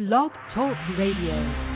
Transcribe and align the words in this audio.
Blog 0.00 0.32
Talk 0.54 0.78
Radio. 0.96 1.69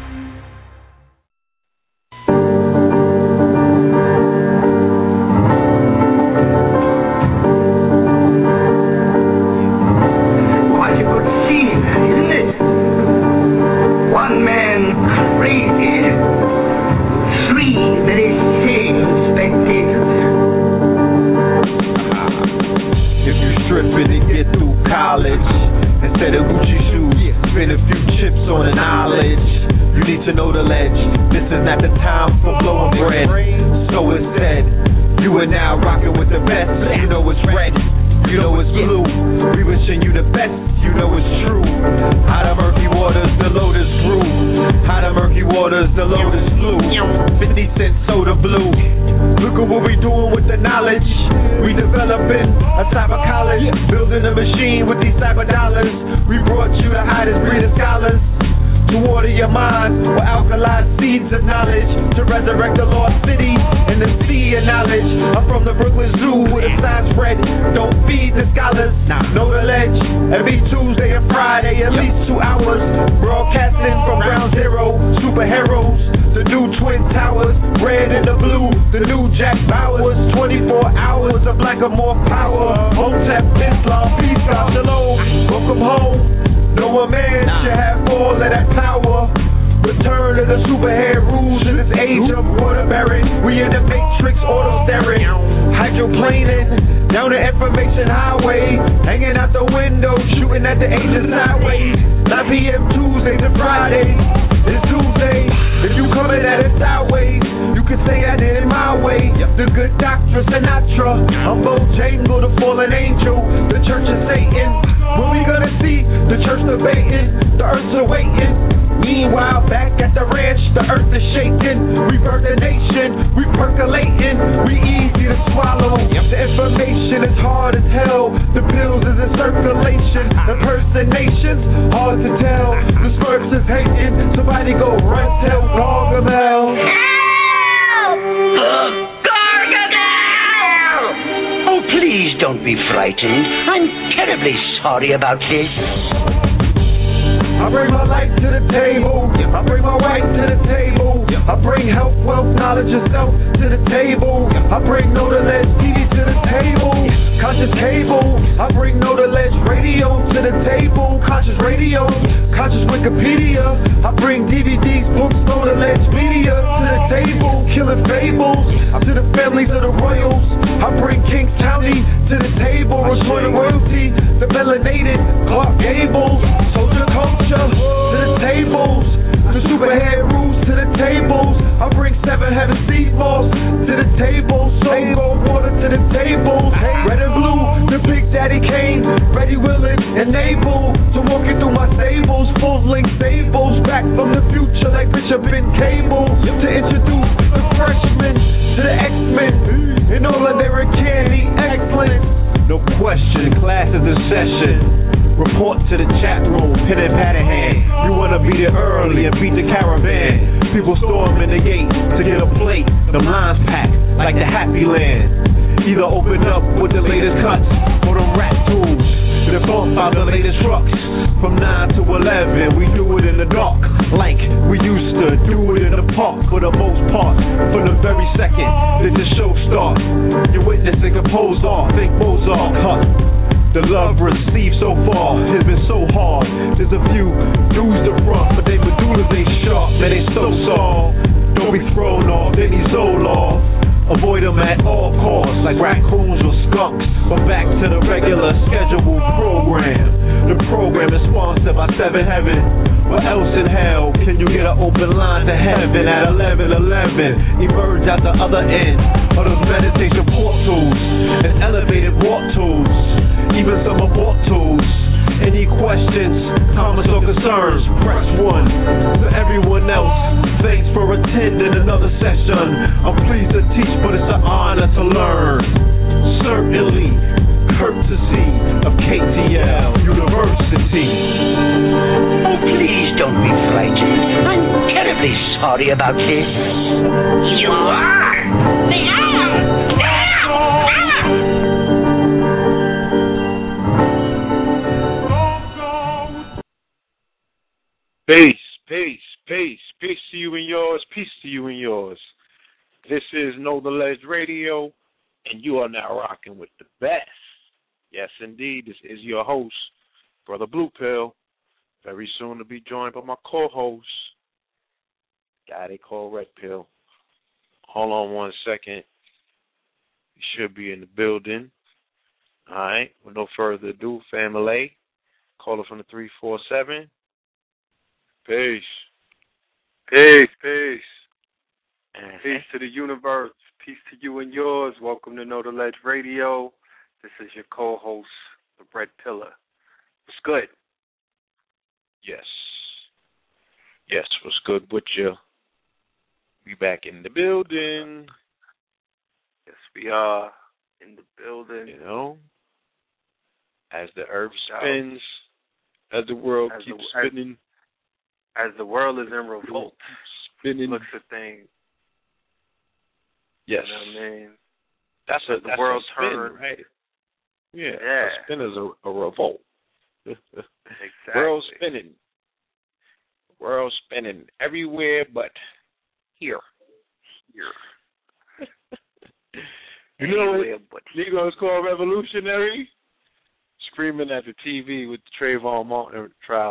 Sorry 145.40 145.68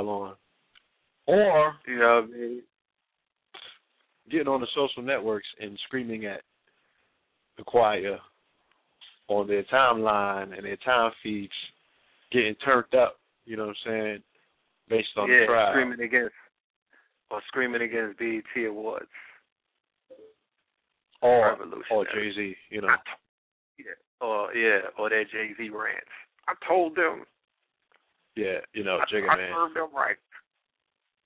Trial 0.05 0.09
on. 0.09 0.35
Or 1.25 1.73
You 1.87 1.99
know 1.99 2.21
what 2.27 2.35
I 2.35 2.37
mean? 2.39 2.61
getting 4.31 4.47
on 4.47 4.61
the 4.61 4.67
social 4.73 5.03
networks 5.03 5.47
and 5.59 5.77
screaming 5.85 6.25
at 6.25 6.41
the 7.57 7.63
choir 7.63 8.17
on 9.27 9.47
their 9.47 9.63
timeline 9.63 10.55
and 10.55 10.65
their 10.65 10.77
time 10.77 11.11
feeds, 11.21 11.51
getting 12.31 12.55
turned 12.55 12.93
up, 12.95 13.19
you 13.45 13.57
know 13.57 13.67
what 13.67 13.75
I'm 13.85 13.91
saying, 13.91 14.23
based 14.89 15.09
on 15.17 15.29
yeah, 15.29 15.41
the 15.41 15.45
trial. 15.47 15.73
screaming 15.73 16.01
against 16.01 16.33
or 17.31 17.41
screaming 17.47 17.81
against 17.81 18.17
BET 18.17 18.65
awards. 18.65 19.07
or 21.21 21.57
or 21.91 22.05
Jay 22.05 22.31
Z, 22.35 22.55
you 22.69 22.81
know. 22.81 22.87
T- 23.77 23.83
yeah, 23.85 24.25
or 24.25 24.53
yeah, 24.55 24.79
or 24.97 25.09
that 25.09 25.25
Jay 25.31 25.51
Z 25.57 25.69
rants. 25.69 26.07
I 26.47 26.53
told 26.67 26.95
them. 26.95 27.23
Yeah, 28.35 28.59
you 28.73 28.83
know, 28.83 28.99
Jigga 29.11 29.29
I 29.29 29.53
served 29.53 29.75
them 29.75 29.95
right. 29.95 30.17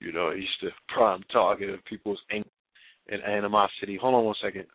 You 0.00 0.12
know, 0.12 0.32
he's 0.34 0.44
the 0.62 0.68
prime 0.88 1.22
target 1.32 1.70
of 1.70 1.84
people's 1.84 2.20
anger 2.30 2.48
and 3.08 3.22
animosity. 3.22 3.98
Hold 4.00 4.14
on 4.14 4.24
one 4.24 4.34
second. 4.42 4.66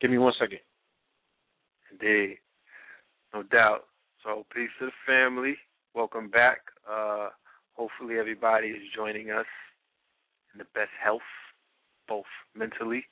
Give 0.00 0.10
me 0.10 0.18
one 0.18 0.34
second. 0.38 0.58
Indeed, 1.90 2.38
no 3.34 3.42
doubt. 3.42 3.84
So 4.22 4.44
peace 4.54 4.68
to 4.78 4.86
the 4.86 4.92
family. 5.06 5.56
Welcome 5.94 6.28
back. 6.28 6.58
Uh, 6.88 7.30
hopefully 7.72 8.18
everybody 8.18 8.68
is 8.68 8.82
joining 8.94 9.30
us 9.30 9.46
in 10.52 10.58
the 10.58 10.66
best 10.74 10.90
health, 11.02 11.22
both 12.06 12.24
mentally, 12.54 13.04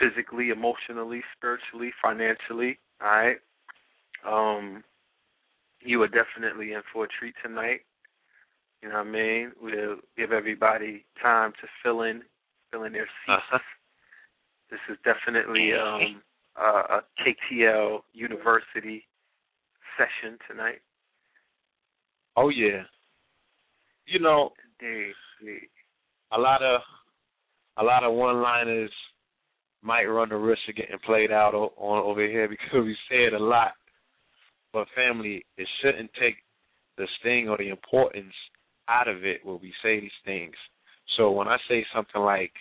physically, 0.00 0.48
emotionally, 0.48 1.22
spiritually, 1.36 1.92
financially. 2.02 2.78
All 3.02 3.08
right. 3.08 3.36
Um, 4.26 4.82
you 5.80 6.02
are 6.02 6.08
definitely 6.08 6.72
in 6.72 6.80
for 6.92 7.04
a 7.04 7.08
treat 7.20 7.34
tonight. 7.44 7.80
You 8.82 8.88
know 8.90 8.96
what 8.98 9.06
I 9.06 9.10
mean? 9.10 9.52
We'll 9.60 9.96
give 10.16 10.32
everybody 10.32 11.04
time 11.22 11.52
to 11.60 11.68
fill 11.82 12.02
in, 12.02 12.22
fill 12.70 12.84
in 12.84 12.92
their 12.92 13.04
seats. 13.26 13.42
Uh-huh. 13.52 13.58
This 14.70 14.80
is 14.90 14.96
definitely 15.04 15.70
um, 15.72 16.20
uh, 16.60 16.98
a 16.98 17.00
KTL 17.22 18.00
University 18.12 19.04
session 19.96 20.38
tonight. 20.50 20.80
Oh 22.36 22.48
yeah. 22.50 22.82
You 24.06 24.20
know, 24.20 24.50
Indeed, 24.80 25.14
indeed. 25.40 25.68
a 26.32 26.38
lot 26.38 26.62
of 26.62 26.80
a 27.78 27.82
lot 27.82 28.04
of 28.04 28.12
one 28.14 28.42
liners 28.42 28.90
might 29.82 30.04
run 30.04 30.28
the 30.30 30.36
risk 30.36 30.60
of 30.68 30.76
getting 30.76 30.98
played 31.04 31.30
out 31.30 31.54
o- 31.54 31.72
on 31.76 31.98
over 32.04 32.26
here 32.26 32.48
because 32.48 32.84
we 32.84 32.96
say 33.08 33.24
it 33.24 33.32
a 33.32 33.38
lot. 33.38 33.72
But 34.72 34.88
family, 34.94 35.44
it 35.56 35.66
shouldn't 35.80 36.10
take 36.20 36.36
the 36.98 37.06
sting 37.20 37.48
or 37.48 37.56
the 37.56 37.68
importance 37.70 38.34
out 38.88 39.08
of 39.08 39.24
it 39.24 39.40
when 39.44 39.58
we 39.60 39.72
say 39.82 40.00
these 40.00 40.10
things. 40.24 40.54
So 41.16 41.30
when 41.30 41.48
I 41.48 41.56
say 41.68 41.84
something 41.94 42.20
like 42.20 42.52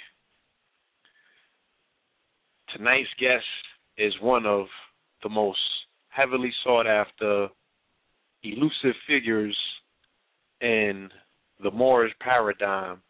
tonight's 2.76 3.10
guest 3.20 3.44
is 3.98 4.14
one 4.22 4.46
of 4.46 4.66
the 5.24 5.30
most 5.30 5.60
heavily 6.10 6.52
sought 6.64 6.88
after 6.88 7.48
elusive 8.44 8.96
figures 9.08 9.58
in 10.62 11.10
the 11.62 11.72
Moorish 11.72 12.14
paradigm, 12.20 13.02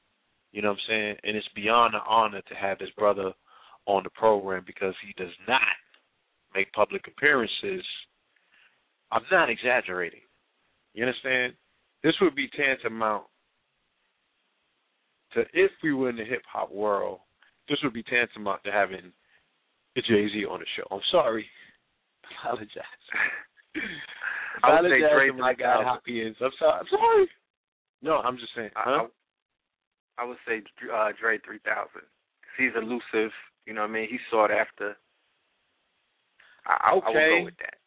you 0.52 0.62
know 0.62 0.70
what 0.70 0.80
I'm 0.90 0.90
saying? 0.90 1.16
And 1.24 1.36
it's 1.36 1.48
beyond 1.56 1.96
an 1.96 2.02
honor 2.08 2.42
to 2.42 2.56
have 2.56 2.80
this 2.80 2.90
brother 2.98 3.34
on 3.86 4.04
the 4.04 4.10
program 4.12 4.64
because 4.66 4.94
he 5.06 5.14
does 5.22 5.34
not 5.48 5.62
make 6.56 6.72
public 6.74 7.06
appearances. 7.08 7.84
I'm 9.12 9.24
not 9.32 9.50
exaggerating. 9.50 10.22
You 10.94 11.06
understand? 11.06 11.54
This 12.06 12.14
would 12.22 12.36
be 12.36 12.48
tantamount 12.50 13.24
to 15.34 15.42
if 15.54 15.72
we 15.82 15.92
were 15.92 16.12
in 16.12 16.18
the 16.18 16.24
hip 16.24 16.44
hop 16.48 16.72
world, 16.72 17.18
this 17.68 17.80
would 17.84 17.94
be 17.94 18.04
tantamount 18.04 18.64
to 18.64 18.72
having 18.72 19.12
a 19.98 20.02
Jay 20.02 20.30
Z 20.32 20.46
on 20.46 20.60
the 20.60 20.66
show. 20.78 20.86
I'm 20.92 21.02
sorry. 21.12 21.48
Apologize. 22.44 22.70
I 24.64 24.82
would 24.82 24.92
say 24.92 25.02
Apologize 25.02 25.10
Dre 25.16 25.32
my 25.32 25.54
guy. 25.56 25.84
Hopkins. 25.84 26.38
I'm 26.42 26.52
sorry. 26.60 26.80
I'm 26.80 26.86
sorry. 26.92 27.28
No, 28.04 28.18
I'm 28.18 28.38
just 28.38 28.54
saying. 28.56 28.70
I, 28.76 28.84
Huh? 28.86 29.08
I, 30.20 30.22
I 30.22 30.28
would 30.28 30.38
say 30.48 30.62
uh, 30.94 31.10
Dre 31.20 31.40
three 31.40 31.60
thousand. 31.66 32.06
He's 32.60 32.78
elusive. 32.78 33.34
You 33.66 33.74
know 33.74 33.82
what 33.82 33.90
I 33.90 33.94
mean? 33.94 34.08
He's 34.12 34.22
sought 34.30 34.52
after. 34.52 34.96
I, 36.68 36.72
I, 36.72 36.90
I 36.92 36.94
will 36.94 37.02
go 37.02 37.46
with 37.46 37.58
that. 37.58 37.78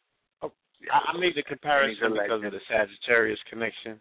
Oh, 0.43 0.53
I, 0.91 1.15
I 1.15 1.21
made 1.21 1.37
the 1.37 1.45
comparison 1.45 2.15
because 2.15 2.43
of 2.45 2.51
the 2.51 2.61
Sagittarius 2.67 3.39
connection. 3.49 4.01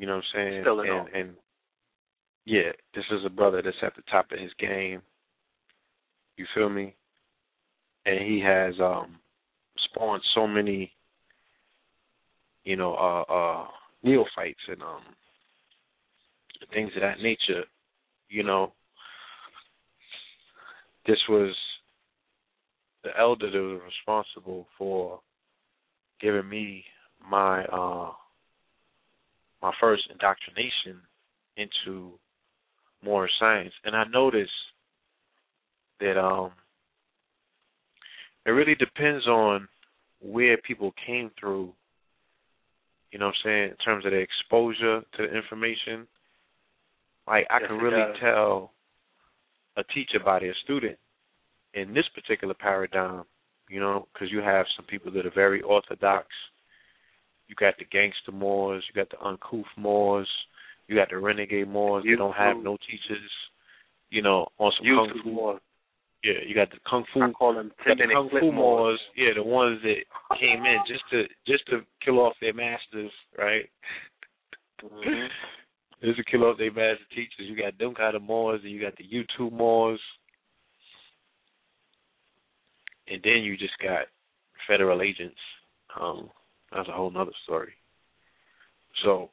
You 0.00 0.06
know 0.06 0.16
what 0.16 0.24
I'm 0.34 0.50
saying? 0.50 0.62
Still 0.62 0.80
and, 0.80 1.08
and 1.14 1.30
yeah, 2.46 2.72
this 2.94 3.04
is 3.10 3.20
a 3.26 3.28
brother 3.28 3.60
that's 3.62 3.76
at 3.82 3.94
the 3.96 4.02
top 4.10 4.32
of 4.32 4.38
his 4.38 4.50
game. 4.58 5.02
You 6.38 6.46
feel 6.54 6.70
me? 6.70 6.94
And 8.06 8.18
he 8.26 8.40
has 8.40 8.72
um 8.80 9.18
spawned 9.84 10.22
so 10.34 10.46
many, 10.46 10.90
you 12.64 12.76
know, 12.76 12.94
uh 12.94 13.30
uh 13.30 13.66
neophytes 14.02 14.62
and 14.68 14.80
um 14.80 15.02
things 16.72 16.92
of 16.96 17.02
that 17.02 17.20
nature. 17.20 17.64
You 18.30 18.42
know, 18.42 18.72
this 21.06 21.18
was 21.28 21.54
the 23.04 23.10
elder 23.18 23.50
that 23.50 23.58
was 23.58 23.82
responsible 23.84 24.66
for 24.78 25.20
giving 26.22 26.48
me 26.48 26.84
my 27.30 27.66
uh 27.66 28.12
my 29.62 29.72
first 29.80 30.04
indoctrination 30.10 31.00
into 31.56 32.18
Moor 33.04 33.28
science. 33.38 33.72
And 33.84 33.96
I 33.96 34.04
noticed 34.04 34.50
that 36.00 36.18
um 36.18 36.52
it 38.46 38.50
really 38.50 38.74
depends 38.74 39.26
on 39.26 39.68
where 40.20 40.56
people 40.58 40.92
came 41.06 41.30
through, 41.38 41.72
you 43.12 43.18
know 43.18 43.26
what 43.26 43.34
I'm 43.44 43.44
saying, 43.44 43.70
in 43.70 43.76
terms 43.76 44.04
of 44.04 44.12
their 44.12 44.20
exposure 44.20 45.00
to 45.00 45.18
the 45.18 45.34
information. 45.36 46.06
Like 47.26 47.46
I 47.50 47.60
Yes, 47.60 47.68
can 47.68 47.78
really 47.78 48.06
tell 48.20 48.72
a 49.76 49.84
teacher 49.84 50.18
by 50.24 50.40
their 50.40 50.54
student 50.64 50.98
in 51.74 51.94
this 51.94 52.06
particular 52.14 52.54
paradigm, 52.54 53.24
you 53.68 53.80
know, 53.80 54.08
because 54.12 54.30
you 54.32 54.40
have 54.40 54.66
some 54.76 54.86
people 54.86 55.12
that 55.12 55.26
are 55.26 55.34
very 55.34 55.62
orthodox. 55.62 56.26
You 57.50 57.56
got 57.56 57.76
the 57.78 57.84
gangster 57.84 58.30
Moors, 58.30 58.84
you 58.86 58.94
got 58.94 59.10
the 59.10 59.20
uncouth 59.26 59.66
Moors, 59.76 60.28
You 60.86 60.94
got 60.94 61.10
the 61.10 61.18
renegade 61.18 61.66
Moors. 61.66 62.04
They 62.06 62.14
don't 62.14 62.34
have 62.34 62.56
no 62.62 62.76
teachers. 62.76 63.30
You 64.10 64.22
know, 64.22 64.46
on 64.58 64.70
some 64.78 64.86
kung 64.86 65.20
fu. 65.24 65.32
Moors. 65.32 65.60
Yeah, 66.22 66.34
you 66.46 66.54
got 66.54 66.70
the 66.70 66.76
kung 66.88 67.04
fu. 67.12 67.20
I 67.20 67.32
call 67.32 67.54
them 67.54 67.72
you 67.76 67.84
ten 67.96 68.08
the 68.08 68.14
kung 68.14 68.30
fu 68.30 68.52
Moors. 68.52 69.00
Yeah, 69.16 69.30
the 69.34 69.42
ones 69.42 69.80
that 69.82 70.38
came 70.38 70.64
in 70.64 70.78
just 70.86 71.02
to 71.10 71.24
just 71.44 71.66
to 71.70 71.80
kill 72.04 72.20
off 72.20 72.34
their 72.40 72.54
masters, 72.54 73.10
right? 73.36 73.68
Mhm. 74.80 75.28
Just 76.02 76.16
to 76.18 76.24
kill 76.24 76.44
off 76.44 76.56
their 76.56 76.70
master 76.70 77.04
teachers. 77.10 77.48
You 77.48 77.56
got 77.56 77.76
them 77.78 77.94
kind 77.94 78.14
of 78.14 78.22
Moors, 78.22 78.60
and 78.62 78.70
you 78.70 78.80
got 78.80 78.96
the 78.96 79.04
YouTube 79.04 79.50
Moors, 79.50 80.00
and 83.08 83.20
then 83.24 83.42
you 83.42 83.56
just 83.56 83.76
got 83.82 84.06
federal 84.68 85.02
agents. 85.02 85.40
Um, 85.98 86.30
that's 86.72 86.88
a 86.88 86.92
whole 86.92 87.10
nother 87.10 87.32
story. 87.44 87.72
So, 89.04 89.30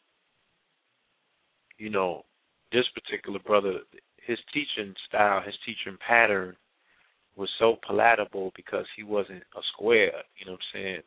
you 1.77 1.89
know, 1.89 2.23
this 2.71 2.85
particular 2.93 3.39
brother, 3.39 3.79
his 4.25 4.37
teaching 4.53 4.93
style, 5.07 5.41
his 5.45 5.55
teaching 5.65 5.97
pattern 6.05 6.55
was 7.35 7.49
so 7.59 7.77
palatable 7.85 8.51
because 8.55 8.85
he 8.95 9.03
wasn't 9.03 9.43
a 9.55 9.61
square, 9.73 10.13
you 10.37 10.45
know 10.45 10.53
what 10.53 10.61
I'm 10.73 10.81
saying? 10.81 11.01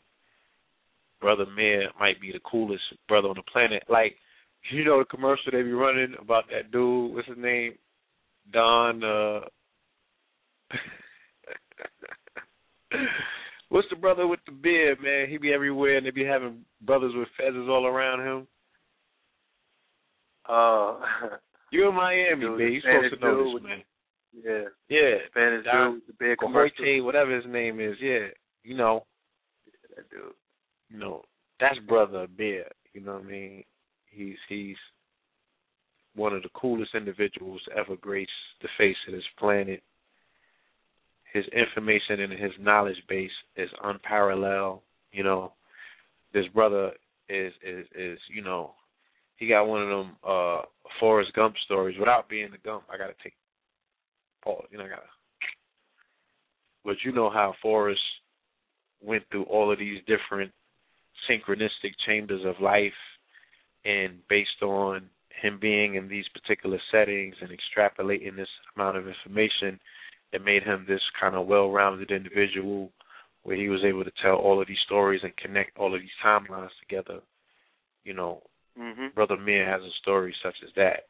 Brother 1.20 1.44
Amir 1.44 1.90
might 1.98 2.20
be 2.20 2.32
the 2.32 2.40
coolest 2.40 2.82
brother 3.08 3.28
on 3.28 3.36
the 3.36 3.42
planet. 3.52 3.82
Like, 3.88 4.16
you 4.70 4.84
know 4.84 4.98
the 4.98 5.04
commercial 5.04 5.52
they 5.52 5.62
be 5.62 5.72
running 5.72 6.14
about 6.20 6.44
that 6.50 6.70
dude, 6.70 7.14
what's 7.14 7.28
his 7.28 7.38
name? 7.38 7.74
Don 8.52 9.04
uh 9.04 9.40
What's 13.70 13.88
the 13.88 13.96
brother 13.96 14.26
with 14.26 14.40
the 14.46 14.52
beard, 14.52 14.98
man? 15.02 15.28
He 15.28 15.38
be 15.38 15.52
everywhere 15.52 15.96
and 15.96 16.04
they 16.06 16.10
be 16.10 16.24
having 16.24 16.64
brothers 16.82 17.12
with 17.14 17.28
feathers 17.38 17.68
all 17.68 17.86
around 17.86 18.20
him. 18.26 18.46
Uh, 20.48 20.98
You're 21.72 21.90
in 21.90 21.94
Miami, 21.94 22.40
Dude, 22.40 22.58
man. 22.58 22.72
You 22.72 22.80
supposed 22.80 23.14
to 23.14 23.20
know 23.20 23.54
this, 23.54 23.62
man. 23.62 23.82
yeah, 24.44 24.62
Yeah. 24.88 25.16
Spanish 25.30 25.64
Don 25.64 25.92
dude, 25.92 25.94
with 25.94 26.06
the 26.18 26.24
big. 26.24 26.38
Cojote, 26.38 27.04
whatever 27.04 27.34
his 27.36 27.44
name 27.46 27.78
is, 27.80 27.96
yeah. 28.00 28.26
You 28.64 28.76
know, 28.76 29.06
That 29.96 30.10
dude. 30.10 30.32
you 30.90 30.98
know, 30.98 31.22
that's 31.60 31.78
brother 31.88 32.26
Bear. 32.36 32.66
You 32.92 33.02
know 33.02 33.14
what 33.14 33.22
I 33.22 33.26
mean? 33.26 33.64
He's 34.06 34.36
he's 34.48 34.76
one 36.16 36.34
of 36.34 36.42
the 36.42 36.48
coolest 36.54 36.96
individuals 36.96 37.60
to 37.68 37.76
ever 37.76 37.94
grace 37.96 38.26
the 38.62 38.68
face 38.76 38.96
of 39.06 39.14
this 39.14 39.22
planet. 39.38 39.80
His 41.32 41.44
information 41.48 42.20
and 42.20 42.32
his 42.32 42.52
knowledge 42.60 43.02
base 43.08 43.30
is 43.56 43.68
unparalleled. 43.82 44.80
You 45.12 45.24
know, 45.24 45.52
this 46.32 46.46
brother 46.54 46.92
is 47.28 47.52
is 47.66 47.86
is 47.94 48.18
you 48.32 48.42
know, 48.42 48.72
he 49.36 49.46
got 49.48 49.64
one 49.64 49.82
of 49.82 49.88
them 49.88 50.16
uh 50.26 50.62
Forrest 50.98 51.32
Gump 51.34 51.54
stories 51.64 51.98
without 51.98 52.28
being 52.28 52.50
the 52.50 52.58
Gump. 52.58 52.84
I 52.92 52.98
gotta 52.98 53.14
take 53.22 53.34
Paul. 54.42 54.64
You 54.70 54.78
know, 54.78 54.84
I 54.84 54.88
gotta. 54.88 55.02
But 56.84 56.96
you 57.04 57.12
know 57.12 57.30
how 57.30 57.54
Forrest 57.62 58.00
went 59.02 59.24
through 59.30 59.44
all 59.44 59.72
of 59.72 59.78
these 59.78 60.00
different 60.06 60.52
synchronistic 61.28 61.92
chambers 62.06 62.42
of 62.44 62.60
life 62.60 62.92
and 63.84 64.18
based 64.28 64.62
on 64.62 65.08
him 65.42 65.58
being 65.60 65.94
in 65.94 66.08
these 66.08 66.24
particular 66.28 66.78
settings 66.92 67.34
and 67.40 67.50
extrapolating 67.50 68.36
this 68.36 68.48
amount 68.76 68.96
of 68.96 69.06
information 69.06 69.78
it 70.32 70.44
made 70.44 70.62
him 70.62 70.84
this 70.86 71.02
kind 71.18 71.34
of 71.34 71.46
well-rounded 71.46 72.10
individual 72.10 72.92
where 73.42 73.56
he 73.56 73.68
was 73.68 73.80
able 73.84 74.04
to 74.04 74.12
tell 74.22 74.36
all 74.36 74.60
of 74.60 74.68
these 74.68 74.78
stories 74.84 75.20
and 75.22 75.36
connect 75.36 75.76
all 75.78 75.94
of 75.94 76.00
these 76.00 76.10
timelines 76.24 76.70
together 76.80 77.20
you 78.04 78.14
know 78.14 78.42
Mhm. 78.78 79.14
brother 79.14 79.36
Mir 79.36 79.64
has 79.66 79.82
a 79.82 79.90
story 80.02 80.34
such 80.42 80.56
as 80.62 80.72
that 80.74 81.08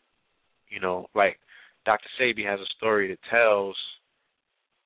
you 0.69 0.81
know 0.81 1.09
like 1.15 1.39
dr 1.85 2.09
sabi 2.19 2.45
has 2.45 2.61
a 2.61 2.67
story 2.77 3.09
that 3.09 3.23
tells 3.31 3.77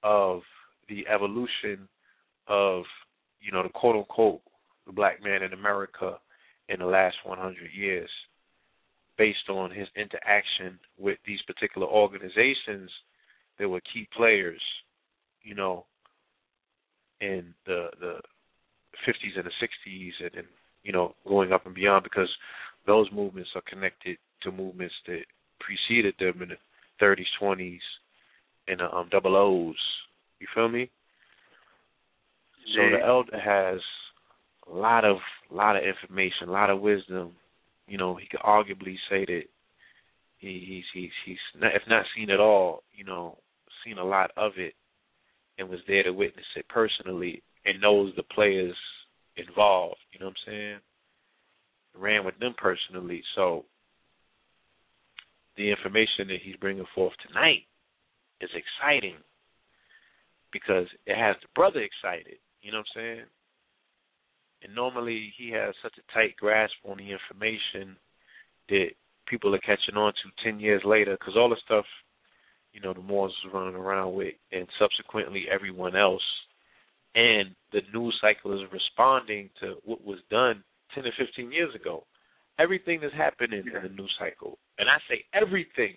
of 0.02 0.42
the 0.88 1.06
evolution 1.08 1.88
of 2.46 2.84
you 3.40 3.52
know 3.52 3.62
the 3.62 3.68
quote 3.68 3.96
unquote 3.96 4.42
the 4.86 4.92
black 4.92 5.22
man 5.22 5.42
in 5.42 5.52
America 5.52 6.18
in 6.68 6.80
the 6.80 6.86
last 6.86 7.16
100 7.24 7.56
years 7.72 8.10
based 9.16 9.48
on 9.48 9.70
his 9.70 9.88
interaction 9.96 10.78
with 10.98 11.18
these 11.24 11.40
particular 11.42 11.86
organizations 11.86 12.90
that 13.58 13.68
were 13.68 13.80
key 13.92 14.06
players 14.16 14.60
you 15.42 15.54
know 15.54 15.84
in 17.20 17.54
the 17.66 17.88
the 18.00 18.14
50s 19.08 19.36
and 19.36 19.44
the 19.44 19.50
60s 19.62 20.12
and, 20.20 20.34
and 20.34 20.46
you 20.82 20.92
know 20.92 21.14
going 21.26 21.52
up 21.52 21.66
and 21.66 21.74
beyond 21.74 22.04
because 22.04 22.30
those 22.86 23.06
movements 23.12 23.50
are 23.54 23.62
connected 23.68 24.16
to 24.42 24.52
movements 24.52 24.94
that 25.06 25.20
preceded 25.60 26.14
them 26.18 26.42
in 26.42 26.50
the 26.50 26.56
30s 27.04 27.24
20s 27.40 27.78
and 28.68 28.80
the 28.80 28.94
um 28.94 29.08
double 29.10 29.36
O's 29.36 29.76
you 30.40 30.46
feel 30.54 30.68
me 30.68 30.90
so 32.74 32.82
Yeah. 32.82 32.98
the 32.98 33.06
elder 33.06 33.38
has 33.38 33.80
a 34.66 34.74
lot 34.74 35.04
of 35.04 35.18
lot 35.50 35.76
of 35.76 35.82
information, 35.84 36.48
a 36.48 36.52
lot 36.52 36.70
of 36.70 36.80
wisdom. 36.80 37.32
You 37.86 37.98
know, 37.98 38.16
he 38.16 38.26
could 38.26 38.40
arguably 38.40 38.96
say 39.10 39.24
that 39.26 39.42
he, 40.38 40.64
he's 40.66 40.84
he's 40.92 41.10
he's 41.24 41.60
not, 41.60 41.74
if 41.74 41.82
not 41.88 42.06
seen 42.16 42.30
at 42.30 42.40
all, 42.40 42.82
you 42.94 43.04
know, 43.04 43.38
seen 43.84 43.98
a 43.98 44.04
lot 44.04 44.30
of 44.36 44.52
it, 44.56 44.74
and 45.58 45.68
was 45.68 45.80
there 45.86 46.02
to 46.02 46.10
witness 46.10 46.46
it 46.56 46.68
personally, 46.68 47.42
and 47.64 47.80
knows 47.80 48.12
the 48.16 48.22
players 48.22 48.76
involved. 49.36 49.98
You 50.12 50.20
know 50.20 50.26
what 50.26 50.36
I'm 50.46 50.52
saying? 50.52 50.78
Ran 51.96 52.24
with 52.24 52.38
them 52.38 52.54
personally, 52.58 53.22
so 53.36 53.64
the 55.56 55.70
information 55.70 56.28
that 56.28 56.40
he's 56.42 56.56
bringing 56.56 56.86
forth 56.94 57.12
tonight 57.26 57.62
is 58.40 58.50
exciting 58.54 59.16
because 60.52 60.86
it 61.06 61.16
has 61.16 61.36
the 61.42 61.48
brother 61.54 61.80
excited. 61.80 62.38
You 62.62 62.72
know 62.72 62.78
what 62.78 62.86
I'm 62.96 63.02
saying? 63.02 63.26
And 64.62 64.74
normally 64.74 65.32
he 65.36 65.50
has 65.50 65.74
such 65.82 65.94
a 65.98 66.12
tight 66.12 66.36
grasp 66.36 66.74
on 66.84 66.96
the 66.96 67.10
information 67.10 67.96
that 68.68 68.88
people 69.26 69.54
are 69.54 69.58
catching 69.58 69.96
on 69.96 70.12
to 70.12 70.50
10 70.50 70.60
years 70.60 70.82
later 70.84 71.16
because 71.18 71.34
all 71.36 71.50
the 71.50 71.56
stuff, 71.64 71.84
you 72.74 72.80
know, 72.80 72.92
the 72.92 73.00
Moors 73.00 73.32
was 73.44 73.54
running 73.54 73.76
around 73.76 74.14
with 74.14 74.34
and 74.52 74.66
subsequently 74.78 75.44
everyone 75.50 75.96
else. 75.96 76.22
And 77.14 77.54
the 77.72 77.80
news 77.94 78.18
cycle 78.20 78.52
is 78.52 78.68
responding 78.72 79.48
to 79.60 79.76
what 79.84 80.04
was 80.04 80.18
done 80.30 80.64
10 80.94 81.04
or 81.06 81.12
15 81.16 81.52
years 81.52 81.74
ago. 81.74 82.04
Everything 82.58 82.98
that's 83.00 83.14
happening 83.14 83.64
in 83.66 83.82
the 83.82 83.88
news 83.88 84.12
cycle, 84.18 84.58
and 84.78 84.88
I 84.88 84.98
say 85.08 85.24
everything 85.32 85.94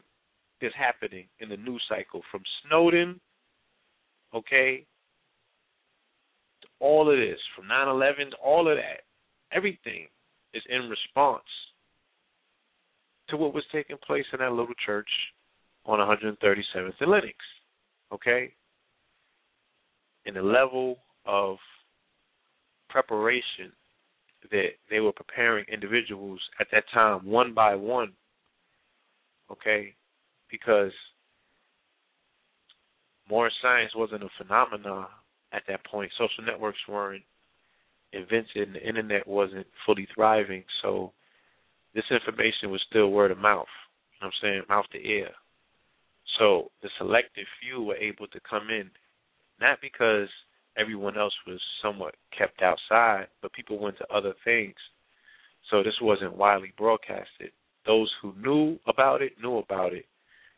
that's 0.60 0.74
happening 0.75 1.25
in 1.39 1.50
the 1.50 1.57
news 1.57 1.84
cycle 1.88 2.22
from 2.31 2.41
Snowden, 2.65 3.19
okay, 4.34 4.86
to 6.62 6.67
all 6.79 7.12
of 7.12 7.17
this, 7.17 7.38
from 7.55 7.67
9 7.67 7.88
11 7.88 8.31
to 8.31 8.36
all 8.38 8.69
of 8.69 8.77
that, 8.77 9.01
everything 9.51 10.07
is 10.55 10.63
in 10.67 10.89
response 10.89 11.46
to 13.29 13.38
what 13.38 13.53
was 13.53 13.63
taking 13.72 13.98
place 14.05 14.25
in 14.34 14.39
that 14.39 14.51
little 14.51 14.74
church 14.84 15.10
on 15.88 16.00
137th 16.00 16.94
and 17.00 17.12
Lenox, 17.12 17.36
okay? 18.13 18.51
And 20.25 20.36
the 20.36 20.41
level 20.41 20.98
of 21.25 21.58
preparation 22.89 23.72
that 24.51 24.70
they 24.89 25.00
were 25.00 25.12
preparing 25.12 25.65
individuals 25.72 26.39
at 26.60 26.67
that 26.72 26.84
time, 26.94 27.25
one 27.25 27.53
by 27.53 27.75
one, 27.75 28.12
okay? 29.51 29.94
Because 30.51 30.91
Moor 33.29 33.51
science 33.62 33.91
wasn't 33.96 34.24
a 34.24 34.29
phenomenon 34.38 35.08
at 35.51 35.63
that 35.67 35.86
point. 35.86 36.12
Social 36.17 36.46
networks 36.46 36.79
weren't 36.88 37.24
invented 38.13 38.67
and 38.67 38.75
the 38.75 38.88
internet 38.88 39.27
wasn't 39.27 39.67
fully 39.86 40.08
thriving. 40.15 40.63
So 40.82 41.12
this 41.94 42.06
information 42.10 42.72
was 42.72 42.82
still 42.89 43.10
word 43.10 43.32
of 43.32 43.38
mouth. 43.38 43.65
You 44.13 44.25
know 44.25 44.27
what 44.27 44.48
I'm 44.48 44.50
saying? 44.50 44.62
Mouth 44.70 44.86
to 44.94 45.06
ear. 45.06 45.29
So 46.39 46.72
the 46.84 46.89
selected 46.98 47.46
few 47.62 47.84
were 47.84 47.96
able 47.96 48.27
to 48.27 48.39
come 48.50 48.69
in, 48.69 48.89
not 49.60 49.79
because 49.81 50.29
everyone 50.77 51.17
else 51.17 51.34
was 51.48 51.60
somewhat 51.81 52.15
kept 52.38 52.62
outside, 52.62 53.27
but 53.41 53.53
people 53.53 53.79
went 53.79 53.98
to 53.98 54.13
other 54.13 54.34
things. 54.43 54.75
So 55.72 55.84
this 55.84 55.96
wasn't 56.01 56.38
widely 56.38 56.74
broadcasted. 56.77 57.51
Those 57.86 58.12
who 58.22 58.34
knew 58.41 58.77
about 58.88 59.22
it 59.22 59.34
knew 59.41 59.57
about 59.57 59.93
it, 59.93 60.05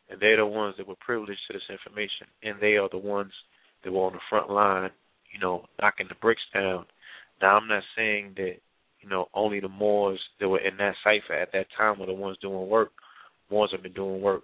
and 0.08 0.20
they're 0.20 0.36
the 0.36 0.46
ones 0.46 0.74
that 0.76 0.86
were 0.86 0.96
privileged 1.00 1.40
to 1.46 1.54
this 1.54 1.62
information, 1.70 2.26
and 2.42 2.56
they 2.60 2.76
are 2.76 2.88
the 2.90 2.98
ones 2.98 3.32
that 3.84 3.92
were 3.92 4.06
on 4.06 4.12
the 4.12 4.18
front 4.28 4.50
line, 4.50 4.90
you 5.32 5.40
know, 5.40 5.64
knocking 5.80 6.06
the 6.08 6.16
bricks 6.16 6.42
down. 6.52 6.84
Now 7.40 7.56
I'm 7.56 7.68
not 7.68 7.82
saying 7.96 8.34
that, 8.36 8.56
you 9.00 9.08
know, 9.08 9.28
only 9.32 9.60
the 9.60 9.68
Moors 9.68 10.20
that 10.40 10.48
were 10.48 10.58
in 10.58 10.76
that 10.76 10.94
cipher 11.02 11.34
at 11.34 11.52
that 11.52 11.66
time 11.76 11.98
were 11.98 12.06
the 12.06 12.12
ones 12.12 12.36
doing 12.42 12.68
work. 12.68 12.90
Moors 13.50 13.70
have 13.72 13.82
been 13.82 13.94
doing 13.94 14.20
work 14.20 14.42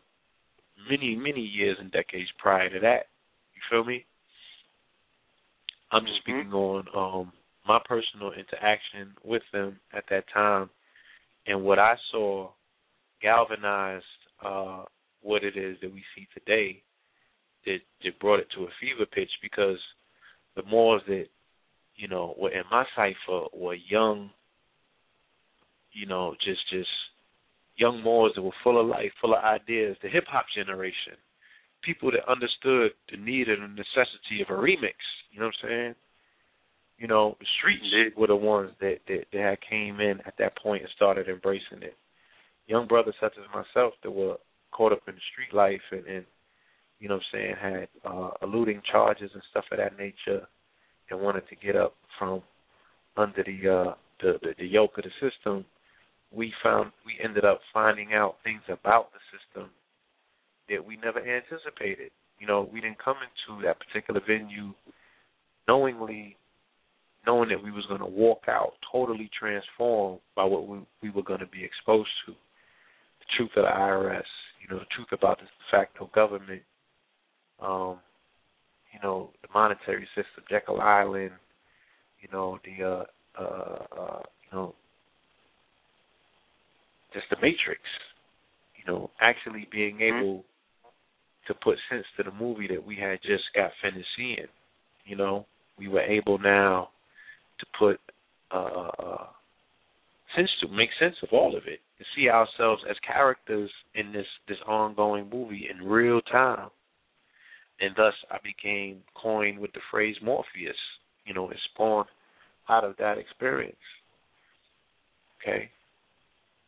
many, 0.91 1.17
many 1.17 1.41
years 1.41 1.77
and 1.81 1.91
decades 1.91 2.31
prior 2.39 2.69
to 2.71 2.81
that. 2.81 3.07
You 3.55 3.63
feel 3.71 3.85
me? 3.85 4.05
I'm 5.93 6.05
just 6.05 6.19
Mhm. 6.19 6.23
speaking 6.23 6.53
on 6.53 6.89
um 6.95 7.33
my 7.67 7.81
personal 7.85 8.33
interaction 8.33 9.17
with 9.25 9.43
them 9.53 9.81
at 9.93 10.07
that 10.09 10.29
time 10.29 10.71
and 11.47 11.65
what 11.65 11.79
I 11.79 11.97
saw 12.11 12.53
galvanized 13.21 14.05
uh, 14.45 14.85
what 15.23 15.43
it 15.43 15.57
is 15.57 15.77
that 15.81 15.93
we 15.93 16.05
see 16.15 16.29
today. 16.35 16.83
That 17.65 17.79
that 18.05 18.19
brought 18.21 18.41
it 18.41 18.49
to 18.51 18.65
a 18.65 18.71
fever 18.81 19.07
pitch 19.07 19.31
because 19.43 19.79
the 20.55 20.63
Moors 20.65 21.03
that 21.09 21.27
you 21.97 22.09
know 22.09 22.35
were 22.39 22.51
in 22.51 22.63
my 22.71 22.85
cipher 22.95 23.47
were 23.53 23.75
young, 23.75 24.31
you 25.93 26.07
know, 26.07 26.35
just 26.45 26.61
just 26.71 26.89
young 27.77 28.03
Moors 28.03 28.33
that 28.35 28.43
were 28.43 28.51
full 28.65 28.81
of 28.81 28.87
life, 28.87 29.13
full 29.21 29.35
of 29.35 29.45
ideas. 29.45 29.97
The 30.03 30.09
hip 30.09 30.25
hop 30.29 30.47
generation, 30.55 31.15
people 31.83 32.11
that 32.11 32.31
understood 32.31 32.93
the 33.11 33.17
need 33.17 33.49
and 33.49 33.63
the 33.63 33.69
necessity 33.69 34.43
of 34.43 34.49
a 34.49 34.61
remix. 34.61 34.97
You 35.31 35.41
know 35.41 35.47
what 35.47 35.55
I'm 35.63 35.69
saying? 35.69 35.95
You 36.99 37.07
know, 37.07 37.37
the 37.39 37.47
streets 37.59 37.85
Indeed. 37.85 38.13
were 38.17 38.27
the 38.27 38.37
ones 38.37 38.71
that, 38.81 38.99
that 39.09 39.25
that 39.33 39.41
had 39.41 39.59
came 39.69 40.01
in 40.01 40.21
at 40.27 40.35
that 40.39 40.57
point 40.57 40.83
and 40.83 40.91
started 40.97 41.29
embracing 41.29 41.83
it. 41.83 41.97
Young 42.67 42.87
brothers 42.87 43.15
such 43.21 43.35
as 43.39 43.45
myself 43.55 43.95
that 44.03 44.11
were 44.11 44.37
caught 44.73 44.93
up 44.93 45.03
in 45.07 45.15
the 45.15 45.21
street 45.33 45.55
life 45.55 45.83
and, 45.93 46.07
and 46.07 46.25
you 46.99 47.09
know 47.09 47.17
what 47.17 47.23
I'm 47.35 47.39
saying, 47.39 47.55
had 47.61 47.89
uh 48.05 48.31
eluding 48.43 48.81
charges 48.91 49.31
and 49.35 49.43
stuff 49.51 49.65
of 49.71 49.79
that 49.79 49.99
nature 49.99 50.47
and 51.11 51.21
wanted 51.21 51.47
to 51.49 51.57
get 51.57 51.77
up 51.77 51.95
from 52.19 52.43
under 53.17 53.45
the 53.45 53.71
uh 53.71 53.95
the, 54.21 54.39
the, 54.43 54.55
the 54.59 54.67
yoke 54.67 54.97
of 54.97 55.05
the 55.05 55.11
system, 55.21 55.65
we 56.33 56.53
found 56.63 56.93
we 57.05 57.15
ended 57.23 57.45
up 57.45 57.61
finding 57.73 58.13
out 58.15 58.37
things 58.45 58.63
about 58.69 59.11
the 59.13 59.19
system 59.31 59.71
that 60.69 60.85
we 60.85 60.97
never 60.97 61.21
anticipated. 61.21 62.11
You 62.39 62.47
know, 62.47 62.69
we 62.73 62.81
didn't 62.81 63.03
come 63.03 63.17
into 63.23 63.63
that 63.63 63.79
particular 63.79 64.21
venue 64.27 64.75
knowingly 65.69 66.37
knowing 67.27 67.49
that 67.49 67.63
we 67.63 67.73
was 67.73 67.85
going 67.87 68.01
to 68.01 68.07
walk 68.07 68.43
out 68.49 68.75
totally 68.93 69.29
transformed 69.37 70.21
by 70.37 70.45
what 70.45 70.69
we, 70.69 70.79
we 71.03 71.11
were 71.11 71.23
going 71.23 71.41
to 71.41 71.47
be 71.47 71.65
exposed 71.65 72.09
to. 72.25 72.33
The 72.33 73.27
truth 73.37 73.51
of 73.57 73.65
the 73.65 73.71
IRS, 73.71 74.23
you 74.63 74.69
know, 74.71 74.79
the 74.79 74.87
truth 74.95 75.09
about 75.13 75.39
the 75.39 75.45
de 75.45 75.51
facto 75.71 76.09
government, 76.15 76.63
um, 77.61 77.99
you 78.93 79.01
know, 79.03 79.31
the 79.43 79.49
monetary 79.53 80.07
system, 80.15 80.45
Jekyll 80.49 80.81
Island, 80.81 81.33
you 82.21 82.29
know, 82.33 82.59
the 82.65 82.85
uh 82.85 83.05
uh 83.39 83.85
uh 83.99 84.23
you 84.43 84.59
know 84.59 84.75
just 87.17 87.31
the 87.31 87.37
matrix. 87.37 87.81
You 88.77 88.93
know, 88.93 89.11
actually 89.21 89.67
being 89.73 90.01
able 90.01 90.45
to 91.49 91.55
put 91.55 91.77
sense 91.91 92.05
to 92.17 92.23
the 92.23 92.33
movie 92.33 92.69
that 92.69 92.85
we 92.85 92.97
had 92.97 93.19
just 93.23 93.45
got 93.55 93.71
finished 93.83 94.09
seeing. 94.17 94.47
You 95.05 95.17
know, 95.17 95.47
we 95.79 95.89
were 95.89 96.03
able 96.03 96.39
now 96.39 96.91
to 97.61 97.67
put 97.79 98.01
uh, 98.53 98.91
uh 98.99 99.27
sense 100.37 100.51
to 100.61 100.69
make 100.69 100.91
sense 101.01 101.17
of 101.23 101.31
all 101.33 101.57
of 101.57 101.63
it 101.67 101.81
to 101.99 102.05
see 102.15 102.29
ourselves 102.29 102.83
as 102.89 102.97
characters 103.07 103.71
in 103.95 104.13
this 104.13 104.27
this 104.49 104.59
ongoing 104.67 105.29
movie 105.33 105.67
in 105.71 105.87
real 105.87 106.21
time 106.21 106.69
and 107.81 107.95
thus 107.97 108.15
I 108.31 108.39
became 108.43 109.03
coined 109.21 109.59
with 109.59 109.73
the 109.73 109.81
phrase 109.91 110.17
Morpheus. 110.23 110.77
You 111.25 111.35
know, 111.35 111.51
it 111.51 111.59
spawned 111.73 112.09
out 112.69 112.85
of 112.85 112.97
that 112.99 113.19
experience. 113.19 113.77
Okay, 115.43 115.71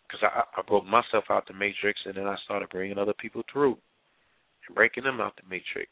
because 0.08 0.22
I, 0.34 0.60
I 0.60 0.62
broke 0.66 0.86
myself 0.86 1.24
out 1.30 1.46
the 1.46 1.54
matrix, 1.54 2.00
and 2.06 2.16
then 2.16 2.26
I 2.26 2.36
started 2.44 2.70
bringing 2.70 2.98
other 2.98 3.14
people 3.18 3.42
through 3.52 3.76
and 4.66 4.74
breaking 4.74 5.04
them 5.04 5.20
out 5.20 5.36
the 5.36 5.48
matrix. 5.48 5.90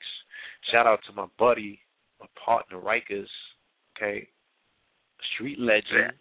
Shout 0.73 0.87
out 0.87 1.01
to 1.07 1.13
my 1.15 1.27
buddy, 1.39 1.79
my 2.21 2.27
partner 2.43 2.79
Rikers, 2.79 3.27
okay, 3.97 4.29
street 5.35 5.59
legend, 5.59 6.13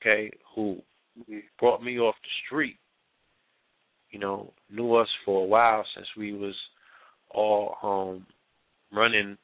okay, 0.00 0.30
who 0.54 0.78
brought 1.58 1.82
me 1.82 1.98
off 1.98 2.14
the 2.22 2.28
street. 2.46 2.76
You 4.10 4.18
know, 4.18 4.52
knew 4.70 4.94
us 4.94 5.08
for 5.24 5.42
a 5.42 5.46
while 5.46 5.84
since 5.94 6.06
we 6.18 6.32
was 6.32 6.54
all 7.30 7.76
um 7.82 8.26
running, 8.94 9.38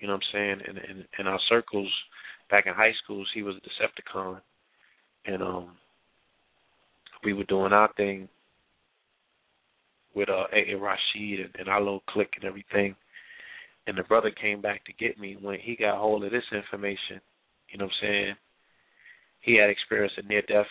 you 0.00 0.06
know 0.06 0.14
what 0.14 0.22
I'm 0.22 0.32
saying, 0.32 0.60
in 0.66 0.78
in, 0.78 1.04
in 1.18 1.26
our 1.26 1.40
circles 1.48 1.90
back 2.50 2.66
in 2.66 2.72
high 2.72 2.94
schools 3.04 3.28
he 3.34 3.42
was 3.42 3.56
a 3.56 3.60
Decepticon 4.16 4.40
and 5.26 5.42
um 5.42 5.76
we 7.24 7.32
were 7.32 7.44
doing 7.44 7.72
our 7.72 7.92
thing 7.96 8.28
with 10.14 10.28
uh 10.28 10.44
A. 10.52 10.72
A. 10.72 10.78
Rashid 10.78 11.40
and, 11.40 11.54
and 11.58 11.68
our 11.68 11.80
little 11.80 12.02
clique 12.08 12.34
and 12.36 12.44
everything. 12.44 12.94
And 13.86 13.96
the 13.96 14.02
brother 14.02 14.30
came 14.30 14.60
back 14.60 14.84
to 14.84 14.92
get 14.92 15.18
me 15.18 15.38
when 15.40 15.58
he 15.60 15.76
got 15.76 15.98
hold 15.98 16.24
of 16.24 16.30
this 16.30 16.44
information. 16.52 17.20
You 17.70 17.78
know 17.78 17.86
what 17.86 17.92
I'm 18.02 18.08
saying? 18.08 18.34
He 19.40 19.56
had 19.56 19.70
experienced 19.70 20.18
a 20.18 20.26
near 20.26 20.42
death. 20.42 20.66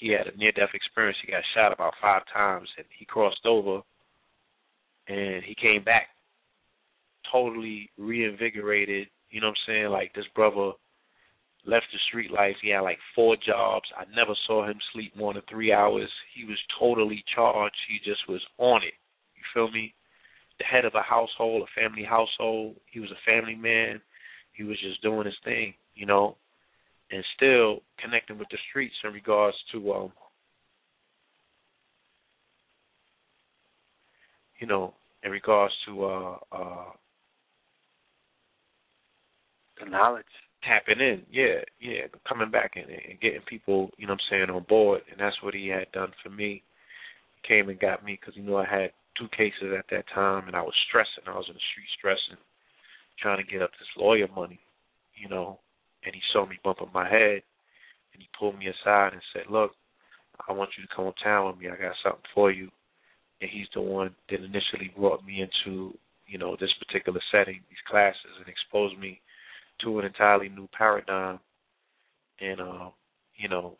He 0.00 0.10
had 0.10 0.26
a 0.26 0.36
near 0.36 0.52
death 0.52 0.70
experience. 0.74 1.16
He 1.24 1.32
got 1.32 1.42
shot 1.54 1.72
about 1.72 1.94
five 2.02 2.22
times, 2.32 2.68
and 2.76 2.86
he 2.98 3.06
crossed 3.06 3.46
over 3.46 3.80
and 5.08 5.42
he 5.44 5.54
came 5.54 5.82
back 5.82 6.08
totally 7.32 7.90
reinvigorated. 7.98 9.08
You 9.30 9.40
know 9.40 9.48
what 9.48 9.56
I'm 9.68 9.74
saying? 9.74 9.88
Like 9.88 10.12
this 10.14 10.26
brother 10.34 10.72
left 11.66 11.86
the 11.92 11.98
street 12.08 12.30
life. 12.30 12.56
He 12.62 12.70
had 12.70 12.80
like 12.80 12.98
four 13.14 13.36
jobs. 13.36 13.86
I 13.96 14.04
never 14.14 14.34
saw 14.46 14.66
him 14.66 14.78
sleep 14.92 15.16
more 15.16 15.34
than 15.34 15.42
three 15.48 15.72
hours. 15.72 16.08
He 16.34 16.44
was 16.44 16.58
totally 16.78 17.22
charged. 17.34 17.76
He 17.88 17.98
just 18.04 18.28
was 18.28 18.40
on 18.58 18.82
it. 18.82 18.94
You 19.34 19.42
feel 19.54 19.70
me? 19.70 19.94
The 20.58 20.64
head 20.64 20.84
of 20.84 20.94
a 20.94 21.02
household, 21.02 21.62
a 21.62 21.80
family 21.80 22.02
household. 22.02 22.76
He 22.90 23.00
was 23.00 23.10
a 23.10 23.30
family 23.30 23.54
man. 23.54 24.00
He 24.52 24.64
was 24.64 24.78
just 24.80 25.00
doing 25.02 25.26
his 25.26 25.36
thing, 25.44 25.74
you 25.94 26.04
know, 26.04 26.36
and 27.12 27.24
still 27.36 27.80
connecting 28.00 28.38
with 28.38 28.48
the 28.50 28.58
streets 28.68 28.94
in 29.04 29.12
regards 29.12 29.56
to 29.72 29.92
um 29.92 30.12
you 34.58 34.66
know, 34.66 34.94
in 35.22 35.30
regards 35.30 35.74
to 35.86 36.04
uh 36.04 36.36
uh 36.50 36.84
The 39.80 39.88
knowledge. 39.88 40.24
Tapping 40.64 41.00
in, 41.00 41.22
yeah, 41.30 41.62
yeah, 41.80 42.06
coming 42.28 42.50
back 42.50 42.72
and, 42.76 42.86
and 42.88 43.20
getting 43.20 43.42
people, 43.48 43.90
you 43.96 44.06
know 44.06 44.14
what 44.14 44.20
I'm 44.30 44.48
saying, 44.48 44.50
on 44.50 44.64
board, 44.68 45.02
and 45.10 45.20
that's 45.20 45.42
what 45.42 45.54
he 45.54 45.68
had 45.68 45.90
done 45.92 46.12
for 46.22 46.30
me. 46.30 46.62
He 47.36 47.48
came 47.48 47.68
and 47.68 47.78
got 47.78 48.04
me 48.04 48.18
because 48.20 48.34
he 48.34 48.42
knew 48.42 48.56
I 48.56 48.66
had 48.66 48.90
two 49.18 49.28
cases 49.36 49.74
at 49.76 49.86
that 49.90 50.04
time, 50.14 50.46
and 50.46 50.56
I 50.56 50.62
was 50.62 50.74
stressing. 50.88 51.26
I 51.26 51.36
was 51.36 51.46
in 51.48 51.54
the 51.54 51.68
street 51.72 51.90
stressing, 51.98 52.42
trying 53.20 53.44
to 53.44 53.50
get 53.50 53.62
up 53.62 53.70
this 53.78 53.88
lawyer 53.96 54.28
money, 54.34 54.60
you 55.14 55.28
know. 55.28 55.58
And 56.04 56.14
he 56.14 56.20
saw 56.32 56.46
me 56.46 56.58
bumping 56.62 56.94
my 56.94 57.08
head, 57.08 57.42
and 58.14 58.22
he 58.22 58.28
pulled 58.38 58.58
me 58.58 58.66
aside 58.68 59.12
and 59.12 59.22
said, 59.32 59.50
"Look, 59.50 59.72
I 60.48 60.52
want 60.52 60.70
you 60.78 60.86
to 60.86 60.94
come 60.94 61.06
uptown 61.06 61.48
with 61.48 61.58
me. 61.58 61.68
I 61.68 61.76
got 61.76 61.96
something 62.02 62.22
for 62.34 62.50
you." 62.52 62.70
And 63.40 63.50
he's 63.50 63.66
the 63.74 63.80
one 63.80 64.14
that 64.30 64.42
initially 64.42 64.92
brought 64.96 65.24
me 65.24 65.42
into, 65.42 65.96
you 66.26 66.38
know, 66.38 66.56
this 66.56 66.72
particular 66.78 67.20
setting, 67.30 67.60
these 67.68 67.86
classes, 67.88 68.38
and 68.38 68.48
exposed 68.48 68.98
me 68.98 69.20
to 69.82 69.98
an 69.98 70.06
entirely 70.06 70.48
new 70.48 70.68
paradigm, 70.76 71.38
and 72.40 72.60
uh, 72.60 72.90
you 73.36 73.48
know, 73.48 73.76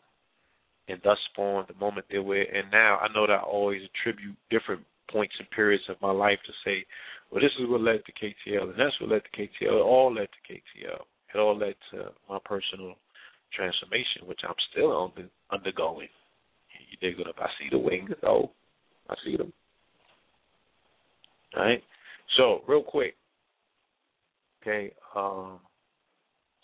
and 0.87 0.99
thus 1.03 1.17
spawned 1.31 1.67
the 1.67 1.79
moment 1.79 2.07
that 2.11 2.21
we're 2.21 2.43
in 2.43 2.69
now. 2.71 2.97
I 2.97 3.11
know 3.13 3.27
that 3.27 3.33
I 3.33 3.41
always 3.41 3.81
attribute 3.83 4.35
different 4.49 4.81
points 5.11 5.33
and 5.39 5.49
periods 5.51 5.83
of 5.89 5.95
my 6.01 6.11
life 6.11 6.39
to 6.45 6.53
say, 6.63 6.85
well, 7.31 7.41
this 7.41 7.51
is 7.59 7.69
what 7.69 7.81
led 7.81 8.01
to 8.05 8.11
KTL, 8.11 8.63
and 8.63 8.79
that's 8.79 8.99
what 8.99 9.11
led 9.11 9.21
to 9.23 9.41
KTL. 9.41 9.79
It 9.79 9.81
all 9.81 10.13
led 10.13 10.27
to 10.27 10.53
KTL. 10.53 11.01
It 11.33 11.37
all 11.37 11.57
led 11.57 11.75
to 11.91 12.11
my 12.29 12.39
personal 12.43 12.95
transformation, 13.55 14.25
which 14.25 14.39
I'm 14.47 14.55
still 14.71 15.11
under, 15.15 15.29
undergoing. 15.51 16.07
You 16.89 16.97
dig 17.01 17.19
it 17.19 17.27
up? 17.27 17.35
I 17.39 17.47
see 17.59 17.69
the 17.69 17.77
wings, 17.77 18.09
though. 18.21 18.51
I 19.09 19.15
see 19.23 19.37
them. 19.37 19.53
All 21.55 21.63
right. 21.63 21.83
So, 22.37 22.61
real 22.67 22.83
quick, 22.83 23.15
okay. 24.61 24.91
Um, 25.15 25.59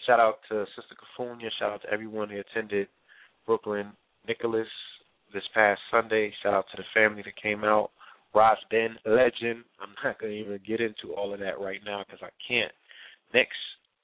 Shout 0.05 0.19
out 0.19 0.39
to 0.49 0.65
Sister 0.75 0.95
Cafunia. 0.95 1.49
Shout 1.57 1.71
out 1.71 1.81
to 1.81 1.89
everyone 1.89 2.29
who 2.29 2.39
attended 2.39 2.87
Brooklyn 3.47 3.91
Nicholas 4.27 4.67
this 5.33 5.43
past 5.53 5.81
Sunday. 5.89 6.31
Shout 6.43 6.53
out 6.53 6.65
to 6.71 6.77
the 6.77 6.83
family 6.93 7.23
that 7.23 7.41
came 7.41 7.63
out. 7.63 7.89
Ross 8.33 8.59
Ben, 8.69 8.97
legend. 9.05 9.63
I'm 9.81 9.95
not 10.03 10.19
going 10.19 10.33
to 10.33 10.39
even 10.39 10.59
get 10.67 10.79
into 10.79 11.15
all 11.15 11.33
of 11.33 11.39
that 11.39 11.59
right 11.59 11.79
now 11.83 12.03
because 12.05 12.19
I 12.21 12.29
can't. 12.47 12.71
Next, 13.33 13.57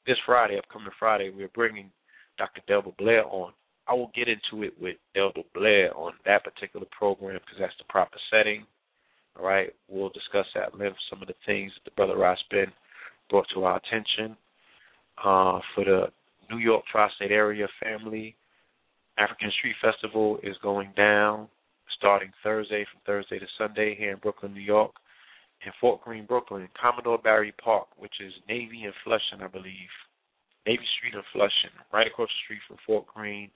this 0.08 0.18
Friday, 0.26 0.58
upcoming 0.58 0.90
Friday, 0.98 1.30
we're 1.30 1.50
bringing 1.50 1.92
Dr. 2.38 2.62
Delbert 2.68 2.98
Blair 2.98 3.26
on. 3.26 3.52
I 3.88 3.94
will 3.94 4.12
get 4.16 4.28
into 4.28 4.64
it 4.64 4.74
with 4.82 4.96
Delbert 5.14 5.54
Blair 5.54 5.96
on 5.96 6.14
that 6.26 6.44
particular 6.44 6.88
program 6.98 7.40
because 7.46 7.60
that's 7.60 7.78
the 7.78 7.86
proper 7.90 8.18
setting. 8.32 8.66
All 9.38 9.46
right, 9.46 9.70
we'll 9.88 10.10
discuss 10.10 10.48
at 10.56 10.78
length 10.78 10.98
some 11.10 11.22
of 11.22 11.28
the 11.28 11.36
things 11.46 11.72
that 11.76 11.90
the 11.90 11.96
brother 11.96 12.18
Ross 12.18 12.40
Ben 12.50 12.72
brought 13.30 13.48
to 13.54 13.66
our 13.66 13.78
attention 13.78 14.36
uh, 15.24 15.60
for 15.76 15.86
the 15.86 16.08
New 16.50 16.58
York 16.58 16.84
tri-state 16.92 17.32
area 17.32 17.68
family. 17.82 18.36
African 19.18 19.52
Street 19.58 19.76
Festival 19.82 20.40
is 20.44 20.56
going 20.64 20.92
down 20.96 21.48
starting 21.98 22.32
Thursday 22.44 22.86
from 22.92 23.02
Thursday 23.06 23.40
to 23.40 23.46
Sunday 23.58 23.96
here 23.98 24.12
in 24.12 24.18
Brooklyn, 24.18 24.54
New 24.54 24.62
York. 24.62 24.92
In 25.64 25.72
Fort 25.80 26.02
Greene, 26.02 26.26
Brooklyn, 26.26 26.68
Commodore 26.80 27.20
Barry 27.20 27.54
Park, 27.64 27.86
which 27.98 28.16
is 28.20 28.34
Navy 28.50 28.84
and 28.86 28.94
Flushing, 29.04 29.46
I 29.46 29.48
believe. 29.48 29.94
Navy 30.66 30.84
Street 30.98 31.14
and 31.14 31.24
Flushing, 31.32 31.70
right 31.94 32.08
across 32.08 32.30
the 32.30 32.42
street 32.46 32.62
from 32.68 32.78
Fort 32.86 33.06
Greene. 33.06 33.52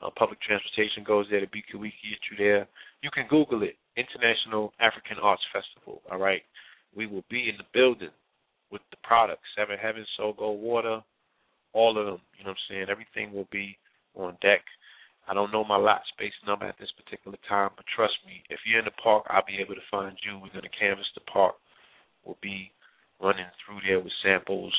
Uh, 0.00 0.08
public 0.16 0.40
transportation 0.40 1.04
goes 1.04 1.26
there. 1.30 1.40
The 1.40 1.46
BQ 1.46 1.80
Week 1.80 1.92
get 2.02 2.24
you 2.32 2.36
there. 2.38 2.66
You 3.02 3.10
can 3.12 3.26
Google 3.28 3.62
it. 3.62 3.76
International 3.96 4.72
African 4.80 5.18
Arts 5.22 5.42
Festival. 5.52 6.00
All 6.10 6.18
right. 6.18 6.42
We 6.96 7.06
will 7.06 7.24
be 7.28 7.48
in 7.50 7.56
the 7.58 7.68
building 7.74 8.14
with 8.70 8.82
the 8.90 8.96
products. 9.02 9.42
Seven 9.56 9.76
Heavens, 9.78 10.08
Soul 10.16 10.34
Gold 10.36 10.60
Water, 10.60 11.00
all 11.72 11.98
of 11.98 12.06
them. 12.06 12.20
You 12.38 12.44
know 12.44 12.50
what 12.50 12.58
I'm 12.58 12.68
saying? 12.68 12.86
Everything 12.90 13.32
will 13.32 13.48
be 13.50 13.76
on 14.14 14.36
deck. 14.42 14.62
I 15.26 15.32
don't 15.32 15.52
know 15.52 15.64
my 15.64 15.76
lot 15.76 16.02
space 16.12 16.36
number 16.46 16.66
at 16.66 16.76
this 16.78 16.92
particular 17.02 17.38
time, 17.48 17.70
but 17.76 17.86
trust 17.96 18.14
me, 18.26 18.42
if 18.50 18.60
you're 18.66 18.78
in 18.78 18.84
the 18.84 19.02
park, 19.02 19.24
I'll 19.28 19.46
be 19.46 19.56
able 19.56 19.74
to 19.74 19.90
find 19.90 20.16
you. 20.20 20.34
We're 20.34 20.52
going 20.52 20.68
to 20.68 20.78
canvas 20.78 21.08
the 21.14 21.22
park. 21.22 21.54
We'll 22.24 22.36
be 22.42 22.70
running 23.20 23.46
through 23.64 23.80
there 23.86 24.00
with 24.00 24.12
samples 24.22 24.74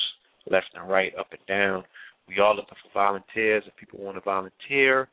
left 0.48 0.70
and 0.74 0.88
right, 0.88 1.12
up 1.18 1.32
and 1.32 1.44
down. 1.48 1.82
We 2.28 2.38
are 2.38 2.54
looking 2.54 2.78
for 2.82 2.94
volunteers. 2.94 3.64
If 3.66 3.76
people 3.76 4.00
want 4.00 4.16
to 4.16 4.20
volunteer, 4.20 5.08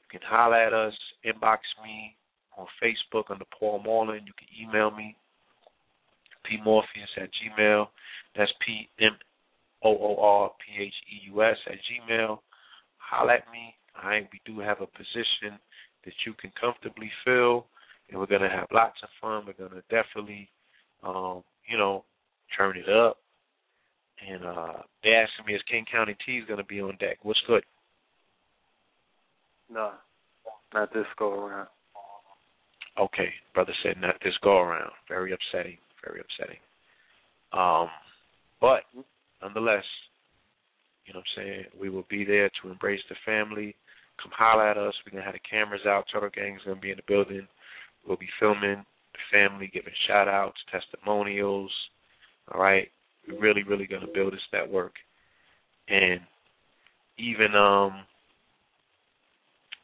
you 0.00 0.08
can 0.10 0.20
holler 0.24 0.56
at 0.56 0.72
us, 0.72 0.94
inbox 1.24 1.58
me 1.84 2.16
on 2.56 2.66
Facebook 2.82 3.30
under 3.30 3.44
Paul 3.58 3.82
Marlin. 3.84 4.26
You 4.26 4.32
can 4.36 4.48
email 4.56 4.90
me, 4.90 5.16
pmorpheus 6.50 7.22
at 7.22 7.30
gmail. 7.30 7.86
That's 8.36 8.50
P 8.66 8.88
M 9.00 9.16
O 9.82 9.90
O 9.90 10.22
R 10.22 10.50
P 10.58 10.82
H 10.82 10.94
E 11.12 11.30
U 11.32 11.42
S 11.42 11.56
at 11.66 11.74
gmail. 11.74 12.38
Holler 12.98 13.32
at 13.32 13.50
me. 13.52 13.74
I 13.96 14.28
we 14.32 14.40
do 14.44 14.60
have 14.60 14.80
a 14.80 14.86
position 14.86 15.58
that 16.04 16.14
you 16.26 16.32
can 16.40 16.52
comfortably 16.60 17.10
fill, 17.24 17.66
and 18.08 18.18
we're 18.18 18.26
gonna 18.26 18.50
have 18.50 18.68
lots 18.72 18.98
of 19.02 19.08
fun. 19.20 19.44
We're 19.46 19.68
gonna 19.68 19.82
definitely, 19.90 20.48
um, 21.02 21.42
you 21.68 21.76
know, 21.76 22.04
turn 22.56 22.76
it 22.76 22.88
up. 22.88 23.18
And 24.28 24.44
uh 24.44 24.82
they 25.02 25.10
asking 25.10 25.46
me 25.46 25.54
is 25.54 25.62
King 25.70 25.86
County 25.90 26.16
T 26.24 26.38
is 26.38 26.44
gonna 26.48 26.64
be 26.64 26.80
on 26.80 26.96
deck. 27.00 27.18
What's 27.22 27.40
good? 27.46 27.64
No, 29.72 29.92
not 30.74 30.92
this 30.92 31.06
go 31.18 31.46
around. 31.46 31.68
Okay, 32.98 33.32
brother 33.54 33.72
said 33.82 33.96
not 34.00 34.16
this 34.22 34.34
go 34.42 34.58
around. 34.58 34.90
Very 35.08 35.32
upsetting. 35.32 35.78
Very 36.04 36.20
upsetting. 36.20 36.60
Um, 37.52 37.88
but 38.60 38.82
nonetheless, 39.42 39.84
you 41.06 41.14
know 41.14 41.20
what 41.20 41.42
I'm 41.42 41.44
saying? 41.44 41.64
We 41.78 41.90
will 41.90 42.06
be 42.08 42.24
there 42.24 42.50
to 42.62 42.70
embrace 42.70 43.00
the 43.08 43.16
family. 43.26 43.74
Come 44.22 44.32
holler 44.36 44.68
at 44.68 44.76
us. 44.76 44.94
We're 45.04 45.12
gonna 45.12 45.24
have 45.24 45.34
the 45.34 45.48
cameras 45.48 45.82
out. 45.86 46.04
Turtle 46.12 46.30
Gang's 46.32 46.60
gonna 46.64 46.80
be 46.80 46.90
in 46.90 46.96
the 46.96 47.02
building. 47.08 47.48
We'll 48.06 48.16
be 48.16 48.28
filming 48.38 48.84
the 49.12 49.18
family, 49.32 49.70
giving 49.72 49.92
shout 50.06 50.28
outs, 50.28 50.58
testimonials. 50.70 51.72
All 52.52 52.60
right. 52.60 52.88
We're 53.28 53.40
really, 53.40 53.62
really 53.62 53.86
gonna 53.86 54.06
build 54.12 54.32
this 54.32 54.40
network. 54.52 54.92
And 55.88 56.20
even 57.18 57.54
um 57.56 58.04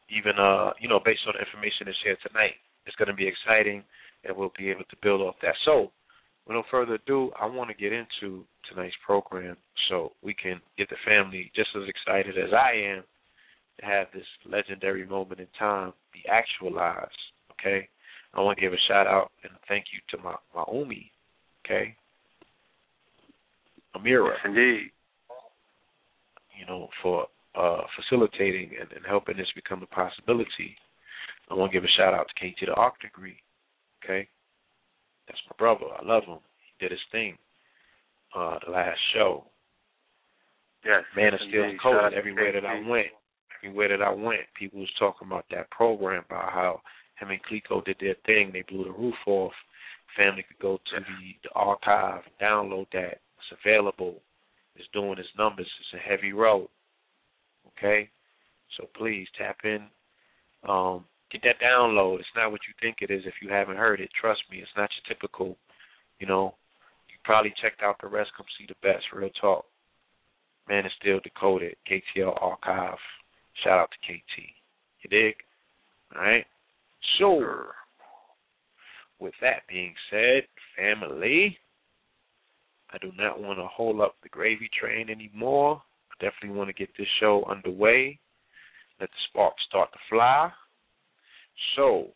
even 0.08 0.38
uh, 0.38 0.70
you 0.80 0.88
know, 0.88 1.00
based 1.04 1.26
on 1.26 1.34
the 1.34 1.44
information 1.44 1.86
that's 1.86 1.98
shared 2.04 2.18
tonight, 2.26 2.54
it's 2.86 2.96
gonna 2.96 3.14
be 3.14 3.26
exciting 3.26 3.82
and 4.24 4.36
we'll 4.36 4.52
be 4.56 4.70
able 4.70 4.84
to 4.84 4.96
build 5.02 5.20
off 5.20 5.34
that. 5.42 5.54
So 5.64 5.90
with 6.46 6.54
no 6.54 6.62
further 6.70 6.94
ado, 6.94 7.30
I 7.40 7.46
want 7.46 7.70
to 7.70 7.76
get 7.76 7.92
into 7.92 8.44
tonight's 8.70 8.94
program 9.04 9.56
so 9.88 10.12
we 10.22 10.34
can 10.34 10.60
get 10.78 10.88
the 10.88 10.96
family 11.04 11.50
just 11.54 11.70
as 11.76 11.82
excited 11.88 12.36
as 12.38 12.52
I 12.52 12.96
am 12.96 13.04
to 13.80 13.86
have 13.86 14.06
this 14.14 14.26
legendary 14.48 15.06
moment 15.06 15.40
in 15.40 15.46
time 15.58 15.92
be 16.12 16.22
actualized. 16.28 17.10
Okay, 17.52 17.88
I 18.34 18.40
want 18.40 18.58
to 18.58 18.62
give 18.62 18.72
a 18.72 18.88
shout 18.88 19.06
out 19.06 19.30
and 19.42 19.52
thank 19.68 19.86
you 19.92 20.00
to 20.16 20.22
my 20.22 20.36
my 20.54 20.64
Umi. 20.72 21.10
Okay, 21.64 21.94
Amira. 23.96 24.30
Yes, 24.30 24.38
indeed. 24.44 24.90
You 26.58 26.66
know 26.66 26.88
for 27.02 27.26
uh, 27.58 27.82
facilitating 27.96 28.70
and, 28.80 28.90
and 28.92 29.04
helping 29.06 29.36
this 29.36 29.48
become 29.54 29.82
a 29.82 29.86
possibility. 29.86 30.76
I 31.50 31.54
want 31.54 31.72
to 31.72 31.78
give 31.78 31.84
a 31.84 31.96
shout 31.96 32.14
out 32.14 32.26
to 32.28 32.34
KT 32.34 32.66
the 32.66 32.74
Arc 32.74 33.00
Degree. 33.00 33.36
Okay, 34.04 34.28
that's 35.26 35.40
my 35.50 35.56
brother. 35.58 35.86
I 35.98 36.04
love 36.04 36.24
him. 36.24 36.38
He 36.78 36.84
did 36.84 36.92
his 36.92 37.00
thing. 37.12 37.36
Uh, 38.34 38.58
the 38.64 38.72
last 38.72 38.98
show. 39.14 39.44
Yes. 40.84 41.02
Man 41.16 41.34
of 41.34 41.40
Steel 41.48 41.64
indeed. 41.64 41.80
Code. 41.82 41.94
Shout 41.94 42.04
out 42.04 42.10
to 42.10 42.16
Everywhere 42.16 42.52
that 42.52 42.66
I 42.66 42.88
went, 42.88 43.06
everywhere 43.58 43.88
that 43.88 44.02
I 44.02 44.10
went, 44.10 44.42
people 44.58 44.80
was 44.80 44.88
talking 44.98 45.26
about 45.26 45.46
that 45.50 45.70
program, 45.70 46.22
about 46.28 46.52
how 46.52 46.80
him 47.18 47.30
and 47.30 47.40
Clico 47.42 47.84
did 47.84 47.96
their 48.00 48.14
thing. 48.26 48.50
They 48.52 48.62
blew 48.62 48.84
the 48.84 48.90
roof 48.90 49.14
off. 49.26 49.52
Family 50.16 50.44
could 50.46 50.58
go 50.60 50.76
to 50.76 51.00
the, 51.00 51.34
the 51.42 51.50
archive, 51.54 52.22
download 52.40 52.86
that. 52.92 53.20
It's 53.38 53.60
available. 53.64 54.20
It's 54.76 54.88
doing 54.92 55.18
its 55.18 55.28
numbers. 55.36 55.66
It's 55.80 56.02
a 56.02 56.08
heavy 56.08 56.32
road. 56.32 56.68
Okay, 57.78 58.08
so 58.76 58.86
please 58.96 59.26
tap 59.36 59.58
in. 59.64 59.86
Um, 60.68 61.04
get 61.38 61.56
that 61.60 61.64
download. 61.64 62.20
It's 62.20 62.28
not 62.36 62.50
what 62.50 62.60
you 62.66 62.74
think 62.80 62.98
it 63.00 63.10
is 63.10 63.22
if 63.26 63.34
you 63.42 63.48
haven't 63.48 63.76
heard 63.76 64.00
it. 64.00 64.10
Trust 64.20 64.40
me, 64.50 64.58
it's 64.58 64.76
not 64.76 64.90
your 64.96 65.14
typical. 65.16 65.56
You 66.18 66.26
know, 66.26 66.54
you 67.08 67.16
probably 67.24 67.52
checked 67.62 67.82
out 67.82 67.96
the 68.00 68.08
rest. 68.08 68.30
Come 68.36 68.46
see 68.58 68.66
the 68.66 68.74
best. 68.82 69.04
Real 69.12 69.30
talk. 69.40 69.64
Man 70.68 70.86
is 70.86 70.92
still 71.00 71.20
decoded. 71.20 71.76
KTL 71.90 72.40
archive. 72.42 72.98
Shout 73.62 73.78
out 73.78 73.90
to 73.90 74.12
KT. 74.12 74.42
You 75.02 75.10
dig? 75.10 75.34
All 76.14 76.22
right. 76.22 76.44
So, 77.18 77.40
with 79.18 79.34
that 79.40 79.62
being 79.68 79.94
said, 80.10 80.42
family, 80.76 81.58
I 82.92 82.98
do 82.98 83.12
not 83.16 83.40
want 83.40 83.58
to 83.58 83.66
hold 83.66 84.00
up 84.00 84.16
the 84.22 84.28
gravy 84.28 84.68
train 84.78 85.10
anymore. 85.10 85.82
I 86.10 86.24
definitely 86.24 86.56
want 86.56 86.68
to 86.68 86.74
get 86.74 86.88
this 86.98 87.06
show 87.20 87.44
underway. 87.48 88.18
Let 89.00 89.10
the 89.10 89.16
sparks 89.28 89.62
start 89.68 89.92
to 89.92 89.98
fly. 90.10 90.50
So, 91.74 92.08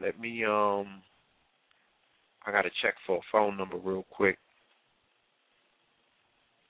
let 0.00 0.18
me 0.18 0.44
um 0.44 1.02
I 2.46 2.52
gotta 2.52 2.70
check 2.82 2.94
for 3.06 3.18
a 3.18 3.20
phone 3.30 3.56
number 3.56 3.76
real 3.76 4.04
quick. 4.10 4.38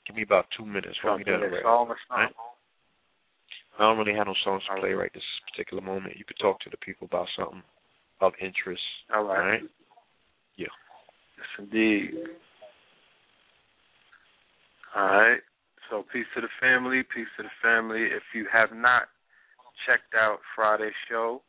Give 0.06 0.16
me 0.16 0.22
about 0.22 0.46
two 0.56 0.66
minutes. 0.66 0.96
Me 1.04 1.10
down 1.10 1.18
Something 1.18 1.34
right. 1.34 1.50
that's 1.52 1.64
all 1.64 1.86
or 1.88 1.96
something. 2.08 2.24
Right. 2.24 2.34
I 3.78 3.82
don't 3.82 3.98
really 3.98 4.16
have 4.16 4.26
no 4.26 4.34
songs 4.44 4.62
to 4.68 4.80
play 4.80 4.92
right. 4.92 5.10
this 5.14 5.22
particular 5.50 5.82
moment. 5.82 6.16
You 6.18 6.24
could 6.24 6.38
talk 6.38 6.60
to 6.60 6.70
the 6.70 6.76
people 6.78 7.06
about 7.06 7.28
something 7.38 7.62
of 8.20 8.32
interest. 8.40 8.82
All 9.14 9.24
right. 9.24 9.38
All 9.38 9.46
right. 9.46 9.60
Yes, 10.56 10.68
indeed. 11.58 12.10
All 14.94 15.02
right. 15.02 15.40
So 15.90 16.04
peace 16.12 16.26
to 16.36 16.40
the 16.40 16.48
family, 16.60 17.02
peace 17.02 17.26
to 17.36 17.42
the 17.42 17.50
family. 17.60 18.02
If 18.02 18.22
you 18.32 18.46
have 18.52 18.70
not 18.72 19.08
checked 19.86 20.14
out 20.14 20.38
Friday's 20.54 20.94
show, 21.08 21.42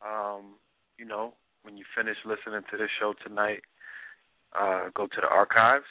um, 0.00 0.54
you 0.96 1.04
know, 1.04 1.34
when 1.62 1.76
you 1.76 1.84
finish 1.94 2.16
listening 2.24 2.62
to 2.70 2.78
this 2.78 2.88
show 2.98 3.12
tonight, 3.22 3.60
uh, 4.58 4.88
go 4.94 5.06
to 5.06 5.20
the 5.20 5.28
archives. 5.28 5.84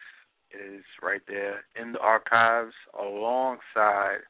It 0.49 0.79
is 0.79 0.84
right 1.03 1.21
there 1.27 1.63
in 1.79 1.91
the 1.91 1.99
archives 1.99 2.73
alongside 2.99 4.25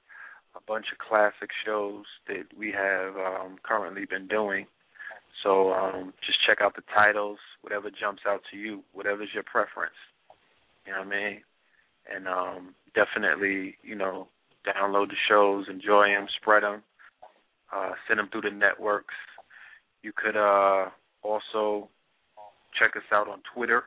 a 0.54 0.60
bunch 0.68 0.88
of 0.92 0.98
classic 0.98 1.50
shows 1.66 2.04
that 2.28 2.44
we 2.58 2.74
have 2.74 3.16
um, 3.16 3.56
currently 3.64 4.04
been 4.06 4.28
doing. 4.28 4.66
So 5.44 5.72
um, 5.72 6.14
just 6.26 6.40
check 6.46 6.58
out 6.60 6.76
the 6.76 6.84
titles, 6.94 7.40
whatever 7.62 7.90
jumps 7.90 8.24
out 8.28 8.42
to 8.52 8.58
you, 8.58 8.84
whatever's 8.92 9.30
your 9.34 9.44
preference. 9.44 9.96
You 10.86 10.92
know 10.92 11.00
what 11.00 11.08
I 11.08 11.10
mean? 11.10 11.42
And 12.14 12.28
um, 12.28 12.76
definitely, 12.96 13.76
you 13.84 13.96
know, 13.96 14.28
download 14.66 15.10
the 15.10 15.16
shows, 15.28 15.66
enjoy 15.70 16.08
them, 16.08 16.28
spread 16.42 16.64
them, 16.64 16.82
uh, 17.74 17.92
send 18.08 18.20
them 18.20 18.30
through 18.32 18.50
the 18.50 18.52
networks. 18.52 19.14
You 20.02 20.12
could 20.16 20.38
uh, 20.38 20.90
also 21.24 21.90
check 22.78 22.96
us 22.96 23.04
out 23.12 23.28
on 23.28 23.42
Twitter. 23.54 23.84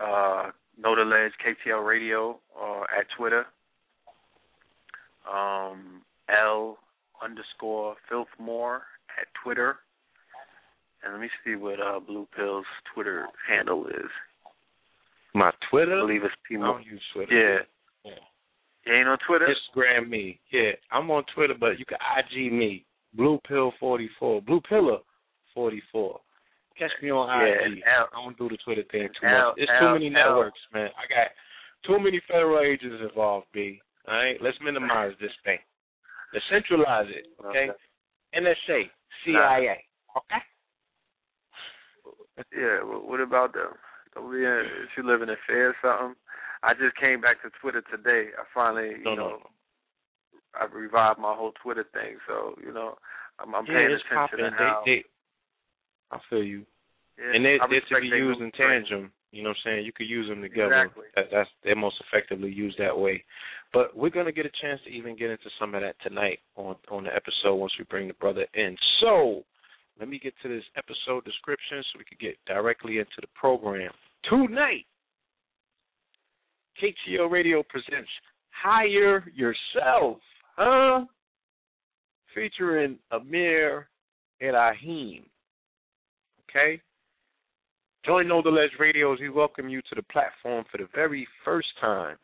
Uh, 0.00 0.50
know 0.80 0.94
the 0.94 1.02
Ledge 1.02 1.32
KTL 1.44 1.84
Radio 1.86 2.38
uh, 2.60 2.82
at 2.96 3.06
Twitter. 3.16 3.46
Um, 5.30 6.02
L 6.28 6.78
underscore 7.22 7.96
Filthmore 8.10 8.80
at 9.20 9.26
Twitter. 9.42 9.76
And 11.02 11.12
let 11.12 11.20
me 11.20 11.28
see 11.44 11.54
what 11.54 11.80
uh, 11.80 12.00
Blue 12.00 12.26
Pill's 12.36 12.66
Twitter 12.92 13.26
handle 13.48 13.86
is. 13.86 14.10
My 15.38 15.48
I 15.50 15.52
Twitter. 15.70 15.96
believe 16.00 16.24
it's 16.24 16.34
I 16.34 16.48
P. 16.48 16.56
don't 16.56 16.84
use 16.84 17.02
Twitter. 17.14 17.32
Yeah. 17.32 17.58
Yeah. 18.04 18.18
You 18.86 18.94
ain't 18.98 19.08
on 19.08 19.18
Twitter? 19.26 19.46
Instagram 19.46 20.08
me. 20.08 20.40
Yeah, 20.50 20.72
I'm 20.90 21.10
on 21.10 21.22
Twitter, 21.34 21.54
but 21.58 21.78
you 21.78 21.84
can 21.84 21.98
IG 22.18 22.52
me. 22.52 22.84
Blue 23.14 23.38
Pill 23.46 23.72
44. 23.78 24.42
Blue 24.42 24.60
Pillar 24.68 24.98
44. 25.54 26.20
Catch 26.78 26.90
me 27.02 27.10
on 27.10 27.28
Yeah, 27.28 27.54
IG. 27.54 27.60
and 27.64 27.82
L- 27.86 28.08
I 28.12 28.22
don't 28.22 28.38
do 28.38 28.48
the 28.48 28.56
Twitter 28.64 28.82
thing 28.90 29.08
too 29.20 29.26
L- 29.26 29.48
much. 29.50 29.54
It's 29.58 29.70
L- 29.72 29.80
too 29.80 29.92
many 29.94 30.06
L- 30.06 30.12
networks, 30.12 30.60
man. 30.72 30.90
I 30.96 31.06
got 31.12 31.28
too 31.86 31.98
many 32.02 32.20
federal 32.30 32.60
agents 32.60 33.02
involved, 33.02 33.46
B. 33.52 33.80
All 34.06 34.14
right, 34.14 34.36
let's 34.40 34.56
minimize 34.62 35.12
this 35.20 35.32
thing. 35.44 35.58
Let's 36.32 36.44
centralize 36.50 37.08
it, 37.10 37.26
okay? 37.44 37.70
NSA, 38.34 38.90
CIA, 39.24 39.84
okay? 40.16 40.42
Yeah, 42.56 42.78
what 42.84 43.20
about 43.20 43.52
them? 43.54 43.72
Don't 44.22 44.34
in, 44.34 44.86
you 44.96 45.02
live 45.06 45.22
in 45.22 45.30
a 45.30 45.36
fair 45.46 45.70
or 45.70 45.76
something, 45.82 46.16
I 46.62 46.74
just 46.74 46.96
came 46.96 47.20
back 47.20 47.42
to 47.42 47.50
Twitter 47.60 47.82
today. 47.90 48.30
I 48.38 48.42
finally, 48.54 48.98
you 48.98 49.04
know, 49.04 49.14
no, 49.14 49.28
no. 49.28 49.50
I 50.58 50.64
revived 50.66 51.18
my 51.20 51.34
whole 51.34 51.52
Twitter 51.62 51.84
thing. 51.92 52.18
So 52.26 52.54
you 52.64 52.72
know, 52.72 52.94
I'm, 53.38 53.54
I'm 53.54 53.66
Yeah, 53.66 53.74
paying 53.74 53.90
it's 53.92 54.02
attention 54.10 54.38
popping. 54.38 54.50
to 54.50 54.50
how. 54.58 54.82
They, 54.84 54.90
they, 54.92 55.04
I 56.10 56.18
feel 56.30 56.42
you. 56.42 56.64
yeah, 57.18 57.36
and 57.36 57.44
they, 57.44 57.58
to 57.58 57.66
respect 57.68 58.02
be 58.02 58.10
they 58.10 58.16
used 58.16 58.40
in 58.40 58.50
tandem. 58.52 59.12
You 59.30 59.42
know 59.42 59.50
what 59.50 59.58
I'm 59.66 59.76
saying? 59.76 59.86
You 59.86 59.92
could 59.92 60.08
use 60.08 60.26
them 60.26 60.40
together. 60.40 60.72
Exactly. 60.84 61.04
That, 61.14 61.26
that's 61.30 61.50
they're 61.62 61.76
most 61.76 61.96
effectively 62.08 62.50
used 62.50 62.78
that 62.78 62.96
way. 62.96 63.22
But 63.74 63.94
we're 63.94 64.08
gonna 64.10 64.32
get 64.32 64.46
a 64.46 64.50
chance 64.62 64.80
to 64.86 64.90
even 64.90 65.16
get 65.16 65.30
into 65.30 65.50
some 65.60 65.74
of 65.74 65.82
that 65.82 65.96
tonight 66.02 66.38
on 66.56 66.76
on 66.90 67.04
the 67.04 67.14
episode 67.14 67.56
once 67.56 67.72
we 67.78 67.84
bring 67.84 68.08
the 68.08 68.14
brother 68.14 68.46
in. 68.54 68.74
So 69.00 69.44
let 70.00 70.08
me 70.08 70.18
get 70.18 70.32
to 70.42 70.48
this 70.48 70.64
episode 70.76 71.24
description 71.26 71.82
so 71.92 71.98
we 71.98 72.04
could 72.08 72.18
get 72.18 72.38
directly 72.46 72.98
into 72.98 73.20
the 73.20 73.26
program. 73.34 73.92
Tonight, 74.24 74.84
KTL 76.82 77.30
Radio 77.30 77.62
presents 77.68 78.10
Hire 78.50 79.24
Yourself, 79.34 80.18
huh? 80.56 81.04
Featuring 82.34 82.98
Amir 83.10 83.88
Irrahim. 84.40 85.24
Okay? 86.50 86.80
Join 88.04 88.28
Know 88.28 88.42
the 88.42 88.50
Ledge 88.50 88.70
Radio 88.78 89.12
as 89.12 89.20
we 89.20 89.28
welcome 89.28 89.68
you 89.68 89.80
to 89.82 89.94
the 89.94 90.02
platform 90.02 90.64
for 90.70 90.78
the 90.78 90.88
very 90.94 91.26
first 91.44 91.68
time. 91.80 92.16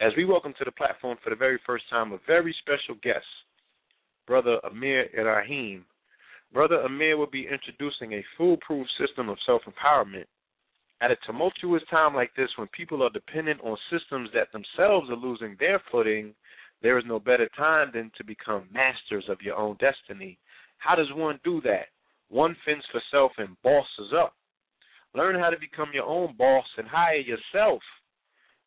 As 0.00 0.12
we 0.16 0.24
welcome 0.24 0.54
to 0.58 0.64
the 0.64 0.72
platform 0.72 1.16
for 1.22 1.30
the 1.30 1.36
very 1.36 1.58
first 1.64 1.84
time 1.88 2.12
a 2.12 2.18
very 2.26 2.54
special 2.60 2.96
guest, 3.02 3.24
Brother 4.26 4.58
Amir 4.64 5.08
Irrahim. 5.16 5.84
Brother 6.52 6.80
Amir 6.82 7.16
will 7.16 7.30
be 7.30 7.48
introducing 7.50 8.12
a 8.12 8.24
foolproof 8.36 8.86
system 9.00 9.28
of 9.28 9.38
self 9.46 9.62
empowerment. 9.62 10.26
At 11.02 11.10
a 11.10 11.16
tumultuous 11.26 11.82
time 11.90 12.14
like 12.14 12.30
this, 12.36 12.48
when 12.56 12.68
people 12.68 13.02
are 13.02 13.10
dependent 13.10 13.60
on 13.64 13.76
systems 13.90 14.30
that 14.34 14.52
themselves 14.52 15.10
are 15.10 15.16
losing 15.16 15.56
their 15.58 15.82
footing, 15.90 16.32
there 16.80 16.96
is 16.96 17.04
no 17.08 17.18
better 17.18 17.48
time 17.56 17.90
than 17.92 18.12
to 18.16 18.22
become 18.22 18.68
masters 18.72 19.24
of 19.28 19.42
your 19.42 19.56
own 19.56 19.76
destiny. 19.80 20.38
How 20.78 20.94
does 20.94 21.12
one 21.12 21.40
do 21.42 21.60
that? 21.62 21.86
One 22.28 22.56
fends 22.64 22.84
for 22.92 23.02
self 23.10 23.32
and 23.38 23.60
bosses 23.64 24.12
up. 24.16 24.36
Learn 25.12 25.40
how 25.40 25.50
to 25.50 25.58
become 25.58 25.90
your 25.92 26.06
own 26.06 26.36
boss 26.38 26.66
and 26.78 26.86
hire 26.86 27.16
yourself. 27.16 27.82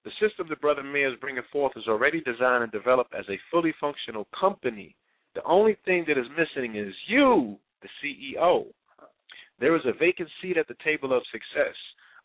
The 0.04 0.12
system 0.20 0.48
that 0.50 0.60
Brother 0.60 0.82
Amir 0.82 1.14
is 1.14 1.20
bringing 1.22 1.42
forth 1.54 1.72
is 1.78 1.88
already 1.88 2.20
designed 2.20 2.64
and 2.64 2.72
developed 2.72 3.16
as 3.16 3.26
a 3.30 3.40
fully 3.50 3.74
functional 3.80 4.28
company. 4.38 4.94
The 5.36 5.44
only 5.46 5.78
thing 5.86 6.04
that 6.10 6.18
is 6.18 6.28
missing 6.38 6.76
is 6.76 6.94
you, 7.08 7.58
the 7.82 7.88
CEO. 8.04 8.66
There 9.58 9.76
is 9.78 9.84
a 9.86 9.98
vacant 9.98 10.30
seat 10.42 10.58
at 10.58 10.68
the 10.68 10.76
table 10.84 11.16
of 11.16 11.24
success. 11.32 11.76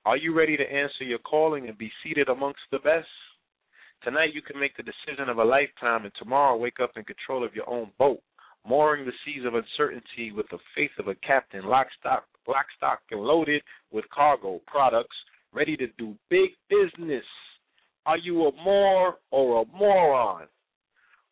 Are 0.06 0.16
you 0.16 0.34
ready 0.34 0.56
to 0.56 0.62
answer 0.62 1.04
your 1.04 1.18
calling 1.18 1.68
and 1.68 1.76
be 1.76 1.92
seated 2.02 2.30
amongst 2.30 2.60
the 2.72 2.78
best? 2.78 3.06
Tonight 4.02 4.30
you 4.32 4.40
can 4.40 4.58
make 4.58 4.74
the 4.74 4.82
decision 4.82 5.28
of 5.28 5.36
a 5.36 5.44
lifetime, 5.44 6.04
and 6.04 6.12
tomorrow 6.18 6.56
wake 6.56 6.80
up 6.82 6.92
in 6.96 7.04
control 7.04 7.44
of 7.44 7.54
your 7.54 7.68
own 7.68 7.90
boat, 7.98 8.20
mooring 8.66 9.04
the 9.04 9.12
seas 9.24 9.44
of 9.44 9.54
uncertainty 9.54 10.32
with 10.32 10.46
the 10.50 10.58
faith 10.74 10.90
of 10.98 11.08
a 11.08 11.14
captain, 11.16 11.66
lock, 11.66 11.86
stock, 11.98 12.24
lock, 12.48 12.64
stock, 12.78 13.00
and 13.10 13.20
loaded 13.20 13.62
with 13.92 14.08
cargo 14.08 14.62
products, 14.66 15.16
ready 15.52 15.76
to 15.76 15.86
do 15.98 16.16
big 16.30 16.50
business. 16.70 17.24
Are 18.06 18.16
you 18.16 18.46
a 18.46 18.52
Moor 18.64 19.16
or 19.30 19.62
a 19.62 19.76
moron? 19.76 20.46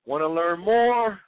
Want 0.05 0.21
to 0.21 0.29
learn 0.29 0.61
more? 0.61 1.19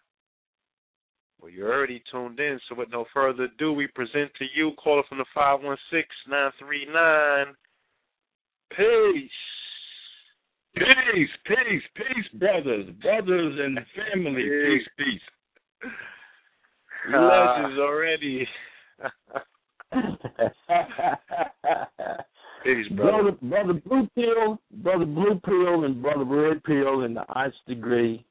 Well, 1.41 1.51
you're 1.51 1.73
already 1.73 2.03
tuned 2.11 2.39
in, 2.39 2.61
so 2.69 2.75
with 2.75 2.91
no 2.91 3.07
further 3.15 3.45
ado, 3.45 3.73
we 3.73 3.87
present 3.87 4.31
to 4.39 4.45
you 4.55 4.73
caller 4.73 5.03
from 5.09 5.17
the 5.19 5.25
516-939. 5.35 7.55
Peace. 8.77 9.31
Peace, 10.77 11.31
peace, 11.47 11.83
peace, 11.97 12.29
brothers, 12.35 12.91
brothers 13.03 13.59
and 13.59 13.81
family. 13.97 14.43
Peace, 14.43 14.87
peace. 14.99 15.91
Uh, 17.11 17.19
Legends 17.19 17.79
already. 17.79 18.47
Peace, 22.63 22.89
brother. 22.95 23.33
brother, 23.33 23.37
brother 23.41 23.73
Blue 23.73 24.07
Pill, 24.15 24.61
brother 24.83 25.07
Blue 25.07 25.41
Pill, 25.43 25.85
and 25.85 26.03
brother 26.03 26.25
Red 26.25 26.63
Pill, 26.63 27.05
and 27.05 27.17
the 27.17 27.25
Ice 27.31 27.55
Degree, 27.67 28.23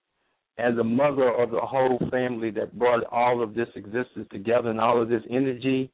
and 0.60 0.78
the 0.78 0.84
mother 0.84 1.34
of 1.34 1.52
the 1.52 1.60
whole 1.60 2.00
family 2.12 2.52
that 2.52 2.78
brought 2.78 3.04
all 3.12 3.42
of 3.42 3.54
this 3.54 3.70
existence 3.76 4.28
together 4.32 4.70
and 4.70 4.80
all 4.80 5.02
of 5.02 5.10
this 5.10 5.24
energy, 5.30 5.90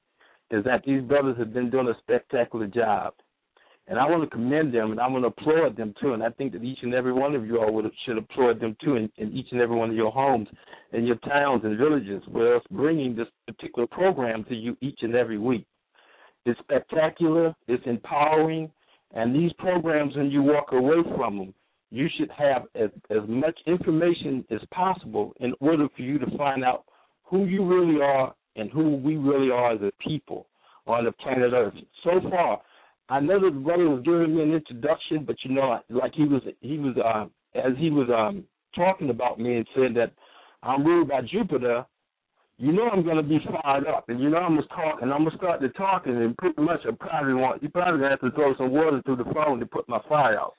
is 0.51 0.63
that 0.63 0.83
these 0.85 1.01
brothers 1.01 1.37
have 1.37 1.53
been 1.53 1.69
doing 1.69 1.87
a 1.87 1.97
spectacular 1.99 2.67
job. 2.67 3.13
And 3.87 3.99
I 3.99 4.09
want 4.09 4.23
to 4.23 4.29
commend 4.29 4.73
them 4.73 4.91
and 4.91 4.99
I 4.99 5.07
want 5.07 5.23
to 5.23 5.27
applaud 5.27 5.77
them 5.77 5.93
too. 6.01 6.13
And 6.13 6.23
I 6.23 6.31
think 6.31 6.53
that 6.53 6.63
each 6.63 6.79
and 6.81 6.95
every 6.95 7.13
one 7.13 7.35
of 7.35 7.45
you 7.45 7.59
all 7.59 7.71
would 7.73 7.85
should 8.05 8.17
applaud 8.17 8.59
them 8.59 8.75
too 8.83 8.95
in, 8.95 9.11
in 9.17 9.31
each 9.31 9.47
and 9.51 9.61
every 9.61 9.75
one 9.75 9.91
of 9.91 9.95
your 9.95 10.11
homes 10.11 10.47
and 10.91 11.05
your 11.05 11.17
towns 11.17 11.61
and 11.63 11.77
villages 11.77 12.23
where 12.31 12.55
it's 12.55 12.65
bringing 12.71 13.15
this 13.15 13.27
particular 13.45 13.87
program 13.87 14.43
to 14.45 14.55
you 14.55 14.75
each 14.81 14.99
and 15.03 15.13
every 15.13 15.37
week. 15.37 15.67
It's 16.47 16.59
spectacular, 16.59 17.55
it's 17.67 17.83
empowering, 17.85 18.71
and 19.13 19.35
these 19.35 19.53
programs, 19.53 20.15
when 20.15 20.29
you 20.29 20.43
walk 20.43 20.71
away 20.71 20.97
from 21.15 21.37
them, 21.37 21.53
you 21.91 22.07
should 22.17 22.31
have 22.31 22.63
as, 22.75 22.89
as 23.09 23.27
much 23.27 23.57
information 23.67 24.43
as 24.51 24.59
possible 24.73 25.33
in 25.39 25.53
order 25.59 25.87
for 25.95 26.01
you 26.01 26.17
to 26.19 26.37
find 26.37 26.63
out 26.63 26.85
who 27.23 27.45
you 27.45 27.65
really 27.65 28.01
are 28.01 28.33
and 28.55 28.69
who 28.71 28.95
we 28.97 29.17
really 29.17 29.51
are 29.51 29.73
as 29.73 29.81
a 29.81 29.91
people 30.01 30.47
on 30.87 31.05
the 31.05 31.11
planet 31.11 31.53
Earth. 31.53 31.73
So 32.03 32.21
far, 32.29 32.61
I 33.09 33.19
know 33.19 33.39
that 33.39 33.53
the 33.53 33.59
brother 33.59 33.89
was 33.89 34.03
giving 34.03 34.35
me 34.35 34.43
an 34.43 34.53
introduction, 34.53 35.25
but 35.25 35.35
you 35.43 35.53
know, 35.53 35.79
like 35.89 36.13
he 36.13 36.25
was, 36.25 36.41
he 36.61 36.77
was, 36.77 36.95
uh, 36.97 37.25
as 37.57 37.73
he 37.77 37.89
was 37.89 38.09
um, 38.15 38.45
talking 38.75 39.09
about 39.09 39.39
me 39.39 39.57
and 39.57 39.67
said 39.75 39.95
that 39.95 40.11
I'm 40.63 40.85
ruled 40.85 41.09
by 41.09 41.21
Jupiter. 41.21 41.85
You 42.57 42.71
know, 42.71 42.87
I'm 42.87 43.03
to 43.03 43.21
be 43.21 43.39
fired 43.61 43.85
up, 43.85 44.07
and 44.07 44.17
you 44.21 44.29
know, 44.29 44.37
I'm 44.37 44.55
to 44.55 44.63
talk, 44.69 45.01
and 45.01 45.11
I'm 45.11 45.29
to 45.29 45.35
start 45.35 45.59
to 45.59 45.67
talking, 45.69 46.15
and 46.15 46.37
pretty 46.37 46.61
much, 46.61 46.79
I 46.87 46.91
probably 46.97 47.33
want, 47.33 47.61
you 47.61 47.67
probably 47.67 47.99
to 47.99 48.09
have 48.09 48.21
to 48.21 48.31
throw 48.31 48.55
some 48.55 48.71
water 48.71 49.01
through 49.03 49.17
the 49.17 49.25
phone 49.33 49.59
to 49.59 49.65
put 49.65 49.89
my 49.89 49.99
fire 50.07 50.39
out. 50.39 50.53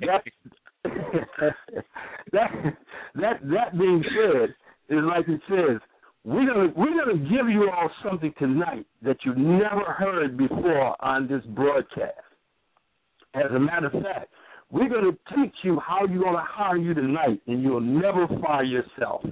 That, 0.00 0.22
that 2.32 2.50
that 3.14 3.40
that 3.42 3.78
being 3.78 4.02
said, 4.04 4.54
is 4.96 5.04
like 5.04 5.28
it 5.28 5.40
says, 5.48 5.80
we're 6.24 6.46
gonna 6.46 6.72
we're 6.76 7.04
gonna 7.04 7.18
give 7.18 7.48
you 7.48 7.70
all 7.70 7.90
something 8.08 8.32
tonight 8.38 8.86
that 9.02 9.16
you've 9.24 9.36
never 9.38 9.84
heard 9.96 10.36
before 10.36 10.96
on 11.04 11.28
this 11.28 11.42
broadcast. 11.54 12.18
As 13.34 13.50
a 13.54 13.58
matter 13.58 13.86
of 13.86 13.92
fact, 14.02 14.28
we're 14.70 14.88
gonna 14.88 15.12
teach 15.34 15.54
you 15.62 15.80
how 15.80 16.06
you're 16.06 16.22
gonna 16.22 16.44
hire 16.46 16.76
you 16.76 16.94
tonight, 16.94 17.40
and 17.46 17.62
you'll 17.62 17.80
never 17.80 18.26
fire 18.40 18.64
yourself. 18.64 19.22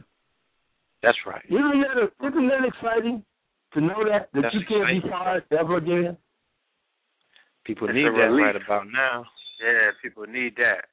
That's 1.03 1.19
right. 1.27 1.43
Isn't 1.49 1.83
that 1.83 2.27
isn't 2.29 2.49
that 2.49 2.64
exciting 2.66 3.25
to 3.75 3.81
know 3.81 4.05
that 4.11 4.29
that 4.35 4.43
That's 4.43 4.55
you 4.55 4.61
can't 4.69 5.03
be 5.03 5.09
fired 5.09 5.45
ever 5.59 5.77
again? 5.77 6.16
People 7.64 7.88
It's 7.88 7.95
need 7.95 8.05
that 8.05 8.29
relief. 8.29 8.45
right 8.45 8.57
about 8.57 8.85
now. 8.93 9.25
Yeah, 9.61 9.90
people 10.03 10.25
need 10.27 10.55
that. 10.57 10.87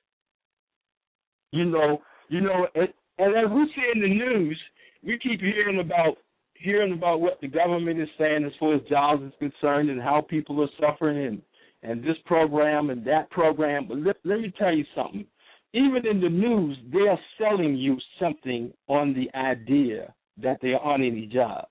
You 1.51 1.65
know, 1.65 2.01
you 2.29 2.41
know, 2.41 2.67
and, 2.75 2.89
and 3.17 3.35
as 3.37 3.51
we 3.51 3.65
see 3.75 3.91
in 3.95 4.01
the 4.01 4.07
news, 4.07 4.59
we 5.03 5.17
keep 5.17 5.39
hearing 5.39 5.79
about 5.79 6.17
hearing 6.55 6.93
about 6.93 7.21
what 7.21 7.39
the 7.39 7.47
government 7.47 7.99
is 7.99 8.09
saying 8.17 8.43
as 8.43 8.51
far 8.59 8.75
as 8.75 8.81
jobs 8.89 9.23
is 9.23 9.33
concerned 9.39 9.89
and 9.89 10.01
how 10.01 10.21
people 10.21 10.61
are 10.61 10.69
suffering 10.79 11.25
and 11.25 11.41
and 11.83 12.03
this 12.03 12.17
program 12.25 12.89
and 12.89 13.05
that 13.05 13.29
program. 13.29 13.87
But 13.87 13.99
let, 13.99 14.15
let 14.23 14.39
me 14.39 14.51
tell 14.57 14.73
you 14.73 14.83
something. 14.95 15.25
Even 15.73 16.07
in 16.09 16.19
the 16.19 16.29
news, 16.29 16.77
they 16.91 17.07
are 17.07 17.19
selling 17.37 17.75
you 17.75 17.97
something 18.19 18.73
on 18.87 19.13
the 19.13 19.29
idea 19.37 20.13
that 20.41 20.57
there 20.61 20.79
aren't 20.79 21.03
any 21.03 21.27
jobs. 21.27 21.67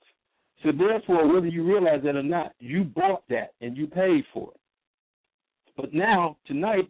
So 0.62 0.70
therefore, 0.72 1.32
whether 1.32 1.48
you 1.48 1.64
realize 1.64 2.00
it 2.04 2.16
or 2.16 2.22
not, 2.22 2.52
you 2.60 2.84
bought 2.84 3.24
that 3.28 3.52
and 3.60 3.76
you 3.76 3.86
paid 3.86 4.24
for 4.32 4.52
it. 4.54 4.60
But 5.76 5.92
now, 5.92 6.36
tonight, 6.46 6.88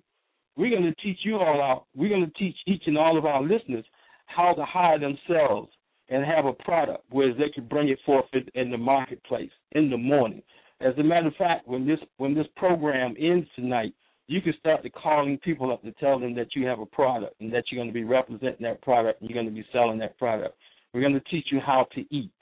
we're 0.56 0.70
going 0.70 0.82
to 0.82 1.02
teach 1.02 1.18
you 1.22 1.36
all 1.36 1.62
out. 1.62 1.86
We're 1.94 2.08
going 2.08 2.24
to 2.24 2.38
teach 2.38 2.56
each 2.66 2.84
and 2.86 2.96
all 2.96 3.18
of 3.18 3.24
our 3.24 3.42
listeners 3.42 3.84
how 4.26 4.54
to 4.54 4.64
hire 4.64 4.98
themselves 4.98 5.70
and 6.08 6.24
have 6.24 6.46
a 6.46 6.52
product 6.52 7.04
where 7.10 7.34
they 7.34 7.48
can 7.54 7.66
bring 7.66 7.88
it 7.88 7.98
forth 8.06 8.26
in, 8.32 8.46
in 8.54 8.70
the 8.70 8.78
marketplace 8.78 9.50
in 9.72 9.90
the 9.90 9.96
morning. 9.96 10.42
As 10.80 10.94
a 10.98 11.02
matter 11.02 11.28
of 11.28 11.34
fact, 11.36 11.66
when 11.66 11.86
this 11.86 11.98
when 12.18 12.34
this 12.34 12.46
program 12.56 13.14
ends 13.18 13.48
tonight, 13.56 13.94
you 14.28 14.40
can 14.42 14.54
start 14.58 14.82
to 14.82 14.90
calling 14.90 15.38
people 15.38 15.72
up 15.72 15.82
to 15.82 15.92
tell 15.92 16.18
them 16.18 16.34
that 16.34 16.54
you 16.54 16.66
have 16.66 16.80
a 16.80 16.86
product 16.86 17.40
and 17.40 17.52
that 17.52 17.64
you're 17.70 17.78
going 17.78 17.88
to 17.88 17.94
be 17.94 18.04
representing 18.04 18.62
that 18.62 18.82
product 18.82 19.20
and 19.20 19.30
you're 19.30 19.42
going 19.42 19.52
to 19.52 19.62
be 19.62 19.66
selling 19.72 19.98
that 19.98 20.18
product. 20.18 20.56
We're 20.92 21.00
going 21.00 21.14
to 21.14 21.20
teach 21.30 21.46
you 21.50 21.60
how 21.60 21.86
to 21.94 22.00
eat, 22.14 22.32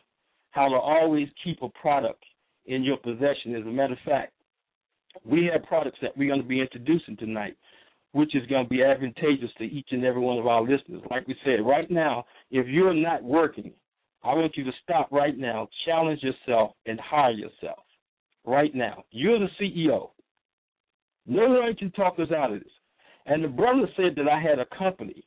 how 0.50 0.68
to 0.68 0.76
always 0.76 1.28
keep 1.42 1.62
a 1.62 1.68
product 1.68 2.22
in 2.66 2.82
your 2.82 2.96
possession. 2.96 3.54
As 3.54 3.62
a 3.62 3.70
matter 3.70 3.92
of 3.92 3.98
fact, 4.04 4.32
we 5.24 5.50
have 5.52 5.62
products 5.64 5.98
that 6.02 6.16
we're 6.16 6.28
going 6.28 6.42
to 6.42 6.48
be 6.48 6.60
introducing 6.60 7.16
tonight, 7.16 7.56
which 8.12 8.34
is 8.34 8.46
going 8.46 8.64
to 8.64 8.70
be 8.70 8.82
advantageous 8.82 9.50
to 9.58 9.64
each 9.64 9.88
and 9.90 10.04
every 10.04 10.20
one 10.20 10.38
of 10.38 10.46
our 10.46 10.62
listeners. 10.62 11.02
Like 11.10 11.26
we 11.26 11.36
said, 11.44 11.64
right 11.64 11.90
now, 11.90 12.24
if 12.50 12.66
you're 12.66 12.94
not 12.94 13.22
working, 13.22 13.72
I 14.22 14.34
want 14.34 14.56
you 14.56 14.64
to 14.64 14.72
stop 14.82 15.12
right 15.12 15.36
now, 15.36 15.68
challenge 15.84 16.22
yourself, 16.22 16.72
and 16.86 16.98
hire 16.98 17.32
yourself. 17.32 17.80
Right 18.44 18.74
now, 18.74 19.04
you're 19.10 19.38
the 19.38 19.48
CEO. 19.60 20.10
No 21.26 21.48
one 21.48 21.74
can 21.76 21.90
talk 21.92 22.18
us 22.18 22.30
out 22.30 22.52
of 22.52 22.60
this. 22.60 22.72
And 23.26 23.42
the 23.42 23.48
brother 23.48 23.88
said 23.96 24.14
that 24.16 24.28
I 24.28 24.40
had 24.40 24.58
a 24.58 24.66
company. 24.76 25.24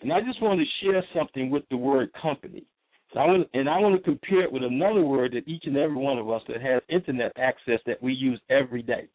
And 0.00 0.12
I 0.12 0.20
just 0.20 0.42
want 0.42 0.60
to 0.60 0.84
share 0.84 1.04
something 1.14 1.50
with 1.50 1.64
the 1.70 1.76
word 1.76 2.10
company. 2.20 2.64
So 3.12 3.20
I 3.20 3.26
want, 3.26 3.48
and 3.54 3.68
I 3.68 3.78
want 3.78 3.96
to 3.96 4.02
compare 4.02 4.42
it 4.42 4.52
with 4.52 4.64
another 4.64 5.02
word 5.02 5.32
that 5.32 5.48
each 5.48 5.64
and 5.66 5.76
every 5.76 5.96
one 5.96 6.18
of 6.18 6.28
us 6.28 6.42
that 6.48 6.60
has 6.60 6.82
internet 6.88 7.32
access 7.36 7.80
that 7.86 8.02
we 8.02 8.12
use 8.12 8.40
every 8.50 8.82
day. 8.82 9.08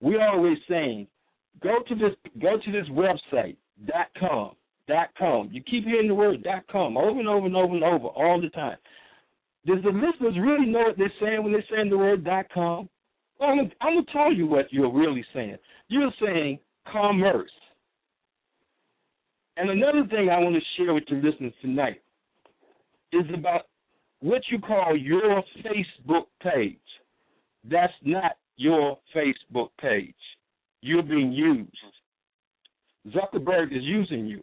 We're 0.00 0.26
always 0.26 0.58
saying, 0.68 1.06
go 1.62 1.78
to 1.88 1.94
this 1.94 2.12
go 2.40 2.58
to 2.62 2.72
this 2.72 2.88
website 2.90 3.56
dot 3.86 4.08
com 4.18 4.52
dot 4.88 5.08
com. 5.18 5.48
You 5.52 5.62
keep 5.62 5.84
hearing 5.84 6.08
the 6.08 6.14
word 6.14 6.42
dot 6.42 6.64
com 6.70 6.96
over 6.96 7.18
and 7.18 7.28
over 7.28 7.46
and 7.46 7.56
over 7.56 7.74
and 7.74 7.84
over 7.84 8.06
all 8.08 8.40
the 8.40 8.50
time. 8.50 8.76
Does 9.66 9.82
the 9.82 9.90
listeners 9.90 10.36
really 10.40 10.66
know 10.66 10.80
what 10.80 10.98
they're 10.98 11.12
saying 11.20 11.42
when 11.42 11.52
they're 11.52 11.64
saying 11.70 11.90
the 11.90 11.98
word 11.98 12.24
dot 12.24 12.46
com? 12.52 12.88
Well, 13.40 13.50
I'm, 13.80 14.04
to 14.04 14.12
tell 14.12 14.32
you 14.32 14.46
what 14.46 14.72
you're 14.72 14.92
really 14.92 15.24
saying. 15.34 15.56
You're 15.88 16.12
saying 16.22 16.58
commerce. 16.90 17.50
And 19.58 19.70
another 19.70 20.06
thing 20.08 20.28
I 20.30 20.38
want 20.38 20.54
to 20.54 20.62
share 20.76 20.94
with 20.94 21.04
your 21.08 21.22
listeners 21.22 21.52
tonight 21.60 22.00
is 23.12 23.24
about 23.34 23.62
what 24.20 24.42
you 24.50 24.58
call 24.58 24.96
your 24.96 25.42
Facebook 25.64 26.26
page. 26.42 26.78
That's 27.68 27.92
not 28.04 28.32
your 28.56 28.98
Facebook 29.14 29.68
page. 29.80 30.14
You're 30.82 31.02
being 31.02 31.32
used. 31.32 31.70
Zuckerberg 33.08 33.76
is 33.76 33.82
using 33.82 34.26
you. 34.26 34.42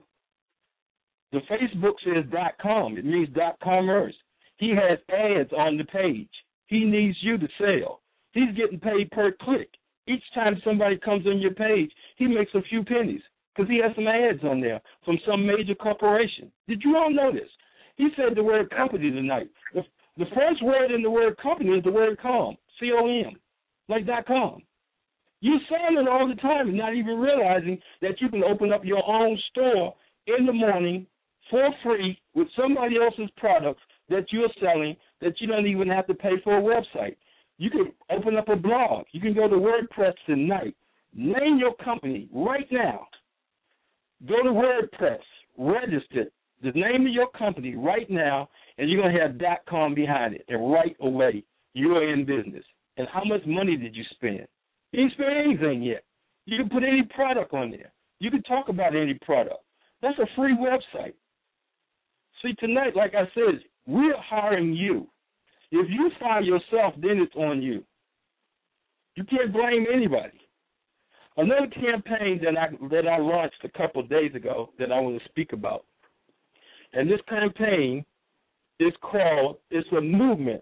The 1.32 1.40
Facebook 1.52 1.94
says 2.06 2.26
dot 2.32 2.54
com. 2.62 2.98
It 2.98 3.06
means 3.06 3.30
dot 3.36 3.58
commerce. 3.64 4.16
He 4.58 4.70
has 4.70 5.00
ads 5.10 5.52
on 5.52 5.78
the 5.78 5.84
page. 5.84 6.30
He 6.68 6.86
needs 6.86 7.18
you 7.22 7.38
to 7.38 7.48
sell. 7.58 8.02
He's 8.32 8.56
getting 8.56 8.80
paid 8.80 9.12
per 9.12 9.32
click. 9.42 9.70
Each 10.08 10.24
time 10.34 10.62
somebody 10.64 10.98
comes 10.98 11.26
on 11.28 11.40
your 11.40 11.54
page, 11.54 11.92
he 12.18 12.28
makes 12.28 12.54
a 12.56 12.62
few 12.64 12.84
pennies 12.84 13.22
because 13.56 13.70
he 13.70 13.80
has 13.82 13.92
some 13.96 14.08
ads 14.08 14.44
on 14.44 14.60
there 14.60 14.82
from 15.06 15.18
some 15.28 15.46
major 15.46 15.76
corporation. 15.76 16.52
Did 16.68 16.82
you 16.84 16.98
all 16.98 17.12
know 17.12 17.32
this? 17.32 17.50
He 17.96 18.10
said 18.16 18.36
the 18.36 18.44
word 18.44 18.70
company 18.70 19.12
tonight. 19.12 19.50
The, 19.74 19.84
the 20.18 20.26
first 20.36 20.64
word 20.64 20.92
in 20.92 21.02
the 21.02 21.12
word 21.12 21.38
company 21.38 21.72
is 21.72 21.84
the 21.84 21.92
word 21.92 22.20
com, 22.22 22.58
C 22.80 22.92
O 22.92 23.08
M, 23.08 23.36
like 23.90 24.06
com. 24.28 24.62
You're 25.42 25.60
saying 25.70 25.98
it 26.00 26.08
all 26.08 26.28
the 26.28 26.42
time 26.42 26.70
and 26.70 26.78
not 26.78 26.96
even 26.96 27.20
realizing 27.20 27.78
that 28.02 28.22
you 28.22 28.30
can 28.30 28.44
open 28.44 28.72
up 28.72 28.86
your 28.86 29.06
own 29.06 29.38
store 29.52 29.94
in 30.28 30.46
the 30.46 30.54
morning 30.54 31.06
for 31.50 31.70
free 31.84 32.18
with 32.34 32.48
somebody 32.56 32.96
else's 32.98 33.30
products 33.36 33.82
that 34.10 34.26
you're 34.32 34.50
selling 34.62 34.96
that 35.22 35.34
you 35.40 35.48
don't 35.48 35.68
even 35.68 35.88
have 35.90 36.08
to 36.08 36.14
pay 36.14 36.40
for 36.44 36.58
a 36.58 36.62
website. 36.62 37.16
You 37.58 37.70
can 37.70 37.92
open 38.10 38.38
up 38.38 38.48
a 38.50 38.56
blog. 38.56 39.06
You 39.12 39.20
can 39.20 39.34
go 39.34 39.48
to 39.48 39.56
WordPress 39.56 40.14
tonight. 40.26 40.76
Name 41.14 41.58
your 41.60 41.76
company 41.76 42.30
right 42.34 42.68
now. 42.72 43.08
Go 44.28 44.42
to 44.44 44.50
WordPress, 44.50 45.20
register 45.58 46.26
the 46.64 46.72
name 46.72 47.06
of 47.06 47.14
your 47.14 47.30
company 47.32 47.76
right 47.76 48.10
now, 48.10 48.50
and 48.78 48.90
you're 48.90 49.02
going 49.02 49.14
to 49.14 49.22
have 49.22 49.60
.com 49.70 49.94
behind 49.94 50.36
it. 50.36 50.46
And 50.48 50.72
right 50.72 50.96
away, 51.02 51.44
you're 51.74 52.14
in 52.14 52.26
business. 52.26 52.64
And 52.98 53.08
how 53.12 53.24
much 53.24 53.42
money 53.46 53.76
did 53.76 53.96
you 53.96 54.04
spend? 54.12 54.48
You 54.92 55.02
didn't 55.02 55.14
spend 55.14 55.38
anything 55.38 55.82
yet. 55.82 56.04
You 56.46 56.58
can 56.58 56.70
put 56.70 56.84
any 56.84 57.04
product 57.16 57.54
on 57.54 57.72
there. 57.72 57.92
You 58.20 58.30
can 58.30 58.44
talk 58.44 58.70
about 58.70 58.96
any 58.96 59.16
product. 59.26 59.64
That's 60.02 60.20
a 60.20 60.28
free 60.36 60.56
website. 60.56 61.14
See, 62.42 62.54
tonight, 62.60 62.96
like 62.96 63.14
I 63.16 63.24
said, 63.34 63.62
we're 63.88 64.18
hiring 64.18 64.74
you. 64.74 65.08
If 65.72 65.90
you 65.90 66.12
fire 66.20 66.42
yourself, 66.42 66.94
then 66.98 67.18
it's 67.18 67.36
on 67.36 67.62
you. 67.62 67.84
You 69.16 69.24
can't 69.24 69.54
blame 69.54 69.86
anybody. 69.92 70.40
Another 71.36 71.68
campaign 71.68 72.40
that 72.44 72.58
I 72.58 72.68
that 72.90 73.08
I 73.08 73.18
launched 73.18 73.64
a 73.64 73.70
couple 73.70 74.04
days 74.04 74.36
ago 74.36 74.70
that 74.78 74.92
I 74.92 75.00
want 75.00 75.20
to 75.20 75.30
speak 75.30 75.52
about, 75.52 75.86
and 76.94 77.10
this 77.10 77.22
campaign 77.28 78.06
is 78.80 78.94
called 79.02 79.58
it's 79.72 79.88
a 79.98 80.02
movement, 80.02 80.62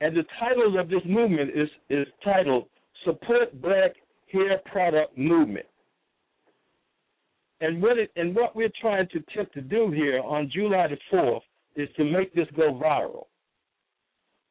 and 0.00 0.16
the 0.16 0.24
title 0.38 0.78
of 0.78 0.88
this 0.88 1.02
movement 1.04 1.50
is 1.54 1.68
is 1.88 2.06
titled 2.24 2.66
"Support 3.04 3.60
Black 3.60 3.92
Hair 4.32 4.60
Product 4.66 5.16
Movement." 5.16 5.66
And 7.60 7.82
what 7.82 7.98
it 7.98 8.10
and 8.16 8.34
what 8.34 8.56
we're 8.56 8.72
trying 8.80 9.08
to 9.08 9.18
attempt 9.18 9.54
to 9.54 9.60
do 9.60 9.90
here 9.90 10.20
on 10.22 10.50
July 10.52 10.88
the 10.88 10.98
fourth 11.10 11.42
is 11.76 11.88
to 11.96 12.04
make 12.04 12.34
this 12.34 12.48
go 12.56 12.72
viral. 12.72 13.26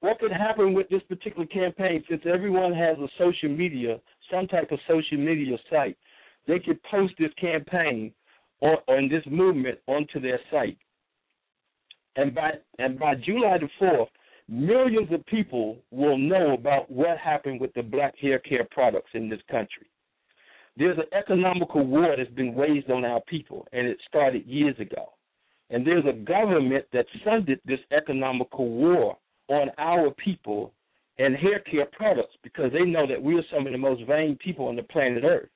What 0.02 0.20
could 0.20 0.32
happen 0.32 0.74
with 0.74 0.88
this 0.90 1.02
particular 1.10 1.46
campaign, 1.46 2.04
since 2.10 2.22
everyone 2.26 2.74
has 2.74 2.98
a 3.00 3.08
social 3.18 3.50
media, 3.50 4.00
some 4.32 4.48
type 4.48 4.72
of 4.72 4.80
social 4.88 5.18
media 5.18 5.58
site, 5.70 5.98
they 6.48 6.60
could 6.60 6.82
post 6.84 7.14
this 7.20 7.34
campaign 7.34 8.14
or 8.62 8.78
on 8.88 9.10
this 9.10 9.24
movement 9.30 9.80
onto 9.88 10.20
their 10.20 10.40
site. 10.52 10.78
And 12.16 12.34
by 12.34 12.52
and 12.78 12.98
by 12.98 13.16
July 13.16 13.58
the 13.58 13.70
fourth, 13.78 14.10
millions 14.50 15.12
of 15.12 15.26
people 15.28 15.78
will 15.92 16.18
know 16.18 16.54
about 16.54 16.90
what 16.92 17.18
happened 17.18 17.62
with 17.62 17.74
the 17.74 17.84
black 17.84 18.18
hair 18.18 18.40
care 18.40 18.68
products 18.72 19.12
in 19.14 19.30
this 19.30 19.42
country. 19.50 19.88
There's 20.76 20.98
an 20.98 21.18
economical 21.18 21.86
war 21.86 22.16
that's 22.18 22.30
been 22.32 22.56
waged 22.56 22.90
on 22.90 23.06
our 23.06 23.22
people, 23.22 23.68
and 23.74 23.86
it 23.86 23.98
started 24.08 24.46
years 24.46 24.80
ago. 24.80 25.14
And 25.70 25.86
there's 25.86 26.06
a 26.06 26.14
government 26.14 26.86
that 26.94 27.06
funded 27.24 27.60
this 27.66 27.80
economical 27.92 28.68
war 28.68 29.18
on 29.50 29.70
our 29.78 30.12
people 30.12 30.74
and 31.20 31.36
hair 31.36 31.60
care 31.60 31.88
products 31.92 32.36
because 32.44 32.72
they 32.72 32.86
know 32.86 33.06
that 33.06 33.22
we 33.22 33.36
are 33.38 33.44
some 33.54 33.68
of 33.68 33.74
the 33.74 33.78
most 33.78 34.04
vain 34.08 34.38
people 34.44 34.68
on 34.68 34.76
the 34.76 34.84
planet 34.84 35.24
Earth. 35.24 35.50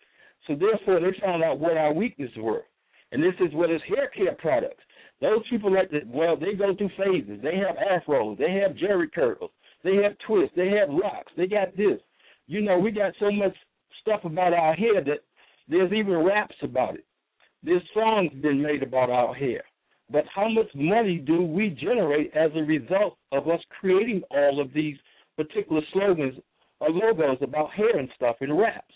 So 0.45 0.55
therefore, 0.55 0.99
they 0.99 1.17
found 1.19 1.41
out 1.41 1.59
what 1.59 1.77
our 1.77 1.93
weaknesses 1.93 2.35
were, 2.37 2.63
and 3.11 3.23
this 3.23 3.33
is 3.39 3.53
what 3.53 3.71
is 3.71 3.81
hair 3.87 4.09
care 4.09 4.35
products. 4.35 4.83
Those 5.23 5.41
people 5.49 5.73
like 5.73 5.89
that, 5.91 6.05
well, 6.05 6.35
they 6.35 6.51
go 6.53 6.75
through 6.75 6.89
phases. 6.97 7.39
They 7.41 7.55
have 7.55 7.77
afros, 7.77 8.37
they 8.37 8.51
have 8.59 8.71
Jheri 8.75 9.09
curls, 9.09 9.51
they 9.81 9.95
have 10.03 10.17
twists, 10.27 10.53
they 10.53 10.67
have 10.71 10.89
locks, 10.89 11.31
they 11.37 11.47
got 11.47 11.77
this. 11.77 12.01
You 12.47 12.59
know, 12.59 12.77
we 12.77 12.91
got 12.91 13.13
so 13.21 13.31
much 13.31 13.55
stuff 14.01 14.25
about 14.25 14.51
our 14.51 14.73
hair 14.73 15.01
that 15.01 15.19
there's 15.69 15.93
even 15.93 16.25
raps 16.25 16.57
about 16.61 16.95
it. 16.95 17.05
There's 17.63 17.81
songs 17.93 18.33
been 18.41 18.61
made 18.61 18.83
about 18.83 19.09
our 19.09 19.33
hair. 19.33 19.63
But 20.09 20.25
how 20.35 20.49
much 20.49 20.67
money 20.75 21.19
do 21.19 21.41
we 21.41 21.69
generate 21.69 22.35
as 22.35 22.51
a 22.53 22.63
result 22.63 23.17
of 23.31 23.47
us 23.47 23.61
creating 23.79 24.23
all 24.29 24.59
of 24.59 24.73
these 24.73 24.97
particular 25.37 25.81
slogans 25.93 26.37
or 26.81 26.89
logos 26.89 27.37
about 27.39 27.71
hair 27.71 27.97
and 27.97 28.09
stuff 28.17 28.35
in 28.41 28.51
raps? 28.51 28.93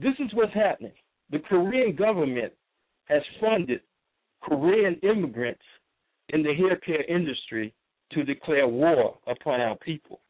This 0.00 0.14
is 0.20 0.32
what's 0.32 0.54
happening. 0.54 0.92
The 1.30 1.40
Korean 1.40 1.96
government 1.96 2.52
has 3.06 3.22
funded 3.40 3.80
Korean 4.44 4.96
immigrants 5.02 5.62
in 6.30 6.42
the 6.42 6.54
hair 6.54 6.76
care 6.76 7.04
industry 7.04 7.74
to 8.12 8.24
declare 8.24 8.68
war 8.68 9.18
upon 9.26 9.60
our 9.60 9.76
people 9.76 10.20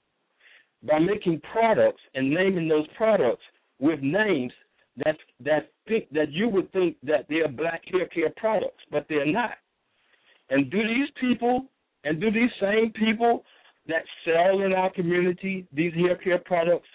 by 0.83 0.99
making 0.99 1.41
products 1.53 2.01
and 2.15 2.31
naming 2.31 2.69
those 2.69 2.87
products 2.97 3.43
with 3.79 4.01
names 4.01 4.53
that 5.05 5.17
that 5.41 5.71
think 5.89 6.09
that 6.13 6.31
you 6.31 6.49
would 6.49 6.71
think 6.73 6.97
that 7.03 7.27
they're 7.29 7.49
black 7.49 7.83
hair 7.91 8.07
care 8.07 8.33
products, 8.37 8.83
but 8.91 9.07
they're 9.09 9.31
not. 9.31 9.55
And 10.51 10.71
do 10.71 10.83
these 10.83 11.09
people 11.21 11.67
and 12.05 12.21
do 12.21 12.31
these 12.31 12.51
same 12.61 12.93
people 12.93 13.45
that 13.89 14.05
sell 14.25 14.61
in 14.61 14.73
our 14.73 14.91
community 14.93 15.67
these 15.73 15.93
hair 15.95 16.17
care 16.17 16.39
products, 16.39 16.89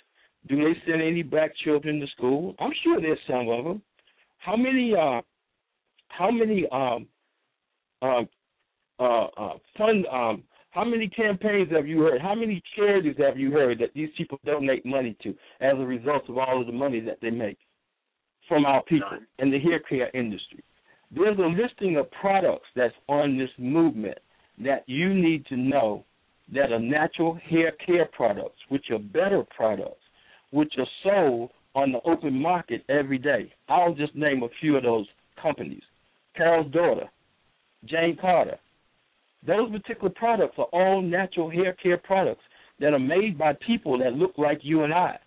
do 0.47 0.55
they 0.55 0.79
send 0.85 1.01
any 1.01 1.23
black 1.23 1.51
children 1.63 1.99
to 1.99 2.07
school? 2.07 2.55
I'm 2.59 2.71
sure 2.83 3.01
there's 3.01 3.19
some 3.27 3.49
of 3.49 3.65
them. 3.65 3.81
How 4.37 4.55
many 4.55 4.93
uh 4.95 5.21
how 6.09 6.31
many 6.31 6.67
um 6.71 7.07
uh, 8.01 8.23
uh, 8.99 9.25
uh 9.25 9.53
fund 9.77 10.05
um 10.11 10.43
how 10.71 10.83
many 10.83 11.07
campaigns 11.07 11.71
have 11.71 11.87
you 11.87 12.01
heard? 12.01 12.21
How 12.21 12.35
many 12.35 12.61
charities 12.75 13.15
have 13.17 13.39
you 13.39 13.51
heard 13.51 13.79
that 13.79 13.93
these 13.95 14.09
people 14.15 14.39
donate 14.45 14.85
money 14.85 15.17
to 15.23 15.29
as 15.61 15.73
a 15.73 15.85
result 15.85 16.29
of 16.29 16.37
all 16.37 16.61
of 16.61 16.67
the 16.67 16.73
money 16.73 16.99
that 17.01 17.17
they 17.21 17.31
make 17.31 17.57
from 18.47 18.65
our 18.65 18.83
people 18.83 19.17
in 19.39 19.49
the 19.49 19.59
hair 19.59 19.79
care 19.79 20.11
industry? 20.13 20.63
There's 21.11 21.39
a 21.39 21.41
listing 21.41 21.97
of 21.97 22.11
products 22.11 22.67
that's 22.75 22.93
on 23.07 23.37
this 23.37 23.49
movement 23.57 24.19
that 24.63 24.83
you 24.85 25.11
need 25.11 25.45
to 25.47 25.57
know 25.57 26.05
that 26.53 26.71
are 26.71 26.79
natural 26.79 27.39
hair 27.49 27.71
care 27.83 28.05
products, 28.05 28.59
which 28.69 28.85
are 28.91 28.99
better 28.99 29.43
products, 29.55 30.03
which 30.51 30.73
are 30.77 30.87
sold 31.03 31.49
on 31.73 31.91
the 31.91 32.01
open 32.05 32.39
market 32.39 32.83
every 32.89 33.17
day. 33.17 33.51
I'll 33.69 33.93
just 33.93 34.15
name 34.15 34.43
a 34.43 34.49
few 34.59 34.77
of 34.77 34.83
those 34.83 35.07
companies. 35.41 35.81
Carol's 36.39 36.71
daughter, 36.71 37.09
Jane 37.83 38.17
Carter. 38.19 38.57
Those 39.45 39.69
particular 39.71 40.09
products 40.15 40.55
are 40.57 40.69
all 40.71 41.01
natural 41.01 41.49
hair 41.49 41.73
care 41.73 41.97
products 41.97 42.43
that 42.79 42.93
are 42.93 42.99
made 42.99 43.37
by 43.37 43.53
people 43.67 43.99
that 43.99 44.13
look 44.13 44.33
like 44.37 44.59
you 44.61 44.83
and 44.83 44.93
I. 44.93 45.19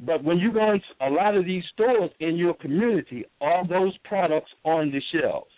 But 0.00 0.24
when 0.24 0.38
you 0.38 0.52
go 0.52 0.72
into 0.72 0.84
a 1.00 1.10
lot 1.10 1.36
of 1.36 1.44
these 1.44 1.62
stores 1.74 2.10
in 2.20 2.36
your 2.36 2.54
community, 2.54 3.24
are 3.42 3.68
those 3.68 3.92
products 4.04 4.50
on 4.64 4.90
the 4.90 5.02
shelves? 5.12 5.50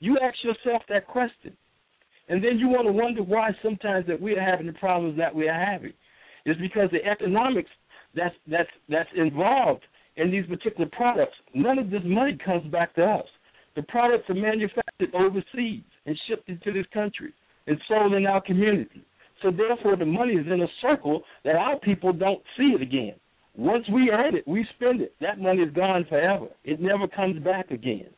You 0.00 0.18
ask 0.22 0.36
yourself 0.44 0.82
that 0.90 1.06
question. 1.06 1.56
And 2.28 2.44
then 2.44 2.58
you 2.58 2.68
want 2.68 2.86
to 2.86 2.92
wonder 2.92 3.22
why 3.22 3.50
sometimes 3.62 4.06
that 4.06 4.20
we 4.20 4.36
are 4.36 4.44
having 4.44 4.66
the 4.66 4.72
problems 4.74 5.16
that 5.16 5.34
we 5.34 5.48
are 5.48 5.64
having. 5.64 5.94
It's 6.44 6.60
because 6.60 6.90
the 6.90 7.04
economics 7.06 7.70
that's 8.14 8.34
that's 8.46 8.68
that's 8.88 9.08
involved 9.16 9.82
in 10.16 10.30
these 10.30 10.46
particular 10.46 10.90
products, 10.92 11.36
none 11.54 11.78
of 11.78 11.90
this 11.90 12.02
money 12.04 12.38
comes 12.44 12.70
back 12.70 12.94
to 12.96 13.02
us. 13.02 13.26
The 13.76 13.82
products 13.82 14.28
are 14.30 14.34
manufactured 14.34 15.14
overseas 15.14 15.82
and 16.06 16.18
shipped 16.28 16.48
into 16.48 16.72
this 16.72 16.86
country 16.92 17.32
and 17.66 17.78
sold 17.88 18.14
in 18.14 18.26
our 18.26 18.40
community. 18.40 19.04
So 19.42 19.50
therefore, 19.50 19.96
the 19.96 20.06
money 20.06 20.34
is 20.34 20.46
in 20.46 20.62
a 20.62 20.68
circle 20.80 21.22
that 21.44 21.56
our 21.56 21.78
people 21.80 22.12
don't 22.12 22.42
see 22.56 22.74
it 22.74 22.82
again. 22.82 23.14
Once 23.56 23.84
we 23.92 24.10
earn 24.10 24.34
it, 24.34 24.46
we 24.46 24.66
spend 24.76 25.00
it. 25.00 25.14
That 25.20 25.38
money 25.38 25.62
is 25.62 25.72
gone 25.74 26.06
forever. 26.08 26.46
It 26.64 26.80
never 26.80 27.06
comes 27.06 27.42
back 27.42 27.70
again. 27.70 28.08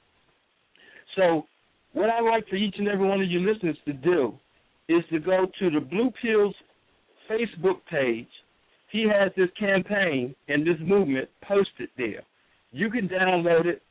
So, 1.15 1.45
what 1.93 2.11
I'd 2.11 2.29
like 2.29 2.49
for 2.49 2.57
each 2.57 2.75
and 2.79 2.89
every 2.89 3.07
one 3.07 3.23
of 3.23 3.31
you 3.31 3.41
listeners 3.41 3.77
to 3.87 3.93
do 3.93 4.35
is 4.89 5.03
to 5.11 5.19
go 5.19 5.47
to 5.59 5.71
the 5.71 5.81
Blue 5.81 6.11
Pills 6.23 6.55
Facebook 7.31 7.81
page. 7.91 8.29
He 8.93 9.07
has 9.09 9.33
this 9.37 9.51
campaign 9.59 10.35
and 10.49 10.67
this 10.67 10.77
movement 10.81 11.29
posted 11.47 11.89
there. 11.97 12.23
You 12.73 12.91
can 12.91 13.09
download 13.09 13.67
it 13.67 13.83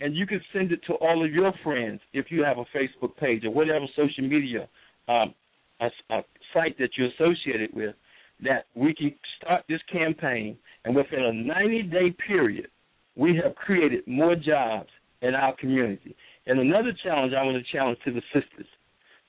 and 0.00 0.16
you 0.16 0.26
can 0.26 0.40
send 0.52 0.72
it 0.72 0.80
to 0.86 0.94
all 0.94 1.24
of 1.24 1.32
your 1.32 1.52
friends 1.62 2.00
if 2.12 2.26
you 2.30 2.42
have 2.42 2.58
a 2.58 2.64
Facebook 2.76 3.16
page 3.16 3.44
or 3.44 3.50
whatever 3.50 3.86
social 3.96 4.24
media 4.24 4.68
um, 5.08 5.34
a, 5.80 5.90
a 6.10 6.22
site 6.54 6.78
that 6.78 6.90
you're 6.96 7.08
associated 7.08 7.70
with. 7.72 7.94
That 8.42 8.64
we 8.74 8.94
can 8.94 9.14
start 9.36 9.64
this 9.68 9.82
campaign, 9.92 10.56
and 10.86 10.96
within 10.96 11.24
a 11.24 11.32
90 11.32 11.82
day 11.84 12.14
period, 12.26 12.68
we 13.14 13.38
have 13.42 13.54
created 13.54 14.06
more 14.06 14.34
jobs 14.34 14.88
in 15.20 15.34
our 15.34 15.54
community. 15.56 16.16
And 16.46 16.58
another 16.58 16.92
challenge 17.02 17.34
I 17.34 17.42
want 17.42 17.62
to 17.62 17.72
challenge 17.76 17.98
to 18.06 18.12
the 18.12 18.22
sisters 18.32 18.66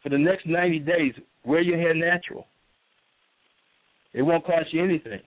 for 0.01 0.09
the 0.09 0.17
next 0.17 0.47
90 0.47 0.79
days, 0.79 1.13
wear 1.45 1.61
your 1.61 1.77
hair 1.77 1.93
natural. 1.93 2.47
It 4.13 4.21
won't 4.21 4.45
cost 4.45 4.73
you 4.73 4.83
anything. 4.83 5.21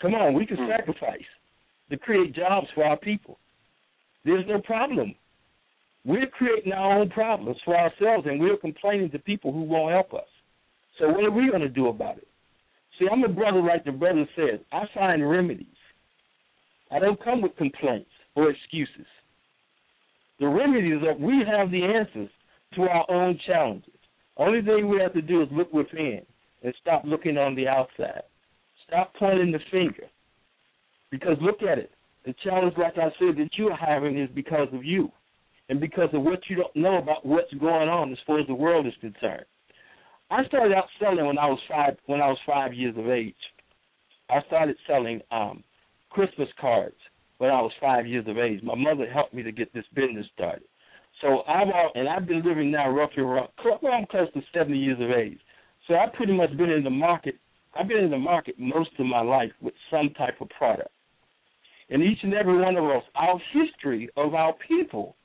Come 0.00 0.14
on, 0.14 0.34
we 0.34 0.46
can 0.46 0.56
mm. 0.56 0.68
sacrifice 0.68 1.20
to 1.90 1.96
create 1.96 2.34
jobs 2.34 2.68
for 2.74 2.84
our 2.84 2.96
people. 2.96 3.38
There's 4.24 4.44
no 4.46 4.60
problem. 4.60 5.14
We're 6.04 6.26
creating 6.26 6.72
our 6.72 6.98
own 6.98 7.10
problems 7.10 7.58
for 7.64 7.76
ourselves, 7.76 8.26
and 8.26 8.40
we're 8.40 8.56
complaining 8.56 9.10
to 9.10 9.18
people 9.18 9.52
who 9.52 9.62
won't 9.62 9.92
help 9.92 10.14
us. 10.14 10.28
So 10.98 11.08
what 11.08 11.24
are 11.24 11.30
we 11.30 11.50
going 11.50 11.62
to 11.62 11.68
do 11.68 11.88
about 11.88 12.18
it? 12.18 12.28
See, 12.98 13.06
I'm 13.10 13.22
a 13.24 13.28
brother 13.28 13.62
like 13.62 13.84
the 13.84 13.92
brother 13.92 14.28
said. 14.34 14.64
I 14.72 14.84
find 14.94 15.28
remedies. 15.28 15.66
I 16.90 16.98
don't 16.98 17.22
come 17.22 17.42
with 17.42 17.56
complaints 17.56 18.10
or 18.34 18.50
excuses. 18.50 19.06
The 20.40 20.48
remedies 20.48 21.02
are 21.02 21.14
we 21.14 21.42
have 21.46 21.70
the 21.70 21.84
answers 21.84 22.30
to 22.74 22.82
our 22.82 23.10
own 23.10 23.38
challenges. 23.46 23.92
Only 24.36 24.62
thing 24.62 24.88
we 24.88 25.00
have 25.00 25.12
to 25.14 25.22
do 25.22 25.42
is 25.42 25.48
look 25.52 25.72
within 25.72 26.22
and 26.62 26.74
stop 26.80 27.02
looking 27.04 27.36
on 27.36 27.54
the 27.54 27.68
outside. 27.68 28.22
Stop 28.86 29.12
pointing 29.18 29.52
the 29.52 29.60
finger. 29.70 30.04
Because 31.10 31.36
look 31.40 31.62
at 31.62 31.78
it. 31.78 31.90
The 32.24 32.34
challenge, 32.44 32.74
like 32.76 32.98
I 32.98 33.10
said, 33.18 33.36
that 33.38 33.50
you're 33.56 33.76
having 33.76 34.18
is 34.18 34.28
because 34.34 34.68
of 34.72 34.84
you 34.84 35.10
and 35.68 35.80
because 35.80 36.08
of 36.12 36.22
what 36.22 36.40
you 36.48 36.56
don't 36.56 36.76
know 36.76 36.98
about 36.98 37.24
what's 37.24 37.52
going 37.54 37.88
on 37.88 38.12
as 38.12 38.18
far 38.26 38.40
as 38.40 38.46
the 38.46 38.54
world 38.54 38.86
is 38.86 38.94
concerned. 39.00 39.44
I 40.30 40.44
started 40.46 40.76
out 40.76 40.84
selling 41.00 41.26
when 41.26 41.38
I 41.38 41.46
was 41.46 41.58
five 41.68 41.96
when 42.06 42.20
I 42.20 42.28
was 42.28 42.38
five 42.46 42.74
years 42.74 42.96
of 42.98 43.08
age. 43.08 43.34
I 44.28 44.42
started 44.46 44.76
selling 44.86 45.20
um 45.30 45.64
Christmas 46.10 46.48
cards 46.60 46.96
when 47.38 47.50
I 47.50 47.60
was 47.62 47.72
five 47.80 48.06
years 48.06 48.26
of 48.28 48.36
age. 48.36 48.62
My 48.62 48.74
mother 48.74 49.08
helped 49.10 49.32
me 49.32 49.42
to 49.42 49.52
get 49.52 49.72
this 49.72 49.86
business 49.94 50.26
started. 50.34 50.64
So 51.22 51.42
I've 51.48 51.68
all, 51.68 51.92
and 51.94 52.08
I've 52.08 52.26
been 52.26 52.44
living 52.44 52.70
now 52.70 52.90
roughly 52.90 53.22
around 53.22 53.48
well, 53.64 53.92
I'm 53.92 54.06
close 54.06 54.30
to 54.34 54.42
seventy 54.54 54.78
years 54.78 55.00
of 55.00 55.10
age. 55.10 55.38
So 55.86 55.94
I've 55.94 56.12
pretty 56.12 56.34
much 56.34 56.54
been 56.56 56.70
in 56.70 56.84
the 56.84 56.90
market. 56.90 57.36
I've 57.78 57.88
been 57.88 58.04
in 58.04 58.10
the 58.10 58.18
market 58.18 58.56
most 58.58 58.90
of 58.98 59.06
my 59.06 59.20
life 59.20 59.52
with 59.62 59.74
some 59.90 60.10
type 60.10 60.40
of 60.40 60.48
product 60.50 60.90
in 61.90 62.02
each 62.02 62.18
and 62.22 62.34
every 62.34 62.60
one 62.60 62.76
of 62.76 62.84
us, 62.84 63.02
our 63.14 63.40
history 63.52 64.08
of 64.16 64.34
our 64.34 64.54
people, 64.66 65.16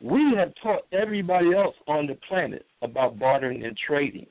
we 0.00 0.34
have 0.36 0.52
taught 0.62 0.82
everybody 0.92 1.54
else 1.54 1.74
on 1.88 2.06
the 2.06 2.16
planet 2.28 2.64
about 2.82 3.18
bartering 3.18 3.64
and 3.64 3.76
trading. 3.86 4.26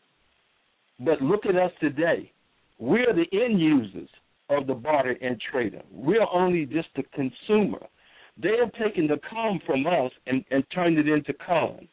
But 1.00 1.22
look 1.22 1.46
at 1.46 1.56
us 1.56 1.72
today. 1.80 2.32
We're 2.80 3.14
the 3.14 3.28
end 3.34 3.60
users 3.60 4.10
of 4.50 4.68
the 4.68 4.74
barter 4.74 5.18
and 5.22 5.42
trading. 5.52 5.84
We're 5.92 6.28
only 6.32 6.66
just 6.66 6.90
the 6.96 7.04
consumer. 7.14 7.80
They 8.42 8.56
have 8.60 8.74
taken 8.74 9.08
the 9.08 9.20
com 9.30 9.60
from 9.66 9.86
us 9.86 10.12
and, 10.28 10.44
and 10.52 10.64
turned 10.74 10.98
it 10.98 11.08
into 11.08 11.34
con. 11.34 11.88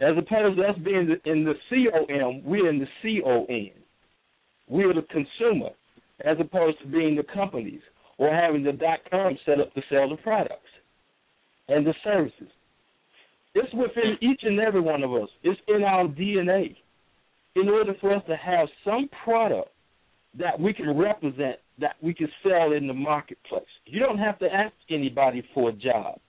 As 0.00 0.16
opposed 0.16 0.58
to 0.58 0.64
us 0.64 0.78
being 0.84 1.16
in 1.24 1.44
the 1.44 1.54
COM, 1.68 2.42
we're 2.44 2.70
in 2.70 2.78
the 2.78 2.86
CON. 3.02 3.70
We're 4.68 4.94
the 4.94 5.02
consumer, 5.02 5.70
as 6.24 6.36
opposed 6.40 6.78
to 6.80 6.86
being 6.86 7.16
the 7.16 7.24
companies 7.24 7.80
or 8.18 8.34
having 8.34 8.62
the 8.62 8.72
dot 8.72 8.98
com 9.10 9.38
set 9.46 9.60
up 9.60 9.72
to 9.74 9.82
sell 9.88 10.08
the 10.08 10.16
products 10.16 10.70
and 11.68 11.86
the 11.86 11.94
services. 12.04 12.48
It's 13.54 13.72
within 13.72 14.16
each 14.20 14.40
and 14.42 14.60
every 14.60 14.80
one 14.80 15.02
of 15.02 15.12
us. 15.14 15.28
It's 15.42 15.60
in 15.68 15.82
our 15.82 16.06
DNA. 16.06 16.76
In 17.56 17.68
order 17.68 17.94
for 18.00 18.14
us 18.14 18.22
to 18.28 18.36
have 18.36 18.68
some 18.84 19.08
product 19.24 19.70
that 20.38 20.60
we 20.60 20.72
can 20.72 20.96
represent, 20.96 21.56
that 21.80 21.96
we 22.02 22.14
can 22.14 22.28
sell 22.42 22.72
in 22.72 22.86
the 22.86 22.94
marketplace, 22.94 23.64
you 23.86 23.98
don't 23.98 24.18
have 24.18 24.38
to 24.40 24.46
ask 24.46 24.74
anybody 24.90 25.42
for 25.54 25.70
a 25.70 25.72
job. 25.72 26.20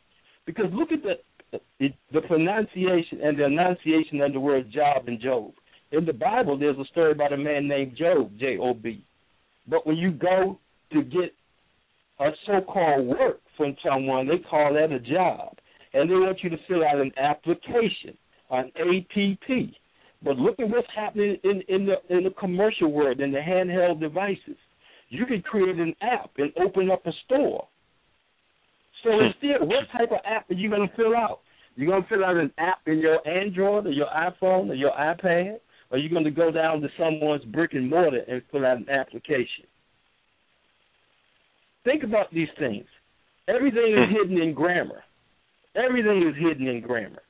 Because 0.46 0.66
look 0.74 0.92
at 0.92 1.04
the 1.04 1.60
the, 1.80 1.90
the 2.14 2.22
pronunciation 2.22 3.22
and 3.24 3.38
the 3.38 3.46
enunciation 3.46 4.22
of 4.22 4.34
the 4.34 4.40
word 4.40 4.72
job 4.72 5.08
in 5.08 5.20
Job. 5.20 5.52
In 5.92 6.06
the 6.06 6.14
Bible, 6.14 6.58
there's 6.58 6.78
a 6.78 6.86
story 6.86 7.12
about 7.12 7.34
a 7.34 7.38
man 7.38 7.68
named 7.68 7.98
Job, 7.98 8.32
J 8.40 8.58
O 8.60 8.74
B. 8.74 9.04
But 9.68 9.86
when 9.86 9.98
you 9.98 10.12
go 10.12 10.60
to 10.94 11.02
get 11.04 11.34
a 12.20 12.30
so-called 12.46 13.08
work 13.08 13.40
from 13.58 13.76
someone. 13.86 14.28
They 14.28 14.38
call 14.38 14.74
that 14.74 14.92
a 14.92 15.00
job, 15.00 15.58
and 15.94 16.10
they 16.10 16.16
want 16.16 16.40
you 16.44 16.50
to 16.50 16.58
fill 16.68 16.84
out 16.84 17.00
an 17.00 17.12
application, 17.18 18.18
an 18.52 18.72
APP. 18.76 19.74
But 20.24 20.38
look 20.38 20.60
at 20.60 20.70
what's 20.70 20.88
happening 20.96 21.38
in, 21.44 21.62
in 21.70 21.86
the 21.86 22.16
in 22.16 22.24
the 22.26 22.32
commercial 22.32 22.92
world, 22.92 23.22
in 23.22 23.32
the 23.32 23.40
handheld 23.40 24.00
devices. 24.00 24.58
You 25.10 25.26
can 25.26 25.42
create 25.42 25.78
an 25.78 25.96
app 26.02 26.32
and 26.38 26.52
open 26.64 26.92
up 26.92 27.06
a 27.08 27.12
store. 27.26 27.68
So 29.04 29.12
instead, 29.12 29.62
what 29.62 29.86
type 29.92 30.12
of 30.12 30.20
app 30.26 30.50
are 30.52 30.56
you 30.56 30.70
going 30.70 30.88
to 30.88 30.96
fill 30.96 31.16
out? 31.16 31.40
You're 31.76 31.90
going 31.90 32.04
to 32.04 32.10
fill 32.10 32.26
out 32.26 32.36
an 32.36 32.52
app 32.58 32.80
in 32.86 33.00
your 33.00 33.26
Android 33.28 33.88
or 33.88 33.92
your 33.92 34.08
iPhone 34.08 34.70
or 34.70 34.76
your 34.76 34.92
iPad, 34.92 35.60
or 35.90 35.98
you're 35.98 36.10
going 36.10 36.26
to 36.26 36.32
go 36.32 36.52
down 36.52 36.82
to 36.82 36.90
someone's 36.98 37.46
brick 37.46 37.74
and 37.74 37.90
mortar 37.90 38.24
and 38.28 38.42
fill 38.52 38.66
out 38.66 38.78
an 38.78 38.90
application. 38.90 39.66
Think 41.90 42.04
about 42.04 42.32
these 42.32 42.50
things. 42.60 42.86
Everything 43.48 43.94
is 43.98 44.10
hmm. 44.10 44.16
hidden 44.16 44.42
in 44.44 44.54
grammar. 44.54 45.04
Everything 45.76 46.22
is 46.22 46.36
hidden 46.40 46.68
in 46.68 46.82
grammar. 46.82 47.24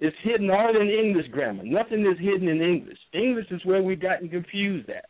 It's 0.00 0.16
hidden 0.22 0.50
all 0.50 0.80
in 0.80 0.88
English 0.88 1.26
grammar. 1.30 1.62
Nothing 1.62 2.00
is 2.06 2.18
hidden 2.18 2.48
in 2.48 2.62
English. 2.62 2.96
English 3.12 3.46
is 3.50 3.60
where 3.64 3.82
we've 3.82 4.00
gotten 4.00 4.30
confused 4.30 4.88
at. 4.88 5.04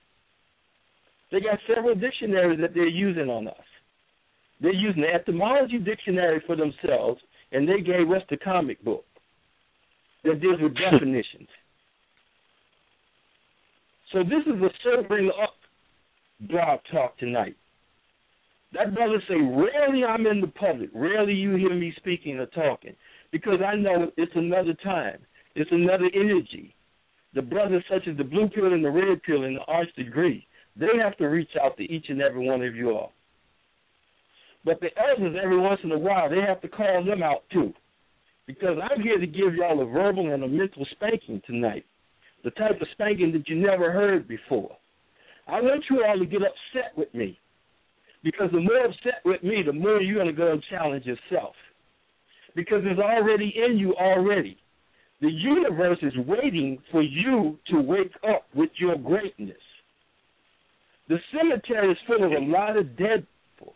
They 1.30 1.40
got 1.40 1.60
several 1.72 1.94
dictionaries 1.94 2.60
that 2.60 2.74
they're 2.74 2.88
using 2.88 3.30
on 3.30 3.46
us. 3.46 3.54
They're 4.60 4.74
using 4.74 5.02
the 5.02 5.14
etymology 5.14 5.78
dictionary 5.78 6.42
for 6.44 6.56
themselves, 6.56 7.20
and 7.52 7.68
they 7.68 7.80
gave 7.80 8.10
us 8.10 8.22
the 8.30 8.36
comic 8.36 8.84
book 8.84 9.04
that 10.24 10.40
deals 10.40 10.60
with 10.60 10.74
definitions. 10.74 11.48
So 14.12 14.24
this 14.24 14.42
is 14.44 14.60
a 14.60 14.70
sobering 14.82 15.30
up 15.40 15.54
blog 16.40 16.80
talk 16.92 17.16
tonight. 17.18 17.56
That 18.74 18.94
brother 18.94 19.22
say, 19.28 19.34
rarely 19.34 20.04
I'm 20.04 20.26
in 20.26 20.40
the 20.40 20.46
public. 20.46 20.90
Rarely 20.94 21.34
you 21.34 21.56
hear 21.56 21.74
me 21.74 21.92
speaking 21.96 22.38
or 22.38 22.46
talking. 22.46 22.94
Because 23.30 23.60
I 23.66 23.76
know 23.76 24.10
it's 24.16 24.32
another 24.34 24.74
time. 24.82 25.18
It's 25.54 25.70
another 25.70 26.08
energy. 26.14 26.74
The 27.34 27.42
brothers 27.42 27.84
such 27.90 28.08
as 28.08 28.16
the 28.16 28.24
blue 28.24 28.48
pill 28.48 28.72
and 28.72 28.84
the 28.84 28.90
red 28.90 29.22
pill 29.22 29.44
and 29.44 29.56
the 29.56 29.64
arch 29.66 29.88
degree, 29.96 30.46
they 30.76 30.98
have 31.02 31.16
to 31.18 31.26
reach 31.26 31.50
out 31.62 31.76
to 31.76 31.84
each 31.84 32.06
and 32.08 32.20
every 32.22 32.46
one 32.46 32.62
of 32.62 32.74
you 32.74 32.90
all. 32.90 33.12
But 34.64 34.80
the 34.80 34.88
elders, 34.96 35.36
every 35.42 35.58
once 35.58 35.80
in 35.82 35.92
a 35.92 35.98
while, 35.98 36.30
they 36.30 36.40
have 36.40 36.60
to 36.62 36.68
call 36.68 37.04
them 37.04 37.22
out 37.22 37.42
too. 37.52 37.72
Because 38.46 38.78
I'm 38.82 39.00
here 39.02 39.18
to 39.18 39.26
give 39.26 39.54
y'all 39.54 39.80
a 39.80 39.86
verbal 39.86 40.32
and 40.32 40.44
a 40.44 40.48
mental 40.48 40.86
spanking 40.92 41.42
tonight. 41.46 41.84
The 42.44 42.50
type 42.52 42.80
of 42.80 42.88
spanking 42.92 43.32
that 43.32 43.48
you 43.48 43.56
never 43.56 43.92
heard 43.92 44.26
before. 44.26 44.76
I 45.46 45.60
want 45.60 45.84
you 45.90 46.04
all 46.04 46.18
to 46.18 46.26
get 46.26 46.40
upset 46.42 46.96
with 46.96 47.12
me. 47.14 47.38
Because 48.22 48.50
the 48.52 48.60
more 48.60 48.84
upset 48.84 49.20
with 49.24 49.42
me, 49.42 49.62
the 49.64 49.72
more 49.72 50.00
you're 50.00 50.22
going 50.22 50.28
to 50.28 50.32
go 50.32 50.52
and 50.52 50.62
challenge 50.70 51.04
yourself. 51.04 51.54
Because 52.54 52.82
it's 52.84 53.00
already 53.00 53.52
in 53.56 53.78
you 53.78 53.94
already. 53.94 54.58
The 55.20 55.30
universe 55.30 55.98
is 56.02 56.12
waiting 56.26 56.78
for 56.90 57.02
you 57.02 57.58
to 57.68 57.80
wake 57.80 58.12
up 58.28 58.42
with 58.54 58.70
your 58.78 58.96
greatness. 58.96 59.56
The 61.08 61.18
cemetery 61.32 61.92
is 61.92 61.98
full 62.06 62.24
of 62.24 62.32
a 62.32 62.44
lot 62.44 62.76
of 62.76 62.96
dead 62.96 63.26
people. 63.58 63.74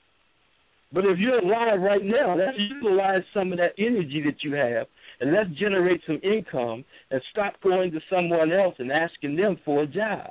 But 0.92 1.04
if 1.04 1.18
you're 1.18 1.38
alive 1.38 1.80
right 1.80 2.04
now, 2.04 2.36
let's 2.36 2.58
utilize 2.58 3.22
some 3.34 3.52
of 3.52 3.58
that 3.58 3.72
energy 3.78 4.22
that 4.26 4.42
you 4.42 4.54
have 4.54 4.86
and 5.20 5.32
let's 5.32 5.50
generate 5.58 6.00
some 6.06 6.20
income 6.22 6.84
and 7.10 7.20
stop 7.30 7.54
going 7.62 7.90
to 7.92 8.00
someone 8.10 8.52
else 8.52 8.74
and 8.78 8.92
asking 8.92 9.36
them 9.36 9.58
for 9.64 9.82
a 9.82 9.86
job. 9.86 10.30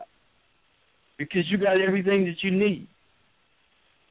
Because 1.17 1.43
you 1.49 1.57
got 1.57 1.79
everything 1.79 2.25
that 2.25 2.43
you 2.43 2.51
need. 2.51 2.87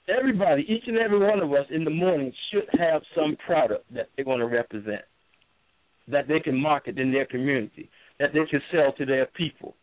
Everybody, 0.09 0.67
each 0.69 0.85
and 0.87 0.99
every 0.99 1.19
one 1.19 1.41
of 1.41 1.53
us 1.53 1.67
in 1.71 1.85
the 1.85 1.91
morning 1.91 2.33
should 2.53 2.69
have 2.79 3.03
some 3.17 3.37
product 3.47 3.85
that 3.95 4.09
they're 4.15 4.25
going 4.25 4.41
to 4.41 4.47
represent, 4.47 5.03
that 6.09 6.29
they 6.29 6.41
can 6.41 6.61
market 6.61 6.99
in 6.99 7.11
their 7.11 7.25
community, 7.25 7.89
that 8.21 8.35
they 8.35 8.45
can 8.51 8.61
sell 8.71 8.93
to 8.99 9.07
their 9.07 9.27
people. 9.27 9.75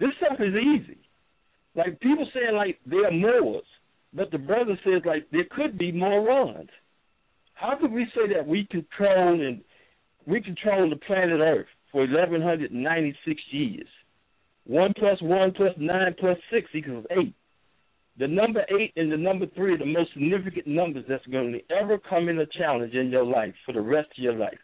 This 0.00 0.10
stuff 0.16 0.40
is 0.40 0.54
easy. 0.54 0.98
Like 1.76 2.00
people 2.00 2.26
saying 2.34 2.56
like 2.56 2.80
they're 2.84 3.12
Moors, 3.12 3.64
but 4.12 4.30
the 4.30 4.38
brother 4.38 4.78
says 4.84 5.02
like 5.04 5.28
there 5.30 5.46
could 5.50 5.78
be 5.78 5.92
morons. 5.92 6.68
How 7.54 7.76
could 7.80 7.92
we 7.92 8.06
say 8.14 8.32
that 8.34 8.46
we 8.46 8.66
control 8.70 9.40
and 9.40 9.62
we 10.26 10.40
control 10.40 10.90
the 10.90 10.96
planet 10.96 11.40
Earth 11.40 11.66
for 11.92 12.04
eleven 12.04 12.42
hundred 12.42 12.72
and 12.72 12.82
ninety 12.82 13.16
six 13.24 13.40
years? 13.50 13.86
One 14.64 14.92
plus 14.98 15.22
one 15.22 15.52
plus 15.52 15.72
nine 15.78 16.14
plus 16.18 16.36
six 16.52 16.68
equals 16.74 17.06
eight. 17.12 17.34
The 18.18 18.28
number 18.28 18.64
eight 18.78 18.92
and 18.96 19.10
the 19.10 19.16
number 19.16 19.46
three 19.54 19.74
are 19.74 19.78
the 19.78 19.86
most 19.86 20.12
significant 20.12 20.66
numbers 20.66 21.04
that's 21.08 21.26
going 21.26 21.52
to 21.52 21.74
ever 21.74 21.98
come 21.98 22.28
in 22.28 22.38
a 22.38 22.46
challenge 22.46 22.94
in 22.94 23.10
your 23.10 23.24
life 23.24 23.54
for 23.64 23.72
the 23.72 23.80
rest 23.80 24.08
of 24.16 24.22
your 24.22 24.34
life. 24.34 24.58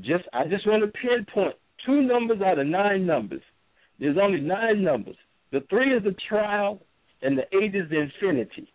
Just 0.00 0.24
I 0.34 0.44
just 0.46 0.66
want 0.66 0.82
to 0.84 0.98
pinpoint 1.00 1.54
two 1.86 2.02
numbers 2.02 2.42
out 2.42 2.58
of 2.58 2.66
nine 2.66 3.06
numbers. 3.06 3.40
There's 3.98 4.18
only 4.20 4.40
nine 4.40 4.84
numbers. 4.84 5.16
The 5.52 5.60
three 5.70 5.96
is 5.96 6.04
the 6.04 6.14
trial, 6.28 6.82
and 7.22 7.38
the 7.38 7.44
eight 7.56 7.74
is 7.74 7.88
the 7.88 8.00
infinity. 8.00 8.70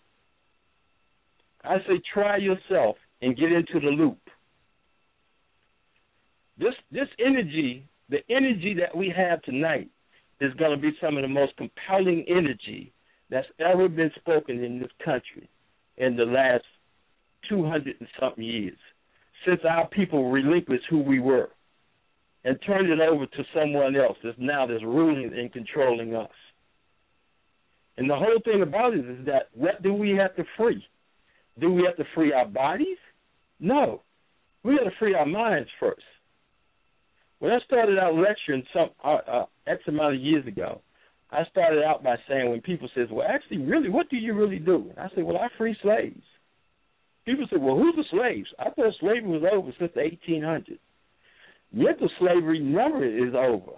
I 1.64 1.78
say 1.88 2.02
try 2.12 2.38
yourself 2.38 2.96
and 3.22 3.38
get 3.38 3.52
into 3.52 3.80
the 3.80 3.92
loop. 3.92 4.18
This 6.58 6.74
this 6.92 7.08
energy, 7.24 7.86
the 8.10 8.20
energy 8.32 8.74
that 8.80 8.98
we 8.98 9.14
have 9.16 9.44
tonight, 9.44 9.90
is 10.40 10.54
going 10.56 10.72
to 10.72 10.82
be 10.82 10.98
some 11.00 11.18
of 11.18 11.22
the 11.22 11.28
most 11.28 11.56
compelling 11.56 12.26
energy 12.28 12.92
that's 13.32 13.48
ever 13.60 13.88
been 13.88 14.12
spoken 14.20 14.64
in 14.64 14.80
this 14.80 14.92
country 15.04 15.50
in 15.98 16.16
the 16.16 16.26
last 16.26 16.66
200 17.50 17.96
and 18.00 18.10
something 18.20 18.44
years 18.44 18.78
since 19.46 19.62
our 19.68 19.88
people 19.88 20.30
relinquished 20.30 20.86
who 20.90 21.00
we 21.00 21.20
were 21.20 21.50
and 22.44 22.60
turned 22.66 22.90
it 22.90 23.00
over 23.00 23.26
to 23.26 23.44
someone 23.56 23.96
else 23.96 24.18
that's 24.24 24.38
now 24.38 24.68
that's 24.68 24.84
ruling 24.84 25.32
and 25.36 25.52
controlling 25.52 26.16
us. 26.16 26.30
And 27.98 28.10
the 28.10 28.16
whole 28.16 28.40
thing 28.44 28.62
about 28.62 28.94
it 28.94 29.08
is 29.08 29.26
that 29.26 29.50
what 29.54 29.82
do 29.82 29.94
we 29.94 30.12
have 30.12 30.36
to 30.36 30.44
free? 30.58 30.84
Do 31.60 31.72
we 31.72 31.84
have 31.84 31.98
to 31.98 32.06
free 32.16 32.34
our 32.34 32.46
bodies? 32.46 32.98
No. 33.60 34.02
We 34.64 34.78
got 34.78 34.84
to 34.84 34.96
free 35.00 35.16
our 35.16 35.26
minds 35.26 35.70
first. 35.80 36.04
When 37.40 37.52
I 37.52 37.60
started 37.66 37.98
out 37.98 38.16
lecturing 38.16 38.64
some 38.74 38.90
uh, 39.04 39.18
uh, 39.28 39.46
X 39.68 39.82
amount 39.88 40.16
of 40.16 40.22
years 40.22 40.46
ago, 40.46 40.82
I 41.32 41.46
started 41.46 41.84
out 41.84 42.04
by 42.04 42.18
saying 42.28 42.50
when 42.50 42.62
people 42.62 42.90
says, 42.94 43.10
"Well, 43.10 43.28
actually, 43.28 43.60
really, 43.60 43.90
what 43.90 44.10
do 44.10 44.18
you 44.18 44.34
really 44.34 44.60
do?" 44.60 44.92
I 44.98 45.10
say, 45.16 45.24
"Well, 45.24 45.38
I 45.38 45.48
free 45.58 45.76
slaves." 45.82 46.24
People 47.26 47.48
say, 47.48 47.58
"Well, 47.58 47.78
who's 47.78 47.96
the 47.96 48.04
slaves?" 48.12 48.54
I 48.60 48.70
thought 48.72 48.94
slavery 49.00 49.30
was 49.40 49.44
over 49.52 49.72
since 49.78 49.94
the 49.94 50.02
1800s. 50.02 50.80
Mental 51.72 52.10
slavery 52.20 52.60
never 52.60 53.04
is 53.06 53.34
over. 53.34 53.78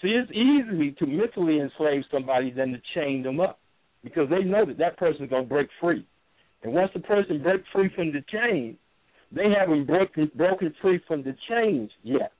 See, 0.00 0.08
it's 0.08 0.30
easy 0.30 0.92
to 0.92 1.06
mentally 1.06 1.60
enslave 1.60 2.04
somebody 2.10 2.50
than 2.50 2.72
to 2.72 2.80
chain 2.94 3.22
them 3.22 3.40
up 3.40 3.58
because 4.02 4.30
they 4.30 4.44
know 4.44 4.64
that 4.64 4.78
that 4.78 4.96
person 4.96 5.24
is 5.24 5.30
going 5.30 5.42
to 5.42 5.48
break 5.48 5.68
free. 5.80 6.06
And 6.62 6.72
once 6.72 6.92
the 6.94 7.00
person 7.00 7.42
breaks 7.42 7.68
free 7.72 7.88
from 7.94 8.12
the 8.12 8.22
chain, 8.22 8.78
they 9.32 9.50
haven't 9.50 9.86
broken 9.86 10.30
broken 10.34 10.74
free 10.80 10.98
from 11.06 11.22
the 11.22 11.36
chains 11.48 11.90
yet. 12.02 12.32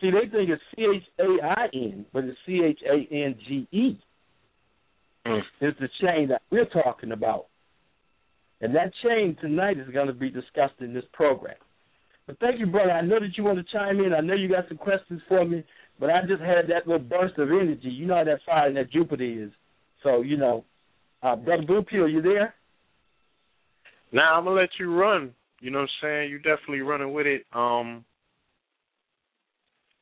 See, 0.00 0.10
they 0.10 0.28
think 0.30 0.50
it's 0.50 0.62
C 0.74 0.86
H 0.96 1.02
A 1.18 1.44
I 1.44 1.68
N, 1.72 2.06
but 2.12 2.24
it's 2.24 2.38
C 2.46 2.60
H 2.64 2.80
A 2.86 3.14
N 3.14 3.34
G 3.46 3.68
E. 3.72 3.98
It's 5.60 5.78
the 5.80 5.88
chain 6.00 6.28
that 6.28 6.42
we're 6.50 6.66
talking 6.66 7.12
about. 7.12 7.46
And 8.60 8.74
that 8.74 8.92
chain 9.02 9.36
tonight 9.40 9.78
is 9.78 9.92
going 9.92 10.06
to 10.06 10.12
be 10.12 10.30
discussed 10.30 10.80
in 10.80 10.94
this 10.94 11.04
program. 11.12 11.56
But 12.26 12.38
thank 12.38 12.58
you, 12.58 12.66
brother. 12.66 12.92
I 12.92 13.02
know 13.02 13.20
that 13.20 13.36
you 13.36 13.44
want 13.44 13.58
to 13.58 13.72
chime 13.72 14.00
in. 14.00 14.12
I 14.12 14.20
know 14.20 14.34
you 14.34 14.48
got 14.48 14.68
some 14.68 14.78
questions 14.78 15.20
for 15.28 15.44
me, 15.44 15.64
but 16.00 16.10
I 16.10 16.22
just 16.22 16.40
had 16.40 16.66
that 16.68 16.86
little 16.86 16.98
burst 16.98 17.38
of 17.38 17.48
energy. 17.48 17.88
You 17.88 18.06
know 18.06 18.16
how 18.16 18.24
that 18.24 18.40
fire 18.46 18.68
and 18.68 18.76
that 18.76 18.90
Jupiter 18.92 19.44
is. 19.44 19.50
So, 20.02 20.22
you 20.22 20.36
know, 20.36 20.64
uh, 21.22 21.36
Brother 21.36 21.64
Blue 21.66 21.82
Pill, 21.82 22.08
you 22.08 22.22
there? 22.22 22.54
Now 24.12 24.38
I'm 24.38 24.44
gonna 24.44 24.60
let 24.60 24.70
you 24.78 24.94
run. 24.94 25.34
You 25.60 25.70
know 25.70 25.80
what 25.80 25.88
I'm 26.02 26.08
saying? 26.08 26.30
You're 26.30 26.38
definitely 26.38 26.80
running 26.80 27.12
with 27.12 27.26
it. 27.26 27.44
Um 27.52 28.04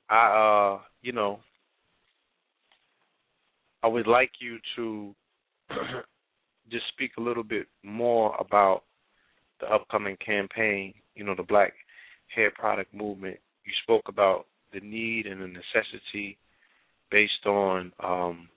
I 0.09 0.77
uh 0.77 0.81
you 1.03 1.13
know 1.13 1.41
I 3.83 3.87
would 3.87 4.07
like 4.07 4.33
you 4.41 4.59
to 4.77 5.15
just 6.71 6.85
speak 6.89 7.13
a 7.19 7.21
little 7.21 7.43
bit 7.43 7.67
more 7.83 8.35
about 8.41 8.85
the 9.61 9.67
upcoming 9.67 10.17
campaign, 10.25 10.95
you 11.15 11.23
know, 11.23 11.35
the 11.35 11.43
black 11.43 11.75
hair 12.35 12.51
product 12.51 12.95
movement. 12.95 13.39
You 13.67 13.73
spoke 13.83 14.09
about 14.09 14.47
the 14.73 14.81
need 14.81 15.27
and 15.27 15.43
the 15.43 15.47
necessity 15.47 16.39
based 17.11 17.47
on 17.47 17.93
um 18.03 18.49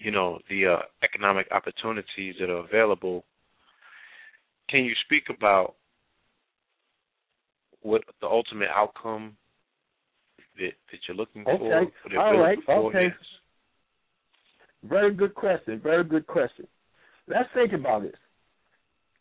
you 0.00 0.10
know 0.10 0.40
the 0.48 0.66
uh, 0.66 0.82
economic 1.04 1.46
opportunities 1.52 2.34
that 2.40 2.50
are 2.50 2.64
available 2.64 3.24
can 4.68 4.84
you 4.84 4.92
speak 5.04 5.24
about 5.34 5.74
what 7.82 8.02
the 8.20 8.26
ultimate 8.26 8.68
outcome 8.74 9.36
that 10.56 10.72
that 10.90 10.98
you're 11.06 11.16
looking 11.16 11.42
Okay. 11.46 11.58
for? 11.58 11.92
for 12.02 12.08
the 12.08 12.16
All 12.16 12.38
right. 12.38 12.58
Okay. 12.68 13.12
Very 14.84 15.12
good 15.14 15.34
question. 15.34 15.78
Very 15.80 16.04
good 16.04 16.26
question. 16.26 16.66
Let's 17.26 17.48
think 17.54 17.72
about 17.72 18.02
this. 18.02 18.16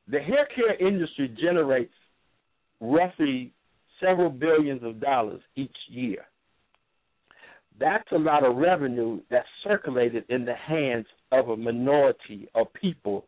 The 0.07 0.19
hair 0.19 0.47
care 0.55 0.75
industry 0.75 1.27
generates 1.27 1.93
roughly 2.79 3.51
several 3.99 4.29
billions 4.29 4.83
of 4.83 4.99
dollars 4.99 5.41
each 5.55 5.75
year. 5.89 6.25
That's 7.79 8.09
a 8.11 8.17
lot 8.17 8.43
of 8.43 8.57
revenue 8.57 9.21
that's 9.29 9.47
circulated 9.63 10.25
in 10.29 10.45
the 10.45 10.55
hands 10.55 11.05
of 11.31 11.49
a 11.49 11.57
minority 11.57 12.49
of 12.55 12.73
people 12.73 13.25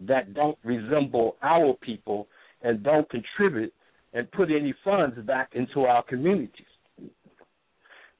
that 0.00 0.34
don't 0.34 0.58
resemble 0.64 1.36
our 1.42 1.74
people 1.74 2.28
and 2.62 2.82
don't 2.82 3.08
contribute 3.08 3.72
and 4.12 4.30
put 4.32 4.50
any 4.50 4.74
funds 4.84 5.16
back 5.26 5.50
into 5.54 5.82
our 5.82 6.02
communities. 6.02 6.66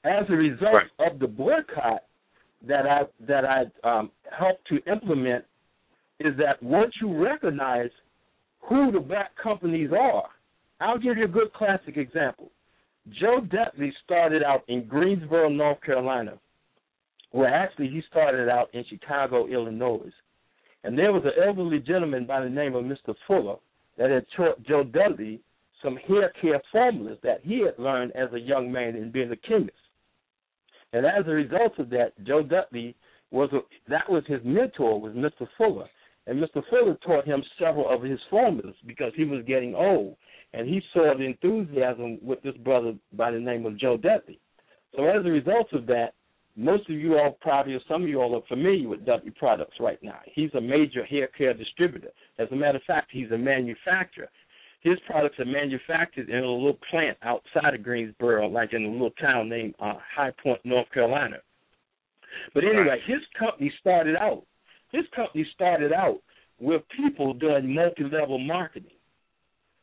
As 0.05 0.25
a 0.29 0.33
result 0.33 0.75
Right. 0.75 1.13
of 1.13 1.19
the 1.19 1.29
boycott 1.29 2.05
that 2.67 2.87
I 2.87 3.03
that 3.21 3.45
I 3.45 3.65
um, 3.85 4.11
helped 4.37 4.67
to 4.69 4.79
implement, 4.91 5.45
is 6.21 6.37
that 6.39 6.63
once 6.63 6.93
you 7.01 7.17
recognize 7.23 7.91
who 8.61 8.91
the 8.93 9.01
black 9.01 9.31
companies 9.37 9.91
are, 9.93 10.29
I'll 10.81 10.99
give 10.99 11.17
you 11.17 11.25
a 11.25 11.29
good 11.29 11.53
classic 11.53 11.97
example. 11.97 12.51
Joe 13.21 13.41
Dudley 13.41 13.93
started 14.05 14.43
out 14.45 14.63
in 14.69 14.87
Greensboro, 14.87 15.49
North 15.49 15.81
Carolina. 15.83 16.39
Well, 17.33 17.51
actually, 17.53 17.89
he 17.89 18.03
started 18.09 18.49
out 18.49 18.69
in 18.75 18.85
Chicago, 18.89 19.47
Illinois. 19.49 20.13
And 20.85 20.97
there 20.99 21.13
was 21.13 21.25
an 21.25 21.33
elderly 21.45 21.81
gentleman 21.81 22.27
by 22.27 22.43
the 22.43 22.51
name 22.51 22.75
of 22.75 22.85
Mr. 22.85 23.15
Fuller 23.27 23.57
that 23.99 24.11
had 24.11 24.27
taught 24.37 24.63
Joe 24.65 24.85
Dudley 24.85 25.41
some 25.83 25.97
hair 25.97 26.33
care 26.41 26.61
formulas 26.71 27.19
that 27.23 27.41
he 27.43 27.61
had 27.61 27.79
learned 27.79 28.13
as 28.15 28.33
a 28.33 28.39
young 28.39 28.71
man 28.71 28.95
in 28.95 29.11
being 29.11 29.33
a 29.33 29.37
chemist. 29.37 29.73
And 30.93 31.07
as 31.07 31.27
a 31.27 31.31
result 31.31 31.79
of 31.79 31.91
that, 31.91 32.13
Joe 32.25 32.43
Dudley 32.43 32.95
was 33.31 33.51
a, 33.53 33.61
that 33.91 34.09
was 34.11 34.23
his 34.27 34.41
mentor 34.45 35.01
was 35.01 35.15
Mr. 35.15 35.49
Fuller, 35.57 35.89
and 36.27 36.43
Mr. 36.43 36.63
Fuller 36.69 36.97
taught 37.05 37.27
him 37.27 37.43
several 37.59 37.89
of 37.89 38.03
his 38.03 38.21
formulas 38.31 38.77
because 38.87 39.13
he 39.17 39.25
was 39.25 39.45
getting 39.47 39.75
old, 39.75 40.17
and 40.53 40.69
he 40.69 40.83
saw 40.93 41.15
the 41.17 41.25
enthusiasm 41.25 42.19
with 42.23 42.43
this 42.43 42.57
brother 42.59 42.95
by 43.15 43.31
the 43.31 43.41
name 43.41 43.65
of 43.67 43.79
Joe 43.79 43.97
Dudley. 43.97 44.39
So 44.95 45.05
as 45.05 45.25
a 45.25 45.31
result 45.31 45.73
of 45.73 45.87
that, 45.87 46.13
most 46.55 46.89
of 46.91 46.97
you 46.97 47.17
all 47.19 47.39
probably, 47.41 47.73
or 47.73 47.81
some 47.89 48.03
of 48.03 48.09
you 48.09 48.21
all 48.21 48.37
are 48.37 48.47
familiar 48.47 48.87
with 48.87 49.07
Dudley 49.07 49.31
Products 49.31 49.77
right 49.81 49.99
now. 50.03 50.19
He's 50.27 50.53
a 50.55 50.61
major 50.61 51.03
hair 51.05 51.29
care 51.29 51.55
distributor. 51.55 52.11
As 52.39 52.49
a 52.53 52.57
matter 52.57 52.77
of 52.77 52.85
fact, 52.85 53.09
he's 53.11 53.31
a 53.31 53.39
manufacturer. 53.39 54.29
His 54.83 54.99
products 55.07 55.39
are 55.39 55.45
manufactured 55.45 56.29
in 56.29 56.43
a 56.43 56.51
little 56.51 56.79
plant 56.91 57.17
outside 57.23 57.75
of 57.75 57.83
Greensboro, 57.85 58.49
like 58.49 58.73
in 58.73 58.85
a 58.85 58.89
little 58.89 59.13
town 59.13 59.49
named 59.49 59.75
uh, 59.81 59.95
High 60.15 60.33
Point, 60.43 60.61
North 60.65 60.91
Carolina. 60.93 61.37
But 62.53 62.65
anyway, 62.65 63.01
his 63.07 63.21
company 63.39 63.73
started 63.81 64.17
out. 64.17 64.45
His 64.91 65.05
company 65.15 65.47
started 65.55 65.93
out 65.93 66.19
with 66.61 66.83
people 66.97 67.33
doing 67.35 67.75
multi-level 67.75 68.39
marketing. 68.39 68.91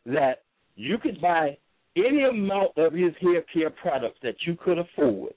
That 0.06 0.44
you 0.76 0.98
could 0.98 1.22
buy 1.22 1.58
any 1.96 2.24
amount 2.24 2.78
of 2.78 2.94
his 2.94 3.14
hair 3.22 3.44
care 3.54 3.70
products 3.70 4.20
that 4.24 4.36
you 4.46 4.56
could 4.56 4.80
afford. 4.80 5.34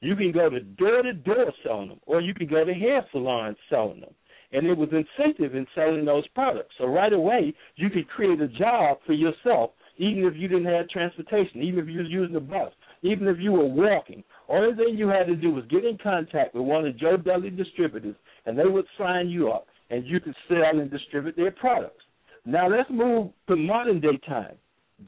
You 0.00 0.16
can 0.16 0.32
go 0.32 0.48
to 0.48 0.60
door 0.60 1.02
to 1.02 1.12
door 1.12 1.52
selling 1.64 1.88
them, 1.88 2.00
or 2.06 2.20
you 2.20 2.34
can 2.34 2.46
go 2.46 2.64
to 2.64 2.72
hair 2.72 3.04
salons 3.12 3.56
selling 3.68 4.00
them. 4.00 4.14
And 4.52 4.64
there 4.64 4.74
was 4.74 4.88
incentive 4.92 5.54
in 5.54 5.66
selling 5.74 6.04
those 6.04 6.26
products. 6.28 6.74
So 6.78 6.86
right 6.86 7.12
away, 7.12 7.54
you 7.76 7.90
could 7.90 8.08
create 8.08 8.40
a 8.40 8.48
job 8.48 8.98
for 9.04 9.12
yourself, 9.12 9.72
even 9.98 10.24
if 10.24 10.34
you 10.36 10.48
didn't 10.48 10.72
have 10.72 10.88
transportation, 10.88 11.62
even 11.62 11.80
if 11.80 11.88
you 11.88 11.98
were 11.98 12.04
using 12.04 12.36
a 12.36 12.40
bus, 12.40 12.72
even 13.02 13.28
if 13.28 13.36
you 13.38 13.52
were 13.52 13.66
walking, 13.66 14.24
Only 14.48 14.74
thing 14.74 14.96
you 14.96 15.08
had 15.08 15.26
to 15.26 15.36
do 15.36 15.50
was 15.50 15.64
get 15.66 15.84
in 15.84 15.98
contact 15.98 16.54
with 16.54 16.64
one 16.64 16.86
of 16.86 16.96
Joe 16.96 17.18
Dudley 17.18 17.50
distributors, 17.50 18.16
and 18.46 18.58
they 18.58 18.64
would 18.64 18.86
sign 18.96 19.28
you 19.28 19.50
up, 19.50 19.66
and 19.90 20.06
you 20.06 20.20
could 20.20 20.34
sell 20.48 20.80
and 20.80 20.90
distribute 20.90 21.36
their 21.36 21.50
products. 21.50 22.02
Now 22.46 22.68
let's 22.68 22.88
move 22.90 23.30
to 23.48 23.56
modern 23.56 24.00
day 24.00 24.18
time. 24.26 24.54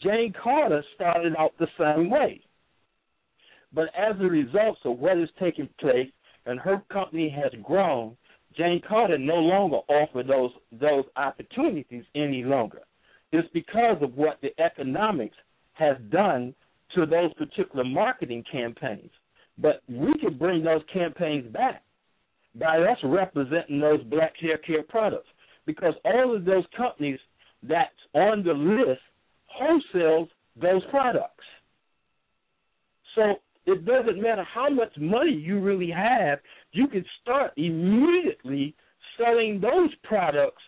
Jane 0.03 0.35
Carter 0.43 0.85
started 0.95 1.35
out 1.39 1.53
the 1.59 1.69
same 1.79 2.11
way. 2.11 2.43
But 3.73 3.89
as 3.97 4.17
a 4.21 4.25
result 4.25 4.79
of 4.85 4.99
what 4.99 5.17
is 5.17 5.29
taking 5.41 5.69
place 5.81 6.11
and 6.45 6.61
her 6.61 6.83
company 6.93 7.31
has 7.31 7.53
grown, 7.63 8.17
Jane 8.57 8.81
Carter 8.87 9.19
no 9.19 9.37
longer 9.37 9.79
offers 9.89 10.27
those 10.27 10.51
those 10.73 11.05
opportunities 11.17 12.05
any 12.15 12.43
longer. 12.43 12.81
It's 13.33 13.49
because 13.55 13.97
of 14.03 14.17
what 14.17 14.41
the 14.43 14.59
economics 14.61 15.37
has 15.75 15.97
done 16.11 16.55
to 16.95 17.07
those 17.07 17.33
particular 17.35 17.85
marketing 17.85 18.45
campaigns. 18.51 19.11
But 19.59 19.83
we 19.89 20.13
could 20.21 20.39
bring 20.39 20.65
those 20.65 20.83
campaigns 20.93 21.51
back 21.53 21.83
by 22.55 22.79
us 22.79 22.99
representing 23.05 23.79
those 23.79 24.03
black 24.05 24.35
hair 24.41 24.59
care 24.59 24.83
products. 24.83 25.29
Because 25.67 25.95
all 26.05 26.35
of 26.35 26.45
those 26.45 26.65
companies 26.77 27.21
that's 27.63 27.91
on 28.15 28.43
the 28.43 28.53
list 28.53 29.01
wholesales 29.61 30.29
those 30.61 30.83
products. 30.91 31.45
So 33.15 33.35
it 33.67 33.85
doesn't 33.85 34.21
matter 34.21 34.45
how 34.45 34.69
much 34.71 34.93
money 34.99 35.33
you 35.33 35.61
really 35.61 35.91
have, 35.91 36.39
you 36.73 36.87
can 36.89 37.05
start 37.23 37.53
immediately 37.57 38.75
selling 39.19 39.61
those 39.61 39.91
products 40.05 40.63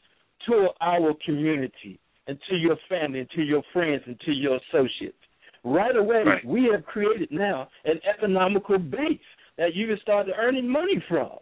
to 0.49 0.69
our 0.81 1.13
community 1.25 1.99
and 2.27 2.39
to 2.49 2.57
your 2.57 2.77
family 2.89 3.21
and 3.21 3.31
to 3.31 3.43
your 3.43 3.63
friends 3.73 4.03
and 4.07 4.19
to 4.21 4.33
your 4.33 4.59
associates. 4.69 5.17
Right 5.65 5.97
away, 5.97 6.23
right. 6.25 6.45
we 6.45 6.69
have 6.73 6.85
created 6.85 7.31
now 7.31 7.69
an 7.85 8.01
economical 8.09 8.79
base 8.79 9.19
that 9.59 9.75
you 9.75 9.87
can 9.87 9.99
start 10.01 10.27
earning 10.37 10.69
money 10.69 11.03
from. 11.09 11.39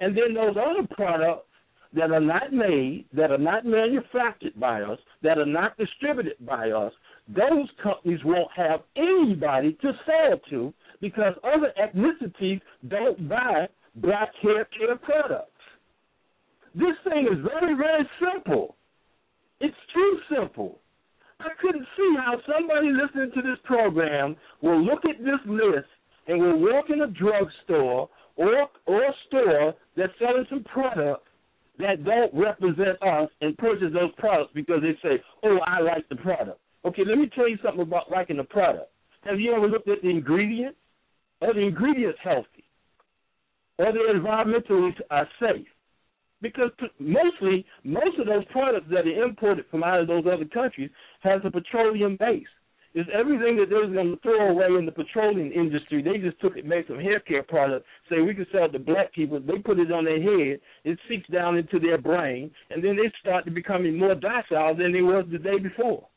And 0.00 0.16
then 0.16 0.34
those 0.34 0.56
other 0.56 0.88
products 0.90 1.46
that 1.94 2.10
are 2.10 2.20
not 2.20 2.52
made, 2.52 3.04
that 3.12 3.30
are 3.30 3.38
not 3.38 3.64
manufactured 3.64 4.58
by 4.58 4.82
us, 4.82 4.98
that 5.22 5.38
are 5.38 5.46
not 5.46 5.76
distributed 5.76 6.34
by 6.46 6.70
us, 6.70 6.92
those 7.28 7.68
companies 7.82 8.20
won't 8.24 8.50
have 8.56 8.80
anybody 8.96 9.76
to 9.82 9.92
sell 10.06 10.38
to 10.50 10.72
because 11.00 11.34
other 11.44 11.72
ethnicities 11.80 12.60
don't 12.88 13.28
buy 13.28 13.68
black 14.00 14.30
hair 14.42 14.66
care 14.76 14.96
products. 14.96 15.50
This 16.74 16.96
thing 17.04 17.26
is 17.30 17.38
very, 17.42 17.74
very 17.74 18.08
simple. 18.20 18.76
It's 19.60 19.76
too 19.92 20.18
simple. 20.34 20.80
I 21.40 21.50
couldn't 21.60 21.86
see 21.96 22.14
how 22.18 22.36
somebody 22.46 22.88
listening 22.92 23.30
to 23.34 23.42
this 23.42 23.58
program 23.64 24.36
will 24.62 24.82
look 24.82 25.04
at 25.04 25.18
this 25.18 25.40
list 25.46 25.88
and 26.28 26.40
will 26.40 26.58
walk 26.58 26.90
in 26.90 27.02
a 27.02 27.06
drugstore 27.08 28.08
or 28.36 28.68
or 28.86 29.14
store 29.26 29.74
that's 29.96 30.12
selling 30.18 30.46
some 30.48 30.64
products 30.64 31.26
that 31.78 32.04
don't 32.04 32.32
represent 32.34 33.02
us 33.02 33.28
and 33.40 33.56
purchase 33.58 33.92
those 33.92 34.12
products 34.18 34.52
because 34.54 34.82
they 34.82 34.96
say, 35.02 35.22
"Oh, 35.42 35.58
I 35.66 35.80
like 35.80 36.08
the 36.08 36.16
product." 36.16 36.60
Okay, 36.84 37.04
let 37.04 37.18
me 37.18 37.28
tell 37.34 37.48
you 37.48 37.58
something 37.62 37.82
about 37.82 38.10
liking 38.10 38.36
the 38.36 38.44
product. 38.44 38.90
Have 39.22 39.40
you 39.40 39.52
ever 39.54 39.66
looked 39.66 39.88
at 39.88 40.02
the 40.02 40.08
ingredients? 40.08 40.78
Are 41.42 41.52
the 41.54 41.60
ingredients 41.60 42.18
healthy? 42.22 42.64
Are 43.80 43.92
they 43.92 44.18
environmentally 44.18 44.92
uh, 45.10 45.24
safe? 45.40 45.66
because 46.42 46.70
mostly 46.98 47.64
most 47.84 48.18
of 48.18 48.26
those 48.26 48.44
products 48.46 48.86
that 48.90 49.06
are 49.06 49.24
imported 49.24 49.64
from 49.70 49.84
out 49.84 50.00
of 50.00 50.06
those 50.06 50.24
other 50.30 50.44
countries 50.46 50.90
has 51.20 51.40
a 51.44 51.50
petroleum 51.50 52.16
base. 52.18 52.46
It's 52.92 53.08
everything 53.14 53.56
that 53.56 53.70
they 53.70 53.76
was 53.76 53.92
going 53.92 54.10
to 54.10 54.20
throw 54.20 54.50
away 54.50 54.66
in 54.76 54.84
the 54.84 54.90
petroleum 54.90 55.52
industry. 55.52 56.02
They 56.02 56.18
just 56.18 56.40
took 56.40 56.56
it, 56.56 56.66
made 56.66 56.86
some 56.88 56.98
hair 56.98 57.20
care 57.20 57.44
products, 57.44 57.86
say 58.08 58.20
we 58.20 58.34
can 58.34 58.46
sell 58.50 58.64
it 58.64 58.72
to 58.72 58.80
black 58.80 59.12
people. 59.12 59.38
They 59.38 59.58
put 59.58 59.78
it 59.78 59.92
on 59.92 60.04
their 60.04 60.20
head, 60.20 60.60
it 60.82 60.98
seeps 61.08 61.28
down 61.30 61.56
into 61.56 61.78
their 61.78 61.98
brain, 61.98 62.50
and 62.70 62.82
then 62.82 62.96
they 62.96 63.12
start 63.20 63.44
to 63.44 63.52
becoming 63.52 63.96
more 63.96 64.16
docile 64.16 64.74
than 64.74 64.92
they 64.92 65.02
was 65.02 65.24
the 65.30 65.38
day 65.38 65.58
before. 65.60 66.08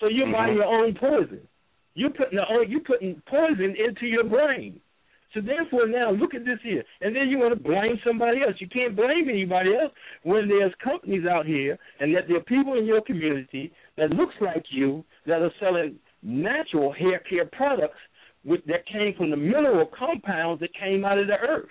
So 0.00 0.08
you're 0.08 0.26
mm-hmm. 0.26 0.32
buying 0.32 0.54
your 0.54 0.64
own 0.64 0.94
poison. 0.94 1.46
You're 1.94 2.10
putting 2.10 2.38
the, 2.38 2.44
you're 2.66 2.80
putting 2.80 3.22
poison 3.28 3.76
into 3.76 4.06
your 4.06 4.24
brain. 4.24 4.80
So 5.32 5.40
therefore, 5.40 5.86
now 5.86 6.10
look 6.10 6.34
at 6.34 6.44
this 6.44 6.58
here, 6.62 6.82
and 7.00 7.14
then 7.14 7.28
you 7.28 7.38
want 7.38 7.54
to 7.54 7.60
blame 7.60 8.00
somebody 8.04 8.42
else. 8.42 8.54
You 8.58 8.68
can't 8.68 8.96
blame 8.96 9.28
anybody 9.28 9.76
else 9.76 9.92
when 10.24 10.48
there's 10.48 10.72
companies 10.82 11.24
out 11.24 11.46
here, 11.46 11.78
and 12.00 12.14
that 12.16 12.26
there 12.26 12.38
are 12.38 12.42
people 12.42 12.74
in 12.74 12.84
your 12.84 13.00
community 13.00 13.72
that 13.96 14.10
looks 14.10 14.34
like 14.40 14.64
you 14.70 15.04
that 15.26 15.40
are 15.40 15.52
selling 15.60 15.96
natural 16.22 16.92
hair 16.92 17.20
care 17.20 17.46
products 17.46 17.98
with, 18.44 18.64
that 18.66 18.86
came 18.86 19.14
from 19.16 19.30
the 19.30 19.36
mineral 19.36 19.88
compounds 19.96 20.60
that 20.60 20.74
came 20.74 21.04
out 21.04 21.18
of 21.18 21.28
the 21.28 21.38
earth. 21.38 21.68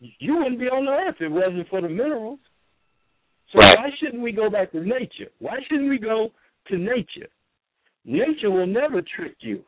You 0.00 0.36
wouldn't 0.36 0.58
be 0.58 0.66
on 0.66 0.86
the 0.86 0.90
earth 0.90 1.16
if 1.20 1.22
it 1.22 1.28
wasn't 1.28 1.68
for 1.68 1.80
the 1.80 1.88
minerals. 1.88 2.40
So 3.52 3.60
right. 3.60 3.78
why 3.78 3.90
shouldn't 4.00 4.22
we 4.22 4.32
go 4.32 4.50
back 4.50 4.72
to 4.72 4.80
nature? 4.80 5.30
Why 5.38 5.58
shouldn't 5.68 5.88
we 5.88 5.98
go 5.98 6.30
to 6.68 6.76
nature? 6.76 7.28
Nature 8.04 8.50
will 8.50 8.66
never 8.66 9.02
trick 9.02 9.36
you. 9.40 9.62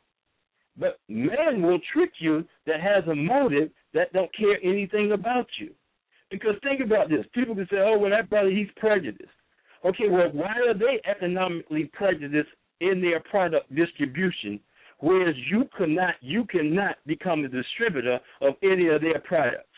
But 0.78 0.98
man 1.08 1.62
will 1.62 1.78
trick 1.92 2.10
you 2.18 2.44
that 2.66 2.80
has 2.80 3.04
a 3.08 3.14
motive 3.14 3.70
that 3.94 4.12
don't 4.12 4.34
care 4.36 4.58
anything 4.62 5.12
about 5.12 5.46
you. 5.58 5.70
Because 6.30 6.54
think 6.62 6.80
about 6.80 7.08
this. 7.08 7.24
People 7.32 7.54
can 7.54 7.66
say, 7.70 7.78
oh, 7.78 7.98
well, 7.98 8.10
that 8.10 8.28
brother, 8.28 8.50
he's 8.50 8.68
prejudiced. 8.76 9.30
Okay, 9.84 10.08
well, 10.08 10.28
why 10.32 10.54
are 10.66 10.74
they 10.74 11.00
economically 11.08 11.90
prejudiced 11.92 12.48
in 12.80 13.00
their 13.00 13.20
product 13.20 13.72
distribution, 13.74 14.58
whereas 14.98 15.34
you 15.50 15.68
cannot, 15.76 16.14
you 16.20 16.44
cannot 16.46 16.96
become 17.06 17.44
a 17.44 17.48
distributor 17.48 18.18
of 18.40 18.54
any 18.62 18.88
of 18.88 19.00
their 19.00 19.20
products? 19.20 19.68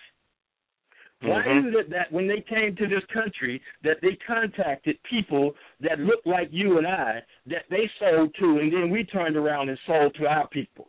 Why 1.21 1.43
mm-hmm. 1.43 1.69
is 1.69 1.75
it 1.77 1.91
that 1.91 2.13
when 2.13 2.29
they 2.29 2.45
came 2.49 2.77
to 2.77 2.87
this 2.87 3.03
country 3.13 3.61
that 3.83 3.97
they 4.03 4.17
contacted 4.25 4.99
people 5.09 5.53
that 5.81 5.99
looked 5.99 6.27
like 6.27 6.49
you 6.53 6.79
and 6.79 6.87
I 6.87 7.21
that 7.47 7.65
they 7.71 7.91
sold 7.99 8.35
to 8.39 8.59
and 8.59 8.73
then 8.73 8.91
we 8.91 9.05
turned 9.05 9.37
around 9.37 9.69
and 9.69 9.79
sold 9.87 10.15
to 10.21 10.27
our 10.27 10.47
people? 10.49 10.89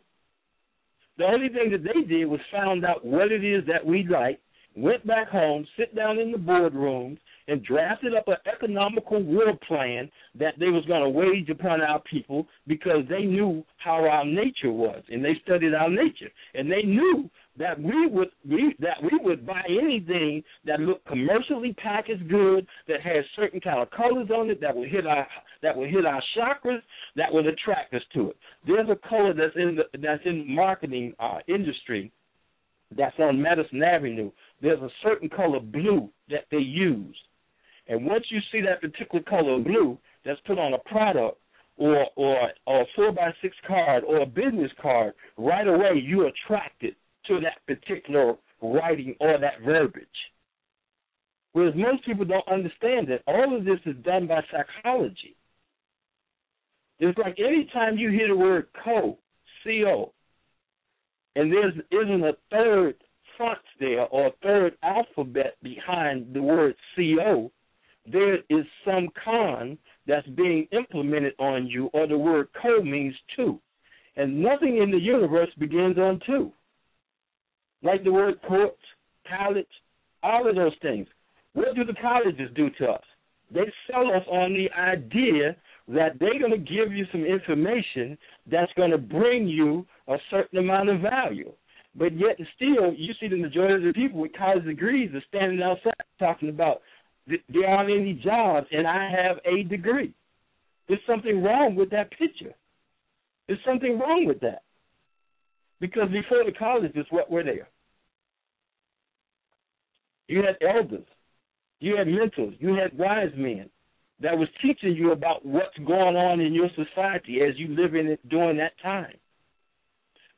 The 1.18 1.24
only 1.24 1.48
thing 1.48 1.70
that 1.72 1.82
they 1.82 2.02
did 2.02 2.26
was 2.26 2.40
found 2.52 2.84
out 2.84 3.04
what 3.04 3.32
it 3.32 3.44
is 3.44 3.64
that 3.66 3.84
we 3.84 4.06
like, 4.08 4.40
went 4.76 5.04
back 5.06 5.28
home, 5.28 5.66
sit 5.76 5.94
down 5.96 6.18
in 6.18 6.30
the 6.30 6.38
boardrooms, 6.38 7.18
and 7.48 7.64
drafted 7.64 8.14
up 8.14 8.28
an 8.28 8.36
economical 8.50 9.20
war 9.22 9.52
plan 9.66 10.08
that 10.38 10.54
they 10.60 10.68
was 10.68 10.84
going 10.86 11.02
to 11.02 11.08
wage 11.08 11.50
upon 11.50 11.80
our 11.80 12.00
people 12.08 12.46
because 12.68 13.02
they 13.08 13.22
knew 13.22 13.64
how 13.78 14.04
our 14.08 14.24
nature 14.24 14.70
was 14.70 15.02
and 15.08 15.24
they 15.24 15.34
studied 15.44 15.74
our 15.74 15.90
nature 15.90 16.30
and 16.54 16.70
they 16.70 16.82
knew 16.82 17.28
that 17.60 17.78
we 17.78 18.06
would 18.06 18.30
we, 18.48 18.74
that 18.80 18.96
we 19.02 19.10
would 19.22 19.46
buy 19.46 19.62
anything 19.68 20.42
that 20.64 20.80
looked 20.80 21.06
commercially 21.06 21.74
packaged 21.74 22.28
good, 22.28 22.66
that 22.88 23.02
has 23.02 23.22
certain 23.36 23.60
kind 23.60 23.80
of 23.80 23.90
colors 23.90 24.30
on 24.34 24.48
it 24.48 24.60
that 24.62 24.74
will 24.74 24.88
hit 24.88 25.06
our 25.06 25.26
that 25.62 25.76
will 25.76 25.86
hit 25.86 26.06
our 26.06 26.22
chakras, 26.36 26.80
that 27.16 27.30
will 27.30 27.46
attract 27.46 27.92
us 27.92 28.00
to 28.14 28.30
it. 28.30 28.36
There's 28.66 28.88
a 28.88 29.08
color 29.08 29.34
that's 29.34 29.54
in 29.56 29.76
the 29.76 29.98
that's 29.98 30.22
in 30.24 30.52
marketing 30.52 31.12
uh, 31.20 31.38
industry 31.46 32.10
that's 32.96 33.14
on 33.20 33.40
Madison 33.40 33.82
Avenue. 33.82 34.32
There's 34.62 34.80
a 34.80 34.88
certain 35.04 35.28
color 35.28 35.60
blue 35.60 36.08
that 36.30 36.46
they 36.50 36.58
use. 36.58 37.16
And 37.88 38.06
once 38.06 38.24
you 38.30 38.40
see 38.50 38.62
that 38.62 38.80
particular 38.80 39.22
color 39.24 39.58
blue 39.58 39.98
that's 40.24 40.40
put 40.46 40.58
on 40.58 40.72
a 40.72 40.78
product 40.88 41.38
or 41.76 42.06
or, 42.16 42.52
or 42.66 42.80
a 42.80 42.84
four 42.96 43.12
by 43.12 43.32
six 43.42 43.54
card 43.66 44.02
or 44.04 44.22
a 44.22 44.26
business 44.26 44.70
card, 44.80 45.12
right 45.36 45.68
away 45.68 46.02
you're 46.02 46.28
attracted 46.28 46.94
to 47.26 47.40
that 47.40 47.64
particular 47.66 48.34
writing 48.62 49.14
or 49.20 49.38
that 49.38 49.60
verbiage. 49.64 50.06
Whereas 51.52 51.74
most 51.76 52.04
people 52.04 52.24
don't 52.24 52.46
understand 52.48 53.08
that 53.08 53.22
all 53.26 53.56
of 53.56 53.64
this 53.64 53.80
is 53.86 53.96
done 54.04 54.26
by 54.26 54.40
psychology. 54.50 55.36
It's 57.00 57.18
like 57.18 57.36
any 57.38 57.68
time 57.72 57.96
you 57.96 58.10
hear 58.10 58.28
the 58.28 58.36
word 58.36 58.68
co, 58.84 59.18
C-O, 59.64 60.12
and 61.34 61.50
there 61.50 61.68
isn't 61.68 62.24
a 62.24 62.36
third 62.50 62.94
font 63.38 63.58
there 63.78 64.06
or 64.06 64.26
a 64.28 64.32
third 64.42 64.76
alphabet 64.82 65.56
behind 65.62 66.34
the 66.34 66.42
word 66.42 66.74
CO, 66.94 67.50
there 68.10 68.38
is 68.48 68.64
some 68.84 69.08
con 69.24 69.78
that's 70.06 70.26
being 70.28 70.66
implemented 70.72 71.34
on 71.38 71.66
you, 71.66 71.86
or 71.92 72.06
the 72.06 72.18
word 72.18 72.48
co 72.60 72.82
means 72.82 73.14
two. 73.34 73.60
And 74.16 74.42
nothing 74.42 74.78
in 74.82 74.90
the 74.90 74.98
universe 74.98 75.50
begins 75.58 75.96
on 75.98 76.20
two 76.26 76.52
like 77.82 78.04
the 78.04 78.12
word 78.12 78.40
courts, 78.46 78.80
college, 79.28 79.66
all 80.22 80.48
of 80.48 80.56
those 80.56 80.74
things. 80.82 81.06
What 81.54 81.74
do 81.74 81.84
the 81.84 81.94
colleges 82.00 82.50
do 82.54 82.70
to 82.78 82.86
us? 82.86 83.04
They 83.52 83.70
sell 83.90 84.08
us 84.14 84.22
on 84.30 84.52
the 84.54 84.70
idea 84.78 85.56
that 85.88 86.18
they're 86.20 86.38
going 86.38 86.52
to 86.52 86.58
give 86.58 86.92
you 86.92 87.04
some 87.10 87.24
information 87.24 88.16
that's 88.50 88.72
going 88.76 88.92
to 88.92 88.98
bring 88.98 89.48
you 89.48 89.86
a 90.08 90.16
certain 90.30 90.58
amount 90.58 90.88
of 90.88 91.00
value. 91.00 91.52
But 91.96 92.16
yet, 92.16 92.36
still, 92.54 92.92
you 92.94 93.12
see 93.18 93.26
the 93.26 93.36
majority 93.36 93.88
of 93.88 93.94
the 93.94 94.00
people 94.00 94.20
with 94.20 94.32
college 94.38 94.64
degrees 94.64 95.10
are 95.14 95.24
standing 95.28 95.60
outside 95.60 95.94
talking 96.18 96.48
about 96.48 96.82
there 97.26 97.66
aren't 97.66 97.90
any 97.90 98.14
jobs, 98.14 98.66
and 98.70 98.86
I 98.86 99.10
have 99.10 99.38
a 99.44 99.64
degree. 99.64 100.12
There's 100.88 101.00
something 101.06 101.42
wrong 101.42 101.74
with 101.74 101.90
that 101.90 102.10
picture. 102.12 102.54
There's 103.46 103.60
something 103.66 103.98
wrong 103.98 104.26
with 104.26 104.40
that. 104.40 104.62
Because 105.80 106.08
before 106.10 106.44
the 106.44 106.52
colleges, 106.52 107.06
what 107.10 107.30
were 107.30 107.42
there? 107.42 107.68
You 110.28 110.42
had 110.42 110.56
elders, 110.62 111.06
you 111.80 111.96
had 111.96 112.06
mentors, 112.06 112.54
you 112.60 112.74
had 112.74 112.96
wise 112.96 113.32
men 113.36 113.68
that 114.20 114.36
was 114.36 114.48
teaching 114.62 114.94
you 114.94 115.12
about 115.12 115.44
what's 115.44 115.76
going 115.78 116.14
on 116.16 116.40
in 116.40 116.52
your 116.52 116.68
society 116.76 117.40
as 117.40 117.58
you 117.58 117.68
live 117.68 117.94
in 117.94 118.06
it 118.06 118.20
during 118.28 118.58
that 118.58 118.72
time. 118.82 119.14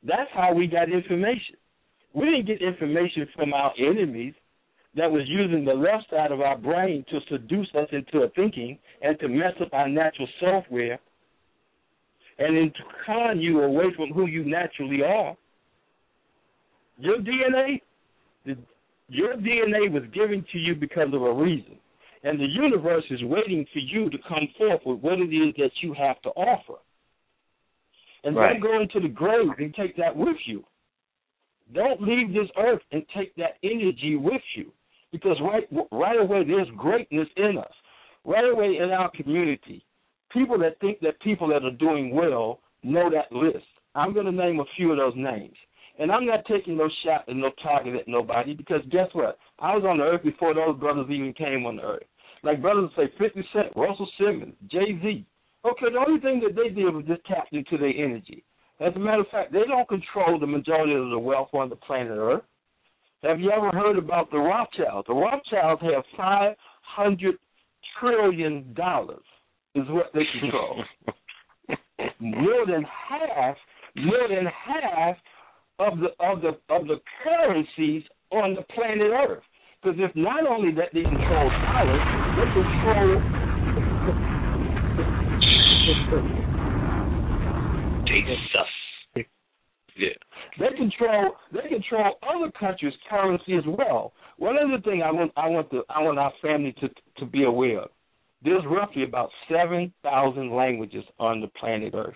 That's 0.01 0.31
how 0.33 0.53
we 0.53 0.67
got 0.67 0.91
information. 0.91 1.57
We 2.13 2.25
didn't 2.25 2.47
get 2.47 2.61
information 2.61 3.27
from 3.35 3.53
our 3.53 3.73
enemies 3.77 4.33
that 4.95 5.11
was 5.11 5.23
using 5.27 5.65
the 5.65 5.73
left 5.73 6.09
side 6.09 6.31
of 6.31 6.41
our 6.41 6.57
brain 6.57 7.03
to 7.09 7.19
seduce 7.29 7.69
us 7.75 7.87
into 7.91 8.23
a 8.23 8.29
thinking 8.29 8.77
and 9.01 9.19
to 9.19 9.27
mess 9.27 9.53
up 9.61 9.73
our 9.73 9.89
natural 9.89 10.27
software 10.39 10.99
and 12.39 12.57
then 12.57 12.71
to 12.75 12.83
con 13.05 13.39
you 13.39 13.61
away 13.61 13.85
from 13.95 14.09
who 14.09 14.25
you 14.25 14.43
naturally 14.43 15.03
are. 15.03 15.35
Your 16.97 17.17
DNA, 17.17 17.81
the, 18.45 18.57
your 19.09 19.35
DNA 19.35 19.91
was 19.91 20.03
given 20.13 20.45
to 20.51 20.57
you 20.57 20.75
because 20.75 21.13
of 21.13 21.21
a 21.21 21.33
reason. 21.33 21.77
And 22.23 22.39
the 22.39 22.45
universe 22.45 23.03
is 23.09 23.21
waiting 23.23 23.65
for 23.73 23.79
you 23.79 24.09
to 24.09 24.17
come 24.27 24.47
forth 24.57 24.81
with 24.85 24.99
what 25.01 25.19
it 25.19 25.33
is 25.33 25.53
that 25.57 25.71
you 25.81 25.93
have 25.93 26.21
to 26.21 26.29
offer. 26.29 26.79
And 28.23 28.35
Right. 28.35 28.53
don't 28.53 28.61
go 28.61 28.79
into 28.79 29.01
the 29.01 29.09
grave 29.09 29.49
and 29.57 29.75
take 29.75 29.97
that 29.97 30.15
with 30.15 30.37
you. 30.45 30.63
Don't 31.73 32.01
leave 32.01 32.33
this 32.33 32.49
earth 32.57 32.81
and 32.91 33.03
take 33.09 33.35
that 33.35 33.57
energy 33.63 34.15
with 34.15 34.41
you. 34.55 34.71
Because 35.11 35.39
right 35.41 35.67
right 35.91 36.19
away 36.19 36.43
there's 36.43 36.69
greatness 36.71 37.27
in 37.35 37.57
us. 37.57 37.73
Right 38.25 38.45
away 38.45 38.77
in 38.77 38.89
our 38.91 39.09
community, 39.11 39.83
people 40.33 40.57
that 40.59 40.79
think 40.79 40.99
that 41.01 41.19
people 41.21 41.47
that 41.49 41.63
are 41.63 41.71
doing 41.71 42.13
well 42.13 42.59
know 42.83 43.09
that 43.09 43.31
list. 43.31 43.65
I'm 43.95 44.13
going 44.13 44.25
to 44.25 44.31
name 44.31 44.59
a 44.59 44.65
few 44.75 44.91
of 44.91 44.97
those 44.97 45.13
names. 45.15 45.55
And 45.99 46.11
I'm 46.11 46.25
not 46.25 46.45
taking 46.45 46.75
no 46.75 46.89
shot 47.05 47.25
and 47.27 47.39
no 47.39 47.51
target 47.61 47.95
at 47.95 48.07
nobody 48.07 48.55
because 48.55 48.81
guess 48.89 49.07
what? 49.13 49.37
I 49.59 49.75
was 49.75 49.85
on 49.87 49.99
the 49.99 50.03
earth 50.03 50.23
before 50.23 50.55
those 50.55 50.79
brothers 50.79 51.05
even 51.09 51.33
came 51.33 51.65
on 51.65 51.75
the 51.75 51.83
earth. 51.83 52.03
Like 52.41 52.61
brothers 52.61 52.89
say 52.97 53.13
50 53.19 53.45
Cent, 53.53 53.67
Russell 53.75 54.09
Simmons, 54.17 54.55
Jay 54.71 54.99
Z. 55.01 55.25
Okay, 55.65 55.93
the 55.93 56.03
only 56.05 56.19
thing 56.19 56.41
that 56.41 56.55
they 56.55 56.73
did 56.73 56.93
was 56.93 57.05
just 57.07 57.23
tap 57.25 57.45
into 57.51 57.77
their 57.77 57.93
energy. 57.95 58.43
As 58.81 58.91
a 58.95 58.99
matter 58.99 59.21
of 59.21 59.27
fact, 59.29 59.53
they 59.53 59.63
don't 59.67 59.87
control 59.87 60.39
the 60.39 60.47
majority 60.47 60.93
of 60.93 61.09
the 61.09 61.19
wealth 61.19 61.49
on 61.53 61.69
the 61.69 61.75
planet 61.75 62.17
Earth. 62.17 62.41
Have 63.21 63.39
you 63.39 63.51
ever 63.51 63.69
heard 63.69 63.97
about 63.97 64.29
the 64.31 64.39
Rothschilds? 64.39 65.07
The 65.07 65.13
Rothschilds 65.13 65.81
have 65.83 66.03
five 66.17 66.55
hundred 66.81 67.35
trillion 67.99 68.73
dollars 68.73 69.23
is 69.75 69.83
what 69.89 70.11
they 70.13 70.23
control. 70.39 70.83
more 72.19 72.65
than 72.65 72.83
half, 72.83 73.55
more 73.95 74.27
than 74.29 74.45
half 74.45 75.17
of 75.79 75.99
the 75.99 76.09
of 76.19 76.41
the 76.41 76.57
of 76.73 76.87
the 76.87 76.99
currencies 77.23 78.03
on 78.31 78.55
the 78.55 78.61
planet 78.73 79.11
Earth. 79.11 79.43
Because 79.81 79.99
if 79.99 80.15
not 80.15 80.47
only 80.47 80.71
that 80.75 80.89
they 80.93 81.03
control 81.03 81.49
dollars, 81.49 82.01
they 82.37 82.45
control 82.53 83.21
Jesus. 88.07 88.69
Yeah. 89.95 90.09
They 90.59 90.75
control 90.75 91.35
they 91.51 91.67
control 91.69 92.17
other 92.23 92.51
countries' 92.59 92.93
currency 93.09 93.55
as 93.55 93.63
well. 93.65 94.13
One 94.37 94.57
other 94.57 94.81
thing 94.81 95.01
I 95.03 95.11
want 95.11 95.31
I 95.35 95.47
want 95.47 95.69
the 95.69 95.83
I 95.89 96.01
want 96.01 96.19
our 96.19 96.33
family 96.41 96.73
to 96.79 96.89
to 97.17 97.25
be 97.25 97.43
aware 97.43 97.81
of. 97.81 97.89
There's 98.43 98.63
roughly 98.69 99.03
about 99.03 99.29
seven 99.49 99.93
thousand 100.03 100.51
languages 100.53 101.03
on 101.19 101.39
the 101.39 101.47
planet 101.47 101.93
Earth. 101.95 102.13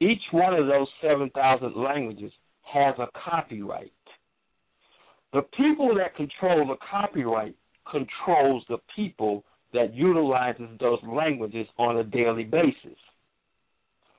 Each 0.00 0.22
one 0.30 0.54
of 0.54 0.66
those 0.66 0.88
seven 1.00 1.30
thousand 1.30 1.74
languages 1.76 2.32
has 2.62 2.94
a 2.98 3.06
copyright. 3.24 3.92
The 5.32 5.42
people 5.56 5.94
that 5.96 6.14
control 6.14 6.66
the 6.66 6.76
copyright 6.90 7.54
controls 7.90 8.64
the 8.68 8.78
people 8.94 9.44
that 9.72 9.94
utilizes 9.94 10.68
those 10.78 10.98
languages 11.04 11.66
on 11.78 11.96
a 11.96 12.04
daily 12.04 12.44
basis. 12.44 12.98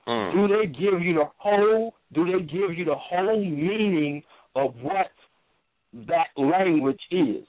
Mm. 0.06 0.32
Do 0.32 0.56
they 0.56 0.66
give 0.66 1.00
you 1.00 1.14
the 1.14 1.30
whole? 1.38 1.94
Do 2.12 2.24
they 2.26 2.44
give 2.44 2.76
you 2.76 2.84
the 2.84 2.94
whole 2.94 3.38
meaning 3.42 4.22
of 4.54 4.74
what 4.82 5.10
that 6.06 6.26
language 6.36 7.00
is? 7.10 7.46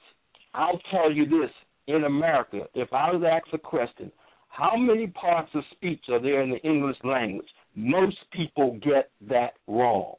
I'll 0.54 0.80
tell 0.90 1.12
you 1.12 1.26
this: 1.26 1.50
in 1.86 2.04
America, 2.04 2.62
if 2.74 2.92
I 2.92 3.12
was 3.12 3.22
asked 3.24 3.54
a 3.54 3.58
question, 3.58 4.10
how 4.48 4.76
many 4.76 5.06
parts 5.08 5.50
of 5.54 5.62
speech 5.72 6.00
are 6.08 6.20
there 6.20 6.42
in 6.42 6.50
the 6.50 6.60
English 6.62 6.96
language? 7.04 7.48
Most 7.74 8.16
people 8.32 8.78
get 8.82 9.10
that 9.28 9.54
wrong. 9.66 10.14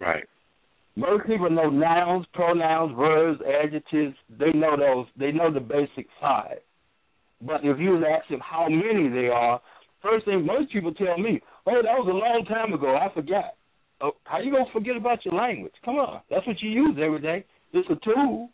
Right. 0.00 0.24
Most 0.96 1.26
people 1.26 1.50
know 1.50 1.70
nouns, 1.70 2.24
pronouns, 2.32 2.96
verbs, 2.96 3.40
adjectives. 3.62 4.14
They 4.38 4.52
know 4.52 4.76
those. 4.76 5.06
They 5.18 5.32
know 5.32 5.52
the 5.52 5.60
basic 5.60 6.06
five. 6.20 6.58
But 7.40 7.60
if 7.64 7.78
you 7.78 7.96
ask 8.06 8.28
them 8.28 8.40
how 8.40 8.68
many 8.68 9.08
there 9.08 9.32
are, 9.32 9.60
first 10.02 10.24
thing 10.24 10.46
most 10.46 10.72
people 10.72 10.94
tell 10.94 11.18
me, 11.18 11.42
"Oh, 11.66 11.82
that 11.82 11.98
was 11.98 12.08
a 12.08 12.12
long 12.12 12.44
time 12.46 12.72
ago. 12.72 12.96
I 12.96 13.08
forgot." 13.08 13.54
Oh, 14.00 14.12
how 14.24 14.38
you 14.38 14.52
gonna 14.52 14.66
forget 14.72 14.96
about 14.96 15.24
your 15.24 15.34
language? 15.34 15.74
Come 15.84 15.96
on, 15.96 16.20
that's 16.30 16.46
what 16.46 16.62
you 16.62 16.70
use 16.70 16.96
every 16.98 17.20
day. 17.20 17.44
It's 17.72 17.88
a 17.90 17.96
tool. 17.96 18.50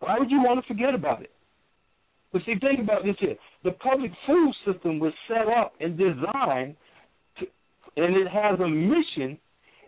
Why 0.00 0.18
would 0.18 0.30
you 0.30 0.38
want 0.38 0.60
to 0.60 0.66
forget 0.66 0.94
about 0.94 1.22
it? 1.22 1.30
But 2.32 2.42
see, 2.44 2.54
think 2.60 2.80
about 2.80 3.04
this 3.04 3.16
here: 3.18 3.36
the 3.64 3.72
public 3.72 4.12
food 4.26 4.52
system 4.66 4.98
was 4.98 5.12
set 5.26 5.48
up 5.48 5.74
and 5.80 5.96
designed, 5.96 6.76
to, 7.38 7.46
and 7.96 8.16
it 8.16 8.28
has 8.28 8.60
a 8.60 8.68
mission 8.68 9.38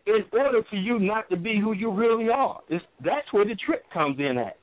in 0.07 0.25
order 0.33 0.63
for 0.69 0.77
you 0.77 0.99
not 0.99 1.29
to 1.31 1.37
be 1.37 1.61
who 1.61 1.73
you 1.73 1.93
really 1.93 2.29
are. 2.29 2.61
It's, 2.69 2.85
that's 3.05 3.31
where 3.33 3.45
the 3.45 3.57
trick 3.67 3.83
comes 3.93 4.19
in 4.19 4.39
at. 4.39 4.57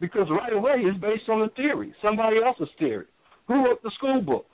Because 0.00 0.26
right 0.30 0.52
away 0.52 0.74
it's 0.78 0.98
based 1.00 1.28
on 1.28 1.42
a 1.42 1.48
theory, 1.50 1.94
somebody 2.02 2.36
else's 2.44 2.68
theory. 2.78 3.06
Who 3.48 3.64
wrote 3.64 3.82
the 3.82 3.90
school 3.96 4.20
books? 4.20 4.46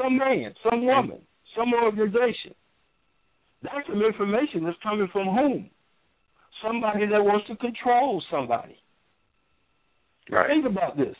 Some 0.00 0.18
man, 0.18 0.52
some 0.68 0.84
woman, 0.84 1.20
some 1.56 1.72
organization. 1.72 2.54
That's 3.62 3.86
some 3.88 4.02
information 4.02 4.64
that's 4.64 4.76
coming 4.82 5.08
from 5.12 5.28
whom? 5.28 5.70
Somebody 6.62 7.06
that 7.06 7.24
wants 7.24 7.46
to 7.48 7.56
control 7.56 8.22
somebody. 8.30 8.76
Right. 10.30 10.48
Think 10.48 10.66
about 10.66 10.96
this. 10.96 11.14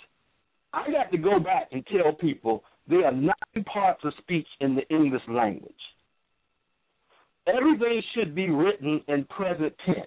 I 0.73 0.91
got 0.91 1.11
to 1.13 1.19
go 1.19 1.39
back 1.39 1.69
and 1.73 1.85
tell 1.87 2.13
people 2.13 2.65
there 2.89 3.05
are 3.05 3.13
nine 3.13 3.65
parts 3.73 4.01
of 4.05 4.13
speech 4.19 4.47
in 4.61 4.75
the 4.75 4.87
English 4.95 5.23
language. 5.29 5.73
Everything 7.47 8.03
should 8.15 8.35
be 8.35 8.49
written 8.51 9.01
in 9.09 9.25
present 9.27 9.73
tense. 9.85 9.99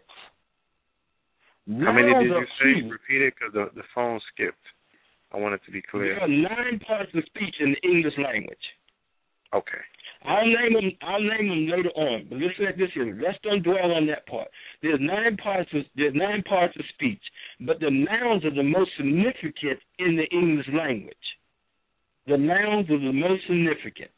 How 1.68 1.92
many 1.94 2.14
did 2.14 2.24
you 2.24 2.46
say? 2.60 2.82
key. 2.82 2.90
Repeat 2.90 3.22
it 3.28 3.34
because 3.38 3.54
the, 3.54 3.70
the 3.80 3.86
phone 3.94 4.20
skipped. 4.34 4.58
I 5.32 5.38
want 5.38 5.54
it 5.54 5.62
to 5.66 5.72
be 5.72 5.82
clear. 5.82 6.16
There 6.16 6.24
are 6.24 6.28
nine 6.28 6.80
parts 6.86 7.12
of 7.14 7.24
speech 7.28 7.56
in 7.60 7.76
the 7.76 7.90
English 7.90 8.16
language. 8.18 8.58
Okay. 9.54 9.84
I'll 10.26 10.46
name 10.46 10.74
them. 10.74 10.92
I'll 11.02 11.22
name 11.22 11.48
them 11.48 11.68
later 11.68 11.90
on. 11.96 12.28
But 12.30 12.40
listen 12.40 12.66
at 12.68 12.78
this 12.78 12.90
here. 12.94 13.18
Let's 13.22 13.38
don't 13.44 13.64
dwell 13.64 13.92
on 13.92 14.06
that 14.08 14.28
part. 14.28 14.50
There's 14.82 15.00
nine 15.02 15.38
parts 15.38 15.70
of 15.74 15.84
there's 15.96 16.14
nine 16.14 16.44
parts 16.44 16.76
of 16.78 16.86
speech, 16.94 17.22
but 17.62 17.80
the 17.80 17.90
nouns 17.90 18.44
are 18.44 18.54
the 18.54 18.64
most 18.64 18.92
significant 18.98 19.80
in 20.00 20.18
the 20.18 20.28
English 20.36 20.68
language. 20.74 21.16
The 22.28 22.38
nouns 22.38 22.90
are 22.90 23.00
the 23.00 23.14
most 23.14 23.44
significant 23.48 24.12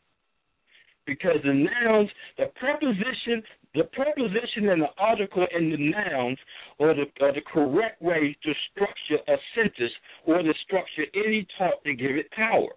because 1.05 1.37
the 1.43 1.53
nouns, 1.53 2.09
the 2.37 2.45
preposition, 2.55 3.43
the 3.75 3.83
preposition 3.93 4.69
and 4.69 4.81
the 4.81 4.93
article 4.97 5.45
and 5.53 5.71
the 5.71 5.91
nouns 5.91 6.37
are 6.79 6.93
the, 6.93 7.05
are 7.23 7.33
the 7.33 7.41
correct 7.41 8.01
way 8.01 8.35
to 8.43 8.51
structure 8.71 9.23
a 9.27 9.37
sentence 9.55 9.91
or 10.25 10.41
to 10.41 10.53
structure 10.65 11.05
any 11.15 11.47
talk 11.57 11.83
to 11.83 11.93
give 11.93 12.11
it 12.11 12.29
power. 12.31 12.71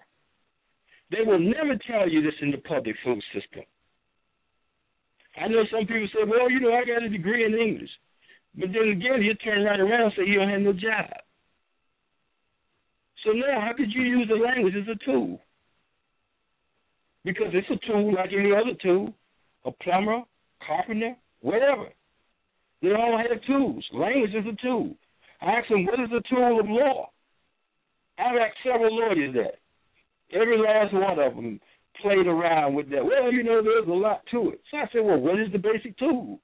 They 1.15 1.25
will 1.25 1.39
never 1.39 1.79
tell 1.87 2.09
you 2.09 2.23
this 2.23 2.35
in 2.43 2.51
the 2.51 2.59
public 2.59 2.97
food 3.05 3.23
system. 3.33 3.63
I 5.37 5.47
know 5.47 5.63
some 5.71 5.87
people 5.87 6.09
say, 6.13 6.25
well, 6.27 6.51
you 6.51 6.59
know, 6.59 6.75
I 6.75 6.85
got 6.85 7.05
a 7.05 7.09
degree 7.09 7.45
in 7.45 7.55
English. 7.55 7.91
But 8.57 8.71
then 8.73 8.89
again, 8.89 9.23
you 9.23 9.35
turn 9.35 9.65
right 9.65 9.79
around 9.79 10.03
and 10.03 10.13
say 10.17 10.25
you 10.27 10.39
don't 10.39 10.49
have 10.49 10.61
no 10.61 10.73
job. 10.73 11.11
So 13.25 13.31
now, 13.31 13.61
how 13.61 13.73
could 13.77 13.93
you 13.93 14.03
use 14.03 14.29
the 14.29 14.35
language 14.35 14.75
as 14.75 14.89
a 14.89 15.05
tool? 15.05 15.41
Because 17.25 17.53
it's 17.53 17.71
a 17.71 17.87
tool 17.87 18.13
like 18.15 18.31
any 18.37 18.51
other 18.53 18.77
tool, 18.83 19.15
a 19.65 19.71
plumber, 19.71 20.23
carpenter, 20.67 21.15
whatever. 21.41 21.89
They 22.83 22.91
all 22.91 23.19
have 23.19 23.41
tools. 23.47 23.85
Language 23.93 24.35
is 24.35 24.47
a 24.47 24.63
tool. 24.63 24.95
I 25.41 25.53
asked 25.53 25.71
them, 25.71 25.87
what 25.87 26.01
is 26.01 26.11
the 26.11 26.23
tool 26.29 26.61
of 26.61 26.67
law? 26.69 27.11
I've 28.19 28.37
asked 28.37 28.59
several 28.65 28.97
lawyers 28.97 29.35
that. 29.35 29.64
Every 30.33 30.59
last 30.59 30.93
one 30.93 31.19
of 31.19 31.35
them 31.37 31.61
played 32.03 32.27
around 32.27 32.75
with 32.75 32.91
that. 32.91 33.05
Well, 33.05 33.33
you 33.33 33.43
know, 33.43 33.63
there's 33.63 33.87
a 33.87 33.93
lot 33.93 34.23
to 34.33 34.51
it. 34.51 34.61
So 34.71 34.79
I 34.79 34.87
said, 34.93 35.05
well, 35.05 35.19
what 35.19 35.39
is 35.39 35.53
the 35.53 35.59
basic 35.59 35.97
tool? 35.99 36.41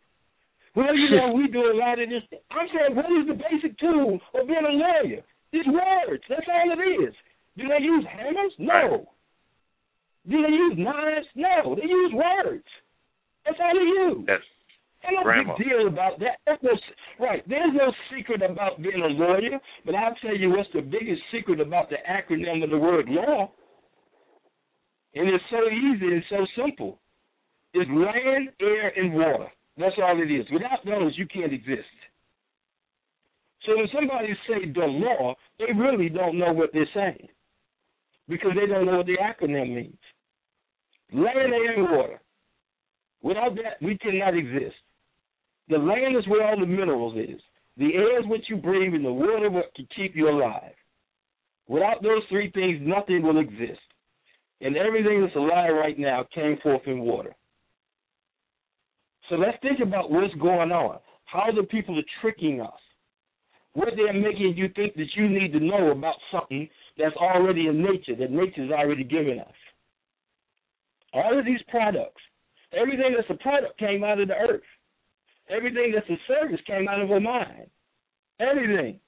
Well, 0.76 0.94
you 0.94 1.16
know, 1.16 1.32
we 1.32 1.48
do 1.48 1.58
a 1.58 1.74
lot 1.74 1.98
of 1.98 2.08
this. 2.08 2.22
I'm 2.50 2.68
saying, 2.72 2.94
what 2.94 3.06
is 3.06 3.26
the 3.26 3.34
basic 3.34 3.78
tool 3.78 4.20
of 4.34 4.46
being 4.46 4.64
a 4.64 4.72
lawyer? 4.72 5.22
It's 5.52 5.66
words. 5.66 6.22
That's 6.28 6.46
all 6.46 6.70
it 6.70 7.02
is. 7.02 7.14
Do 7.58 7.66
they 7.66 7.82
use 7.82 8.04
hammers? 8.08 8.52
No. 8.58 9.08
Do 10.28 10.42
they 10.42 10.52
use 10.52 10.74
knives? 10.78 11.26
No. 11.34 11.74
They 11.74 11.88
use 11.88 12.12
words. 12.14 12.64
That's 13.44 13.58
all 13.60 13.76
of 13.76 13.82
you. 13.82 14.24
Yes. 14.28 14.38
Ain't 15.02 15.16
no 15.16 15.22
Grandma. 15.24 15.56
big 15.56 15.66
deal 15.66 15.88
about 15.88 16.20
that. 16.20 16.38
That's 16.46 16.62
no, 16.62 16.70
right. 17.18 17.42
There's 17.48 17.72
no 17.74 17.90
secret 18.14 18.42
about 18.42 18.82
being 18.82 19.02
a 19.02 19.06
lawyer, 19.08 19.58
but 19.86 19.94
I'll 19.94 20.14
tell 20.22 20.36
you 20.36 20.50
what's 20.50 20.68
the 20.74 20.82
biggest 20.82 21.22
secret 21.32 21.58
about 21.58 21.88
the 21.88 21.96
acronym 22.08 22.62
of 22.62 22.70
the 22.70 22.78
word 22.78 23.08
law. 23.08 23.50
And 25.14 25.28
it's 25.28 25.44
so 25.50 25.68
easy 25.68 26.14
and 26.14 26.24
so 26.30 26.46
simple. 26.62 26.98
It's 27.74 27.90
land, 27.90 28.50
air, 28.60 28.92
and 28.96 29.12
water. 29.14 29.48
That's 29.76 29.94
all 30.02 30.20
it 30.20 30.30
is. 30.30 30.46
Without 30.52 30.84
those, 30.84 31.16
you 31.16 31.26
can't 31.26 31.52
exist. 31.52 31.88
So 33.66 33.76
when 33.76 33.88
somebody 33.94 34.28
say 34.48 34.70
the 34.72 34.86
law, 34.86 35.34
they 35.58 35.72
really 35.76 36.08
don't 36.08 36.38
know 36.38 36.52
what 36.52 36.70
they're 36.72 36.88
saying 36.94 37.28
because 38.28 38.52
they 38.58 38.66
don't 38.66 38.86
know 38.86 38.98
what 38.98 39.06
the 39.06 39.18
acronym 39.18 39.74
means. 39.74 39.98
Land, 41.12 41.52
air, 41.52 41.74
and 41.74 41.90
water. 41.90 42.20
Without 43.22 43.54
that, 43.56 43.84
we 43.84 43.98
cannot 43.98 44.36
exist. 44.36 44.76
The 45.68 45.78
land 45.78 46.16
is 46.16 46.26
where 46.26 46.46
all 46.46 46.58
the 46.58 46.66
minerals 46.66 47.16
is. 47.16 47.40
The 47.76 47.94
air 47.94 48.20
is 48.20 48.26
what 48.26 48.48
you 48.48 48.56
breathe, 48.56 48.94
and 48.94 49.04
the 49.04 49.12
water 49.12 49.50
what 49.50 49.74
can 49.74 49.86
keep 49.94 50.16
you 50.16 50.28
alive. 50.28 50.72
Without 51.68 52.02
those 52.02 52.22
three 52.28 52.50
things, 52.50 52.78
nothing 52.80 53.22
will 53.22 53.38
exist. 53.38 53.80
And 54.60 54.76
everything 54.76 55.22
that's 55.22 55.36
alive 55.36 55.74
right 55.74 55.98
now 55.98 56.26
came 56.34 56.58
forth 56.62 56.82
in 56.86 57.00
water. 57.00 57.34
So 59.28 59.36
let's 59.36 59.56
think 59.62 59.80
about 59.80 60.10
what's 60.10 60.34
going 60.34 60.72
on. 60.72 60.98
How 61.24 61.50
the 61.54 61.62
people 61.62 61.98
are 61.98 62.02
tricking 62.20 62.60
us. 62.60 62.72
What 63.72 63.88
they're 63.96 64.12
making 64.12 64.54
you 64.56 64.68
think 64.74 64.94
that 64.96 65.06
you 65.14 65.28
need 65.28 65.52
to 65.52 65.60
know 65.60 65.92
about 65.92 66.16
something 66.32 66.68
that's 66.98 67.16
already 67.16 67.68
in 67.68 67.82
nature, 67.82 68.16
that 68.18 68.32
nature's 68.32 68.72
already 68.72 69.04
given 69.04 69.38
us. 69.38 69.54
All 71.12 71.38
of 71.38 71.44
these 71.44 71.60
products, 71.68 72.20
everything 72.72 73.14
that's 73.16 73.30
a 73.30 73.42
product 73.42 73.78
came 73.78 74.02
out 74.02 74.20
of 74.20 74.28
the 74.28 74.34
earth. 74.34 74.62
Everything 75.48 75.92
that's 75.94 76.08
a 76.08 76.18
service 76.28 76.60
came 76.66 76.88
out 76.88 77.00
of 77.00 77.10
a 77.10 77.20
mind. 77.20 77.66
Everything. 78.40 78.98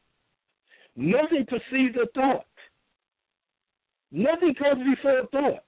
Nothing 0.96 1.46
perceived 1.46 1.96
a 1.96 2.06
thought. 2.14 2.46
Nothing 4.12 4.54
comes 4.54 4.82
before 4.94 5.20
a 5.20 5.26
thought. 5.28 5.64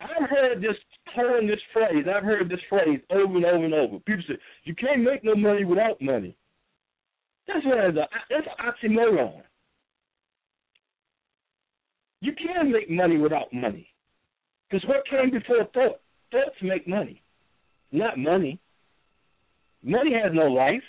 I've 0.00 0.28
heard 0.28 0.62
this 0.62 0.76
term, 1.14 1.46
this 1.46 1.60
phrase. 1.72 2.06
I've 2.12 2.24
heard 2.24 2.48
this 2.48 2.58
phrase 2.68 3.00
over 3.10 3.36
and 3.36 3.44
over 3.44 3.64
and 3.64 3.74
over. 3.74 3.98
People 4.00 4.24
say 4.26 4.34
you 4.64 4.74
can't 4.74 5.02
make 5.02 5.22
no 5.22 5.34
money 5.34 5.64
without 5.64 6.00
money. 6.00 6.36
That's 7.46 7.64
what 7.66 7.94
that's 7.94 8.46
an 8.48 8.90
oxymoron. 8.90 9.42
You 12.20 12.32
can 12.34 12.72
make 12.72 12.88
money 12.88 13.18
without 13.18 13.52
money, 13.52 13.88
because 14.70 14.88
what 14.88 15.04
came 15.10 15.30
before 15.30 15.64
thought? 15.74 16.00
Thoughts 16.30 16.56
make 16.62 16.88
money, 16.88 17.22
not 17.90 18.16
money. 18.16 18.58
Money 19.82 20.12
has 20.14 20.32
no 20.32 20.46
life. 20.46 20.82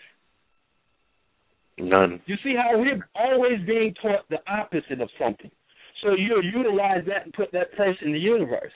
None. 1.80 2.22
You 2.28 2.36
see 2.44 2.56
how 2.56 2.78
we're 2.78 3.10
always 3.16 3.60
being 3.66 3.94
taught 4.02 4.30
the 4.30 4.38
opposite 4.48 5.02
of 5.02 5.10
something. 5.20 5.52
So 6.04 6.12
you'll 6.14 6.44
utilize 6.44 7.04
that 7.08 7.24
and 7.26 7.34
put 7.34 7.52
that 7.54 7.72
person 7.76 8.08
in 8.08 8.14
the 8.14 8.20
universe. 8.20 8.72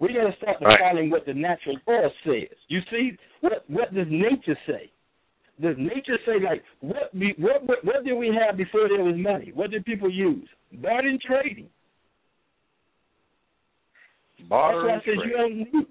We 0.00 0.12
got 0.12 0.30
to 0.30 0.36
start 0.36 0.56
Right. 0.60 0.78
following 0.78 1.10
what 1.10 1.24
the 1.26 1.34
natural 1.34 1.76
law 1.86 2.08
says. 2.24 2.56
You 2.68 2.80
see, 2.90 3.16
what 3.40 3.64
what 3.68 3.92
does 3.94 4.06
nature 4.10 4.58
say? 4.66 4.90
Does 5.60 5.76
nature 5.76 6.18
say 6.24 6.38
like 6.38 6.62
what 6.80 7.16
be, 7.18 7.34
what 7.38 7.64
what 7.64 7.84
what 7.84 8.04
did 8.04 8.14
we 8.14 8.28
have 8.28 8.56
before 8.56 8.88
there 8.88 9.02
was 9.02 9.16
money? 9.16 9.50
What 9.54 9.70
did 9.70 9.84
people 9.84 10.10
use? 10.10 10.48
Barter 10.74 11.08
and 11.08 11.20
trading. 11.20 11.68
Barter 14.48 14.82
That's 14.86 15.06
why 15.06 15.12
I 15.12 15.16
said 15.16 15.22
trade. 15.22 15.30
you 15.30 15.36
don't 15.36 15.58
need 15.58 15.86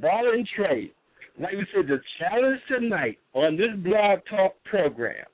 barter 0.00 0.32
and 0.32 0.46
trade. 0.56 0.92
Like 1.38 1.52
we 1.52 1.66
said, 1.74 1.86
the 1.86 2.00
challenge 2.18 2.60
tonight 2.68 3.18
on 3.34 3.56
this 3.56 3.74
blog 3.76 4.20
talk 4.28 4.54
program 4.64 5.24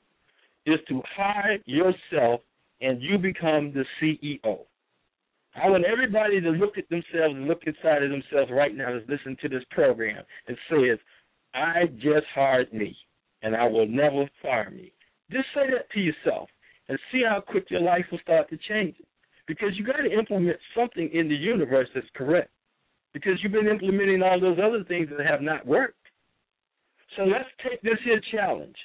is 0.67 0.79
to 0.89 1.03
hire 1.17 1.59
yourself 1.67 2.41
and 2.83 3.01
you 3.01 3.17
become 3.17 3.73
the 3.73 3.85
CEO. 4.01 4.67
I 5.55 5.69
want 5.69 5.85
everybody 5.85 6.41
to 6.41 6.51
look 6.51 6.79
at 6.79 6.89
themselves 6.89 7.37
and 7.37 7.47
look 7.47 7.63
inside 7.67 8.03
of 8.03 8.11
themselves 8.11 8.51
right 8.51 8.75
now 8.75 8.95
as 8.95 9.03
listen 9.09 9.37
to 9.43 9.49
this 9.49 9.65
program 9.71 10.23
and 10.49 10.57
says, 10.69 10.99
I 11.55 11.87
just 11.97 12.27
hired 12.35 12.73
me 12.73 12.97
and 13.43 13.55
I 13.55 13.65
will 13.65 13.87
never 13.87 14.29
fire 14.41 14.71
me. 14.71 14.93
Just 15.31 15.47
say 15.55 15.71
that 15.71 15.91
to 15.93 16.01
yourself 16.01 16.49
and 16.89 16.99
see 17.11 17.23
how 17.27 17.41
quick 17.41 17.71
your 17.71 17.81
life 17.81 18.05
will 18.11 18.19
start 18.21 18.49
to 18.51 18.59
change. 18.69 18.97
Because 19.47 19.71
you 19.75 19.85
got 19.85 19.97
to 19.97 20.13
implement 20.13 20.57
something 20.75 21.11
in 21.13 21.29
the 21.29 21.35
universe 21.35 21.89
that's 21.95 22.07
correct. 22.15 22.51
Because 23.13 23.35
you've 23.43 23.53
been 23.53 23.69
implementing 23.69 24.23
all 24.23 24.41
those 24.41 24.59
other 24.63 24.85
things 24.85 25.09
that 25.11 25.27
have 25.27 25.43
not 25.43 25.67
worked. 25.67 25.97
So 27.17 27.25
let's 27.25 27.49
take 27.63 27.83
this 27.83 27.99
here 28.05 28.21
challenge. 28.31 28.77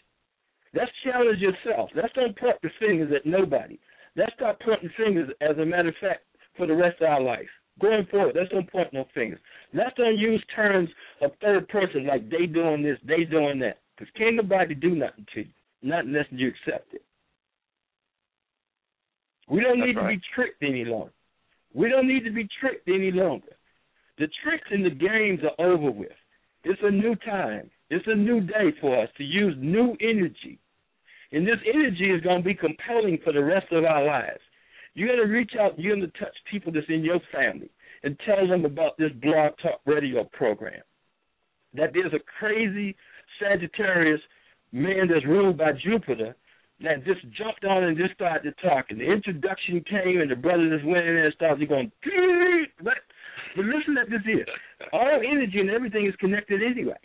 Let's 0.74 0.92
challenge 1.04 1.40
yourself. 1.40 1.90
Let's 1.96 2.14
don't 2.14 2.38
point 2.38 2.58
the 2.62 2.70
fingers 2.80 3.12
at 3.16 3.26
nobody. 3.26 3.80
Let's 4.18 4.34
start 4.34 4.60
pointing 4.66 4.90
fingers, 4.98 5.30
as 5.42 5.58
a 5.60 5.66
matter 5.66 5.90
of 5.90 5.96
fact, 6.02 6.24
for 6.58 6.66
the 6.66 6.76
rest 6.76 7.00
of 7.02 7.08
our 7.08 7.22
life. 7.22 7.48
Going 7.80 8.08
forward, 8.10 8.36
let's 8.36 8.50
don't 8.50 8.70
point 8.70 8.92
no 8.92 9.06
fingers. 9.14 9.40
Let's 9.74 9.96
don't 9.96 10.18
use 10.18 10.44
terms 10.56 10.90
of 11.22 11.32
third 11.40 11.70
person 11.70 12.08
like 12.08 12.28
they 12.30 12.48
doing 12.48 12.82
this, 12.82 12.98
they 13.08 13.24
doing 13.24 13.60
that. 13.60 13.78
Because 13.96 14.12
can't 14.18 14.36
nobody 14.36 14.74
do 14.74 14.96
nothing 14.96 15.26
to 15.36 15.42
you, 15.42 15.48
not 15.84 16.06
unless 16.06 16.26
you 16.32 16.48
accept 16.48 16.96
it. 16.96 17.04
We 19.48 19.62
don't 19.62 19.80
That's 19.80 19.88
need 19.88 19.94
to 19.94 20.02
right. 20.02 20.20
be 20.20 20.28
tricked 20.34 20.64
any 20.64 20.84
longer. 20.84 21.14
We 21.76 21.90
don't 21.90 22.08
need 22.08 22.24
to 22.24 22.32
be 22.32 22.48
tricked 22.60 22.88
any 22.88 23.12
longer. 23.12 23.56
The 24.18 24.28
tricks 24.44 24.68
and 24.72 24.84
the 24.84 24.90
games 24.90 25.42
are 25.44 25.66
over 25.66 25.92
with. 25.92 26.10
It's 26.64 26.82
a 26.84 26.90
new 26.90 27.16
time. 27.18 27.70
It's 27.92 28.06
a 28.08 28.16
new 28.16 28.42
day 28.42 28.74
for 28.82 29.00
us 29.02 29.10
to 29.18 29.24
use 29.24 29.56
new 29.60 29.96
energy. 30.02 30.60
And 31.32 31.46
this 31.46 31.60
energy 31.72 32.12
is 32.12 32.22
going 32.22 32.42
to 32.42 32.46
be 32.48 32.54
compelling 32.54 33.20
for 33.24 33.34
the 33.34 33.44
rest 33.44 33.68
of 33.72 33.84
our 33.84 34.06
lives. 34.06 34.40
You 34.94 35.08
got 35.08 35.16
to 35.16 35.24
reach 35.24 35.52
out, 35.60 35.78
you 35.78 35.96
got 35.96 36.02
to 36.02 36.20
touch 36.20 36.36
people 36.50 36.72
that's 36.72 36.88
in 36.90 37.04
your 37.04 37.20
family 37.32 37.70
and 38.04 38.18
tell 38.26 38.48
them 38.48 38.66
about 38.66 38.98
this 38.98 39.12
blog 39.22 39.54
talk 39.62 39.82
radio 39.86 40.24
program. 40.24 40.82
That 41.74 41.92
there's 41.94 42.14
a 42.14 42.24
crazy 42.40 42.96
Sagittarius 43.40 44.22
man 44.72 45.08
that's 45.12 45.26
ruled 45.26 45.58
by 45.58 45.74
Jupiter 45.74 46.36
that 46.82 47.04
just 47.06 47.22
jumped 47.38 47.66
on 47.66 47.84
and 47.84 47.98
just 47.98 48.14
started 48.14 48.54
talking. 48.64 49.00
The 49.00 49.12
introduction 49.12 49.84
came 49.90 50.22
and 50.22 50.30
the 50.30 50.36
brother 50.36 50.70
just 50.70 50.86
went 50.86 51.06
in 51.06 51.16
there 51.16 51.26
and 51.26 51.34
started 51.34 51.68
going, 51.68 51.92
but, 52.84 52.98
but 53.56 53.66
listen 53.66 53.96
to 53.96 54.06
this 54.10 54.22
here. 54.26 54.46
All 54.94 55.20
energy 55.20 55.60
and 55.60 55.70
everything 55.70 56.06
is 56.06 56.16
connected 56.20 56.62
anyway. 56.64 56.98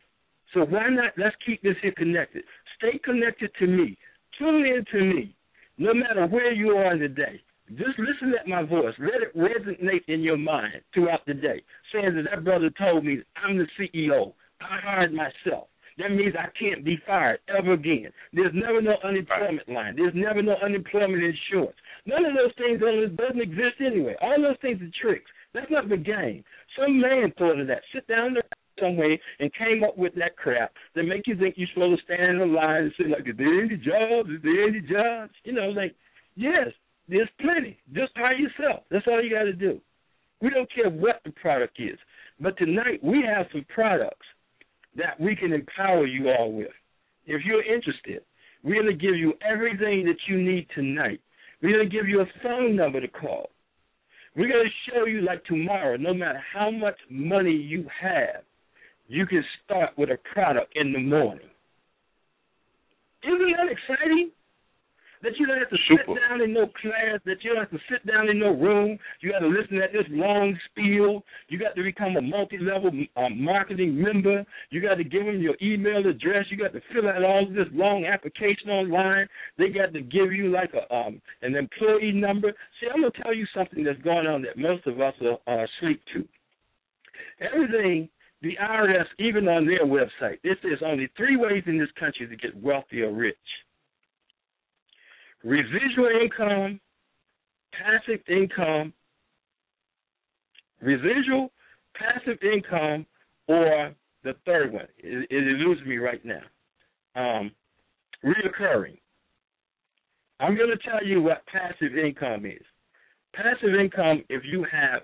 So 0.52 0.64
why 0.66 0.88
not? 0.90 1.12
Let's 1.16 1.36
keep 1.44 1.62
this 1.62 1.76
here 1.80 1.94
connected. 1.96 2.44
Stay 2.76 2.98
connected 2.98 3.50
to 3.58 3.66
me. 3.66 3.96
Tune 4.42 4.66
in 4.66 4.84
to 4.90 5.04
me, 5.04 5.36
no 5.78 5.94
matter 5.94 6.26
where 6.26 6.52
you 6.52 6.70
are 6.70 6.94
in 6.94 7.00
the 7.00 7.06
day. 7.06 7.40
Just 7.70 7.96
listen 7.96 8.34
at 8.38 8.48
my 8.48 8.64
voice. 8.64 8.92
Let 8.98 9.22
it 9.22 9.36
resonate 9.36 10.02
in 10.08 10.20
your 10.20 10.36
mind 10.36 10.82
throughout 10.92 11.24
the 11.26 11.34
day, 11.34 11.62
saying 11.92 12.16
that 12.16 12.24
that 12.28 12.42
brother 12.42 12.68
told 12.76 13.04
me 13.04 13.20
I'm 13.36 13.56
the 13.56 13.66
CEO. 13.78 14.32
I 14.60 14.80
hired 14.82 15.14
myself. 15.14 15.68
That 15.98 16.10
means 16.10 16.34
I 16.36 16.48
can't 16.58 16.84
be 16.84 16.98
fired 17.06 17.38
ever 17.56 17.74
again. 17.74 18.10
There's 18.32 18.50
never 18.52 18.82
no 18.82 18.96
unemployment 19.04 19.68
line. 19.68 19.94
There's 19.94 20.14
never 20.14 20.42
no 20.42 20.56
unemployment 20.60 21.22
insurance. 21.22 21.76
None 22.04 22.24
of 22.24 22.34
those 22.34 22.52
things 22.58 22.80
doesn't 22.80 23.40
exist 23.40 23.76
anyway. 23.78 24.16
All 24.20 24.42
those 24.42 24.56
things 24.60 24.82
are 24.82 24.90
tricks. 25.00 25.30
That's 25.54 25.70
not 25.70 25.88
the 25.88 25.98
game. 25.98 26.42
Some 26.76 27.00
man 27.00 27.32
thought 27.38 27.60
of 27.60 27.68
that. 27.68 27.82
Sit 27.94 28.08
down 28.08 28.34
there 28.34 28.42
somewhere 28.80 29.18
and 29.40 29.50
came 29.54 29.84
up 29.84 29.96
with 29.96 30.14
that 30.16 30.36
crap 30.36 30.72
that 30.94 31.04
make 31.04 31.26
you 31.26 31.36
think 31.36 31.54
you're 31.56 31.68
supposed 31.72 32.00
to 32.00 32.04
stand 32.04 32.36
in 32.36 32.48
a 32.48 32.52
line 32.52 32.84
and 32.84 32.92
say 32.98 33.04
like, 33.08 33.28
"Is 33.28 33.36
there 33.36 33.62
any 33.62 33.76
jobs? 33.76 34.30
Is 34.30 34.42
there 34.42 34.68
any 34.68 34.80
jobs?" 34.80 35.32
You 35.44 35.52
know, 35.52 35.68
like, 35.70 35.94
yes, 36.36 36.68
there's 37.08 37.28
plenty. 37.40 37.78
Just 37.92 38.12
hire 38.16 38.34
yourself. 38.34 38.84
That's 38.90 39.06
all 39.06 39.22
you 39.22 39.30
got 39.30 39.44
to 39.44 39.52
do. 39.52 39.80
We 40.40 40.50
don't 40.50 40.72
care 40.72 40.90
what 40.90 41.20
the 41.24 41.30
product 41.32 41.78
is. 41.80 41.98
But 42.40 42.58
tonight 42.58 43.02
we 43.02 43.22
have 43.22 43.46
some 43.52 43.64
products 43.72 44.26
that 44.96 45.18
we 45.20 45.36
can 45.36 45.52
empower 45.52 46.06
you 46.06 46.30
all 46.30 46.52
with. 46.52 46.72
If 47.26 47.44
you're 47.44 47.62
interested, 47.62 48.22
we're 48.62 48.82
going 48.82 48.86
to 48.86 49.06
give 49.06 49.16
you 49.16 49.34
everything 49.48 50.04
that 50.06 50.16
you 50.28 50.40
need 50.42 50.66
tonight. 50.74 51.20
We're 51.62 51.76
going 51.76 51.88
to 51.88 51.96
give 51.96 52.08
you 52.08 52.20
a 52.20 52.26
phone 52.42 52.74
number 52.74 53.00
to 53.00 53.08
call. 53.08 53.50
We're 54.34 54.48
going 54.48 54.64
to 54.64 54.90
show 54.90 55.04
you, 55.04 55.20
like 55.20 55.44
tomorrow, 55.44 55.96
no 55.96 56.14
matter 56.14 56.42
how 56.52 56.70
much 56.70 56.96
money 57.10 57.52
you 57.52 57.86
have, 58.00 58.42
you 59.12 59.26
can 59.26 59.44
start 59.62 59.90
with 59.98 60.08
a 60.08 60.16
product 60.32 60.72
in 60.74 60.92
the 60.92 60.98
morning. 60.98 61.48
Isn't 63.22 63.52
that 63.56 63.70
exciting? 63.70 64.30
That 65.22 65.32
you 65.38 65.46
don't 65.46 65.58
have 65.58 65.70
to 65.70 65.76
Super. 65.86 66.02
sit 66.08 66.28
down 66.28 66.40
in 66.40 66.52
no 66.52 66.66
class, 66.66 67.20
that 67.26 67.36
you 67.42 67.52
don't 67.52 67.62
have 67.62 67.70
to 67.70 67.78
sit 67.88 68.04
down 68.04 68.28
in 68.28 68.40
no 68.40 68.50
room. 68.50 68.98
You 69.20 69.30
got 69.30 69.38
to 69.40 69.46
listen 69.46 69.76
to 69.76 69.86
this 69.92 70.06
long 70.08 70.58
spiel. 70.70 71.22
You 71.48 71.60
got 71.60 71.76
to 71.76 71.82
become 71.84 72.16
a 72.16 72.22
multi-level 72.22 72.90
uh, 73.16 73.28
marketing 73.28 74.02
member. 74.02 74.44
You 74.70 74.80
got 74.80 74.96
to 74.96 75.04
give 75.04 75.26
them 75.26 75.40
your 75.40 75.54
email 75.62 76.04
address. 76.08 76.46
You 76.50 76.56
got 76.56 76.72
to 76.72 76.80
fill 76.92 77.08
out 77.08 77.22
all 77.22 77.46
this 77.46 77.68
long 77.72 78.04
application 78.06 78.70
online. 78.70 79.28
They 79.58 79.68
got 79.68 79.92
to 79.92 80.00
give 80.00 80.32
you 80.32 80.50
like 80.50 80.72
a 80.74 80.92
um 80.92 81.20
an 81.42 81.54
employee 81.54 82.12
number. 82.12 82.52
See, 82.80 82.88
I'm 82.92 83.02
gonna 83.02 83.12
tell 83.22 83.34
you 83.34 83.46
something 83.54 83.84
that's 83.84 84.00
going 84.02 84.26
on 84.26 84.42
that 84.42 84.58
most 84.58 84.86
of 84.88 85.00
us 85.00 85.14
are, 85.22 85.38
are 85.46 85.66
asleep 85.66 86.02
to. 86.14 86.26
Everything 87.40 88.08
the 88.42 88.56
IRS, 88.60 89.06
even 89.18 89.46
on 89.48 89.66
their 89.66 89.86
website, 89.86 90.38
it 90.42 90.58
says 90.62 90.78
only 90.84 91.08
three 91.16 91.36
ways 91.36 91.62
in 91.66 91.78
this 91.78 91.88
country 91.98 92.26
to 92.26 92.36
get 92.36 92.60
wealthy 92.60 93.02
or 93.02 93.12
rich 93.12 93.36
residual 95.44 96.08
income, 96.22 96.80
passive 97.72 98.20
income, 98.28 98.92
residual, 100.80 101.50
passive 101.94 102.38
income, 102.42 103.06
or 103.48 103.92
the 104.24 104.34
third 104.46 104.72
one. 104.72 104.86
It, 104.98 105.26
it 105.30 105.48
eludes 105.48 105.80
me 105.86 105.98
right 105.98 106.24
now. 106.24 106.42
Um, 107.14 107.50
reoccurring. 108.24 108.98
I'm 110.40 110.56
going 110.56 110.70
to 110.70 110.88
tell 110.88 111.04
you 111.04 111.22
what 111.22 111.44
passive 111.46 111.96
income 111.96 112.46
is. 112.46 112.62
Passive 113.34 113.74
income, 113.78 114.24
if 114.28 114.42
you 114.44 114.64
have 114.70 115.02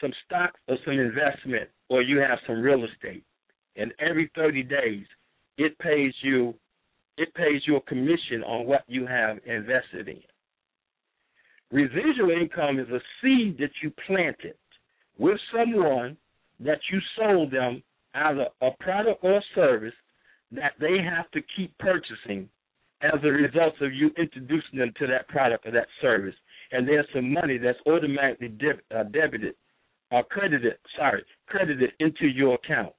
some 0.00 0.12
stock 0.24 0.52
or 0.68 0.76
some 0.84 0.98
investment, 0.98 1.68
or 1.88 2.02
you 2.02 2.18
have 2.18 2.38
some 2.46 2.60
real 2.60 2.84
estate, 2.84 3.24
and 3.76 3.92
every 3.98 4.30
30 4.34 4.62
days 4.62 5.04
it 5.56 5.78
pays 5.78 6.12
you 6.22 6.54
it 7.16 7.34
pays 7.34 7.62
you 7.66 7.76
a 7.76 7.80
commission 7.80 8.44
on 8.44 8.64
what 8.64 8.84
you 8.86 9.04
have 9.04 9.38
invested 9.44 10.06
in. 10.06 10.20
Residual 11.72 12.30
income 12.30 12.78
is 12.78 12.88
a 12.90 13.00
seed 13.20 13.58
that 13.58 13.72
you 13.82 13.92
planted 14.06 14.54
with 15.18 15.38
someone 15.52 16.16
that 16.60 16.78
you 16.92 17.00
sold 17.16 17.50
them 17.50 17.82
either 18.14 18.46
a 18.62 18.70
product 18.80 19.22
or 19.22 19.38
a 19.38 19.42
service 19.54 19.94
that 20.52 20.72
they 20.80 20.98
have 21.02 21.30
to 21.32 21.40
keep 21.56 21.76
purchasing 21.78 22.48
as 23.02 23.20
a 23.22 23.28
result 23.28 23.74
of 23.80 23.92
you 23.92 24.10
introducing 24.16 24.78
them 24.78 24.92
to 24.98 25.06
that 25.06 25.28
product 25.28 25.66
or 25.66 25.72
that 25.72 25.86
service. 26.00 26.34
And 26.72 26.86
there's 26.86 27.06
some 27.14 27.32
money 27.32 27.58
that's 27.58 27.78
automatically 27.86 28.48
deb- 28.48 28.80
uh, 28.94 29.04
debited 29.04 29.54
or 30.10 30.24
credited, 30.24 30.76
sorry, 30.96 31.24
credited 31.48 31.90
into 32.00 32.26
your 32.26 32.54
account. 32.54 32.92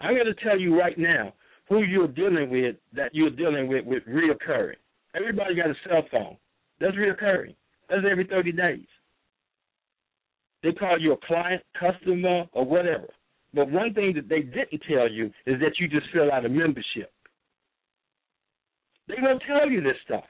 I'm 0.00 0.14
going 0.14 0.26
to 0.26 0.44
tell 0.44 0.58
you 0.58 0.78
right 0.78 0.98
now 0.98 1.34
who 1.68 1.82
you're 1.82 2.08
dealing 2.08 2.50
with 2.50 2.76
that 2.94 3.14
you're 3.14 3.30
dealing 3.30 3.68
with 3.68 3.84
with 3.84 4.04
reoccurring. 4.04 4.76
Everybody 5.14 5.54
got 5.54 5.70
a 5.70 5.74
cell 5.88 6.02
phone. 6.10 6.36
That's 6.80 6.96
reoccurring. 6.96 7.54
That's 7.88 8.02
every 8.08 8.26
30 8.26 8.52
days. 8.52 8.86
They 10.62 10.72
call 10.72 10.98
you 11.00 11.12
a 11.12 11.26
client, 11.26 11.62
customer, 11.78 12.44
or 12.52 12.64
whatever. 12.64 13.08
But 13.54 13.70
one 13.70 13.94
thing 13.94 14.12
that 14.14 14.28
they 14.28 14.40
didn't 14.40 14.82
tell 14.88 15.10
you 15.10 15.26
is 15.46 15.60
that 15.60 15.78
you 15.78 15.88
just 15.88 16.06
fill 16.12 16.30
out 16.30 16.44
a 16.44 16.48
membership. 16.48 17.12
They 19.06 19.14
won't 19.20 19.42
tell 19.46 19.70
you 19.70 19.80
this 19.80 19.96
stuff. 20.04 20.24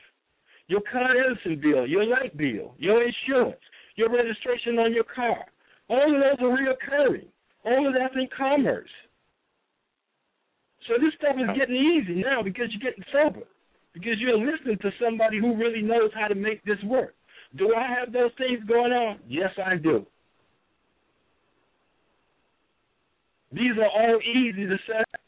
Your 0.69 0.81
Con 0.93 1.17
Edison 1.17 1.61
bill, 1.61 1.87
your 1.87 2.05
light 2.05 2.37
bill, 2.37 2.75
your 2.79 3.03
insurance, 3.03 3.61
your 3.97 4.11
registration 4.11 4.79
on 4.79 4.93
your 4.93 5.05
car. 5.05 5.45
All 5.89 6.15
of 6.15 6.21
those 6.21 6.47
are 6.47 6.57
reoccurring. 6.57 7.27
All 7.65 7.87
of 7.87 7.95
that's 7.95 8.15
in 8.15 8.29
commerce. 8.37 8.91
So 10.87 10.95
this 11.01 11.13
stuff 11.19 11.37
is 11.37 11.59
getting 11.59 11.77
easy 11.77 12.23
now 12.23 12.43
because 12.43 12.69
you're 12.71 12.91
getting 12.91 13.05
sober. 13.13 13.47
Because 13.93 14.15
you're 14.19 14.39
listening 14.39 14.79
to 14.83 14.91
somebody 15.03 15.39
who 15.39 15.57
really 15.57 15.83
knows 15.83 16.11
how 16.15 16.29
to 16.29 16.35
make 16.35 16.65
this 16.65 16.79
work. 16.85 17.15
Do 17.57 17.75
I 17.75 17.87
have 17.99 18.13
those 18.13 18.31
things 18.39 18.61
going 18.67 18.93
on? 18.93 19.19
Yes, 19.27 19.51
I 19.65 19.77
do. 19.77 20.07
These 23.51 23.77
are 23.79 23.89
all 23.89 24.21
easy 24.21 24.67
to 24.67 24.77
set. 24.87 25.01
up. 25.01 25.21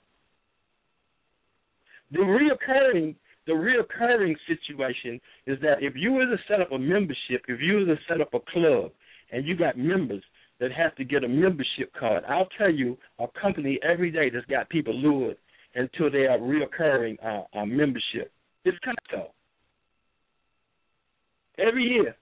The 2.12 2.18
reoccurring 2.18 3.14
the 3.46 3.52
reoccurring 3.52 4.36
situation 4.46 5.20
is 5.46 5.58
that 5.60 5.82
if 5.82 5.94
you 5.96 6.12
were 6.12 6.26
to 6.26 6.36
set 6.46 6.60
up 6.60 6.72
a 6.72 6.78
membership, 6.78 7.42
if 7.48 7.60
you 7.60 7.74
were 7.74 7.86
to 7.86 8.00
set 8.08 8.20
up 8.20 8.32
a 8.34 8.38
club 8.52 8.92
and 9.32 9.46
you 9.46 9.56
got 9.56 9.76
members 9.76 10.22
that 10.60 10.70
have 10.72 10.94
to 10.96 11.04
get 11.04 11.24
a 11.24 11.28
membership 11.28 11.92
card, 11.98 12.22
I'll 12.28 12.48
tell 12.58 12.70
you 12.70 12.96
a 13.18 13.26
company 13.40 13.78
every 13.82 14.10
day 14.10 14.30
that's 14.30 14.46
got 14.46 14.68
people 14.68 14.94
lured 14.94 15.36
into 15.74 16.10
their 16.10 16.38
reoccurring 16.38 17.16
uh, 17.24 17.58
uh, 17.58 17.66
membership. 17.66 18.30
It's 18.64 18.78
Costco. 18.86 19.26
Every 21.58 21.84
year, 21.84 22.16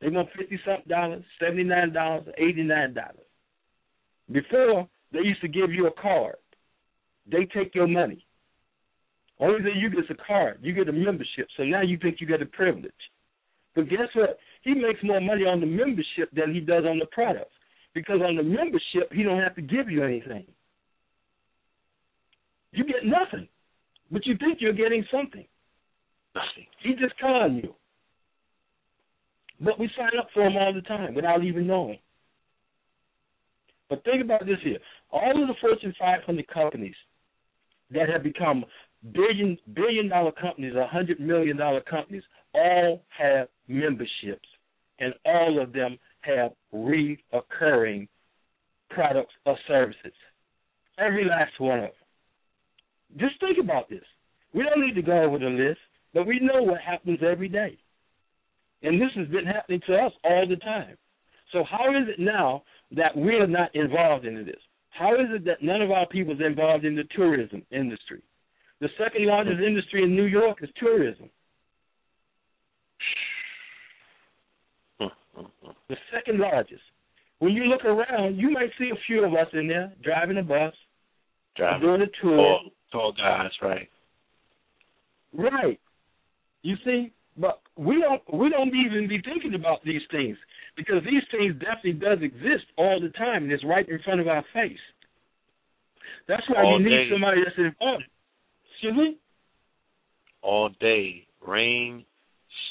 they 0.00 0.08
want 0.08 0.28
fifty 0.36 0.58
something 0.64 0.88
dollars, 0.88 1.24
seventy 1.40 1.64
nine 1.64 1.92
dollars, 1.92 2.26
eighty 2.38 2.62
nine 2.62 2.94
dollars. 2.94 3.16
Before 4.30 4.88
they 5.12 5.20
used 5.20 5.40
to 5.40 5.48
give 5.48 5.72
you 5.72 5.86
a 5.86 6.00
card. 6.00 6.36
They 7.30 7.44
take 7.44 7.74
your 7.74 7.88
money. 7.88 8.24
Only 9.40 9.62
thing 9.62 9.76
you 9.76 9.90
get 9.90 10.04
is 10.04 10.10
a 10.10 10.26
card. 10.26 10.58
You 10.62 10.72
get 10.72 10.88
a 10.88 10.92
membership. 10.92 11.48
So 11.56 11.64
now 11.64 11.82
you 11.82 11.98
think 11.98 12.20
you 12.20 12.26
get 12.26 12.42
a 12.42 12.46
privilege. 12.46 12.92
But 13.74 13.88
guess 13.88 14.08
what? 14.14 14.38
He 14.62 14.74
makes 14.74 15.00
more 15.02 15.20
money 15.20 15.42
on 15.42 15.60
the 15.60 15.66
membership 15.66 16.30
than 16.32 16.54
he 16.54 16.60
does 16.60 16.84
on 16.84 16.98
the 16.98 17.06
products. 17.06 17.55
Because 17.96 18.20
on 18.20 18.36
the 18.36 18.42
membership, 18.42 19.10
he 19.10 19.22
don't 19.22 19.40
have 19.40 19.54
to 19.54 19.62
give 19.62 19.88
you 19.88 20.04
anything. 20.04 20.44
You 22.72 22.84
get 22.84 23.06
nothing. 23.06 23.48
But 24.10 24.26
you 24.26 24.36
think 24.36 24.58
you're 24.60 24.74
getting 24.74 25.02
something. 25.10 25.46
Nothing. 26.34 26.66
He 26.82 26.90
just 26.90 27.18
con 27.18 27.56
you. 27.56 27.74
But 29.62 29.80
we 29.80 29.88
sign 29.96 30.10
up 30.20 30.28
for 30.34 30.46
him 30.46 30.58
all 30.58 30.74
the 30.74 30.82
time 30.82 31.14
without 31.14 31.42
even 31.42 31.66
knowing. 31.66 31.98
But 33.88 34.04
think 34.04 34.22
about 34.22 34.44
this 34.44 34.58
here. 34.62 34.78
All 35.10 35.42
of 35.42 35.48
the 35.48 35.54
Fortune 35.58 35.94
500 35.98 36.46
companies 36.48 36.94
that 37.92 38.10
have 38.10 38.22
become 38.22 38.66
billion 39.14 39.56
billion 39.72 40.10
dollar 40.10 40.32
companies, 40.32 40.74
a 40.74 40.86
hundred 40.86 41.18
million 41.18 41.56
dollar 41.56 41.80
companies, 41.80 42.24
all 42.52 43.02
have 43.16 43.48
memberships, 43.68 44.48
and 44.98 45.14
all 45.24 45.58
of 45.62 45.72
them 45.72 45.96
have 46.26 46.52
reoccurring 46.74 48.08
products 48.90 49.32
or 49.44 49.56
services. 49.66 50.12
Every 50.98 51.24
last 51.24 51.52
one 51.58 51.78
of 51.78 51.84
them. 51.84 53.28
Just 53.28 53.40
think 53.40 53.58
about 53.62 53.88
this. 53.88 54.04
We 54.54 54.64
don't 54.64 54.84
need 54.84 54.94
to 54.94 55.02
go 55.02 55.22
over 55.22 55.38
the 55.38 55.46
list, 55.46 55.80
but 56.14 56.26
we 56.26 56.40
know 56.40 56.62
what 56.62 56.80
happens 56.80 57.18
every 57.22 57.48
day. 57.48 57.78
And 58.82 59.00
this 59.00 59.10
has 59.16 59.28
been 59.28 59.46
happening 59.46 59.80
to 59.86 59.96
us 59.96 60.12
all 60.24 60.46
the 60.48 60.56
time. 60.56 60.96
So 61.52 61.64
how 61.70 61.90
is 61.90 62.08
it 62.08 62.18
now 62.18 62.62
that 62.92 63.16
we're 63.16 63.46
not 63.46 63.74
involved 63.74 64.24
in 64.24 64.44
this? 64.44 64.56
How 64.90 65.14
is 65.14 65.28
it 65.30 65.44
that 65.44 65.62
none 65.62 65.82
of 65.82 65.90
our 65.90 66.06
people 66.06 66.34
is 66.34 66.40
involved 66.44 66.84
in 66.84 66.96
the 66.96 67.04
tourism 67.14 67.62
industry? 67.70 68.22
The 68.80 68.88
second 68.98 69.26
largest 69.26 69.60
industry 69.60 70.02
in 70.02 70.14
New 70.14 70.24
York 70.24 70.58
is 70.62 70.70
tourism. 70.76 71.30
The 75.88 75.96
second 76.12 76.38
largest. 76.40 76.82
When 77.38 77.52
you 77.52 77.64
look 77.64 77.84
around, 77.84 78.36
you 78.36 78.50
might 78.50 78.70
see 78.78 78.90
a 78.90 78.98
few 79.06 79.24
of 79.24 79.32
us 79.34 79.48
in 79.52 79.68
there 79.68 79.92
driving 80.02 80.38
a 80.38 80.42
bus, 80.42 80.72
Driving. 81.56 81.80
doing 81.80 82.02
a 82.02 82.06
tour. 82.22 82.36
Tall, 82.36 82.60
tall 82.92 83.12
guys, 83.12 83.50
right? 83.60 83.88
Right. 85.32 85.78
You 86.62 86.76
see, 86.84 87.12
but 87.36 87.60
we 87.76 88.00
don't 88.00 88.22
we 88.32 88.48
don't 88.48 88.74
even 88.74 89.06
be 89.08 89.20
thinking 89.22 89.54
about 89.54 89.84
these 89.84 90.00
things 90.10 90.36
because 90.76 91.02
these 91.04 91.22
things 91.30 91.54
definitely 91.60 91.92
does 91.92 92.18
exist 92.22 92.64
all 92.78 92.98
the 93.00 93.10
time 93.10 93.44
and 93.44 93.52
it's 93.52 93.64
right 93.64 93.86
in 93.88 93.98
front 94.04 94.20
of 94.20 94.28
our 94.28 94.44
face. 94.54 94.78
That's 96.28 96.42
why 96.48 96.62
All 96.62 96.80
you 96.80 96.84
need 96.88 96.96
day. 96.96 97.08
somebody 97.12 97.42
that's 97.44 97.56
informed. 97.58 98.04
Excuse 98.72 98.94
me? 98.96 99.16
All 100.42 100.70
day, 100.80 101.26
rain, 101.46 102.04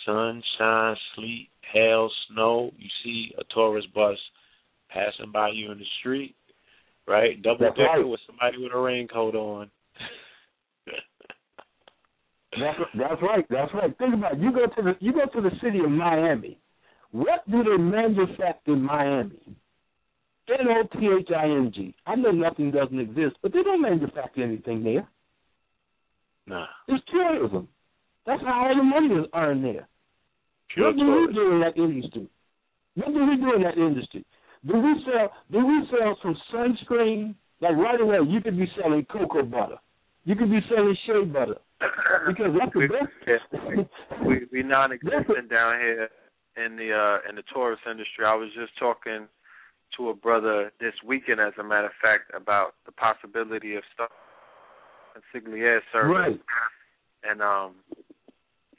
sunshine, 0.06 0.96
sleet, 1.16 1.50
hail, 1.74 2.10
snow. 2.32 2.72
You 2.78 2.90
see 3.04 3.32
a 3.38 3.44
tourist 3.54 3.94
bus 3.94 4.18
passing 4.90 5.32
by 5.32 5.50
you 5.50 5.72
in 5.72 5.80
the 5.80 5.86
street, 6.00 6.36
right? 7.08 7.42
Double 7.42 7.58
That's 7.60 7.76
decker 7.78 8.00
right. 8.02 8.08
with 8.08 8.20
somebody 8.28 8.58
with 8.64 8.74
a 8.74 8.78
raincoat 8.80 9.36
on. 9.36 9.70
That's 12.58 12.80
that's 12.98 13.22
right. 13.22 13.46
That's 13.50 13.74
right. 13.74 13.98
Think 13.98 14.14
about 14.14 14.34
it. 14.36 14.40
you 14.40 14.52
go 14.54 14.66
to 14.66 14.82
the 14.82 14.94
you 15.02 15.12
go 15.12 15.26
to 15.26 15.42
the 15.42 15.52
city 15.62 15.80
of 15.80 15.90
Miami. 15.92 16.58
What 17.12 17.50
do 17.52 17.64
they 17.64 17.78
manufacture 17.78 18.72
in 18.74 18.82
Miami? 18.82 19.42
N 20.48 20.68
O 20.70 20.84
T 20.98 21.10
H 21.20 21.30
I 21.36 21.46
N 21.46 21.72
G. 21.76 21.94
I 22.06 22.16
know 22.16 22.32
nothing 22.32 22.72
doesn't 22.72 23.00
exist, 23.00 23.36
but 23.42 23.52
they 23.52 23.62
don't 23.64 23.82
manufacture 23.82 24.44
anything 24.44 24.84
there. 24.84 25.06
nah, 26.48 26.66
It's 26.88 27.04
tourism. 27.12 27.68
That's 28.26 28.42
how 28.44 28.68
all 28.68 28.76
the 28.76 28.84
money 28.84 29.16
is 29.22 29.26
earned 29.34 29.66
there. 29.66 29.88
Pure 30.74 30.88
what 30.88 30.96
do 30.98 31.06
we 31.28 31.34
do 31.34 31.52
in 31.52 31.60
that 31.62 31.78
industry? 31.78 32.28
What 32.96 33.14
do 33.14 33.26
we 33.26 33.36
do 33.38 33.56
in 33.56 33.64
that 33.64 33.78
industry? 33.78 34.26
Do 34.66 34.80
we 34.80 34.96
sell 35.06 35.30
do 35.52 35.66
we 35.66 35.88
sell 35.92 36.18
some 36.22 36.36
sunscreen? 36.54 37.36
Like 37.62 37.76
right 37.76 38.00
away 38.00 38.18
you 38.28 38.42
could 38.42 38.58
be 38.58 38.68
selling 38.82 39.06
cocoa 39.06 39.44
butter. 39.44 39.78
You 40.24 40.36
could 40.36 40.50
be 40.50 40.60
selling 40.70 40.96
shea 41.06 41.24
butter. 41.26 41.58
Because 42.28 42.56
that's 42.58 42.74
the 42.74 42.80
we, 42.80 42.88
best 42.88 43.90
we 44.26 44.42
we 44.52 44.64
non-existent 44.64 45.50
down 45.50 45.80
here 45.80 46.10
in 46.58 46.76
the 46.78 46.92
uh 46.94 47.30
in 47.30 47.36
the 47.36 47.44
tourist 47.54 47.84
industry. 47.90 48.26
I 48.26 48.36
was 48.36 48.50
just 48.56 48.78
talking 48.80 49.28
to 49.98 50.10
a 50.10 50.14
brother 50.14 50.72
this 50.80 50.94
weekend, 51.06 51.40
as 51.40 51.54
a 51.60 51.64
matter 51.64 51.88
of 51.88 51.94
fact, 52.02 52.32
about 52.36 52.74
the 52.86 52.92
possibility 52.92 53.76
of 53.76 53.84
stuff 53.94 54.10
consigliere 55.16 55.80
service, 55.92 56.12
Right. 56.12 56.40
and 57.24 57.42
um, 57.42 57.76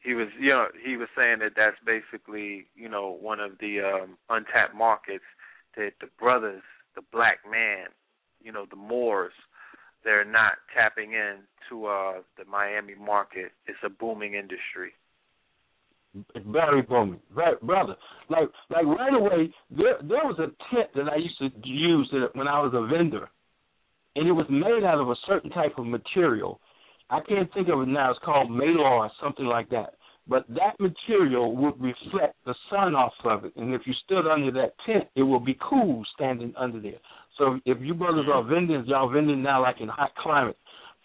he 0.06 0.14
was 0.14 0.28
you 0.38 0.50
know 0.50 0.66
he 0.84 0.96
was 0.96 1.08
saying 1.16 1.40
that 1.40 1.52
that's 1.56 1.76
basically 1.84 2.66
you 2.76 2.88
know 2.88 3.18
one 3.20 3.40
of 3.40 3.58
the 3.58 3.80
um 3.80 4.16
untapped 4.30 4.74
markets 4.74 5.24
that 5.76 5.90
the 6.00 6.06
brothers, 6.18 6.62
the 6.94 7.02
black 7.12 7.38
man, 7.50 7.88
you 8.40 8.52
know 8.52 8.66
the 8.70 8.76
Moors 8.76 9.32
they're 10.04 10.24
not 10.24 10.52
tapping 10.72 11.12
in 11.12 11.38
to 11.68 11.86
uh 11.86 12.12
the 12.38 12.44
Miami 12.48 12.94
market. 12.94 13.50
It's 13.66 13.78
a 13.84 13.90
booming 13.90 14.34
industry. 14.34 14.92
Very 16.46 16.80
booming, 16.80 17.20
very, 17.34 17.56
brother. 17.60 17.96
Like 18.30 18.48
like 18.70 18.86
right 18.86 19.12
away, 19.12 19.52
there 19.70 19.98
there 20.00 20.24
was 20.24 20.38
a 20.38 20.48
tent 20.72 20.88
that 20.94 21.12
I 21.12 21.16
used 21.16 21.38
to 21.38 21.68
use 21.68 22.14
when 22.34 22.46
I 22.46 22.60
was 22.60 22.72
a 22.74 22.86
vendor, 22.86 23.28
and 24.14 24.28
it 24.28 24.32
was 24.32 24.46
made 24.48 24.86
out 24.86 25.00
of 25.00 25.08
a 25.10 25.16
certain 25.26 25.50
type 25.50 25.76
of 25.78 25.84
material. 25.84 26.60
I 27.10 27.20
can't 27.20 27.52
think 27.54 27.68
of 27.68 27.80
it 27.80 27.88
now. 27.88 28.10
It's 28.10 28.20
called 28.24 28.50
Mylar 28.50 28.78
or 28.78 29.10
something 29.22 29.46
like 29.46 29.68
that. 29.70 29.94
But 30.28 30.44
that 30.48 30.74
material 30.80 31.54
would 31.54 31.80
reflect 31.80 32.34
the 32.44 32.54
sun 32.68 32.96
off 32.96 33.12
of 33.24 33.44
it, 33.44 33.52
and 33.54 33.72
if 33.72 33.82
you 33.86 33.94
stood 34.04 34.26
under 34.26 34.50
that 34.52 34.72
tent, 34.84 35.04
it 35.14 35.22
will 35.22 35.38
be 35.38 35.56
cool 35.60 36.02
standing 36.16 36.52
under 36.56 36.80
there. 36.80 36.98
So 37.38 37.60
if 37.64 37.78
you 37.80 37.94
brothers 37.94 38.26
are 38.32 38.42
vending, 38.42 38.84
y'all 38.86 39.08
vending 39.08 39.40
now 39.40 39.62
like 39.62 39.76
in 39.80 39.88
hot 39.88 40.10
climates, 40.16 40.58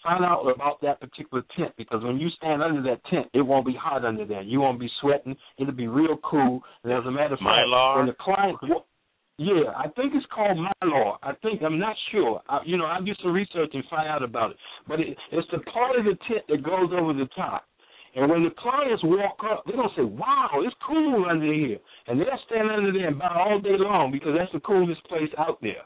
find 0.04 0.26
out 0.26 0.44
about 0.48 0.82
that 0.82 1.00
particular 1.00 1.44
tent 1.56 1.74
because 1.78 2.04
when 2.04 2.18
you 2.18 2.30
stand 2.38 2.64
under 2.64 2.82
that 2.84 3.06
tent, 3.12 3.28
it 3.34 3.42
won't 3.42 3.66
be 3.66 3.76
hot 3.80 4.06
under 4.06 4.26
there. 4.26 4.42
You 4.42 4.60
won't 4.62 4.80
be 4.80 4.90
sweating. 5.02 5.36
It'll 5.60 5.74
be 5.74 5.88
real 5.88 6.18
cool. 6.24 6.62
And 6.84 6.92
as 6.92 7.06
a 7.06 7.12
matter 7.12 7.34
of 7.34 7.40
fact, 7.40 7.68
Mylar? 7.68 7.98
when 7.98 8.08
the 8.08 8.16
client, 8.20 8.58
yeah, 9.42 9.74
I 9.76 9.88
think 9.96 10.14
it's 10.14 10.26
called 10.34 10.58
Mylar. 10.58 11.18
I 11.24 11.34
think 11.42 11.64
I'm 11.64 11.80
not 11.80 11.96
sure. 12.12 12.42
I, 12.48 12.60
you 12.64 12.78
know, 12.78 12.86
I'll 12.86 13.04
do 13.04 13.14
some 13.24 13.34
research 13.34 13.72
and 13.74 13.84
find 13.90 14.08
out 14.08 14.22
about 14.22 14.52
it. 14.52 14.58
But 14.88 15.00
it, 15.00 15.18
it's 15.32 15.48
the 15.52 15.60
part 15.72 15.98
of 15.98 16.06
the 16.06 16.16
tent 16.30 16.46
that 16.48 16.62
goes 16.62 16.94
over 16.94 17.14
the 17.14 17.28
top. 17.36 17.66
And 18.16 18.30
when 18.30 18.44
the 18.44 18.52
clients 18.52 19.02
walk 19.04 19.38
up, 19.50 19.64
they're 19.66 19.78
gonna 19.78 19.90
say, 19.96 20.04
"Wow, 20.04 20.50
it's 20.62 20.76
cool 20.86 21.26
under 21.28 21.52
here," 21.52 21.80
and 22.08 22.20
they'll 22.20 22.40
stand 22.46 22.70
under 22.70 22.92
there 22.92 23.08
and 23.08 23.18
buy 23.18 23.34
all 23.34 23.60
day 23.60 23.78
long 23.78 24.12
because 24.12 24.36
that's 24.38 24.52
the 24.52 24.60
coolest 24.60 25.04
place 25.06 25.32
out 25.40 25.60
there. 25.62 25.82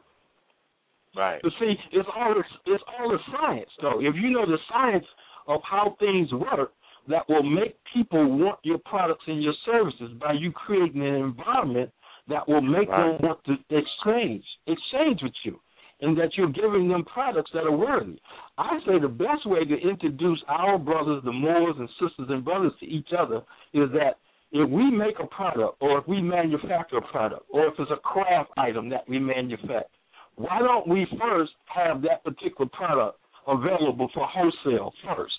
Right. 1.15 1.39
But 1.41 1.53
see, 1.57 1.75
it's 1.93 2.09
all 2.13 2.33
the, 2.33 2.73
it's 2.73 2.83
all 2.99 3.09
the 3.09 3.19
science 3.31 3.69
though. 3.81 4.01
If 4.01 4.15
you 4.15 4.31
know 4.31 4.45
the 4.45 4.57
science 4.67 5.05
of 5.47 5.61
how 5.63 5.95
things 5.99 6.33
work, 6.33 6.73
that 7.07 7.29
will 7.29 7.43
make 7.43 7.77
people 7.93 8.37
want 8.37 8.59
your 8.63 8.79
products 8.79 9.23
and 9.27 9.41
your 9.41 9.53
services 9.65 10.11
by 10.19 10.33
you 10.33 10.51
creating 10.51 11.05
an 11.05 11.15
environment 11.15 11.91
that 12.27 12.47
will 12.47 12.61
make 12.61 12.89
Right. 12.89 13.17
them 13.19 13.27
want 13.27 13.43
to 13.45 13.57
exchange 13.69 14.45
exchange 14.67 15.21
with 15.21 15.33
you, 15.43 15.59
and 16.01 16.17
that 16.17 16.37
you're 16.37 16.49
giving 16.49 16.87
them 16.87 17.03
products 17.05 17.51
that 17.51 17.65
are 17.65 17.75
worthy. 17.75 18.19
I 18.57 18.79
say 18.85 18.99
the 18.99 19.07
best 19.07 19.45
way 19.45 19.63
to 19.65 19.77
introduce 19.79 20.43
our 20.47 20.77
brothers, 20.77 21.23
the 21.23 21.31
Moors 21.31 21.75
and 21.77 21.89
sisters 21.91 22.29
and 22.29 22.43
brothers, 22.43 22.73
to 22.79 22.85
each 22.85 23.13
other 23.13 23.43
is 23.73 23.91
that 23.91 24.17
if 24.51 24.69
we 24.69 24.89
make 24.89 25.19
a 25.19 25.27
product, 25.27 25.77
or 25.81 25.97
if 25.97 26.07
we 26.07 26.21
manufacture 26.21 26.97
a 26.97 27.01
product, 27.01 27.45
or 27.49 27.67
if 27.67 27.79
it's 27.79 27.91
a 27.91 27.97
craft 27.97 28.51
item 28.57 28.89
that 28.89 29.07
we 29.07 29.19
manufacture 29.19 29.89
why 30.35 30.59
don't 30.59 30.87
we 30.87 31.07
first 31.19 31.53
have 31.73 32.01
that 32.01 32.23
particular 32.23 32.69
product 32.71 33.19
available 33.47 34.09
for 34.13 34.27
wholesale 34.27 34.93
first, 35.15 35.33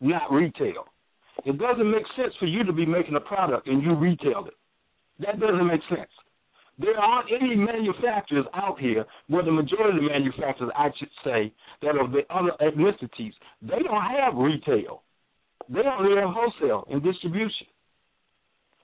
not 0.00 0.30
retail? 0.32 0.86
It 1.44 1.58
doesn't 1.58 1.90
make 1.90 2.04
sense 2.16 2.34
for 2.40 2.46
you 2.46 2.64
to 2.64 2.72
be 2.72 2.86
making 2.86 3.14
a 3.14 3.20
product 3.20 3.68
and 3.68 3.82
you 3.82 3.94
retail 3.94 4.46
it. 4.46 4.54
That 5.20 5.38
doesn't 5.38 5.66
make 5.66 5.80
sense. 5.88 6.10
There 6.78 6.96
aren't 6.96 7.28
any 7.32 7.56
manufacturers 7.56 8.46
out 8.54 8.78
here, 8.78 9.04
well, 9.28 9.44
the 9.44 9.50
majority 9.50 9.98
of 9.98 10.02
the 10.02 10.08
manufacturers, 10.08 10.70
I 10.76 10.90
should 10.96 11.10
say, 11.24 11.52
that 11.82 11.96
are 11.96 12.08
the 12.08 12.22
other 12.30 12.52
ethnicities, 12.60 13.32
they 13.60 13.82
don't 13.82 14.02
have 14.02 14.36
retail. 14.36 15.02
They 15.68 15.80
only 15.80 16.16
have 16.20 16.30
wholesale 16.30 16.86
and 16.90 17.02
distribution. 17.02 17.66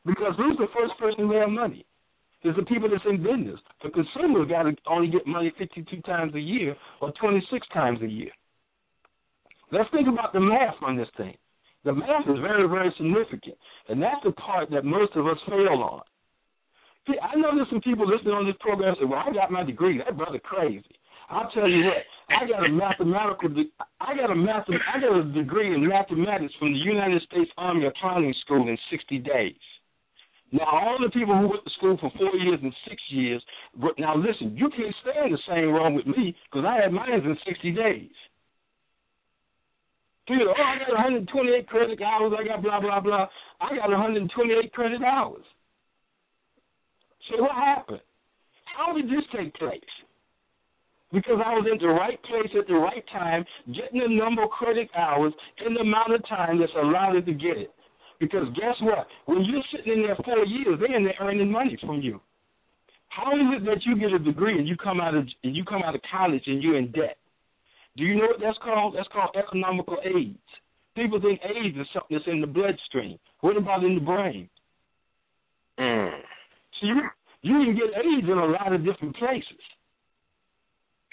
Because 0.05 0.35
who's 0.37 0.59
the 0.59 0.67
first 0.75 0.99
person 0.99 1.29
to 1.29 1.35
have 1.39 1.49
money? 1.49 1.87
It's 2.43 2.59
the 2.59 2.65
people 2.65 2.91
that's 2.91 3.05
in 3.09 3.23
business. 3.23 3.59
The 3.83 3.91
consumer 3.91 4.45
got 4.45 4.65
to 4.65 4.77
only 4.87 5.09
get 5.09 5.27
money 5.27 5.53
52 5.57 6.03
times 6.03 6.35
a 6.35 6.41
year 6.41 6.77
or 7.01 7.13
26 7.13 7.67
times 7.73 8.03
a 8.03 8.07
year. 8.07 8.31
Let's 9.73 9.91
think 9.91 10.09
about 10.09 10.35
the 10.35 10.41
math 10.41 10.75
on 10.83 10.97
this 10.97 11.09
thing. 11.17 11.35
The 11.85 11.95
math 11.95 12.29
is 12.29 12.39
very, 12.41 12.69
very 12.69 12.93
significant, 12.97 13.57
and 13.89 14.03
that's 14.03 14.23
the 14.25 14.33
part 14.33 14.71
that 14.71 14.85
most 14.85 15.17
of 15.17 15.27
us 15.27 15.39
fail 15.49 15.83
on. 15.83 16.03
See, 17.07 17.19
I 17.21 17.37
know 17.37 17.55
there's 17.55 17.69
some 17.69 17.83
people 17.83 18.09
listening 18.09 18.33
on 18.35 18.47
this 18.47 18.57
program 18.61 18.95
say, 18.99 19.05
"Well, 19.05 19.21
I 19.21 19.33
got 19.33 19.51
my 19.51 19.63
degree. 19.63 19.99
That 19.99 20.17
brother 20.17 20.39
crazy." 20.39 20.85
I'll 21.31 21.51
tell 21.51 21.69
you 21.69 21.85
what. 21.85 22.05
I 22.29 22.49
got 22.49 22.65
a 22.65 22.69
mathematical. 22.69 23.49
De- 23.49 23.73
I 24.01 24.17
got 24.17 24.31
a 24.31 24.35
math. 24.35 24.65
I 24.69 25.01
got 25.01 25.17
a 25.17 25.25
degree 25.33 25.75
in 25.75 25.87
mathematics 25.87 26.55
from 26.59 26.73
the 26.73 26.79
United 26.79 27.23
States 27.23 27.51
Army 27.57 27.87
Accounting 27.87 28.35
School 28.45 28.69
in 28.69 28.79
60 28.91 29.19
days. 29.19 29.57
Now, 30.53 30.67
all 30.67 30.99
the 31.03 31.11
people 31.11 31.37
who 31.37 31.49
went 31.49 31.65
to 31.65 31.71
school 31.77 31.97
for 31.99 32.13
four 32.17 32.35
years 32.37 32.61
and 32.63 32.73
six 32.89 33.03
years, 33.09 33.43
but 33.75 33.99
now 33.99 34.17
listen, 34.17 34.57
you 34.57 34.71
can't 34.71 34.95
stay 35.03 35.27
in 35.27 35.33
the 35.33 35.39
same 35.49 35.73
room 35.73 35.95
with 35.95 36.07
me 36.07 36.37
because 36.47 36.65
I 36.65 36.83
had 36.83 36.93
mine 36.93 37.13
in 37.13 37.37
60 37.45 37.73
days. 37.73 38.15
People, 40.29 40.55
oh, 40.57 40.63
I 40.63 40.79
got 40.79 40.95
128 40.95 41.67
credit 41.67 42.01
hours, 42.01 42.33
I 42.39 42.45
got 42.47 42.63
blah, 42.63 42.81
blah, 42.81 43.01
blah. 43.01 43.27
I 43.61 43.77
got 43.77 43.91
128 43.91 44.73
credit 44.73 45.03
hours. 45.03 45.45
So 47.29 47.43
what 47.43 47.53
happened? 47.53 48.01
How 48.77 48.93
did 48.93 49.07
this 49.07 49.25
take 49.35 49.55
place? 49.55 49.81
Because 51.13 51.39
I 51.45 51.55
was 51.55 51.67
in 51.71 51.79
the 51.79 51.93
right 51.95 52.21
place 52.25 52.51
at 52.59 52.67
the 52.67 52.75
right 52.75 53.05
time, 53.13 53.45
getting 53.69 54.01
the 54.01 54.09
number 54.09 54.43
of 54.43 54.51
credit 54.51 54.89
hours 54.97 55.33
in 55.65 55.75
the 55.75 55.81
amount 55.81 56.13
of 56.13 56.27
time 56.29 56.59
that's 56.59 56.73
allowed 56.75 57.13
to 57.13 57.33
get 57.33 57.57
it. 57.57 57.71
Because 58.19 58.49
guess 58.57 58.75
what? 58.81 59.07
When 59.27 59.45
you're 59.45 59.63
sitting 59.71 59.93
in 59.93 60.03
there 60.03 60.17
four 60.25 60.45
years, 60.45 60.79
they're 60.81 60.97
in 60.97 61.05
there 61.05 61.15
earning 61.21 61.51
money 61.51 61.79
from 61.81 62.01
you. 62.01 62.21
How 63.09 63.31
is 63.37 63.63
it 63.63 63.65
that 63.67 63.85
you 63.87 63.97
get 63.97 64.13
a 64.13 64.19
degree 64.19 64.59
and 64.59 64.67
you 64.67 64.77
come 64.77 65.01
out 65.01 65.15
of 65.15 65.29
and 65.45 65.55
you 65.55 65.65
come 65.65 65.83
out 65.85 65.95
of 65.95 66.01
college 66.11 66.43
and 66.47 66.63
you're 66.63 66.79
in 66.79 66.91
debt? 66.91 67.17
Do 67.97 68.03
you 68.03 68.17
know 68.17 68.27
what 68.27 68.41
that's 68.41 68.59
called? 68.59 68.97
That's 68.97 69.09
called 69.13 69.37
economical 69.37 69.99
AIDS. 70.05 70.39
People 70.97 71.21
think 71.21 71.41
AIDS 71.45 71.77
is 71.77 71.87
something 71.93 72.17
that's 72.17 72.27
in 72.27 72.41
the 72.41 72.47
bloodstream. 72.47 73.19
What 73.41 73.57
about 73.57 73.85
in 73.85 73.95
the 73.95 74.01
brain? 74.01 74.49
Mm. 75.79 76.21
So 76.81 76.87
you 76.87 76.97
you 77.43 77.53
can 77.65 77.75
get 77.77 77.99
AIDS 77.99 78.27
in 78.27 78.39
a 78.39 78.47
lot 78.47 78.73
of 78.73 78.85
different 78.85 79.17
places. 79.17 79.63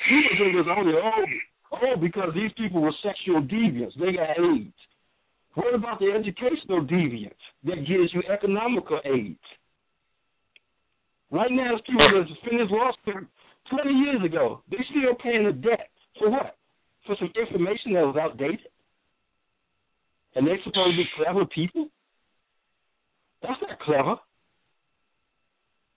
People 0.07 0.32
think 0.39 0.55
it's 0.55 0.70
only 0.70 0.93
oh 0.95 1.26
oh 1.74 1.95
because 1.99 2.34
these 2.34 2.51
people 2.57 2.82
were 2.82 2.93
sexual 3.03 3.41
deviants, 3.41 3.97
they 3.99 4.14
got 4.14 4.39
AIDS. 4.39 4.74
What 5.53 5.76
about 5.76 5.99
the 5.99 6.12
educational 6.12 6.86
deviance 6.86 7.43
that 7.66 7.86
gives 7.88 8.14
you 8.14 8.24
economical 8.32 9.01
AIDS? 9.03 9.39
Right 11.30 11.51
now, 11.51 11.76
it's 11.76 11.86
people 11.88 12.07
that 12.07 12.49
finished 12.49 12.72
law 12.72 12.91
school 13.01 13.22
20 13.70 13.89
years 13.89 14.24
ago. 14.26 14.62
They're 14.70 14.86
still 14.89 15.16
paying 15.24 15.45
the 15.45 15.53
debt. 15.53 15.90
For 16.19 16.30
what? 16.30 16.56
For 17.06 17.15
some 17.19 17.31
information 17.40 17.94
that 17.94 18.06
was 18.06 18.18
outdated? 18.19 18.68
And 20.35 20.45
they're 20.48 20.60
supposed 20.64 20.91
to 20.91 20.98
be 20.98 21.06
clever 21.15 21.45
people? 21.45 21.88
That's 23.41 23.61
not 23.61 23.80
clever. 23.80 24.15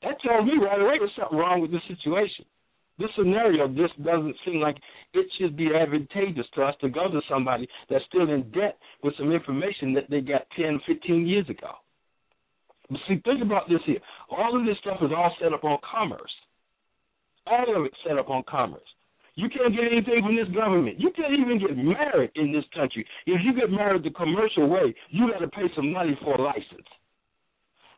That 0.04 0.20
tells 0.20 0.44
me 0.44 0.52
right 0.62 0.80
away 0.80 0.98
there's 0.98 1.10
something 1.18 1.38
wrong 1.38 1.60
with 1.60 1.72
this 1.72 1.82
situation. 1.88 2.44
This 2.98 3.08
scenario 3.16 3.66
just 3.68 4.00
doesn't 4.04 4.36
seem 4.44 4.60
like 4.60 4.76
it 5.14 5.26
should 5.38 5.56
be 5.56 5.74
advantageous 5.74 6.46
to 6.54 6.62
us 6.62 6.74
to 6.80 6.88
go 6.88 7.08
to 7.10 7.20
somebody 7.28 7.66
that's 7.90 8.04
still 8.06 8.30
in 8.30 8.50
debt 8.52 8.78
with 9.02 9.16
some 9.18 9.32
information 9.32 9.94
that 9.94 10.08
they 10.08 10.20
got 10.20 10.46
10, 10.56 10.80
15 10.86 11.26
years 11.26 11.48
ago. 11.48 11.72
But 12.90 13.00
see, 13.08 13.20
think 13.24 13.42
about 13.42 13.68
this 13.68 13.80
here. 13.86 13.98
All 14.30 14.58
of 14.58 14.66
this 14.66 14.76
stuff 14.80 14.98
is 15.02 15.10
all 15.16 15.34
set 15.40 15.52
up 15.52 15.64
on 15.64 15.78
commerce. 15.90 16.30
All 17.46 17.76
of 17.76 17.84
it's 17.84 17.96
set 18.06 18.18
up 18.18 18.28
on 18.30 18.44
commerce. 18.48 18.82
You 19.36 19.48
can't 19.48 19.74
get 19.74 19.90
anything 19.90 20.22
from 20.22 20.36
this 20.36 20.54
government. 20.54 21.00
You 21.00 21.10
can't 21.10 21.34
even 21.34 21.58
get 21.58 21.76
married 21.76 22.30
in 22.36 22.52
this 22.52 22.64
country. 22.72 23.04
If 23.26 23.40
you 23.42 23.58
get 23.58 23.70
married 23.70 24.04
the 24.04 24.10
commercial 24.10 24.68
way, 24.68 24.94
you 25.10 25.32
got 25.32 25.40
to 25.40 25.48
pay 25.48 25.66
some 25.74 25.92
money 25.92 26.16
for 26.22 26.36
a 26.36 26.42
license. 26.42 26.86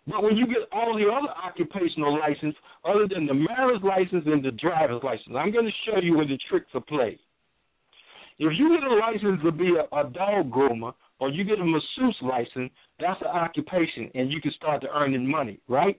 But 0.07 0.23
when 0.23 0.37
you 0.37 0.47
get 0.47 0.69
all 0.71 0.95
the 0.97 1.11
other 1.11 1.33
occupational 1.35 2.19
license, 2.19 2.55
other 2.85 3.09
than 3.13 3.27
the 3.27 3.35
marriage 3.35 3.83
license 3.83 4.25
and 4.27 4.45
the 4.45 4.53
driver's 4.53 5.03
license, 5.03 5.35
I'm 5.37 5.51
going 5.53 5.65
to 5.67 5.73
show 5.91 5.99
you 6.01 6.17
where 6.17 6.27
the 6.27 6.39
tricks 6.49 6.71
are 6.75 6.81
played. 6.81 7.19
If 8.39 8.53
you 8.59 8.79
get 8.79 8.87
a 8.87 8.95
license 8.95 9.43
to 9.43 9.51
be 9.51 9.73
a, 9.75 9.85
a 9.97 10.05
dog 10.11 10.51
groomer 10.51 10.93
or 11.19 11.31
you 11.31 11.43
get 11.43 11.59
a 11.59 11.65
masseuse 11.65 12.17
license, 12.23 12.71
that's 13.01 13.21
an 13.23 13.29
occupation 13.29 14.11
and 14.15 14.31
you 14.31 14.41
can 14.41 14.53
start 14.53 14.83
to 14.83 14.89
earning 14.95 15.27
money, 15.29 15.59
right? 15.69 15.99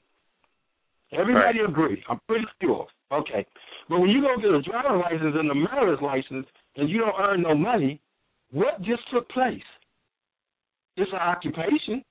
Everybody 1.12 1.60
Right. 1.60 1.70
agrees. 1.70 2.04
I'm 2.10 2.20
pretty 2.28 2.46
sure. 2.62 2.88
Okay. 3.12 3.46
But 3.90 4.00
when 4.00 4.10
you 4.10 4.22
go 4.22 4.36
get 4.38 4.52
a 4.52 4.62
driver's 4.62 5.02
license 5.04 5.36
and 5.38 5.50
a 5.52 5.56
marriage 5.56 6.02
license 6.02 6.46
and 6.76 6.90
you 6.90 7.00
don't 7.00 7.16
earn 7.20 7.42
no 7.42 7.56
money, 7.56 8.00
what 8.52 8.82
just 8.82 9.02
took 9.12 9.28
place? 9.30 9.64
It's 10.96 11.12
an 11.12 11.20
occupation. 11.20 12.04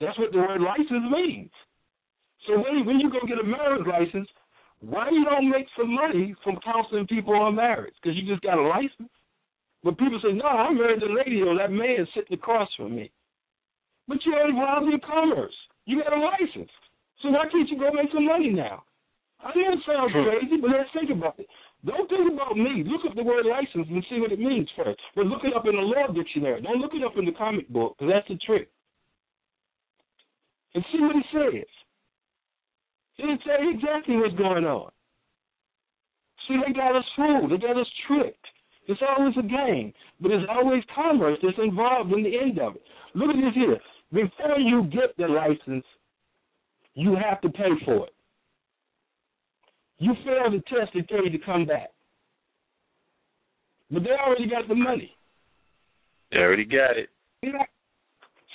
That's 0.00 0.18
what 0.18 0.32
the 0.32 0.38
word 0.38 0.60
license 0.60 1.06
means. 1.12 1.50
So 2.46 2.56
when 2.56 2.86
when 2.86 3.00
you 3.00 3.10
go 3.10 3.20
get 3.26 3.38
a 3.38 3.44
marriage 3.44 3.86
license, 3.86 4.28
why 4.80 5.10
you 5.10 5.24
don't 5.24 5.50
make 5.50 5.66
some 5.76 5.94
money 5.94 6.34
from 6.42 6.58
counseling 6.64 7.06
people 7.06 7.34
on 7.34 7.54
marriage? 7.54 7.94
Because 8.02 8.16
you 8.16 8.26
just 8.26 8.42
got 8.42 8.58
a 8.58 8.62
license. 8.62 9.12
But 9.84 9.98
people 9.98 10.20
say, 10.22 10.32
no, 10.32 10.44
I 10.44 10.72
married 10.72 11.00
the 11.00 11.12
lady 11.12 11.40
or 11.42 11.56
that 11.56 11.72
man 11.72 12.06
sitting 12.14 12.36
across 12.36 12.68
from 12.76 12.96
me. 12.96 13.10
But 14.08 14.18
you're 14.24 14.48
involved 14.48 14.92
in 14.92 15.00
commerce. 15.00 15.54
You 15.86 16.02
got 16.02 16.12
a 16.12 16.20
license. 16.20 16.70
So 17.22 17.30
why 17.30 17.44
can't 17.50 17.68
you 17.68 17.78
go 17.78 17.92
make 17.92 18.12
some 18.12 18.26
money 18.26 18.50
now? 18.50 18.84
I 19.40 19.56
know 19.56 19.72
it 19.72 19.80
sounds 19.86 20.12
crazy, 20.12 20.60
but 20.60 20.70
let's 20.70 20.90
think 20.92 21.10
about 21.10 21.38
it. 21.38 21.46
Don't 21.84 22.08
think 22.08 22.32
about 22.32 22.56
me. 22.56 22.84
Look 22.84 23.08
up 23.08 23.16
the 23.16 23.22
word 23.22 23.46
license 23.46 23.88
and 23.88 24.04
see 24.10 24.20
what 24.20 24.32
it 24.32 24.38
means 24.38 24.68
first. 24.76 25.00
But 25.16 25.26
look 25.26 25.44
it 25.44 25.56
up 25.56 25.64
in 25.64 25.76
the 25.76 25.80
law 25.80 26.12
dictionary. 26.12 26.60
Don't 26.60 26.80
look 26.80 26.92
it 26.92 27.04
up 27.04 27.16
in 27.16 27.24
the 27.24 27.32
comic 27.32 27.68
book 27.68 27.96
because 27.98 28.12
that's 28.12 28.28
the 28.28 28.36
trick. 28.44 28.68
And 30.74 30.84
see 30.92 31.00
what 31.00 31.16
he 31.16 31.22
says. 31.32 31.66
It'll 33.18 33.38
tell 33.38 33.62
you 33.62 33.70
exactly 33.74 34.16
what's 34.16 34.34
going 34.36 34.64
on. 34.64 34.90
See, 36.46 36.56
they 36.66 36.72
got 36.72 36.96
us 36.96 37.04
fooled. 37.16 37.50
They 37.50 37.58
got 37.58 37.76
us 37.78 37.86
tricked. 38.06 38.46
It's 38.86 39.00
always 39.06 39.34
a 39.38 39.42
game, 39.42 39.92
but 40.20 40.30
it's 40.32 40.46
always 40.50 40.82
commerce 40.94 41.38
that's 41.42 41.58
involved 41.58 42.12
in 42.12 42.22
the 42.22 42.38
end 42.38 42.58
of 42.58 42.76
it. 42.76 42.82
Look 43.14 43.30
at 43.30 43.36
this 43.36 43.54
here. 43.54 43.78
Before 44.12 44.58
you 44.58 44.84
get 44.84 45.16
the 45.16 45.28
license, 45.28 45.84
you 46.94 47.14
have 47.14 47.40
to 47.42 47.50
pay 47.50 47.70
for 47.84 48.06
it. 48.06 48.14
You 49.98 50.14
fail 50.24 50.50
the 50.50 50.62
test, 50.68 50.92
they 50.94 51.02
tell 51.02 51.24
you 51.24 51.30
to 51.30 51.44
come 51.44 51.66
back. 51.66 51.90
But 53.90 54.02
they 54.02 54.10
already 54.10 54.48
got 54.48 54.66
the 54.66 54.74
money. 54.74 55.14
They 56.32 56.38
already 56.38 56.64
got 56.64 56.96
it. 56.96 57.10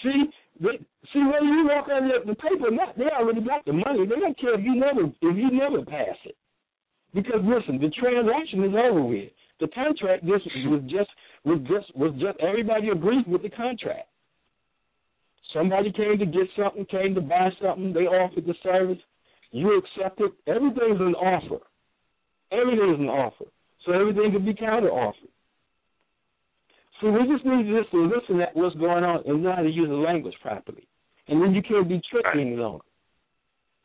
See, 0.04 0.24
they, 0.60 0.80
see 1.14 1.20
when 1.20 1.44
you 1.44 1.68
walk 1.68 1.88
on 1.90 2.08
the, 2.08 2.26
the 2.26 2.36
paper, 2.36 2.72
not, 2.72 2.98
they 2.98 3.06
already 3.06 3.42
got 3.42 3.66
the 3.66 3.74
money. 3.74 4.06
They 4.08 4.20
don't 4.20 4.40
care 4.40 4.58
if 4.58 4.64
you 4.64 4.76
never 4.76 5.02
if 5.06 5.36
you 5.36 5.52
never 5.52 5.84
pass 5.84 6.16
it. 6.26 6.36
Because 7.14 7.42
listen, 7.44 7.80
the 7.80 7.90
transaction 7.90 8.64
is 8.64 8.74
over 8.76 9.04
with. 9.04 9.32
The 9.60 9.68
contract 9.70 10.26
just 10.26 10.46
was 10.68 10.82
just 10.88 11.10
was 11.44 11.60
just 11.68 11.96
was 11.96 12.14
just 12.20 12.40
everybody 12.40 12.90
agreed 12.90 13.28
with 13.28 13.42
the 13.42 13.50
contract. 13.50 14.08
Somebody 15.54 15.92
came 15.92 16.20
to 16.20 16.26
get 16.26 16.48
something, 16.58 16.86
came 16.86 17.16
to 17.16 17.22
buy 17.22 17.50
something, 17.62 17.94
they 17.94 18.08
offered 18.08 18.46
the 18.46 18.56
service, 18.62 18.98
you 19.52 19.78
accept 19.78 20.20
it. 20.20 20.34
Everything's 20.48 21.00
an 21.00 21.16
offer. 21.16 21.64
Everything's 22.52 23.00
an 23.00 23.08
offer. 23.08 23.46
So 23.86 23.94
everything 23.94 24.32
can 24.34 24.44
be 24.44 24.54
counter 24.54 24.90
offered. 24.90 25.30
So 27.02 27.12
we 27.12 27.20
just 27.28 27.46
need 27.46 27.68
just 27.68 27.92
to 27.92 28.06
listen 28.06 28.42
at 28.42 28.56
what's 28.56 28.76
going 28.76 29.04
on 29.04 29.24
and 29.26 29.44
know 29.44 29.54
how 29.56 29.64
to 29.64 29.70
use 29.70 29.90
the 29.90 29.96
language 29.96 30.36
properly. 30.42 30.88
And 31.28 31.42
then 31.42 31.54
you 31.54 31.62
can't 31.62 31.90
be 31.90 32.02
tricked 32.10 32.28
any 32.34 32.56
longer. 32.56 32.86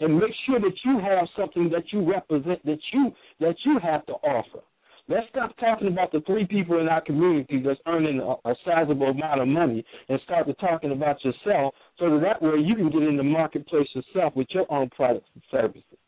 And 0.01 0.17
make 0.17 0.33
sure 0.47 0.61
that 0.61 0.73
you 0.85 0.99
have 1.01 1.29
something 1.37 1.69
that 1.71 1.93
you 1.93 2.11
represent 2.11 2.65
that 2.65 2.79
you 2.93 3.13
that 3.41 3.57
you 3.65 3.79
have 3.83 4.07
to 4.07 4.13
offer. 4.13 4.61
Let's 5.09 5.27
stop 5.29 5.57
talking 5.59 5.89
about 5.89 6.13
the 6.13 6.21
three 6.21 6.47
people 6.47 6.81
in 6.81 6.89
our 6.89 7.01
community 7.01 7.61
that's 7.65 7.81
earning 7.87 8.21
a, 8.21 8.49
a 8.49 8.55
sizable 8.65 9.09
amount 9.09 9.41
of 9.41 9.49
money 9.49 9.85
and 10.09 10.21
start 10.23 10.47
to 10.47 10.55
talking 10.55 10.93
about 10.93 11.17
yourself 11.25 11.75
so 11.99 12.11
that, 12.11 12.21
that 12.23 12.43
way 12.43 12.61
you 12.61 12.77
can 12.77 12.91
get 12.91 13.03
in 13.03 13.17
the 13.17 13.25
marketplace 13.25 13.89
yourself 13.93 14.37
with 14.37 14.47
your 14.51 14.71
own 14.73 14.89
products 14.91 15.29
and 15.35 15.43
services. 15.51 15.99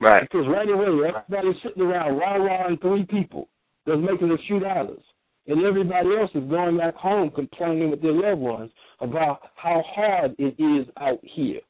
Right. 0.00 0.22
Because 0.22 0.46
right 0.48 0.68
away, 0.68 1.12
everybody's 1.14 1.62
sitting 1.62 1.82
around 1.82 2.16
rah 2.16 2.36
rah 2.36 2.66
and 2.68 2.80
three 2.80 3.04
people 3.04 3.48
that's 3.86 4.00
making 4.00 4.30
a 4.30 4.38
few 4.48 4.58
dollars. 4.58 5.02
And 5.46 5.64
everybody 5.64 6.08
else 6.16 6.30
is 6.34 6.48
going 6.48 6.78
back 6.78 6.94
home 6.94 7.30
complaining 7.30 7.90
with 7.90 8.00
their 8.00 8.12
loved 8.12 8.40
ones 8.40 8.70
about 9.00 9.40
how 9.56 9.82
hard 9.86 10.36
it 10.38 10.54
is 10.62 10.86
out 10.98 11.18
here. 11.22 11.60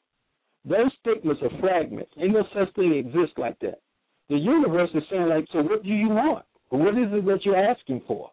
Those 0.64 0.92
statements 1.00 1.42
are 1.42 1.60
fragments. 1.60 2.12
Ain't 2.18 2.32
no 2.32 2.44
such 2.54 2.72
thing 2.74 2.92
exists 2.92 3.36
like 3.38 3.58
that. 3.60 3.80
The 4.28 4.36
universe 4.36 4.90
is 4.94 5.02
saying, 5.10 5.28
like, 5.28 5.46
so 5.52 5.62
what 5.62 5.82
do 5.82 5.88
you 5.88 6.08
want? 6.08 6.44
What 6.68 6.96
is 6.96 7.08
it 7.12 7.24
that 7.26 7.44
you're 7.44 7.56
asking 7.56 8.02
for? 8.06 8.30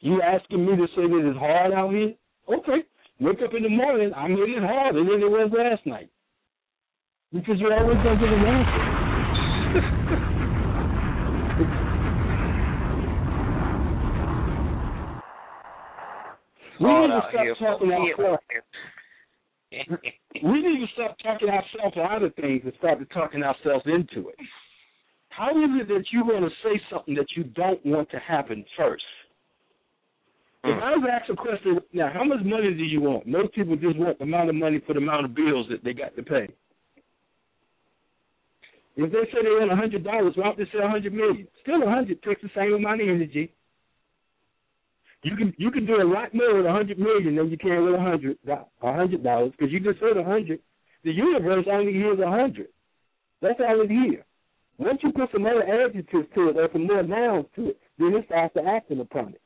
You 0.00 0.22
asking 0.22 0.64
me 0.64 0.76
to 0.76 0.86
say 0.94 1.02
that 1.02 1.28
it's 1.30 1.38
hard 1.38 1.72
out 1.72 1.92
here? 1.92 2.14
Okay. 2.48 2.84
Wake 3.20 3.38
up 3.42 3.54
in 3.54 3.62
the 3.62 3.68
morning, 3.68 4.12
I 4.14 4.28
made 4.28 4.50
it 4.50 4.62
harder 4.62 5.02
than 5.02 5.22
it 5.22 5.30
was 5.30 5.50
last 5.56 5.86
night. 5.86 6.10
Because 7.32 7.58
you're 7.58 7.72
always 7.72 7.96
going 8.02 8.18
to 8.18 8.24
get 8.24 8.32
an 8.32 8.44
answer. 8.44 8.85
We 16.80 16.86
need 16.86 17.08
to 17.08 17.22
stop 17.56 17.58
talking 17.58 17.92
ourselves. 17.92 18.42
we 20.42 20.62
need 20.62 20.80
to 20.80 20.86
stop 20.94 21.16
talking 21.22 21.48
ourselves 21.48 21.96
out 21.96 22.22
of 22.22 22.34
things 22.34 22.62
and 22.64 22.72
start 22.78 22.98
talking 23.12 23.42
ourselves 23.42 23.84
into 23.86 24.28
it. 24.28 24.36
How 25.30 25.50
is 25.50 25.70
it 25.80 25.88
that 25.88 26.04
you 26.12 26.24
want 26.24 26.44
to 26.44 26.50
say 26.62 26.80
something 26.90 27.14
that 27.14 27.26
you 27.36 27.44
don't 27.44 27.84
want 27.84 28.10
to 28.10 28.18
happen 28.18 28.64
first? 28.76 29.04
If 30.64 30.74
Hmm. 30.74 30.82
I 30.82 30.96
was 30.96 31.08
asked 31.10 31.30
a 31.30 31.36
question 31.36 31.78
now, 31.92 32.10
how 32.12 32.24
much 32.24 32.42
money 32.42 32.72
do 32.74 32.82
you 32.82 33.00
want? 33.00 33.26
Most 33.26 33.52
people 33.54 33.76
just 33.76 33.98
want 33.98 34.18
the 34.18 34.24
amount 34.24 34.48
of 34.48 34.56
money 34.56 34.80
for 34.86 34.94
the 34.94 34.98
amount 35.00 35.26
of 35.26 35.34
bills 35.34 35.66
that 35.68 35.84
they 35.84 35.92
got 35.92 36.16
to 36.16 36.22
pay. 36.22 36.48
If 38.96 39.12
they 39.12 39.24
say 39.30 39.44
they 39.44 39.50
want 39.50 39.70
a 39.70 39.76
hundred 39.76 40.04
dollars, 40.04 40.32
why 40.36 40.44
don't 40.44 40.58
they 40.58 40.64
say 40.72 40.78
a 40.82 40.88
hundred 40.88 41.12
million? 41.12 41.46
Still 41.62 41.82
a 41.82 41.90
hundred 41.90 42.22
takes 42.22 42.40
the 42.42 42.48
same 42.56 42.72
amount 42.72 43.02
of 43.02 43.08
energy. 43.08 43.52
You 45.26 45.34
can 45.34 45.52
you 45.58 45.70
can 45.72 45.84
do 45.86 45.96
a 46.00 46.06
lot 46.06 46.32
more 46.32 46.54
with 46.56 46.66
a 46.66 46.72
hundred 46.72 46.98
million 47.00 47.34
than 47.34 47.50
you 47.50 47.58
can 47.58 47.84
with 47.84 47.94
a 47.94 48.00
hundred 48.00 48.38
a 48.46 48.92
hundred 48.92 49.24
dollars 49.24 49.52
because 49.58 49.72
you 49.72 49.80
just 49.80 49.98
said 49.98 50.16
a 50.16 50.22
hundred. 50.22 50.60
The 51.02 51.10
universe 51.10 51.66
only 51.68 51.92
hears 51.92 52.20
a 52.20 52.30
hundred. 52.30 52.68
That's 53.42 53.58
all 53.58 53.80
it 53.82 53.90
hears. 53.90 54.24
Once 54.78 55.00
you 55.02 55.10
put 55.10 55.28
some 55.32 55.44
other 55.44 55.64
adjectives 55.64 56.28
to 56.34 56.48
it 56.50 56.56
or 56.56 56.68
some 56.72 56.86
more 56.86 57.02
nouns 57.02 57.46
to 57.56 57.70
it, 57.70 57.78
then 57.98 58.14
it 58.14 58.24
starts 58.26 58.54
to 58.54 58.62
acting 58.64 59.00
upon 59.00 59.30
it. 59.30 59.40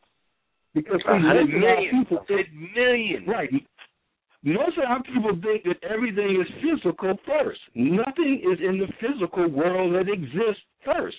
Because 0.74 1.00
A 1.08 1.16
see, 1.16 1.26
hundred 1.26 1.48
most 1.48 1.56
of 1.56 1.64
our 1.64 1.76
million. 1.76 2.04
people 2.04 2.18
hundred 2.28 2.46
million. 2.76 3.26
Right. 3.26 3.50
Most 4.42 4.76
of 4.76 4.84
our 4.84 5.02
people 5.02 5.32
think 5.42 5.64
that 5.64 5.80
everything 5.88 6.44
is 6.44 6.48
physical 6.60 7.14
first. 7.26 7.60
Nothing 7.74 8.42
is 8.44 8.58
in 8.60 8.76
the 8.84 8.88
physical 9.00 9.48
world 9.48 9.94
that 9.94 10.12
exists 10.12 10.62
first. 10.84 11.16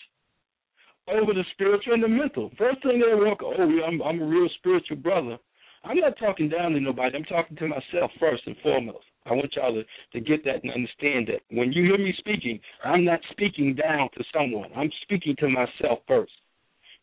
Over 1.08 1.34
the 1.34 1.44
spiritual 1.54 1.94
and 1.94 2.04
the 2.04 2.08
mental. 2.08 2.52
First 2.58 2.84
thing 2.84 3.00
they 3.00 3.14
walk, 3.14 3.40
oh 3.44 3.54
I'm 3.54 4.02
I'm 4.02 4.22
a 4.22 4.26
real 4.26 4.48
spiritual 4.60 4.98
brother. 4.98 5.38
I'm 5.84 5.98
not 5.98 6.18
talking 6.20 6.48
down 6.48 6.74
to 6.74 6.80
nobody. 6.80 7.18
I'm 7.18 7.24
talking 7.24 7.58
to 7.58 7.68
myself 7.68 8.12
first 8.20 8.44
and 8.46 8.56
foremost. 8.62 9.06
I 9.26 9.34
want 9.34 9.54
y'all 9.56 9.74
to, 9.74 9.84
to 10.14 10.20
get 10.20 10.46
that 10.46 10.64
and 10.64 10.72
understand 10.72 11.28
that. 11.28 11.42
When 11.56 11.72
you 11.72 11.84
hear 11.84 11.98
me 11.98 12.14
speaking, 12.18 12.60
I'm 12.84 13.04
not 13.04 13.20
speaking 13.32 13.76
down 13.76 14.10
to 14.16 14.24
someone. 14.34 14.70
I'm 14.76 14.92
speaking 15.04 15.36
to 15.40 15.50
myself 15.50 16.00
first. 16.08 16.32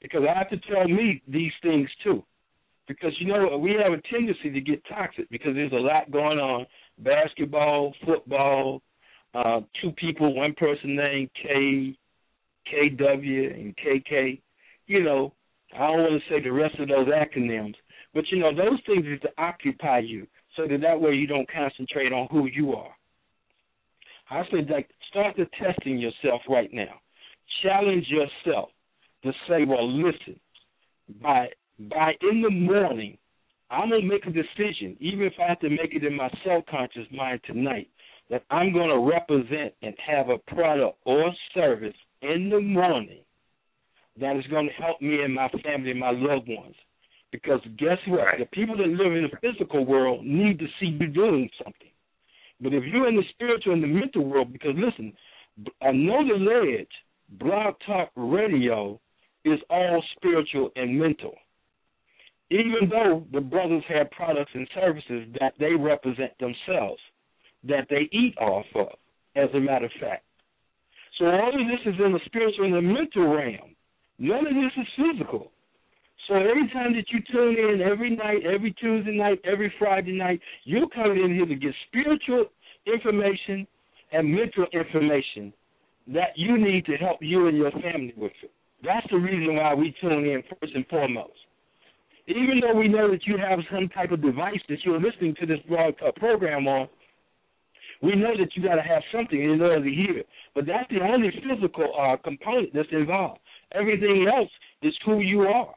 Because 0.00 0.22
I 0.28 0.36
have 0.38 0.48
to 0.50 0.58
tell 0.72 0.86
me 0.86 1.20
these 1.26 1.52
things 1.62 1.88
too 2.04 2.22
because 2.88 3.12
you 3.20 3.26
know 3.26 3.56
we 3.58 3.72
have 3.72 3.92
a 3.92 4.02
tendency 4.10 4.50
to 4.50 4.60
get 4.60 4.82
toxic 4.88 5.28
because 5.30 5.54
there's 5.54 5.72
a 5.72 5.76
lot 5.76 6.10
going 6.10 6.38
on 6.38 6.66
basketball 6.98 7.94
football 8.04 8.82
uh 9.34 9.60
two 9.80 9.92
people 9.92 10.34
one 10.34 10.54
person 10.54 10.96
named 10.96 11.28
k 11.40 11.96
kw 12.70 13.54
and 13.54 13.74
kk 13.76 14.40
you 14.86 15.02
know 15.02 15.32
i 15.74 15.78
don't 15.78 15.98
want 15.98 16.22
to 16.22 16.28
say 16.30 16.42
the 16.42 16.52
rest 16.52 16.78
of 16.78 16.88
those 16.88 17.08
acronyms 17.08 17.74
but 18.14 18.24
you 18.30 18.38
know 18.38 18.54
those 18.54 18.80
things 18.86 19.06
is 19.06 19.20
to 19.20 19.28
occupy 19.38 19.98
you 19.98 20.26
so 20.56 20.66
that 20.66 20.80
that 20.80 21.00
way 21.00 21.12
you 21.12 21.26
don't 21.26 21.48
concentrate 21.50 22.12
on 22.12 22.26
who 22.30 22.46
you 22.46 22.74
are. 22.74 22.90
I 24.30 24.42
said 24.50 24.68
like 24.70 24.90
start 25.08 25.36
to 25.36 25.46
testing 25.62 25.98
yourself 25.98 26.42
right 26.48 26.70
now. 26.72 27.00
Challenge 27.62 28.06
yourself 28.08 28.70
to 29.22 29.32
say 29.48 29.64
well 29.64 29.90
listen 29.90 30.38
by 31.22 31.48
by 31.88 32.12
in 32.30 32.42
the 32.42 32.50
morning, 32.50 33.16
I'm 33.70 33.90
gonna 33.90 34.02
make 34.02 34.26
a 34.26 34.30
decision, 34.30 34.96
even 35.00 35.22
if 35.22 35.34
I 35.40 35.48
have 35.48 35.60
to 35.60 35.70
make 35.70 35.94
it 35.94 36.04
in 36.04 36.16
my 36.16 36.30
subconscious 36.44 37.06
mind 37.12 37.40
tonight, 37.46 37.88
that 38.30 38.42
I'm 38.50 38.72
gonna 38.72 38.98
represent 38.98 39.74
and 39.82 39.94
have 40.04 40.28
a 40.28 40.38
product 40.52 40.98
or 41.04 41.32
service 41.54 41.94
in 42.22 42.50
the 42.50 42.60
morning 42.60 43.22
that 44.20 44.36
is 44.36 44.46
gonna 44.50 44.72
help 44.78 45.00
me 45.00 45.22
and 45.22 45.34
my 45.34 45.48
family 45.62 45.92
and 45.92 46.00
my 46.00 46.10
loved 46.10 46.48
ones. 46.48 46.74
Because 47.30 47.60
guess 47.78 47.98
what? 48.06 48.24
Right. 48.24 48.38
The 48.38 48.46
people 48.46 48.76
that 48.76 48.88
live 48.88 49.12
in 49.12 49.28
the 49.30 49.36
physical 49.40 49.84
world 49.84 50.24
need 50.24 50.58
to 50.58 50.66
see 50.80 50.86
you 50.86 51.06
doing 51.08 51.48
something. 51.62 51.90
But 52.60 52.74
if 52.74 52.84
you're 52.84 53.08
in 53.08 53.16
the 53.16 53.22
spiritual 53.30 53.74
and 53.74 53.82
the 53.82 53.86
mental 53.86 54.24
world, 54.24 54.52
because 54.52 54.74
listen, 54.76 55.12
I 55.82 55.92
know 55.92 56.26
the 56.26 56.34
ledge, 56.34 56.88
blog 57.28 57.74
talk 57.86 58.10
radio 58.16 58.98
is 59.44 59.60
all 59.70 60.02
spiritual 60.16 60.70
and 60.74 60.98
mental 60.98 61.34
even 62.50 62.88
though 62.90 63.24
the 63.32 63.40
brothers 63.40 63.84
have 63.88 64.10
products 64.10 64.50
and 64.54 64.68
services 64.74 65.28
that 65.38 65.52
they 65.58 65.72
represent 65.72 66.32
themselves, 66.38 67.00
that 67.64 67.86
they 67.90 68.08
eat 68.12 68.36
off 68.38 68.64
of, 68.74 68.88
as 69.36 69.50
a 69.54 69.60
matter 69.60 69.86
of 69.86 69.92
fact. 70.00 70.24
So 71.18 71.26
all 71.26 71.48
of 71.48 71.66
this 71.66 71.80
is 71.92 71.98
in 72.04 72.12
the 72.12 72.20
spiritual 72.26 72.64
and 72.64 72.74
the 72.74 72.82
mental 72.82 73.28
realm. 73.28 73.74
None 74.18 74.46
of 74.46 74.54
this 74.54 74.72
is 74.76 74.86
physical. 74.96 75.50
So 76.28 76.34
every 76.34 76.68
time 76.72 76.94
that 76.94 77.06
you 77.10 77.20
tune 77.32 77.56
in, 77.56 77.80
every 77.80 78.14
night, 78.14 78.44
every 78.44 78.72
Tuesday 78.72 79.16
night, 79.16 79.40
every 79.44 79.72
Friday 79.78 80.12
night, 80.12 80.40
you're 80.64 80.88
coming 80.88 81.24
in 81.24 81.34
here 81.34 81.46
to 81.46 81.54
get 81.54 81.74
spiritual 81.88 82.46
information 82.86 83.66
and 84.12 84.30
mental 84.30 84.66
information 84.72 85.52
that 86.08 86.36
you 86.36 86.58
need 86.58 86.84
to 86.86 86.96
help 86.96 87.18
you 87.20 87.48
and 87.48 87.56
your 87.56 87.70
family 87.70 88.14
with 88.16 88.32
it. 88.42 88.50
That's 88.84 89.06
the 89.10 89.16
reason 89.16 89.56
why 89.56 89.74
we 89.74 89.94
tune 90.00 90.24
in 90.24 90.42
first 90.60 90.74
and 90.74 90.86
foremost 90.86 91.32
even 92.28 92.60
though 92.60 92.78
we 92.78 92.88
know 92.88 93.10
that 93.10 93.26
you 93.26 93.38
have 93.38 93.58
some 93.72 93.88
type 93.88 94.12
of 94.12 94.20
device 94.20 94.60
that 94.68 94.78
you're 94.84 95.00
listening 95.00 95.34
to 95.40 95.46
this 95.46 95.58
broadcast 95.66 96.16
program 96.16 96.66
on, 96.68 96.88
We 98.02 98.14
know 98.14 98.36
that 98.38 98.54
you 98.54 98.62
got 98.62 98.76
to 98.76 98.82
have 98.82 99.02
something 99.12 99.40
in 99.40 99.60
order 99.60 99.82
to 99.82 99.90
hear. 99.90 100.18
it, 100.18 100.28
But 100.54 100.66
that's 100.66 100.88
the 100.90 101.00
only 101.00 101.30
physical 101.30 101.92
uh, 101.98 102.16
component 102.22 102.72
that's 102.72 102.88
involved. 102.92 103.40
Everything 103.72 104.26
else 104.32 104.50
is 104.82 104.94
who 105.04 105.20
you 105.20 105.42
are 105.42 105.74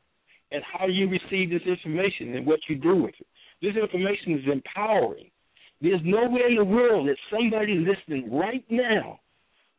and 0.52 0.64
how 0.72 0.88
you 0.88 1.10
receive 1.10 1.50
this 1.50 1.66
information 1.66 2.36
and 2.36 2.46
what 2.46 2.60
you 2.70 2.76
do 2.76 2.96
with 2.96 3.16
it. 3.20 3.28
This 3.62 3.76
information 3.76 4.40
is 4.40 4.52
empowering. 4.52 5.30
There's 5.82 6.02
nowhere 6.04 6.48
in 6.48 6.56
the 6.56 6.64
world 6.64 7.08
that 7.08 7.18
somebody 7.32 7.76
listening 7.76 8.32
right 8.32 8.64
now 8.70 9.20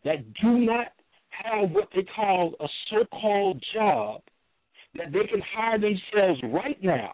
that 0.04 0.18
do 0.42 0.58
not 0.58 0.88
have 1.30 1.70
what 1.70 1.88
they 1.94 2.04
call 2.16 2.54
a 2.60 2.66
so-called 2.90 3.62
job 3.74 4.20
that 4.94 5.12
they 5.12 5.26
can 5.26 5.42
hire 5.54 5.78
themselves 5.78 6.40
right 6.52 6.82
now, 6.82 7.12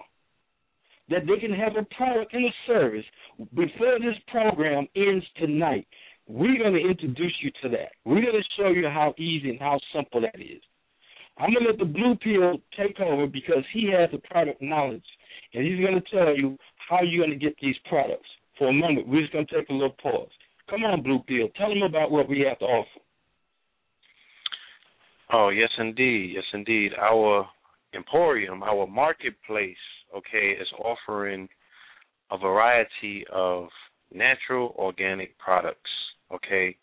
that 1.10 1.26
they 1.26 1.38
can 1.40 1.52
have 1.52 1.76
a 1.76 1.84
product 1.94 2.34
and 2.34 2.44
a 2.44 2.54
service 2.66 3.04
before 3.54 3.98
this 3.98 4.16
program 4.28 4.86
ends 4.94 5.24
tonight. 5.36 5.86
We're 6.26 6.58
going 6.58 6.74
to 6.74 6.88
introduce 6.88 7.34
you 7.40 7.50
to 7.62 7.68
that. 7.70 7.92
We're 8.04 8.20
going 8.20 8.42
to 8.42 8.62
show 8.62 8.68
you 8.68 8.86
how 8.88 9.14
easy 9.18 9.50
and 9.50 9.58
how 9.58 9.80
simple 9.94 10.20
that 10.20 10.38
is. 10.38 10.60
I'm 11.38 11.54
going 11.54 11.64
to 11.64 11.70
let 11.70 11.78
the 11.78 11.84
blue 11.84 12.16
pill 12.16 12.58
take 12.76 13.00
over 13.00 13.26
because 13.26 13.64
he 13.72 13.90
has 13.92 14.10
the 14.10 14.18
product 14.18 14.60
knowledge, 14.60 15.04
and 15.54 15.64
he's 15.64 15.80
going 15.80 15.94
to 15.94 16.10
tell 16.10 16.36
you 16.36 16.58
how 16.88 17.02
you're 17.02 17.24
going 17.24 17.38
to 17.38 17.44
get 17.44 17.56
these 17.62 17.76
products. 17.88 18.28
For 18.58 18.68
a 18.68 18.72
moment, 18.72 19.06
we're 19.06 19.20
just 19.20 19.32
going 19.32 19.46
to 19.46 19.54
take 19.54 19.68
a 19.70 19.72
little 19.72 19.94
pause. 20.02 20.28
Come 20.68 20.84
on, 20.84 21.02
blue 21.02 21.20
pill. 21.26 21.48
Tell 21.56 21.68
them 21.68 21.82
about 21.82 22.10
what 22.10 22.28
we 22.28 22.40
have 22.40 22.58
to 22.58 22.64
offer. 22.64 23.00
Oh, 25.32 25.48
yes, 25.50 25.70
indeed. 25.78 26.32
Yes, 26.34 26.44
indeed. 26.52 26.92
Our 27.00 27.48
emporium, 27.94 28.62
our 28.62 28.86
marketplace, 28.86 29.76
okay, 30.16 30.56
is 30.60 30.68
offering 30.78 31.48
a 32.30 32.38
variety 32.38 33.24
of 33.32 33.68
natural 34.12 34.74
organic 34.78 35.38
products, 35.38 35.90
okay? 36.32 36.76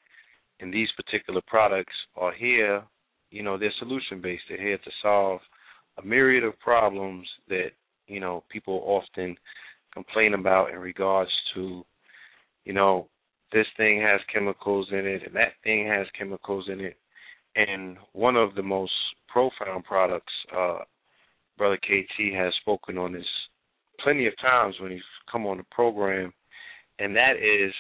And 0.60 0.74
these 0.74 0.90
particular 0.96 1.42
products 1.46 1.94
are 2.16 2.34
here, 2.34 2.84
you 3.32 3.44
know, 3.44 3.58
they're 3.58 3.74
solution 3.80 4.22
based. 4.22 4.44
They're 4.50 4.62
here 4.62 4.78
to 4.78 4.92
solve 5.02 5.40
a 5.98 6.06
myriad 6.06 6.44
of 6.44 6.60
problems 6.60 7.28
that, 7.50 7.72
you 8.08 8.20
know, 8.20 8.44
people 8.50 8.82
often 8.86 9.36
complain 9.94 10.34
about 10.34 10.72
in 10.72 10.80
regards 10.80 11.32
to, 11.54 11.84
you 12.64 12.74
know, 12.74 13.08
this 13.52 13.66
thing 13.78 14.02
has 14.02 14.20
chemicals 14.34 14.88
in 14.92 15.06
it 15.06 15.24
and 15.26 15.36
that 15.36 15.54
thing 15.64 15.88
has 15.88 16.08
chemicals 16.18 16.66
in 16.72 16.80
it. 16.80 16.98
And 17.56 17.98
one 18.12 18.36
of 18.36 18.56
the 18.56 18.64
most 18.64 18.92
profound 19.30 19.86
products, 19.86 20.34
uh, 20.56 20.80
Brother 21.58 21.78
KT 21.78 22.34
has 22.36 22.54
spoken 22.62 22.98
on 22.98 23.14
this 23.14 23.26
plenty 24.04 24.28
of 24.28 24.34
times 24.42 24.76
when 24.80 24.92
he's 24.92 25.02
come 25.32 25.46
on 25.46 25.58
the 25.58 25.64
program, 25.72 26.34
and 27.00 27.16
that 27.16 27.34
is 27.38 27.74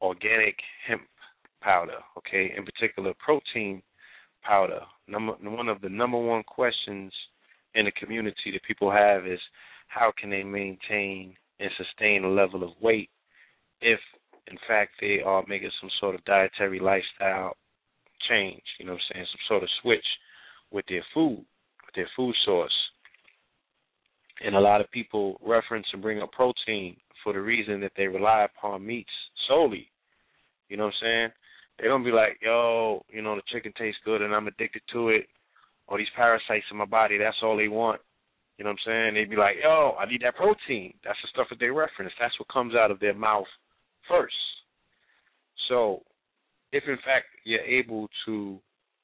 organic 0.00 0.56
hemp 0.86 1.02
powder, 1.60 1.98
okay, 2.18 2.52
in 2.56 2.64
particular 2.64 3.12
protein 3.24 3.82
powder. 4.42 4.80
Number 5.06 5.34
one 5.42 5.68
of 5.68 5.80
the 5.80 5.88
number 5.88 6.18
one 6.18 6.42
questions 6.42 7.12
in 7.74 7.84
the 7.84 7.92
community 7.92 8.50
that 8.52 8.62
people 8.66 8.90
have 8.90 9.26
is 9.26 9.38
how 9.88 10.12
can 10.18 10.30
they 10.30 10.42
maintain 10.42 11.34
and 11.60 11.70
sustain 11.76 12.24
a 12.24 12.28
level 12.28 12.62
of 12.62 12.70
weight 12.80 13.10
if 13.80 14.00
in 14.48 14.58
fact 14.66 14.92
they 15.00 15.20
are 15.24 15.44
making 15.48 15.70
some 15.80 15.90
sort 16.00 16.14
of 16.14 16.24
dietary 16.24 16.80
lifestyle 16.80 17.56
change, 18.28 18.62
you 18.78 18.86
know 18.86 18.92
what 18.92 19.00
I'm 19.10 19.14
saying, 19.16 19.26
some 19.30 19.46
sort 19.48 19.62
of 19.62 19.68
switch 19.82 20.04
with 20.70 20.84
their 20.88 21.04
food, 21.14 21.44
their 21.94 22.08
food 22.16 22.34
source. 22.44 22.72
And 24.44 24.54
a 24.54 24.60
lot 24.60 24.80
of 24.80 24.90
people 24.90 25.38
reference 25.44 25.86
and 25.92 26.02
bring 26.02 26.20
up 26.20 26.32
protein 26.32 26.96
for 27.22 27.32
the 27.32 27.40
reason 27.40 27.80
that 27.80 27.92
they 27.96 28.06
rely 28.06 28.44
upon 28.44 28.84
meats 28.84 29.10
solely. 29.48 29.88
You 30.68 30.76
know 30.76 30.84
what 30.84 30.94
I'm 31.02 31.06
saying? 31.06 31.28
They 31.78 31.88
don't 31.88 32.04
be 32.04 32.10
like, 32.12 32.38
yo, 32.42 33.04
you 33.08 33.22
know, 33.22 33.36
the 33.36 33.42
chicken 33.52 33.72
tastes 33.78 34.00
good 34.04 34.22
and 34.22 34.34
I'm 34.34 34.48
addicted 34.48 34.82
to 34.92 35.10
it, 35.10 35.26
or 35.86 35.98
these 35.98 36.06
parasites 36.16 36.64
in 36.70 36.76
my 36.76 36.84
body, 36.84 37.18
that's 37.18 37.36
all 37.42 37.56
they 37.56 37.68
want. 37.68 38.00
You 38.58 38.64
know 38.64 38.70
what 38.70 38.78
I'm 38.86 38.92
saying? 38.92 39.14
They'd 39.14 39.30
be 39.30 39.36
like, 39.36 39.56
yo, 39.62 39.96
I 39.98 40.06
need 40.06 40.22
that 40.22 40.36
protein. 40.36 40.94
That's 41.04 41.18
the 41.22 41.28
stuff 41.32 41.48
that 41.50 41.58
they 41.58 41.70
reference. 41.70 42.12
That's 42.20 42.38
what 42.38 42.52
comes 42.52 42.74
out 42.74 42.90
of 42.90 43.00
their 43.00 43.14
mouth 43.14 43.46
first. 44.08 44.34
So, 45.68 46.02
if 46.72 46.84
in 46.86 46.96
fact 46.96 47.26
you're 47.44 47.60
able 47.60 48.08
to 48.26 48.58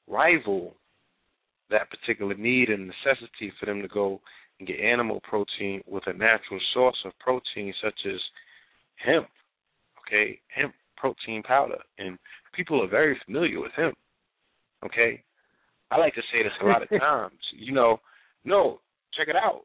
rival 0.07 0.75
that 1.69 1.89
particular 1.89 2.35
need 2.35 2.69
and 2.69 2.87
necessity 2.87 3.51
for 3.59 3.65
them 3.65 3.81
to 3.81 3.87
go 3.87 4.19
and 4.59 4.67
get 4.67 4.79
animal 4.79 5.21
protein 5.21 5.81
with 5.87 6.03
a 6.07 6.13
natural 6.13 6.59
source 6.73 6.97
of 7.05 7.17
protein 7.19 7.73
such 7.83 7.99
as 8.05 8.19
hemp, 8.95 9.27
okay, 10.05 10.39
hemp 10.47 10.73
protein 10.97 11.41
powder, 11.43 11.77
and 11.97 12.17
people 12.53 12.83
are 12.83 12.89
very 12.89 13.19
familiar 13.25 13.59
with 13.59 13.71
hemp, 13.75 13.97
okay. 14.85 15.23
I 15.91 15.97
like 15.97 16.13
to 16.15 16.21
say 16.31 16.43
this 16.43 16.51
a 16.61 16.65
lot 16.65 16.83
of 16.83 16.89
times. 16.99 17.39
You 17.57 17.73
know, 17.73 17.99
no, 18.43 18.79
check 19.17 19.27
it 19.27 19.35
out. 19.35 19.61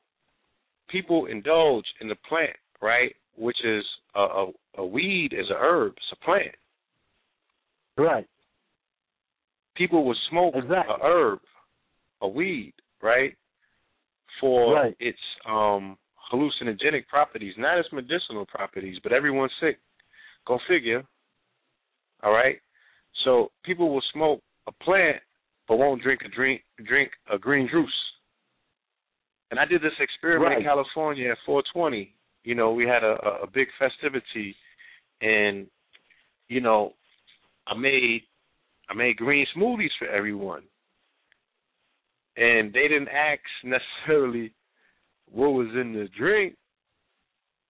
People 0.88 1.26
indulge 1.26 1.84
in 2.00 2.08
the 2.08 2.16
plant, 2.28 2.56
right, 2.80 3.14
which 3.36 3.56
is 3.64 3.84
a, 4.14 4.20
a, 4.20 4.52
a 4.78 4.86
weed 4.86 5.30
is 5.32 5.50
a 5.50 5.58
herb, 5.58 5.92
it's 5.96 6.20
a 6.20 6.24
plant. 6.24 6.54
Right. 7.96 8.26
People 9.76 10.04
will 10.04 10.16
smoke 10.30 10.54
exactly. 10.56 10.94
a 11.00 11.04
herb, 11.04 11.40
a 12.24 12.28
weed, 12.28 12.72
right, 13.02 13.36
for 14.40 14.74
right. 14.74 14.96
its 14.98 15.18
um 15.48 15.96
hallucinogenic 16.32 17.06
properties, 17.08 17.54
not 17.58 17.78
its 17.78 17.88
medicinal 17.92 18.46
properties, 18.46 18.98
but 19.02 19.12
everyone's 19.12 19.52
sick. 19.60 19.78
Go 20.46 20.58
figure. 20.68 21.04
All 22.22 22.32
right. 22.32 22.56
So 23.24 23.50
people 23.64 23.92
will 23.92 24.02
smoke 24.12 24.40
a 24.66 24.72
plant 24.72 25.18
but 25.68 25.76
won't 25.76 26.02
drink 26.02 26.20
a 26.24 26.28
drink 26.28 26.62
drink 26.86 27.10
a 27.32 27.38
green 27.38 27.68
juice. 27.70 27.90
And 29.50 29.60
I 29.60 29.64
did 29.66 29.82
this 29.82 29.92
experiment 30.00 30.50
right. 30.50 30.58
in 30.58 30.64
California 30.64 31.30
at 31.30 31.38
420. 31.46 32.12
You 32.42 32.54
know, 32.54 32.72
we 32.72 32.84
had 32.86 33.04
a, 33.04 33.16
a 33.42 33.46
big 33.52 33.68
festivity, 33.78 34.54
and 35.20 35.66
you 36.48 36.60
know, 36.60 36.92
I 37.66 37.74
made 37.76 38.22
I 38.88 38.94
made 38.94 39.16
green 39.16 39.46
smoothies 39.56 39.94
for 39.98 40.08
everyone, 40.08 40.62
and 42.36 42.72
they 42.72 42.88
didn't 42.88 43.08
ask 43.08 43.40
necessarily 43.64 44.52
what 45.30 45.48
was 45.48 45.68
in 45.74 45.92
the 45.92 46.08
drink. 46.16 46.56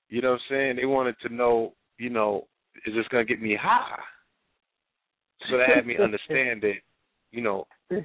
You 0.09 0.23
know 0.23 0.33
what 0.33 0.41
I'm 0.51 0.57
saying? 0.57 0.77
They 0.77 0.87
wanted 0.87 1.17
to 1.27 1.35
know, 1.35 1.73
you 1.99 2.11
know, 2.11 2.47
is 2.87 2.95
this 2.95 3.07
gonna 3.11 3.25
get 3.25 3.41
me 3.41 3.57
high? 3.61 3.99
So 5.51 5.57
that 5.57 5.69
had 5.69 5.87
me 5.87 5.97
understand 6.03 6.63
that, 6.63 6.75
you 7.31 7.43
know, 7.43 7.67
the, 7.91 8.03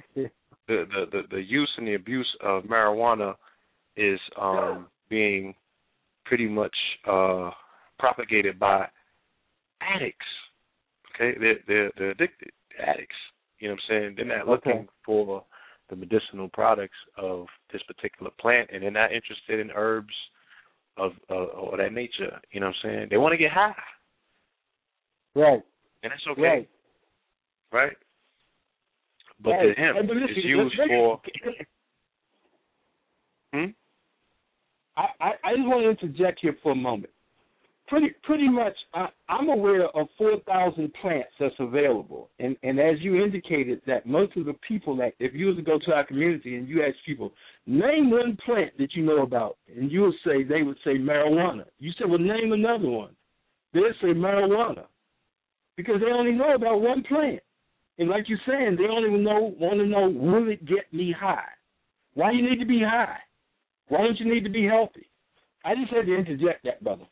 the 0.66 1.06
the 1.10 1.22
the 1.30 1.42
use 1.42 1.70
and 1.78 1.86
the 1.86 1.94
abuse 1.94 2.28
of 2.42 2.64
marijuana 2.64 3.34
is 3.96 4.20
um 4.40 4.86
being 5.08 5.54
pretty 6.24 6.48
much 6.48 6.74
uh 7.08 7.50
propagated 7.98 8.58
by 8.58 8.86
addicts. 9.80 10.26
Okay, 11.14 11.38
they're 11.38 11.58
they're 11.66 11.90
they're 11.98 12.10
addicted 12.10 12.50
addicts. 12.82 13.16
You 13.58 13.68
know 13.68 13.74
what 13.74 13.94
I'm 13.94 14.02
saying? 14.02 14.14
They're 14.16 14.38
not 14.38 14.48
looking 14.48 14.72
Okay. 14.72 14.88
for 15.04 15.44
the 15.90 15.96
medicinal 15.96 16.48
products 16.48 16.96
of 17.18 17.46
this 17.72 17.82
particular 17.82 18.30
plant, 18.40 18.70
and 18.72 18.82
they're 18.82 18.90
not 18.90 19.12
interested 19.12 19.60
in 19.60 19.70
herbs 19.74 20.14
of 20.96 21.12
uh, 21.30 21.34
or 21.34 21.76
that 21.76 21.92
nature. 21.92 22.40
You 22.52 22.60
know 22.60 22.66
what 22.68 22.76
I'm 22.84 22.90
saying? 22.90 23.08
They 23.10 23.16
want 23.16 23.32
to 23.32 23.38
get 23.38 23.50
high, 23.50 23.74
Right. 25.34 25.62
and 26.02 26.12
that's 26.12 26.26
okay, 26.30 26.40
Right. 26.40 26.68
right? 27.72 27.96
But 29.42 29.50
right. 29.50 29.74
the 29.76 29.82
hemp 29.82 29.96
Hey, 29.96 30.06
but 30.06 30.16
listen, 30.16 30.36
is 30.36 30.44
used 30.44 30.78
listen, 30.78 30.88
for. 30.88 31.20
Hmm? 33.52 33.66
I, 34.96 35.06
I, 35.20 35.30
I 35.44 35.56
just 35.56 35.66
want 35.66 35.82
to 35.82 36.06
interject 36.06 36.40
here 36.40 36.56
for 36.62 36.72
a 36.72 36.76
moment. 36.76 37.12
Pretty 37.90 38.14
pretty 38.22 38.48
much, 38.48 38.74
I, 38.94 39.08
I'm 39.28 39.48
aware 39.48 39.88
of 39.88 40.06
4,000 40.16 40.94
plants 41.02 41.30
that's 41.40 41.54
available, 41.58 42.30
and 42.38 42.56
and 42.62 42.78
as 42.78 43.00
you 43.00 43.20
indicated, 43.20 43.82
that 43.88 44.06
most 44.06 44.36
of 44.36 44.46
the 44.46 44.54
people 44.66 44.94
that 44.98 45.14
if 45.18 45.34
you 45.34 45.46
was 45.46 45.56
to 45.56 45.62
go 45.62 45.76
to 45.84 45.92
our 45.92 46.06
community 46.06 46.54
and 46.54 46.68
you 46.68 46.84
ask 46.84 46.94
people, 47.04 47.32
name 47.66 48.12
one 48.12 48.38
plant 48.46 48.78
that 48.78 48.94
you 48.94 49.02
know 49.04 49.22
about, 49.22 49.56
and 49.76 49.90
you 49.90 50.02
would 50.02 50.14
say 50.24 50.44
they 50.44 50.62
would 50.62 50.76
say 50.84 50.98
marijuana. 50.98 51.64
You 51.80 51.90
said, 51.98 52.08
well, 52.08 52.20
name 52.20 52.52
another 52.52 52.88
one. 52.88 53.10
They'll 53.74 53.82
say 54.00 54.14
marijuana 54.14 54.84
because 55.76 55.96
they 56.00 56.12
only 56.12 56.32
know 56.32 56.54
about 56.54 56.80
one 56.80 57.02
plant, 57.02 57.40
and 57.98 58.08
like 58.08 58.28
you're 58.28 58.38
saying, 58.46 58.76
they 58.76 58.88
only 58.88 59.10
know 59.20 59.52
want 59.58 59.80
to 59.80 59.86
know 59.86 60.08
will 60.08 60.48
it 60.48 60.64
get 60.64 60.92
me 60.92 61.12
high? 61.18 61.42
Why 62.14 62.30
you 62.30 62.48
need 62.48 62.60
to 62.60 62.66
be 62.66 62.82
high? 62.84 63.18
Why 63.88 63.98
don't 63.98 64.20
you 64.20 64.32
need 64.32 64.44
to 64.44 64.50
be 64.50 64.64
healthy? 64.64 65.08
I 65.64 65.74
just 65.74 65.92
had 65.92 66.06
to 66.06 66.14
interject 66.14 66.62
that, 66.62 66.84
brother. 66.84 67.06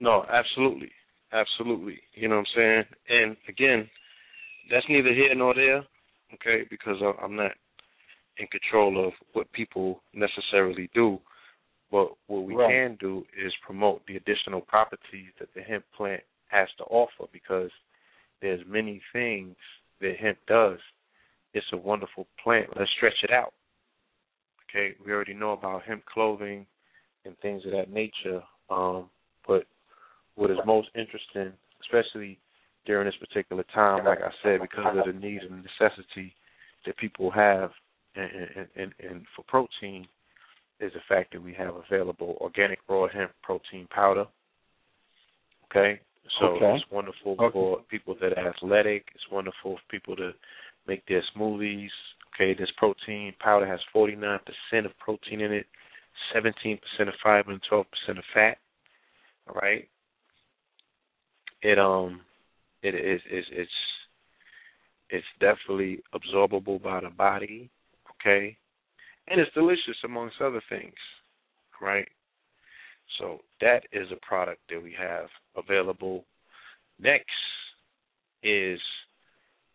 No, 0.00 0.24
absolutely, 0.30 0.90
absolutely. 1.32 1.98
You 2.14 2.28
know 2.28 2.36
what 2.36 2.46
I'm 2.56 2.56
saying? 2.56 2.84
And 3.08 3.36
again, 3.48 3.88
that's 4.70 4.86
neither 4.88 5.12
here 5.12 5.34
nor 5.34 5.54
there, 5.54 5.84
okay? 6.34 6.66
Because 6.70 6.96
I'm 7.22 7.36
not 7.36 7.52
in 8.38 8.46
control 8.48 9.06
of 9.06 9.12
what 9.32 9.50
people 9.52 10.02
necessarily 10.14 10.90
do. 10.94 11.18
But 11.90 12.12
what 12.26 12.44
we 12.44 12.54
Right. 12.54 12.68
can 12.68 12.96
do 12.96 13.26
is 13.36 13.54
promote 13.56 14.04
the 14.06 14.16
additional 14.16 14.60
properties 14.60 15.32
that 15.38 15.52
the 15.54 15.62
hemp 15.62 15.84
plant 15.92 16.22
has 16.48 16.68
to 16.74 16.84
offer 16.84 17.26
because 17.32 17.70
there's 18.40 18.64
many 18.66 19.00
things 19.12 19.56
that 20.00 20.16
hemp 20.18 20.38
does. 20.46 20.78
It's 21.54 21.72
a 21.72 21.76
wonderful 21.76 22.26
plant. 22.42 22.76
Let's 22.76 22.90
stretch 22.92 23.24
it 23.24 23.30
out. 23.30 23.54
Okay, 24.68 24.94
we 25.04 25.12
already 25.12 25.32
know 25.32 25.52
about 25.52 25.82
hemp 25.84 26.04
clothing 26.04 26.66
and 27.24 27.38
things 27.38 27.64
of 27.64 27.72
that 27.72 27.90
nature. 27.90 28.42
Um, 28.68 29.08
but 29.46 29.66
what 30.38 30.50
is 30.52 30.58
most 30.64 30.88
interesting, 30.94 31.52
especially 31.82 32.38
during 32.86 33.06
this 33.06 33.16
particular 33.16 33.64
time, 33.74 34.04
like 34.04 34.20
I 34.22 34.30
said, 34.42 34.60
because 34.60 34.96
of 34.96 35.12
the 35.12 35.18
need 35.18 35.42
and 35.42 35.64
necessity 35.64 36.32
that 36.86 36.96
people 36.96 37.30
have 37.30 37.70
and, 38.14 38.30
and, 38.56 38.68
and, 38.76 38.94
and 39.10 39.26
for 39.34 39.42
protein, 39.46 40.06
is 40.80 40.92
the 40.92 41.00
fact 41.08 41.32
that 41.32 41.42
we 41.42 41.52
have 41.54 41.74
available 41.74 42.38
organic 42.40 42.78
raw 42.88 43.08
hemp 43.08 43.32
protein 43.42 43.88
powder. 43.90 44.26
Okay, 45.64 46.00
so 46.38 46.46
Okay. 46.46 46.76
it's 46.76 46.90
wonderful 46.90 47.34
Okay. 47.38 47.52
for 47.52 47.82
people 47.90 48.14
that 48.20 48.38
are 48.38 48.48
athletic. 48.48 49.08
It's 49.14 49.28
wonderful 49.30 49.76
for 49.76 49.82
people 49.90 50.14
to 50.16 50.32
make 50.86 51.04
their 51.06 51.22
smoothies. 51.34 51.90
Okay, 52.34 52.54
this 52.54 52.70
protein 52.76 53.34
powder 53.40 53.66
has 53.66 53.80
49% 53.92 54.38
of 54.86 54.96
protein 54.98 55.40
in 55.40 55.52
it, 55.52 55.66
17% 56.32 56.78
of 57.00 57.14
fiber, 57.22 57.50
and 57.50 57.60
12% 57.70 57.84
of 58.08 58.24
fat. 58.32 58.58
All 59.48 59.54
right. 59.60 59.88
It 61.62 61.78
um, 61.78 62.20
it 62.82 62.94
is 62.94 63.20
is 63.30 63.44
it's 63.50 63.70
it's 65.10 65.26
definitely 65.40 66.00
absorbable 66.14 66.82
by 66.82 67.00
the 67.00 67.10
body. 67.10 67.70
Okay, 68.20 68.56
and 69.28 69.40
it's 69.40 69.52
delicious 69.54 69.96
amongst 70.04 70.40
other 70.40 70.62
things. 70.68 70.94
Right. 71.80 72.08
So 73.18 73.40
that 73.60 73.84
is 73.92 74.08
a 74.12 74.26
product 74.26 74.60
that 74.70 74.82
we 74.82 74.94
have 74.98 75.26
available. 75.56 76.24
Next 77.00 77.30
is 78.42 78.80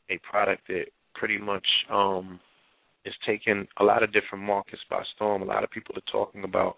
a 0.09 0.19
product 0.19 0.67
that 0.67 0.85
pretty 1.15 1.37
much 1.37 1.65
um 1.89 2.39
is 3.05 3.13
taking 3.25 3.67
a 3.79 3.83
lot 3.83 4.03
of 4.03 4.13
different 4.13 4.43
markets 4.45 4.81
by 4.89 5.03
storm. 5.15 5.41
A 5.41 5.45
lot 5.45 5.63
of 5.63 5.71
people 5.71 5.95
are 5.97 6.11
talking 6.11 6.43
about 6.43 6.77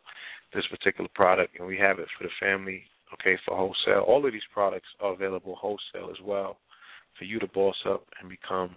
this 0.53 0.65
particular 0.71 1.09
product, 1.13 1.59
and 1.59 1.67
we 1.67 1.77
have 1.77 1.99
it 1.99 2.07
for 2.17 2.23
the 2.23 2.31
family. 2.39 2.83
Okay, 3.21 3.37
for 3.45 3.55
wholesale. 3.55 4.03
All 4.07 4.25
of 4.25 4.33
these 4.33 4.41
products 4.53 4.87
are 4.99 5.13
available 5.13 5.55
wholesale 5.55 6.09
as 6.11 6.21
well, 6.23 6.57
for 7.17 7.25
you 7.25 7.39
to 7.39 7.47
boss 7.47 7.75
up 7.87 8.05
and 8.19 8.29
become, 8.29 8.75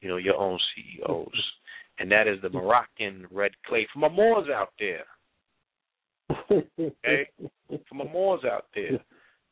you 0.00 0.08
know, 0.08 0.16
your 0.16 0.36
own 0.36 0.58
CEOs. 0.74 1.52
And 1.98 2.10
that 2.10 2.26
is 2.26 2.40
the 2.42 2.50
Moroccan 2.50 3.26
red 3.30 3.52
clay. 3.66 3.86
For 3.92 4.00
my 4.00 4.08
Moors 4.08 4.48
out 4.52 4.72
there, 4.78 5.04
okay, 6.50 7.28
for 7.68 7.94
my 7.94 8.04
Moors 8.04 8.42
out 8.44 8.66
there, 8.74 8.98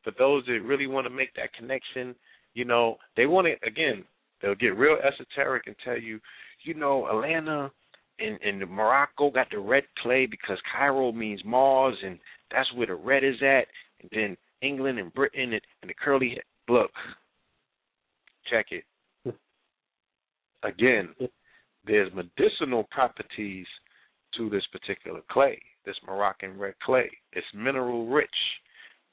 for 0.02 0.12
those 0.18 0.44
that 0.46 0.60
really 0.64 0.86
want 0.86 1.06
to 1.06 1.10
make 1.10 1.32
that 1.34 1.54
connection, 1.54 2.14
you 2.54 2.64
know, 2.64 2.96
they 3.16 3.26
want 3.26 3.46
to 3.46 3.66
again. 3.66 4.04
They'll 4.40 4.56
get 4.56 4.76
real 4.76 4.96
esoteric 4.96 5.68
and 5.68 5.76
tell 5.84 5.96
you, 5.96 6.18
you 6.64 6.74
know, 6.74 7.06
Atlanta 7.06 7.70
and, 8.18 8.38
and 8.42 8.70
Morocco 8.70 9.30
got 9.30 9.48
the 9.50 9.58
red 9.58 9.84
clay 10.02 10.26
because 10.26 10.58
Cairo 10.72 11.12
means 11.12 11.40
Mars, 11.44 11.96
and 12.04 12.18
that's 12.50 12.72
where 12.74 12.88
the 12.88 12.94
red 12.94 13.22
is 13.24 13.36
at. 13.40 13.66
And 14.02 14.10
then 14.12 14.36
England 14.60 14.98
and 14.98 15.12
Britain 15.14 15.52
and, 15.52 15.62
and 15.82 15.90
the 15.90 15.94
curly. 15.94 16.38
Look, 16.68 16.90
check 18.50 18.66
it. 18.70 18.84
Again, 20.62 21.14
there's 21.86 22.12
medicinal 22.14 22.84
properties 22.90 23.66
to 24.36 24.48
this 24.48 24.64
particular 24.70 25.20
clay, 25.30 25.60
this 25.84 25.96
Moroccan 26.06 26.58
red 26.58 26.74
clay. 26.84 27.10
It's 27.32 27.46
mineral 27.54 28.06
rich, 28.06 28.30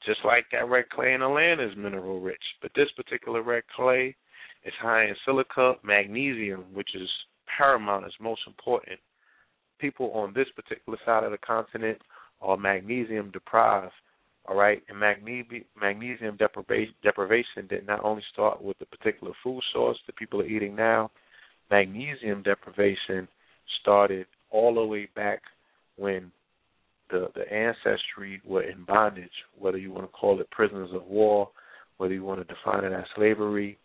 just 0.06 0.20
like 0.24 0.46
that 0.52 0.70
red 0.70 0.90
clay 0.90 1.14
in 1.14 1.22
Atlanta 1.22 1.68
is 1.68 1.76
mineral 1.76 2.22
rich. 2.22 2.42
But 2.62 2.72
this 2.76 2.90
particular 2.96 3.42
red 3.42 3.64
clay 3.76 4.16
is 4.64 4.74
high 4.82 5.06
in 5.06 5.16
silica, 5.26 5.76
magnesium, 5.84 6.66
which 6.74 6.90
is 6.96 7.10
paramount, 7.58 8.06
is 8.06 8.14
most 8.22 8.42
important. 8.48 9.00
People 9.80 10.12
on 10.12 10.34
this 10.34 10.48
particular 10.56 10.98
side 11.06 11.24
of 11.24 11.32
the 11.32 11.38
continent 11.40 11.98
are 12.42 12.58
magnesium 12.58 13.32
deprived. 13.32 13.94
All 14.50 14.56
right, 14.56 14.82
and 14.90 15.00
magne- 15.00 15.46
magnesium 15.80 16.36
deprivation, 16.36 16.96
deprivation 17.04 17.68
did 17.70 17.86
not 17.86 18.04
only 18.04 18.24
start 18.34 18.60
with 18.60 18.80
the 18.80 18.88
particular 18.88 19.32
food 19.44 19.62
source 19.72 20.00
that 20.08 20.16
people 20.16 20.42
are 20.42 20.48
eating 20.48 20.76
now. 20.76 21.12
Magnesium 21.70 22.42
deprivation 22.42 23.28
started 23.80 24.26
all 24.50 24.74
the 24.74 24.84
way 24.84 25.08
back 25.16 25.44
when 25.98 26.32
the 27.12 27.28
the 27.36 27.52
ancestry 27.54 28.42
were 28.44 28.64
in 28.64 28.86
bondage. 28.86 29.30
Whether 29.56 29.78
you 29.78 29.92
want 29.92 30.06
to 30.06 30.18
call 30.18 30.42
it 30.42 30.50
prisoners 30.50 30.90
of 30.94 31.06
war, 31.06 31.52
whether 31.98 32.16
you 32.16 32.24
want 32.24 32.40
to 32.40 32.52
define 32.52 32.84
it 32.84 32.92
as 32.92 33.06
slavery, 33.16 33.78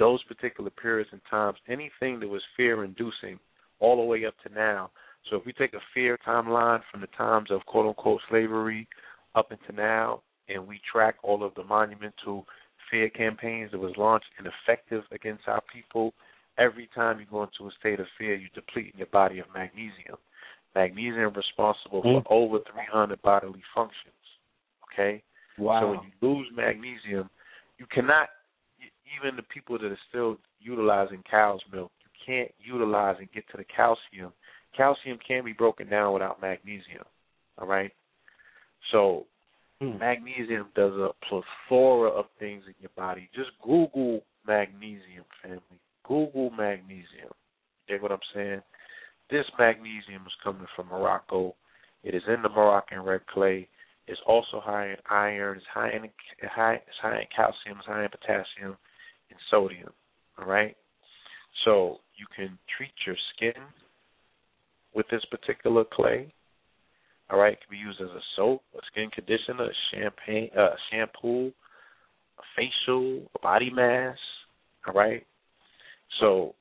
those 0.00 0.20
particular 0.24 0.70
periods 0.70 1.10
and 1.12 1.20
times, 1.30 1.58
anything 1.68 2.18
that 2.18 2.28
was 2.28 2.42
fear 2.56 2.82
inducing 2.82 3.38
all 3.78 3.98
the 3.98 4.02
way 4.02 4.24
up 4.24 4.34
to 4.44 4.52
now. 4.52 4.90
So 5.30 5.36
if 5.36 5.46
we 5.46 5.52
take 5.52 5.74
a 5.74 5.80
fear 5.94 6.18
timeline 6.26 6.80
from 6.90 7.02
the 7.02 7.08
times 7.16 7.52
of 7.52 7.64
quote 7.66 7.86
unquote 7.86 8.20
slavery 8.28 8.88
up 9.34 9.52
into 9.52 9.72
now 9.72 10.22
and 10.48 10.66
we 10.66 10.80
track 10.90 11.16
all 11.22 11.44
of 11.44 11.54
the 11.54 11.64
monumental 11.64 12.46
fear 12.90 13.10
campaigns 13.10 13.70
that 13.70 13.78
was 13.78 13.92
launched 13.96 14.26
and 14.38 14.46
effective 14.46 15.02
against 15.12 15.42
our 15.46 15.62
people, 15.72 16.14
every 16.58 16.88
time 16.94 17.20
you 17.20 17.26
go 17.30 17.42
into 17.42 17.68
a 17.68 17.70
state 17.78 18.00
of 18.00 18.06
fear 18.16 18.34
you're 18.34 18.48
depleting 18.54 18.92
your 18.96 19.06
body 19.08 19.38
of 19.38 19.46
magnesium. 19.54 20.16
Magnesium 20.74 21.32
responsible 21.34 22.02
for 22.02 22.22
mm. 22.22 22.26
over 22.30 22.58
three 22.58 22.86
hundred 22.90 23.20
bodily 23.22 23.62
functions. 23.74 24.14
Okay? 24.92 25.22
So 25.82 25.90
when 25.90 26.00
you 26.04 26.28
lose 26.28 26.46
magnesium, 26.54 27.28
you 27.78 27.86
cannot 27.90 28.28
even 29.18 29.36
the 29.36 29.42
people 29.42 29.78
that 29.78 29.86
are 29.86 29.98
still 30.08 30.36
utilizing 30.60 31.22
cow's 31.28 31.60
milk, 31.72 31.90
you 32.02 32.10
can't 32.24 32.50
utilize 32.58 33.16
and 33.18 33.30
get 33.32 33.44
to 33.50 33.56
the 33.56 33.64
calcium. 33.64 34.32
Calcium 34.76 35.18
can 35.26 35.44
be 35.44 35.52
broken 35.52 35.88
down 35.88 36.12
without 36.12 36.40
magnesium. 36.40 37.04
All 37.58 37.66
right? 37.66 37.90
So 38.90 39.26
Hmm. 39.80 39.98
magnesium 39.98 40.68
does 40.74 40.92
a 40.94 41.12
plethora 41.28 42.10
of 42.10 42.26
things 42.38 42.64
in 42.66 42.74
your 42.80 42.90
body. 42.96 43.30
Just 43.32 43.50
Google 43.62 44.24
magnesium, 44.44 45.24
family. 45.40 45.80
Google 46.02 46.50
magnesium. 46.50 47.32
You 47.86 47.94
get 47.94 48.02
what 48.02 48.12
I'm 48.12 48.18
saying? 48.34 48.62
This 49.30 49.46
magnesium 49.58 50.26
is 50.26 50.34
coming 50.42 50.66
from 50.74 50.88
Morocco. 50.88 51.54
It 52.02 52.14
is 52.14 52.22
in 52.26 52.42
the 52.42 52.48
Moroccan 52.48 53.02
red 53.02 53.26
clay. 53.26 53.68
It's 54.06 54.20
also 54.26 54.60
high 54.60 54.90
in 54.90 54.96
iron. 55.10 55.58
It's 55.58 55.66
high 55.66 55.90
in 55.90 56.10
high. 56.48 56.74
It's 56.74 56.98
high 57.00 57.20
in 57.20 57.26
calcium. 57.34 57.78
It's 57.78 57.86
high 57.86 58.04
in 58.04 58.10
potassium 58.10 58.76
and 59.30 59.38
sodium. 59.50 59.92
All 60.38 60.46
right. 60.46 60.76
So 61.64 62.00
you 62.16 62.26
can 62.34 62.58
treat 62.76 62.94
your 63.06 63.16
skin 63.34 63.62
with 64.94 65.06
this 65.08 65.24
particular 65.26 65.84
clay. 65.84 66.32
All 67.30 67.38
right, 67.38 67.52
it 67.52 67.58
can 67.60 67.70
be 67.70 67.76
used 67.76 68.00
as 68.00 68.08
a 68.08 68.22
soap, 68.36 68.62
a 68.74 68.80
skin 68.90 69.10
conditioner, 69.10 69.64
a 69.70 69.94
champagne, 69.94 70.50
uh, 70.58 70.74
shampoo, 70.90 71.52
a 72.38 72.42
facial, 72.56 73.30
a 73.34 73.38
body 73.40 73.70
mask. 73.70 74.18
All 74.86 74.94
right. 74.94 75.26
So 76.20 76.54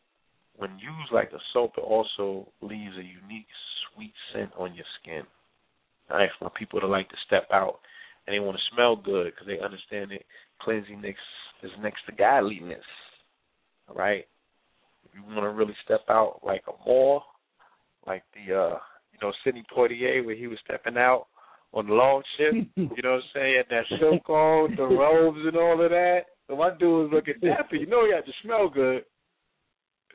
when 0.57 0.71
used 0.71 1.13
like 1.13 1.31
a 1.31 1.39
soap, 1.53 1.73
it 1.77 1.81
also 1.81 2.47
leaves 2.61 2.95
a 2.97 3.03
unique 3.03 3.47
sweet 3.95 4.13
scent 4.33 4.51
on 4.57 4.75
your 4.75 4.85
skin. 5.01 5.23
All 6.09 6.17
right, 6.17 6.29
for 6.39 6.49
people 6.49 6.81
that 6.81 6.87
like 6.87 7.09
to 7.09 7.15
step 7.25 7.47
out 7.51 7.79
and 8.25 8.35
they 8.35 8.39
want 8.39 8.57
to 8.57 8.75
smell 8.75 8.95
good 8.95 9.31
because 9.33 9.47
they 9.47 9.63
understand 9.63 10.11
that 10.11 10.23
cleansing 10.61 11.01
next 11.01 11.19
is 11.63 11.71
next 11.81 12.05
to 12.07 12.11
godliness. 12.11 12.83
All 13.87 13.95
right. 13.95 14.25
If 15.05 15.15
you 15.15 15.23
want 15.23 15.43
to 15.43 15.49
really 15.49 15.75
step 15.85 16.01
out 16.09 16.41
like 16.43 16.63
a 16.67 16.87
Moor, 16.87 17.21
like 18.05 18.23
the 18.33 18.53
uh 18.53 18.77
you 19.19 19.27
know, 19.27 19.33
Sidney 19.43 19.63
Poitier 19.75 20.25
where 20.25 20.35
he 20.35 20.47
was 20.47 20.59
stepping 20.63 20.97
out 20.97 21.27
on 21.73 21.87
the 21.87 21.93
long 21.93 22.23
ship, 22.37 22.53
you 22.75 23.01
know 23.03 23.11
what 23.13 23.21
I'm 23.21 23.21
saying? 23.33 23.63
That 23.69 23.83
silk 23.99 24.29
on, 24.29 24.75
the 24.75 24.83
robes 24.87 25.39
and 25.45 25.55
all 25.57 25.83
of 25.83 25.89
that. 25.89 26.21
So 26.47 26.55
my 26.55 26.69
dude 26.71 26.81
was 26.81 27.09
looking 27.13 27.35
dapper. 27.41 27.75
You 27.75 27.87
know 27.87 28.05
he 28.05 28.13
had 28.13 28.25
to 28.25 28.31
smell 28.43 28.69
good. 28.69 29.03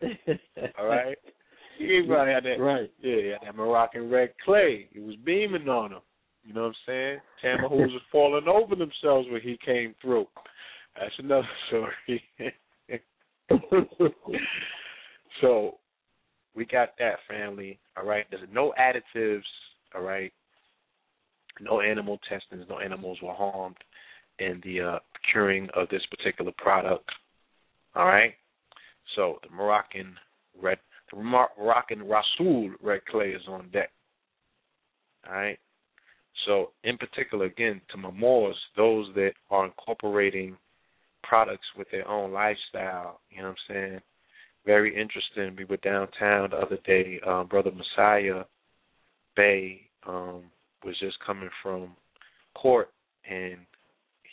All 0.79 0.87
right. 0.87 1.17
He 1.79 2.03
probably 2.07 2.33
had 2.33 2.45
that 2.45 2.59
Right. 2.61 2.91
yeah, 3.03 3.17
he 3.17 3.27
had 3.29 3.39
that 3.45 3.55
Moroccan 3.57 4.11
red 4.11 4.33
clay. 4.45 4.89
He 4.93 5.01
was 5.01 5.15
beaming 5.25 5.69
on 5.69 5.93
him. 5.93 6.01
You 6.45 6.55
know 6.55 6.63
what 6.63 6.69
I'm 6.69 6.75
saying? 6.87 7.19
Tamahus 7.45 7.93
was 7.93 8.03
falling 8.11 8.49
over 8.49 8.75
themselves 8.75 9.29
when 9.31 9.41
he 9.43 9.59
came 9.65 9.95
through. 10.01 10.27
That's 10.99 11.15
another 11.19 11.49
story. 11.69 12.25
so 15.41 15.79
we 16.55 16.65
got 16.65 16.91
that 16.99 17.17
family. 17.29 17.79
All 17.97 18.05
right. 18.05 18.27
There's 18.31 18.49
no 18.53 18.73
additives. 18.79 19.43
All 19.95 20.03
right. 20.03 20.33
No 21.61 21.81
animal 21.81 22.19
testings. 22.29 22.67
No 22.69 22.79
animals 22.79 23.19
were 23.23 23.35
harmed 23.35 23.77
in 24.39 24.61
the 24.65 24.81
uh, 24.81 24.99
of 25.75 25.89
this 25.89 26.03
particular 26.11 26.53
product. 26.59 27.09
All 27.95 28.07
right. 28.07 28.35
So 29.17 29.39
the 29.43 29.55
Moroccan 29.55 30.15
red, 30.61 30.79
the 31.13 31.23
Moroccan 31.23 32.03
Rasul 32.09 32.71
red 32.83 33.05
clay 33.07 33.31
is 33.31 33.43
on 33.49 33.71
deck. 33.71 33.91
All 35.27 35.35
right. 35.35 35.59
So, 36.47 36.71
in 36.85 36.97
particular, 36.99 37.47
again, 37.47 37.81
to 37.91 37.97
my 37.97 38.11
Moors, 38.11 38.57
those 38.77 39.07
that 39.15 39.33
are 39.51 39.67
incorporating 39.67 40.57
products 41.23 41.67
with 41.77 41.87
their 41.91 42.09
own 42.09 42.33
lifestyle, 42.33 43.21
you 43.31 43.43
know 43.43 43.51
what 43.51 43.57
I'm 43.71 43.75
saying? 43.75 44.01
Very 44.65 44.95
interesting. 45.01 45.57
We 45.57 45.65
were 45.65 45.79
downtown 45.79 46.51
the 46.51 46.57
other 46.57 46.79
day. 46.87 47.21
Um, 47.27 47.49
Brother 47.49 47.73
Messiah 47.73 48.45
Bey 49.37 49.81
um, 50.07 50.45
was 50.85 50.99
just 51.01 51.17
coming 51.25 51.51
from 51.63 51.97
court, 52.55 52.91
and 53.29 53.59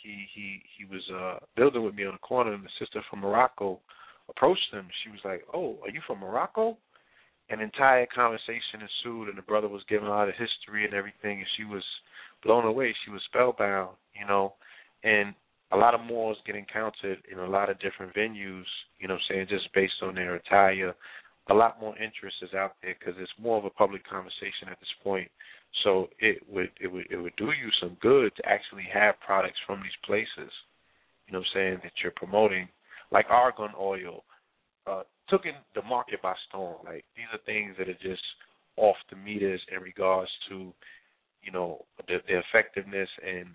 he 0.02 0.26
he 0.34 0.62
he 0.78 0.84
was 0.84 1.02
uh, 1.12 1.44
building 1.56 1.84
with 1.84 1.94
me 1.94 2.04
on 2.04 2.12
the 2.12 2.18
corner, 2.18 2.52
and 2.52 2.64
the 2.64 2.68
sister 2.78 3.02
from 3.10 3.20
Morocco 3.20 3.80
approached 4.28 4.72
him. 4.72 4.86
She 5.02 5.10
was 5.10 5.20
like, 5.24 5.42
"Oh, 5.52 5.78
are 5.82 5.90
you 5.90 6.00
from 6.06 6.20
Morocco?" 6.20 6.76
An 7.48 7.60
entire 7.60 8.06
conversation 8.14 8.80
ensued, 8.80 9.28
and 9.28 9.36
the 9.36 9.42
brother 9.42 9.66
was 9.66 9.82
giving 9.88 10.06
a 10.06 10.10
lot 10.10 10.28
of 10.28 10.34
history 10.36 10.84
and 10.84 10.94
everything, 10.94 11.38
and 11.38 11.46
she 11.56 11.64
was 11.64 11.82
blown 12.44 12.64
away. 12.64 12.94
She 13.04 13.10
was 13.10 13.20
spellbound, 13.26 13.96
you 14.14 14.24
know, 14.24 14.54
and 15.02 15.34
a 15.72 15.76
lot 15.76 15.94
of 15.94 16.00
Moors 16.00 16.36
get 16.46 16.56
encountered 16.56 17.18
in 17.30 17.38
a 17.38 17.48
lot 17.48 17.70
of 17.70 17.78
different 17.80 18.14
venues, 18.14 18.64
you 18.98 19.06
know, 19.06 19.14
what 19.14 19.22
I'm 19.30 19.34
saying 19.36 19.46
just 19.48 19.72
based 19.74 20.02
on 20.02 20.14
their 20.14 20.34
attire. 20.34 20.94
A 21.48 21.54
lot 21.54 21.80
more 21.80 21.96
interest 21.98 22.36
is 22.42 22.54
out 22.54 22.74
there 22.82 22.94
because 22.98 23.14
it's 23.20 23.32
more 23.40 23.58
of 23.58 23.64
a 23.64 23.70
public 23.70 24.08
conversation 24.08 24.68
at 24.70 24.78
this 24.80 24.94
point. 25.02 25.30
So 25.84 26.08
it 26.18 26.38
would 26.48 26.70
it 26.80 26.88
would 26.88 27.06
it 27.10 27.16
would 27.16 27.34
do 27.36 27.46
you 27.46 27.70
some 27.80 27.96
good 28.00 28.34
to 28.36 28.48
actually 28.48 28.86
have 28.92 29.14
products 29.24 29.58
from 29.66 29.80
these 29.82 29.96
places, 30.04 30.52
you 31.26 31.32
know, 31.32 31.38
what 31.38 31.46
I'm 31.54 31.54
saying 31.54 31.78
that 31.84 31.92
you're 32.02 32.12
promoting, 32.16 32.68
like 33.12 33.26
argan 33.30 33.70
oil, 33.78 34.24
uh, 34.86 35.02
took 35.28 35.46
in 35.46 35.54
the 35.74 35.82
market 35.82 36.20
by 36.22 36.34
storm. 36.48 36.78
Like 36.84 37.04
these 37.16 37.30
are 37.32 37.38
things 37.46 37.76
that 37.78 37.88
are 37.88 38.02
just 38.02 38.22
off 38.76 38.96
the 39.10 39.16
meters 39.16 39.60
in 39.74 39.82
regards 39.82 40.30
to, 40.48 40.72
you 41.42 41.52
know, 41.52 41.84
the, 42.08 42.18
the 42.26 42.40
effectiveness 42.40 43.08
and 43.26 43.46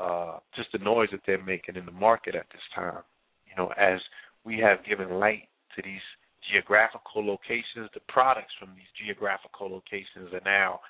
uh, 0.00 0.38
just 0.56 0.72
the 0.72 0.78
noise 0.78 1.08
that 1.12 1.20
they're 1.26 1.44
making 1.44 1.76
in 1.76 1.84
the 1.84 1.92
market 1.92 2.34
at 2.34 2.46
this 2.52 2.62
time. 2.74 3.02
You 3.46 3.54
know, 3.56 3.70
as 3.78 4.00
we 4.44 4.58
have 4.58 4.84
given 4.88 5.20
light 5.20 5.48
to 5.76 5.82
these 5.82 6.00
geographical 6.50 7.26
locations, 7.26 7.90
the 7.92 8.00
products 8.08 8.52
from 8.58 8.70
these 8.74 8.90
geographical 9.04 9.70
locations 9.70 10.32
are 10.32 10.44
now 10.44 10.80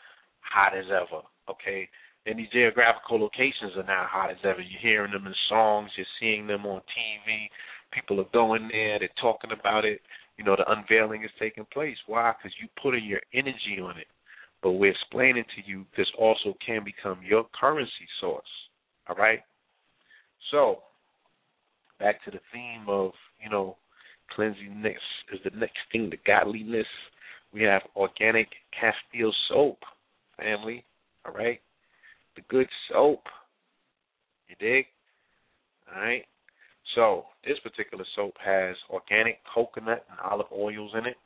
hot 0.41 0.77
as 0.77 0.87
ever. 0.89 1.23
Okay, 1.51 1.89
and 2.27 2.39
these 2.39 2.49
geographical 2.53 3.19
locations 3.21 3.77
are 3.77 3.87
now 3.87 4.07
hot 4.09 4.31
as 4.31 4.39
ever. 4.45 4.61
You're 4.61 4.81
hearing 4.81 5.13
them 5.13 5.27
in 5.27 5.35
songs, 5.49 5.91
you're 5.97 6.07
seeing 6.21 6.47
them 6.47 6.67
on 6.67 6.81
TV. 6.95 7.49
People 7.93 8.21
are 8.21 8.31
going 8.33 8.69
there, 8.71 8.99
they're 8.99 9.21
talking 9.21 9.51
about 9.51 9.85
it. 9.85 10.01
You 10.37 10.45
know, 10.45 10.57
the 10.57 10.71
unveiling 10.71 11.25
is 11.25 11.31
taking 11.39 11.67
place. 11.73 11.97
Why? 12.07 12.33
Because 12.33 12.55
you're 12.61 12.71
putting 12.81 13.05
your 13.05 13.21
energy 13.35 13.81
on 13.83 13.99
it. 13.99 14.07
But 14.63 14.73
we're 14.73 14.93
explaining 14.93 15.45
to 15.45 15.71
you 15.71 15.85
this 15.97 16.07
also 16.19 16.55
can 16.65 16.85
become 16.85 17.21
your 17.27 17.47
currency 17.59 18.07
source. 18.21 18.45
All 19.09 19.17
right. 19.17 19.41
So 20.51 20.79
back 21.99 22.25
to 22.25 22.31
the 22.31 22.41
theme 22.53 22.89
of 22.89 23.13
you 23.43 23.51
know 23.51 23.77
cleansingness 24.37 24.95
is 25.33 25.41
the 25.45 25.57
next 25.57 25.79
thing. 25.93 26.11
The 26.11 26.19
godliness. 26.27 26.87
We 27.53 27.63
have 27.63 27.83
organic 27.97 28.47
Castile 28.73 29.35
soap, 29.49 29.79
family. 30.37 30.85
All 31.27 31.33
right. 31.33 31.61
The 32.37 32.43
good 32.49 32.69
soap. 32.91 33.23
You 34.49 34.55
dig? 34.61 34.87
All 35.93 36.01
right. 36.01 36.25
So 36.95 37.25
this 37.45 37.59
particular 37.63 38.05
soap 38.17 38.35
has 38.45 38.77
organic 38.89 39.39
coconut 39.53 40.05
and 40.11 40.19
olive 40.21 40.47
oils 40.53 40.93
in 40.97 41.07
it. 41.07 41.17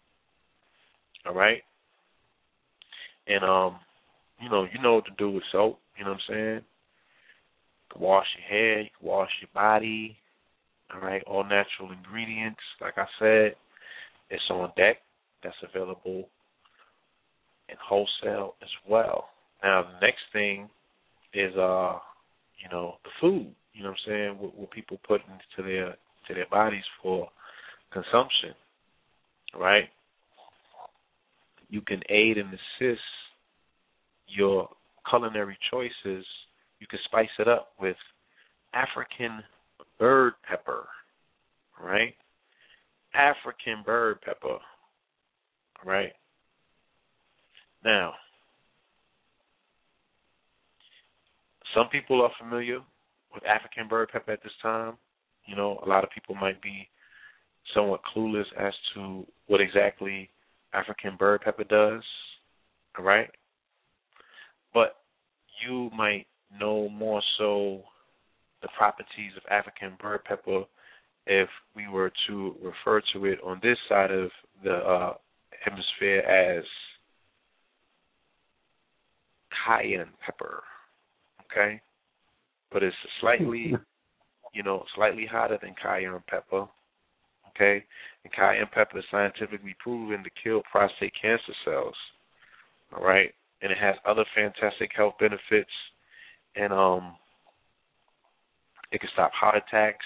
All 1.26 1.34
right. 1.34 1.62
And 3.26 3.44
um, 3.44 3.76
you 4.40 4.51
know, 4.51 4.66
you 4.72 4.82
know 4.82 4.96
what 4.96 5.06
to 5.06 5.12
do 5.16 5.30
with 5.30 5.42
soap. 5.52 5.78
You 5.98 6.05
know 6.05 6.12
what 6.12 6.20
I'm 6.28 6.34
saying? 6.34 6.60
Wash 7.99 8.27
your 8.39 8.49
hair, 8.49 8.85
wash 9.03 9.31
your 9.41 9.51
body. 9.55 10.16
All 10.93 11.01
right, 11.01 11.23
all 11.27 11.45
natural 11.45 11.93
ingredients. 11.93 12.61
Like 12.81 12.95
I 12.99 13.07
said, 13.19 13.55
it's 14.31 14.43
on 14.51 14.71
deck. 14.77 14.99
That's 15.43 15.57
available 15.62 16.29
in 17.69 17.77
wholesale 17.83 18.55
as 18.62 18.69
well. 18.89 19.29
Now 19.62 19.83
the 19.83 20.07
next 20.07 20.21
thing 20.33 20.69
is 21.33 21.57
uh, 21.57 21.99
you 22.65 22.71
know, 22.71 22.97
the 23.05 23.11
food. 23.21 23.55
You 23.73 23.83
know 23.83 23.91
what 23.91 23.99
I'm 24.07 24.12
saying? 24.12 24.39
What, 24.39 24.57
what 24.57 24.71
people 24.71 24.99
put 25.07 25.21
into 25.23 25.69
their 25.69 25.97
to 26.29 26.35
their 26.35 26.47
bodies 26.51 26.85
for 27.03 27.29
consumption. 27.93 28.55
Right? 29.59 29.85
You 31.69 31.81
can 31.81 32.01
aid 32.09 32.39
and 32.39 32.49
assist 32.49 33.01
your 34.29 34.69
culinary 35.09 35.57
choices 35.71 36.25
you 36.85 36.98
could 36.98 37.05
spice 37.06 37.31
it 37.39 37.48
up 37.48 37.69
with 37.81 37.97
African 38.74 39.43
bird 39.98 40.35
pepper, 40.47 40.85
right? 41.82 42.15
African 43.15 43.82
bird 43.86 44.20
pepper, 44.20 44.59
right? 45.82 46.12
Now, 47.82 48.12
some 51.74 51.89
people 51.89 52.20
are 52.20 52.31
familiar 52.39 52.81
with 53.32 53.43
African 53.47 53.89
bird 53.89 54.11
pepper 54.12 54.32
at 54.32 54.43
this 54.43 54.52
time. 54.61 54.98
You 55.47 55.56
know, 55.56 55.81
a 55.86 55.89
lot 55.89 56.05
of 56.05 56.11
people 56.11 56.35
might 56.35 56.61
be 56.61 56.86
somewhat 57.74 58.02
clueless 58.15 58.44
as 58.61 58.74
to 58.94 59.27
what 59.47 59.62
exactly 59.62 60.28
African 60.74 61.16
bird 61.16 61.40
pepper 61.40 61.65
does, 61.65 62.02
right? 62.98 63.31
But 64.74 64.97
you 65.66 65.89
might 65.97 66.27
know 66.59 66.89
more 66.89 67.22
so 67.39 67.82
the 68.62 68.68
properties 68.76 69.32
of 69.36 69.43
African 69.51 69.93
bird 70.01 70.24
pepper 70.24 70.64
if 71.26 71.48
we 71.74 71.89
were 71.89 72.12
to 72.28 72.55
refer 72.62 73.02
to 73.12 73.24
it 73.26 73.39
on 73.44 73.60
this 73.62 73.78
side 73.89 74.10
of 74.10 74.31
the 74.62 74.74
uh, 74.74 75.14
hemisphere 75.64 76.20
as 76.20 76.64
cayenne 79.66 80.10
pepper. 80.24 80.62
Okay? 81.51 81.81
But 82.72 82.82
it's 82.82 82.97
slightly, 83.20 83.74
you 84.55 84.62
know, 84.62 84.85
slightly 84.94 85.26
hotter 85.31 85.59
than 85.60 85.74
cayenne 85.82 86.22
pepper. 86.28 86.66
Okay? 87.51 87.85
And 88.24 88.32
cayenne 88.32 88.68
pepper 88.72 88.98
is 88.98 89.05
scientifically 89.10 89.74
proven 89.78 90.24
to 90.24 90.31
kill 90.43 90.62
prostate 90.70 91.12
cancer 91.20 91.55
cells. 91.64 91.94
All 92.94 93.05
right? 93.05 93.32
And 93.62 93.72
it 93.72 93.78
has 93.78 93.94
other 94.06 94.24
fantastic 94.35 94.90
health 94.94 95.14
benefits 95.18 95.70
and 96.56 96.72
um, 96.72 97.14
it 98.93 99.01
can 99.01 99.10
stop 99.12 99.32
heart 99.32 99.56
attacks, 99.56 100.05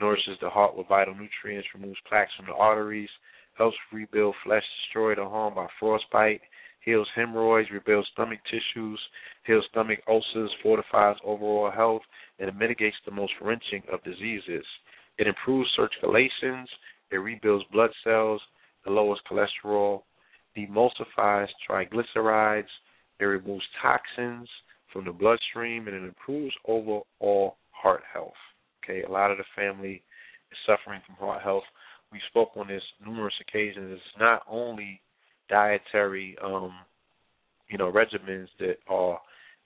nourishes 0.00 0.38
the 0.40 0.50
heart 0.50 0.76
with 0.76 0.88
vital 0.88 1.14
nutrients, 1.14 1.68
removes 1.74 1.98
plaques 2.08 2.32
from 2.36 2.46
the 2.46 2.54
arteries, 2.54 3.10
helps 3.56 3.76
rebuild 3.92 4.34
flesh 4.44 4.64
destroyed 4.82 5.18
or 5.18 5.28
harmed 5.28 5.56
by 5.56 5.66
frostbite, 5.78 6.40
heals 6.84 7.08
hemorrhoids, 7.14 7.70
rebuilds 7.70 8.08
stomach 8.12 8.40
tissues, 8.50 9.00
heals 9.46 9.64
stomach 9.70 10.00
ulcers, 10.08 10.50
fortifies 10.62 11.16
overall 11.24 11.70
health, 11.70 12.02
and 12.38 12.48
it 12.48 12.56
mitigates 12.56 12.96
the 13.04 13.12
most 13.12 13.32
wrenching 13.40 13.82
of 13.92 14.02
diseases. 14.04 14.64
It 15.18 15.26
improves 15.26 15.70
circulations, 15.76 16.68
it 17.10 17.16
rebuilds 17.16 17.64
blood 17.70 17.90
cells, 18.02 18.40
it 18.86 18.90
lowers 18.90 19.20
cholesterol, 19.30 20.02
demulsifies 20.56 21.48
triglycerides, 21.68 22.64
it 23.20 23.24
removes 23.24 23.64
toxins, 23.80 24.48
from 24.92 25.04
the 25.04 25.12
bloodstream 25.12 25.86
and 25.88 25.96
it 25.96 26.02
improves 26.02 26.54
overall 26.66 27.56
heart 27.70 28.02
health. 28.12 28.32
Okay, 28.84 29.02
a 29.02 29.10
lot 29.10 29.30
of 29.30 29.38
the 29.38 29.44
family 29.56 30.02
is 30.50 30.58
suffering 30.66 31.00
from 31.06 31.16
heart 31.16 31.42
health. 31.42 31.64
We 32.12 32.20
spoke 32.28 32.50
on 32.56 32.68
this 32.68 32.82
numerous 33.04 33.34
occasions. 33.40 33.92
It's 33.92 34.20
not 34.20 34.42
only 34.48 35.00
dietary, 35.48 36.36
um, 36.42 36.72
you 37.68 37.78
know, 37.78 37.90
regimens 37.90 38.48
that 38.58 38.76
are 38.88 39.20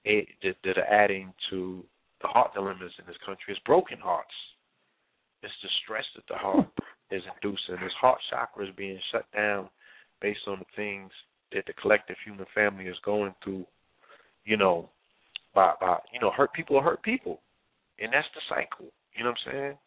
that, 0.04 0.54
that 0.64 0.78
are 0.78 0.84
adding 0.84 1.32
to 1.50 1.84
the 2.22 2.28
heart 2.28 2.54
dilemmas 2.54 2.92
in 2.98 3.06
this 3.06 3.16
country. 3.24 3.46
It's 3.48 3.60
broken 3.66 3.98
hearts. 3.98 4.30
It's 5.42 5.52
the 5.62 5.68
stress 5.84 6.04
that 6.14 6.24
the 6.28 6.38
heart 6.38 6.68
is 7.10 7.22
inducing. 7.34 7.84
This 7.84 7.92
heart 8.00 8.18
chakra 8.30 8.66
is 8.66 8.74
being 8.76 9.00
shut 9.12 9.26
down 9.34 9.68
based 10.20 10.40
on 10.46 10.60
the 10.60 10.64
things 10.76 11.10
that 11.52 11.64
the 11.66 11.72
collective 11.74 12.16
human 12.24 12.46
family 12.54 12.86
is 12.86 12.96
going 13.04 13.34
through. 13.42 13.66
You 14.44 14.56
know, 14.56 14.88
by 15.56 15.72
by 15.80 15.98
you 16.12 16.20
know 16.20 16.30
hurt 16.30 16.52
people 16.52 16.76
are 16.76 16.82
hurt 16.82 17.02
people, 17.02 17.40
and 17.98 18.12
that's 18.12 18.28
the 18.34 18.40
cycle. 18.48 18.92
You 19.16 19.24
know 19.24 19.30
what 19.30 19.38
I'm 19.48 19.52
saying? 19.52 19.78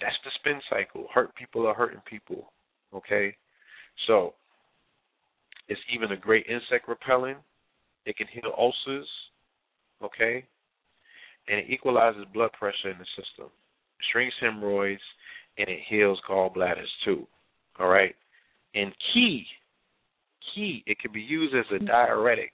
That's 0.00 0.16
the 0.24 0.30
spin 0.38 0.60
cycle. 0.70 1.06
Hurt 1.12 1.34
people 1.34 1.66
are 1.66 1.74
hurting 1.74 2.00
people. 2.08 2.52
Okay, 2.94 3.36
so 4.06 4.32
it's 5.68 5.80
even 5.92 6.12
a 6.12 6.16
great 6.16 6.46
insect 6.46 6.88
repellent. 6.88 7.38
It 8.06 8.16
can 8.16 8.28
heal 8.32 8.52
ulcers. 8.56 9.08
Okay, 10.02 10.44
and 11.48 11.58
it 11.58 11.66
equalizes 11.68 12.24
blood 12.32 12.52
pressure 12.58 12.90
in 12.90 12.98
the 12.98 13.04
system, 13.16 13.46
it 13.46 14.04
shrinks 14.12 14.34
hemorrhoids, 14.40 15.02
and 15.58 15.68
it 15.68 15.80
heals 15.90 16.18
gallbladders 16.28 16.88
too. 17.04 17.26
All 17.78 17.88
right, 17.88 18.14
and 18.74 18.94
key, 19.12 19.44
key, 20.54 20.82
it 20.86 20.98
can 21.00 21.12
be 21.12 21.20
used 21.20 21.54
as 21.54 21.66
a 21.72 21.74
mm-hmm. 21.74 21.86
diuretic 21.86 22.52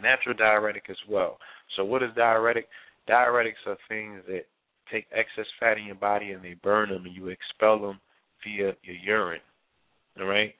natural 0.00 0.34
diuretic 0.36 0.84
as 0.88 0.96
well. 1.08 1.38
So 1.76 1.84
what 1.84 2.02
is 2.02 2.10
diuretic? 2.16 2.68
Diuretics 3.08 3.66
are 3.66 3.76
things 3.88 4.22
that 4.28 4.46
take 4.92 5.06
excess 5.12 5.46
fat 5.58 5.78
in 5.78 5.86
your 5.86 5.96
body 5.96 6.32
and 6.32 6.44
they 6.44 6.54
burn 6.62 6.90
them 6.90 7.06
and 7.06 7.14
you 7.14 7.28
expel 7.28 7.80
them 7.80 8.00
via 8.44 8.72
your 8.82 8.96
urine. 8.96 9.40
All 10.20 10.26
right? 10.26 10.54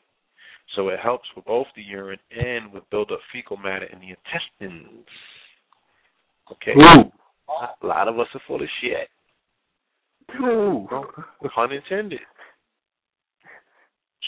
So 0.75 0.89
it 0.89 0.99
helps 1.01 1.29
with 1.37 1.45
both 1.45 1.67
the 1.77 1.83
urine 1.83 2.19
and 2.31 2.73
with 2.73 2.89
build 2.91 3.13
up 3.13 3.21
fecal 3.33 3.57
matter 3.57 3.87
in 3.87 4.01
the 4.01 4.09
intestines. 4.09 5.07
Okay. 6.53 6.73
Ooh. 6.73 7.13
A 7.83 7.87
lot 7.87 8.09
of 8.09 8.19
us 8.19 8.27
are 8.35 8.41
full 8.47 8.63
of 8.63 8.69
shit. 8.81 9.09
Ooh. 10.41 10.89
Pun 11.55 11.73
intended. 11.73 12.21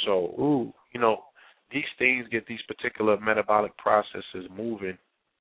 So, 0.05 0.35
Ooh. 0.39 0.73
you 0.95 1.01
know, 1.01 1.25
these 1.73 1.85
things 1.99 2.27
get 2.31 2.47
these 2.47 2.63
particular 2.69 3.19
metabolic 3.19 3.77
processes 3.77 4.49
moving, 4.57 4.97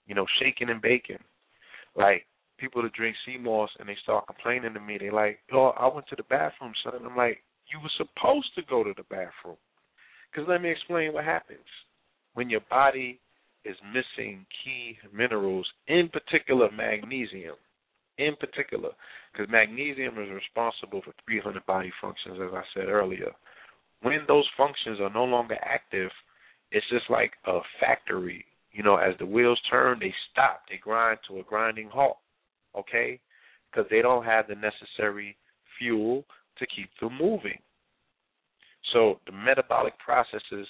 you 0.08 0.16
know, 0.16 0.26
shaking 0.40 0.70
and 0.70 0.82
baking. 0.82 1.22
Like 1.96 2.26
people 2.58 2.82
that 2.84 2.94
drink 2.94 3.16
sea 3.26 3.38
moss 3.38 3.70
and 3.80 3.88
they 3.88 3.98
start 4.04 4.28
complaining 4.28 4.74
to 4.74 4.80
me, 4.80 4.98
they 4.98 5.10
like, 5.10 5.40
"Oh, 5.52 5.74
I 5.78 5.88
went 5.88 6.08
to 6.08 6.16
the 6.16 6.24
bathroom, 6.24 6.74
son." 6.84 7.06
I'm 7.06 7.16
like, 7.16 7.44
"You 7.72 7.80
were 7.80 7.90
supposed 7.98 8.54
to 8.56 8.64
go 8.64 8.84
to 8.84 8.94
the 8.96 9.04
bathroom." 9.04 9.58
Because 10.32 10.48
let 10.48 10.62
me 10.62 10.70
explain 10.70 11.14
what 11.14 11.26
happens 11.26 11.68
when 12.34 12.50
your 12.50 12.62
body 12.70 13.20
is 13.66 13.76
missing 13.94 14.46
key 14.64 14.98
minerals, 15.12 15.68
in 15.88 16.10
particular 16.10 16.72
magnesium. 16.72 17.56
In 18.18 18.36
particular, 18.36 18.90
because 19.32 19.48
magnesium 19.52 20.18
is 20.18 20.30
responsible 20.32 21.04
for 21.04 21.14
300 21.26 21.64
body 21.68 21.92
functions, 22.02 22.40
as 22.42 22.52
I 22.52 22.64
said 22.74 22.88
earlier. 22.88 23.32
When 24.02 24.26
those 24.28 24.48
functions 24.58 25.00
are 25.00 25.12
no 25.12 25.24
longer 25.24 25.58
active, 25.62 26.10
it's 26.72 26.90
just 26.90 27.10
like 27.12 27.34
a 27.46 27.60
factory. 27.80 28.44
You 28.78 28.84
know, 28.84 28.98
as 28.98 29.16
the 29.18 29.26
wheels 29.26 29.60
turn, 29.72 29.98
they 29.99 30.14
stop, 30.32 30.62
they 30.70 30.78
grind 30.78 31.18
to 31.28 31.40
a 31.40 31.44
grinding 31.44 31.90
halt. 31.90 32.18
Okay, 32.78 33.20
because 33.72 33.90
they 33.90 34.04
don't 34.04 34.24
have 34.24 34.48
the 34.48 34.54
necessary 34.54 35.36
fuel 35.80 36.24
to 36.60 36.68
keep 36.68 36.88
them 37.02 37.18
moving. 37.20 37.58
So 38.94 39.20
the 39.26 39.32
metabolic 39.32 39.98
processes 39.98 40.68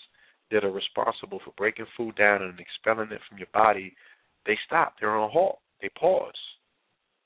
that 0.52 0.64
are 0.64 0.72
responsible 0.72 1.42
for 1.44 1.52
breaking 1.58 1.86
food 1.98 2.16
down 2.16 2.44
and 2.44 2.58
expelling 2.62 3.12
it 3.12 3.20
from 3.28 3.40
your 3.40 3.52
body, 3.54 3.94
they 4.46 4.58
stop. 4.66 4.94
They're 5.02 5.18
on 5.18 5.30
halt. 5.30 5.60
They 5.82 5.90
pause. 6.00 6.32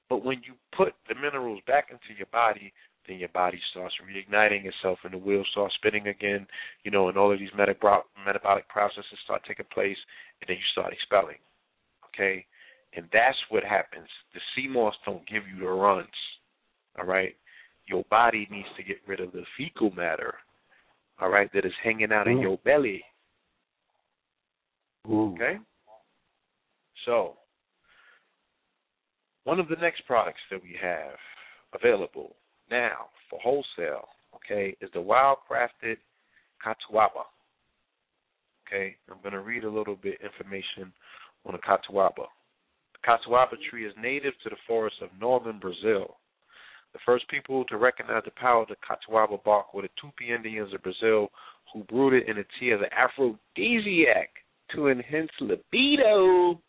But 0.10 0.26
when 0.26 0.42
you 0.48 0.56
put 0.76 0.94
the 1.08 1.14
minerals 1.14 1.62
back 1.68 1.90
into 1.92 2.18
your 2.18 2.28
body, 2.32 2.74
then 3.08 3.18
your 3.18 3.30
body 3.30 3.60
starts 3.72 3.96
reigniting 4.06 4.66
itself 4.66 5.00
and 5.04 5.14
the 5.14 5.18
wheels 5.18 5.48
start 5.52 5.72
spinning 5.74 6.08
again, 6.08 6.46
you 6.84 6.92
know, 6.92 7.10
and 7.10 7.18
all 7.18 7.32
of 7.32 7.40
these 7.40 7.50
metabolic 7.58 8.06
metabolic 8.26 8.68
processes 8.70 9.18
start 9.24 9.42
taking 9.48 9.66
place 9.74 9.98
and 10.42 10.48
then 10.48 10.58
you 10.58 10.64
start 10.72 10.94
expelling. 10.94 11.38
Okay? 12.08 12.46
And 12.96 13.08
that's 13.14 13.38
what 13.50 13.64
happens. 13.64 14.08
The 14.34 14.42
sea 14.56 14.68
moss 14.68 14.94
don't 15.06 15.28
give 15.28 15.44
you 15.48 15.62
the 15.62 15.72
runs. 15.72 16.08
All 17.00 17.06
right? 17.06 17.36
Your 17.88 18.04
body 18.10 18.48
needs 18.52 18.68
to 18.78 18.84
get 18.84 18.98
rid 19.08 19.20
of 19.20 19.32
the 19.32 19.44
fecal 19.58 19.92
matter, 19.92 20.36
all 21.20 21.30
right, 21.30 21.52
that 21.54 21.66
is 21.66 21.74
hanging 21.84 22.12
out 22.12 22.28
in 22.28 22.38
Mm. 22.38 22.42
your 22.42 22.58
belly. 22.60 23.04
Ooh. 25.10 25.34
Okay? 25.34 25.60
So, 27.06 27.38
one 29.44 29.60
of 29.60 29.68
the 29.68 29.76
next 29.78 30.06
products 30.06 30.42
that 30.50 30.62
we 30.62 30.74
have 30.82 31.18
available 31.74 32.36
now 32.72 33.08
for 33.30 33.40
wholesale, 33.42 34.08
okay, 34.36 34.76
is 34.82 34.90
the 34.94 35.00
Wildcrafted 35.00 35.98
catuaba. 36.66 37.26
Okay, 38.68 38.96
I'm 39.10 39.18
going 39.22 39.34
to 39.34 39.42
read 39.42 39.66
a 39.66 39.70
little 39.70 39.98
bit 39.98 40.18
information 40.24 40.94
on 41.46 41.54
the 41.54 41.60
catuaba. 41.60 42.26
The 42.94 43.08
catuaba 43.08 43.58
tree 43.70 43.86
is 43.86 43.94
native 44.02 44.34
to 44.44 44.50
the 44.50 44.56
forests 44.68 45.00
of 45.02 45.10
northern 45.20 45.60
Brazil. 45.60 46.18
The 46.94 47.00
first 47.06 47.28
people 47.30 47.64
to 47.66 47.78
recognize 47.78 48.24
the 48.26 48.32
power 48.32 48.64
of 48.64 48.70
the 48.70 48.76
catuaba 48.76 49.44
bark 49.44 49.74
were 49.74 49.84
the 49.84 49.90
Tupi 50.02 50.36
Indians 50.36 50.74
of 50.74 50.84
Brazil, 50.84 51.30
who 51.74 51.84
brewed 51.84 52.14
it 52.14 52.30
in 52.30 52.38
a 52.38 52.44
tea 52.60 52.72
as 52.72 52.80
an 52.82 52.90
aphrodisiac 52.92 54.30
to 54.76 54.88
enhance 54.88 55.32
libido. 55.40 56.60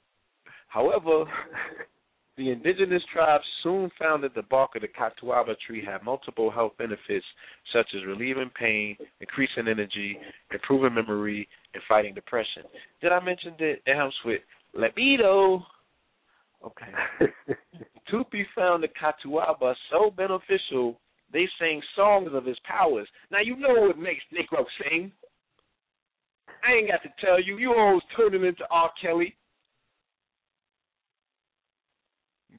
However, 0.68 1.24
the 2.36 2.50
indigenous 2.50 3.02
tribes 3.12 3.44
soon 3.62 3.90
found 4.00 4.24
that 4.24 4.34
the 4.34 4.42
bark 4.42 4.70
of 4.74 4.82
the 4.82 4.88
catuaba 4.88 5.54
tree 5.66 5.84
had 5.84 6.02
multiple 6.02 6.50
health 6.50 6.72
benefits, 6.78 7.26
such 7.72 7.88
as 7.94 8.06
relieving 8.06 8.50
pain, 8.58 8.96
increasing 9.20 9.68
energy, 9.68 10.16
improving 10.52 10.94
memory, 10.94 11.46
and 11.74 11.82
fighting 11.88 12.14
depression. 12.14 12.62
Did 13.00 13.12
I 13.12 13.22
mention 13.22 13.54
that 13.58 13.74
it 13.84 13.96
helps 13.96 14.16
with 14.24 14.40
libido? 14.74 15.62
Okay. 16.64 16.92
Tupi 18.12 18.44
found 18.54 18.82
the 18.82 18.88
catuaba 18.88 19.74
so 19.90 20.10
beneficial 20.10 20.98
they 21.32 21.48
sang 21.58 21.80
songs 21.96 22.28
of 22.32 22.44
his 22.44 22.58
powers. 22.64 23.08
Now 23.30 23.40
you 23.40 23.56
know 23.56 23.74
what 23.86 23.98
makes 23.98 24.22
Negro 24.32 24.64
sing. 24.82 25.10
I 26.62 26.74
ain't 26.74 26.88
got 26.88 27.02
to 27.02 27.08
tell 27.24 27.42
you. 27.42 27.58
You 27.58 27.74
always 27.74 28.02
turn 28.16 28.30
turning 28.32 28.46
into 28.46 28.64
R. 28.70 28.90
Kelly. 29.00 29.34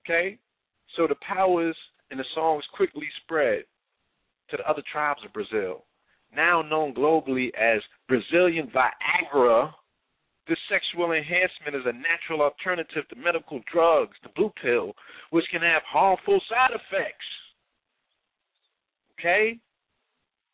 Okay? 0.05 0.37
So 0.95 1.07
the 1.07 1.15
powers 1.27 1.75
and 2.11 2.19
the 2.19 2.25
songs 2.35 2.63
quickly 2.75 3.07
spread 3.23 3.63
to 4.49 4.57
the 4.57 4.69
other 4.69 4.83
tribes 4.91 5.21
of 5.25 5.33
Brazil. 5.33 5.85
Now 6.35 6.61
known 6.61 6.93
globally 6.93 7.49
as 7.55 7.81
Brazilian 8.07 8.71
Viagra, 8.73 9.71
this 10.47 10.57
sexual 10.69 11.13
enhancement 11.13 11.75
is 11.75 11.85
a 11.85 11.93
natural 11.93 12.41
alternative 12.41 13.07
to 13.09 13.15
medical 13.15 13.61
drugs, 13.71 14.17
the 14.23 14.29
blue 14.35 14.51
pill, 14.61 14.93
which 15.29 15.45
can 15.51 15.61
have 15.61 15.81
harmful 15.87 16.41
side 16.49 16.71
effects. 16.71 17.25
Okay? 19.19 19.57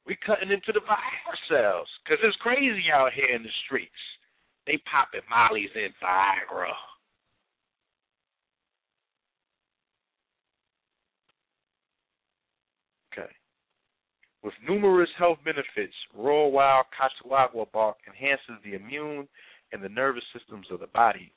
We 0.06 0.18
cutting 0.26 0.52
into 0.52 0.72
the 0.74 0.82
Viagra 0.82 1.38
cells 1.50 1.88
because 2.04 2.20
it's 2.24 2.38
crazy 2.38 2.86
out 2.94 3.14
here 3.14 3.36
in 3.36 3.44
the 3.44 3.50
streets. 3.66 3.92
They 4.68 4.78
popping 4.92 5.22
mollies 5.30 5.70
in 5.76 5.90
Viagra. 6.02 6.74
Okay. 13.12 13.32
With 14.42 14.54
numerous 14.68 15.10
health 15.18 15.40
benefits, 15.44 15.94
raw 16.16 16.48
wild 16.48 16.86
catuaba 16.96 17.70
bark 17.74 17.98
enhances 18.08 18.64
the 18.64 18.76
immune 18.76 19.28
and 19.74 19.84
the 19.84 19.90
nervous 19.90 20.24
systems 20.34 20.68
of 20.72 20.80
the 20.80 20.88
body. 20.88 21.32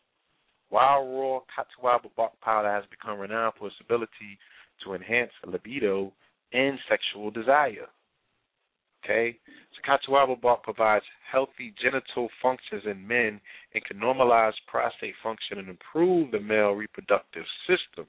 Wild 0.71 1.09
raw 1.09 1.41
catuaba 1.51 2.15
bark 2.17 2.33
powder 2.41 2.71
has 2.71 2.85
become 2.91 3.19
renowned 3.19 3.55
for 3.59 3.67
its 3.67 3.77
ability 3.81 4.39
to 4.85 4.95
enhance 4.95 5.33
libido 5.45 6.13
and 6.53 6.79
sexual 6.89 7.31
desire. 7.31 7.89
Okay? 9.05 9.37
So 9.75 9.91
catuaba 9.91 10.41
bark 10.41 10.63
provides 10.63 11.05
healthy 11.31 11.75
genital 11.83 12.29
functions 12.41 12.85
in 12.87 13.07
men 13.07 13.41
and 13.75 13.85
can 13.85 13.99
normalize 13.99 14.53
prostate 14.69 15.15
function 15.23 15.59
and 15.59 15.69
improve 15.69 16.31
the 16.31 16.39
male 16.41 16.73
reproductive 16.73 17.45
system. 17.67 18.07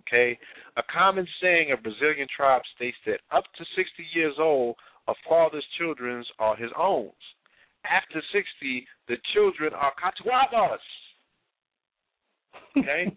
Okay? 0.00 0.38
A 0.76 0.82
common 0.92 1.26
saying 1.42 1.72
of 1.72 1.82
Brazilian 1.82 2.28
tribes 2.34 2.64
states 2.76 2.96
that 3.06 3.20
up 3.30 3.44
to 3.58 3.64
60 3.76 4.06
years 4.14 4.34
old, 4.38 4.76
a 5.08 5.14
father's 5.28 5.66
children 5.78 6.24
are 6.38 6.56
his 6.56 6.70
own. 6.78 7.10
After 7.84 8.22
60, 8.32 8.86
the 9.08 9.16
children 9.34 9.72
are 9.74 9.92
catuabas. 10.00 10.80
Okay? 12.76 13.16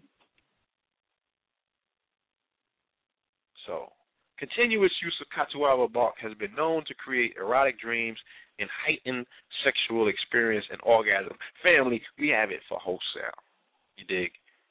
so, 3.66 3.92
continuous 4.38 4.92
use 5.02 5.20
of 5.20 5.26
catuaba 5.36 5.92
bark 5.92 6.14
has 6.20 6.34
been 6.34 6.54
known 6.54 6.84
to 6.86 6.94
create 6.94 7.34
erotic 7.38 7.78
dreams 7.78 8.18
and 8.58 8.68
heighten 8.86 9.26
sexual 9.64 10.08
experience 10.08 10.66
and 10.70 10.80
orgasm. 10.82 11.36
Family, 11.62 12.00
we 12.18 12.28
have 12.28 12.50
it 12.50 12.60
for 12.68 12.78
wholesale. 12.78 13.38
You 13.96 14.04
dig? 14.06 14.30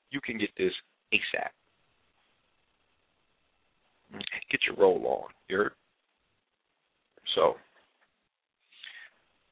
You 0.09 0.19
can 0.21 0.37
get 0.37 0.49
this 0.57 0.73
ASAP. 1.13 1.49
Get 4.51 4.61
your 4.67 4.75
roll 4.77 5.05
on. 5.07 5.29
You 5.47 5.57
heard? 5.57 5.71
So, 7.35 7.55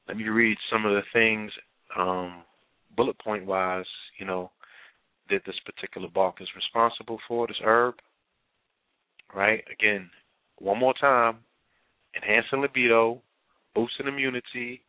let 0.08 0.16
me 0.16 0.28
read 0.28 0.56
some 0.70 0.84
of 0.84 0.92
the 0.92 1.02
things, 1.12 1.50
um, 1.96 2.42
bullet 2.96 3.18
point 3.18 3.46
wise, 3.46 3.86
you 4.18 4.26
know, 4.26 4.50
that 5.30 5.42
this 5.46 5.58
particular 5.64 6.08
bark 6.08 6.36
is 6.40 6.48
responsible 6.54 7.18
for, 7.26 7.46
this 7.46 7.56
herb. 7.64 7.94
Right? 9.34 9.64
Again, 9.72 10.10
one 10.58 10.78
more 10.78 10.94
time. 11.00 11.38
Enhancing 12.14 12.60
libido, 12.60 13.22
boosting 13.74 14.06
immunity, 14.06 14.82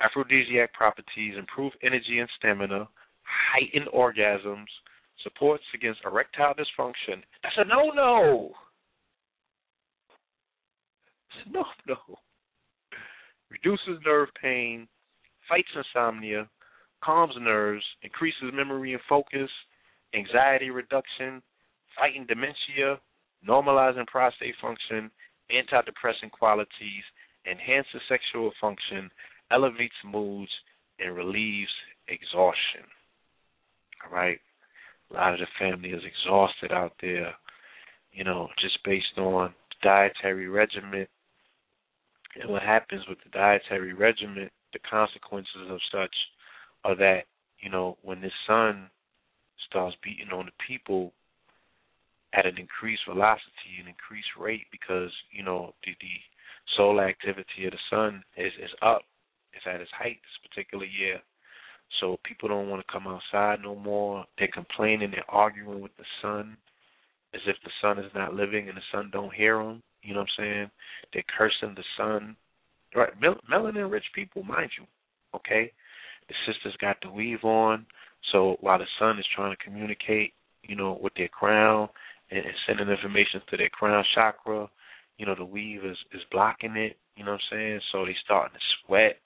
aphrodisiac 0.00 0.72
properties, 0.74 1.34
improve 1.38 1.72
energy 1.82 2.18
and 2.18 2.28
stamina, 2.36 2.88
heighten 3.22 3.86
orgasms, 3.94 4.66
supports 5.22 5.64
against 5.74 6.00
erectile 6.04 6.54
dysfunction. 6.54 7.22
That's 7.42 7.54
a 7.58 7.64
no 7.64 7.90
no. 7.94 8.50
No 11.52 11.64
no. 11.86 11.96
Reduces 13.50 14.02
nerve 14.04 14.28
pain, 14.40 14.88
fights 15.48 15.68
insomnia, 15.76 16.48
calms 17.02 17.34
nerves, 17.38 17.84
increases 18.02 18.50
memory 18.52 18.92
and 18.92 19.02
focus, 19.08 19.50
anxiety 20.14 20.70
reduction, 20.70 21.42
fighting 21.96 22.26
dementia, 22.26 23.00
normalizing 23.48 24.06
prostate 24.06 24.54
function, 24.60 25.10
antidepressant 25.50 26.30
qualities, 26.32 27.04
enhances 27.50 28.02
sexual 28.08 28.50
function, 28.60 29.10
elevates 29.50 29.94
moods, 30.04 30.50
and 30.98 31.14
relieves 31.14 31.70
exhaustion. 32.08 32.82
All 34.04 34.16
right? 34.16 34.38
A 35.10 35.14
lot 35.14 35.34
of 35.34 35.40
the 35.40 35.46
family 35.58 35.90
is 35.90 36.02
exhausted 36.04 36.72
out 36.72 36.92
there, 37.00 37.32
you 38.12 38.24
know, 38.24 38.48
just 38.60 38.78
based 38.84 39.18
on 39.18 39.54
dietary 39.82 40.48
regimen. 40.48 41.06
And 42.40 42.50
what 42.50 42.62
happens 42.62 43.02
with 43.08 43.18
the 43.24 43.30
dietary 43.30 43.92
regimen, 43.92 44.50
the 44.72 44.78
consequences 44.88 45.70
of 45.70 45.78
such 45.92 46.14
are 46.84 46.96
that, 46.96 47.24
you 47.60 47.70
know, 47.70 47.96
when 48.02 48.20
the 48.20 48.30
sun 48.46 48.90
starts 49.68 49.96
beating 50.02 50.30
on 50.32 50.46
the 50.46 50.52
people 50.66 51.12
at 52.34 52.46
an 52.46 52.58
increased 52.58 53.02
velocity, 53.08 53.80
an 53.80 53.88
increased 53.88 54.28
rate, 54.38 54.66
because, 54.70 55.10
you 55.30 55.42
know, 55.42 55.72
the, 55.84 55.92
the 56.00 56.16
solar 56.76 57.08
activity 57.08 57.64
of 57.64 57.72
the 57.72 57.78
sun 57.90 58.22
is, 58.36 58.52
is 58.62 58.70
up. 58.82 59.02
It's 59.54 59.64
at 59.66 59.80
its 59.80 59.90
height 59.96 60.18
this 60.20 60.50
particular 60.50 60.84
year. 60.84 61.20
So 62.00 62.18
people 62.24 62.48
don't 62.48 62.68
want 62.68 62.84
to 62.86 62.92
come 62.92 63.06
outside 63.06 63.62
no 63.62 63.74
more. 63.74 64.26
They're 64.38 64.48
complaining, 64.52 65.12
they're 65.12 65.24
arguing 65.30 65.80
with 65.80 65.96
the 65.96 66.04
sun 66.20 66.56
as 67.34 67.40
if 67.46 67.56
the 67.64 67.70
sun 67.80 67.98
is 67.98 68.10
not 68.14 68.34
living 68.34 68.68
and 68.68 68.76
the 68.76 68.82
sun 68.92 69.10
don't 69.12 69.32
hear 69.32 69.58
them. 69.58 69.82
You 70.02 70.14
know 70.14 70.20
what 70.20 70.28
I'm 70.38 70.44
saying? 70.44 70.70
They're 71.12 71.24
cursing 71.36 71.74
the 71.74 71.84
sun. 71.96 72.36
Right, 72.94 73.12
Mel- 73.20 73.40
melanin 73.50 73.90
rich 73.90 74.04
people, 74.14 74.42
mind 74.42 74.70
you. 74.78 74.86
Okay, 75.34 75.72
the 76.28 76.34
sisters 76.46 76.76
got 76.80 76.96
the 77.02 77.10
weave 77.10 77.44
on, 77.44 77.84
so 78.32 78.56
while 78.60 78.78
the 78.78 78.86
sun 78.98 79.18
is 79.18 79.26
trying 79.34 79.54
to 79.54 79.64
communicate, 79.64 80.32
you 80.62 80.76
know, 80.76 80.98
with 81.02 81.12
their 81.14 81.28
crown 81.28 81.88
and, 82.30 82.40
and 82.40 82.54
sending 82.66 82.88
information 82.88 83.40
to 83.50 83.56
their 83.56 83.68
crown 83.68 84.04
chakra, 84.14 84.68
you 85.18 85.26
know, 85.26 85.34
the 85.34 85.44
weave 85.44 85.84
is 85.84 85.96
is 86.12 86.22
blocking 86.30 86.76
it. 86.76 86.96
You 87.16 87.24
know 87.24 87.32
what 87.32 87.40
I'm 87.52 87.56
saying? 87.58 87.80
So 87.92 88.04
they 88.04 88.14
starting 88.24 88.54
to 88.54 88.64
sweat 88.86 89.18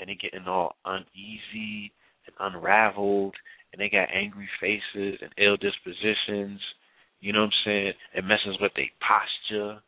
and 0.00 0.08
they 0.08 0.14
getting 0.14 0.46
all 0.46 0.76
uneasy 0.84 1.92
and 2.26 2.34
unraveled 2.38 3.34
and 3.72 3.80
they 3.80 3.88
got 3.88 4.08
angry 4.14 4.48
faces 4.60 5.18
and 5.20 5.30
ill 5.38 5.56
dispositions. 5.56 6.60
You 7.20 7.32
know 7.32 7.40
what 7.40 7.46
I'm 7.46 7.64
saying? 7.64 7.92
It 8.14 8.24
messes 8.24 8.56
with 8.60 8.72
their 8.76 8.90
posture. 9.00 9.80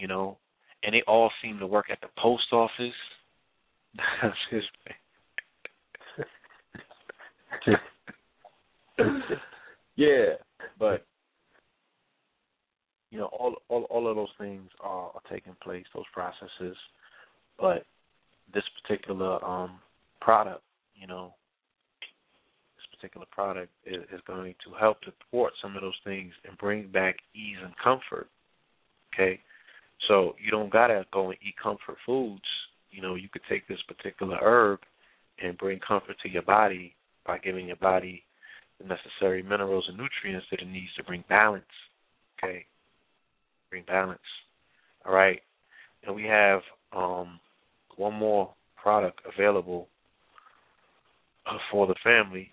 You 0.00 0.08
know, 0.08 0.38
and 0.82 0.94
they 0.94 1.02
all 1.06 1.30
seem 1.42 1.58
to 1.58 1.66
work 1.66 1.86
at 1.90 2.00
the 2.00 2.08
post 2.18 2.52
office. 2.52 2.94
That's 4.22 4.34
his 4.50 4.62
yeah, 9.96 10.34
but 10.78 11.04
you 13.10 13.18
know, 13.18 13.26
all 13.26 13.56
all 13.68 13.82
all 13.84 14.08
of 14.08 14.16
those 14.16 14.28
things 14.38 14.70
are, 14.80 15.10
are 15.14 15.22
taking 15.30 15.56
place, 15.62 15.84
those 15.94 16.04
processes. 16.12 16.76
But 17.58 17.84
this 18.52 18.64
particular 18.82 19.44
um 19.44 19.80
product, 20.20 20.62
you 20.94 21.06
know, 21.06 21.34
this 22.76 22.98
particular 22.98 23.26
product 23.30 23.72
is, 23.84 24.02
is 24.12 24.20
going 24.26 24.54
to 24.64 24.72
help 24.78 25.00
to 25.02 25.12
thwart 25.30 25.52
some 25.60 25.76
of 25.76 25.82
those 25.82 25.98
things 26.04 26.32
and 26.46 26.56
bring 26.58 26.88
back 26.88 27.16
ease 27.34 27.58
and 27.62 27.74
comfort. 27.82 28.28
Okay, 29.14 29.40
so 30.08 30.34
you 30.42 30.50
don't 30.50 30.72
gotta 30.72 31.04
go 31.12 31.30
and 31.30 31.38
eat 31.46 31.54
comfort 31.62 31.96
foods. 32.06 32.44
You 32.90 33.02
know, 33.02 33.14
you 33.14 33.28
could 33.28 33.42
take 33.48 33.68
this 33.68 33.78
particular 33.86 34.38
herb 34.40 34.80
and 35.42 35.56
bring 35.58 35.78
comfort 35.86 36.16
to 36.22 36.28
your 36.28 36.42
body 36.42 36.94
by 37.26 37.38
giving 37.38 37.66
your 37.66 37.76
body 37.76 38.24
the 38.80 38.86
necessary 38.86 39.42
minerals 39.42 39.84
and 39.88 39.96
nutrients 39.96 40.46
that 40.50 40.60
it 40.60 40.68
needs 40.68 40.92
to 40.96 41.04
bring 41.04 41.24
balance. 41.28 41.64
Okay, 42.42 42.64
bring 43.68 43.84
balance. 43.86 44.18
All 45.04 45.12
right, 45.12 45.40
and 46.04 46.14
we 46.14 46.24
have 46.24 46.60
um, 46.96 47.38
one 47.96 48.14
more 48.14 48.52
product 48.80 49.20
available 49.32 49.88
uh, 51.46 51.58
for 51.70 51.86
the 51.86 51.94
family. 52.02 52.52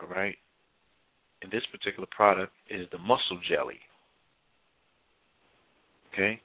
All 0.00 0.08
right, 0.08 0.36
and 1.42 1.52
this 1.52 1.62
particular 1.70 2.08
product 2.10 2.52
is 2.70 2.86
the 2.90 2.98
muscle 2.98 3.38
jelly. 3.48 3.78
Okay, 6.14 6.40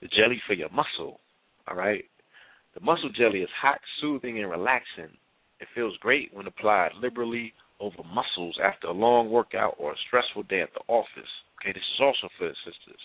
the 0.00 0.08
jelly 0.08 0.40
for 0.46 0.54
your 0.54 0.70
muscle. 0.70 1.18
All 1.66 1.76
right, 1.76 2.04
the 2.74 2.80
muscle 2.80 3.10
jelly 3.10 3.40
is 3.40 3.48
hot, 3.60 3.80
soothing, 4.00 4.38
and 4.38 4.48
relaxing. 4.48 5.10
It 5.58 5.66
feels 5.74 5.96
great 5.98 6.32
when 6.32 6.46
applied 6.46 6.92
liberally 7.00 7.52
over 7.80 8.02
muscles 8.14 8.56
after 8.62 8.86
a 8.86 8.92
long 8.92 9.30
workout 9.30 9.74
or 9.78 9.92
a 9.92 10.04
stressful 10.06 10.44
day 10.44 10.60
at 10.60 10.72
the 10.74 10.80
office. 10.86 11.30
Okay, 11.58 11.72
this 11.72 11.82
is 11.82 12.00
also 12.00 12.28
for 12.38 12.48
the 12.48 12.54
sisters 12.64 13.02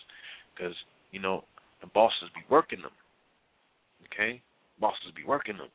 because 0.53 0.75
you 1.11 1.19
know 1.19 1.43
the 1.81 1.87
bosses 1.87 2.29
be 2.35 2.45
working 2.49 2.81
them. 2.81 2.93
Okay, 4.13 4.41
bosses 4.79 5.09
be 5.15 5.23
working 5.25 5.57
them, 5.57 5.69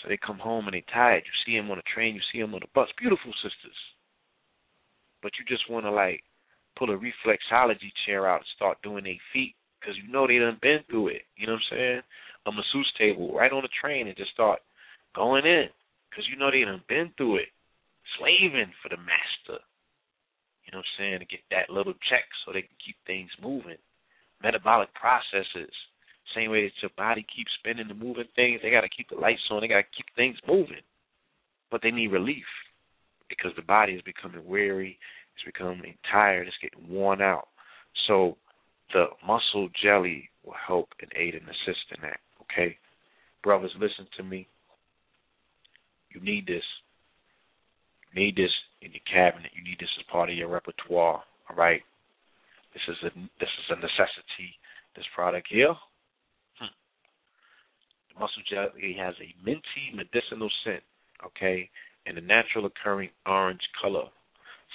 so 0.00 0.08
they 0.08 0.16
come 0.16 0.38
home 0.38 0.64
and 0.66 0.74
they 0.74 0.84
tired. 0.92 1.24
You 1.26 1.36
see 1.44 1.58
them 1.58 1.70
on 1.70 1.76
the 1.76 1.92
train, 1.94 2.14
you 2.14 2.22
see 2.32 2.40
them 2.40 2.54
on 2.54 2.60
the 2.60 2.72
bus. 2.74 2.88
Beautiful 2.96 3.32
sisters, 3.42 3.76
but 5.22 5.32
you 5.38 5.44
just 5.44 5.68
want 5.68 5.84
to 5.84 5.90
like 5.90 6.24
pull 6.76 6.90
a 6.90 6.98
reflexology 6.98 7.92
chair 8.06 8.28
out 8.28 8.40
and 8.40 8.56
start 8.56 8.78
doing 8.82 9.04
their 9.04 9.20
feet 9.32 9.54
because 9.80 9.96
you 9.96 10.10
know 10.10 10.26
they 10.26 10.38
done 10.38 10.58
been 10.62 10.80
through 10.88 11.08
it. 11.08 11.22
You 11.36 11.46
know 11.46 11.54
what 11.54 11.62
I'm 11.72 11.76
saying? 11.76 12.00
A 12.46 12.52
masseuse 12.52 12.92
table 12.98 13.34
right 13.34 13.52
on 13.52 13.62
the 13.62 13.72
train 13.80 14.08
and 14.08 14.16
just 14.16 14.32
start 14.32 14.60
going 15.14 15.46
in 15.46 15.68
because 16.10 16.24
you 16.28 16.36
know 16.36 16.50
they 16.50 16.64
done 16.64 16.82
been 16.88 17.10
through 17.16 17.36
it, 17.36 17.50
slaving 18.18 18.72
for 18.82 18.88
the 18.88 18.98
master. 18.98 19.62
You 20.64 20.72
know 20.72 20.80
what 20.80 20.90
I'm 20.96 20.98
saying? 20.98 21.18
To 21.20 21.26
get 21.26 21.44
that 21.50 21.70
little 21.70 21.94
check 22.08 22.24
so 22.44 22.52
they 22.52 22.62
can 22.62 22.78
keep 22.84 22.96
things 23.06 23.30
moving. 23.42 23.80
Metabolic 24.42 24.88
processes. 24.94 25.72
Same 26.34 26.50
way 26.50 26.64
that 26.64 26.80
your 26.80 26.90
body 26.96 27.24
keeps 27.28 27.52
spinning 27.60 27.90
and 27.90 28.00
moving 28.00 28.28
things, 28.34 28.60
they 28.62 28.70
got 28.70 28.80
to 28.80 28.88
keep 28.88 29.08
the 29.10 29.20
lights 29.20 29.44
on. 29.50 29.60
They 29.60 29.68
got 29.68 29.84
to 29.84 29.96
keep 29.96 30.06
things 30.16 30.36
moving. 30.48 30.82
But 31.70 31.82
they 31.82 31.90
need 31.90 32.08
relief 32.08 32.48
because 33.28 33.52
the 33.56 33.62
body 33.62 33.92
is 33.92 34.02
becoming 34.02 34.44
weary. 34.46 34.98
Becoming 35.44 35.94
tired. 36.10 36.46
It's 36.46 36.56
getting 36.62 36.88
worn 36.88 37.20
out. 37.20 37.48
So 38.06 38.36
the 38.92 39.06
muscle 39.26 39.68
jelly 39.82 40.30
will 40.44 40.54
help 40.66 40.88
and 41.00 41.10
aid 41.16 41.34
and 41.34 41.44
assist 41.44 41.84
in 41.94 42.02
that. 42.02 42.20
Okay, 42.42 42.76
brothers, 43.42 43.72
listen 43.78 44.06
to 44.16 44.22
me. 44.22 44.46
You 46.10 46.20
need 46.20 46.46
this. 46.46 46.62
You 48.12 48.22
need 48.22 48.36
this 48.36 48.52
in 48.80 48.92
your 48.92 49.04
cabinet. 49.10 49.50
You 49.54 49.64
need 49.64 49.78
this 49.80 49.90
as 49.98 50.06
part 50.10 50.30
of 50.30 50.36
your 50.36 50.48
repertoire. 50.48 51.22
All 51.50 51.56
right. 51.56 51.82
This 52.72 52.82
is 52.88 52.96
a 53.04 53.10
this 53.40 53.48
is 53.48 53.70
a 53.70 53.76
necessity. 53.76 54.54
This 54.96 55.04
product 55.14 55.48
here. 55.50 55.74
Hmm. 56.58 56.74
The 58.12 58.20
muscle 58.20 58.42
jelly 58.48 58.96
has 58.98 59.14
a 59.20 59.34
minty 59.44 59.92
medicinal 59.94 60.50
scent. 60.64 60.82
Okay, 61.24 61.70
and 62.06 62.18
a 62.18 62.20
natural 62.20 62.66
occurring 62.66 63.10
orange 63.26 63.62
color. 63.80 64.04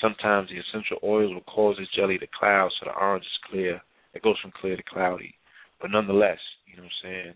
Sometimes 0.01 0.49
the 0.49 0.59
essential 0.59 0.97
oils 1.03 1.33
will 1.33 1.41
cause 1.41 1.75
this 1.77 1.87
jelly 1.95 2.17
to 2.17 2.27
cloud, 2.37 2.71
so 2.79 2.85
the 2.85 2.97
orange 2.97 3.25
is 3.25 3.49
clear. 3.51 3.81
It 4.13 4.21
goes 4.21 4.37
from 4.41 4.51
clear 4.59 4.77
to 4.77 4.83
cloudy. 4.83 5.35
But 5.81 5.91
nonetheless, 5.91 6.39
you 6.65 6.77
know 6.77 6.83
what 6.83 6.91
I'm 7.03 7.11
saying? 7.11 7.33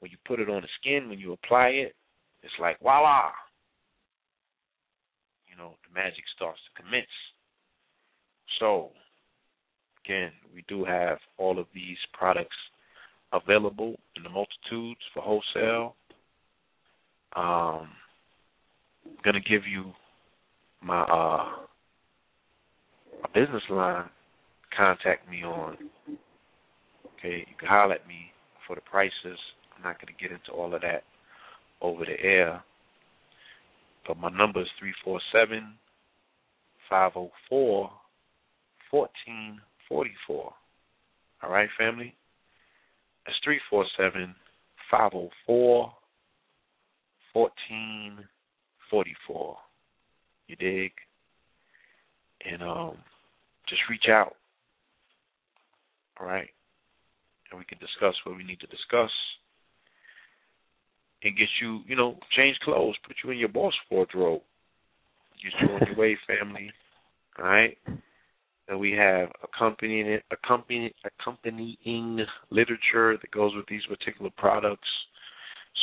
When 0.00 0.10
you 0.10 0.16
put 0.26 0.40
it 0.40 0.50
on 0.50 0.62
the 0.62 0.68
skin, 0.80 1.08
when 1.08 1.18
you 1.18 1.32
apply 1.32 1.68
it, 1.68 1.94
it's 2.42 2.52
like 2.60 2.80
voila. 2.80 3.30
You 5.48 5.56
know, 5.56 5.74
the 5.88 5.94
magic 5.94 6.24
starts 6.34 6.58
to 6.66 6.82
commence. 6.82 7.06
So, 8.60 8.90
again, 10.04 10.32
we 10.54 10.64
do 10.68 10.84
have 10.84 11.18
all 11.38 11.58
of 11.58 11.66
these 11.74 11.96
products 12.12 12.56
available 13.32 13.96
in 14.16 14.22
the 14.22 14.28
multitudes 14.28 15.00
for 15.12 15.22
wholesale. 15.22 15.94
Um, 17.34 17.88
I'm 19.04 19.16
gonna 19.24 19.40
give 19.40 19.62
you 19.66 19.92
my 20.82 21.02
uh 21.02 21.65
business 23.34 23.62
line. 23.70 24.08
Contact 24.76 25.28
me 25.30 25.42
on. 25.42 25.76
Okay, 27.18 27.46
you 27.48 27.56
can 27.58 27.68
holler 27.68 27.94
at 27.94 28.06
me 28.06 28.30
for 28.66 28.76
the 28.76 28.82
prices. 28.82 29.38
I'm 29.76 29.82
not 29.82 29.98
gonna 30.00 30.12
get 30.20 30.32
into 30.32 30.52
all 30.52 30.74
of 30.74 30.82
that 30.82 31.04
over 31.80 32.04
the 32.04 32.20
air. 32.22 32.62
But 34.06 34.18
my 34.18 34.28
number 34.30 34.60
is 34.60 34.68
347 34.78 35.74
504 36.88 37.90
1444. 38.90 40.54
All 41.42 41.50
right, 41.50 41.68
family? 41.78 42.14
That's 43.26 43.38
347 43.44 44.34
504 44.90 45.92
1444. 47.32 49.56
You 50.48 50.56
dig? 50.56 50.92
And 52.48 52.62
um, 52.62 52.96
just 53.68 53.82
reach 53.90 54.06
out. 54.08 54.34
All 56.20 56.26
right? 56.26 56.48
And 57.50 57.58
we 57.58 57.64
can 57.64 57.78
discuss 57.78 58.14
what 58.24 58.36
we 58.36 58.44
need 58.44 58.60
to 58.60 58.66
discuss 58.66 59.10
and 61.22 61.36
get 61.36 61.48
you, 61.60 61.80
you 61.86 61.96
know, 61.96 62.16
change 62.36 62.56
clothes, 62.60 62.96
put 63.06 63.16
you 63.24 63.30
in 63.30 63.38
your 63.38 63.48
boss 63.48 63.72
wardrobe, 63.90 64.42
get 65.42 65.52
you 65.60 65.74
on 65.74 65.86
your 65.86 65.96
way, 65.96 66.16
family. 66.26 66.70
All 67.38 67.44
right. 67.44 67.76
And 68.68 68.80
we 68.80 68.92
have 68.92 69.28
accompanying 69.44 70.18
accompanying 70.32 70.90
accompanying 71.04 72.26
literature 72.50 73.16
that 73.20 73.30
goes 73.30 73.54
with 73.54 73.66
these 73.68 73.84
particular 73.86 74.30
products. 74.36 74.88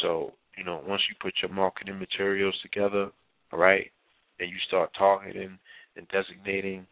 So, 0.01 0.33
you 0.57 0.65
know, 0.65 0.83
once 0.85 1.01
you 1.09 1.15
put 1.21 1.33
your 1.41 1.51
marketing 1.51 1.97
materials 1.97 2.55
together, 2.61 3.09
all 3.53 3.59
right, 3.59 3.89
and 4.39 4.49
you 4.49 4.57
start 4.67 4.89
targeting 4.97 5.57
and 5.95 6.07
designating 6.09 6.85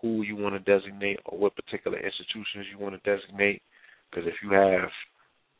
who 0.00 0.22
you 0.22 0.36
want 0.36 0.54
to 0.54 0.78
designate 0.78 1.18
or 1.24 1.38
what 1.38 1.56
particular 1.56 1.98
institutions 1.98 2.66
you 2.70 2.78
want 2.78 2.94
to 2.94 3.16
designate. 3.16 3.62
Because 4.10 4.26
if 4.26 4.34
you 4.42 4.50
have 4.52 4.88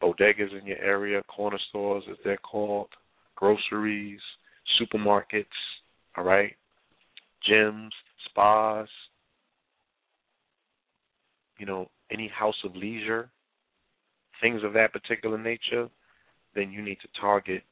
bodegas 0.03 0.59
in 0.59 0.67
your 0.67 0.79
area, 0.79 1.23
corner 1.25 1.59
stores 1.69 2.05
as 2.11 2.17
they're 2.25 2.37
called, 2.39 2.89
groceries, 3.35 4.21
supermarkets, 4.81 5.47
all 6.17 6.25
right, 6.25 6.53
gyms, 7.49 7.91
spas, 8.29 8.89
you 11.59 11.67
know, 11.67 11.89
any 12.11 12.29
house 12.29 12.57
of 12.65 12.77
leisure, 12.77 13.31
things 14.41 14.63
of 14.65 14.73
that 14.75 14.93
particular 14.93 15.39
nature, 15.39 15.89
then 16.55 16.71
you 16.71 16.83
need 16.83 16.99
to 17.01 17.21
target 17.21 17.63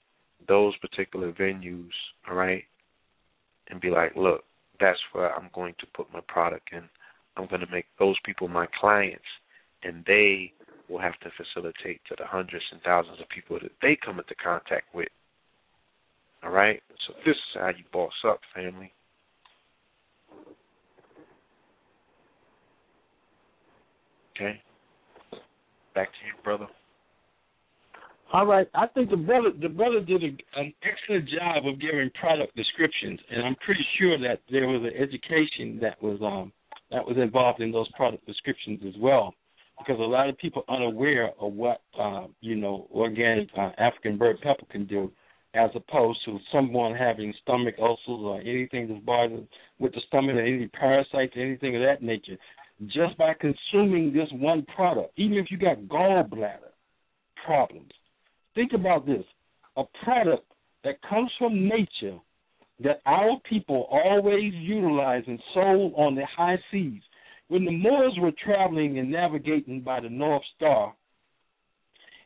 those 0.48 0.76
particular 0.78 1.32
venues, 1.32 1.90
all 2.28 2.34
right, 2.36 2.64
and 3.68 3.80
be 3.80 3.90
like, 3.90 4.12
look, 4.16 4.44
that's 4.80 4.98
where 5.12 5.34
I'm 5.34 5.50
going 5.54 5.74
to 5.80 5.86
put 5.94 6.12
my 6.12 6.20
product 6.26 6.70
in. 6.72 6.82
I'm 7.36 7.48
going 7.48 7.60
to 7.60 7.70
make 7.70 7.86
those 7.98 8.16
people 8.24 8.48
my 8.48 8.66
clients, 8.80 9.24
and 9.82 10.04
they 10.06 10.52
will 10.88 11.00
have 11.00 11.18
to 11.20 11.30
facilitate 11.36 12.00
to 12.08 12.16
the 12.18 12.26
hundreds 12.26 12.64
and 12.72 12.80
thousands 12.82 13.20
of 13.20 13.28
people 13.28 13.58
that 13.60 13.72
they 13.82 13.96
come 14.04 14.18
into 14.18 14.34
contact 14.42 14.94
with. 14.94 15.08
All 16.42 16.50
right? 16.50 16.82
So 17.06 17.14
this 17.24 17.34
is 17.34 17.54
how 17.54 17.68
you 17.68 17.84
boss 17.92 18.12
up, 18.26 18.40
family. 18.54 18.92
Okay? 24.36 24.60
Back 25.94 26.08
to 26.08 26.26
you, 26.26 26.32
brother. 26.42 26.66
All 28.32 28.46
right, 28.46 28.66
I 28.74 28.88
think 28.88 29.10
the 29.10 29.16
brother 29.16 29.50
the 29.60 29.68
brother 29.68 30.00
did 30.00 30.24
a, 30.24 30.60
an 30.60 30.72
excellent 30.82 31.28
job 31.28 31.66
of 31.66 31.80
giving 31.80 32.10
product 32.18 32.56
descriptions, 32.56 33.20
and 33.30 33.44
I'm 33.44 33.54
pretty 33.64 33.86
sure 33.98 34.18
that 34.18 34.40
there 34.50 34.66
was 34.66 34.82
an 34.82 34.96
education 35.00 35.78
that 35.80 36.02
was 36.02 36.18
um 36.20 36.52
that 36.90 37.06
was 37.06 37.16
involved 37.16 37.60
in 37.60 37.70
those 37.70 37.88
product 37.92 38.26
descriptions 38.26 38.80
as 38.86 38.94
well, 38.98 39.34
because 39.78 40.00
a 40.00 40.02
lot 40.02 40.28
of 40.28 40.38
people 40.38 40.64
are 40.68 40.76
unaware 40.76 41.30
of 41.40 41.52
what 41.52 41.80
uh, 41.98 42.26
you 42.40 42.56
know 42.56 42.88
organic 42.92 43.48
uh, 43.56 43.70
African 43.78 44.18
bird 44.18 44.40
pepper 44.42 44.66
can 44.70 44.86
do, 44.86 45.12
as 45.54 45.70
opposed 45.76 46.18
to 46.24 46.38
someone 46.50 46.94
having 46.94 47.32
stomach 47.42 47.76
ulcers 47.78 48.00
or 48.08 48.40
anything 48.40 48.88
that's 48.88 49.04
bothering 49.04 49.46
with 49.78 49.92
the 49.92 50.00
stomach 50.08 50.34
or 50.34 50.40
any 50.40 50.66
parasites 50.68 51.36
or 51.36 51.40
anything 51.42 51.76
of 51.76 51.82
that 51.82 52.02
nature. 52.02 52.36
Just 52.86 53.16
by 53.16 53.34
consuming 53.34 54.12
this 54.12 54.28
one 54.32 54.66
product, 54.74 55.12
even 55.16 55.38
if 55.38 55.46
you 55.50 55.58
got 55.58 55.78
gallbladder 55.82 56.72
problems, 57.46 57.92
think 58.54 58.72
about 58.72 59.06
this 59.06 59.24
a 59.76 59.82
product 60.04 60.46
that 60.84 61.02
comes 61.08 61.30
from 61.38 61.68
nature 61.68 62.18
that 62.82 63.00
our 63.06 63.38
people 63.48 63.88
always 63.90 64.52
utilize 64.54 65.22
and 65.26 65.38
sold 65.52 65.92
on 65.96 66.14
the 66.14 66.26
high 66.36 66.58
seas. 66.70 67.00
When 67.48 67.64
the 67.64 67.70
Moors 67.70 68.14
were 68.18 68.32
traveling 68.44 68.98
and 68.98 69.10
navigating 69.10 69.80
by 69.80 70.00
the 70.00 70.08
North 70.08 70.42
Star 70.56 70.94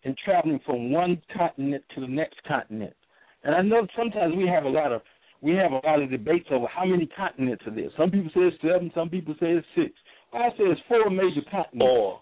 and 0.04 0.16
traveling 0.24 0.60
from 0.64 0.90
one 0.90 1.20
continent 1.36 1.84
to 1.94 2.00
the 2.00 2.06
next 2.06 2.36
continent, 2.46 2.94
and 3.44 3.54
I 3.54 3.62
know 3.62 3.86
sometimes 3.96 4.34
we 4.36 4.46
have 4.46 4.64
a 4.64 4.68
lot 4.68 4.92
of 4.92 5.02
we 5.40 5.52
have 5.52 5.70
a 5.70 5.86
lot 5.86 6.02
of 6.02 6.10
debates 6.10 6.48
over 6.50 6.66
how 6.66 6.84
many 6.84 7.06
continents 7.06 7.62
are 7.64 7.74
there. 7.74 7.90
Some 7.96 8.10
people 8.10 8.30
say 8.34 8.40
it's 8.40 8.56
seven, 8.60 8.90
some 8.94 9.08
people 9.08 9.34
say 9.38 9.52
it's 9.52 9.66
six. 9.76 9.92
I 10.32 10.48
say 10.50 10.64
it's 10.64 10.80
four 10.88 11.10
major 11.10 11.42
continents. 11.48 11.78
Four. 11.78 12.20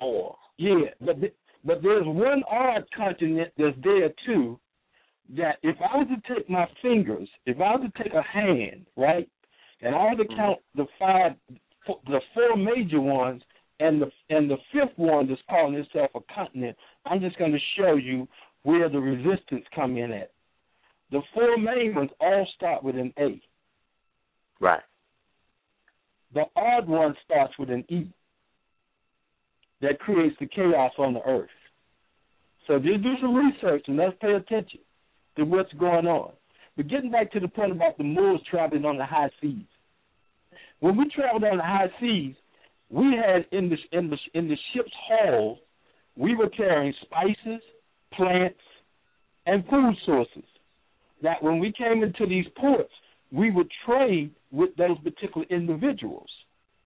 Four. 0.00 0.36
Yeah, 0.58 0.90
but 1.00 1.20
but 1.66 1.82
there's 1.82 2.06
one 2.06 2.42
odd 2.50 2.84
continent 2.96 3.52
that's 3.58 3.76
there 3.82 4.10
too. 4.24 4.58
That 5.36 5.56
if 5.62 5.76
I 5.80 5.96
was 5.98 6.06
to 6.08 6.34
take 6.34 6.48
my 6.48 6.68
fingers, 6.80 7.28
if 7.46 7.56
I 7.56 7.74
was 7.74 7.90
to 7.92 8.02
take 8.02 8.14
a 8.14 8.22
hand, 8.22 8.86
right, 8.96 9.28
and 9.82 9.94
I 9.94 9.98
was 10.04 10.18
to 10.18 10.24
Mm-hmm. 10.24 10.36
count 10.36 10.58
the 10.76 10.86
five, 10.98 11.32
the 12.06 12.20
four 12.32 12.56
major 12.56 13.00
ones, 13.00 13.42
and 13.80 14.00
the 14.00 14.10
and 14.30 14.48
the 14.48 14.56
fifth 14.72 14.96
one 14.96 15.28
that's 15.28 15.40
calling 15.50 15.74
itself 15.74 16.10
a 16.14 16.20
continent, 16.32 16.76
I'm 17.04 17.20
just 17.20 17.38
going 17.38 17.52
to 17.52 17.58
show 17.76 17.96
you 17.96 18.28
where 18.62 18.88
the 18.88 19.00
resistance 19.00 19.64
come 19.74 19.96
in 19.96 20.12
at. 20.12 20.30
The 21.10 21.22
four 21.34 21.58
main 21.58 21.94
ones 21.94 22.10
all 22.20 22.46
start 22.54 22.84
with 22.84 22.96
an 22.96 23.12
A. 23.18 23.40
Right. 24.60 24.82
The 26.34 26.44
odd 26.56 26.88
one 26.88 27.14
starts 27.24 27.54
with 27.58 27.70
an 27.70 27.84
E. 27.88 28.12
That 29.82 29.98
creates 29.98 30.36
the 30.40 30.46
chaos 30.46 30.92
on 30.98 31.14
the 31.14 31.22
earth. 31.22 31.50
So 32.66 32.78
just 32.78 33.02
do 33.02 33.14
some 33.20 33.34
research 33.34 33.84
and 33.86 33.96
let's 33.96 34.16
pay 34.20 34.32
attention 34.32 34.80
to 35.36 35.44
what's 35.44 35.72
going 35.74 36.06
on. 36.06 36.32
But 36.76 36.88
getting 36.88 37.10
back 37.10 37.32
to 37.32 37.40
the 37.40 37.48
point 37.48 37.72
about 37.72 37.96
the 37.96 38.04
Moors 38.04 38.40
traveling 38.50 38.84
on 38.84 38.98
the 38.98 39.06
high 39.06 39.30
seas. 39.40 39.64
When 40.80 40.96
we 40.96 41.08
traveled 41.08 41.44
on 41.44 41.56
the 41.56 41.62
high 41.62 41.90
seas, 42.00 42.34
we 42.90 43.16
had 43.16 43.46
in 43.50 43.70
the 43.70 43.76
in 43.98 44.10
the 44.10 44.18
in 44.34 44.48
the 44.48 44.56
ship's 44.72 44.92
hull, 45.08 45.58
we 46.16 46.36
were 46.36 46.50
carrying 46.50 46.94
spices, 47.02 47.62
plants, 48.12 48.60
and 49.46 49.64
food 49.68 49.94
sources. 50.04 50.44
That 51.22 51.42
when 51.42 51.58
we 51.58 51.72
came 51.72 52.02
into 52.02 52.26
these 52.26 52.46
ports, 52.56 52.92
we 53.32 53.50
would 53.50 53.70
trade 53.86 54.32
with 54.52 54.76
those 54.76 54.98
particular 55.02 55.46
individuals 55.50 56.28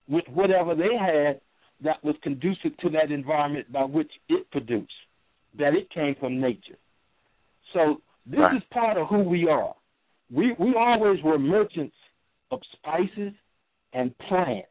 with 0.09 0.24
whatever 0.32 0.74
they 0.74 0.97
had 0.98 1.40
that 1.82 2.02
was 2.05 2.15
conducive 2.23 2.77
to 2.78 2.90
that 2.90 3.11
environment 3.11 3.70
by 3.73 3.85
which 3.85 4.11
it 4.28 4.51
produced, 4.51 4.93
that 5.59 5.74
it 5.74 5.90
came 5.90 6.14
from 6.16 6.40
nature. 6.40 6.78
So 7.72 8.01
this 8.27 8.40
Right. 8.40 8.56
is 8.56 8.64
part 8.70 8.97
of 8.97 9.09
who 9.09 9.22
we 9.22 9.48
are. 9.48 9.74
We 10.31 10.52
we 10.59 10.74
always 10.74 11.22
were 11.22 11.39
merchants 11.39 11.97
of 12.51 12.60
spices 12.72 13.32
and 13.93 14.16
plants. 14.18 14.68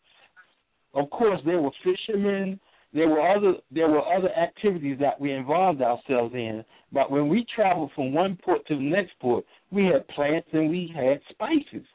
Of 0.93 1.09
course, 1.09 1.41
there 1.43 1.61
were 1.61 1.71
fishermen. 1.83 2.59
There 2.93 3.07
were 3.09 3.21
other 3.21 3.55
there 3.69 3.89
were 3.89 4.05
other 4.05 4.31
activities 4.35 4.97
that 4.99 5.19
we 5.19 5.31
involved 5.31 5.81
ourselves 5.81 6.33
in. 6.33 6.63
But 6.91 7.11
when 7.11 7.27
we 7.27 7.45
traveled 7.45 7.91
from 7.93 8.13
one 8.13 8.35
port 8.37 8.65
to 8.67 8.75
the 8.75 8.81
next 8.81 9.17
port, 9.19 9.45
we 9.71 9.85
had 9.85 10.07
plants 10.09 10.49
and 10.53 10.69
we 10.69 10.87
had 10.87 11.21
spices 11.29 11.85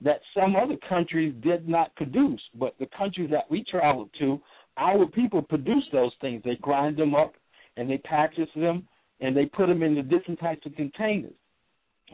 that 0.00 0.20
some 0.34 0.54
other 0.56 0.76
countries 0.76 1.34
did 1.40 1.68
not 1.68 1.94
produce. 1.96 2.42
But 2.54 2.74
the 2.78 2.86
countries 2.86 3.30
that 3.30 3.50
we 3.50 3.64
traveled 3.64 4.10
to, 4.18 4.40
our 4.76 5.06
people 5.06 5.40
produce 5.40 5.84
those 5.92 6.12
things. 6.20 6.42
They 6.44 6.56
grind 6.56 6.96
them 6.96 7.14
up 7.14 7.34
and 7.76 7.88
they 7.88 7.98
package 7.98 8.48
them 8.56 8.86
and 9.20 9.36
they 9.36 9.46
put 9.46 9.66
them 9.66 9.82
into 9.82 10.02
different 10.02 10.40
types 10.40 10.64
of 10.66 10.74
containers. 10.74 11.32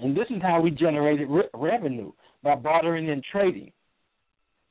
And 0.00 0.16
this 0.16 0.26
is 0.30 0.40
how 0.42 0.60
we 0.60 0.70
generated 0.70 1.28
re- 1.28 1.48
revenue 1.54 2.12
by 2.42 2.54
bartering 2.54 3.10
and 3.10 3.22
trading. 3.30 3.72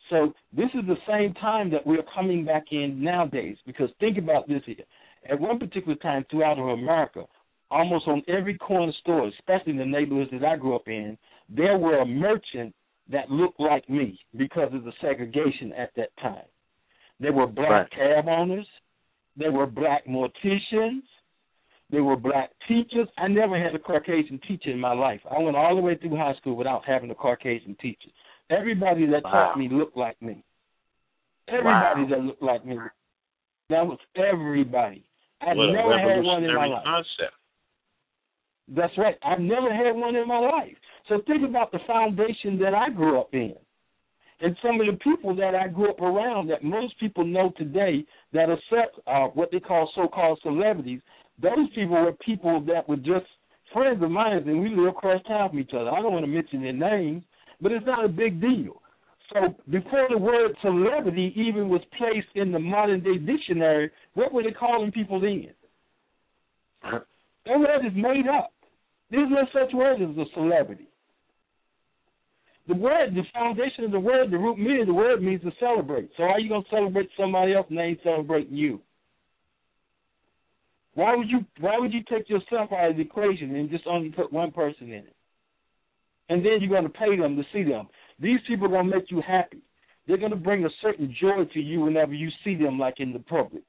So 0.09 0.33
this 0.55 0.69
is 0.73 0.87
the 0.87 0.97
same 1.07 1.33
time 1.35 1.69
that 1.71 1.85
we're 1.85 2.05
coming 2.15 2.45
back 2.45 2.65
in 2.71 3.03
nowadays. 3.03 3.57
Because 3.65 3.89
think 3.99 4.17
about 4.17 4.47
this 4.47 4.61
here: 4.65 4.77
at 5.29 5.39
one 5.39 5.59
particular 5.59 5.95
time 5.95 6.25
throughout 6.31 6.57
America, 6.57 7.25
almost 7.69 8.07
on 8.07 8.23
every 8.27 8.57
corner 8.57 8.93
store, 9.01 9.27
especially 9.27 9.73
in 9.73 9.77
the 9.77 9.85
neighborhoods 9.85 10.31
that 10.31 10.43
I 10.43 10.57
grew 10.57 10.75
up 10.75 10.87
in, 10.87 11.17
there 11.49 11.77
were 11.77 11.99
a 11.99 12.05
merchant 12.05 12.73
that 13.11 13.29
looked 13.29 13.59
like 13.59 13.87
me 13.89 14.19
because 14.37 14.73
of 14.73 14.83
the 14.83 14.93
segregation 15.01 15.73
at 15.73 15.91
that 15.95 16.09
time. 16.21 16.45
There 17.19 17.33
were 17.33 17.47
black 17.47 17.69
Right. 17.69 17.91
cab 17.91 18.27
owners, 18.27 18.67
there 19.39 19.51
were 19.51 19.65
black 19.65 20.05
morticians, 20.05 21.01
there 21.89 22.03
were 22.03 22.17
black 22.17 22.51
teachers. 22.67 23.07
I 23.17 23.27
never 23.29 23.57
had 23.57 23.73
a 23.73 23.79
Caucasian 23.79 24.39
teacher 24.47 24.69
in 24.69 24.79
my 24.79 24.93
life. 24.93 25.21
I 25.31 25.39
went 25.39 25.55
all 25.57 25.75
the 25.75 25.81
way 25.81 25.95
through 25.95 26.15
high 26.17 26.35
school 26.35 26.55
without 26.55 26.83
having 26.85 27.09
a 27.09 27.15
Caucasian 27.15 27.75
teacher. 27.81 28.09
Everybody 28.51 29.05
that 29.07 29.23
Wow. 29.23 29.31
taught 29.31 29.57
me 29.57 29.69
looked 29.69 29.97
like 29.97 30.21
me. 30.21 30.43
Everybody 31.47 32.03
Wow. 32.03 32.09
that 32.09 32.19
looked 32.23 32.43
like 32.43 32.65
me. 32.65 32.77
That 33.69 33.87
was 33.87 33.97
everybody. 34.15 35.03
I 35.41 35.53
what 35.53 35.71
never 35.71 35.97
had 35.97 36.23
one 36.23 36.43
in 36.43 36.53
my 36.53 36.67
life. 36.67 36.83
concept. 36.83 37.35
That's 38.67 38.95
right. 38.97 39.17
I've 39.23 39.39
never 39.39 39.73
had 39.73 39.95
one 39.95 40.15
in 40.15 40.27
my 40.27 40.37
life. 40.37 40.77
So 41.07 41.21
think 41.21 41.43
about 41.43 41.71
the 41.71 41.79
foundation 41.87 42.59
that 42.59 42.75
I 42.75 42.89
grew 42.89 43.19
up 43.19 43.33
in. 43.33 43.55
And 44.41 44.55
some 44.63 44.79
of 44.79 44.87
the 44.87 44.97
people 45.03 45.35
that 45.35 45.53
I 45.53 45.67
grew 45.67 45.89
up 45.89 45.99
around 45.99 46.47
that 46.47 46.63
most 46.63 46.97
people 46.99 47.25
know 47.25 47.51
today 47.57 48.05
that 48.31 48.49
are 48.49 48.59
set, 48.69 48.91
uh, 49.05 49.27
what 49.27 49.51
they 49.51 49.59
call 49.59 49.91
so-called 49.95 50.39
celebrities, 50.41 51.01
those 51.41 51.69
people 51.75 52.01
were 52.01 52.13
people 52.25 52.61
that 52.67 52.87
were 52.87 52.97
just 52.97 53.25
friends 53.73 54.01
of 54.01 54.11
mine 54.11 54.37
and 54.47 54.61
we 54.61 54.69
lived 54.69 54.97
across 54.97 55.21
town 55.27 55.49
from 55.49 55.59
each 55.59 55.71
other. 55.73 55.89
I 55.89 56.01
don't 56.01 56.13
want 56.13 56.23
to 56.23 56.31
mention 56.31 56.61
their 56.61 56.73
names, 56.73 57.23
but 57.61 57.71
it's 57.71 57.85
not 57.85 58.05
a 58.05 58.09
big 58.09 58.39
deal. 58.39 58.81
So 59.33 59.55
before 59.69 60.07
the 60.09 60.17
word 60.17 60.55
celebrity 60.61 61.33
even 61.35 61.69
was 61.69 61.81
placed 61.97 62.27
in 62.35 62.51
the 62.51 62.59
modern 62.59 63.03
day 63.03 63.17
dictionary, 63.17 63.91
what 64.15 64.33
were 64.33 64.43
they 64.43 64.51
calling 64.51 64.91
people 64.91 65.19
then? 65.19 65.49
That 66.81 67.59
word 67.59 67.85
is 67.85 67.93
made 67.95 68.27
up. 68.27 68.51
There's 69.11 69.29
no 69.29 69.45
such 69.53 69.73
word 69.73 70.01
as 70.01 70.17
a 70.17 70.25
celebrity. 70.33 70.88
The 72.69 72.75
word, 72.75 73.15
the 73.15 73.23
foundation 73.33 73.85
of 73.85 73.91
the 73.91 73.99
word, 73.99 74.29
the 74.29 74.37
root 74.37 74.59
meaning 74.59 74.81
of 74.81 74.87
the 74.87 74.93
word 74.93 75.23
means 75.23 75.41
to 75.41 75.51
celebrate. 75.59 76.11
So 76.15 76.21
how 76.21 76.33
are 76.33 76.39
you 76.39 76.49
gonna 76.49 76.63
celebrate 76.69 77.09
somebody 77.17 77.55
else 77.55 77.65
and 77.67 77.79
they 77.79 77.81
ain't 77.81 78.03
celebrating 78.03 78.55
you? 78.55 78.79
Why 80.93 81.15
would 81.15 81.27
you 81.31 81.43
why 81.59 81.79
would 81.79 81.91
you 81.91 82.01
take 82.07 82.29
yourself 82.29 82.71
out 82.71 82.91
of 82.91 82.97
the 82.97 83.01
equation 83.01 83.55
and 83.55 83.71
just 83.71 83.87
only 83.87 84.09
put 84.09 84.31
one 84.31 84.51
person 84.51 84.83
in 84.89 84.99
it? 84.99 85.15
And 86.29 86.45
then 86.45 86.61
you're 86.61 86.69
gonna 86.69 86.89
pay 86.89 87.17
them 87.17 87.35
to 87.37 87.43
see 87.51 87.63
them. 87.63 87.87
These 88.19 88.39
people 88.47 88.67
are 88.67 88.83
gonna 88.83 88.95
make 88.95 89.09
you 89.09 89.19
happy. 89.27 89.63
They're 90.05 90.17
gonna 90.17 90.35
bring 90.35 90.63
a 90.63 90.69
certain 90.83 91.11
joy 91.19 91.45
to 91.51 91.59
you 91.59 91.81
whenever 91.81 92.13
you 92.13 92.29
see 92.43 92.53
them 92.53 92.77
like 92.77 92.99
in 92.99 93.13
the 93.13 93.19
public. 93.19 93.63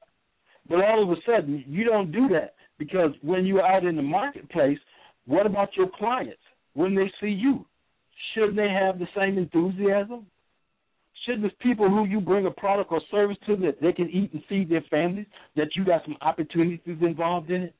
But 0.69 0.83
all 0.83 1.01
of 1.01 1.09
a 1.09 1.19
sudden 1.25 1.63
you 1.67 1.85
don't 1.85 2.11
do 2.11 2.27
that 2.33 2.53
because 2.77 3.13
when 3.23 3.47
you're 3.47 3.65
out 3.65 3.83
in 3.83 3.95
the 3.95 4.03
marketplace, 4.03 4.79
what 5.25 5.47
about 5.47 5.75
your 5.75 5.89
clients 5.97 6.43
when 6.75 6.93
they 6.93 7.11
see 7.19 7.31
you? 7.31 7.65
Shouldn't 8.33 8.55
they 8.55 8.69
have 8.69 8.99
the 8.99 9.07
same 9.15 9.37
enthusiasm? 9.37 10.25
Shouldn't 11.25 11.43
the 11.43 11.63
people 11.63 11.89
who 11.89 12.05
you 12.05 12.19
bring 12.19 12.45
a 12.45 12.51
product 12.51 12.91
or 12.91 13.01
service 13.11 13.37
to 13.45 13.55
that 13.57 13.79
they 13.81 13.93
can 13.93 14.09
eat 14.09 14.33
and 14.33 14.43
feed 14.49 14.69
their 14.69 14.83
families, 14.89 15.27
that 15.55 15.75
you 15.75 15.85
got 15.85 16.03
some 16.03 16.17
opportunities 16.21 16.97
involved 17.01 17.51
in 17.51 17.63
it? 17.63 17.75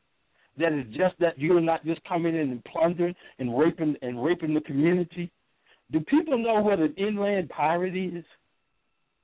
That 0.57 0.73
is 0.73 0.85
just 0.89 1.15
that 1.19 1.39
you're 1.39 1.61
not 1.61 1.83
just 1.85 2.03
coming 2.03 2.35
in 2.35 2.51
and 2.51 2.63
plundering 2.65 3.15
and 3.39 3.57
raping 3.57 3.95
and 4.01 4.23
raping 4.23 4.53
the 4.53 4.61
community. 4.61 5.31
Do 5.91 6.01
people 6.01 6.37
know 6.37 6.61
what 6.61 6.79
an 6.79 6.93
inland 6.97 7.49
pirate 7.49 7.95
is? 7.95 8.23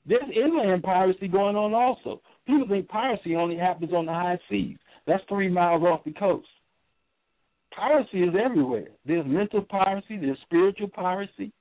There's 0.06 0.24
inland 0.34 0.84
piracy 0.84 1.28
going 1.28 1.56
on 1.56 1.74
also. 1.74 2.22
People 2.46 2.68
think 2.70 2.88
piracy 2.88 3.36
only 3.36 3.58
happens 3.58 3.92
on 3.94 4.06
the 4.06 4.14
high 4.14 4.40
seas. 4.50 4.78
That's 5.06 5.24
three 5.28 5.50
miles 5.50 5.84
off 5.84 6.04
the 6.06 6.14
coast. 6.14 6.48
Piracy 7.78 8.24
is 8.24 8.34
everywhere. 8.44 8.88
There's 9.06 9.26
mental 9.26 9.62
piracy, 9.62 10.18
there's 10.18 10.38
spiritual 10.44 10.88
piracy. 10.90 11.52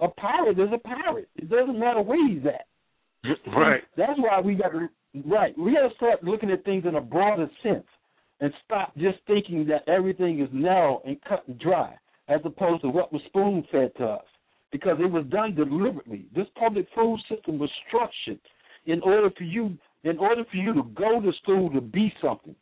A 0.00 0.08
pirate 0.08 0.58
is 0.58 0.68
a 0.72 0.78
pirate. 0.78 1.28
It 1.36 1.50
doesn't 1.50 1.78
matter 1.78 2.00
where 2.00 2.28
he's 2.28 2.44
at. 2.46 2.66
Right. 3.56 3.82
That's 3.96 4.18
why 4.18 4.40
we 4.40 4.54
got 4.54 4.70
to 4.70 4.88
right. 5.26 5.56
We 5.58 5.74
got 5.74 5.88
to 5.88 5.94
start 5.96 6.22
looking 6.22 6.50
at 6.50 6.64
things 6.64 6.84
in 6.86 6.94
a 6.94 7.00
broader 7.00 7.48
sense 7.62 7.86
and 8.40 8.52
stop 8.64 8.96
just 8.96 9.18
thinking 9.26 9.66
that 9.66 9.88
everything 9.88 10.40
is 10.40 10.48
narrow 10.52 11.02
and 11.04 11.16
cut 11.28 11.42
and 11.48 11.58
dry, 11.58 11.94
as 12.28 12.40
opposed 12.44 12.82
to 12.82 12.88
what 12.88 13.12
was 13.12 13.22
spoon 13.26 13.66
fed 13.72 13.92
to 13.96 14.04
us. 14.04 14.24
Because 14.70 14.98
it 15.00 15.10
was 15.10 15.24
done 15.30 15.54
deliberately. 15.54 16.26
This 16.34 16.46
public 16.58 16.86
food 16.94 17.18
system 17.28 17.58
was 17.58 17.70
structured 17.88 18.40
in 18.84 19.00
order 19.02 19.30
for 19.36 19.44
you 19.44 19.76
in 20.04 20.18
order 20.18 20.44
for 20.50 20.56
you 20.56 20.72
to 20.74 20.82
go 20.94 21.20
to 21.20 21.32
school 21.42 21.70
to 21.70 21.80
be 21.80 22.12
something. 22.22 22.54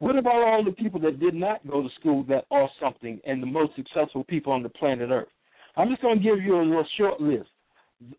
What 0.00 0.16
about 0.16 0.42
all 0.42 0.64
the 0.64 0.72
people 0.72 0.98
that 1.00 1.20
did 1.20 1.34
not 1.34 1.66
go 1.68 1.82
to 1.82 1.88
school 2.00 2.24
that 2.24 2.46
are 2.50 2.70
something 2.80 3.20
and 3.26 3.42
the 3.42 3.46
most 3.46 3.76
successful 3.76 4.24
people 4.24 4.50
on 4.50 4.62
the 4.62 4.70
planet 4.70 5.10
Earth? 5.10 5.28
I'm 5.76 5.90
just 5.90 6.00
going 6.00 6.18
to 6.18 6.24
give 6.24 6.42
you 6.42 6.56
a 6.56 6.62
little 6.62 6.86
short 6.96 7.20
list. 7.20 7.50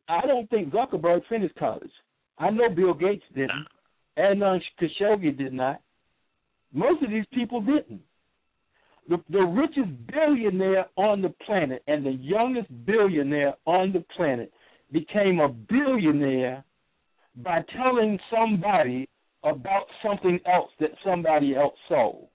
I 0.07 0.21
don't 0.27 0.47
think 0.51 0.71
Zuckerberg 0.71 1.21
finished 1.27 1.55
college. 1.55 1.91
I 2.37 2.51
know 2.51 2.69
Bill 2.69 2.93
Gates 2.93 3.23
didn't. 3.33 3.65
Adnan 4.17 4.57
uh, 4.57 4.83
Khashoggi 4.85 5.35
did 5.35 5.53
not. 5.53 5.81
Most 6.71 7.03
of 7.03 7.09
these 7.09 7.25
people 7.33 7.61
didn't. 7.61 8.01
The, 9.09 9.17
the 9.31 9.41
richest 9.41 9.89
billionaire 10.07 10.85
on 10.97 11.23
the 11.23 11.33
planet 11.45 11.81
and 11.87 12.05
the 12.05 12.11
youngest 12.11 12.69
billionaire 12.85 13.55
on 13.65 13.91
the 13.91 14.05
planet 14.15 14.53
became 14.91 15.39
a 15.39 15.49
billionaire 15.49 16.63
by 17.37 17.63
telling 17.75 18.19
somebody 18.29 19.09
about 19.43 19.85
something 20.03 20.39
else 20.45 20.69
that 20.79 20.91
somebody 21.03 21.55
else 21.55 21.73
sold. 21.89 22.27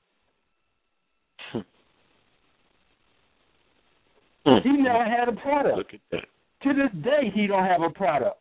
Hmm. 4.45 4.59
he 4.63 4.77
never 4.77 5.05
had 5.05 5.29
a 5.29 5.33
product. 5.33 5.77
Look 5.77 5.95
at 5.95 6.01
that. 6.13 6.25
To 6.63 6.73
this 6.73 7.03
day, 7.03 7.33
he 7.35 7.47
don't 7.47 7.65
have 7.65 7.83
a 7.83 7.91
product, 7.91 8.41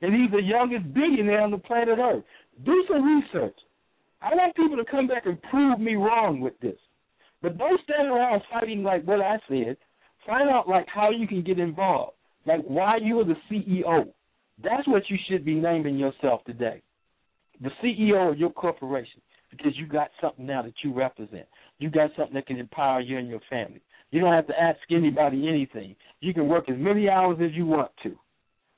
and 0.00 0.14
he's 0.14 0.30
the 0.30 0.42
youngest 0.42 0.92
billionaire 0.94 1.40
on 1.40 1.50
the 1.50 1.58
planet 1.58 1.98
Earth. 1.98 2.22
Do 2.64 2.84
some 2.86 3.04
research. 3.04 3.56
I 4.22 4.34
want 4.34 4.54
people 4.54 4.76
to 4.76 4.84
come 4.84 5.06
back 5.06 5.24
and 5.24 5.40
prove 5.42 5.80
me 5.80 5.94
wrong 5.94 6.40
with 6.40 6.58
this, 6.60 6.76
but 7.42 7.56
don't 7.56 7.80
stand 7.84 8.08
around 8.08 8.42
fighting 8.50 8.82
like 8.82 9.04
what 9.04 9.20
I 9.20 9.38
said. 9.48 9.76
Find 10.26 10.50
out 10.50 10.68
like 10.68 10.86
how 10.86 11.10
you 11.10 11.26
can 11.26 11.42
get 11.42 11.58
involved, 11.58 12.12
like 12.46 12.60
why 12.66 12.98
you're 13.02 13.24
the 13.24 13.36
CEO. 13.50 14.06
That's 14.62 14.86
what 14.86 15.08
you 15.08 15.16
should 15.28 15.44
be 15.46 15.54
naming 15.54 15.96
yourself 15.96 16.44
today 16.44 16.82
the 17.60 17.70
CEO 17.82 18.30
of 18.32 18.38
your 18.38 18.50
corporation 18.50 19.20
because 19.50 19.72
you 19.76 19.86
got 19.86 20.10
something 20.20 20.46
now 20.46 20.62
that 20.62 20.74
you 20.82 20.92
represent. 20.92 21.46
You 21.78 21.90
got 21.90 22.10
something 22.16 22.34
that 22.34 22.46
can 22.46 22.58
empower 22.58 23.00
you 23.00 23.18
and 23.18 23.28
your 23.28 23.40
family. 23.50 23.82
You 24.10 24.20
don't 24.20 24.32
have 24.32 24.46
to 24.48 24.60
ask 24.60 24.78
anybody 24.90 25.48
anything. 25.48 25.94
You 26.20 26.34
can 26.34 26.48
work 26.48 26.68
as 26.68 26.76
many 26.78 27.08
hours 27.08 27.38
as 27.42 27.52
you 27.52 27.66
want 27.66 27.90
to. 28.02 28.16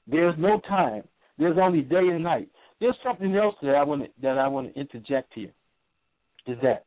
There's 0.06 0.34
no 0.38 0.60
time. 0.60 1.04
There's 1.38 1.58
only 1.60 1.82
day 1.82 1.96
and 2.08 2.22
night. 2.22 2.48
There's 2.80 2.96
something 3.04 3.34
else 3.36 3.54
that 3.62 3.74
I 3.74 3.82
want 3.82 4.02
to, 4.02 4.08
that 4.22 4.38
I 4.38 4.48
want 4.48 4.72
to 4.72 4.80
interject 4.80 5.32
here. 5.34 5.52
Is 6.46 6.58
that 6.62 6.84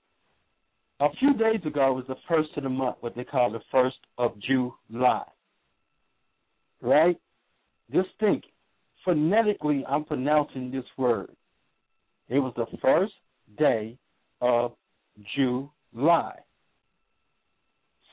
a 0.99 1.07
few 1.19 1.33
days 1.33 1.61
ago 1.65 1.93
was 1.93 2.05
the 2.07 2.15
first 2.27 2.49
of 2.57 2.63
the 2.63 2.69
month, 2.69 2.97
what 2.99 3.15
they 3.15 3.23
call 3.23 3.51
the 3.51 3.61
first 3.71 3.97
of 4.17 4.33
July. 4.39 5.23
Right? 6.81 7.17
Just 7.93 8.09
think. 8.19 8.43
Phonetically, 9.03 9.85
I'm 9.87 10.03
pronouncing 10.03 10.71
this 10.71 10.85
word. 10.97 11.29
It 12.29 12.39
was 12.39 12.53
the 12.55 12.65
first 12.81 13.13
day 13.57 13.97
of 14.41 14.73
July. 15.35 16.35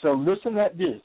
So 0.03 0.13
listen 0.13 0.59
at 0.59 0.77
this. 0.77 1.01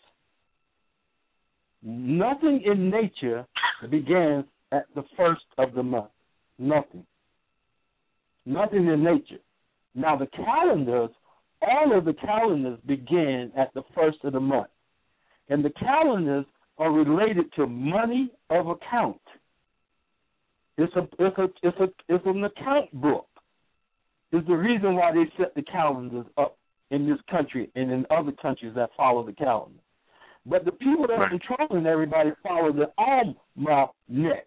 Nothing 1.83 2.61
in 2.65 2.89
nature 2.89 3.45
begins 3.89 4.45
at 4.71 4.85
the 4.95 5.03
first 5.15 5.45
of 5.57 5.73
the 5.73 5.83
month. 5.83 6.09
Nothing. 6.57 7.05
Nothing 8.45 8.87
in 8.87 9.03
nature. 9.03 9.41
Now 9.93 10.17
the 10.17 10.27
calendars, 10.27 11.11
all 11.61 11.97
of 11.97 12.05
the 12.05 12.13
calendars 12.13 12.79
begin 12.85 13.51
at 13.57 13.73
the 13.73 13.83
first 13.95 14.17
of 14.23 14.33
the 14.33 14.39
month. 14.39 14.69
And 15.49 15.63
the 15.63 15.71
calendars 15.71 16.45
are 16.77 16.91
related 16.91 17.51
to 17.53 17.67
money 17.67 18.29
of 18.49 18.67
account. 18.67 19.21
It's 20.77 20.93
a 20.95 21.07
it's 21.19 21.37
a 21.37 21.49
it's 21.63 21.77
a 21.79 21.87
it's 22.07 22.25
an 22.25 22.43
account 22.43 22.91
book. 23.01 23.27
It's 24.31 24.47
the 24.47 24.55
reason 24.55 24.95
why 24.95 25.11
they 25.13 25.31
set 25.37 25.55
the 25.55 25.63
calendars 25.63 26.25
up 26.37 26.57
in 26.91 27.09
this 27.09 27.19
country 27.29 27.69
and 27.75 27.91
in 27.91 28.05
other 28.11 28.31
countries 28.33 28.73
that 28.75 28.89
follow 28.95 29.25
the 29.25 29.33
calendar. 29.33 29.79
But 30.45 30.65
the 30.65 30.71
people 30.71 31.07
that 31.07 31.19
are 31.19 31.29
controlling 31.29 31.85
everybody 31.85 32.31
follow 32.43 32.71
the 32.71 32.91
almanac. 32.97 34.45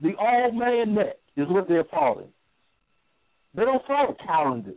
The 0.00 0.14
almanac 0.18 1.16
is 1.36 1.48
what 1.48 1.68
they're 1.68 1.84
following. 1.84 2.28
They 3.54 3.64
don't 3.64 3.84
follow 3.86 4.16
calendars. 4.24 4.76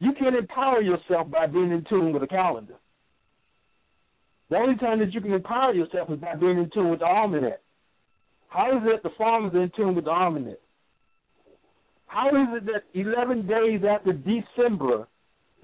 You 0.00 0.12
can 0.12 0.34
empower 0.34 0.82
yourself 0.82 1.30
by 1.30 1.46
being 1.46 1.70
in 1.70 1.84
tune 1.88 2.12
with 2.12 2.22
a 2.22 2.26
calendar. 2.26 2.74
The 4.50 4.56
only 4.56 4.76
time 4.76 4.98
that 4.98 5.12
you 5.12 5.20
can 5.20 5.32
empower 5.32 5.72
yourself 5.72 6.10
is 6.10 6.18
by 6.18 6.34
being 6.34 6.58
in 6.58 6.70
tune 6.74 6.90
with 6.90 7.00
the 7.00 7.06
almanac. 7.06 7.60
How 8.54 8.70
is 8.70 8.84
it 8.84 9.02
that 9.02 9.08
the 9.08 9.14
farmers 9.18 9.52
are 9.54 9.62
in 9.62 9.72
tune 9.76 9.96
with 9.96 10.04
the 10.04 10.12
almanac? 10.12 10.58
How 12.06 12.28
is 12.28 12.62
it 12.62 12.66
that 12.66 12.84
11 12.94 13.48
days 13.48 13.80
after 13.82 14.12
December, 14.12 15.08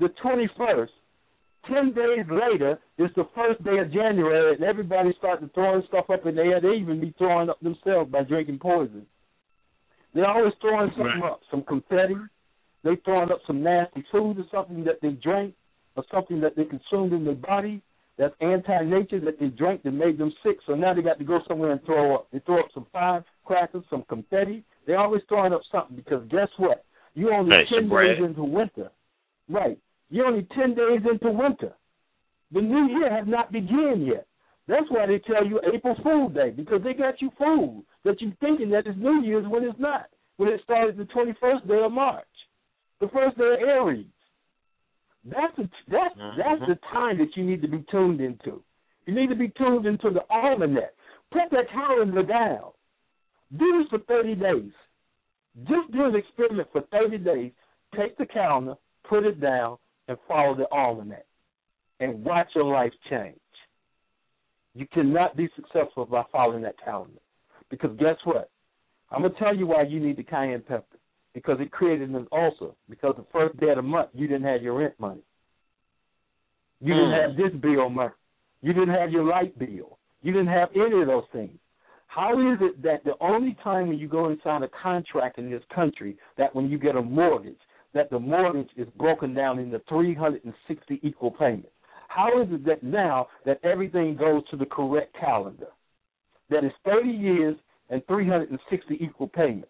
the 0.01 0.09
21st, 0.25 0.89
10 1.73 1.93
days 1.93 2.27
later, 2.29 2.81
is 2.99 3.11
the 3.15 3.29
first 3.33 3.63
day 3.63 3.79
of 3.79 3.93
January, 3.93 4.57
and 4.57 4.65
everybody 4.65 5.13
starts 5.19 5.45
throwing 5.55 5.85
stuff 5.87 6.11
up 6.11 6.27
in 6.27 6.35
the 6.35 6.43
air. 6.43 6.61
They 6.61 6.75
even 6.81 7.01
be 7.01 7.15
throwing 7.17 7.49
up 7.49 7.61
themselves 7.61 8.11
by 8.11 8.25
drinking 8.25 8.59
poison. 8.59 9.07
They're 10.13 10.27
always 10.27 10.55
throwing 10.61 10.91
something 10.97 11.21
Right. 11.21 11.31
up, 11.31 11.43
some 11.49 11.63
confetti. 11.63 12.17
They 12.83 12.97
throwing 12.97 13.31
up 13.31 13.39
some 13.47 13.63
nasty 13.63 14.03
food 14.11 14.41
or 14.41 14.47
something 14.51 14.83
that 14.83 15.01
they 15.01 15.13
drank 15.13 15.55
or 15.95 16.03
something 16.11 16.41
that 16.41 16.57
they 16.57 16.65
consumed 16.65 17.13
in 17.13 17.25
their 17.25 17.35
body 17.37 17.83
that's 18.19 18.35
anti-nature 18.41 19.21
that 19.21 19.39
they 19.41 19.47
drank 19.49 19.83
that 19.83 19.93
made 19.93 20.19
them 20.19 20.33
sick. 20.43 20.59
So 20.67 20.75
now 20.75 20.95
they 20.95 21.03
got 21.03 21.19
to 21.19 21.25
go 21.25 21.41
somewhere 21.49 21.73
and 21.73 21.83
throw 21.85 22.15
up. 22.15 22.29
They 22.33 22.41
throw 22.41 22.61
up 22.61 22.69
some 22.75 22.87
firecrackers, 22.93 23.85
some 23.89 24.05
confetti. 24.09 24.65
They're 24.87 24.99
always 24.99 25.23
throwing 25.29 25.53
up 25.53 25.63
something 25.73 25.97
because 25.97 26.23
guess 26.31 26.49
what? 26.59 26.85
You 27.15 27.33
only 27.33 27.57
Hey, 27.57 27.65
ten 27.69 27.89
days 27.89 28.19
into 28.25 28.45
winter. 28.45 28.91
Right. 29.49 29.79
You're 30.11 30.27
only 30.27 30.47
ten 30.55 30.75
days 30.75 31.01
into 31.11 31.31
winter. 31.31 31.73
The 32.53 32.61
new 32.61 32.89
year 32.99 33.11
has 33.15 33.27
not 33.27 33.53
begun 33.53 34.05
yet. 34.07 34.27
That's 34.67 34.87
why 34.89 35.07
they 35.07 35.19
tell 35.19 35.45
you 35.45 35.61
April 35.75 35.97
Fool 36.03 36.29
Day 36.29 36.51
because 36.51 36.83
they 36.85 36.95
got 36.95 37.21
you 37.21 37.31
fooled 37.37 37.85
that 38.05 38.21
you're 38.21 38.33
thinking 38.41 38.71
that 38.71 38.87
it's 38.87 38.99
New 38.99 39.23
Year's 39.23 39.47
when 39.49 39.65
it's 39.65 39.79
not. 39.79 40.07
When 40.37 40.49
it 40.49 40.61
started 40.63 40.97
the 40.97 41.05
21st 41.05 41.69
day 41.69 41.83
of 41.83 41.93
March, 41.93 42.25
the 43.01 43.09
first 43.09 43.37
day 43.37 43.57
of 43.61 43.69
Aries. 43.69 44.07
That's 45.25 45.59
a, 45.59 45.69
that's 45.89 46.17
mm-hmm. 46.17 46.39
that's 46.39 46.61
the 46.69 46.79
time 46.93 47.19
that 47.19 47.37
you 47.37 47.45
need 47.45 47.63
to 47.63 47.69
be 47.69 47.85
tuned 47.91 48.21
into. 48.21 48.63
You 49.07 49.15
need 49.15 49.29
to 49.29 49.35
be 49.35 49.49
tuned 49.49 49.87
into 49.87 50.11
the 50.11 50.23
almanac. 50.31 50.95
Put 51.31 51.51
that 51.51 51.71
calendar 51.71 52.23
down. 52.23 52.71
Do 53.57 53.79
this 53.79 53.89
for 53.91 53.99
30 54.07 54.35
days. 54.37 54.73
Just 55.65 55.93
do 55.93 56.05
an 56.05 56.15
experiment 56.15 56.69
for 56.73 56.83
30 56.93 57.19
days. 57.19 57.53
Take 57.97 58.17
the 58.17 58.27
calendar, 58.27 58.75
put 59.09 59.25
it 59.25 59.41
down, 59.41 59.79
and 60.09 60.17
follow 60.29 60.55
the 60.55 60.71
almanac 60.71 61.27
and 61.99 62.25
watch 62.25 62.49
your 62.55 62.65
life 62.65 62.93
change. 63.09 63.37
You 64.75 64.87
cannot 64.93 65.37
be 65.37 65.49
successful 65.57 66.07
by 66.07 66.23
following 66.33 66.63
that 66.63 66.77
calendar. 66.83 67.21
Because 67.69 67.91
guess 67.99 68.17
what? 68.25 68.51
I'm 69.11 69.23
gonna 69.23 69.35
tell 69.39 69.55
you 69.55 69.67
why 69.67 69.83
you 69.83 70.01
need 70.01 70.17
the 70.17 70.23
cayenne 70.23 70.63
pepper. 70.63 70.85
Because 71.35 71.59
it 71.61 71.71
created 71.71 72.11
an 72.11 72.27
ulcer. 72.33 72.73
Because 72.89 73.15
the 73.17 73.27
first 73.33 73.59
day 73.61 73.71
of 73.71 73.77
the 73.77 73.83
month 73.83 74.11
you 74.15 74.27
didn't 74.27 74.47
have 74.47 74.63
your 74.63 74.75
rent 74.79 74.95
money. 74.99 75.23
You 76.81 76.95
didn't 76.95 77.11
Mm. 77.11 77.23
have 77.23 77.37
this 77.37 77.53
bill 77.61 77.89
money. 77.91 78.13
You 78.63 78.73
didn't 78.73 78.95
have 78.95 79.11
your 79.11 79.25
light 79.25 79.59
bill. 79.59 79.99
You 80.23 80.33
didn't 80.33 80.49
have 80.49 80.71
any 80.75 81.01
of 81.01 81.07
those 81.07 81.27
things. 81.33 81.59
How 82.09 82.33
is 82.53 82.59
it 82.61 82.83
that 82.83 83.05
the 83.05 83.17
only 83.21 83.55
time 83.63 83.89
when 83.89 83.99
you 83.99 84.09
go 84.09 84.27
and 84.27 84.41
sign 84.43 84.63
a 84.65 84.69
contract 84.69 85.39
in 85.39 85.51
this 85.51 85.63
country 85.67 86.17
that 86.37 86.55
when 86.55 86.69
you 86.69 86.77
get 86.79 86.97
a 86.97 87.03
mortgage, 87.03 87.61
that 87.93 88.11
the 88.11 88.19
mortgage 88.19 88.71
is 88.77 88.89
broken 88.91 89.33
down 89.35 89.59
into 89.59 89.79
360 89.89 90.99
equal 91.03 91.31
payments? 91.31 91.71
How 92.09 92.41
is 92.43 92.49
it 92.51 92.65
that 92.65 92.83
now 92.83 93.29
that 93.45 93.61
everything 93.63 94.17
goes 94.17 94.45
to 94.49 94.57
the 94.57 94.67
correct 94.67 95.15
calendar? 95.15 95.69
That 96.49 96.65
is 96.65 96.73
30 96.85 97.09
years 97.09 97.57
and 97.91 98.05
360 98.07 98.95
equal 99.03 99.29
payments. 99.29 99.70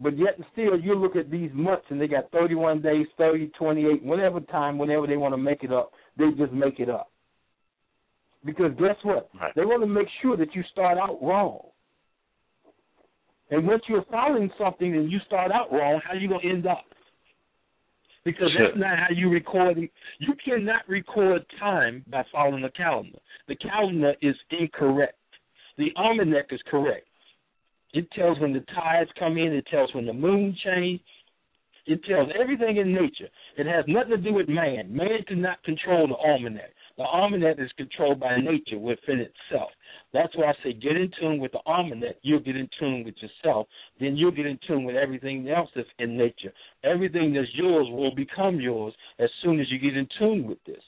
But 0.00 0.16
yet 0.18 0.36
and 0.36 0.46
still, 0.52 0.80
you 0.80 0.94
look 0.94 1.14
at 1.14 1.30
these 1.30 1.50
months 1.52 1.84
and 1.90 2.00
they 2.00 2.08
got 2.08 2.30
31 2.30 2.80
days, 2.80 3.06
30, 3.18 3.48
28, 3.58 4.02
whatever 4.02 4.40
time, 4.40 4.78
whenever 4.78 5.06
they 5.06 5.18
want 5.18 5.34
to 5.34 5.38
make 5.38 5.62
it 5.62 5.72
up, 5.72 5.92
they 6.16 6.30
just 6.38 6.52
make 6.52 6.80
it 6.80 6.88
up. 6.88 7.10
Because 8.44 8.72
guess 8.78 8.96
what? 9.02 9.28
Right. 9.38 9.52
They 9.54 9.64
want 9.66 9.82
to 9.82 9.86
make 9.86 10.08
sure 10.22 10.36
that 10.38 10.54
you 10.54 10.62
start 10.72 10.96
out 10.96 11.18
wrong. 11.20 11.60
And 13.50 13.66
once 13.66 13.82
you're 13.88 14.04
following 14.10 14.50
something 14.56 14.94
and 14.94 15.10
you 15.10 15.18
start 15.26 15.50
out 15.52 15.70
wrong, 15.70 16.00
how 16.02 16.14
are 16.14 16.16
you 16.16 16.28
going 16.28 16.40
to 16.40 16.48
end 16.48 16.66
up? 16.66 16.84
Because 18.24 18.50
that's 18.58 18.78
not 18.78 18.98
how 18.98 19.14
you 19.14 19.28
record 19.28 19.78
it. 19.78 19.90
You 20.18 20.34
cannot 20.44 20.88
record 20.88 21.42
time 21.58 22.04
by 22.10 22.22
following 22.30 22.64
a 22.64 22.70
calendar. 22.70 23.18
The 23.48 23.56
calendar 23.56 24.14
is 24.22 24.36
incorrect. 24.50 25.14
The 25.78 25.88
almanac 25.96 26.46
is 26.50 26.60
correct. 26.70 27.06
It 27.92 28.10
tells 28.12 28.38
when 28.38 28.52
the 28.52 28.64
tides 28.74 29.10
come 29.18 29.36
in. 29.36 29.52
It 29.52 29.66
tells 29.66 29.92
when 29.94 30.06
the 30.06 30.12
moon 30.12 30.56
changes. 30.64 31.04
It 31.86 32.04
tells 32.04 32.28
everything 32.40 32.76
in 32.76 32.92
nature. 32.94 33.28
It 33.56 33.66
has 33.66 33.84
nothing 33.88 34.10
to 34.10 34.16
do 34.16 34.34
with 34.34 34.48
man. 34.48 34.94
Man 34.94 35.24
cannot 35.26 35.62
control 35.64 36.06
the 36.06 36.14
almanac. 36.14 36.70
The 36.96 37.02
almanac 37.02 37.56
is 37.58 37.70
controlled 37.76 38.20
by 38.20 38.36
nature 38.36 38.78
within 38.78 39.18
itself. 39.20 39.70
That's 40.12 40.36
why 40.36 40.50
I 40.50 40.54
say 40.62 40.72
get 40.72 40.96
in 40.96 41.10
tune 41.18 41.40
with 41.40 41.52
the 41.52 41.60
almanac. 41.66 42.16
You'll 42.22 42.40
get 42.40 42.56
in 42.56 42.68
tune 42.78 43.04
with 43.04 43.14
yourself. 43.20 43.66
Then 43.98 44.16
you'll 44.16 44.30
get 44.30 44.46
in 44.46 44.58
tune 44.68 44.84
with 44.84 44.96
everything 44.96 45.48
else 45.48 45.70
that's 45.74 45.88
in 45.98 46.16
nature. 46.16 46.52
Everything 46.84 47.32
that's 47.32 47.48
yours 47.54 47.88
will 47.90 48.14
become 48.14 48.60
yours 48.60 48.94
as 49.18 49.30
soon 49.42 49.58
as 49.58 49.66
you 49.70 49.78
get 49.78 49.96
in 49.96 50.06
tune 50.18 50.46
with 50.46 50.62
this. 50.66 50.82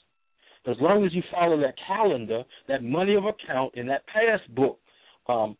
As 0.65 0.77
long 0.79 1.03
as 1.03 1.13
you 1.13 1.23
follow 1.31 1.59
that 1.59 1.75
calendar, 1.85 2.43
that 2.69 2.83
money 2.83 3.15
of 3.15 3.25
account, 3.25 3.73
and 3.75 3.89
that 3.89 4.03
passbook 4.07 4.77
um, 5.27 5.57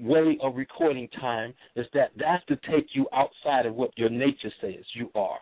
way 0.00 0.38
of 0.42 0.56
recording 0.56 1.08
time 1.20 1.54
is 1.76 1.86
that 1.94 2.10
that's 2.16 2.44
to 2.46 2.56
take 2.70 2.88
you 2.94 3.06
outside 3.12 3.66
of 3.66 3.74
what 3.74 3.90
your 3.96 4.10
nature 4.10 4.52
says 4.60 4.84
you 4.94 5.10
are. 5.14 5.38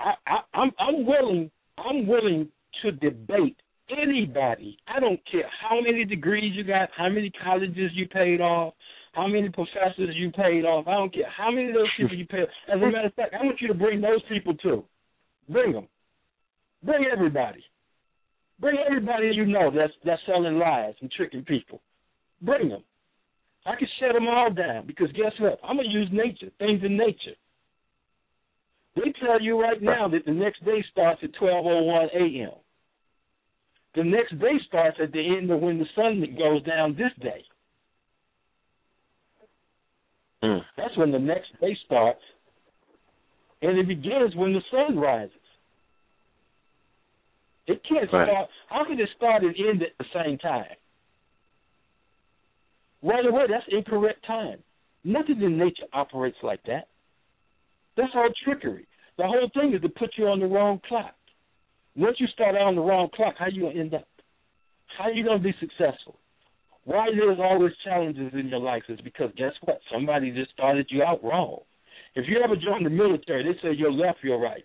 I, 0.00 0.14
I, 0.26 0.38
I'm 0.54 0.70
I'm 0.78 1.06
willing 1.06 1.50
I'm 1.78 2.06
willing 2.06 2.48
to 2.82 2.92
debate 2.92 3.56
anybody. 3.90 4.78
I 4.86 5.00
don't 5.00 5.20
care 5.30 5.48
how 5.62 5.80
many 5.80 6.04
degrees 6.04 6.54
you 6.54 6.64
got, 6.64 6.90
how 6.96 7.08
many 7.08 7.30
colleges 7.42 7.90
you 7.94 8.06
paid 8.08 8.40
off, 8.40 8.74
how 9.12 9.26
many 9.26 9.48
professors 9.48 10.14
you 10.14 10.30
paid 10.30 10.64
off. 10.64 10.86
I 10.86 10.92
don't 10.92 11.12
care 11.12 11.30
how 11.36 11.50
many 11.50 11.68
of 11.68 11.74
those 11.74 11.88
people 11.98 12.16
you 12.16 12.26
paid. 12.26 12.46
As 12.68 12.74
a 12.74 12.78
matter 12.78 13.06
of 13.06 13.14
fact, 13.14 13.34
I 13.38 13.44
want 13.44 13.60
you 13.60 13.68
to 13.68 13.74
bring 13.74 14.00
those 14.00 14.22
people 14.28 14.54
too. 14.54 14.84
Bring 15.48 15.72
them. 15.72 15.88
Bring 16.82 17.06
everybody. 17.10 17.64
Bring 18.60 18.76
everybody 18.86 19.30
you 19.34 19.46
know 19.46 19.70
that's 19.74 19.92
that's 20.04 20.20
selling 20.26 20.58
lies 20.58 20.94
and 21.00 21.10
tricking 21.10 21.44
people. 21.44 21.80
Bring 22.42 22.68
them. 22.68 22.82
I 23.66 23.76
can 23.76 23.88
shut 24.00 24.14
them 24.14 24.28
all 24.28 24.50
down 24.52 24.86
because 24.86 25.12
guess 25.12 25.32
what? 25.38 25.58
I'm 25.62 25.76
gonna 25.76 25.88
use 25.88 26.08
nature, 26.12 26.50
things 26.58 26.80
in 26.84 26.96
nature. 26.96 27.36
They 28.96 29.12
tell 29.24 29.40
you 29.40 29.60
right 29.60 29.80
now 29.80 30.08
that 30.08 30.24
the 30.24 30.32
next 30.32 30.64
day 30.64 30.84
starts 30.90 31.20
at 31.22 31.30
12:01 31.40 32.08
a.m. 32.14 32.58
The 33.94 34.04
next 34.04 34.38
day 34.38 34.58
starts 34.66 34.98
at 35.02 35.12
the 35.12 35.36
end 35.36 35.50
of 35.50 35.60
when 35.60 35.78
the 35.78 35.86
sun 35.94 36.24
goes 36.36 36.62
down 36.64 36.94
this 36.96 37.12
day. 37.20 37.44
Mm. 40.42 40.60
That's 40.76 40.96
when 40.96 41.10
the 41.10 41.18
next 41.18 41.48
day 41.60 41.76
starts, 41.84 42.20
and 43.62 43.78
it 43.78 43.88
begins 43.88 44.34
when 44.36 44.52
the 44.52 44.62
sun 44.70 44.98
rises. 44.98 45.34
It 47.68 47.84
can't 47.84 48.10
Right. 48.12 48.28
start. 48.28 48.50
How 48.68 48.84
can 48.84 48.98
it 48.98 49.08
start 49.10 49.44
and 49.44 49.54
end 49.56 49.82
at 49.82 49.96
the 49.98 50.04
same 50.12 50.38
time? 50.38 50.74
Right 53.02 53.24
away, 53.24 53.46
that's 53.46 53.68
incorrect 53.68 54.24
time. 54.24 54.64
Nothing 55.04 55.40
in 55.42 55.56
nature 55.56 55.86
operates 55.92 56.42
like 56.42 56.62
that. 56.64 56.88
That's 57.94 58.14
all 58.14 58.30
trickery. 58.42 58.86
The 59.16 59.26
whole 59.26 59.48
thing 59.50 59.74
is 59.74 59.82
to 59.82 59.88
put 59.88 60.16
you 60.16 60.28
on 60.28 60.40
the 60.40 60.46
wrong 60.46 60.80
clock. 60.80 61.14
Once 61.94 62.18
you 62.20 62.26
start 62.28 62.54
out 62.56 62.62
on 62.62 62.74
the 62.74 62.80
wrong 62.80 63.08
clock, 63.10 63.36
how 63.36 63.46
you 63.46 63.62
gonna 63.62 63.78
end 63.78 63.94
up? 63.94 64.08
How 64.86 65.08
you 65.08 65.22
gonna 65.22 65.38
be 65.38 65.52
successful? 65.60 66.18
Why 66.84 67.10
there's 67.10 67.38
always 67.38 67.76
challenges 67.84 68.32
in 68.32 68.48
your 68.48 68.60
life 68.60 68.88
is 68.88 69.00
because 69.02 69.30
guess 69.36 69.52
what? 69.62 69.80
Somebody 69.92 70.30
just 70.30 70.50
started 70.52 70.90
you 70.90 71.02
out 71.02 71.22
wrong. 71.22 71.60
If 72.14 72.26
you 72.28 72.40
ever 72.40 72.56
joined 72.56 72.86
the 72.86 72.90
military, 72.90 73.42
they 73.44 73.58
say 73.60 73.72
you're 73.72 73.92
left, 73.92 74.24
you're 74.24 74.38
right. 74.38 74.64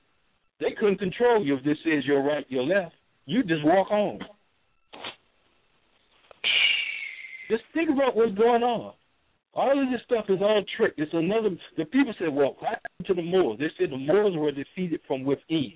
They 0.60 0.72
couldn't 0.80 1.00
control 1.00 1.44
you 1.46 1.58
if 1.58 1.64
this 1.64 1.78
says 1.84 2.04
you're 2.06 2.24
right, 2.24 2.46
you're 2.50 2.64
left. 2.64 2.96
You 3.26 3.44
just 3.44 3.64
walk 3.64 3.92
on. 3.92 4.20
Just 7.50 7.64
think 7.74 7.90
about 7.90 8.16
what's 8.16 8.36
going 8.38 8.64
on. 8.64 8.94
All 9.54 9.72
of 9.72 9.92
this 9.92 10.02
stuff 10.06 10.26
is 10.30 10.42
all 10.42 10.64
trick. 10.78 10.94
It's 10.98 11.14
another. 11.14 11.50
The 11.78 11.86
people 11.86 12.14
said, 12.18 12.30
"Well, 12.30 12.56
what 12.60 12.70
happened 12.70 13.08
to 13.08 13.14
the 13.14 13.22
Moors?" 13.22 13.60
They 13.60 13.70
said 13.78 13.92
the 13.92 13.98
Moors 13.98 14.36
were 14.36 14.52
defeated 14.52 15.02
from 15.08 15.24
within. 15.24 15.74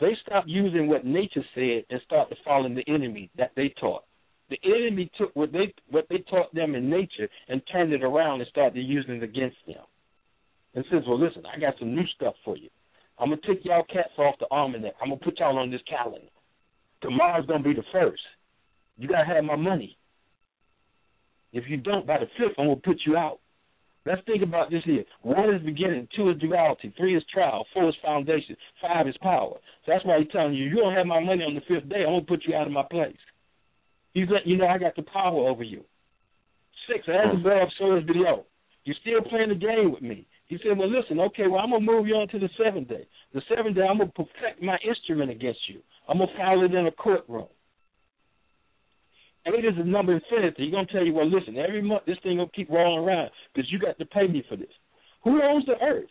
They 0.00 0.16
stopped 0.26 0.48
using 0.48 0.88
what 0.88 1.04
nature 1.04 1.44
said 1.54 1.84
and 1.90 2.00
started 2.06 2.38
following 2.44 2.74
the 2.74 2.88
enemy 2.88 3.30
that 3.36 3.52
they 3.54 3.68
taught. 3.78 4.04
The 4.48 4.58
enemy 4.64 5.10
took 5.18 5.36
what 5.36 5.52
they 5.52 5.74
what 5.90 6.06
they 6.08 6.18
taught 6.30 6.52
them 6.54 6.74
in 6.74 6.88
nature 6.88 7.28
and 7.48 7.60
turned 7.70 7.92
it 7.92 8.02
around 8.02 8.40
and 8.40 8.48
started 8.48 8.80
using 8.80 9.16
it 9.16 9.22
against 9.22 9.58
them. 9.66 9.84
And 10.74 10.84
says, 10.90 11.02
"Well, 11.06 11.18
listen, 11.18 11.44
I 11.46 11.58
got 11.58 11.78
some 11.78 11.94
new 11.94 12.06
stuff 12.14 12.34
for 12.44 12.56
you. 12.56 12.70
I'm 13.18 13.30
gonna 13.30 13.40
take 13.46 13.64
y'all 13.64 13.84
cats 13.84 14.16
off 14.18 14.38
the 14.38 14.46
almanac. 14.50 14.94
I'm 15.00 15.08
gonna 15.08 15.20
put 15.20 15.38
y'all 15.38 15.58
on 15.58 15.70
this 15.70 15.82
calendar. 15.82 16.28
Tomorrow's 17.02 17.46
gonna 17.46 17.62
be 17.62 17.74
the 17.74 17.84
first. 17.92 18.22
You 18.96 19.08
gotta 19.08 19.26
have 19.26 19.44
my 19.44 19.56
money. 19.56 19.96
If 21.52 21.64
you 21.68 21.76
don't, 21.76 22.06
by 22.06 22.18
the 22.18 22.26
fifth, 22.38 22.58
I'm 22.58 22.66
gonna 22.66 22.76
put 22.76 23.00
you 23.06 23.16
out. 23.16 23.40
Let's 24.06 24.22
think 24.24 24.42
about 24.42 24.70
this 24.70 24.82
here. 24.84 25.04
One 25.22 25.52
is 25.52 25.62
beginning, 25.62 26.08
two 26.16 26.30
is 26.30 26.38
duality, 26.38 26.94
three 26.96 27.16
is 27.16 27.24
trial, 27.32 27.66
four 27.74 27.90
is 27.90 27.94
foundation, 28.02 28.56
five 28.80 29.06
is 29.06 29.16
power. 29.20 29.56
So 29.84 29.92
that's 29.92 30.04
why 30.06 30.18
he's 30.18 30.32
telling 30.32 30.54
you, 30.54 30.64
you 30.64 30.76
don't 30.76 30.94
have 30.94 31.06
my 31.06 31.20
money 31.20 31.44
on 31.44 31.54
the 31.54 31.60
fifth 31.68 31.88
day, 31.88 32.04
I'm 32.06 32.14
gonna 32.14 32.22
put 32.22 32.44
you 32.46 32.54
out 32.54 32.66
of 32.66 32.72
my 32.72 32.84
place. 32.90 33.18
He's 34.14 34.28
letting 34.30 34.48
you 34.48 34.56
know 34.56 34.66
I 34.66 34.78
got 34.78 34.96
the 34.96 35.02
power 35.02 35.48
over 35.48 35.62
you. 35.62 35.84
Six, 36.88 37.04
as 37.08 37.38
above, 37.38 37.68
so 37.78 37.96
is 37.96 38.04
below. 38.04 38.46
You're 38.84 38.96
still 39.02 39.20
playing 39.28 39.50
the 39.50 39.54
game 39.54 39.92
with 39.92 40.02
me. 40.02 40.26
He 40.50 40.58
said, 40.64 40.76
Well 40.76 40.90
listen, 40.90 41.20
okay, 41.20 41.46
well 41.46 41.60
I'm 41.60 41.70
gonna 41.70 41.84
move 41.84 42.08
you 42.08 42.16
on 42.16 42.26
to 42.28 42.40
the 42.40 42.50
seventh 42.62 42.88
day. 42.88 43.06
The 43.32 43.40
seventh 43.48 43.76
day 43.76 43.82
I'm 43.82 43.98
gonna 43.98 44.10
perfect 44.10 44.60
my 44.60 44.76
instrument 44.86 45.30
against 45.30 45.60
you. 45.68 45.80
I'm 46.08 46.18
gonna 46.18 46.32
file 46.36 46.64
it 46.64 46.74
in 46.74 46.88
a 46.88 46.90
courtroom. 46.90 47.46
Eight 49.46 49.64
is 49.64 49.76
the 49.78 49.84
number 49.84 50.12
infinity. 50.12 50.64
He's 50.64 50.72
gonna 50.72 50.88
tell 50.88 51.06
you, 51.06 51.14
well, 51.14 51.30
listen, 51.30 51.56
every 51.56 51.80
month 51.80 52.02
this 52.04 52.16
thing 52.24 52.38
gonna 52.38 52.50
keep 52.52 52.68
rolling 52.68 53.06
around 53.06 53.30
because 53.54 53.70
you 53.70 53.78
got 53.78 53.96
to 54.00 54.04
pay 54.04 54.26
me 54.26 54.42
for 54.48 54.56
this. 54.56 54.72
Who 55.22 55.40
owns 55.40 55.66
the 55.66 55.80
earth? 55.80 56.10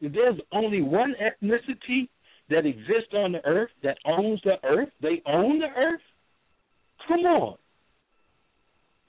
There's 0.00 0.40
only 0.50 0.82
one 0.82 1.14
ethnicity 1.22 2.08
that 2.50 2.66
exists 2.66 3.14
on 3.14 3.30
the 3.30 3.46
earth 3.46 3.70
that 3.84 3.96
owns 4.04 4.40
the 4.42 4.56
earth, 4.64 4.90
they 5.00 5.22
own 5.24 5.60
the 5.60 5.68
earth. 5.68 6.02
Come 7.06 7.20
on. 7.20 7.58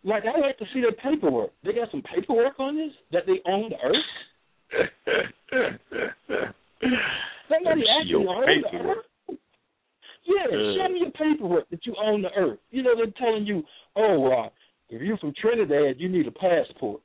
Like 0.06 0.24
I 0.26 0.40
like 0.40 0.58
to 0.60 0.66
see 0.74 0.82
their 0.82 0.92
paperwork. 0.94 1.50
They 1.64 1.74
got 1.74 1.90
some 1.92 2.04
paperwork 2.04 2.60
on 2.60 2.78
this 2.78 2.92
that 3.12 3.24
they 3.26 3.42
own 3.50 3.70
the 3.74 3.78
earth. 3.84 4.06
Somebody 7.50 7.84
actually 8.00 8.28
owns 8.28 8.64
the 8.72 8.78
earth. 8.78 9.06
Yeah, 10.28 10.46
Uh. 10.46 10.76
show 10.78 10.90
me 10.94 11.00
your 11.02 11.12
paperwork 11.12 11.70
that 11.70 11.86
you 11.86 11.96
own 12.02 12.22
the 12.22 12.32
earth. 12.38 12.60
You 12.72 12.84
know, 12.84 12.96
they're 12.96 13.12
telling 13.18 13.46
you, 13.46 13.64
oh, 13.96 14.32
uh, 14.32 14.50
if 14.90 15.02
you're 15.02 15.18
from 15.18 15.34
Trinidad, 15.40 16.00
you 16.00 16.10
need 16.10 16.28
a 16.28 16.32
passport. 16.32 17.02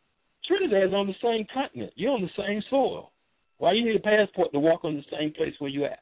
Trinidad's 0.46 0.92
on 0.92 1.06
the 1.06 1.14
same 1.22 1.46
continent. 1.52 1.92
You're 1.96 2.12
on 2.12 2.22
the 2.22 2.42
same 2.42 2.62
soil. 2.70 3.12
Why 3.58 3.72
you 3.72 3.84
need 3.84 3.96
a 3.96 4.00
passport 4.00 4.52
to 4.52 4.58
walk 4.58 4.84
on 4.84 4.96
the 4.96 5.04
same 5.16 5.32
place 5.32 5.54
where 5.58 5.70
you 5.70 5.84
at? 5.84 6.00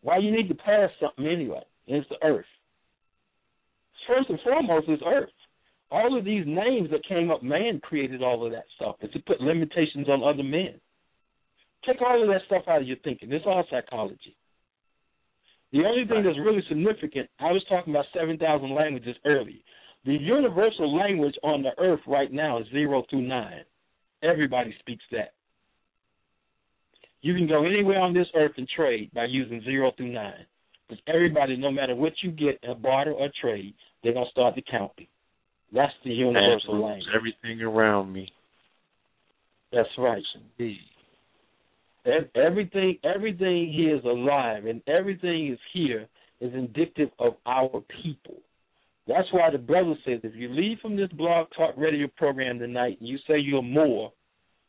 Why 0.00 0.18
you 0.18 0.30
need 0.30 0.48
to 0.48 0.54
pass 0.54 0.90
something 1.00 1.26
anyway? 1.26 1.62
It's 1.86 2.08
the 2.08 2.24
earth. 2.24 2.46
First 4.06 4.30
and 4.30 4.38
foremost 4.40 4.88
is 4.88 5.00
Earth. 5.06 5.30
All 5.90 6.16
of 6.16 6.24
these 6.24 6.44
names 6.46 6.90
that 6.90 7.06
came 7.06 7.30
up, 7.30 7.42
man 7.42 7.80
created 7.80 8.22
all 8.22 8.46
of 8.46 8.52
that 8.52 8.64
stuff. 8.76 8.96
It's 9.00 9.12
to 9.12 9.20
put 9.20 9.40
limitations 9.40 10.08
on 10.08 10.22
other 10.22 10.42
men. 10.42 10.80
Take 11.86 12.00
all 12.00 12.22
of 12.22 12.28
that 12.28 12.42
stuff 12.46 12.62
out 12.68 12.80
of 12.80 12.88
your 12.88 12.96
thinking. 13.04 13.32
It's 13.32 13.44
all 13.46 13.64
psychology. 13.70 14.36
The 15.72 15.84
only 15.84 16.06
thing 16.06 16.22
that's 16.22 16.38
really 16.38 16.62
significant, 16.68 17.28
I 17.40 17.50
was 17.50 17.64
talking 17.68 17.92
about 17.92 18.04
7,000 18.14 18.74
languages 18.74 19.16
earlier. 19.24 19.60
The 20.04 20.14
universal 20.14 20.94
language 20.96 21.34
on 21.42 21.62
the 21.62 21.70
earth 21.78 22.00
right 22.06 22.32
now 22.32 22.58
is 22.58 22.66
zero 22.72 23.04
through 23.08 23.22
nine. 23.22 23.64
Everybody 24.22 24.74
speaks 24.80 25.04
that. 25.12 25.32
You 27.22 27.34
can 27.34 27.46
go 27.46 27.64
anywhere 27.64 28.00
on 28.00 28.12
this 28.12 28.26
earth 28.34 28.52
and 28.56 28.68
trade 28.68 29.10
by 29.14 29.26
using 29.26 29.62
zero 29.62 29.92
through 29.96 30.12
nine. 30.12 30.44
Because 30.88 31.02
everybody, 31.06 31.56
no 31.56 31.70
matter 31.70 31.94
what 31.94 32.12
you 32.22 32.32
get, 32.32 32.58
a 32.68 32.74
barter 32.74 33.12
or 33.12 33.30
trade, 33.40 33.74
they're 34.02 34.12
going 34.12 34.26
to 34.26 34.30
start 34.30 34.54
to 34.56 34.62
count 34.62 34.92
you. 34.98 35.06
That's 35.72 35.92
the 36.04 36.10
universal 36.10 36.82
language. 36.82 37.06
Everything 37.14 37.62
around 37.62 38.12
me. 38.12 38.28
That's 39.72 39.88
right. 39.96 40.22
Indeed. 40.58 40.78
Everything, 42.34 42.98
everything 43.04 43.72
here 43.72 43.96
is 43.96 44.04
alive, 44.04 44.66
and 44.66 44.82
everything 44.86 45.52
is 45.52 45.58
here 45.72 46.08
is 46.40 46.52
indicative 46.52 47.10
of 47.18 47.34
our 47.46 47.82
people. 48.02 48.36
That's 49.06 49.28
why 49.32 49.50
the 49.50 49.58
brother 49.58 49.94
says 50.04 50.20
if 50.22 50.34
you 50.34 50.48
leave 50.48 50.78
from 50.80 50.96
this 50.96 51.10
blog 51.12 51.46
talk 51.56 51.74
radio 51.76 52.08
program 52.16 52.58
tonight 52.58 52.98
and 53.00 53.08
you 53.08 53.18
say 53.28 53.38
you're 53.38 53.62
Moor 53.62 54.12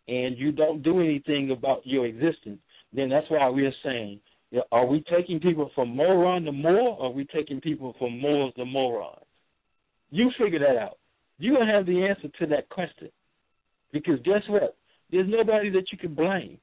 and 0.08 0.38
you 0.38 0.52
don't 0.52 0.84
do 0.84 1.00
anything 1.00 1.52
about 1.52 1.86
your 1.86 2.06
existence, 2.06 2.60
then 2.94 3.10
that's 3.10 3.30
why 3.30 3.50
we're 3.50 3.74
saying, 3.84 4.20
are 4.72 4.86
we 4.86 5.04
taking 5.12 5.40
people 5.40 5.72
from 5.74 5.96
moron 5.96 6.44
to 6.44 6.52
Moor, 6.52 6.98
or 6.98 7.08
are 7.08 7.12
we 7.12 7.26
taking 7.26 7.60
people 7.60 7.96
from 7.98 8.20
morals 8.20 8.54
to 8.56 8.66
morons? 8.66 9.23
You 10.14 10.30
figure 10.40 10.60
that 10.60 10.78
out. 10.78 11.00
You're 11.40 11.56
going 11.56 11.68
to 11.68 11.74
have 11.74 11.88
the 11.88 12.06
answer 12.06 12.28
to 12.40 12.46
that 12.46 12.70
question. 12.70 13.10
Because 13.92 14.20
guess 14.24 14.44
what? 14.48 14.78
There's 15.12 15.28
nobody 15.28 15.72
that 15.72 15.92
you 15.92 15.98
can 15.98 16.14
blame. 16.14 16.60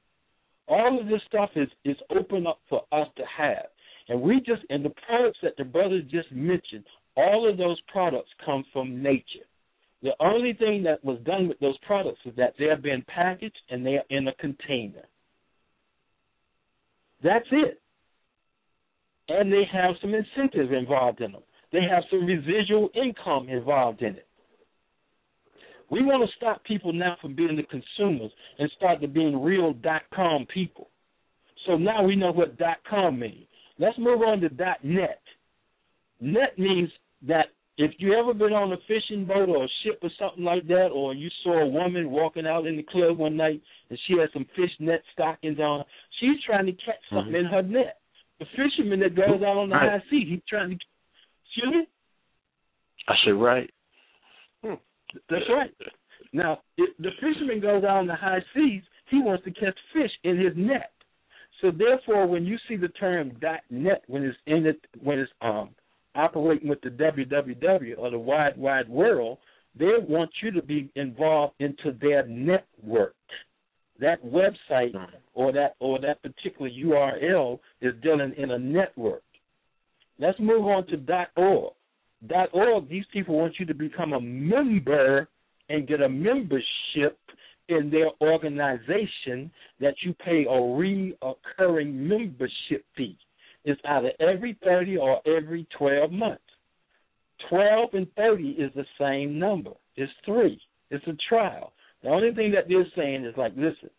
All 0.69 0.97
of 0.97 1.07
this 1.07 1.19
stuff 1.27 1.49
is, 1.57 1.67
is 1.83 1.97
open 2.15 2.47
up 2.47 2.59
for 2.69 2.83
us 2.93 3.09
to 3.17 3.23
have. 3.37 3.65
And 4.07 4.21
we 4.21 4.37
just, 4.37 4.61
and 4.69 4.85
the 4.85 4.93
products 5.05 5.39
that 5.43 5.57
the 5.57 5.65
brother 5.65 6.01
just 6.01 6.31
mentioned 6.31 6.85
all 7.17 7.49
of 7.49 7.57
those 7.57 7.77
products 7.91 8.29
come 8.45 8.63
from 8.71 9.03
nature. 9.03 9.45
The 10.01 10.13
only 10.21 10.53
thing 10.53 10.83
that 10.83 11.03
was 11.03 11.19
done 11.25 11.49
with 11.49 11.59
those 11.59 11.77
products 11.79 12.21
is 12.23 12.33
that 12.37 12.53
they 12.57 12.67
have 12.67 12.81
been 12.81 13.03
packaged 13.13 13.59
and 13.69 13.85
they 13.85 13.95
are 13.95 14.05
in 14.09 14.29
a 14.29 14.33
container. 14.35 15.03
That's 17.21 17.47
it. 17.51 17.81
And 19.27 19.51
they 19.51 19.63
have 19.73 19.95
some 19.99 20.13
incentive 20.13 20.71
involved 20.71 21.19
in 21.19 21.33
them. 21.33 21.43
They 21.71 21.81
have 21.89 22.03
some 22.11 22.25
residual 22.25 22.89
income 22.93 23.47
involved 23.49 24.01
in 24.01 24.15
it. 24.15 24.27
We 25.89 26.03
want 26.03 26.27
to 26.27 26.35
stop 26.37 26.63
people 26.63 26.93
now 26.93 27.17
from 27.21 27.35
being 27.35 27.57
the 27.57 27.63
consumers 27.63 28.31
and 28.59 28.71
start 28.77 29.01
to 29.01 29.07
being 29.07 29.41
real 29.41 29.73
dot 29.73 30.03
com 30.13 30.45
people. 30.53 30.89
So 31.65 31.77
now 31.77 32.03
we 32.03 32.15
know 32.15 32.31
what 32.31 32.57
dot 32.57 32.77
com 32.89 33.19
means. 33.19 33.45
Let's 33.77 33.97
move 33.97 34.21
on 34.21 34.39
to 34.41 34.49
dot 34.49 34.83
net. 34.83 35.21
Net 36.19 36.57
means 36.57 36.89
that 37.27 37.47
if 37.77 37.91
you 37.99 38.13
ever 38.13 38.33
been 38.33 38.53
on 38.53 38.71
a 38.73 38.77
fishing 38.87 39.25
boat 39.25 39.49
or 39.49 39.63
a 39.63 39.67
ship 39.83 39.99
or 40.01 40.09
something 40.19 40.43
like 40.43 40.67
that, 40.67 40.89
or 40.93 41.13
you 41.13 41.29
saw 41.43 41.61
a 41.61 41.67
woman 41.67 42.11
walking 42.11 42.45
out 42.45 42.67
in 42.67 42.77
the 42.77 42.83
club 42.83 43.17
one 43.17 43.35
night 43.35 43.61
and 43.89 43.99
she 44.07 44.13
had 44.19 44.29
some 44.33 44.45
fish 44.55 44.71
net 44.79 45.01
stockings 45.13 45.59
on, 45.59 45.83
she's 46.19 46.41
trying 46.45 46.67
to 46.67 46.73
catch 46.73 47.01
something 47.09 47.33
mm-hmm. 47.33 47.45
in 47.45 47.51
her 47.51 47.63
net. 47.63 47.97
The 48.39 48.45
fisherman 48.55 48.99
that 49.01 49.15
goes 49.15 49.41
out 49.41 49.57
on 49.57 49.69
the 49.69 49.75
high 49.75 50.03
sea, 50.09 50.25
he's 50.29 50.41
trying 50.47 50.71
to. 50.71 50.77
Excuse 51.55 51.73
me. 51.73 51.87
I 53.07 53.13
said 53.25 53.31
right. 53.31 53.69
Hmm. 54.63 54.75
That's 55.29 55.45
right. 55.49 55.71
Now, 56.33 56.59
if 56.77 56.95
the 56.97 57.09
fisherman 57.19 57.59
goes 57.59 57.83
out 57.83 57.97
on 57.97 58.07
the 58.07 58.15
high 58.15 58.39
seas, 58.53 58.83
he 59.09 59.21
wants 59.21 59.43
to 59.43 59.51
catch 59.51 59.77
fish 59.93 60.11
in 60.23 60.37
his 60.39 60.53
net. 60.55 60.91
So 61.61 61.71
therefore, 61.71 62.27
when 62.27 62.45
you 62.45 62.57
see 62.67 62.77
the 62.77 62.87
term 62.89 63.33
dot 63.41 63.59
.net 63.69 64.03
when 64.07 64.23
it's 64.23 64.37
in 64.47 64.65
it 64.65 64.79
when 65.03 65.19
it's 65.19 65.31
um 65.41 65.69
operating 66.15 66.69
with 66.69 66.81
the 66.81 66.89
WWW 66.89 67.95
or 67.97 68.09
the 68.09 68.17
wide 68.17 68.57
wide 68.57 68.89
world, 68.89 69.37
they 69.77 69.91
want 70.07 70.31
you 70.41 70.51
to 70.51 70.61
be 70.61 70.89
involved 70.95 71.53
into 71.59 71.95
their 71.99 72.25
network. 72.25 73.15
That 73.99 74.23
website 74.23 74.95
or 75.33 75.51
that 75.51 75.75
or 75.79 75.99
that 75.99 76.21
particular 76.23 76.71
URL 76.71 77.59
is 77.81 77.93
dealing 78.01 78.33
in 78.37 78.51
a 78.51 78.59
network. 78.59 79.23
Let's 80.21 80.39
move 80.39 80.67
on 80.67 80.85
to 80.87 80.97
dot 80.97 81.29
.org. 81.35 81.73
Dot 82.27 82.49
.org. 82.53 82.87
These 82.87 83.05
people 83.11 83.35
want 83.35 83.55
you 83.59 83.65
to 83.65 83.73
become 83.73 84.13
a 84.13 84.21
member 84.21 85.27
and 85.67 85.87
get 85.87 85.99
a 86.01 86.07
membership 86.07 87.17
in 87.67 87.89
their 87.89 88.11
organization 88.21 89.49
that 89.79 89.95
you 90.03 90.13
pay 90.13 90.43
a 90.43 90.53
reoccurring 90.53 91.93
membership 91.93 92.85
fee. 92.95 93.17
It's 93.65 93.81
either 93.83 94.11
every 94.19 94.57
30 94.63 94.97
or 94.97 95.21
every 95.27 95.67
12 95.77 96.11
months. 96.11 96.43
12 97.49 97.89
and 97.93 98.07
30 98.15 98.49
is 98.49 98.71
the 98.75 98.85
same 98.99 99.39
number. 99.39 99.71
It's 99.95 100.11
three. 100.23 100.61
It's 100.91 101.05
a 101.07 101.17
trial. 101.29 101.73
The 102.03 102.09
only 102.09 102.31
thing 102.33 102.51
that 102.51 102.65
they're 102.67 102.85
saying 102.95 103.25
is 103.25 103.33
like, 103.37 103.53
listen, 103.55 103.89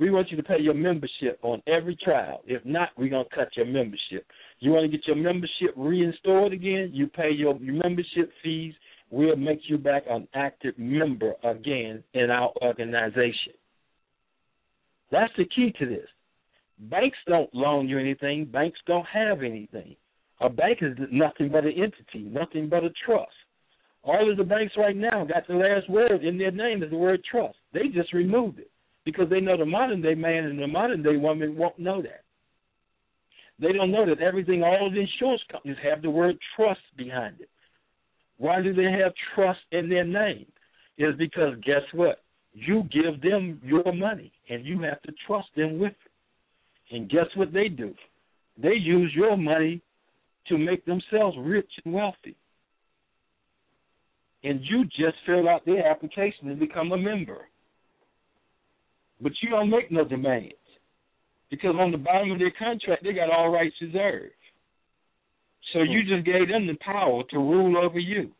we 0.00 0.10
want 0.10 0.30
you 0.30 0.36
to 0.38 0.42
pay 0.42 0.58
your 0.58 0.72
membership 0.72 1.38
on 1.42 1.62
every 1.66 1.94
trial. 1.94 2.40
If 2.46 2.64
not, 2.64 2.88
we're 2.96 3.10
going 3.10 3.26
to 3.28 3.36
cut 3.36 3.54
your 3.54 3.66
membership. 3.66 4.26
You 4.58 4.70
want 4.70 4.90
to 4.90 4.96
get 4.96 5.06
your 5.06 5.16
membership 5.16 5.74
reinstalled 5.76 6.54
again? 6.54 6.90
You 6.94 7.06
pay 7.06 7.30
your, 7.30 7.54
your 7.58 7.74
membership 7.74 8.30
fees. 8.42 8.72
We'll 9.10 9.36
make 9.36 9.60
you 9.68 9.76
back 9.76 10.04
an 10.08 10.26
active 10.34 10.78
member 10.78 11.34
again 11.44 12.02
in 12.14 12.30
our 12.30 12.50
organization. 12.62 13.52
That's 15.12 15.32
the 15.36 15.44
key 15.44 15.74
to 15.78 15.86
this. 15.86 16.08
Banks 16.78 17.18
don't 17.28 17.54
loan 17.54 17.86
you 17.86 17.98
anything. 17.98 18.46
Banks 18.46 18.78
don't 18.86 19.06
have 19.06 19.42
anything. 19.42 19.96
A 20.40 20.48
bank 20.48 20.78
is 20.80 20.96
nothing 21.12 21.50
but 21.50 21.64
an 21.64 21.72
entity, 21.72 22.26
nothing 22.26 22.70
but 22.70 22.84
a 22.84 22.90
trust. 23.04 23.32
All 24.02 24.30
of 24.30 24.38
the 24.38 24.44
banks 24.44 24.72
right 24.78 24.96
now 24.96 25.26
got 25.26 25.46
the 25.46 25.54
last 25.54 25.90
word 25.90 26.24
in 26.24 26.38
their 26.38 26.52
name 26.52 26.82
is 26.82 26.88
the 26.88 26.96
word 26.96 27.20
trust. 27.30 27.56
They 27.74 27.88
just 27.92 28.14
removed 28.14 28.60
it 28.60 28.70
because 29.10 29.30
they 29.30 29.40
know 29.40 29.56
the 29.56 29.66
modern 29.66 30.02
day 30.02 30.14
man 30.14 30.44
and 30.44 30.58
the 30.58 30.66
modern 30.66 31.02
day 31.02 31.16
woman 31.16 31.56
won't 31.56 31.78
know 31.78 32.02
that. 32.02 32.24
They 33.58 33.72
don't 33.72 33.90
know 33.90 34.06
that 34.06 34.20
everything, 34.20 34.62
all 34.62 34.90
the 34.90 35.00
insurance 35.00 35.42
companies 35.50 35.76
have 35.82 36.00
the 36.00 36.10
word 36.10 36.36
trust 36.56 36.80
behind 36.96 37.40
it. 37.40 37.50
Why 38.38 38.62
do 38.62 38.72
they 38.72 38.90
have 38.90 39.12
trust 39.34 39.60
in 39.70 39.88
their 39.88 40.04
name? 40.04 40.46
Is 40.96 41.14
because 41.18 41.54
guess 41.64 41.82
what? 41.92 42.22
You 42.52 42.84
give 42.90 43.20
them 43.22 43.60
your 43.62 43.92
money 43.92 44.32
and 44.48 44.64
you 44.64 44.80
have 44.82 45.00
to 45.02 45.12
trust 45.26 45.48
them 45.56 45.78
with 45.78 45.92
it. 45.92 46.94
And 46.94 47.08
guess 47.08 47.26
what 47.36 47.52
they 47.52 47.68
do? 47.68 47.94
They 48.60 48.74
use 48.74 49.12
your 49.14 49.36
money 49.36 49.82
to 50.48 50.58
make 50.58 50.84
themselves 50.84 51.36
rich 51.38 51.70
and 51.84 51.94
wealthy. 51.94 52.36
And 54.42 54.60
you 54.62 54.84
just 54.84 55.16
fill 55.26 55.48
out 55.48 55.64
their 55.66 55.86
application 55.86 56.48
and 56.48 56.58
become 56.58 56.92
a 56.92 56.98
member. 56.98 57.46
But 59.20 59.32
you 59.42 59.50
don't 59.50 59.70
make 59.70 59.90
no 59.90 60.04
demands. 60.04 60.54
Because 61.50 61.74
on 61.78 61.90
the 61.90 61.98
bottom 61.98 62.30
of 62.30 62.38
their 62.38 62.52
contract, 62.58 63.02
they 63.02 63.12
got 63.12 63.30
all 63.30 63.50
rights 63.50 63.74
reserved. 63.80 64.32
So 65.72 65.82
you 65.82 66.02
hmm. 66.02 66.14
just 66.14 66.26
gave 66.26 66.48
them 66.48 66.66
the 66.66 66.78
power 66.80 67.22
to 67.30 67.38
rule 67.38 67.76
over 67.76 67.98
you. 67.98 68.30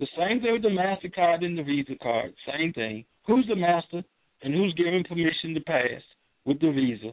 The 0.00 0.08
same 0.18 0.40
thing 0.40 0.52
with 0.52 0.62
the 0.62 0.68
MasterCard 0.68 1.44
and 1.44 1.56
the 1.56 1.62
Visa 1.62 1.94
card. 2.02 2.34
Same 2.58 2.72
thing. 2.72 3.04
Who's 3.26 3.46
the 3.48 3.56
master 3.56 4.02
and 4.42 4.52
who's 4.52 4.74
giving 4.74 5.04
permission 5.04 5.54
to 5.54 5.60
pass 5.60 6.02
with 6.44 6.60
the 6.60 6.72
Visa? 6.72 7.12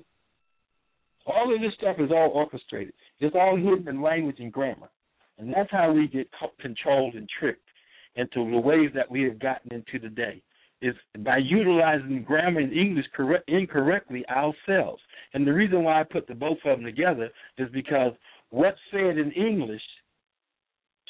All 1.28 1.54
of 1.54 1.62
this 1.62 1.74
stuff 1.78 1.98
is 2.00 2.12
all 2.12 2.32
orchestrated. 2.34 2.94
It's 3.20 3.36
all 3.36 3.56
hidden 3.56 3.88
in 3.88 4.02
language 4.02 4.38
and 4.40 4.52
grammar. 4.52 4.90
And 5.38 5.54
that's 5.54 5.72
how 5.72 5.92
we 5.92 6.08
get 6.08 6.28
controlled 6.60 7.14
and 7.14 7.30
tricked 7.40 7.68
into 8.16 8.50
the 8.50 8.60
ways 8.60 8.90
that 8.96 9.10
we 9.10 9.24
have 9.24 9.40
gotten 9.40 9.72
into 9.72 10.00
today. 10.00 10.42
Is 10.82 10.96
by 11.20 11.38
utilizing 11.38 12.24
grammar 12.24 12.60
and 12.60 12.74
English 12.74 13.06
correct, 13.16 13.48
incorrectly 13.48 14.26
ourselves. 14.30 15.02
And 15.34 15.46
the 15.46 15.54
reason 15.54 15.84
why 15.84 16.00
I 16.00 16.04
put 16.04 16.28
the 16.28 16.34
both 16.34 16.58
of 16.66 16.78
them 16.78 16.86
together 16.86 17.30
is 17.58 17.70
because 17.72 18.14
what's 18.50 18.80
said 18.90 19.18
in 19.18 19.32
English 19.32 19.82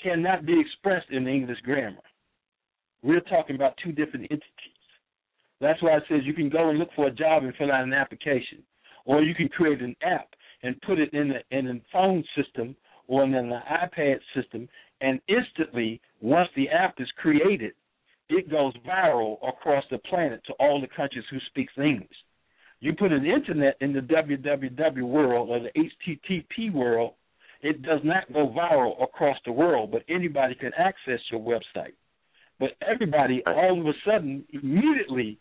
cannot 0.03 0.45
be 0.45 0.59
expressed 0.59 1.09
in 1.11 1.27
English 1.27 1.59
grammar. 1.63 2.01
We're 3.01 3.21
talking 3.21 3.55
about 3.55 3.75
two 3.83 3.91
different 3.91 4.25
entities. 4.29 4.81
That's 5.61 5.81
why 5.81 5.97
it 5.97 6.03
says 6.09 6.21
you 6.25 6.33
can 6.33 6.49
go 6.49 6.69
and 6.69 6.77
look 6.77 6.89
for 6.95 7.07
a 7.07 7.11
job 7.11 7.43
and 7.43 7.55
fill 7.55 7.71
out 7.71 7.83
an 7.83 7.93
application 7.93 8.63
or 9.05 9.21
you 9.21 9.35
can 9.35 9.49
create 9.49 9.81
an 9.81 9.95
app 10.03 10.29
and 10.63 10.79
put 10.81 10.99
it 10.99 11.13
in, 11.13 11.31
a, 11.31 11.57
in 11.57 11.67
a 11.67 11.81
phone 11.91 12.23
system 12.35 12.75
or 13.07 13.23
in 13.23 13.33
an 13.33 13.51
iPad 13.69 14.19
system, 14.35 14.69
and 15.01 15.19
instantly, 15.27 15.99
once 16.21 16.49
the 16.55 16.69
app 16.69 16.95
is 16.99 17.09
created, 17.17 17.73
it 18.31 18.49
goes 18.49 18.73
viral 18.87 19.37
across 19.47 19.83
the 19.91 19.97
planet 19.97 20.41
to 20.47 20.53
all 20.53 20.79
the 20.79 20.87
countries 20.87 21.25
who 21.29 21.37
speaks 21.49 21.73
English. 21.77 22.09
You 22.79 22.93
put 22.93 23.11
an 23.11 23.25
internet 23.25 23.75
in 23.81 23.93
the 23.93 23.99
www 23.99 25.01
world 25.03 25.49
or 25.49 25.59
the 25.59 25.71
HTTP 25.77 26.73
world, 26.73 27.13
it 27.61 27.83
does 27.83 27.99
not 28.03 28.31
go 28.33 28.47
viral 28.47 29.03
across 29.03 29.37
the 29.45 29.51
world, 29.51 29.91
but 29.91 30.03
anybody 30.09 30.55
can 30.55 30.71
access 30.77 31.19
your 31.31 31.41
website. 31.41 31.93
But 32.59 32.71
everybody, 32.87 33.43
all 33.45 33.79
of 33.79 33.85
a 33.85 33.93
sudden, 34.05 34.45
immediately 34.51 35.37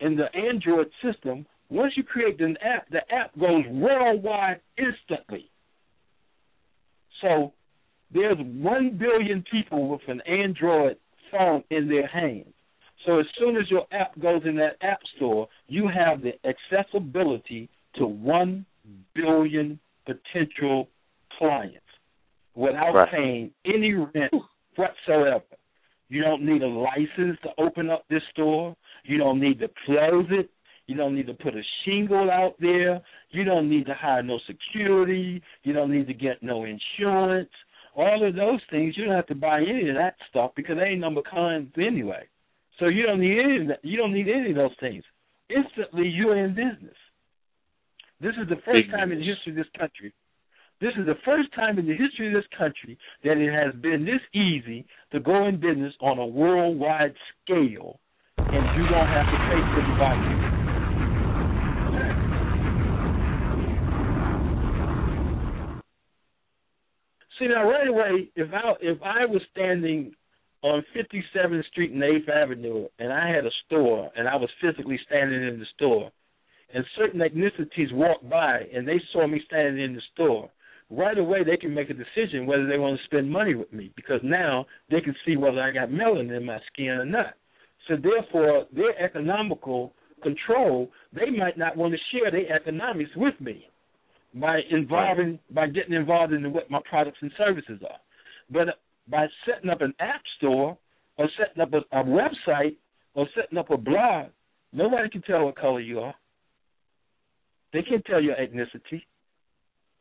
in 0.00 0.16
the 0.16 0.34
Android 0.34 0.90
system, 1.02 1.46
once 1.68 1.92
you 1.96 2.02
create 2.02 2.40
an 2.40 2.56
app, 2.62 2.88
the 2.90 3.02
app 3.14 3.38
goes 3.38 3.64
worldwide 3.70 4.60
instantly. 4.78 5.50
So 7.20 7.52
there's 8.12 8.38
one 8.38 8.98
billion 8.98 9.44
people 9.50 9.88
with 9.88 10.00
an 10.08 10.22
Android 10.22 10.96
phone 11.30 11.64
in 11.70 11.88
their 11.88 12.06
hands. 12.06 12.52
So 13.06 13.18
as 13.18 13.26
soon 13.38 13.56
as 13.56 13.70
your 13.70 13.86
app 13.92 14.18
goes 14.20 14.42
in 14.44 14.56
that 14.56 14.76
app 14.82 15.00
store, 15.16 15.48
you 15.68 15.88
have 15.88 16.20
the 16.22 16.32
accessibility 16.46 17.68
to 17.96 18.06
one 18.06 18.66
billion 19.14 19.78
potential 20.04 20.88
clients 21.38 21.78
without 22.54 22.92
right. 22.92 23.10
paying 23.10 23.50
any 23.64 23.94
rent 23.94 24.32
whatsoever. 24.76 25.42
You 26.08 26.22
don't 26.22 26.44
need 26.44 26.62
a 26.62 26.66
license 26.66 27.38
to 27.44 27.50
open 27.58 27.88
up 27.88 28.04
this 28.10 28.22
store. 28.32 28.76
You 29.04 29.18
don't 29.18 29.40
need 29.40 29.60
to 29.60 29.68
close 29.86 30.26
it. 30.30 30.50
You 30.86 30.96
don't 30.96 31.14
need 31.14 31.28
to 31.28 31.34
put 31.34 31.54
a 31.54 31.62
shingle 31.84 32.30
out 32.30 32.56
there. 32.58 33.00
You 33.30 33.44
don't 33.44 33.70
need 33.70 33.86
to 33.86 33.94
hire 33.94 34.24
no 34.24 34.40
security. 34.46 35.40
You 35.62 35.72
don't 35.72 35.92
need 35.92 36.08
to 36.08 36.14
get 36.14 36.42
no 36.42 36.64
insurance. 36.64 37.50
All 37.96 38.26
of 38.26 38.34
those 38.34 38.60
things, 38.70 38.96
you 38.96 39.04
don't 39.04 39.14
have 39.14 39.26
to 39.26 39.34
buy 39.34 39.60
any 39.60 39.88
of 39.88 39.96
that 39.96 40.14
stuff 40.28 40.52
because 40.54 40.76
they 40.76 40.90
ain't 40.90 41.00
number 41.00 41.22
cons 41.22 41.72
anyway. 41.76 42.28
So 42.78 42.86
you 42.86 43.04
don't 43.04 43.20
need 43.20 43.38
any 43.38 43.60
of 43.62 43.68
that. 43.68 43.80
You 43.82 43.96
don't 43.98 44.12
need 44.12 44.28
any 44.28 44.50
of 44.50 44.56
those 44.56 44.76
things. 44.80 45.04
Instantly, 45.48 46.08
you're 46.08 46.36
in 46.36 46.54
business. 46.54 46.96
This 48.20 48.34
is 48.40 48.48
the 48.48 48.56
first 48.64 48.86
Big 48.86 48.90
time 48.90 49.12
in 49.12 49.18
the 49.18 49.26
history 49.26 49.52
of 49.52 49.56
this 49.56 49.72
country. 49.78 50.12
This 50.80 50.92
is 50.98 51.06
the 51.06 51.18
first 51.24 51.52
time 51.54 51.78
in 51.78 51.86
the 51.86 51.96
history 51.96 52.28
of 52.28 52.34
this 52.34 52.48
country 52.56 52.96
that 53.22 53.36
it 53.36 53.52
has 53.52 53.74
been 53.82 54.04
this 54.04 54.20
easy 54.32 54.86
to 55.12 55.20
go 55.20 55.46
in 55.46 55.60
business 55.60 55.92
on 56.00 56.18
a 56.18 56.26
worldwide 56.26 57.14
scale, 57.44 58.00
and 58.38 58.64
you 58.80 58.88
don't 58.88 59.08
have 59.08 59.26
to 59.26 59.38
pay 59.50 59.60
anybody. 59.76 60.49
See 67.40 67.48
now, 67.48 67.68
right 67.68 67.88
away, 67.88 68.28
if 68.36 68.52
I 68.52 68.72
if 68.82 68.98
I 69.02 69.24
was 69.24 69.40
standing 69.52 70.12
on 70.62 70.84
57th 70.94 71.64
Street 71.68 71.90
and 71.92 72.02
8th 72.02 72.28
Avenue, 72.28 72.86
and 72.98 73.10
I 73.10 73.30
had 73.30 73.46
a 73.46 73.50
store, 73.64 74.10
and 74.14 74.28
I 74.28 74.36
was 74.36 74.50
physically 74.60 75.00
standing 75.06 75.42
in 75.48 75.58
the 75.58 75.64
store, 75.74 76.12
and 76.74 76.84
certain 76.98 77.20
ethnicities 77.20 77.94
walked 77.94 78.28
by 78.28 78.66
and 78.74 78.86
they 78.86 79.00
saw 79.10 79.26
me 79.26 79.40
standing 79.46 79.82
in 79.82 79.94
the 79.94 80.02
store, 80.12 80.50
right 80.90 81.16
away 81.16 81.42
they 81.42 81.56
can 81.56 81.72
make 81.72 81.88
a 81.88 81.94
decision 81.94 82.44
whether 82.44 82.66
they 82.66 82.76
want 82.76 82.98
to 82.98 83.04
spend 83.06 83.30
money 83.30 83.54
with 83.54 83.72
me 83.72 83.90
because 83.96 84.20
now 84.22 84.66
they 84.90 85.00
can 85.00 85.16
see 85.24 85.38
whether 85.38 85.62
I 85.62 85.70
got 85.70 85.88
melanin 85.88 86.36
in 86.36 86.44
my 86.44 86.58
skin 86.70 86.88
or 86.88 87.06
not. 87.06 87.34
So 87.88 87.96
therefore, 87.96 88.66
their 88.70 89.02
economical 89.02 89.94
control, 90.22 90.90
they 91.14 91.30
might 91.30 91.56
not 91.56 91.74
want 91.74 91.94
to 91.94 91.98
share 92.12 92.30
their 92.30 92.54
economics 92.54 93.12
with 93.16 93.40
me 93.40 93.69
by 94.34 94.60
involving 94.70 95.38
by 95.50 95.66
getting 95.66 95.94
involved 95.94 96.32
in 96.32 96.52
what 96.52 96.70
my 96.70 96.80
products 96.88 97.18
and 97.20 97.32
services 97.36 97.80
are. 97.82 97.98
But 98.50 98.68
uh, 98.68 98.72
by 99.08 99.26
setting 99.46 99.70
up 99.70 99.80
an 99.80 99.94
app 99.98 100.22
store 100.38 100.78
or 101.16 101.28
setting 101.38 101.62
up 101.62 101.72
a, 101.72 101.98
a 101.98 102.04
website 102.04 102.76
or 103.14 103.26
setting 103.34 103.58
up 103.58 103.70
a 103.70 103.76
blog, 103.76 104.26
nobody 104.72 105.08
can 105.08 105.22
tell 105.22 105.44
what 105.44 105.56
color 105.56 105.80
you 105.80 106.00
are. 106.00 106.14
They 107.72 107.82
can't 107.82 108.04
tell 108.04 108.20
your 108.20 108.36
ethnicity. 108.36 109.02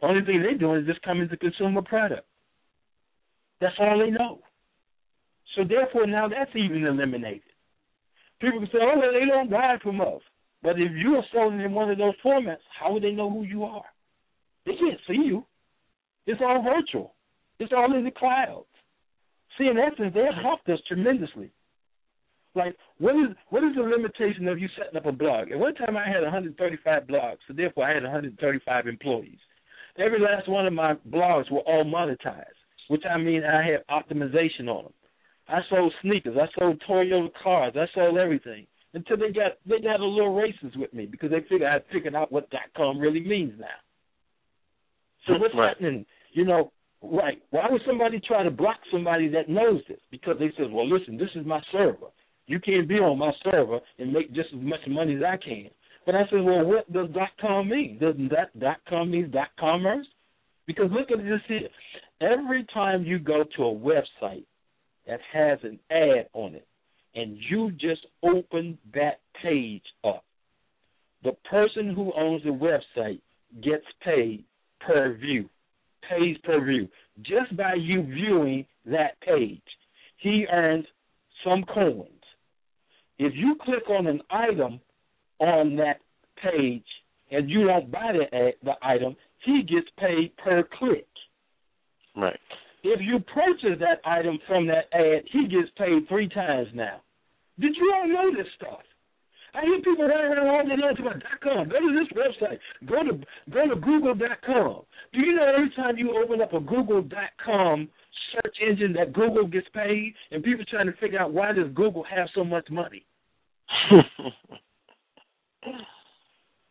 The 0.01 0.07
only 0.07 0.25
thing 0.25 0.41
they're 0.41 0.57
doing 0.57 0.81
is 0.81 0.87
just 0.87 1.01
coming 1.01 1.27
to 1.29 1.37
consume 1.37 1.77
a 1.77 1.81
product. 1.81 2.25
That's 3.61 3.75
all 3.79 3.99
they 3.99 4.11
know. 4.11 4.39
So 5.55 5.63
therefore, 5.67 6.07
now 6.07 6.27
that's 6.27 6.51
even 6.55 6.85
eliminated. 6.85 7.41
People 8.39 8.59
can 8.59 8.69
say, 8.71 8.79
"Oh, 8.81 8.97
well, 8.97 9.11
they 9.11 9.25
don't 9.25 9.49
buy 9.49 9.77
from 9.81 9.99
us." 10.01 10.21
But 10.61 10.79
if 10.79 10.91
you 10.93 11.15
are 11.15 11.25
selling 11.33 11.59
in 11.59 11.73
one 11.73 11.89
of 11.89 11.97
those 11.97 12.13
formats, 12.23 12.63
how 12.79 12.93
would 12.93 13.03
they 13.03 13.11
know 13.11 13.29
who 13.29 13.43
you 13.43 13.63
are? 13.63 13.83
They 14.69 14.75
can't 14.75 14.99
see 15.07 15.25
you. 15.25 15.45
It's 16.27 16.41
all 16.41 16.61
virtual. 16.61 17.15
It's 17.59 17.73
all 17.75 17.91
in 17.95 18.03
the 18.03 18.11
clouds. 18.11 18.67
See, 19.57 19.65
in 19.65 19.79
essence, 19.79 20.13
they 20.13 20.23
have 20.23 20.43
helped 20.43 20.69
us 20.69 20.79
tremendously. 20.87 21.51
Like, 22.53 22.75
what 22.99 23.15
is 23.15 23.35
what 23.49 23.63
is 23.63 23.75
the 23.75 23.81
limitation 23.81 24.47
of 24.47 24.59
you 24.59 24.67
setting 24.77 24.97
up 24.97 25.07
a 25.07 25.11
blog? 25.11 25.51
At 25.51 25.57
one 25.57 25.73
time, 25.73 25.97
I 25.97 26.07
had 26.07 26.21
135 26.21 27.03
blogs, 27.03 27.37
so 27.47 27.53
therefore, 27.53 27.85
I 27.85 27.95
had 27.95 28.03
135 28.03 28.87
employees. 28.87 29.39
Every 29.97 30.19
last 30.19 30.47
one 30.47 30.67
of 30.67 30.73
my 30.73 30.93
blogs 31.09 31.51
were 31.51 31.59
all 31.61 31.83
monetized, 31.83 32.59
which 32.89 33.03
I 33.09 33.17
mean 33.17 33.43
I 33.43 33.63
had 33.63 33.87
optimization 33.89 34.67
on 34.67 34.83
them. 34.83 34.93
I 35.47 35.61
sold 35.69 35.93
sneakers, 36.03 36.37
I 36.39 36.47
sold 36.59 36.81
Toyota 36.87 37.29
cars, 37.43 37.73
I 37.75 37.85
sold 37.95 38.17
everything 38.17 38.67
until 38.93 39.17
they 39.17 39.31
got 39.31 39.53
they 39.65 39.79
got 39.79 39.99
a 39.99 40.05
little 40.05 40.35
racist 40.35 40.77
with 40.77 40.93
me 40.93 41.07
because 41.07 41.31
they 41.31 41.41
figured 41.41 41.63
I 41.63 41.79
figured 41.91 42.15
out 42.15 42.31
what 42.31 42.49
dot 42.51 42.69
com 42.77 42.99
really 42.99 43.21
means 43.21 43.53
now. 43.59 43.67
So 45.29 45.37
what's 45.37 45.53
Right. 45.55 45.69
happening? 45.69 46.05
You 46.33 46.45
know, 46.45 46.71
right? 47.01 47.41
Why 47.51 47.69
would 47.69 47.81
somebody 47.85 48.19
try 48.19 48.43
to 48.43 48.51
block 48.51 48.79
somebody 48.91 49.27
that 49.29 49.47
knows 49.47 49.83
this? 49.85 50.01
Because 50.09 50.37
they 50.39 50.51
said, 50.51 50.71
"Well, 50.71 50.87
listen, 50.87 51.17
this 51.17 51.33
is 51.35 51.45
my 51.45 51.61
server. 51.71 52.07
You 52.47 52.59
can't 52.59 52.87
be 52.87 52.99
on 52.99 53.17
my 53.19 53.31
server 53.43 53.79
and 53.99 54.11
make 54.11 54.31
just 54.31 54.51
as 54.53 54.59
much 54.59 54.85
money 54.87 55.15
as 55.15 55.23
I 55.23 55.37
can." 55.37 55.69
But 56.05 56.15
I 56.15 56.27
said, 56.27 56.43
"Well, 56.43 56.65
what 56.65 56.91
does 56.91 57.09
dot 57.11 57.37
com 57.37 57.69
mean? 57.69 57.99
Doesn't 57.99 58.29
that 58.29 58.57
dot 58.57 58.83
com 58.85 59.11
mean 59.11 59.29
dot 59.29 59.55
commerce?" 59.57 60.07
Because 60.65 60.91
look 60.91 61.11
at 61.11 61.23
this 61.23 61.41
here. 61.47 61.69
Every 62.21 62.63
time 62.65 63.05
you 63.05 63.19
go 63.19 63.43
to 63.43 63.65
a 63.65 63.73
website 63.73 64.45
that 65.05 65.21
has 65.21 65.63
an 65.63 65.79
ad 65.89 66.29
on 66.33 66.55
it, 66.55 66.67
and 67.15 67.37
you 67.49 67.71
just 67.71 68.05
open 68.23 68.77
that 68.93 69.19
page 69.33 69.85
up, 70.03 70.25
the 71.23 71.33
person 71.49 71.93
who 71.93 72.11
owns 72.13 72.43
the 72.43 72.49
website 72.49 73.21
gets 73.61 73.85
paid 74.01 74.43
per 74.79 75.13
view, 75.13 75.49
pays 76.07 76.37
per 76.43 76.63
view, 76.63 76.87
just 77.21 77.55
by 77.55 77.73
you 77.75 78.03
viewing 78.03 78.65
that 78.85 79.19
page. 79.21 79.61
He 80.17 80.45
earns 80.51 80.85
some 81.43 81.63
coins. 81.63 82.09
If 83.17 83.33
you 83.35 83.55
click 83.63 83.89
on 83.89 84.07
an 84.07 84.21
item 84.29 84.79
on 85.39 85.75
that 85.77 85.99
page 86.41 86.85
and 87.31 87.49
you 87.49 87.67
don't 87.67 87.91
buy 87.91 88.13
the, 88.13 88.35
ad, 88.35 88.53
the 88.63 88.73
item, 88.81 89.15
he 89.45 89.61
gets 89.61 89.87
paid 89.97 90.35
per 90.37 90.63
click. 90.63 91.07
Right. 92.15 92.39
If 92.83 93.01
you 93.01 93.19
purchase 93.19 93.77
that 93.79 94.01
item 94.05 94.39
from 94.47 94.67
that 94.67 94.85
ad, 94.93 95.23
he 95.31 95.47
gets 95.47 95.69
paid 95.77 96.07
three 96.07 96.29
times 96.29 96.69
now. 96.73 97.01
Did 97.59 97.75
you 97.75 97.93
all 97.95 98.07
know 98.07 98.35
this 98.35 98.47
stuff? 98.55 98.79
I 99.53 99.61
hear 99.65 99.77
people 99.77 100.07
running 100.07 100.31
around 100.31 100.47
all 100.47 100.63
day 100.63 100.75
long 100.77 100.95
about 100.99 101.19
dot 101.19 101.41
com. 101.41 101.69
Go 101.69 101.79
to 101.79 101.99
this 101.99 102.09
website. 102.17 102.59
Go 102.85 103.03
to 103.03 103.25
go 103.51 103.67
to 103.73 103.79
Google 103.79 104.15
dot 104.15 104.41
com. 104.45 104.83
Do 105.13 105.19
you 105.19 105.35
know 105.35 105.47
every 105.47 105.71
time 105.75 105.97
you 105.97 106.17
open 106.21 106.41
up 106.41 106.53
a 106.53 106.59
Google 106.59 107.01
dot 107.01 107.31
com 107.43 107.89
search 108.33 108.55
engine 108.61 108.93
that 108.93 109.13
Google 109.13 109.47
gets 109.47 109.67
paid, 109.73 110.13
and 110.31 110.43
people 110.43 110.65
trying 110.69 110.85
to 110.85 110.93
figure 110.97 111.19
out 111.19 111.33
why 111.33 111.51
does 111.51 111.71
Google 111.73 112.03
have 112.03 112.27
so 112.35 112.43
much 112.43 112.69
money? 112.69 113.05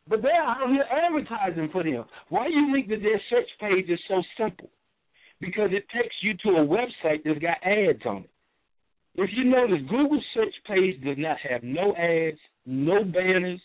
But 0.09 0.23
they're 0.23 0.43
out 0.43 0.71
here 0.71 0.87
advertising 0.91 1.69
for 1.71 1.85
them. 1.85 2.05
Why 2.31 2.49
do 2.49 2.55
you 2.55 2.73
think 2.73 2.89
that 2.89 3.03
their 3.03 3.21
search 3.29 3.49
page 3.61 3.91
is 3.91 4.01
so 4.09 4.23
simple? 4.39 4.71
Because 5.41 5.69
it 5.73 5.85
takes 5.95 6.15
you 6.23 6.35
to 6.45 6.61
a 6.61 6.67
website 6.67 7.23
that's 7.25 7.39
got 7.39 7.59
ads 7.63 8.01
on 8.07 8.25
it. 8.25 8.31
If 9.19 9.31
you 9.37 9.43
notice, 9.43 9.81
Google 9.91 10.23
search 10.33 10.55
page 10.65 11.03
does 11.03 11.17
not 11.19 11.39
have 11.51 11.65
no 11.65 11.93
ads, 11.97 12.39
no 12.67 13.03
banners, 13.03 13.61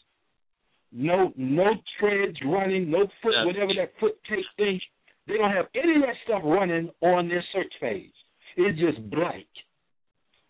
no 0.91 1.31
no 1.37 1.65
treads 1.99 2.39
running, 2.43 2.89
no 2.89 3.05
foot, 3.21 3.33
whatever 3.45 3.71
that 3.77 3.91
foot 3.99 4.17
takes 4.27 4.47
thing. 4.57 4.81
They 5.27 5.37
don't 5.37 5.51
have 5.51 5.67
any 5.75 5.97
of 5.97 6.01
that 6.01 6.15
stuff 6.25 6.41
running 6.43 6.89
on 7.01 7.29
their 7.29 7.43
search 7.53 7.71
page. 7.79 8.11
It's 8.57 8.79
just 8.79 9.07
blank. 9.11 9.45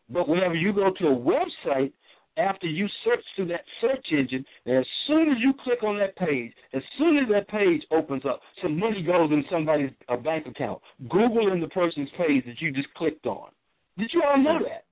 But 0.09 0.30
whenever 0.30 0.55
you 0.55 0.71
go 0.71 0.89
to 0.97 1.07
a 1.07 1.15
website, 1.15 1.91
after 2.38 2.67
you 2.67 2.88
search 3.03 3.23
through 3.35 3.47
that 3.47 3.65
search 3.81 4.05
engine, 4.09 4.45
and 4.65 4.77
as 4.77 4.85
soon 5.07 5.30
as 5.30 5.38
you 5.39 5.53
click 5.65 5.84
on 5.84 5.99
that 5.99 6.15
page, 6.15 6.53
as 6.73 6.81
soon 6.97 7.17
as 7.17 7.25
that 7.30 7.49
page 7.49 7.81
opens 7.91 8.23
up, 8.25 8.39
some 8.61 8.80
money 8.80 9.03
goes 9.03 9.31
in 9.31 9.43
somebody's 9.51 9.91
uh, 10.07 10.15
bank 10.15 10.47
account. 10.47 10.81
Google 11.09 11.51
in 11.51 11.59
the 11.59 11.67
person's 11.67 12.09
page 12.17 12.45
that 12.45 12.61
you 12.61 12.71
just 12.71 12.91
clicked 12.93 13.25
on. 13.25 13.49
Did 13.97 14.09
you 14.13 14.23
all 14.25 14.41
know 14.41 14.59
that? 14.63 14.85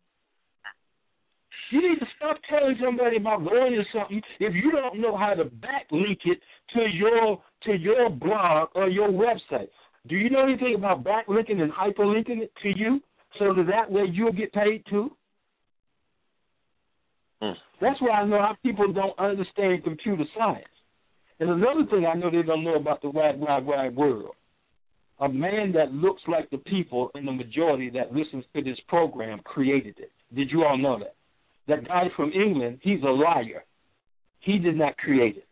You 1.72 1.90
need 1.90 2.00
to 2.00 2.06
stop 2.18 2.38
telling 2.50 2.78
somebody 2.84 3.18
about 3.18 3.46
going 3.48 3.74
to 3.74 3.84
something 3.98 4.22
if 4.40 4.54
you 4.54 4.72
don't 4.72 5.00
know 5.00 5.18
how 5.18 5.34
to 5.34 5.46
backlink 5.46 6.20
it 6.26 6.40
to 6.76 6.82
your 6.92 7.42
to 7.64 7.74
your 7.74 8.10
blog 8.10 8.70
or 8.76 8.90
your 8.90 9.10
website. 9.10 9.70
Do 10.08 10.16
you 10.16 10.30
know 10.30 10.44
anything 10.44 10.76
about 10.76 11.04
backlinking 11.04 11.62
and 11.62 11.72
hyperlinking 11.72 12.42
it 12.42 12.52
to 12.64 12.70
you 12.76 13.00
so 13.40 13.54
that 13.54 13.68
that 13.68 13.92
way 13.92 14.04
you'll 14.12 14.34
get 14.34 14.52
paid 14.52 14.84
too? 14.90 15.12
Hmm. 17.42 17.52
That's 17.80 18.02
why 18.02 18.12
I 18.12 18.26
know 18.26 18.40
how 18.40 18.58
people 18.64 18.92
don't 18.92 19.18
understand 19.18 19.84
computer 19.84 20.26
science. 20.38 20.66
And 21.40 21.50
another 21.50 21.86
thing 21.90 22.06
I 22.06 22.16
know 22.16 22.30
they 22.30 22.42
don't 22.44 22.64
know 22.64 22.76
about 22.76 23.02
the 23.02 23.10
wide, 23.10 23.40
wide, 23.40 23.66
wide 23.66 23.96
world. 23.96 24.36
a 25.22 25.30
man 25.30 25.72
that 25.74 25.94
looks 25.94 26.22
like 26.28 26.50
the 26.50 26.58
people 26.58 27.12
in 27.16 27.26
the 27.26 27.32
majority 27.32 27.90
that 27.92 28.14
listens 28.14 28.44
to 28.56 28.62
this 28.62 28.78
program 28.88 29.40
created 29.46 29.96
it. 30.00 30.12
Did 30.36 30.50
you 30.52 30.64
all 30.64 30.78
know 30.78 31.00
that? 31.00 31.16
That 31.72 31.88
guy 31.88 32.08
from 32.18 32.34
England, 32.34 32.80
he's 32.82 33.02
a 33.02 33.10
liar. 33.10 33.64
He 34.42 34.58
did 34.58 34.78
not 34.78 34.98
create 34.98 35.38
it. 35.38 35.48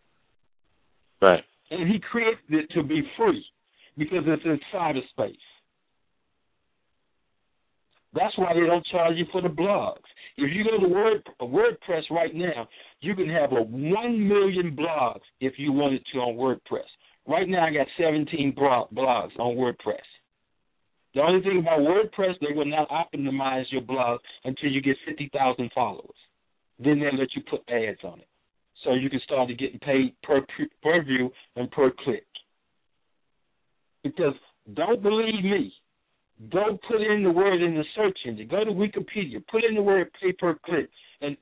Right. 1.22 1.42
And 1.72 1.90
he 1.90 1.98
created 1.98 2.40
it 2.50 2.70
to 2.72 2.84
be 2.84 3.04
free 3.16 3.46
because 3.98 4.24
it's 4.28 4.44
in 4.44 4.60
cyberspace. 4.74 5.38
That's 8.14 8.38
why 8.38 8.54
they 8.54 8.66
don't 8.66 8.86
charge 8.88 9.16
you 9.16 9.28
for 9.32 9.42
the 9.42 9.48
blogs. 9.48 10.04
If 10.36 10.54
you 10.54 10.66
go 10.66 10.78
to 10.84 10.94
Word 10.94 11.24
WordPress 11.42 12.10
right 12.12 12.36
now, 12.36 12.68
you 13.00 13.16
can 13.16 13.30
have 13.30 13.54
a 13.54 13.62
one 13.62 14.28
million 14.28 14.76
blogs 14.76 15.22
if 15.40 15.54
you 15.58 15.72
wanted 15.72 16.02
to 16.12 16.20
on 16.20 16.36
WordPress. 16.36 16.88
Right 17.30 17.48
now, 17.48 17.66
I 17.66 17.72
got 17.72 17.88
17 17.98 18.56
blogs 18.58 19.40
on 19.40 19.56
WordPress. 19.56 20.04
The 21.16 21.22
only 21.22 21.42
thing 21.42 21.60
about 21.60 21.80
WordPress, 21.80 22.36
they 22.40 22.54
will 22.54 22.66
not 22.66 22.88
optimize 22.90 23.66
your 23.72 23.82
blog 23.82 24.20
until 24.44 24.70
you 24.70 24.82
get 24.82 24.96
50,000 25.08 25.72
followers. 25.74 26.16
Then 26.78 27.00
they'll 27.00 27.20
let 27.20 27.36
you 27.36 27.42
put 27.50 27.62
ads 27.70 28.00
on 28.04 28.20
it. 28.20 28.28
So 28.84 28.94
you 28.94 29.10
can 29.10 29.20
start 29.26 29.50
getting 29.58 29.80
paid 29.80 30.16
per 30.24 30.42
per 30.82 31.04
view 31.04 31.32
and 31.56 31.70
per 31.72 31.92
click. 32.04 32.26
Because 34.04 34.36
don't 34.74 35.02
believe 35.02 35.44
me. 35.44 35.74
Go 36.50 36.80
put 36.88 37.02
in 37.02 37.24
the 37.24 37.32
word 37.32 37.62
in 37.62 37.76
the 37.76 37.84
search 37.96 38.18
engine. 38.26 38.48
Go 38.48 38.64
to 38.64 38.72
Wikipedia. 38.72 39.46
Put 39.52 39.66
in 39.66 39.76
the 39.76 39.82
word 39.82 40.10
pay 40.22 40.32
per 40.32 40.58
click 40.66 40.90
and 41.22 41.36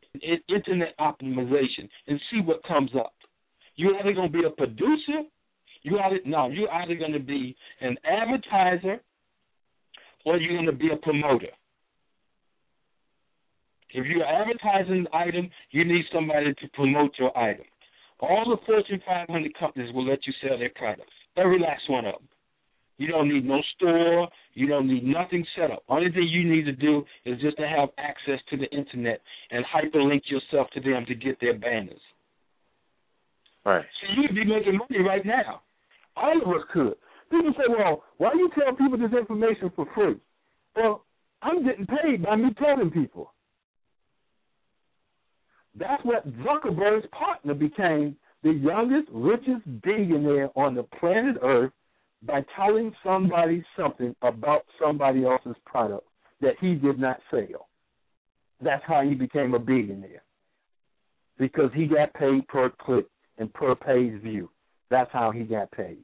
internet 0.50 0.98
optimization 1.00 1.88
and 2.08 2.20
see 2.32 2.42
what 2.44 2.64
comes 2.64 2.90
up. 2.98 3.14
You're 3.76 3.96
either 4.00 4.14
going 4.14 4.32
to 4.32 4.38
be 4.38 4.46
a 4.46 4.50
producer. 4.50 5.22
You 5.84 6.00
either 6.00 6.20
no. 6.26 6.50
You're 6.50 6.72
either 6.72 6.96
going 6.96 7.14
to 7.14 7.20
be 7.20 7.56
an 7.82 7.96
advertiser 8.04 9.00
or 10.28 10.36
you're 10.38 10.54
going 10.54 10.66
to 10.66 10.74
be 10.74 10.90
a 10.92 10.98
promoter. 10.98 11.48
If 13.94 14.06
you're 14.06 14.26
advertising 14.26 15.06
an 15.06 15.08
item, 15.14 15.50
you 15.72 15.86
need 15.86 16.04
somebody 16.14 16.54
to 16.54 16.68
promote 16.74 17.12
your 17.18 17.36
item. 17.38 17.64
All 18.20 18.44
the 18.46 18.58
Fortune 18.66 19.02
500 19.08 19.58
companies 19.58 19.94
will 19.94 20.06
let 20.06 20.20
you 20.28 20.34
sell 20.42 20.60
their 20.60 20.72
products. 20.76 21.14
Every 21.38 21.60
last 21.60 21.84
one 21.88 22.06
of 22.06 22.16
them. 22.16 22.28
You 22.98 23.08
don't 23.08 23.30
need 23.30 23.46
no 23.46 23.62
store. 23.78 24.28
You 24.54 24.68
don't 24.68 24.88
need 24.88 25.06
nothing 25.06 25.46
set 25.56 25.72
up. 25.72 25.84
Only 25.88 26.12
thing 26.12 26.28
you 26.30 26.44
need 26.44 26.66
to 26.66 26.74
do 26.74 27.06
is 27.26 27.40
just 27.40 27.56
to 27.58 27.68
have 27.68 27.90
access 27.98 28.42
to 28.50 28.58
the 28.58 28.70
internet 28.76 29.22
and 29.52 29.64
hyperlink 29.64 30.24
yourself 30.26 30.68
to 30.74 30.82
them 30.82 31.06
to 31.08 31.16
get 31.16 31.40
their 31.40 31.58
banners. 31.58 32.02
Right. 33.66 33.86
So 34.02 34.22
you'd 34.22 34.36
be 34.36 34.44
making 34.44 34.78
money 34.78 35.08
right 35.08 35.26
now. 35.26 35.62
All 36.18 36.42
of 36.42 36.50
us 36.50 36.66
could. 36.74 36.96
People 37.30 37.54
say, 37.58 37.64
well, 37.70 38.04
why 38.18 38.32
you 38.34 38.50
tell 38.58 38.76
people 38.76 38.98
this 38.98 39.18
information 39.18 39.72
for 39.76 39.86
free? 39.94 40.16
Well, 40.76 41.06
I'm 41.42 41.64
getting 41.66 41.86
paid 41.86 42.24
by 42.24 42.36
me 42.36 42.50
telling 42.58 42.92
people. 42.92 43.34
That's 45.76 46.04
what 46.04 46.28
Zuckerberg's 46.40 47.08
partner 47.12 47.54
became 47.54 48.16
the 48.44 48.52
youngest, 48.52 49.10
richest 49.12 49.82
billionaire 49.84 50.50
on 50.56 50.76
the 50.76 50.84
planet 50.84 51.38
Earth 51.44 51.72
by 52.24 52.44
telling 52.56 52.94
somebody 53.04 53.64
something 53.78 54.16
about 54.22 54.66
somebody 54.82 55.26
else's 55.26 55.56
product 55.66 56.08
that 56.42 56.56
he 56.60 56.76
did 56.76 57.00
not 57.00 57.20
sell. 57.30 57.68
That's 58.62 58.84
how 58.88 59.02
he 59.02 59.14
became 59.14 59.54
a 59.54 59.60
billionaire. 59.60 60.24
Because 61.38 61.70
he 61.76 61.86
got 61.86 62.14
paid 62.14 62.48
per 62.48 62.72
click 62.82 63.06
and 63.38 63.54
per 63.54 63.76
page 63.76 64.22
view. 64.22 64.50
That's 64.90 65.12
how 65.12 65.32
he 65.32 65.44
got 65.44 65.70
paid. 65.72 66.00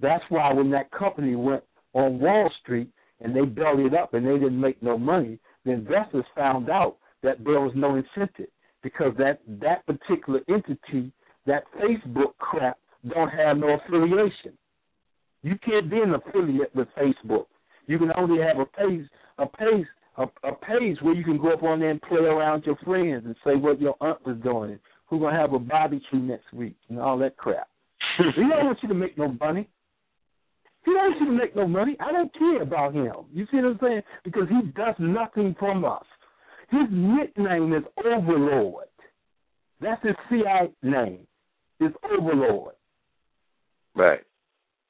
That's 0.00 0.24
why 0.28 0.52
when 0.52 0.70
that 0.70 0.90
company 0.90 1.36
went 1.36 1.62
on 1.92 2.18
Wall 2.18 2.50
Street 2.62 2.88
and 3.20 3.34
they 3.34 3.44
bellied 3.44 3.94
up 3.94 4.14
and 4.14 4.26
they 4.26 4.34
didn't 4.34 4.60
make 4.60 4.82
no 4.82 4.96
money, 4.96 5.38
the 5.64 5.72
investors 5.72 6.24
found 6.34 6.70
out 6.70 6.96
that 7.22 7.44
there 7.44 7.60
was 7.60 7.72
no 7.74 7.96
incentive 7.96 8.48
because 8.82 9.12
that 9.18 9.40
that 9.60 9.84
particular 9.86 10.40
entity, 10.48 11.12
that 11.46 11.64
Facebook 11.78 12.36
crap, 12.38 12.78
don't 13.08 13.28
have 13.28 13.58
no 13.58 13.78
affiliation. 13.84 14.52
You 15.42 15.56
can't 15.64 15.90
be 15.90 15.98
an 15.98 16.14
affiliate 16.14 16.74
with 16.74 16.88
Facebook. 16.98 17.46
You 17.86 17.98
can 17.98 18.12
only 18.16 18.42
have 18.42 18.58
a 18.58 18.66
page, 18.66 19.06
a 19.38 19.46
page, 19.46 19.86
a, 20.16 20.24
a 20.46 20.54
page 20.54 20.98
where 21.00 21.14
you 21.14 21.24
can 21.24 21.38
go 21.38 21.52
up 21.52 21.62
on 21.62 21.80
there 21.80 21.90
and 21.90 22.02
play 22.02 22.20
around 22.20 22.64
your 22.64 22.76
friends 22.76 23.24
and 23.24 23.34
say 23.44 23.56
what 23.56 23.80
your 23.80 23.96
aunt 24.00 24.24
was 24.26 24.36
doing, 24.42 24.78
who 25.06 25.18
gonna 25.18 25.36
have 25.36 25.52
a 25.54 25.58
barbecue 25.58 26.18
next 26.18 26.52
week, 26.52 26.76
and 26.88 26.98
all 26.98 27.18
that 27.18 27.36
crap. 27.36 27.68
we 28.18 28.48
don't 28.48 28.66
want 28.66 28.78
you 28.82 28.88
to 28.88 28.94
make 28.94 29.16
no 29.16 29.28
money. 29.40 29.68
He 30.84 30.92
don't 30.92 31.18
to 31.18 31.32
make 31.32 31.54
no 31.54 31.66
money. 31.66 31.96
I 32.00 32.10
don't 32.12 32.32
care 32.34 32.62
about 32.62 32.94
him. 32.94 33.12
You 33.32 33.46
see 33.50 33.58
what 33.58 33.66
I'm 33.66 33.78
saying? 33.82 34.02
Because 34.24 34.48
he 34.48 34.70
does 34.70 34.94
nothing 34.98 35.54
from 35.58 35.84
us. 35.84 36.04
His 36.70 36.86
nickname 36.90 37.74
is 37.74 37.82
Overlord. 38.04 38.86
That's 39.80 40.02
his 40.02 40.14
CI 40.28 40.72
name. 40.82 41.26
Is 41.80 41.92
Overlord. 42.10 42.74
Right. 43.94 44.20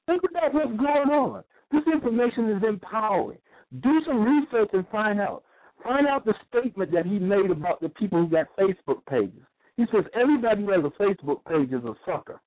Think 0.07 0.23
about 0.29 0.55
what's 0.55 0.77
going 0.77 1.11
on. 1.11 1.45
This 1.73 1.83
information 1.93 2.51
is 2.51 2.63
empowering. 2.69 3.39
Do 3.83 4.01
some 4.07 4.25
research 4.25 4.71
and 4.73 4.87
find 4.89 5.21
out. 5.21 5.45
Find 5.85 6.07
out 6.07 6.25
the 6.25 6.35
statement 6.49 6.93
that 6.93 7.07
he 7.07 7.19
made 7.19 7.51
about 7.51 7.81
the 7.81 7.89
people 7.89 8.21
who 8.21 8.29
got 8.29 8.47
Facebook 8.59 9.05
pages. 9.09 9.43
He 9.77 9.85
says 9.93 10.05
everybody 10.15 10.63
who 10.63 10.71
has 10.73 10.85
a 10.85 11.03
Facebook 11.03 11.45
page 11.49 11.73
is 11.73 11.85
a 11.85 11.95
sucker. 12.05 12.41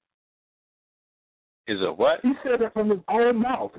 Is 1.68 1.80
a 1.82 1.92
what? 1.92 2.20
He 2.24 2.34
said 2.44 2.60
that 2.60 2.74
from 2.74 2.90
his 2.90 3.00
own 3.10 3.42
mouth. 3.42 3.72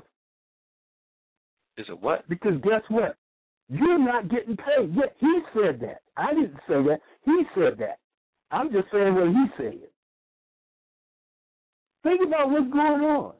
Is 1.77 1.85
a 1.89 1.95
what? 1.95 2.27
Because 2.29 2.53
guess 2.63 2.81
what? 2.89 3.15
You're 3.69 3.99
not 3.99 4.29
getting 4.29 4.57
paid. 4.57 4.95
Yet 4.95 5.15
he 5.19 5.39
said 5.53 5.79
that. 5.81 6.01
I 6.17 6.33
didn't 6.33 6.57
say 6.67 6.81
that. 6.83 6.99
He 7.23 7.43
said 7.55 7.77
that. 7.79 7.99
I'm 8.51 8.71
just 8.71 8.87
saying 8.91 9.15
what 9.15 9.27
he 9.27 9.45
said. 9.57 9.79
Think 12.03 12.21
about 12.25 12.51
what's 12.51 12.71
going 12.71 13.01
on. 13.01 13.33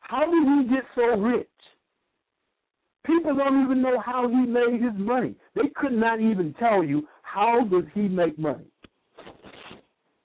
How 0.00 0.24
did 0.24 0.68
he 0.68 0.74
get 0.74 0.84
so 0.94 1.20
rich? 1.20 1.46
People 3.04 3.34
don't 3.34 3.64
even 3.64 3.82
know 3.82 4.00
how 4.00 4.28
he 4.28 4.36
made 4.46 4.80
his 4.82 4.92
money. 4.96 5.34
They 5.54 5.68
could 5.74 5.92
not 5.92 6.20
even 6.20 6.54
tell 6.58 6.84
you 6.84 7.06
how 7.22 7.64
does 7.70 7.84
he 7.94 8.02
make 8.02 8.38
money. 8.38 8.66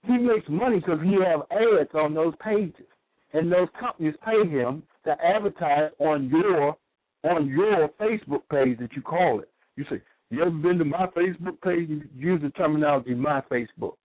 He 0.06 0.18
makes 0.18 0.48
money 0.50 0.80
because 0.80 1.00
he 1.02 1.16
have 1.26 1.42
ads 1.52 1.90
on 1.96 2.14
those 2.14 2.34
pages, 2.44 2.86
and 3.34 3.52
those 3.52 3.68
companies 3.80 4.16
pay 4.24 4.48
him 4.48 4.84
to 5.06 5.16
advertise 5.24 5.92
on 6.00 6.30
your 6.30 6.78
on 7.24 7.48
your 7.48 7.90
Facebook 8.00 8.42
page 8.50 8.78
that 8.80 8.94
you 8.96 9.02
call 9.02 9.40
it. 9.40 9.50
You 9.76 9.86
say, 9.90 10.02
"You 10.30 10.42
ever 10.42 10.52
been 10.52 10.78
to 10.80 10.86
my 10.86 11.08
Facebook 11.08 11.60
page?" 11.62 11.90
You 11.90 12.04
use 12.16 12.42
the 12.42 12.50
terminology 12.52 13.14
"my 13.16 13.42
Facebook," 13.42 13.96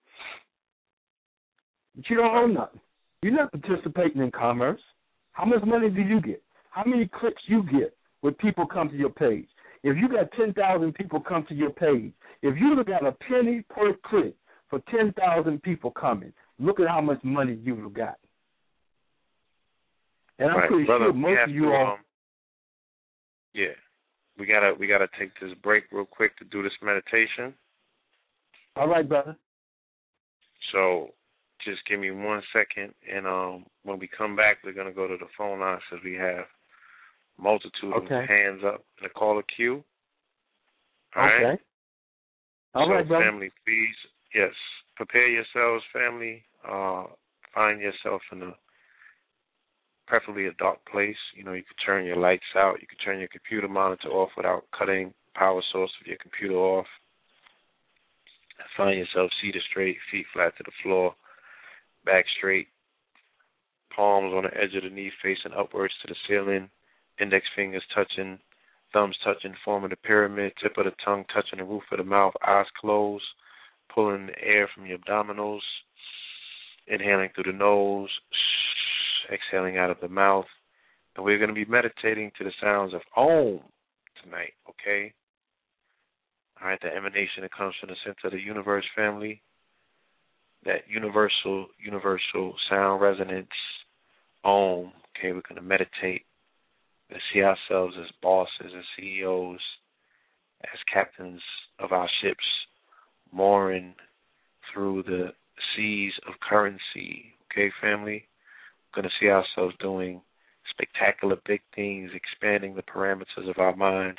but 1.94 2.08
you 2.08 2.16
don't 2.16 2.34
own 2.34 2.54
nothing. 2.54 2.80
You're 3.22 3.32
not 3.32 3.50
participating 3.52 4.22
in 4.22 4.30
commerce. 4.30 4.80
How 5.32 5.44
much 5.44 5.62
money 5.64 5.90
do 5.90 6.00
you 6.00 6.20
get? 6.20 6.42
How 6.70 6.84
many 6.84 7.08
clicks 7.08 7.42
you 7.46 7.64
get 7.64 7.96
when 8.20 8.34
people 8.34 8.66
come 8.66 8.88
to 8.88 8.96
your 8.96 9.10
page? 9.10 9.48
If 9.82 9.96
you 9.96 10.08
got 10.08 10.32
10,000 10.32 10.92
people 10.94 11.20
come 11.20 11.44
to 11.46 11.54
your 11.54 11.70
page, 11.70 12.12
if 12.42 12.56
you 12.58 12.80
at 12.80 13.06
a 13.06 13.12
penny 13.12 13.62
per 13.68 13.94
click 14.04 14.34
for 14.68 14.80
10,000 14.90 15.62
people 15.62 15.90
coming, 15.90 16.32
look 16.58 16.80
at 16.80 16.88
how 16.88 17.00
much 17.00 17.22
money 17.22 17.54
you've 17.62 17.92
got. 17.92 18.18
And 20.38 20.50
I'm 20.50 20.56
right. 20.56 20.68
pretty 20.68 20.84
Brother, 20.84 21.06
sure 21.06 21.12
most 21.12 21.38
of 21.44 21.50
you 21.50 21.62
to, 21.62 21.72
all. 21.72 21.92
Um, 21.94 21.98
yeah, 23.54 23.74
we 24.38 24.46
gotta 24.46 24.72
we 24.78 24.86
gotta 24.86 25.08
take 25.18 25.30
this 25.40 25.50
break 25.62 25.84
real 25.90 26.04
quick 26.04 26.36
to 26.38 26.44
do 26.44 26.62
this 26.62 26.72
meditation. 26.82 27.54
All 28.76 28.88
right, 28.88 29.08
brother. 29.08 29.36
So 30.72 31.08
just 31.64 31.80
give 31.88 31.98
me 31.98 32.10
one 32.10 32.42
second, 32.52 32.94
and 33.12 33.26
um, 33.26 33.66
when 33.82 33.98
we 33.98 34.08
come 34.16 34.36
back, 34.36 34.58
we're 34.62 34.72
gonna 34.72 34.92
go 34.92 35.08
to 35.08 35.16
the 35.16 35.26
phone 35.36 35.60
lines 35.60 35.82
because 35.90 36.04
we 36.04 36.14
have 36.14 36.44
multitude 37.38 37.92
Okay. 37.94 38.22
of 38.22 38.28
hands 38.28 38.60
up 38.64 38.84
in 38.98 39.04
the 39.04 39.08
caller 39.10 39.42
queue. 39.56 39.82
All 41.16 41.24
okay. 41.24 41.44
right. 41.44 41.60
All 42.74 42.86
so 42.86 42.92
right, 42.92 43.08
brother. 43.08 43.24
family, 43.24 43.50
please, 43.64 43.94
yes, 44.34 44.52
prepare 44.96 45.26
yourselves, 45.28 45.84
family. 45.92 46.44
Uh, 46.68 47.04
find 47.54 47.80
yourself 47.80 48.20
in 48.30 48.42
a 48.42 48.54
preferably 50.08 50.46
a 50.46 50.52
dark 50.52 50.78
place. 50.90 51.16
You 51.36 51.44
know, 51.44 51.52
you 51.52 51.62
could 51.62 51.84
turn 51.84 52.06
your 52.06 52.16
lights 52.16 52.56
out. 52.56 52.80
You 52.80 52.86
could 52.88 53.04
turn 53.04 53.18
your 53.18 53.28
computer 53.28 53.68
monitor 53.68 54.08
off 54.08 54.30
without 54.36 54.64
cutting 54.76 55.12
power 55.34 55.62
source 55.70 55.92
of 56.00 56.06
your 56.06 56.16
computer 56.20 56.56
off. 56.56 56.86
Find 58.76 58.98
yourself 58.98 59.30
seated 59.40 59.62
straight, 59.70 59.96
feet 60.10 60.26
flat 60.32 60.56
to 60.56 60.64
the 60.64 60.72
floor, 60.82 61.14
back 62.04 62.24
straight, 62.38 62.68
palms 63.94 64.32
on 64.34 64.44
the 64.44 64.56
edge 64.56 64.74
of 64.76 64.82
the 64.82 64.90
knee 64.90 65.12
facing 65.22 65.52
upwards 65.56 65.94
to 66.02 66.08
the 66.08 66.16
ceiling, 66.26 66.68
index 67.20 67.44
fingers 67.54 67.82
touching, 67.94 68.38
thumbs 68.92 69.16
touching, 69.24 69.54
forming 69.64 69.92
a 69.92 69.96
pyramid, 69.96 70.52
tip 70.62 70.76
of 70.76 70.84
the 70.84 70.92
tongue 71.04 71.24
touching 71.32 71.58
the 71.58 71.64
roof 71.64 71.82
of 71.92 71.98
the 71.98 72.04
mouth, 72.04 72.34
eyes 72.46 72.66
closed, 72.80 73.24
pulling 73.94 74.26
the 74.26 74.42
air 74.42 74.68
from 74.74 74.86
your 74.86 74.98
abdominals, 74.98 75.60
inhaling 76.86 77.30
through 77.34 77.52
the 77.52 77.58
nose, 77.58 78.10
exhaling 79.32 79.76
out 79.76 79.90
of 79.90 80.00
the 80.00 80.08
mouth, 80.08 80.46
And 81.16 81.24
we're 81.24 81.38
going 81.38 81.48
to 81.48 81.54
be 81.54 81.64
meditating 81.64 82.32
to 82.38 82.44
the 82.44 82.52
sounds 82.60 82.94
of 82.94 83.00
Om 83.16 83.60
tonight, 84.22 84.54
okay? 84.68 85.12
All 86.60 86.68
right, 86.68 86.78
the 86.80 86.94
emanation 86.94 87.42
that 87.42 87.52
comes 87.56 87.74
from 87.80 87.90
the 87.90 87.96
center 88.04 88.26
of 88.26 88.32
the 88.32 88.40
universe 88.40 88.84
family, 88.96 89.42
that 90.64 90.82
universal, 90.88 91.66
universal 91.78 92.54
sound 92.68 93.00
resonance, 93.00 93.48
Om. 94.44 94.92
Okay, 95.16 95.32
we're 95.32 95.42
going 95.48 95.56
to 95.56 95.62
meditate 95.62 96.22
and 97.10 97.20
see 97.32 97.42
ourselves 97.42 97.94
as 97.98 98.10
bosses 98.22 98.72
and 98.72 98.84
CEOs, 98.96 99.60
as 100.64 100.78
captains 100.92 101.40
of 101.78 101.92
our 101.92 102.08
ships, 102.22 102.44
mooring 103.32 103.94
through 104.72 105.02
the 105.04 105.28
seas 105.76 106.12
of 106.26 106.34
currency. 106.40 107.34
Okay, 107.50 107.70
family? 107.80 108.28
Going 108.94 109.04
to 109.04 109.10
see 109.20 109.28
ourselves 109.28 109.74
doing 109.80 110.22
spectacular 110.70 111.36
big 111.46 111.60
things, 111.74 112.10
expanding 112.14 112.74
the 112.74 112.82
parameters 112.82 113.48
of 113.48 113.58
our 113.58 113.76
minds 113.76 114.18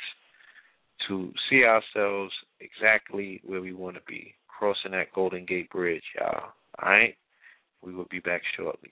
to 1.08 1.32
see 1.48 1.64
ourselves 1.64 2.32
exactly 2.60 3.40
where 3.44 3.60
we 3.60 3.72
want 3.72 3.96
to 3.96 4.02
be, 4.06 4.34
crossing 4.48 4.92
that 4.92 5.12
Golden 5.14 5.44
Gate 5.44 5.70
Bridge, 5.70 6.02
y'all. 6.16 6.52
All 6.82 6.90
right? 6.90 7.16
We 7.82 7.94
will 7.94 8.06
be 8.10 8.20
back 8.20 8.42
shortly. 8.56 8.90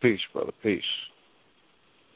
Peace, 0.00 0.20
brother. 0.32 0.52
Peace. 0.62 0.82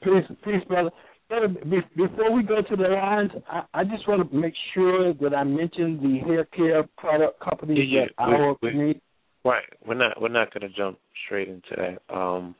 Peace, 0.02 0.36
peace, 0.44 0.65
brother. 0.69 0.90
Brother, 1.28 1.48
before 1.97 2.32
we 2.32 2.43
go 2.43 2.61
to 2.61 2.77
the 2.77 2.89
lines, 2.89 3.31
I, 3.48 3.62
I 3.73 3.85
just 3.85 4.06
want 4.06 4.31
to 4.31 4.36
make 4.36 4.55
sure 4.74 5.15
that 5.15 5.35
I 5.35 5.43
mention 5.43 5.98
the 6.02 6.27
hair 6.27 6.44
care 6.44 6.85
product 6.98 7.40
company 7.40 7.86
yeah, 7.89 8.01
yeah. 8.01 8.06
that 8.19 8.23
our 8.23 8.56
we, 8.62 8.77
we, 8.77 9.01
Right. 9.44 9.65
We're 9.86 9.94
not 9.94 10.20
we're 10.20 10.28
not 10.28 10.52
gonna 10.52 10.73
jump 10.74 10.98
straight 11.24 11.48
into 11.48 11.77
that. 11.77 12.15
Um 12.15 12.55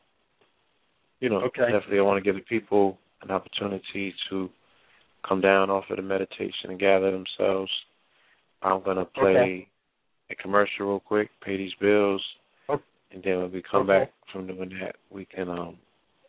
you 1.21 1.31
know, 1.31 1.43
okay. 1.43 1.73
definitely 1.73 1.99
I 1.99 2.03
want 2.03 2.23
to 2.23 2.33
give 2.33 2.37
the 2.39 2.47
people 2.47 2.99
an 3.23 3.31
opportunity 3.31 4.15
to 4.29 4.51
come 5.27 5.41
down 5.41 5.71
off 5.71 5.85
of 5.89 5.97
the 5.97 6.03
meditation 6.03 6.71
and 6.71 6.79
gather 6.79 7.11
themselves. 7.11 7.71
I'm 8.63 8.83
gonna 8.83 9.07
play 9.07 9.31
okay. 9.31 9.69
a 10.31 10.35
commercial 10.35 10.87
real 10.87 11.01
quick, 11.01 11.31
pay 11.43 11.57
these 11.57 11.73
bills. 11.81 12.23
And 13.13 13.23
then 13.23 13.39
when 13.39 13.53
we 13.53 13.63
come 13.63 13.83
okay. 13.83 14.05
back 14.05 14.13
from 14.33 14.47
doing 14.47 14.71
that, 14.81 14.97
we 15.11 15.25
can 15.25 15.49
um 15.49 15.77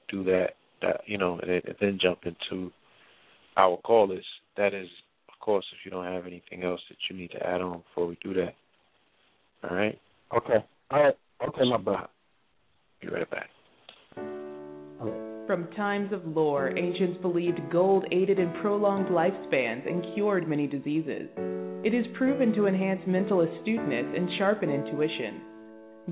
do 0.10 0.24
that. 0.26 0.56
That 0.82 1.02
you 1.06 1.18
know, 1.18 1.40
and, 1.40 1.52
and 1.52 1.76
then 1.80 2.00
jump 2.02 2.20
into 2.26 2.72
our 3.58 3.78
callers. 3.78 4.26
That 4.58 4.74
is, 4.74 4.88
of 5.30 5.40
course, 5.40 5.66
if 5.72 5.86
you 5.86 5.92
don't 5.92 6.06
have 6.06 6.26
anything 6.26 6.64
else 6.64 6.82
that 6.90 6.98
you 7.10 7.18
need 7.18 7.32
to 7.32 7.46
add 7.46 7.62
on 7.62 7.84
before 7.90 8.08
we 8.08 8.18
do 8.22 8.34
that. 8.34 8.56
All 9.64 9.76
right. 9.76 10.00
Okay. 10.36 10.66
All 10.92 11.04
right. 11.04 11.18
Okay, 11.48 11.70
my 11.70 11.78
brother. 11.78 12.08
Be 13.02 13.08
right 13.08 13.30
back. 13.30 13.50
From 15.48 15.68
times 15.76 16.12
of 16.12 16.26
lore, 16.26 16.76
ancients 16.76 17.22
believed 17.22 17.60
gold 17.72 18.06
aided 18.12 18.40
in 18.40 18.52
prolonged 18.62 19.08
lifespans 19.08 19.88
and 19.88 20.16
cured 20.16 20.48
many 20.48 20.66
diseases. 20.66 21.30
It 21.84 21.94
is 21.94 22.06
proven 22.18 22.52
to 22.54 22.66
enhance 22.66 23.02
mental 23.06 23.42
astuteness 23.42 24.06
and 24.16 24.28
sharpen 24.40 24.72
intuition. 24.72 25.42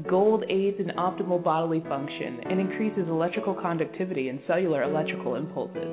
Gold 0.02 0.44
aids 0.50 0.78
in 0.80 0.88
optimal 0.98 1.44
bodily 1.44 1.82
function 1.88 2.40
and 2.50 2.60
increases 2.60 3.08
electrical 3.08 3.54
conductivity 3.54 4.30
and 4.30 4.40
cellular 4.48 4.82
electrical 4.82 5.36
impulses. 5.36 5.86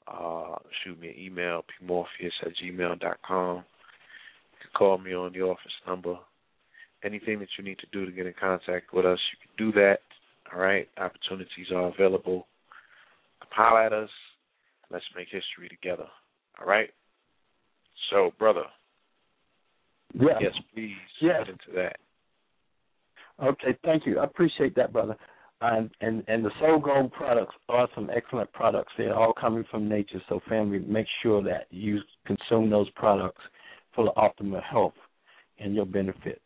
uh, 0.07 0.55
shoot 0.83 0.99
me 0.99 1.09
an 1.09 1.19
email, 1.19 1.63
pmorpheus 1.81 2.31
at 2.41 2.51
gmail 2.61 2.99
dot 2.99 3.17
com. 3.25 3.57
You 3.57 4.57
can 4.61 4.71
call 4.75 4.97
me 4.97 5.13
on 5.13 5.31
the 5.31 5.41
office 5.41 5.71
number. 5.87 6.17
Anything 7.03 7.39
that 7.39 7.47
you 7.57 7.63
need 7.63 7.77
to 7.79 7.87
do 7.93 8.05
to 8.05 8.11
get 8.11 8.25
in 8.25 8.33
contact 8.39 8.93
with 8.93 9.05
us, 9.05 9.19
you 9.31 9.47
can 9.47 9.71
do 9.71 9.79
that. 9.79 9.99
All 10.53 10.59
right. 10.59 10.87
Opportunities 10.97 11.67
are 11.73 11.87
available. 11.87 12.47
Come 13.55 13.77
at 13.77 13.93
us. 13.93 14.09
Let's 14.91 15.05
make 15.15 15.27
history 15.27 15.69
together. 15.69 16.07
All 16.59 16.67
right. 16.67 16.89
So, 18.09 18.31
brother. 18.39 18.63
Yeah. 20.13 20.39
Yes, 20.41 20.53
please 20.73 20.95
yes. 21.21 21.45
get 21.45 21.49
into 21.49 21.75
that. 21.75 21.97
Okay, 23.41 23.77
thank 23.85 24.05
you. 24.05 24.19
I 24.19 24.25
appreciate 24.25 24.75
that, 24.75 24.91
brother. 24.91 25.15
And 25.61 25.89
and 26.01 26.23
and 26.27 26.43
the 26.43 26.51
Soul 26.59 26.79
Gold 26.79 27.11
products 27.11 27.53
are 27.67 27.87
some 27.93 28.09
excellent 28.15 28.51
products. 28.53 28.93
They're 28.97 29.15
all 29.15 29.33
coming 29.33 29.65
from 29.69 29.89
nature. 29.89 30.21
So, 30.29 30.39
family, 30.47 30.79
make 30.79 31.05
sure 31.21 31.43
that 31.43 31.67
you 31.69 31.99
consume 32.25 32.69
those 32.69 32.89
products 32.91 33.41
for 33.93 34.05
the 34.05 34.11
optimal 34.11 34.63
health 34.63 34.93
and 35.59 35.75
your 35.75 35.85
benefit. 35.85 36.41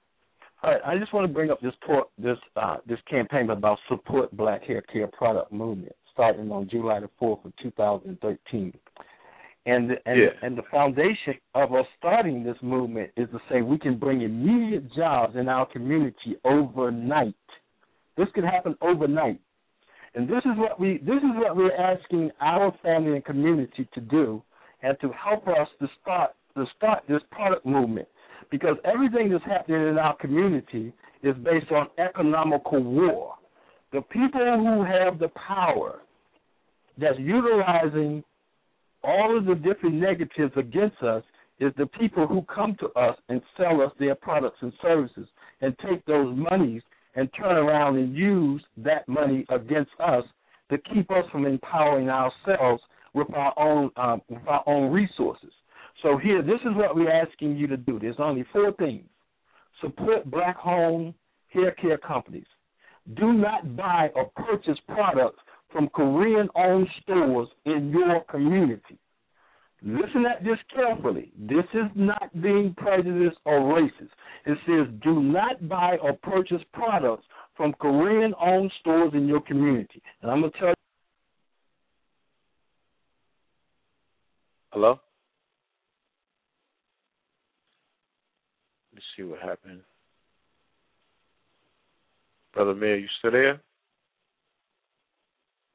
All 0.64 0.72
right, 0.72 0.82
I 0.86 0.98
just 0.98 1.14
want 1.14 1.28
to 1.28 1.34
bring 1.34 1.52
up 1.52 1.60
this 1.60 1.74
port, 1.86 2.08
this 2.18 2.38
uh, 2.56 2.78
this 2.88 3.00
campaign 3.10 3.50
about 3.50 3.80
support 3.90 4.36
Black 4.36 4.64
Hair 4.64 4.82
Care 4.84 5.08
product 5.08 5.52
movement 5.52 5.94
starting 6.14 6.52
on 6.52 6.70
July 6.70 7.00
the 7.02 7.10
fourth 7.20 7.44
of 7.44 7.52
2013. 7.62 8.74
And 9.66 9.92
and 9.92 10.00
yeah. 10.06 10.28
and 10.42 10.58
the 10.58 10.64
foundation 10.72 11.36
of 11.54 11.74
us 11.74 11.86
starting 11.98 12.44
this 12.44 12.56
movement 12.62 13.12
is 13.18 13.28
to 13.32 13.40
say 13.50 13.62
we 13.62 13.78
can 13.78 13.98
bring 13.98 14.22
immediate 14.22 14.94
jobs 14.94 15.36
in 15.36 15.50
our 15.50 15.66
community 15.66 16.38
overnight. 16.46 17.36
This 18.16 18.28
could 18.34 18.46
happen 18.46 18.78
overnight. 18.82 19.42
And 20.16 20.30
this 20.30 20.44
is 20.46 20.58
what 20.58 20.80
we 20.80 20.98
this 21.00 21.18
is 21.18 21.32
what 21.36 21.58
we're 21.58 21.76
asking 21.76 22.32
our 22.40 22.74
family 22.84 23.16
and 23.16 23.26
community 23.26 23.88
to 23.94 24.02
do 24.02 24.42
and 24.82 24.98
to 25.02 25.12
help 25.12 25.46
us 25.48 25.68
to 25.80 25.88
start 26.02 26.32
to 26.56 26.66
start 26.78 27.04
this 27.10 27.22
product 27.32 27.66
movement. 27.66 28.08
Because 28.54 28.78
everything 28.86 29.32
that's 29.32 29.44
happening 29.46 29.88
in 29.88 29.98
our 29.98 30.16
community 30.18 30.94
is 31.24 31.36
based 31.44 31.72
on 31.72 31.88
economical 31.98 32.84
war. 32.84 33.34
The 33.92 34.02
people 34.02 34.60
who 34.60 34.84
have 34.84 35.18
the 35.18 35.30
power 35.30 36.02
that's 37.00 37.18
utilizing 37.18 38.24
all 39.04 39.36
of 39.36 39.46
the 39.46 39.56
different 39.56 39.96
negatives 39.96 40.54
against 40.56 41.02
us 41.02 41.24
is 41.60 41.74
the 41.80 41.88
people 41.88 42.28
who 42.28 42.44
come 42.44 42.76
to 42.80 42.90
us 42.90 43.18
and 43.28 43.42
sell 43.58 43.82
us 43.82 43.92
their 43.98 44.14
products 44.14 44.58
and 44.62 44.72
services 44.84 45.28
and 45.62 45.76
take 45.80 46.06
those 46.06 46.38
monies 46.38 46.84
and 47.16 47.30
turn 47.36 47.58
around 47.58 47.98
and 47.98 48.16
use 48.16 48.64
that 48.78 49.08
money 49.08 49.48
against 49.50 49.94
us 50.00 50.26
to 50.70 50.78
keep 50.94 51.10
us 51.10 51.26
from 51.32 51.48
empowering 51.48 52.08
ourselves 52.08 52.84
with 53.16 53.34
our 53.34 53.58
own 53.58 53.90
um, 53.98 54.22
with 54.30 54.48
our 54.48 54.62
own 54.68 54.92
resources. 54.92 55.50
So 56.04 56.18
here, 56.18 56.44
this 56.44 56.60
is 56.62 56.76
what 56.76 56.96
we're 56.96 57.10
asking 57.10 57.56
you 57.56 57.66
to 57.68 57.78
do. 57.78 57.98
There's 57.98 58.18
only 58.20 58.46
four 58.52 58.74
things: 58.74 59.06
support 59.82 60.30
black-owned 60.30 61.14
hair 61.48 61.72
care 61.72 61.98
companies. 61.98 62.46
Do 63.16 63.34
not 63.34 63.76
buy 63.76 64.10
or 64.14 64.30
purchase 64.36 64.78
products 64.88 65.40
from 65.72 65.88
Korean-owned 65.90 66.88
stores 67.02 67.48
in 67.66 67.90
your 67.90 68.22
community. 68.30 69.00
Listen 69.82 70.26
at 70.26 70.44
this 70.44 70.58
carefully. 70.74 71.32
This 71.38 71.66
is 71.74 71.90
not 71.96 72.30
being 72.42 72.74
prejudiced 72.78 73.38
or 73.46 73.60
racist. 73.60 74.12
It 74.46 74.58
says 74.66 74.94
do 75.04 75.22
not 75.22 75.68
buy 75.68 75.98
or 76.02 76.14
purchase 76.14 76.62
products 76.74 77.26
from 77.56 77.74
Korean 77.74 78.34
owned 78.40 78.72
stores 78.80 79.12
in 79.14 79.28
your 79.28 79.42
community. 79.42 80.02
And 80.22 80.32
I'm 80.32 80.42
going 80.42 80.52
to 80.52 80.60
tell 80.60 80.70
you. 80.70 80.74
Hello? 84.72 85.00
See 89.16 89.24
what 89.24 89.40
happened. 89.40 89.82
Brother 92.54 92.72
Amir, 92.72 92.98
you 92.98 93.08
still 93.20 93.32
there? 93.32 93.62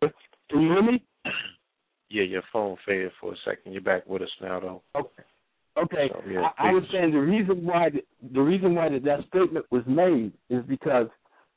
Can 0.01 0.63
you 0.63 0.69
hear 0.69 0.83
me? 0.83 1.05
Yeah, 2.11 2.23
your 2.23 2.43
phone 2.53 2.77
faded 2.87 3.13
for 3.21 3.33
a 3.33 3.37
second. 3.45 3.73
You're 3.73 3.83
back 3.83 4.07
with 4.07 4.23
us 4.23 4.29
now, 4.41 4.61
though. 4.61 4.83
Okay. 4.97 5.23
Okay, 5.77 6.11
So, 6.13 6.23
yeah, 6.29 6.49
I, 6.59 6.71
I 6.71 6.73
was 6.73 6.83
saying 6.93 7.13
the 7.13 7.19
reason 7.19 7.65
why 7.65 7.91
the, 7.91 8.01
the 8.33 8.41
reason 8.41 8.75
why 8.75 8.89
that, 8.89 9.05
that 9.05 9.21
statement 9.29 9.65
was 9.71 9.85
made 9.87 10.33
is 10.51 10.65
because 10.67 11.07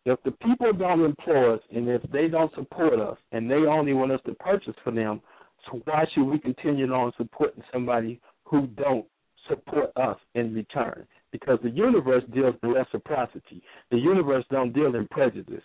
if 0.05 0.21
the 0.23 0.31
people 0.31 0.73
don't 0.73 1.03
employ 1.03 1.55
us 1.55 1.61
and 1.73 1.87
if 1.89 2.03
they 2.11 2.27
don't 2.27 2.53
support 2.53 2.99
us 2.99 3.17
and 3.31 3.49
they 3.49 3.55
only 3.55 3.93
want 3.93 4.11
us 4.11 4.19
to 4.27 4.35
purchase 4.35 4.75
for 4.83 4.91
them, 4.91 5.21
so 5.65 5.81
why 5.85 6.05
should 6.13 6.25
we 6.25 6.37
continue 6.37 6.91
on 6.93 7.11
supporting 7.17 7.63
somebody 7.73 8.19
who 8.43 8.67
don't 8.67 9.05
support 9.47 9.91
us 9.95 10.17
in 10.35 10.53
return? 10.53 11.07
Because 11.31 11.59
the 11.63 11.69
universe 11.69 12.23
deals 12.33 12.55
in 12.61 12.71
reciprocity. 12.71 13.61
The 13.89 13.97
universe 13.97 14.43
don't 14.51 14.73
deal 14.73 14.95
in 14.95 15.07
prejudice. 15.07 15.63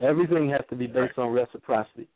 Everything 0.00 0.50
has 0.50 0.60
to 0.68 0.76
be 0.76 0.86
based 0.86 1.18
on 1.18 1.32
reciprocity. 1.32 2.08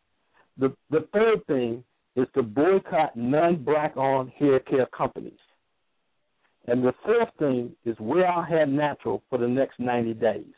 The 0.59 0.75
the 0.91 1.09
third 1.12 1.47
thing 1.47 1.83
is 2.17 2.27
to 2.35 2.43
boycott 2.43 3.17
non-black 3.17 3.97
owned 3.97 4.31
hair 4.39 4.61
care 4.61 4.87
companies. 4.87 5.39
And 6.67 6.85
the 6.85 6.93
fourth 7.05 7.31
thing 7.39 7.75
is 7.85 7.97
wear 7.99 8.27
our 8.27 8.45
hair 8.45 8.67
natural 8.67 9.23
for 9.31 9.39
the 9.39 9.49
next 9.49 9.81
90 9.81 10.15
days. 10.15 10.53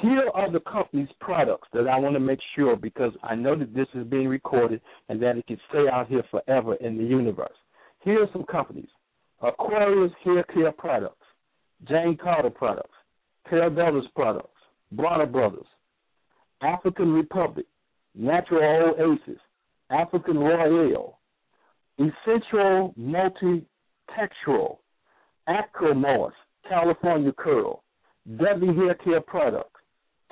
Here 0.00 0.28
are 0.34 0.50
the 0.50 0.60
company's 0.60 1.08
products 1.20 1.68
that 1.72 1.88
I 1.88 1.98
want 1.98 2.14
to 2.14 2.20
make 2.20 2.40
sure 2.56 2.76
because 2.76 3.12
I 3.22 3.34
know 3.34 3.56
that 3.56 3.74
this 3.74 3.86
is 3.94 4.06
being 4.06 4.28
recorded 4.28 4.80
and 5.08 5.22
that 5.22 5.36
it 5.36 5.46
can 5.46 5.58
stay 5.68 5.86
out 5.90 6.08
here 6.08 6.24
forever 6.30 6.74
in 6.76 6.98
the 6.98 7.04
universe. 7.04 7.56
Here 8.00 8.22
are 8.22 8.28
some 8.32 8.44
companies. 8.44 8.88
Aquarius 9.42 10.12
Hair 10.24 10.44
Care 10.44 10.72
Products, 10.72 11.23
Jane 11.88 12.16
Carter 12.16 12.50
Products, 12.50 12.94
Carabella's 13.50 14.06
Products, 14.14 14.48
Bronner 14.92 15.26
Brothers, 15.26 15.66
African 16.62 17.12
Republic, 17.12 17.66
Natural 18.14 18.94
Oasis, 18.98 19.40
African 19.90 20.38
Royale, 20.38 21.18
Essential 21.98 22.94
Multi-Textural, 22.96 24.78
Acromorph, 25.48 26.32
California 26.68 27.32
Curl, 27.36 27.82
Debbie 28.38 28.74
Hair 28.74 28.94
Care 29.04 29.20
Products, 29.20 29.80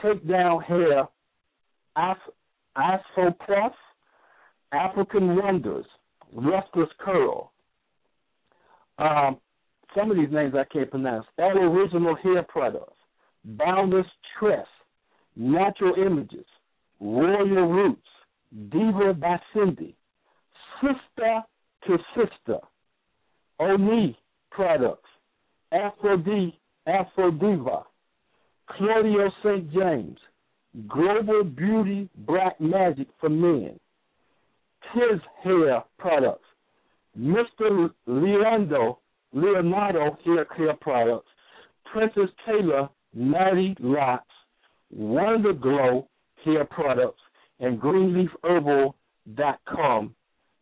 Take 0.02 0.26
Down 0.26 0.62
Hair, 0.62 1.08
As- 1.96 2.16
Plus, 3.44 3.72
African 4.72 5.36
Wonders, 5.36 5.84
Restless 6.32 6.88
Curl. 6.98 7.52
Um, 8.98 9.36
some 9.96 10.10
of 10.10 10.16
these 10.16 10.30
names 10.30 10.54
I 10.54 10.64
can't 10.64 10.90
pronounce. 10.90 11.26
All 11.38 11.58
Original 11.58 12.14
Hair 12.16 12.44
Products, 12.44 12.96
Boundless 13.44 14.06
Tress, 14.38 14.66
Natural 15.36 15.94
Images, 15.94 16.46
Royal 17.00 17.66
Roots, 17.68 18.00
Diva 18.70 19.14
by 19.14 19.38
Cindy, 19.54 19.96
Sister 20.80 21.42
to 21.86 21.98
Sister, 22.14 22.58
Oni 23.58 24.16
Products, 24.50 25.08
Aphrodite, 25.72 26.58
Aphrodeva, 26.86 27.84
Claudio 28.68 29.30
St. 29.42 29.72
James, 29.72 30.18
Global 30.88 31.44
Beauty 31.44 32.08
Black 32.26 32.60
Magic 32.60 33.08
for 33.20 33.28
Men, 33.28 33.78
Tis 34.92 35.20
Hair 35.42 35.84
Products, 35.98 36.44
Mr. 37.18 37.90
Leonardo, 38.06 38.98
Leonardo 39.32 40.16
Hair 40.24 40.44
Care 40.56 40.74
Products, 40.80 41.28
Princess 41.90 42.30
Taylor 42.46 42.88
Natty 43.14 43.74
Locks, 43.80 44.24
Wonder 44.90 45.52
Glow 45.52 46.08
Hair 46.44 46.64
Products, 46.66 47.20
and 47.60 47.80
GreenleafHerbal.com 47.80 50.14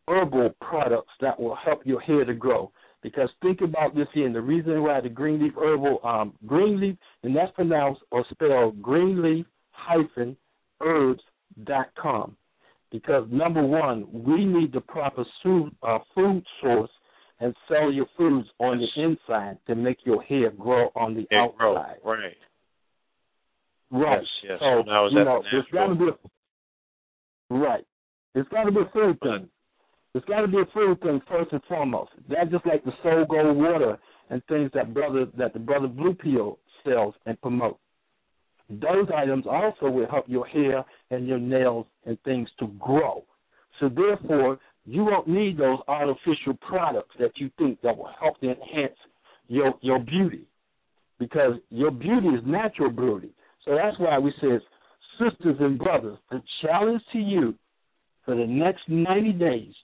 herbal 0.09 0.51
products 0.61 1.13
that 1.21 1.39
will 1.39 1.55
help 1.55 1.87
your 1.87 2.01
hair 2.01 2.25
to 2.25 2.35
grow. 2.35 2.73
Because 3.03 3.31
think 3.41 3.63
about 3.63 3.95
this 3.95 4.09
here, 4.13 4.27
and 4.27 4.35
the 4.35 4.41
reason 4.41 4.83
why 4.83 5.01
the 5.01 5.09
Greenleaf 5.09 5.55
Herbal, 5.55 6.01
um, 6.05 6.35
Greenleaf, 6.47 6.97
and 7.23 7.35
that's 7.35 7.51
pronounced 7.53 8.03
or 8.11 8.25
spelled 8.31 8.83
Greenleaf 8.83 9.47
hyphen 9.71 10.37
herbs 10.83 11.23
dot 11.65 11.87
com. 12.01 12.37
Because 12.93 13.27
number 13.31 13.65
one, 13.65 14.07
we 14.13 14.45
need 14.45 14.73
the 14.73 14.81
proper 14.81 15.25
food, 15.43 15.75
uh, 15.83 16.01
food 16.15 16.45
source 16.61 16.91
and 17.41 17.55
sell 17.69 17.91
your 17.91 18.07
foods 18.17 18.49
on 18.59 18.79
the 18.79 19.03
inside 19.03 19.59
to 19.67 19.75
make 19.75 19.99
your 20.05 20.23
hair 20.23 20.51
grow 20.51 20.91
on 20.95 21.15
the 21.15 21.27
grow, 21.31 21.77
outside. 21.77 21.97
right. 22.05 22.37
Right. 23.91 24.21
Yes, 24.45 24.51
yes. 24.51 24.59
So, 24.61 24.81
is 24.81 24.87
you 24.87 25.19
that 25.19 25.25
know, 25.25 25.43
it's 25.53 25.71
got 25.73 25.87
to 25.89 25.95
be 25.97 26.05
a, 26.05 27.55
right. 27.55 27.85
It's 28.35 28.49
got 28.51 28.65
to 28.65 28.71
be 28.71 28.81
a 28.81 28.91
food 28.93 29.19
thing. 29.21 29.49
It's 30.15 30.25
got 30.27 30.43
to 30.43 30.49
be 30.49 30.59
a 30.59 30.67
food 30.73 31.01
thing 31.01 31.21
first 31.29 31.53
and 31.53 31.61
foremost. 31.69 32.11
That's 32.29 32.51
just 32.51 32.67
like 32.67 32.85
the 32.85 32.93
Soul 33.03 33.27
Gold 33.29 33.57
water 33.57 33.99
and 34.29 34.43
things 34.49 34.71
that 34.75 34.95
brother 34.95 35.27
that 35.39 35.53
the 35.53 35.59
brother 35.59 35.89
Blue 35.89 36.15
Peel 36.15 36.59
sells 36.85 37.15
and 37.27 37.41
promote. 37.41 37.79
Those 38.69 39.09
items 39.15 39.47
also 39.51 39.91
will 39.91 40.09
help 40.09 40.27
your 40.29 40.47
hair 40.47 40.85
and 41.11 41.27
your 41.27 41.41
nails 41.41 41.87
and 42.07 42.17
things 42.23 42.49
to 42.61 42.69
grow. 42.79 43.25
So 43.81 43.89
therefore, 43.89 44.59
you 44.85 45.05
won't 45.05 45.29
need 45.29 45.59
those 45.59 45.79
artificial 45.89 46.55
products 46.61 47.15
that 47.19 47.33
you 47.37 47.51
think 47.59 47.81
that 47.83 47.97
will 47.97 48.11
help 48.21 48.41
to 48.41 48.47
enhance 48.51 48.97
your 49.49 49.75
your 49.83 49.99
beauty, 49.99 50.47
because 51.19 51.55
your 51.71 51.91
beauty 51.91 52.29
is 52.29 52.43
natural 52.47 52.91
beauty. 52.91 53.31
So 53.65 53.75
that's 53.75 53.99
why 53.99 54.19
we 54.19 54.33
says, 54.41 54.61
sisters 55.19 55.57
and 55.61 55.79
brothers, 55.79 56.19
the 56.31 56.43
challenge 56.63 57.03
to 57.13 57.19
you 57.19 57.55
for 58.25 58.35
the 58.35 58.47
next 58.47 58.89
90 58.89 59.33
days, 59.33 59.75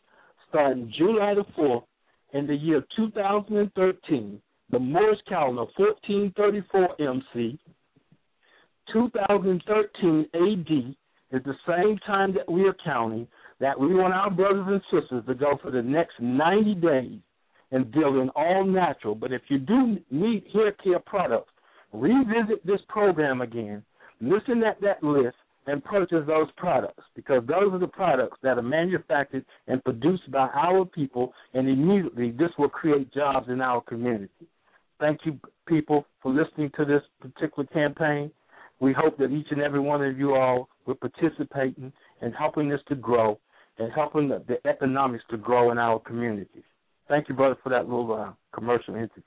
starting 0.48 0.92
July 0.96 1.34
the 1.34 1.44
4th 1.58 1.84
in 2.32 2.46
the 2.46 2.54
year 2.54 2.84
2013, 2.96 4.40
the 4.70 4.78
Moorish 4.78 5.20
calendar 5.28 5.64
1434 5.76 7.00
MC, 7.00 7.58
2013 8.92 10.26
AD 10.34 10.96
is 11.36 11.44
the 11.44 11.54
same 11.66 11.98
time 12.06 12.32
that 12.34 12.50
we 12.50 12.66
are 12.66 12.76
counting 12.84 13.26
that 13.60 13.78
we 13.78 13.94
want 13.94 14.14
our 14.14 14.30
brothers 14.30 14.66
and 14.66 14.82
sisters 14.90 15.24
to 15.26 15.34
go 15.34 15.58
for 15.62 15.70
the 15.70 15.82
next 15.82 16.14
90 16.20 16.74
days 16.74 17.20
and 17.72 17.90
deal 17.92 18.20
in 18.20 18.30
all 18.30 18.64
natural. 18.64 19.14
But 19.14 19.32
if 19.32 19.42
you 19.48 19.58
do 19.58 19.98
need 20.10 20.44
hair 20.52 20.72
care 20.72 20.98
products, 21.00 21.52
revisit 21.92 22.64
this 22.66 22.80
program 22.88 23.40
again, 23.40 23.82
listen 24.20 24.62
at 24.62 24.80
that 24.82 25.02
list, 25.02 25.36
and 25.66 25.84
purchase 25.84 26.24
those 26.26 26.48
products 26.56 27.02
because 27.14 27.42
those 27.46 27.72
are 27.72 27.78
the 27.78 27.88
products 27.88 28.38
that 28.42 28.56
are 28.56 28.62
manufactured 28.62 29.44
and 29.66 29.82
produced 29.82 30.30
by 30.30 30.48
our 30.54 30.84
people, 30.84 31.32
and 31.54 31.68
immediately 31.68 32.30
this 32.30 32.50
will 32.58 32.68
create 32.68 33.12
jobs 33.12 33.48
in 33.48 33.60
our 33.60 33.80
community. 33.80 34.46
Thank 35.00 35.20
you, 35.24 35.38
people, 35.66 36.06
for 36.22 36.32
listening 36.32 36.70
to 36.76 36.84
this 36.84 37.02
particular 37.20 37.66
campaign. 37.66 38.30
We 38.78 38.92
hope 38.92 39.18
that 39.18 39.30
each 39.30 39.48
and 39.50 39.60
every 39.60 39.80
one 39.80 40.04
of 40.04 40.18
you 40.18 40.34
all 40.34 40.68
will 40.86 40.94
participate 40.94 41.76
in, 41.78 41.92
in 42.22 42.32
helping 42.32 42.68
this 42.68 42.80
to 42.88 42.94
grow 42.94 43.38
and 43.78 43.92
helping 43.92 44.28
the, 44.28 44.42
the 44.48 44.66
economics 44.68 45.24
to 45.30 45.36
grow 45.36 45.70
in 45.70 45.78
our 45.78 45.98
communities. 45.98 46.62
Thank 47.08 47.28
you, 47.28 47.34
brother, 47.34 47.56
for 47.62 47.68
that 47.70 47.88
little 47.88 48.12
uh, 48.12 48.32
commercial 48.52 48.96
entity. 48.96 49.22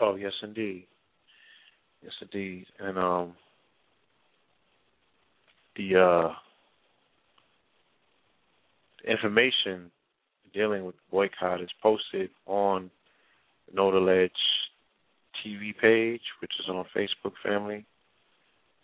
Oh, 0.00 0.14
yes, 0.14 0.32
indeed. 0.42 0.86
Yes, 2.02 2.12
indeed. 2.22 2.66
And 2.78 2.98
um, 2.98 3.34
the 5.76 5.96
uh, 5.96 6.32
information 9.10 9.90
dealing 10.54 10.84
with 10.84 10.94
boycott 11.10 11.60
is 11.60 11.68
posted 11.82 12.30
on 12.46 12.90
Know 13.72 13.92
the 13.92 14.28
TV 15.46 15.72
page, 15.80 16.22
which 16.40 16.50
is 16.58 16.68
on 16.68 16.84
Facebook 16.96 17.34
family. 17.42 17.84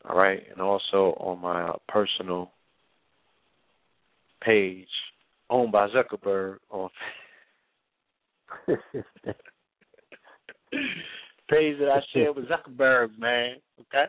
All 0.08 0.16
right, 0.16 0.42
and 0.52 0.60
also 0.60 1.16
on 1.18 1.40
my 1.40 1.72
personal 1.88 2.52
page 4.42 4.88
owned 5.50 5.72
by 5.72 5.88
Zuckerberg 5.88 6.58
on 6.70 6.88
page 11.48 11.78
that 11.78 11.88
I 11.88 12.00
share 12.12 12.32
with 12.32 12.46
Zuckerberg, 12.48 13.18
man. 13.18 13.56
Okay. 13.80 14.06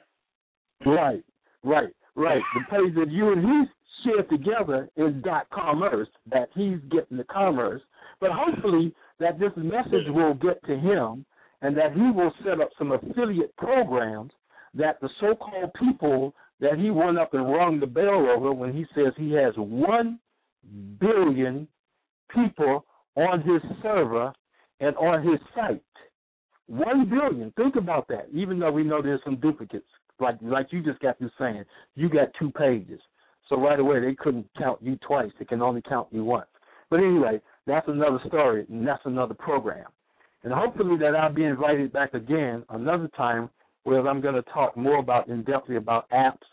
Right, 0.86 1.24
right, 1.64 1.94
right. 2.16 2.42
The 2.54 2.62
page 2.70 2.96
that 2.96 3.12
you 3.12 3.32
and 3.32 3.44
he 3.44 3.64
share 4.04 4.24
together 4.24 4.90
is 4.96 5.14
dot 5.24 5.48
commerce, 5.52 6.08
that 6.32 6.50
he's 6.54 6.78
getting 6.92 7.18
the 7.18 7.24
commerce. 7.26 7.82
But 8.20 8.32
hopefully 8.32 8.94
that 9.20 9.40
this 9.40 9.52
message 9.56 10.08
will 10.10 10.34
get 10.36 10.64
to 10.66 10.78
him 10.78 11.26
and 11.62 11.76
that 11.78 11.94
he 11.94 12.12
will 12.12 12.34
set 12.44 12.62
up 12.62 12.70
some 12.78 12.92
affiliate 12.92 13.56
programs 13.58 14.32
that 14.74 15.00
the 15.02 15.10
so 15.20 15.36
called 15.36 15.72
people 15.80 16.34
that 16.60 16.78
he 16.80 16.90
went 16.90 17.18
up 17.18 17.34
and 17.34 17.52
rung 17.52 17.80
the 17.80 17.88
bell 17.88 18.30
over 18.30 18.52
when 18.52 18.74
he 18.74 18.86
says 18.96 19.14
he 19.18 19.32
has 19.34 19.54
one 19.58 20.20
billion 21.00 21.68
people 22.34 22.86
on 23.16 23.42
his 23.42 23.62
server 23.82 24.34
and 24.80 24.96
on 24.98 25.26
his 25.28 25.40
site. 25.56 25.82
One 26.68 27.10
billion. 27.10 27.52
Think 27.52 27.76
about 27.76 28.08
that. 28.10 28.28
Even 28.34 28.60
though 28.60 28.72
we 28.72 28.84
know 28.84 29.02
there's 29.02 29.22
some 29.24 29.38
duplicates, 29.38 29.88
like 30.20 30.38
like 30.42 30.68
you 30.72 30.84
just 30.84 31.00
got 31.00 31.18
through 31.18 31.30
saying, 31.40 31.64
you 31.96 32.10
got 32.10 32.30
two 32.38 32.52
pages. 32.52 33.00
So 33.48 33.56
right 33.58 33.80
away 33.80 34.02
they 34.02 34.16
couldn't 34.16 34.48
count 34.58 34.82
you 34.82 34.98
twice. 34.98 35.32
They 35.40 35.46
can 35.46 35.62
only 35.62 35.82
count 35.82 36.08
you 36.12 36.26
once. 36.26 36.48
But 36.90 36.98
anyway, 36.98 37.42
that's 37.66 37.88
another 37.88 38.20
story, 38.28 38.66
and 38.70 38.86
that's 38.88 39.06
another 39.06 39.34
program. 39.34 39.88
And 40.44 40.54
hopefully 40.54 40.98
that 41.00 41.16
I'll 41.16 41.34
be 41.34 41.44
invited 41.44 41.92
back 41.94 42.14
again 42.14 42.64
another 42.70 43.10
time 43.16 43.50
where 43.88 44.06
I'm 44.06 44.20
going 44.20 44.36
to 44.36 44.42
talk 44.42 44.76
more 44.76 44.98
about 44.98 45.30
in 45.30 45.46
depthly 45.46 45.78
about 45.78 46.10
apps 46.10 46.44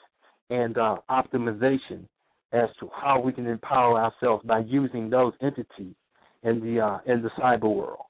and 0.51 0.79
uh, 0.79 0.99
optimization 1.11 2.07
as 2.53 2.69
to 2.79 2.89
how 2.95 3.19
we 3.19 3.33
can 3.33 3.49
empower 3.49 3.99
ourselves 4.01 4.45
by 4.47 4.61
using 4.61 5.11
those 5.11 5.33
entities 5.43 5.97
in 6.45 6.61
the 6.61 6.81
uh, 6.81 6.99
in 7.07 7.23
the 7.23 7.31
cyber 7.31 7.75
world, 7.75 8.05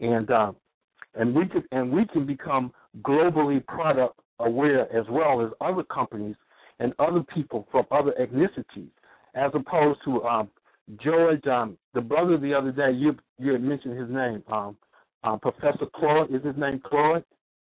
and 0.00 0.30
uh, 0.30 0.52
and 1.16 1.34
we 1.34 1.46
can 1.48 1.62
and 1.70 1.92
we 1.92 2.06
can 2.06 2.24
become 2.24 2.72
globally 3.02 3.62
product 3.66 4.18
aware 4.38 4.90
as 4.90 5.04
well 5.10 5.44
as 5.44 5.50
other 5.60 5.82
companies 5.82 6.36
and 6.78 6.94
other 6.98 7.22
people 7.34 7.68
from 7.70 7.84
other 7.90 8.14
ethnicities, 8.18 8.88
as 9.34 9.50
opposed 9.52 10.00
to 10.06 10.22
um, 10.24 10.48
George, 11.04 11.46
um, 11.46 11.76
the 11.92 12.00
brother 12.00 12.38
the 12.38 12.54
other 12.54 12.72
day. 12.72 12.90
You 12.90 13.16
you 13.38 13.52
had 13.52 13.62
mentioned 13.62 14.00
his 14.00 14.08
name, 14.08 14.42
um, 14.50 14.78
uh, 15.24 15.36
Professor 15.36 15.84
Claude. 15.94 16.34
Is 16.34 16.42
his 16.42 16.56
name 16.56 16.80
Claude? 16.82 17.22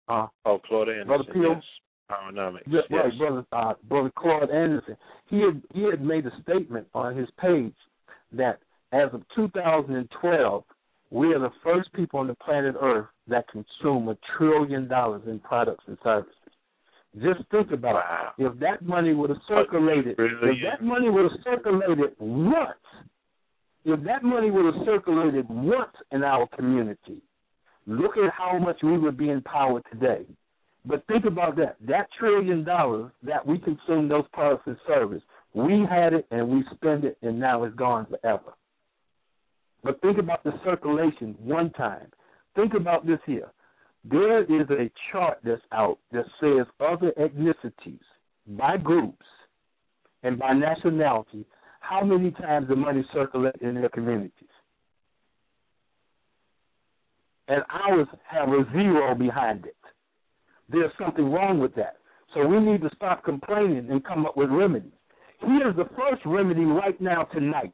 Uh, 0.10 0.28
oh, 0.46 0.60
Claude 0.66 0.90
Anderson. 0.90 1.08
Brother 1.08 1.24
Peel. 1.34 1.56
Yes. 1.56 1.64
Yeah, 2.10 2.64
yes. 2.68 2.84
Right, 2.90 3.18
brother, 3.20 3.46
uh, 3.52 3.74
brother 3.88 4.12
Claude 4.18 4.50
Anderson. 4.50 4.98
He 5.28 5.42
had 5.42 5.62
he 5.74 5.84
had 5.84 6.02
made 6.02 6.26
a 6.26 6.32
statement 6.42 6.88
on 6.96 7.16
his 7.16 7.28
page 7.40 7.76
that 8.32 8.60
as 8.92 9.10
of 9.14 9.22
2012, 9.36 10.64
we 11.12 11.34
are 11.34 11.40
the 11.40 11.52
first 11.64 11.94
people 11.94 12.20
on 12.20 12.28
the 12.28 12.36
planet 12.36 12.76
Earth 12.82 13.08
that 13.28 13.46
consume 13.50 14.10
a 14.10 14.18
trillion 14.38 14.88
dollars 14.88 15.22
in 15.28 15.40
products 15.40 15.84
and 15.88 15.98
services. 16.04 16.34
Just 17.22 17.42
think 17.52 17.72
about 17.72 17.96
wow. 17.96 18.32
it. 18.38 18.44
If 18.44 18.60
that 18.60 18.82
money 18.84 19.14
would 19.14 19.30
have 19.30 19.40
circulated, 19.48 20.16
if 20.20 20.58
that 20.64 20.84
money 20.84 21.10
would 21.10 21.24
have 21.24 21.40
circulated 21.44 22.16
once, 22.20 22.74
if 23.86 24.04
that 24.04 24.24
money 24.24 24.52
would 24.52 24.66
have 24.66 24.86
circulated 24.86 25.46
once 25.50 25.94
in 26.12 26.24
our 26.24 26.48
community, 26.56 27.22
look 27.90 28.18
at 28.18 28.32
how 28.32 28.58
much 28.59 28.77
we 28.84 28.98
would 28.98 29.18
be 29.18 29.30
empowered 29.30 29.84
today. 29.92 30.26
But 30.85 31.06
think 31.08 31.26
about 31.26 31.56
that. 31.58 31.76
That 31.88 32.08
trillion 32.18 32.64
dollars 32.64 33.11
that 33.24 33.45
we 33.45 33.58
consume 33.58 34.08
those 34.08 34.26
products 34.32 34.64
and 34.68 34.77
services, 34.88 35.24
we 35.53 35.85
had 35.90 36.14
it 36.14 36.26
and 36.32 36.48
we 36.48 36.64
spend 36.76 37.03
it 37.03 37.18
and 37.22 37.40
now 37.40 37.64
it's 37.64 37.76
gone 37.76 38.06
forever. 38.06 38.53
But 39.84 40.00
think 40.01 40.18
about 40.18 40.43
the 40.43 40.53
circulation 40.64 41.35
one 41.40 41.72
time. 41.72 42.08
Think 42.56 42.74
about 42.74 43.08
this 43.08 43.19
here. 43.26 43.51
There 44.03 44.43
is 44.43 44.69
a 44.69 44.90
chart 45.11 45.40
that's 45.43 45.61
out 45.72 46.00
that 46.11 46.26
says 46.40 46.66
other 46.80 47.11
ethnicities 47.19 48.00
by 48.48 48.77
groups 48.77 49.26
and 50.24 50.38
by 50.38 50.53
nationality, 50.53 51.45
how 51.80 52.03
many 52.03 52.32
times 52.32 52.68
the 52.68 52.76
money 52.76 53.06
circulates 53.14 53.58
in 53.61 53.76
their 53.76 53.90
communities. 53.90 54.50
And 57.50 57.64
ours 57.69 58.08
have 58.30 58.50
a 58.50 58.64
zero 58.72 59.16
behind 59.16 59.66
it. 59.66 59.76
There's 60.69 60.92
something 61.00 61.32
wrong 61.32 61.60
with 61.60 61.76
that. 61.76 61.98
So 62.34 62.45
we 62.48 62.60
need 62.60 62.82
to 62.82 62.90
stop 62.95 63.24
complaining 63.24 63.88
and 63.90 64.06
come 64.06 64.26
up 64.26 64.38
with 64.38 64.50
remedies. 64.50 64.92
Here's 65.42 65.76
the 65.76 65.90
first 65.98 66.22
remedy 66.26 66.64
right 66.64 67.00
now 67.02 67.24
tonight. 67.24 67.74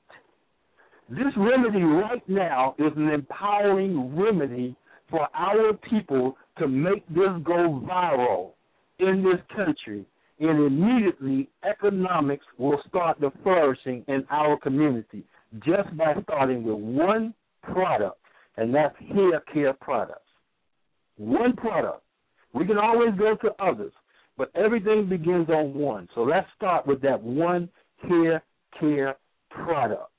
This 1.09 1.33
remedy 1.35 1.83
right 1.83 2.27
now 2.27 2.75
is 2.79 2.91
an 2.95 3.09
empowering 3.09 4.17
remedy 4.17 4.75
for 5.09 5.27
our 5.35 5.73
people 5.89 6.37
to 6.57 6.67
make 6.67 7.07
this 7.09 7.29
go 7.43 7.83
viral 7.85 8.51
in 8.99 9.23
this 9.23 9.41
country. 9.55 10.05
And 10.39 10.65
immediately, 10.65 11.49
economics 11.69 12.45
will 12.57 12.79
start 12.87 13.17
flourishing 13.43 14.03
in 14.07 14.25
our 14.29 14.57
community 14.57 15.23
just 15.65 15.95
by 15.95 16.13
starting 16.23 16.63
with 16.63 16.77
one 16.77 17.33
product, 17.61 18.19
and 18.57 18.73
that's 18.73 18.95
hair 19.13 19.41
care 19.53 19.73
products. 19.73 20.21
One 21.17 21.55
product. 21.55 22.01
We 22.53 22.65
can 22.65 22.77
always 22.77 23.13
go 23.17 23.35
to 23.35 23.63
others, 23.63 23.93
but 24.37 24.49
everything 24.55 25.09
begins 25.09 25.49
on 25.49 25.73
one. 25.73 26.07
So 26.15 26.21
let's 26.21 26.47
start 26.55 26.87
with 26.87 27.01
that 27.01 27.21
one 27.21 27.69
hair 28.07 28.43
care 28.79 29.17
product 29.49 30.11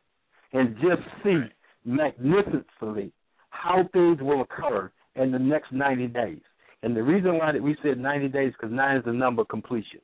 and 0.53 0.77
just 0.77 1.03
see 1.23 1.41
magnificently 1.85 3.13
how 3.51 3.89
things 3.93 4.19
will 4.21 4.43
occur 4.43 4.91
in 5.15 5.33
the 5.33 5.39
next 5.39 5.73
90 5.73 6.09
days. 6.09 6.41
And 6.83 6.97
the 6.97 7.03
reason 7.03 7.39
why 7.39 7.53
that 7.53 7.63
we 7.63 7.77
said 7.83 7.99
90 7.99 8.29
days 8.29 8.53
because 8.53 8.75
nine 8.75 8.99
is 8.99 9.05
the 9.05 9.13
number 9.13 9.43
of 9.43 9.49
completion. 9.49 10.01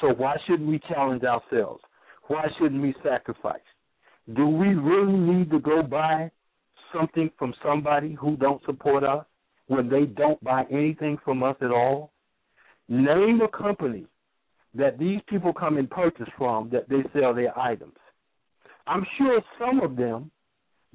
So 0.00 0.08
why 0.08 0.36
shouldn't 0.46 0.68
we 0.68 0.80
challenge 0.88 1.22
ourselves? 1.24 1.82
Why 2.28 2.46
shouldn't 2.58 2.80
we 2.80 2.94
sacrifice? 3.02 3.60
Do 4.34 4.46
we 4.46 4.68
really 4.68 5.12
need 5.12 5.50
to 5.50 5.58
go 5.58 5.82
buy 5.82 6.30
something 6.92 7.30
from 7.38 7.54
somebody 7.64 8.14
who 8.14 8.36
don't 8.36 8.62
support 8.64 9.04
us 9.04 9.24
when 9.66 9.88
they 9.88 10.04
don't 10.04 10.42
buy 10.42 10.64
anything 10.70 11.18
from 11.24 11.42
us 11.42 11.56
at 11.60 11.70
all? 11.70 12.12
Name 12.88 13.40
a 13.40 13.48
company 13.48 14.06
that 14.74 14.98
these 14.98 15.20
people 15.28 15.52
come 15.52 15.78
and 15.78 15.90
purchase 15.90 16.28
from 16.36 16.70
that 16.70 16.88
they 16.88 17.02
sell 17.12 17.34
their 17.34 17.56
items. 17.58 17.96
I'm 18.86 19.04
sure 19.18 19.40
some 19.58 19.80
of 19.80 19.96
them 19.96 20.30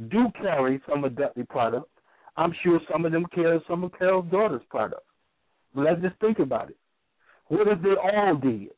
do 0.09 0.25
carry 0.41 0.81
some 0.89 1.03
of 1.03 1.15
Dudley 1.15 1.45
products. 1.49 1.89
I'm 2.37 2.53
sure 2.63 2.79
some 2.91 3.05
of 3.05 3.11
them 3.11 3.25
carry 3.33 3.59
some 3.67 3.83
of 3.83 3.97
Carol's 3.97 4.29
daughter's 4.29 4.61
products. 4.69 5.05
But 5.73 5.85
let's 5.85 6.01
just 6.01 6.19
think 6.19 6.39
about 6.39 6.69
it. 6.69 6.77
What 7.47 7.67
if 7.67 7.81
they 7.81 7.95
all 8.01 8.35
did? 8.35 8.69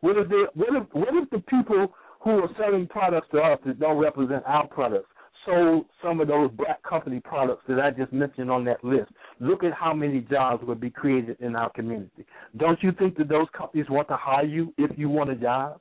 What 0.00 0.16
if 0.16 0.28
they 0.28 0.44
what 0.54 0.68
if 0.74 0.82
what 0.92 1.08
if 1.14 1.30
the 1.30 1.40
people 1.40 1.92
who 2.26 2.40
are 2.40 2.50
selling 2.58 2.88
products 2.88 3.28
to 3.30 3.38
us 3.38 3.60
that 3.64 3.78
don't 3.78 3.98
represent 3.98 4.42
our 4.46 4.66
products 4.66 5.06
sold 5.44 5.86
some 6.02 6.20
of 6.20 6.26
those 6.26 6.50
black 6.50 6.82
company 6.82 7.20
products 7.20 7.62
that 7.68 7.78
I 7.78 7.92
just 7.92 8.12
mentioned 8.12 8.50
on 8.50 8.64
that 8.64 8.82
list? 8.82 9.12
Look 9.38 9.62
at 9.62 9.72
how 9.72 9.94
many 9.94 10.22
jobs 10.22 10.64
would 10.66 10.80
be 10.80 10.90
created 10.90 11.36
in 11.38 11.54
our 11.54 11.70
community. 11.70 12.26
Don't 12.56 12.82
you 12.82 12.90
think 12.90 13.16
that 13.18 13.28
those 13.28 13.46
companies 13.56 13.86
want 13.88 14.08
to 14.08 14.16
hire 14.16 14.44
you 14.44 14.74
if 14.76 14.90
you 14.98 15.08
want 15.08 15.30
a 15.30 15.36
job? 15.36 15.78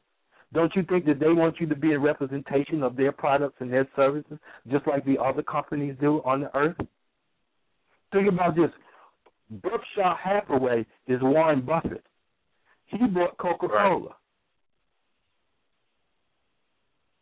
Don't 0.54 0.72
you 0.76 0.84
think 0.84 1.06
that 1.08 1.20
they 1.20 1.30
want 1.30 1.60
you 1.60 1.66
to 1.66 1.76
be 1.76 1.94
a 1.94 2.00
representation 2.00 2.84
of 2.84 2.96
their 2.96 3.12
products 3.12 3.56
and 3.60 3.74
their 3.74 3.88
services, 3.96 4.38
just 4.72 4.86
like 4.86 5.04
the 5.04 5.18
other 5.18 5.42
companies 5.42 5.96
do 6.00 6.22
on 6.26 6.42
the 6.42 6.56
earth? 6.56 6.78
Think 8.14 8.30
about 8.30 8.56
this. 8.56 8.70
Berkshire 9.50 10.14
Hathaway 10.24 10.86
is 11.08 11.20
Warren 11.24 11.62
Buffett. 11.62 12.04
He 12.86 13.00
bought 13.08 13.36
Coca 13.40 13.68
Cola. 13.68 14.00
Right. 14.04 14.12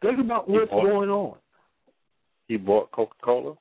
Think 0.04 0.20
about 0.20 0.50
what's 0.50 0.70
bought- 0.70 0.84
going 0.84 1.10
on. 1.10 1.38
He 2.48 2.58
bought 2.58 2.92
Coca 2.92 3.16
Cola. 3.24 3.56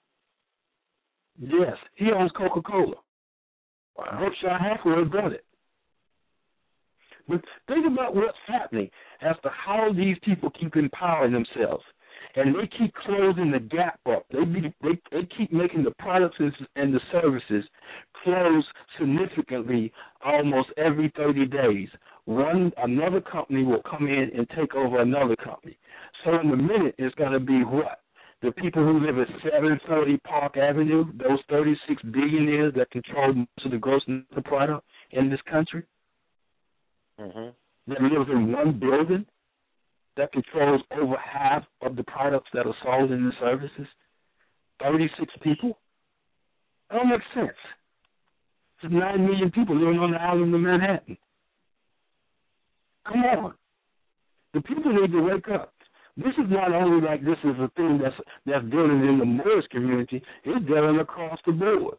Yes, 1.38 1.76
he 1.94 2.10
owns 2.12 2.32
Coca 2.32 2.60
Cola. 2.60 2.96
Wow. 3.96 4.18
Berkshire 4.18 4.58
Hathaway 4.58 5.04
bought 5.04 5.32
it. 5.32 5.44
But 7.28 7.40
think 7.68 7.86
about 7.86 8.14
what's 8.14 8.36
happening 8.46 8.90
as 9.20 9.36
to 9.44 9.50
how 9.50 9.92
these 9.92 10.16
people 10.24 10.50
keep 10.50 10.74
empowering 10.76 11.32
themselves, 11.32 11.84
and 12.34 12.54
they 12.54 12.66
keep 12.76 12.92
closing 13.06 13.52
the 13.52 13.60
gap 13.60 14.00
up. 14.10 14.26
They 14.32 14.44
be, 14.44 14.74
they, 14.82 15.00
they 15.12 15.28
keep 15.38 15.52
making 15.52 15.84
the 15.84 15.92
products 15.98 16.36
and, 16.40 16.52
and 16.74 16.92
the 16.92 17.00
services 17.12 17.64
close 18.24 18.64
significantly 18.98 19.92
almost 20.24 20.68
every 20.76 21.12
30 21.16 21.46
days. 21.46 21.88
One 22.24 22.72
another 22.76 23.20
company 23.20 23.64
will 23.64 23.82
come 23.82 24.06
in 24.06 24.30
and 24.36 24.48
take 24.56 24.74
over 24.74 25.00
another 25.00 25.36
company. 25.36 25.76
So 26.24 26.38
in 26.38 26.50
a 26.50 26.56
minute, 26.56 26.94
it's 26.98 27.14
going 27.16 27.32
to 27.32 27.40
be 27.40 27.64
what 27.64 28.00
the 28.42 28.52
people 28.52 28.84
who 28.84 29.00
live 29.04 29.18
at 29.18 29.28
740 29.42 30.18
Park 30.18 30.56
Avenue, 30.56 31.04
those 31.16 31.38
36 31.48 32.02
billionaires 32.12 32.74
that 32.76 32.90
control 32.90 33.34
most 33.34 33.64
of 33.64 33.70
the 33.72 33.78
gross 33.78 34.02
national 34.06 34.42
product 34.44 34.86
in 35.12 35.30
this 35.30 35.40
country 35.50 35.84
hmm 37.18 37.48
that 37.88 38.00
lives 38.00 38.30
in 38.30 38.52
one 38.52 38.78
building 38.78 39.26
that 40.16 40.30
controls 40.32 40.80
over 40.96 41.16
half 41.16 41.64
of 41.80 41.96
the 41.96 42.04
products 42.04 42.48
that 42.54 42.66
are 42.66 42.74
sold 42.84 43.10
in 43.10 43.24
the 43.24 43.32
services? 43.40 43.86
36 44.80 45.32
people? 45.42 45.78
That 46.90 46.98
don't 46.98 47.08
make 47.08 47.20
sense. 47.34 47.56
There's 48.80 48.92
9 48.92 49.26
million 49.26 49.50
people 49.50 49.76
living 49.76 49.98
on 49.98 50.12
the 50.12 50.18
island 50.18 50.54
of 50.54 50.60
Manhattan. 50.60 51.16
Come 53.06 53.22
on. 53.22 53.54
The 54.54 54.60
people 54.60 54.92
need 54.92 55.12
to 55.12 55.22
wake 55.22 55.48
up. 55.48 55.72
This 56.16 56.34
is 56.34 56.50
not 56.50 56.72
only 56.72 57.04
like 57.04 57.24
this 57.24 57.38
is 57.42 57.58
a 57.58 57.70
thing 57.74 57.98
that's 58.02 58.14
that's 58.44 58.64
dealing 58.66 59.00
in 59.08 59.18
the 59.18 59.24
Moorish 59.24 59.66
community, 59.70 60.22
it's 60.44 60.66
dealing 60.66 60.98
across 60.98 61.38
the 61.46 61.52
board. 61.52 61.96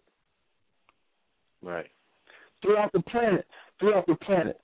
Right. 1.63 1.89
Throughout 2.61 2.91
the 2.93 3.01
planet. 3.01 3.47
Throughout 3.79 4.05
the 4.05 4.15
planet. 4.15 4.59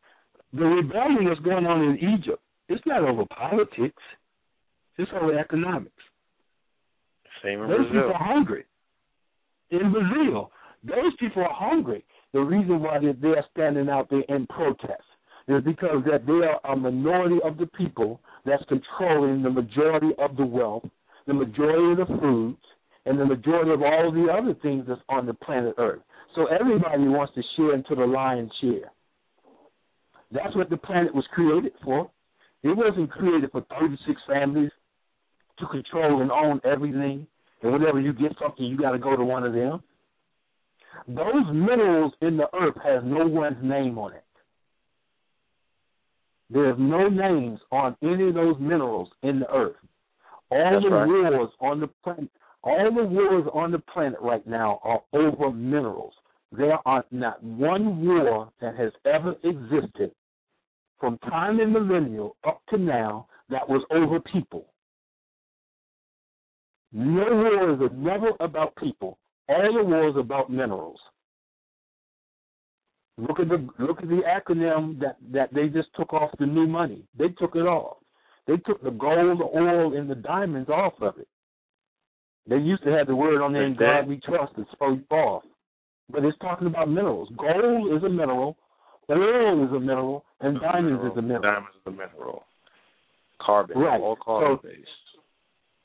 The 0.53 0.65
rebellion 0.65 1.25
that's 1.27 1.39
going 1.41 1.65
on 1.65 1.81
in 1.81 1.97
Egypt, 1.97 2.41
it's 2.69 2.81
not 2.85 3.03
over 3.03 3.23
politics. 3.25 4.01
It's 4.97 5.11
over 5.19 5.37
economics. 5.37 5.93
Same 7.43 7.61
in 7.61 7.69
Those 7.69 7.77
Brazil. 7.77 7.91
people 7.91 8.13
are 8.13 8.33
hungry. 8.33 8.65
In 9.71 9.91
Brazil, 9.91 10.51
those 10.83 11.15
people 11.19 11.43
are 11.43 11.53
hungry. 11.53 12.03
The 12.33 12.39
reason 12.39 12.81
why 12.81 12.99
they're, 12.99 13.13
they're 13.13 13.45
standing 13.51 13.89
out 13.89 14.09
there 14.09 14.23
in 14.29 14.45
protest. 14.47 15.03
Is 15.49 15.63
because 15.63 16.03
that 16.05 16.25
they 16.27 16.45
are 16.45 16.59
a 16.71 16.75
minority 16.75 17.37
of 17.43 17.57
the 17.57 17.65
people 17.65 18.21
that's 18.45 18.63
controlling 18.69 19.41
the 19.41 19.49
majority 19.49 20.11
of 20.19 20.37
the 20.37 20.45
wealth, 20.45 20.85
the 21.25 21.33
majority 21.33 22.01
of 22.01 22.07
the 22.07 22.17
foods, 22.19 22.57
and 23.05 23.19
the 23.19 23.25
majority 23.25 23.71
of 23.71 23.81
all 23.81 24.11
the 24.11 24.31
other 24.31 24.53
things 24.61 24.85
that's 24.87 25.01
on 25.09 25.25
the 25.25 25.33
planet 25.33 25.73
Earth. 25.79 26.01
So 26.35 26.45
everybody 26.47 27.07
wants 27.07 27.33
to 27.33 27.41
share 27.55 27.73
into 27.73 27.95
the 27.95 28.05
lion's 28.05 28.51
share. 28.61 28.91
That's 30.31 30.55
what 30.55 30.69
the 30.69 30.77
planet 30.77 31.13
was 31.15 31.25
created 31.33 31.73
for. 31.83 32.11
It 32.61 32.77
wasn't 32.77 33.09
created 33.09 33.51
for 33.51 33.65
36 33.79 34.21
families 34.27 34.71
to 35.59 35.65
control 35.67 36.21
and 36.21 36.31
own 36.31 36.61
everything. 36.63 37.25
And 37.63 37.73
whenever 37.73 37.99
you 37.99 38.13
get 38.13 38.33
something, 38.39 38.65
you 38.65 38.77
got 38.77 38.91
to 38.91 38.99
go 38.99 39.15
to 39.15 39.23
one 39.23 39.43
of 39.43 39.53
them. 39.53 39.81
Those 41.07 41.47
minerals 41.51 42.13
in 42.21 42.37
the 42.37 42.47
earth 42.53 42.75
has 42.83 43.01
no 43.03 43.25
one's 43.25 43.57
name 43.63 43.97
on 43.97 44.13
it. 44.13 44.23
There's 46.49 46.77
no 46.79 47.09
names 47.09 47.59
on 47.71 47.95
any 48.01 48.29
of 48.29 48.33
those 48.33 48.55
minerals 48.59 49.09
in 49.23 49.39
the 49.39 49.51
earth. 49.51 49.75
All 50.51 50.71
That's 50.71 50.83
the 50.83 50.89
right. 50.89 51.07
wars 51.07 51.49
on 51.61 51.79
the 51.79 51.89
planet, 52.03 52.29
all 52.63 52.91
the 52.93 53.03
wars 53.03 53.45
on 53.53 53.71
the 53.71 53.79
planet 53.79 54.19
right 54.19 54.45
now 54.47 54.79
are 54.83 55.01
over 55.13 55.51
minerals. 55.51 56.13
There 56.51 56.79
are 56.87 57.05
not 57.11 57.43
one 57.43 58.05
war 58.05 58.51
that 58.59 58.75
has 58.75 58.91
ever 59.05 59.35
existed 59.43 60.11
from 60.99 61.19
time 61.19 61.59
immemorial 61.59 62.35
up 62.45 62.61
to 62.69 62.77
now 62.77 63.27
that 63.49 63.67
was 63.67 63.85
over 63.91 64.19
people. 64.19 64.65
No 66.91 67.23
wars 67.23 67.79
are 67.81 67.95
never 67.95 68.31
about 68.39 68.75
people. 68.77 69.19
All 69.47 69.73
the 69.73 69.83
wars 69.83 70.15
are 70.15 70.21
about 70.21 70.49
minerals. 70.49 70.99
Look 73.27 73.39
at 73.39 73.49
the 73.49 73.67
look 73.79 74.01
at 74.01 74.07
the 74.07 74.21
acronym 74.25 74.99
that 74.99 75.17
that 75.33 75.53
they 75.53 75.67
just 75.67 75.89
took 75.95 76.13
off 76.13 76.31
the 76.39 76.45
new 76.45 76.67
money. 76.67 77.03
They 77.17 77.29
took 77.29 77.55
it 77.55 77.67
off. 77.67 77.97
They 78.47 78.57
took 78.57 78.81
the 78.81 78.91
gold, 78.91 79.39
the 79.39 79.59
oil, 79.59 79.97
and 79.97 80.09
the 80.09 80.15
diamonds 80.15 80.69
off 80.69 80.93
of 81.01 81.17
it. 81.17 81.27
They 82.47 82.57
used 82.57 82.83
to 82.83 82.91
have 82.91 83.07
the 83.07 83.15
word 83.15 83.41
on 83.41 83.51
there, 83.53 83.63
"In 83.63 83.75
God. 83.75 84.07
We 84.07 84.19
Trust." 84.21 84.53
It's 84.57 84.71
spoke 84.71 84.99
off, 85.11 85.43
but 86.09 86.23
it's 86.23 86.37
talking 86.39 86.67
about 86.67 86.89
minerals. 86.89 87.29
Gold 87.35 87.91
is 87.91 88.03
a 88.03 88.09
mineral, 88.09 88.57
oil 89.09 89.65
is 89.65 89.71
a 89.73 89.79
mineral, 89.79 90.23
and 90.39 90.59
diamonds 90.61 91.03
is 91.11 91.17
a 91.17 91.21
mineral. 91.21 91.41
Diamonds 91.41 91.75
is 91.75 91.87
a 91.87 91.91
mineral. 91.91 92.43
Carbon. 93.39 93.77
Right. 93.77 93.99
All 93.99 94.15
carbon 94.15 94.57
So- 94.57 94.67
based. 94.67 94.89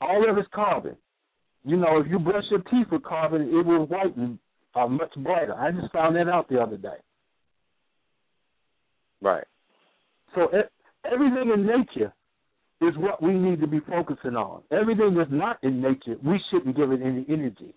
all 0.01 0.29
of 0.29 0.37
it's 0.37 0.47
carbon. 0.49 0.95
You 1.63 1.77
know, 1.77 1.99
if 1.99 2.07
you 2.07 2.19
brush 2.19 2.49
your 2.49 2.61
teeth 2.61 2.91
with 2.91 3.03
carbon, 3.03 3.41
it 3.41 3.65
will 3.65 3.85
whiten 3.87 4.39
uh, 4.75 4.87
much 4.87 5.13
brighter. 5.15 5.55
I 5.55 5.71
just 5.71 5.91
found 5.91 6.15
that 6.15 6.29
out 6.29 6.47
the 6.47 6.61
other 6.61 6.77
day. 6.77 6.97
Right. 9.21 9.45
So 10.33 10.49
everything 11.11 11.51
in 11.53 11.65
nature 11.65 12.13
is 12.81 12.93
what 12.97 13.21
we 13.21 13.33
need 13.33 13.61
to 13.61 13.67
be 13.67 13.79
focusing 13.87 14.35
on. 14.35 14.61
Everything 14.71 15.15
that's 15.17 15.31
not 15.31 15.57
in 15.63 15.81
nature, 15.81 16.15
we 16.23 16.39
shouldn't 16.51 16.75
give 16.75 16.91
it 16.91 17.01
any 17.01 17.25
energy 17.29 17.73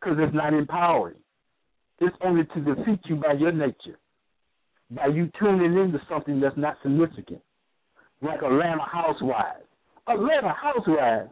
because 0.00 0.18
it's 0.20 0.34
not 0.34 0.52
empowering. 0.52 1.16
It's 2.00 2.16
only 2.22 2.44
to 2.44 2.60
defeat 2.60 3.00
you 3.04 3.16
by 3.16 3.32
your 3.32 3.52
nature, 3.52 3.98
by 4.90 5.06
you 5.06 5.30
tuning 5.38 5.78
into 5.78 5.98
something 6.08 6.40
that's 6.40 6.56
not 6.56 6.76
significant, 6.82 7.40
like 8.20 8.42
Atlanta 8.42 8.84
Housewives. 8.90 9.64
Atlanta 10.08 10.52
Housewives. 10.52 11.30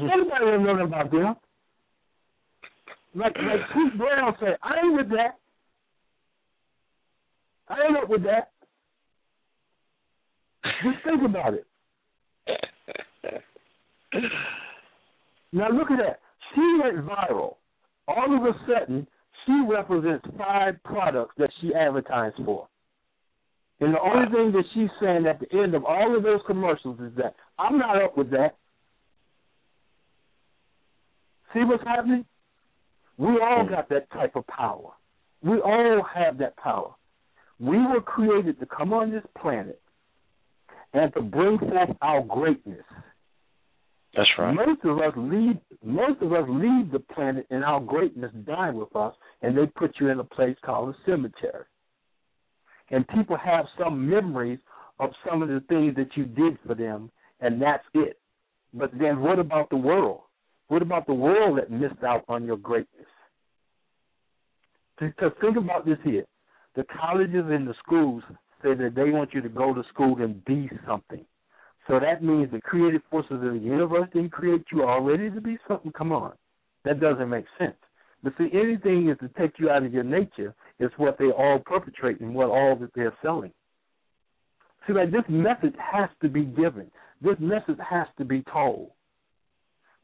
Anybody 0.00 0.44
don't 0.44 0.64
know 0.64 0.84
about 0.84 1.10
them. 1.10 1.36
Like 3.14 3.36
like 3.36 3.60
Pete 3.74 3.98
Brown 3.98 4.34
said, 4.40 4.56
I 4.62 4.84
ain't 4.84 4.96
with 4.96 5.10
that. 5.10 5.38
I 7.72 7.88
ain't 7.88 7.96
up 7.96 8.08
with 8.08 8.22
that. 8.24 8.50
Just 10.84 11.04
think 11.04 11.22
about 11.24 11.54
it. 11.54 11.66
Now 15.52 15.68
look 15.70 15.90
at 15.90 15.98
that. 15.98 16.20
She 16.54 16.80
went 16.82 17.06
viral. 17.06 17.56
All 18.08 18.36
of 18.36 18.42
a 18.44 18.52
sudden, 18.66 19.06
she 19.46 19.52
represents 19.68 20.24
five 20.36 20.74
products 20.84 21.34
that 21.38 21.50
she 21.60 21.72
advertised 21.74 22.36
for. 22.44 22.68
And 23.80 23.94
the 23.94 24.00
only 24.00 24.30
thing 24.30 24.52
that 24.52 24.64
she's 24.74 24.90
saying 25.00 25.26
at 25.26 25.40
the 25.40 25.58
end 25.58 25.74
of 25.74 25.84
all 25.84 26.16
of 26.16 26.22
those 26.22 26.40
commercials 26.46 27.00
is 27.00 27.12
that 27.16 27.34
I'm 27.58 27.78
not 27.78 28.00
up 28.00 28.16
with 28.16 28.30
that. 28.30 28.56
See 31.54 31.64
what's 31.64 31.82
happening? 31.84 32.24
We 33.18 33.26
all 33.26 33.64
hmm. 33.64 33.72
got 33.72 33.88
that 33.88 34.10
type 34.10 34.36
of 34.36 34.46
power. 34.46 34.90
We 35.42 35.58
all 35.58 36.02
have 36.14 36.38
that 36.38 36.56
power. 36.56 36.94
We 37.62 37.78
were 37.78 38.00
created 38.00 38.58
to 38.58 38.66
come 38.66 38.92
on 38.92 39.12
this 39.12 39.22
planet 39.40 39.80
and 40.92 41.14
to 41.14 41.22
bring 41.22 41.58
forth 41.60 41.90
our 42.02 42.20
greatness. 42.20 42.82
That's 44.16 44.28
right. 44.36 44.52
Most 44.52 44.84
of 44.84 44.98
us 44.98 45.12
leave 45.16 45.58
most 45.84 46.20
of 46.22 46.32
us 46.32 46.44
leave 46.48 46.90
the 46.90 46.98
planet 47.14 47.46
and 47.50 47.64
our 47.64 47.78
greatness 47.78 48.32
die 48.44 48.70
with 48.70 48.94
us 48.96 49.14
and 49.42 49.56
they 49.56 49.66
put 49.66 49.94
you 50.00 50.08
in 50.08 50.18
a 50.18 50.24
place 50.24 50.56
called 50.64 50.92
a 50.92 50.98
cemetery. 51.06 51.64
And 52.90 53.06
people 53.08 53.36
have 53.36 53.66
some 53.78 54.10
memories 54.10 54.58
of 54.98 55.10
some 55.26 55.40
of 55.40 55.48
the 55.48 55.62
things 55.68 55.94
that 55.94 56.16
you 56.16 56.24
did 56.24 56.58
for 56.66 56.74
them 56.74 57.12
and 57.40 57.62
that's 57.62 57.84
it. 57.94 58.18
But 58.74 58.90
then 58.98 59.20
what 59.20 59.38
about 59.38 59.70
the 59.70 59.76
world? 59.76 60.22
What 60.66 60.82
about 60.82 61.06
the 61.06 61.14
world 61.14 61.58
that 61.58 61.70
missed 61.70 62.02
out 62.04 62.24
on 62.28 62.44
your 62.44 62.56
greatness? 62.56 63.06
Because 64.98 65.30
think 65.40 65.56
about 65.56 65.86
this 65.86 65.98
here. 66.02 66.24
The 66.74 66.84
colleges 66.84 67.44
and 67.48 67.66
the 67.68 67.74
schools 67.84 68.22
say 68.62 68.74
that 68.74 68.94
they 68.94 69.10
want 69.10 69.34
you 69.34 69.40
to 69.42 69.48
go 69.48 69.74
to 69.74 69.82
school 69.92 70.22
and 70.22 70.44
be 70.44 70.70
something. 70.86 71.24
So 71.88 71.98
that 71.98 72.22
means 72.22 72.50
the 72.50 72.60
creative 72.60 73.02
forces 73.10 73.32
of 73.32 73.52
the 73.52 73.58
universe 73.58 74.08
didn't 74.12 74.32
create 74.32 74.64
you 74.72 74.84
already 74.84 75.30
to 75.30 75.40
be 75.40 75.58
something. 75.68 75.92
Come 75.92 76.12
on. 76.12 76.32
That 76.84 77.00
doesn't 77.00 77.28
make 77.28 77.44
sense. 77.58 77.76
But 78.22 78.34
see, 78.38 78.48
anything 78.52 79.08
is 79.08 79.18
to 79.18 79.28
take 79.38 79.58
you 79.58 79.68
out 79.68 79.82
of 79.82 79.92
your 79.92 80.04
nature 80.04 80.54
is 80.78 80.90
what 80.96 81.18
they 81.18 81.30
all 81.30 81.58
perpetrate 81.58 82.20
and 82.20 82.34
what 82.34 82.48
all 82.50 82.76
that 82.76 82.90
they're 82.94 83.14
selling. 83.20 83.52
See, 84.86 84.92
like 84.92 85.10
this 85.10 85.24
message 85.28 85.74
has 85.78 86.08
to 86.22 86.28
be 86.28 86.44
given. 86.44 86.90
This 87.20 87.36
message 87.40 87.78
has 87.88 88.06
to 88.18 88.24
be 88.24 88.42
told. 88.52 88.90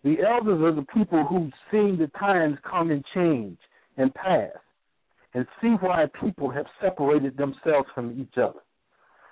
The 0.04 0.16
elders 0.28 0.62
are 0.62 0.74
the 0.74 0.86
people 0.94 1.24
who've 1.24 1.52
seen 1.70 1.98
the 1.98 2.08
times 2.18 2.58
come 2.68 2.90
and 2.90 3.04
change 3.14 3.58
and 3.96 4.12
pass 4.14 4.50
and 5.34 5.46
see 5.60 5.74
why 5.80 6.06
people 6.20 6.50
have 6.50 6.66
separated 6.80 7.36
themselves 7.36 7.88
from 7.94 8.18
each 8.20 8.38
other. 8.38 8.60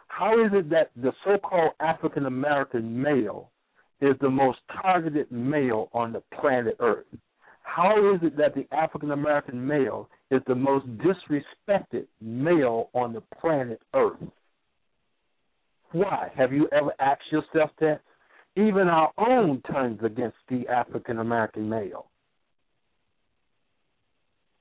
How 0.08 0.44
is 0.44 0.50
it 0.52 0.70
that 0.70 0.90
the 0.96 1.12
so 1.24 1.38
called 1.38 1.72
African 1.80 2.26
American 2.26 3.00
male 3.00 3.50
is 4.00 4.14
the 4.20 4.30
most 4.30 4.58
targeted 4.82 5.30
male 5.30 5.88
on 5.92 6.12
the 6.12 6.22
planet 6.40 6.76
Earth? 6.80 7.06
How 7.62 8.14
is 8.14 8.20
it 8.22 8.36
that 8.36 8.54
the 8.54 8.66
African 8.74 9.10
American 9.10 9.66
male 9.66 10.08
is 10.30 10.40
the 10.46 10.54
most 10.54 10.86
disrespected 10.98 12.06
male 12.20 12.88
on 12.94 13.12
the 13.12 13.22
planet 13.40 13.80
Earth? 13.94 14.20
Why? 15.92 16.30
Have 16.36 16.52
you 16.52 16.68
ever 16.72 16.92
asked 17.00 17.30
yourself 17.30 17.70
that? 17.80 18.00
Even 18.56 18.88
our 18.88 19.12
own 19.18 19.60
turns 19.70 20.00
against 20.02 20.38
the 20.48 20.66
African 20.68 21.18
American 21.18 21.68
male. 21.68 22.06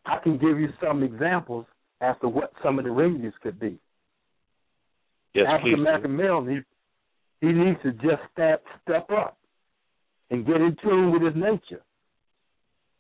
I 0.06 0.20
can 0.20 0.38
give 0.38 0.60
you 0.60 0.70
some 0.82 1.04
examples 1.04 1.66
as 2.02 2.16
to 2.22 2.30
what 2.30 2.52
some 2.64 2.80
of 2.80 2.86
the 2.86 2.92
remedies 2.92 3.34
could 3.42 3.60
be. 3.60 3.80
Yes, 5.34 5.46
African 5.50 5.80
American 5.80 6.16
male 6.16 6.42
needs 6.42 6.66
he 7.42 7.48
needs 7.48 7.80
to 7.84 7.92
just 7.94 8.22
step 8.32 8.64
step 8.84 9.10
up 9.12 9.38
and 10.32 10.46
get 10.46 10.58
in 10.58 10.76
tune 10.82 11.12
with 11.12 11.22
his 11.22 11.36
nature 11.36 11.84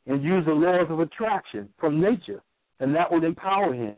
and 0.07 0.23
use 0.23 0.45
the 0.45 0.51
laws 0.51 0.87
of 0.89 0.99
attraction 0.99 1.69
from 1.79 1.99
nature, 2.01 2.41
and 2.79 2.93
that 2.95 3.11
will 3.11 3.23
empower 3.23 3.73
him 3.73 3.95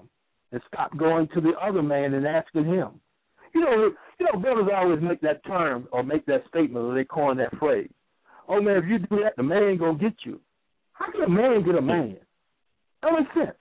and 0.51 0.61
stop 0.67 0.95
going 0.97 1.27
to 1.33 1.41
the 1.41 1.51
other 1.61 1.81
man 1.81 2.13
and 2.13 2.25
asking 2.25 2.65
him. 2.65 2.99
You 3.53 3.61
know, 3.61 3.91
you 4.19 4.25
know, 4.25 4.39
brothers 4.39 4.69
always 4.73 5.01
make 5.01 5.19
that 5.21 5.43
term 5.45 5.87
or 5.91 6.03
make 6.03 6.25
that 6.27 6.43
statement 6.47 6.85
or 6.85 6.95
they 6.95 7.03
coin 7.03 7.37
that 7.37 7.57
phrase. 7.57 7.89
Oh 8.47 8.61
man, 8.61 8.77
if 8.77 8.85
you 8.85 8.99
do 8.99 9.23
that, 9.23 9.35
the 9.35 9.43
man 9.43 9.77
gonna 9.77 9.97
get 9.97 10.13
you. 10.23 10.39
How 10.93 11.11
can 11.11 11.23
a 11.23 11.29
man 11.29 11.65
get 11.65 11.75
a 11.75 11.81
man? 11.81 12.17
That 13.01 13.13
makes 13.13 13.33
sense. 13.33 13.57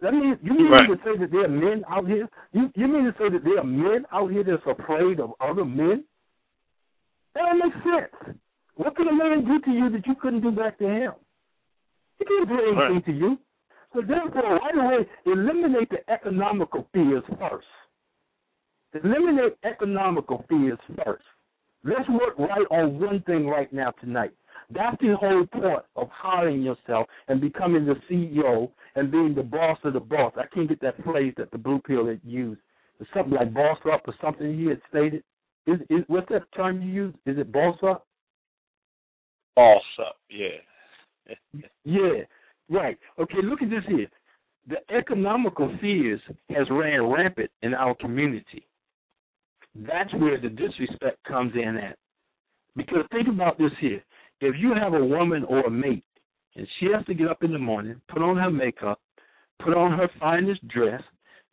That 0.00 0.14
means 0.14 0.38
you 0.42 0.52
mean 0.52 0.70
Right. 0.70 0.86
to 0.86 0.96
say 1.04 1.16
that 1.18 1.30
there 1.30 1.44
are 1.44 1.48
men 1.48 1.84
out 1.88 2.06
here? 2.06 2.28
You 2.52 2.70
you 2.76 2.86
mean 2.86 3.04
to 3.04 3.14
say 3.18 3.28
that 3.30 3.42
there 3.44 3.58
are 3.58 3.64
men 3.64 4.06
out 4.12 4.30
here 4.30 4.44
that's 4.44 4.64
afraid 4.66 5.18
of 5.20 5.34
other 5.40 5.64
men? 5.64 6.04
That 7.34 7.42
don't 7.46 7.58
make 7.58 7.74
sense. 7.82 8.38
What 8.76 8.94
could 8.94 9.08
a 9.08 9.12
man 9.12 9.44
do 9.44 9.58
to 9.60 9.70
you 9.72 9.90
that 9.90 10.06
you 10.06 10.14
couldn't 10.14 10.40
do 10.40 10.52
back 10.52 10.78
to 10.78 10.88
him? 10.88 11.12
He 12.18 12.24
can't 12.24 12.48
do 12.48 12.54
anything 12.54 12.76
Right. 12.76 13.04
to 13.04 13.12
you. 13.12 13.38
So 13.92 14.02
therefore, 14.02 14.58
right 14.58 14.76
away, 14.76 15.08
eliminate 15.24 15.88
the 15.90 16.08
economical 16.10 16.84
fears 16.92 17.24
first. 17.38 17.66
Eliminate 18.92 19.56
economical 19.64 20.44
fears 20.48 20.78
first. 21.04 21.24
Let's 21.84 22.08
work 22.08 22.38
right 22.38 22.66
on 22.70 22.98
one 23.00 23.20
thing 23.22 23.48
right 23.48 23.72
now 23.72 23.92
tonight. 23.92 24.32
That's 24.70 24.96
the 25.00 25.16
whole 25.16 25.46
point 25.46 25.82
of 25.96 26.08
hiring 26.12 26.62
yourself 26.62 27.06
and 27.28 27.40
becoming 27.40 27.86
the 27.86 27.94
CEO 28.10 28.70
and 28.96 29.10
being 29.10 29.34
the 29.34 29.42
boss 29.42 29.78
of 29.84 29.94
the 29.94 30.00
boss. 30.00 30.34
I 30.36 30.44
can't 30.52 30.68
get 30.68 30.80
that 30.82 31.02
phrase 31.04 31.32
that 31.38 31.50
the 31.50 31.58
blue 31.58 31.80
pill 31.80 32.06
had 32.06 32.20
used. 32.22 32.60
It's 33.00 33.08
something 33.14 33.32
like 33.32 33.54
boss 33.54 33.78
up 33.90 34.02
or 34.06 34.14
something 34.20 34.58
he 34.58 34.66
had 34.66 34.80
stated. 34.90 35.22
Is, 35.66 35.80
is 35.88 36.04
what's 36.08 36.28
that 36.30 36.50
term 36.54 36.82
you 36.82 36.88
use? 36.88 37.14
Is 37.24 37.38
it 37.38 37.50
boss 37.52 37.76
up? 37.82 38.06
Boss 39.56 39.82
up, 40.00 40.16
yeah. 40.30 41.62
yeah, 41.84 42.22
right. 42.68 42.98
Okay, 43.18 43.38
look 43.42 43.62
at 43.62 43.70
this 43.70 43.84
here. 43.88 44.08
The 44.68 44.94
economical 44.94 45.74
fears 45.80 46.20
has 46.50 46.66
ran 46.70 47.02
rampant 47.04 47.50
in 47.62 47.72
our 47.72 47.94
community. 47.94 48.66
That's 49.74 50.12
where 50.14 50.40
the 50.40 50.48
disrespect 50.48 51.18
comes 51.26 51.52
in 51.54 51.76
at. 51.76 51.96
Because 52.76 53.04
think 53.10 53.28
about 53.28 53.58
this 53.58 53.72
here. 53.80 54.02
If 54.40 54.54
you 54.58 54.72
have 54.74 54.94
a 54.94 55.04
woman 55.04 55.44
or 55.44 55.60
a 55.60 55.70
mate 55.70 56.04
and 56.54 56.66
she 56.78 56.86
has 56.94 57.04
to 57.06 57.14
get 57.14 57.28
up 57.28 57.42
in 57.42 57.52
the 57.52 57.58
morning, 57.58 58.00
put 58.08 58.22
on 58.22 58.36
her 58.36 58.50
makeup, 58.50 59.00
put 59.62 59.74
on 59.74 59.96
her 59.98 60.08
finest 60.20 60.66
dress, 60.68 61.02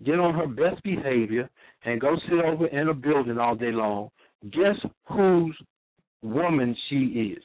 get 0.04 0.20
on 0.20 0.34
her 0.34 0.48
best 0.48 0.84
behavior, 0.84 1.50
and 1.84 2.02
go 2.02 2.16
sit 2.30 2.44
over 2.44 2.68
in 2.68 2.90
a 2.90 2.94
building 2.94 3.38
all 3.38 3.56
day 3.56 3.72
long, 3.72 4.10
guess 4.52 4.76
whose 5.08 5.58
woman 6.22 6.76
she 6.90 7.36
is? 7.36 7.44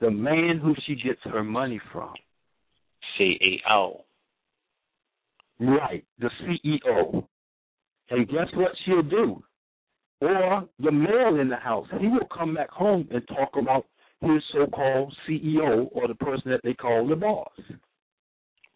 The 0.00 0.10
man 0.10 0.60
who 0.62 0.74
she 0.86 0.96
gets 0.96 1.20
her 1.24 1.44
money 1.44 1.80
from. 1.92 2.12
CEO. 3.18 4.00
Right, 5.60 6.04
the 6.18 6.30
CEO. 6.42 7.26
And 8.10 8.28
guess 8.28 8.48
what 8.54 8.72
she'll 8.84 9.02
do? 9.02 9.42
Or 10.20 10.68
the 10.78 10.92
male 10.92 11.40
in 11.40 11.48
the 11.48 11.56
house, 11.56 11.86
he 12.00 12.08
will 12.08 12.28
come 12.36 12.54
back 12.54 12.70
home 12.70 13.08
and 13.10 13.26
talk 13.28 13.50
about 13.56 13.86
his 14.24 14.42
so-called 14.52 15.14
CEO 15.28 15.88
or 15.92 16.08
the 16.08 16.14
person 16.14 16.50
that 16.50 16.60
they 16.64 16.74
call 16.74 17.06
the 17.06 17.16
boss. 17.16 17.52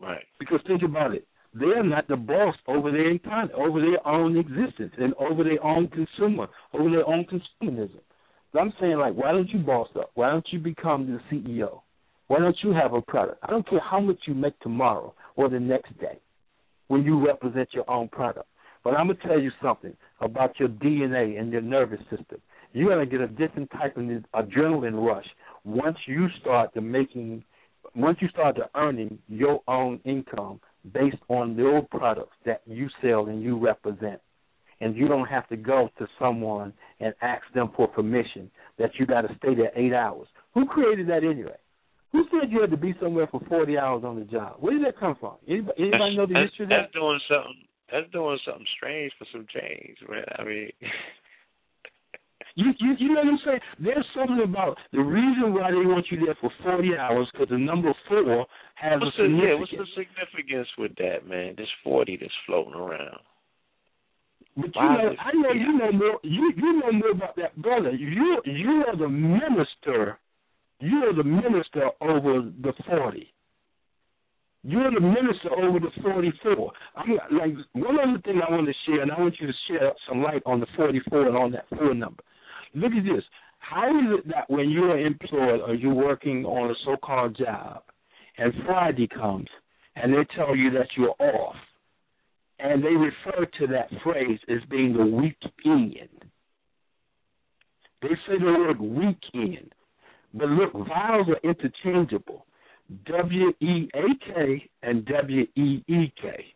Right. 0.01 0.25
Because 0.39 0.61
think 0.67 0.83
about 0.83 1.15
it, 1.15 1.27
they're 1.55 1.83
not 1.83 2.07
the 2.09 2.17
boss 2.17 2.55
over 2.67 2.91
their 2.91 3.11
entire, 3.11 3.53
over 3.55 3.81
their 3.81 4.07
own 4.07 4.37
existence 4.37 4.93
and 4.99 5.15
over 5.15 5.43
their 5.43 5.63
own 5.65 5.89
consumer, 5.89 6.49
over 6.73 6.91
their 6.91 7.07
own 7.07 7.25
consumerism. 7.25 8.01
So 8.53 8.61
I'm 8.61 8.73
saying, 8.81 8.97
like, 8.97 9.15
why 9.15 9.33
don't 9.33 9.49
you 9.51 9.59
boss 9.59 9.89
up? 9.99 10.11
Why 10.15 10.31
don't 10.31 10.47
you 10.51 10.59
become 10.59 11.07
the 11.07 11.37
CEO? 11.37 11.81
Why 12.29 12.39
don't 12.39 12.57
you 12.63 12.73
have 12.73 12.93
a 12.93 13.03
product? 13.03 13.39
I 13.43 13.51
don't 13.51 13.69
care 13.69 13.81
how 13.81 14.01
much 14.01 14.19
you 14.27 14.35
make 14.35 14.59
tomorrow 14.61 15.15
or 15.37 15.49
the 15.49 15.61
next 15.61 15.99
day 15.99 16.21
when 16.89 17.03
you 17.03 17.25
represent 17.27 17.69
your 17.73 17.89
own 17.91 18.09
product. 18.09 18.47
But 18.85 18.95
I'm 18.95 19.09
gonna 19.09 19.19
tell 19.27 19.41
you 19.41 19.51
something 19.63 19.95
about 20.21 20.59
your 20.59 20.69
DNA 20.69 21.39
and 21.39 21.53
your 21.53 21.63
nervous 21.63 22.01
system. 22.11 22.41
You're 22.73 22.91
gonna 22.91 23.07
get 23.07 23.21
a 23.21 23.29
different 23.29 23.71
type 23.71 23.97
of 23.97 24.05
adrenaline 24.05 25.05
rush 25.05 25.27
once 25.65 25.97
you 26.07 26.29
start 26.41 26.73
to 26.75 26.81
making, 26.81 27.45
once 27.95 28.19
you 28.21 28.29
start 28.29 28.57
to 28.57 28.69
earning 28.75 29.19
your 29.29 29.63
own 29.69 30.01
income 30.05 30.61
based 30.93 31.23
on 31.29 31.57
those 31.57 31.83
products 31.91 32.37
that 32.47 32.63
you 32.67 32.89
sell 33.03 33.27
and 33.27 33.43
you 33.43 33.59
represent. 33.59 34.21
And 34.81 34.95
you 34.95 35.09
don't 35.09 35.27
have 35.27 35.49
to 35.49 35.57
go 35.57 35.91
to 35.99 36.07
someone 36.21 36.73
and 37.01 37.13
ask 37.21 37.43
them 37.53 37.73
for 37.77 37.89
permission 37.89 38.49
that 38.79 38.91
you 38.99 39.07
got 39.07 39.23
to 39.23 39.35
stay 39.39 39.55
there 39.55 39.73
eight 39.75 39.93
hours. 39.93 40.29
Who 40.55 40.67
created 40.67 41.09
that 41.09 41.25
anyway? 41.25 41.57
Who 42.13 42.25
said 42.31 42.51
you 42.51 42.61
had 42.61 42.71
to 42.71 42.77
be 42.77 42.95
somewhere 43.01 43.27
for 43.27 43.41
forty 43.49 43.77
hours 43.77 44.03
on 44.05 44.19
the 44.19 44.25
job? 44.25 44.57
Where 44.61 44.73
did 44.73 44.87
that 44.87 44.99
come 44.99 45.17
from? 45.21 45.35
Anybody, 45.47 45.75
anybody 45.79 46.17
know 46.17 46.27
the 46.27 46.35
that's, 46.35 46.51
history 46.51 46.65
of 46.65 46.71
that's 46.71 46.93
doing 46.93 47.21
something. 47.29 47.65
That's 47.93 48.11
doing 48.13 48.39
something 48.47 48.67
strange 48.77 49.13
for 49.19 49.27
some 49.33 49.47
change, 49.53 49.99
man. 50.09 50.25
I 50.39 50.45
mean, 50.45 50.71
You, 52.59 52.75
you 52.81 52.95
you 52.99 53.09
know 53.15 53.23
what 53.23 53.29
I'm 53.29 53.39
saying? 53.47 53.61
There's 53.79 54.07
something 54.19 54.43
about 54.43 54.77
the 54.91 54.99
reason 54.99 55.55
why 55.55 55.71
they 55.71 55.77
want 55.77 56.07
you 56.11 56.27
there 56.27 56.37
for 56.41 56.51
40 56.65 56.97
hours 56.99 57.29
because 57.33 57.51
the 57.51 57.57
number 57.57 57.95
four 58.09 58.47
has 58.75 58.99
what's 59.01 59.15
a 59.17 59.23
the, 59.23 59.29
significance. 59.31 59.47
yeah, 59.47 59.55
what's 59.55 59.71
the 59.71 59.87
significance 59.95 60.69
with 60.77 60.93
that, 60.97 61.29
man? 61.29 61.55
This 61.57 61.71
forty 61.85 62.19
that's 62.21 62.35
floating 62.47 62.75
around. 62.75 63.23
But 64.57 64.75
you 64.75 64.83
know, 64.83 65.15
I 65.23 65.31
know 65.39 65.53
you 65.55 65.79
know 65.79 65.93
more. 65.93 66.19
You 66.25 66.53
you 66.57 66.81
know 66.81 66.91
more 66.91 67.11
about 67.13 67.37
that, 67.37 67.55
brother. 67.63 67.93
You 67.93 68.43
you 68.45 68.85
are 68.89 68.97
the 68.97 69.09
minister. 69.09 70.19
You 70.81 70.97
are 71.07 71.15
the 71.15 71.25
minister 71.25 71.91
over 72.01 72.43
the 72.43 72.73
40. 72.89 73.33
You're 74.65 74.91
the 74.91 75.01
minister 75.01 75.51
over 75.57 75.79
the 75.79 75.91
44. 76.03 76.73
I'm 76.97 77.11
like 77.39 77.55
one 77.73 77.99
other 78.01 78.21
thing 78.25 78.41
I 78.47 78.51
want 78.51 78.67
to 78.67 78.75
share, 78.85 79.03
and 79.03 79.13
I 79.13 79.21
want 79.21 79.37
you 79.41 79.47
to 79.47 79.53
share 79.69 79.93
some 80.09 80.23
light 80.23 80.43
on 80.45 80.59
the 80.59 80.67
44 80.77 81.29
and 81.29 81.37
on 81.37 81.53
that 81.53 81.69
four 81.71 81.95
number. 81.95 82.23
Look 82.75 82.93
at 82.93 83.05
this. 83.05 83.25
How 83.59 83.89
is 83.89 84.21
it 84.21 84.29
that 84.29 84.49
when 84.49 84.71
you're 84.71 84.99
employed 84.99 85.61
or 85.61 85.75
you're 85.75 85.93
working 85.93 86.45
on 86.45 86.71
a 86.71 86.75
so-called 86.85 87.37
job, 87.37 87.83
and 88.39 88.53
Friday 88.65 89.09
comes 89.09 89.49
and 89.97 90.13
they 90.13 90.25
tell 90.37 90.55
you 90.55 90.71
that 90.71 90.87
you're 90.97 91.15
off, 91.19 91.57
and 92.61 92.83
they 92.83 92.91
refer 92.91 93.47
to 93.59 93.67
that 93.67 93.89
phrase 94.03 94.39
as 94.49 94.59
being 94.71 94.93
the 94.93 95.05
weekend. 95.05 96.09
They 98.01 98.09
say 98.09 98.39
the 98.39 98.45
word 98.45 98.81
weekend, 98.81 99.73
but 100.33 100.49
look, 100.49 100.73
vowels 100.73 101.27
are 101.29 101.41
interchangeable. 101.49 102.47
W 103.07 103.53
E 103.61 103.89
A 103.95 104.33
K 104.33 104.71
and 104.83 105.05
W 105.07 105.43
E 105.57 105.85
E 105.89 106.13
K. 106.23 106.55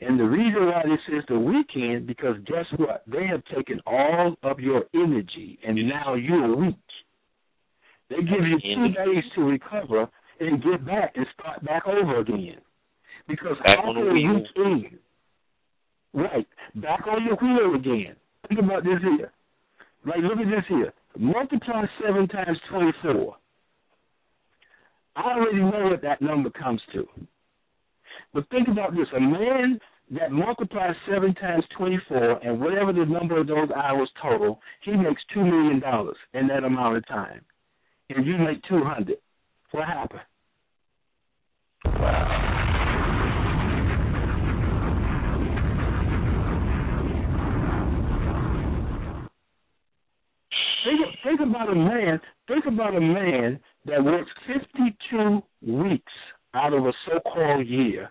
And 0.00 0.18
the 0.18 0.24
reason 0.24 0.66
why 0.66 0.82
this 0.84 1.16
is 1.16 1.24
the 1.28 1.38
weekend, 1.38 2.06
because 2.06 2.36
guess 2.46 2.66
what? 2.76 3.04
They 3.06 3.26
have 3.26 3.42
taken 3.54 3.80
all 3.86 4.34
of 4.42 4.58
your 4.58 4.84
energy 4.94 5.58
and 5.66 5.76
now 5.88 6.14
you're 6.14 6.54
weak. 6.56 6.76
They 8.10 8.16
give 8.16 8.44
you 8.46 8.58
two 8.60 8.88
days 8.88 9.24
to 9.36 9.42
recover 9.42 10.08
and 10.40 10.62
get 10.62 10.84
back 10.84 11.12
and 11.16 11.26
start 11.38 11.64
back 11.64 11.86
over 11.86 12.18
again. 12.18 12.58
Because 13.26 13.56
Back 13.64 13.78
after 13.78 14.04
the 14.04 14.12
weekend, 14.12 14.98
right, 16.12 16.46
back 16.74 17.06
on 17.06 17.24
your 17.24 17.36
wheel 17.36 17.74
again. 17.76 18.16
Think 18.48 18.60
about 18.60 18.84
this 18.84 19.00
here. 19.00 19.32
Like, 20.04 20.18
look 20.22 20.38
at 20.38 20.50
this 20.50 20.64
here. 20.68 20.92
Multiply 21.16 21.84
7 22.04 22.28
times 22.28 22.58
24. 22.70 23.36
I 25.16 25.22
already 25.22 25.60
know 25.60 25.88
what 25.90 26.02
that 26.02 26.20
number 26.20 26.50
comes 26.50 26.82
to. 26.92 27.08
But 28.34 28.48
think 28.50 28.66
about 28.66 28.94
this. 28.94 29.06
A 29.16 29.20
man 29.20 29.78
that 30.10 30.32
multiplies 30.32 30.96
7 31.08 31.34
times 31.36 31.64
24 31.78 32.44
and 32.44 32.60
whatever 32.60 32.92
the 32.92 33.06
number 33.06 33.40
of 33.40 33.46
those 33.46 33.70
hours 33.74 34.10
total, 34.20 34.60
he 34.82 34.90
makes 34.92 35.22
$2 35.34 35.44
million 35.44 35.80
in 36.34 36.48
that 36.48 36.64
amount 36.64 36.96
of 36.96 37.06
time. 37.06 37.40
And 38.10 38.26
you 38.26 38.36
make 38.36 38.60
200 38.68 39.16
What 39.70 39.86
happened? 39.86 40.20
Think, 50.84 51.00
think 51.24 51.40
about 51.40 51.70
a 51.70 51.74
man. 51.74 52.20
Think 52.46 52.66
about 52.66 52.94
a 52.94 53.00
man 53.00 53.58
that 53.86 54.04
works 54.04 54.30
52 54.46 55.40
weeks 55.62 56.12
out 56.54 56.72
of 56.72 56.86
a 56.86 56.92
so-called 57.06 57.66
year, 57.66 58.10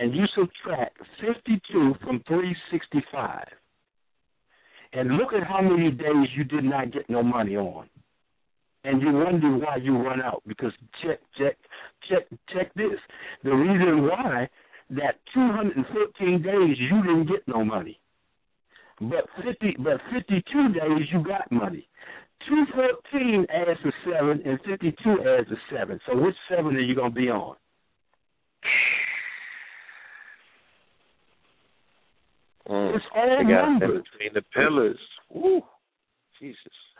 and 0.00 0.14
you 0.14 0.24
subtract 0.34 0.96
52 1.20 1.94
from 2.02 2.22
365, 2.26 3.46
and 4.94 5.16
look 5.16 5.34
at 5.34 5.46
how 5.46 5.60
many 5.60 5.90
days 5.90 6.28
you 6.34 6.44
did 6.44 6.64
not 6.64 6.90
get 6.90 7.08
no 7.10 7.22
money 7.22 7.56
on, 7.56 7.88
and 8.84 9.02
you 9.02 9.12
wonder 9.12 9.56
why 9.58 9.76
you 9.76 9.96
run 9.98 10.22
out. 10.22 10.42
Because 10.46 10.72
check, 11.02 11.20
check, 11.36 11.56
check, 12.08 12.26
check 12.52 12.72
this. 12.74 12.98
The 13.44 13.50
reason 13.50 14.08
why 14.08 14.48
that 14.90 15.20
214 15.34 16.42
days 16.42 16.76
you 16.78 17.02
didn't 17.02 17.26
get 17.26 17.46
no 17.46 17.62
money. 17.62 18.00
But 19.00 19.26
fifty, 19.42 19.76
but 19.78 19.98
fifty-two 20.12 20.74
days 20.74 21.08
you 21.10 21.24
got 21.24 21.50
money. 21.50 21.88
Two 22.46 22.64
fourteen 22.74 23.46
adds 23.48 23.80
to 23.82 23.92
seven, 24.04 24.42
and 24.44 24.58
fifty-two 24.66 25.24
adds 25.26 25.48
to 25.48 25.56
seven. 25.74 25.98
So 26.06 26.20
which 26.20 26.34
seven 26.50 26.76
are 26.76 26.80
you 26.80 26.94
gonna 26.94 27.10
be 27.10 27.30
on? 27.30 27.56
Mm. 32.70 32.94
It's 32.94 33.04
all 33.14 33.36
They 33.38 33.52
numbers. 33.52 34.04
between 34.12 34.32
the 34.34 34.42
pillars. 34.54 34.98
Woo. 35.28 35.60
Jesus. 36.38 36.56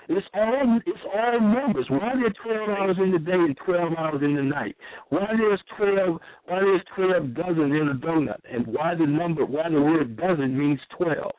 It's 0.08 0.26
all 0.34 0.80
it's 0.84 0.98
all 1.14 1.40
numbers. 1.40 1.86
Why 1.88 1.98
are 2.10 2.20
there 2.20 2.34
twelve 2.42 2.68
hours 2.70 2.96
in 2.98 3.12
the 3.12 3.18
day 3.18 3.32
and 3.32 3.56
twelve 3.64 3.92
hours 3.96 4.20
in 4.22 4.34
the 4.34 4.42
night? 4.42 4.76
Why 5.10 5.26
there's 5.36 5.60
twelve 5.76 6.20
why 6.46 6.60
there's 6.60 6.82
twelve 6.94 7.34
dozen 7.34 7.72
in 7.74 7.88
a 7.88 7.94
donut? 7.94 8.40
And 8.52 8.66
why 8.66 8.94
the 8.94 9.06
number 9.06 9.44
why 9.46 9.68
the 9.68 9.80
word 9.80 10.16
dozen 10.16 10.58
means 10.58 10.80
twelve? 10.96 11.32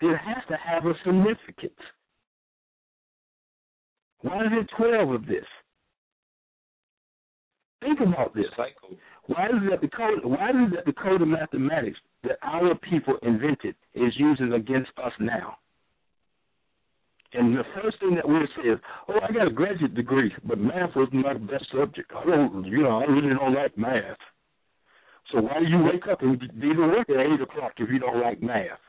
It 0.00 0.16
has 0.16 0.44
to 0.48 0.56
have 0.56 0.86
a 0.86 0.94
significance. 1.04 1.80
Why 4.20 4.44
is 4.44 4.50
there 4.50 4.66
twelve 4.76 5.10
of 5.10 5.26
this? 5.26 5.44
Think 7.82 8.00
about 8.00 8.34
this. 8.34 8.46
Why 9.26 9.46
is 9.46 9.54
it 9.62 9.70
that 9.70 9.80
the 9.80 9.88
code 9.88 10.24
why 10.24 10.50
is 10.50 10.56
it 10.72 10.76
that 10.76 10.84
the 10.86 10.92
code 10.92 11.22
of 11.22 11.28
mathematics 11.28 11.98
that 12.22 12.38
our 12.42 12.74
people 12.76 13.16
invented 13.22 13.74
is 13.94 14.12
using 14.16 14.52
against 14.52 14.90
us 15.02 15.12
now? 15.18 15.56
And 17.34 17.56
the 17.56 17.64
first 17.80 17.98
thing 17.98 18.14
that 18.14 18.28
we'll 18.28 18.46
say 18.56 18.68
is, 18.68 18.78
"Oh, 19.08 19.18
I 19.20 19.32
got 19.32 19.46
a 19.46 19.50
graduate 19.50 19.94
degree, 19.94 20.32
but 20.44 20.58
math 20.58 20.94
was 20.94 21.08
my 21.12 21.34
best 21.34 21.64
subject. 21.72 22.12
I 22.14 22.24
don't, 22.24 22.64
you 22.66 22.82
know, 22.82 23.00
I 23.00 23.04
really 23.04 23.34
don't 23.34 23.54
like 23.54 23.76
math." 23.76 24.18
So 25.32 25.40
why 25.40 25.60
do 25.60 25.66
you 25.66 25.78
wake 25.78 26.06
up 26.08 26.20
and 26.22 26.38
be 26.38 26.74
to 26.74 26.80
work 26.80 27.08
at 27.08 27.16
eight 27.16 27.40
o'clock 27.40 27.72
if 27.78 27.88
you 27.88 27.98
don't 27.98 28.20
like 28.20 28.42
math? 28.42 28.80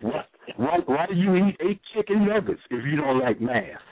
Why, 0.00 0.24
why, 0.56 0.78
why 0.86 1.06
do 1.06 1.14
you 1.14 1.36
eat 1.36 1.56
eight 1.60 1.80
chicken 1.94 2.26
nuggets 2.26 2.62
if 2.70 2.84
you 2.84 2.96
don't 2.96 3.20
like 3.20 3.40
math? 3.40 3.82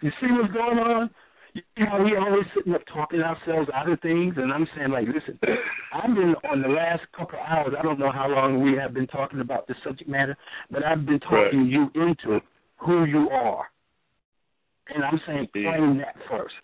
You 0.00 0.10
see 0.20 0.26
what's 0.30 0.52
going 0.52 0.78
on? 0.78 1.10
You 1.76 1.86
how 1.90 2.02
we 2.04 2.16
always 2.16 2.44
sitting 2.54 2.74
up 2.74 2.82
talking 2.94 3.20
ourselves 3.20 3.68
out 3.74 3.90
of 3.90 4.00
things, 4.00 4.34
and 4.36 4.52
I'm 4.52 4.68
saying 4.76 4.90
like, 4.90 5.06
listen, 5.08 5.38
I've 5.92 6.14
been 6.14 6.34
on 6.48 6.62
the 6.62 6.68
last 6.68 7.02
couple 7.16 7.40
of 7.40 7.44
hours. 7.44 7.74
I 7.76 7.82
don't 7.82 7.98
know 7.98 8.12
how 8.12 8.28
long 8.28 8.62
we 8.62 8.78
have 8.78 8.94
been 8.94 9.08
talking 9.08 9.40
about 9.40 9.66
this 9.66 9.76
subject 9.82 10.08
matter, 10.08 10.36
but 10.70 10.84
I've 10.84 11.04
been 11.04 11.18
talking 11.18 11.62
right. 11.62 11.72
you 11.72 11.90
into 11.96 12.40
who 12.76 13.04
you 13.04 13.28
are, 13.30 13.66
and 14.94 15.04
I'm 15.04 15.20
saying 15.26 15.48
claim 15.52 15.98
that 15.98 16.14
first. 16.30 16.54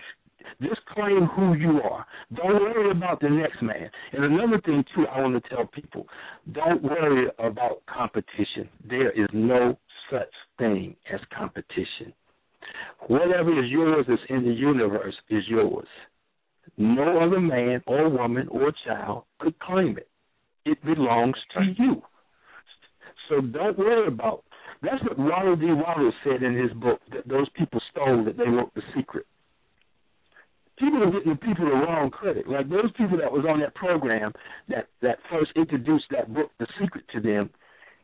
Just 0.62 0.86
claim 0.94 1.26
who 1.34 1.54
you 1.54 1.80
are. 1.82 2.06
Don't 2.34 2.60
worry 2.60 2.92
about 2.92 3.20
the 3.20 3.28
next 3.28 3.60
man. 3.60 3.90
And 4.12 4.24
another 4.24 4.60
thing 4.64 4.84
too, 4.94 5.06
I 5.12 5.20
want 5.20 5.42
to 5.42 5.48
tell 5.50 5.66
people: 5.66 6.06
don't 6.52 6.80
worry 6.82 7.26
about 7.40 7.82
competition. 7.92 8.68
There 8.88 9.10
is 9.10 9.28
no 9.32 9.76
such 10.12 10.32
thing 10.58 10.94
as 11.12 11.18
competition. 11.36 12.14
Whatever 13.08 13.62
is 13.62 13.70
yours 13.70 14.06
is 14.08 14.18
in 14.28 14.44
the 14.44 14.52
universe 14.52 15.14
is 15.30 15.44
yours. 15.48 15.88
No 16.76 17.20
other 17.20 17.40
man 17.40 17.82
or 17.86 18.08
woman 18.08 18.48
or 18.48 18.72
child 18.84 19.24
could 19.38 19.58
claim 19.58 19.96
it. 19.96 20.08
It 20.64 20.84
belongs 20.84 21.36
to 21.54 21.64
you. 21.78 22.02
So 23.28 23.40
don't 23.40 23.78
worry 23.78 24.08
about. 24.08 24.38
It. 24.38 24.42
That's 24.82 25.02
what 25.04 25.18
Ronald 25.18 25.60
D. 25.60 25.66
Wallace 25.68 26.14
said 26.22 26.42
in 26.42 26.56
his 26.56 26.72
book 26.72 27.00
that 27.12 27.26
those 27.26 27.48
people 27.56 27.80
stole 27.90 28.24
that 28.24 28.36
they 28.36 28.48
wrote 28.48 28.74
the 28.74 28.82
secret. 28.94 29.26
People 30.78 31.02
are 31.02 31.10
getting 31.10 31.32
the 31.32 31.38
people 31.38 31.64
the 31.64 31.72
wrong 31.72 32.10
credit. 32.10 32.46
Like 32.46 32.68
those 32.68 32.92
people 32.98 33.16
that 33.18 33.32
was 33.32 33.46
on 33.48 33.60
that 33.60 33.74
program 33.74 34.32
that 34.68 34.88
that 35.00 35.18
first 35.30 35.52
introduced 35.56 36.04
that 36.10 36.32
book, 36.32 36.50
The 36.58 36.66
Secret, 36.80 37.04
to 37.14 37.20
them, 37.20 37.48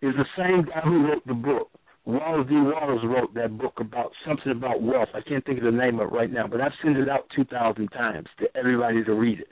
is 0.01 0.15
the 0.17 0.25
same 0.37 0.65
guy 0.65 0.81
who 0.83 1.07
wrote 1.07 1.27
the 1.27 1.35
book. 1.35 1.69
Wallace 2.05 2.49
D. 2.49 2.55
Wattles 2.57 3.03
wrote 3.05 3.33
that 3.35 3.57
book 3.57 3.75
about 3.79 4.11
something 4.27 4.51
about 4.51 4.83
wealth. 4.83 5.11
I 5.15 5.21
can't 5.21 5.45
think 5.45 5.59
of 5.59 5.65
the 5.65 5.71
name 5.71 6.01
of 6.01 6.09
it 6.09 6.15
right 6.15 6.33
now, 6.33 6.47
but 6.49 6.61
I've 6.61 6.73
sent 6.83 6.97
it 6.97 7.09
out 7.09 7.31
2,000 7.37 7.89
times 7.89 8.27
to 8.41 8.47
everybody 8.57 9.05
to 9.05 9.15
read 9.15 9.41
it. 9.41 9.49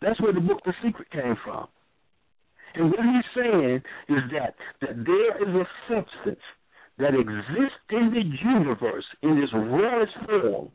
That's 0.00 0.20
where 0.20 0.32
the 0.32 0.40
book 0.40 0.60
The 0.64 0.74
Secret 0.84 1.10
came 1.10 1.36
from. 1.44 1.68
And 2.74 2.90
what 2.90 3.00
he's 3.00 3.42
saying 3.42 3.82
is 4.08 4.22
that, 4.32 4.54
that 4.80 5.04
there 5.04 5.36
is 5.42 5.54
a 5.54 5.66
substance 5.88 6.42
that 6.98 7.14
exists 7.14 7.78
in 7.90 8.10
the 8.12 8.50
universe 8.50 9.04
in 9.22 9.40
this 9.40 9.50
rawest 9.52 10.12
form 10.26 10.70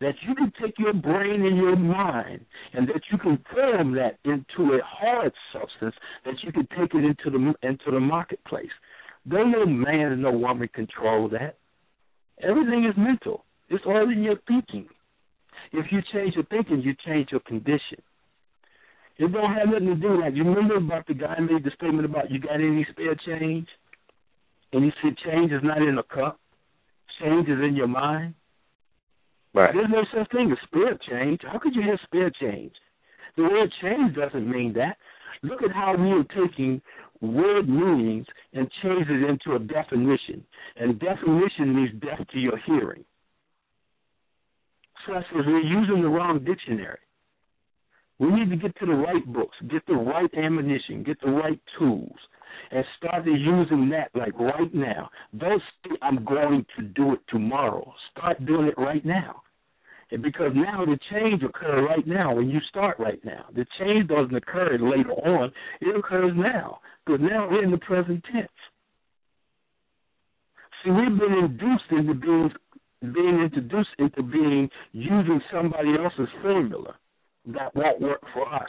that 0.00 0.14
you 0.26 0.34
can 0.34 0.52
take 0.62 0.78
your 0.78 0.92
brain 0.92 1.44
and 1.44 1.56
your 1.56 1.76
mind 1.76 2.44
and 2.72 2.88
that 2.88 3.02
you 3.10 3.18
can 3.18 3.38
form 3.52 3.94
that 3.94 4.18
into 4.24 4.74
a 4.74 4.80
hard 4.84 5.32
substance 5.52 5.94
that 6.24 6.34
you 6.42 6.52
can 6.52 6.68
take 6.78 6.94
it 6.94 7.04
into 7.04 7.30
the 7.30 7.68
into 7.68 7.90
the 7.90 8.00
marketplace. 8.00 8.70
Don't 9.28 9.52
no 9.52 9.66
man 9.66 10.12
and 10.12 10.22
no 10.22 10.32
woman 10.32 10.68
control 10.72 11.28
that. 11.30 11.56
Everything 12.42 12.84
is 12.84 12.94
mental. 12.96 13.44
It's 13.68 13.84
all 13.86 14.10
in 14.10 14.22
your 14.22 14.36
thinking. 14.46 14.88
If 15.72 15.86
you 15.90 16.00
change 16.12 16.34
your 16.34 16.44
thinking, 16.44 16.80
you 16.80 16.94
change 17.04 17.28
your 17.30 17.40
condition. 17.40 18.00
It 19.18 19.32
don't 19.32 19.52
have 19.52 19.68
nothing 19.68 19.88
to 19.88 19.94
do 19.96 20.20
like 20.20 20.34
you 20.34 20.44
remember 20.44 20.76
about 20.76 21.06
the 21.06 21.14
guy 21.14 21.38
made 21.40 21.64
the 21.64 21.72
statement 21.74 22.04
about 22.04 22.30
you 22.30 22.38
got 22.38 22.54
any 22.54 22.86
spare 22.90 23.16
change? 23.26 23.66
And 24.72 24.84
he 24.84 24.92
said 25.02 25.16
change 25.26 25.50
is 25.50 25.62
not 25.62 25.82
in 25.82 25.98
a 25.98 26.02
cup. 26.04 26.38
Change 27.20 27.48
is 27.48 27.58
in 27.60 27.74
your 27.74 27.88
mind. 27.88 28.34
Right. 29.54 29.74
There's 29.74 29.90
no 29.90 30.04
such 30.14 30.30
thing 30.30 30.52
as 30.52 30.58
spare 30.64 30.98
change. 31.10 31.40
How 31.42 31.58
could 31.58 31.74
you 31.74 31.82
have 31.82 31.98
spare 32.04 32.30
change? 32.30 32.72
The 33.36 33.42
word 33.42 33.72
change 33.82 34.14
doesn't 34.14 34.48
mean 34.48 34.74
that. 34.74 34.96
Look 35.42 35.62
at 35.62 35.72
how 35.72 35.94
we 35.96 36.10
are 36.12 36.46
taking 36.46 36.80
word 37.20 37.68
meanings 37.68 38.26
and 38.52 38.70
change 38.82 39.06
it 39.08 39.28
into 39.28 39.56
a 39.56 39.58
definition. 39.58 40.44
And 40.76 40.98
definition 40.98 41.74
means 41.74 42.00
deaf 42.00 42.26
to 42.32 42.38
your 42.38 42.58
hearing. 42.66 43.04
So 45.06 45.14
I 45.14 45.20
says 45.20 45.44
we're 45.46 45.60
using 45.60 46.02
the 46.02 46.08
wrong 46.08 46.44
dictionary. 46.44 46.98
We 48.18 48.30
need 48.30 48.50
to 48.50 48.56
get 48.56 48.76
to 48.80 48.86
the 48.86 48.92
right 48.92 49.24
books, 49.32 49.56
get 49.70 49.86
the 49.86 49.94
right 49.94 50.30
ammunition, 50.36 51.04
get 51.04 51.20
the 51.20 51.30
right 51.30 51.60
tools, 51.78 52.16
and 52.72 52.84
start 52.96 53.24
using 53.26 53.88
that 53.90 54.10
like 54.14 54.38
right 54.38 54.74
now. 54.74 55.08
Don't 55.36 55.62
say 55.84 55.96
I'm 56.02 56.24
going 56.24 56.66
to 56.76 56.82
do 56.82 57.12
it 57.12 57.20
tomorrow. 57.28 57.92
Start 58.10 58.44
doing 58.44 58.66
it 58.66 58.74
right 58.76 59.04
now. 59.04 59.42
And 60.10 60.22
because 60.22 60.52
now 60.54 60.84
the 60.84 60.98
change 61.10 61.42
occurs 61.42 61.86
right 61.88 62.06
now 62.06 62.34
when 62.34 62.48
you 62.48 62.60
start 62.68 62.98
right 62.98 63.22
now. 63.24 63.46
The 63.54 63.66
change 63.78 64.08
doesn't 64.08 64.34
occur 64.34 64.78
later 64.80 65.12
on. 65.12 65.52
It 65.80 65.96
occurs 65.96 66.32
now. 66.34 66.80
Because 67.04 67.20
now 67.22 67.48
we're 67.50 67.64
in 67.64 67.70
the 67.70 67.78
present 67.78 68.24
tense. 68.32 68.48
See, 70.82 70.90
we've 70.90 71.18
been 71.18 71.38
induced 71.38 71.90
into 71.90 72.14
being 72.14 72.50
being 73.00 73.40
introduced 73.44 73.90
into 73.98 74.22
being 74.22 74.68
using 74.92 75.40
somebody 75.52 75.90
else's 76.02 76.28
formula 76.42 76.96
that 77.46 77.74
won't 77.74 78.00
work 78.00 78.20
for 78.34 78.52
us. 78.52 78.68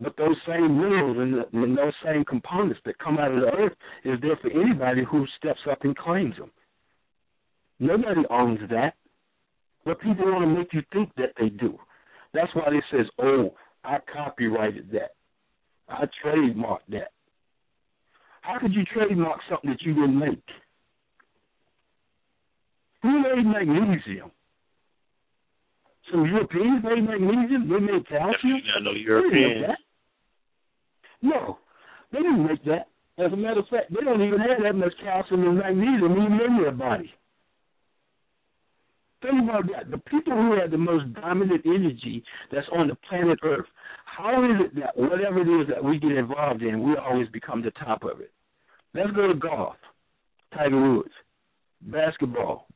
But 0.00 0.16
those 0.16 0.36
same 0.46 0.80
minerals 0.80 1.16
and, 1.18 1.34
the, 1.34 1.60
and 1.60 1.76
those 1.76 1.92
same 2.04 2.24
components 2.24 2.80
that 2.84 2.98
come 2.98 3.18
out 3.18 3.32
of 3.32 3.40
the 3.40 3.48
earth 3.48 3.72
is 4.04 4.20
there 4.20 4.38
for 4.40 4.50
anybody 4.50 5.02
who 5.10 5.26
steps 5.38 5.60
up 5.70 5.78
and 5.82 5.96
claims 5.96 6.36
them. 6.36 6.52
Nobody 7.80 8.22
owns 8.30 8.60
that. 8.70 8.94
But 9.84 10.00
people 10.00 10.26
want 10.26 10.44
to 10.44 10.46
make 10.46 10.72
you 10.72 10.82
think 10.92 11.10
that 11.16 11.32
they 11.38 11.48
do. 11.48 11.78
That's 12.34 12.54
why 12.54 12.70
they 12.70 12.82
says, 12.90 13.06
"Oh, 13.18 13.54
I 13.84 13.98
copyrighted 14.12 14.90
that. 14.92 15.14
I 15.88 16.04
trademarked 16.22 16.88
that." 16.88 17.12
How 18.42 18.58
could 18.58 18.74
you 18.74 18.84
trademark 18.84 19.40
something 19.48 19.70
that 19.70 19.82
you 19.82 19.94
didn't 19.94 20.18
make? 20.18 20.42
Who 23.02 23.22
made 23.22 23.46
magnesium? 23.46 24.30
Some 26.10 26.24
Europeans 26.26 26.82
made 26.82 27.04
magnesium. 27.04 27.68
They 27.68 27.78
made 27.78 28.08
calcium. 28.08 28.62
I 28.76 28.80
know 28.80 28.92
Europeans. 28.92 29.76
No, 31.22 31.58
they 32.12 32.18
didn't 32.18 32.46
make 32.46 32.64
that. 32.64 32.88
As 33.18 33.32
a 33.32 33.36
matter 33.36 33.60
of 33.60 33.68
fact, 33.68 33.92
they 33.92 34.00
don't 34.00 34.22
even 34.22 34.38
have 34.40 34.62
that 34.62 34.74
much 34.74 34.92
calcium 35.02 35.46
and 35.46 35.58
magnesium 35.58 36.12
in 36.12 36.56
their 36.62 36.70
body. 36.70 37.12
Think 39.20 39.42
about 39.42 39.64
that. 39.74 39.90
The 39.90 39.98
people 39.98 40.32
who 40.32 40.58
have 40.60 40.70
the 40.70 40.78
most 40.78 41.12
dominant 41.14 41.62
energy 41.66 42.22
that's 42.52 42.66
on 42.72 42.88
the 42.88 42.96
planet 43.08 43.38
Earth, 43.42 43.66
how 44.04 44.44
is 44.44 44.66
it 44.66 44.80
that 44.80 44.96
whatever 44.96 45.40
it 45.40 45.62
is 45.62 45.68
that 45.68 45.82
we 45.82 45.98
get 45.98 46.12
involved 46.12 46.62
in, 46.62 46.82
we 46.82 46.96
always 46.96 47.28
become 47.28 47.62
the 47.62 47.72
top 47.72 48.04
of 48.04 48.20
it? 48.20 48.32
Let's 48.94 49.10
go 49.12 49.26
to 49.26 49.34
golf. 49.34 49.76
Tiger 50.54 50.96
Woods. 50.96 51.10
Basketball. 51.82 52.66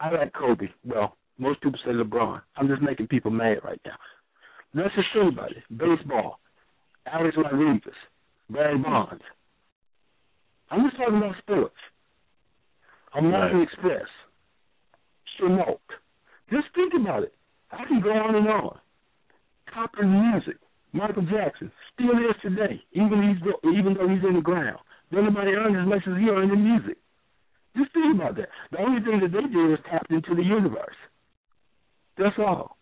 I 0.00 0.10
like 0.10 0.32
Kobe. 0.32 0.66
Well, 0.84 1.16
most 1.38 1.60
people 1.62 1.78
say 1.84 1.92
LeBron. 1.92 2.40
I'm 2.56 2.68
just 2.68 2.82
making 2.82 3.08
people 3.08 3.30
mad 3.30 3.58
right 3.64 3.80
now. 3.84 3.96
Let's 4.74 4.94
just 4.94 5.08
think 5.14 5.32
about 5.32 5.52
it. 5.52 5.62
Baseball. 5.70 6.40
Alex 7.06 7.36
Rodriguez. 7.36 7.94
Barry 8.50 8.78
Bonds. 8.78 9.22
I'm 10.70 10.84
just 10.84 10.96
talking 10.96 11.16
about 11.16 11.36
sports. 11.38 11.74
American 13.16 13.58
right. 13.58 13.68
Express. 13.68 14.08
Chanel. 15.38 15.80
Just 16.50 16.66
think 16.74 16.92
about 16.94 17.22
it. 17.22 17.34
I 17.70 17.84
can 17.86 18.00
go 18.00 18.10
on 18.10 18.34
and 18.34 18.48
on. 18.48 18.78
Popular 19.72 20.06
music. 20.06 20.56
Michael 20.92 21.22
Jackson 21.22 21.72
still 21.92 22.14
is 22.14 22.36
today, 22.40 22.80
even 22.92 23.18
he's 23.22 23.42
even 23.76 23.94
though 23.94 24.08
he's 24.08 24.22
in 24.22 24.34
the 24.34 24.40
ground. 24.40 24.78
Nobody 25.10 25.50
earns 25.50 25.76
as 25.76 25.88
much 25.88 26.02
as 26.06 26.18
he 26.18 26.30
earned 26.30 26.52
in 26.52 26.62
music. 26.62 26.98
Just 27.76 27.92
think 27.92 28.14
about 28.14 28.36
that. 28.36 28.48
The 28.70 28.78
only 28.78 29.02
thing 29.02 29.18
that 29.20 29.32
they 29.32 29.42
did 29.42 29.68
was 29.68 29.78
tap 29.90 30.06
into 30.10 30.34
the 30.34 30.42
universe. 30.42 30.94
That's 32.16 32.38
all. 32.38 32.76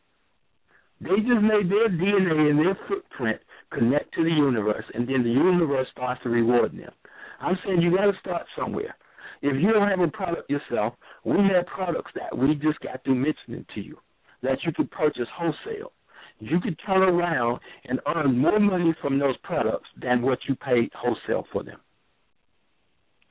They 1.01 1.17
just 1.17 1.41
made 1.41 1.73
their 1.73 1.89
DNA 1.89 2.51
and 2.51 2.59
their 2.59 2.79
footprint 2.87 3.41
connect 3.73 4.15
to 4.15 4.25
the 4.25 4.31
universe, 4.31 4.85
and 4.95 5.09
then 5.09 5.23
the 5.23 5.31
universe 5.31 5.89
starts 5.91 6.23
to 6.23 6.29
reward 6.29 6.73
them. 6.77 6.93
I'm 7.41 7.59
saying 7.65 7.81
you 7.81 7.97
got 7.97 8.07
to 8.07 8.19
start 8.21 8.47
somewhere. 8.57 8.95
If 9.43 9.61
you 9.61 9.73
don't 9.73 9.89
have 9.89 10.01
a 10.01 10.09
product 10.09 10.49
yourself, 10.49 10.95
we 11.25 11.37
have 11.53 11.67
products 11.67 12.13
that 12.15 12.37
we 12.37 12.55
just 12.55 12.81
got 12.81 13.03
through 13.05 13.17
mentioning 13.17 13.67
to 13.75 13.81
you 13.81 13.99
that 14.43 14.59
you 14.65 14.73
could 14.73 14.91
purchase 14.91 15.27
wholesale. 15.37 15.93
You 16.39 16.61
could 16.61 16.79
turn 16.85 17.03
around 17.03 17.61
and 17.85 18.01
earn 18.07 18.39
more 18.39 18.59
money 18.59 18.95
from 19.01 19.19
those 19.19 19.37
products 19.43 19.89
than 20.01 20.23
what 20.23 20.39
you 20.49 20.55
paid 20.55 20.91
wholesale 20.95 21.47
for 21.53 21.63
them. 21.63 21.79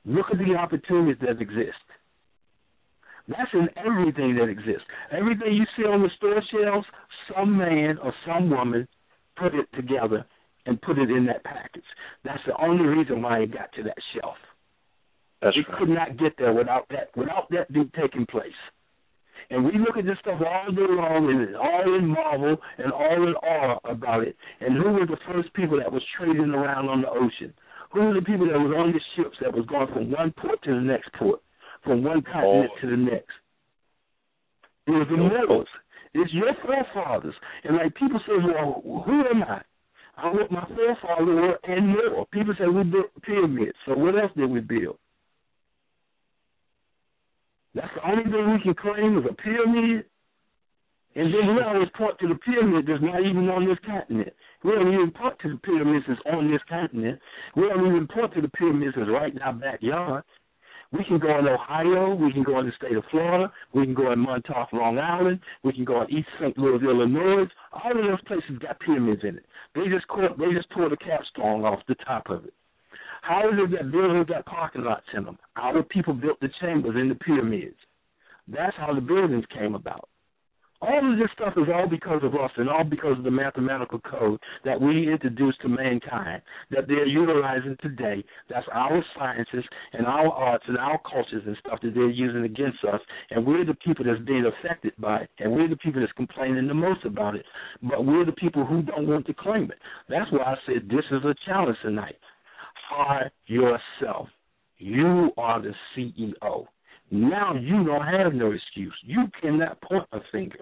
Look 0.04 0.26
at 0.32 0.38
the 0.38 0.54
opportunities 0.54 1.20
that 1.20 1.40
exist. 1.40 1.76
That's 3.28 3.52
in 3.52 3.68
everything 3.76 4.34
that 4.36 4.48
exists. 4.48 4.84
Everything 5.12 5.54
you 5.54 5.64
see 5.76 5.84
on 5.84 6.02
the 6.02 6.10
store 6.16 6.42
shelves, 6.50 6.86
some 7.34 7.56
man 7.56 7.98
or 7.98 8.12
some 8.26 8.50
woman 8.50 8.88
put 9.36 9.54
it 9.54 9.66
together 9.74 10.26
and 10.66 10.80
put 10.82 10.98
it 10.98 11.10
in 11.10 11.26
that 11.26 11.44
package. 11.44 11.84
That's 12.24 12.42
the 12.46 12.60
only 12.62 12.84
reason 12.84 13.22
why 13.22 13.40
it 13.40 13.52
got 13.52 13.72
to 13.74 13.82
that 13.84 13.96
shelf. 14.14 14.36
That's 15.42 15.56
it 15.56 15.66
right. 15.68 15.78
could 15.78 15.88
not 15.88 16.16
get 16.16 16.34
there 16.38 16.52
without 16.54 16.86
that 16.90 17.10
without 17.16 17.50
that 17.50 17.68
thing 17.72 17.90
taking 18.00 18.26
place. 18.26 18.56
And 19.50 19.64
we 19.64 19.72
look 19.76 19.98
at 19.98 20.06
this 20.06 20.16
stuff 20.20 20.40
all 20.40 20.72
day 20.72 20.86
long 20.88 21.28
and 21.28 21.42
it's 21.42 21.58
all 21.60 21.98
in 21.98 22.06
marvel 22.06 22.56
and 22.78 22.92
all 22.92 23.26
in 23.26 23.34
awe 23.34 23.78
about 23.84 24.22
it. 24.22 24.36
And 24.60 24.76
who 24.76 24.92
were 24.92 25.04
the 25.04 25.18
first 25.30 25.52
people 25.54 25.78
that 25.78 25.92
was 25.92 26.02
trading 26.16 26.50
around 26.54 26.88
on 26.88 27.02
the 27.02 27.10
ocean? 27.10 27.52
Who 27.92 28.00
were 28.00 28.14
the 28.14 28.22
people 28.22 28.46
that 28.46 28.58
was 28.58 28.72
on 28.74 28.92
the 28.92 29.00
ships 29.16 29.36
that 29.42 29.52
was 29.52 29.66
going 29.66 29.88
from 29.92 30.10
one 30.10 30.32
port 30.38 30.62
to 30.62 30.74
the 30.74 30.80
next 30.80 31.12
port, 31.18 31.40
from 31.84 32.02
one 32.02 32.22
continent 32.22 32.70
Oh. 32.72 32.80
to 32.80 32.86
the 32.90 32.96
next? 32.96 33.34
It 34.86 34.92
was 34.92 35.06
the 35.10 35.16
Moors. 35.16 35.68
It's 36.14 36.32
your 36.32 36.54
forefathers. 36.64 37.34
And 37.64 37.76
like 37.76 37.94
people 37.96 38.20
say, 38.26 38.32
well, 38.44 39.02
who 39.04 39.20
am 39.28 39.42
I? 39.42 39.60
I'm 40.16 40.34
what 40.36 40.50
my 40.50 40.66
forefathers 40.74 41.26
were 41.26 41.58
and 41.64 41.88
more. 41.88 42.26
People 42.32 42.54
say 42.58 42.66
we 42.66 42.84
built 42.84 43.10
pyramids. 43.22 43.76
So 43.86 43.94
what 43.94 44.14
else 44.18 44.32
did 44.36 44.48
we 44.50 44.60
build? 44.60 44.98
That's 47.74 47.92
the 47.94 48.08
only 48.08 48.24
thing 48.24 48.52
we 48.52 48.60
can 48.60 48.74
claim 48.74 49.18
is 49.18 49.24
a 49.28 49.34
pyramid. 49.34 50.04
And 51.14 51.32
then 51.32 51.54
we 51.54 51.62
always 51.62 51.88
point 51.96 52.18
to 52.20 52.28
the 52.28 52.36
pyramid 52.36 52.86
that's 52.86 53.02
not 53.02 53.20
even 53.20 53.48
on 53.50 53.66
this 53.66 53.78
continent. 53.84 54.32
We 54.64 54.72
don't 54.72 54.92
even 54.92 55.10
point 55.10 55.38
to 55.42 55.50
the 55.50 55.58
pyramids 55.58 56.06
that's 56.08 56.20
on 56.32 56.50
this 56.50 56.60
continent. 56.68 57.20
We 57.54 57.68
don't 57.68 57.86
even 57.86 58.08
point 58.08 58.32
to 58.34 58.40
the 58.40 58.48
pyramids 58.48 58.94
that's 58.96 59.10
right 59.10 59.32
in 59.32 59.42
our 59.42 59.52
backyard. 59.52 60.24
We 60.92 61.04
can 61.04 61.18
go 61.18 61.38
in 61.38 61.48
Ohio. 61.48 62.14
We 62.14 62.32
can 62.32 62.42
go 62.42 62.60
in 62.60 62.66
the 62.66 62.72
state 62.76 62.96
of 62.96 63.04
Florida. 63.10 63.50
We 63.74 63.84
can 63.84 63.94
go 63.94 64.12
in 64.12 64.18
Montauk, 64.18 64.72
Long 64.72 64.98
Island. 64.98 65.40
We 65.64 65.72
can 65.72 65.84
go 65.84 66.02
in 66.02 66.10
East 66.10 66.28
St. 66.38 66.56
Louis, 66.58 66.82
Illinois. 66.82 67.46
All 67.72 67.90
of 67.90 68.04
those 68.04 68.22
places 68.26 68.58
got 68.60 68.78
pyramids 68.80 69.22
in 69.22 69.36
it. 69.36 69.46
They 69.74 69.88
just 69.88 70.06
caught, 70.08 70.38
they 70.38 70.52
just 70.54 70.70
tore 70.70 70.90
the 70.90 70.96
capstone 70.98 71.64
off 71.64 71.80
the 71.88 71.94
top 72.06 72.28
of 72.28 72.44
it. 72.44 72.54
How 73.22 73.48
is 73.48 73.54
it 73.56 73.70
that 73.70 73.92
buildings 73.92 74.26
got 74.26 74.44
parking 74.46 74.82
lots 74.82 75.06
in 75.16 75.24
them? 75.24 75.38
Our 75.54 75.84
people 75.84 76.12
built 76.12 76.40
the 76.40 76.50
chambers 76.60 76.96
in 77.00 77.08
the 77.08 77.14
pyramids. 77.14 77.76
That's 78.48 78.76
how 78.76 78.92
the 78.92 79.00
buildings 79.00 79.44
came 79.56 79.76
about. 79.76 80.08
All 80.80 81.12
of 81.12 81.16
this 81.16 81.28
stuff 81.32 81.54
is 81.56 81.68
all 81.72 81.88
because 81.88 82.24
of 82.24 82.34
us 82.34 82.50
and 82.56 82.68
all 82.68 82.82
because 82.82 83.16
of 83.16 83.22
the 83.22 83.30
mathematical 83.30 84.00
code 84.00 84.40
that 84.64 84.80
we 84.80 85.12
introduced 85.12 85.60
to 85.62 85.68
mankind 85.68 86.42
that 86.72 86.88
they're 86.88 87.06
utilizing 87.06 87.76
today. 87.80 88.24
That's 88.50 88.66
our 88.72 89.04
sciences 89.16 89.64
and 89.92 90.04
our 90.04 90.26
arts 90.32 90.64
and 90.66 90.76
our 90.76 90.98
cultures 91.08 91.44
and 91.46 91.56
stuff 91.64 91.78
that 91.82 91.94
they're 91.94 92.10
using 92.10 92.42
against 92.42 92.82
us. 92.92 93.00
And 93.30 93.46
we're 93.46 93.64
the 93.64 93.74
people 93.74 94.04
that's 94.04 94.20
being 94.26 94.44
affected 94.44 94.94
by 94.98 95.18
it. 95.20 95.30
And 95.38 95.52
we're 95.52 95.68
the 95.68 95.76
people 95.76 96.00
that's 96.00 96.12
complaining 96.14 96.66
the 96.66 96.74
most 96.74 97.04
about 97.04 97.36
it. 97.36 97.46
But 97.84 98.04
we're 98.04 98.26
the 98.26 98.32
people 98.32 98.66
who 98.66 98.82
don't 98.82 99.06
want 99.06 99.26
to 99.26 99.34
claim 99.34 99.70
it. 99.70 99.78
That's 100.08 100.32
why 100.32 100.42
I 100.42 100.56
said 100.66 100.88
this 100.88 101.04
is 101.12 101.24
a 101.24 101.36
challenge 101.46 101.78
tonight. 101.82 102.16
Hire 102.94 103.30
yourself. 103.46 104.28
You 104.76 105.30
are 105.38 105.62
the 105.62 105.72
CEO. 105.96 106.66
Now 107.10 107.54
you 107.54 107.84
don't 107.84 108.06
have 108.06 108.34
no 108.34 108.52
excuse. 108.52 108.94
You 109.02 109.24
cannot 109.40 109.80
point 109.80 110.06
a 110.12 110.18
finger. 110.30 110.58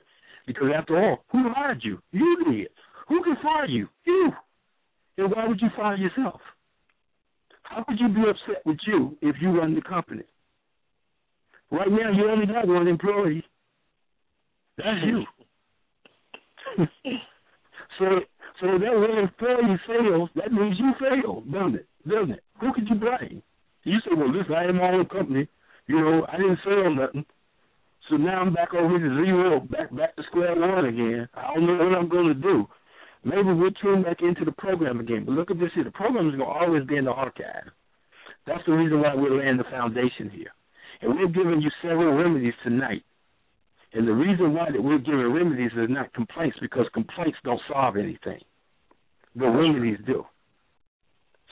Because 0.47 0.69
after 0.77 0.97
all, 0.97 1.25
who 1.33 1.51
hired 1.53 1.81
you? 1.83 1.99
You 2.13 2.45
did. 2.51 2.69
Who 3.09 3.23
can 3.25 3.37
fire 3.43 3.67
you? 3.67 3.89
You. 4.05 4.31
And 5.19 5.33
why 5.33 5.49
would 5.49 5.61
you 5.61 5.69
fire 5.77 5.97
yourself? 5.97 6.41
How 7.63 7.85
could 7.85 7.99
you 7.99 8.09
be 8.09 8.21
upset 8.23 8.65
with 8.65 8.79
you 8.87 9.17
if 9.23 9.37
you 9.41 9.51
run 9.59 9.75
the 9.75 9.83
company? 9.83 10.23
Right 11.73 11.91
now, 11.91 12.13
you 12.13 12.29
only 12.31 12.47
got 12.47 12.67
one 12.67 12.87
employee. 12.87 13.45
That's 14.77 15.05
you. 15.05 15.25
so, 17.99 18.21
so 18.61 18.67
that 18.79 18.95
one 18.95 19.19
employee 19.19 19.81
fails. 19.87 20.31
That 20.37 20.53
means 20.53 20.77
you 20.79 20.93
failed, 21.01 21.53
doesn't 21.53 21.75
it? 21.77 21.87
Doesn't 22.09 22.33
it? 22.33 22.45
Who 22.61 22.73
could 22.73 22.89
you 22.89 22.97
blame? 22.97 23.43
You 23.85 23.99
say, 24.01 24.15
well, 24.17 24.31
listen, 24.31 24.55
I 24.55 24.65
am 24.65 24.77
my 24.77 24.93
own 24.93 25.07
company. 25.07 25.49
You 25.87 26.01
know, 26.01 26.27
I 26.29 26.37
didn't 26.37 26.59
sell 26.65 26.95
nothing. 26.95 27.25
So 28.09 28.17
now 28.17 28.41
I'm 28.41 28.53
back 28.53 28.75
over 28.75 28.99
to 28.99 29.25
zero, 29.25 29.61
back 29.61 29.95
back 29.95 30.17
to 30.17 30.23
square 30.25 30.55
one 30.57 30.85
again. 30.85 31.29
I 31.35 31.55
don't 31.55 31.67
know 31.67 31.85
what 31.85 31.99
I'm 31.99 32.09
going 32.09 32.29
to 32.29 32.35
do. 32.35 32.67
Maybe 33.25 33.53
we'll 33.53 33.71
tune 33.83 34.03
back 34.03 34.19
into 34.21 34.45
the 34.45 34.53
program 34.53 34.99
again. 34.99 35.25
But 35.25 35.33
look 35.33 35.51
at 35.51 35.59
this 35.61 35.71
here. 35.75 35.85
The 35.85 35.91
program 35.91 36.29
is 36.29 36.37
going 36.37 36.49
to 36.49 36.55
always 36.55 36.85
be 36.87 36.97
in 36.97 37.05
the 37.05 37.13
archive. 37.13 37.69
That's 38.47 38.65
the 38.67 38.73
reason 38.73 39.01
why 39.01 39.15
we're 39.15 39.39
laying 39.39 39.59
the 39.59 39.65
foundation 39.65 40.31
here. 40.31 40.53
And 41.03 41.15
we're 41.15 41.29
giving 41.29 41.61
you 41.61 41.71
several 41.83 42.15
remedies 42.15 42.55
tonight. 42.65 43.03
And 43.93 44.07
the 44.07 44.13
reason 44.13 44.55
why 44.55 44.71
that 44.71 44.83
we're 44.83 44.99
giving 44.99 45.33
remedies 45.33 45.73
is 45.73 45.89
not 45.91 46.13
complaints 46.15 46.57
because 46.61 46.87
complaints 46.95 47.39
don't 47.45 47.61
solve 47.71 47.97
anything. 47.97 48.41
The 49.35 49.49
remedies 49.49 49.99
do. 50.07 50.25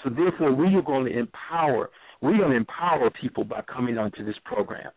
So 0.03 0.11
therefore, 0.11 0.53
we 0.55 0.75
are 0.77 0.83
going 0.83 1.07
to 1.07 1.19
empower. 1.19 1.91
We're 2.21 2.39
going 2.39 2.51
to 2.51 2.57
empower 2.57 3.11
people 3.11 3.45
by 3.45 3.63
coming 3.63 3.99
onto 3.99 4.25
this 4.25 4.37
program. 4.45 4.91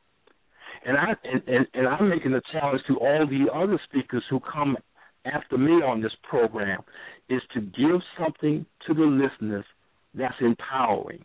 And 0.86 0.98
I 0.98 1.14
and, 1.24 1.44
and, 1.48 1.68
and 1.74 1.88
I'm 1.88 2.10
making 2.10 2.34
a 2.34 2.42
challenge 2.52 2.82
to 2.88 2.98
all 2.98 3.28
the 3.28 3.52
other 3.54 3.80
speakers 3.90 4.24
who 4.30 4.40
come 4.40 4.78
after 5.26 5.58
me 5.58 5.74
on 5.74 6.02
this 6.02 6.14
program 6.28 6.82
is 7.30 7.42
to 7.54 7.62
give 7.62 8.02
something 8.20 8.66
to 8.88 8.94
the 8.94 9.02
listeners 9.02 9.66
that's 10.14 10.36
empowering. 10.42 11.24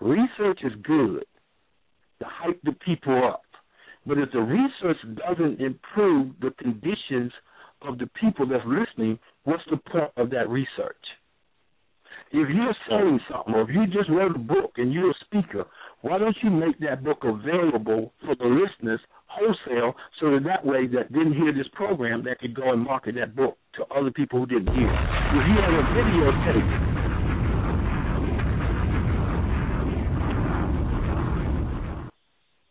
Research 0.00 0.60
is 0.62 0.72
good 0.82 1.24
to 2.20 2.26
hype 2.26 2.60
the 2.64 2.72
people 2.84 3.26
up. 3.26 3.42
But 4.06 4.18
if 4.18 4.30
the 4.32 4.40
research 4.40 4.98
doesn't 5.16 5.60
improve 5.60 6.32
the 6.40 6.50
conditions 6.58 7.32
of 7.82 7.98
the 7.98 8.08
people 8.20 8.46
that's 8.46 8.64
listening, 8.66 9.18
what's 9.44 9.64
the 9.70 9.78
point 9.90 10.12
of 10.16 10.30
that 10.30 10.48
research? 10.48 10.96
If 12.32 12.48
you're 12.50 12.74
selling 12.88 13.20
something, 13.30 13.54
or 13.54 13.62
if 13.62 13.68
you 13.70 13.86
just 13.86 14.10
wrote 14.10 14.34
a 14.34 14.38
book 14.38 14.72
and 14.76 14.92
you're 14.92 15.10
a 15.10 15.14
speaker, 15.24 15.64
why 16.02 16.18
don't 16.18 16.36
you 16.42 16.50
make 16.50 16.78
that 16.80 17.04
book 17.04 17.18
available 17.22 18.12
for 18.24 18.34
the 18.34 18.44
listeners 18.44 19.00
wholesale 19.26 19.94
so 20.20 20.32
that 20.32 20.42
that 20.44 20.64
way 20.64 20.86
that 20.88 21.12
didn't 21.12 21.34
hear 21.34 21.52
this 21.52 21.68
program 21.72 22.24
that 22.24 22.40
could 22.40 22.54
go 22.54 22.72
and 22.72 22.82
market 22.82 23.14
that 23.14 23.36
book 23.36 23.58
to 23.74 23.84
other 23.94 24.10
people 24.10 24.40
who 24.40 24.46
didn't 24.46 24.74
hear. 24.74 24.90
If 24.90 25.44
you 25.48 25.56
have 25.62 25.72
a 25.72 25.84
videotape 25.94 27.06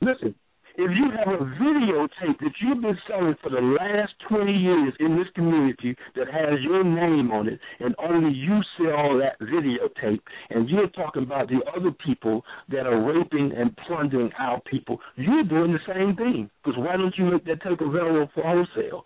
Listen, 0.01 0.35
if 0.77 0.91
you 0.91 1.05
have 1.17 1.33
a 1.33 1.45
videotape 1.45 2.39
that 2.39 2.51
you've 2.61 2.81
been 2.81 2.97
selling 3.07 3.35
for 3.41 3.49
the 3.49 3.61
last 3.61 4.13
20 4.27 4.51
years 4.51 4.93
in 4.99 5.15
this 5.15 5.27
community 5.33 5.95
that 6.15 6.27
has 6.27 6.59
your 6.61 6.83
name 6.83 7.31
on 7.31 7.47
it, 7.47 7.59
and 7.79 7.95
only 7.97 8.33
you 8.33 8.59
sell 8.77 9.17
that 9.17 9.39
videotape, 9.41 10.19
and 10.49 10.69
you're 10.69 10.89
talking 10.89 11.23
about 11.23 11.47
the 11.47 11.59
other 11.75 11.91
people 12.05 12.43
that 12.69 12.85
are 12.85 13.01
raping 13.01 13.51
and 13.55 13.75
plundering 13.87 14.31
our 14.37 14.59
people, 14.69 14.99
you're 15.15 15.43
doing 15.43 15.71
the 15.71 15.79
same 15.87 16.15
thing. 16.15 16.49
Because 16.63 16.77
why 16.77 16.97
don't 16.97 17.15
you 17.17 17.25
make 17.25 17.45
that 17.45 17.61
tape 17.61 17.81
available 17.81 18.29
for 18.33 18.43
wholesale? 18.43 19.05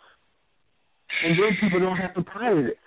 And 1.24 1.38
then 1.38 1.58
people 1.62 1.80
don't 1.80 1.98
have 1.98 2.16
to 2.16 2.24
pirate 2.24 2.68
it. 2.68 2.78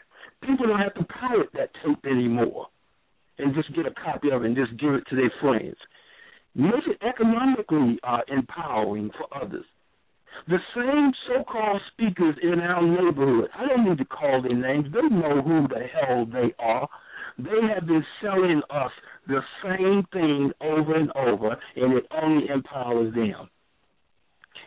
People 0.42 0.66
don't 0.66 0.80
have 0.80 0.94
to 0.94 1.04
pirate 1.04 1.50
that 1.54 1.70
tape 1.84 2.04
anymore 2.04 2.66
and 3.38 3.54
just 3.54 3.74
get 3.74 3.86
a 3.86 3.90
copy 3.90 4.30
of 4.30 4.42
it 4.42 4.46
and 4.46 4.56
just 4.56 4.78
give 4.80 4.94
it 4.94 5.04
to 5.08 5.16
their 5.16 5.32
friends. 5.40 5.76
Make 6.54 6.86
it 6.86 6.98
economically 7.02 7.98
uh, 8.02 8.18
empowering 8.28 9.10
for 9.16 9.42
others. 9.42 9.64
The 10.48 10.58
same 10.74 11.12
so-called 11.28 11.80
speakers 11.92 12.36
in 12.42 12.60
our 12.60 12.82
neighborhood, 12.82 13.50
I 13.54 13.66
don't 13.66 13.88
need 13.88 13.98
to 13.98 14.04
call 14.04 14.42
their 14.42 14.54
names. 14.54 14.86
They 14.92 15.14
know 15.14 15.40
who 15.42 15.68
the 15.68 15.86
hell 15.86 16.26
they 16.26 16.54
are. 16.58 16.88
They 17.38 17.68
have 17.74 17.86
been 17.86 18.04
selling 18.20 18.62
us 18.70 18.90
the 19.26 19.40
same 19.62 20.04
thing 20.12 20.52
over 20.60 20.94
and 20.94 21.10
over, 21.16 21.56
and 21.76 21.94
it 21.94 22.06
only 22.10 22.48
empowers 22.48 23.14
them. 23.14 23.48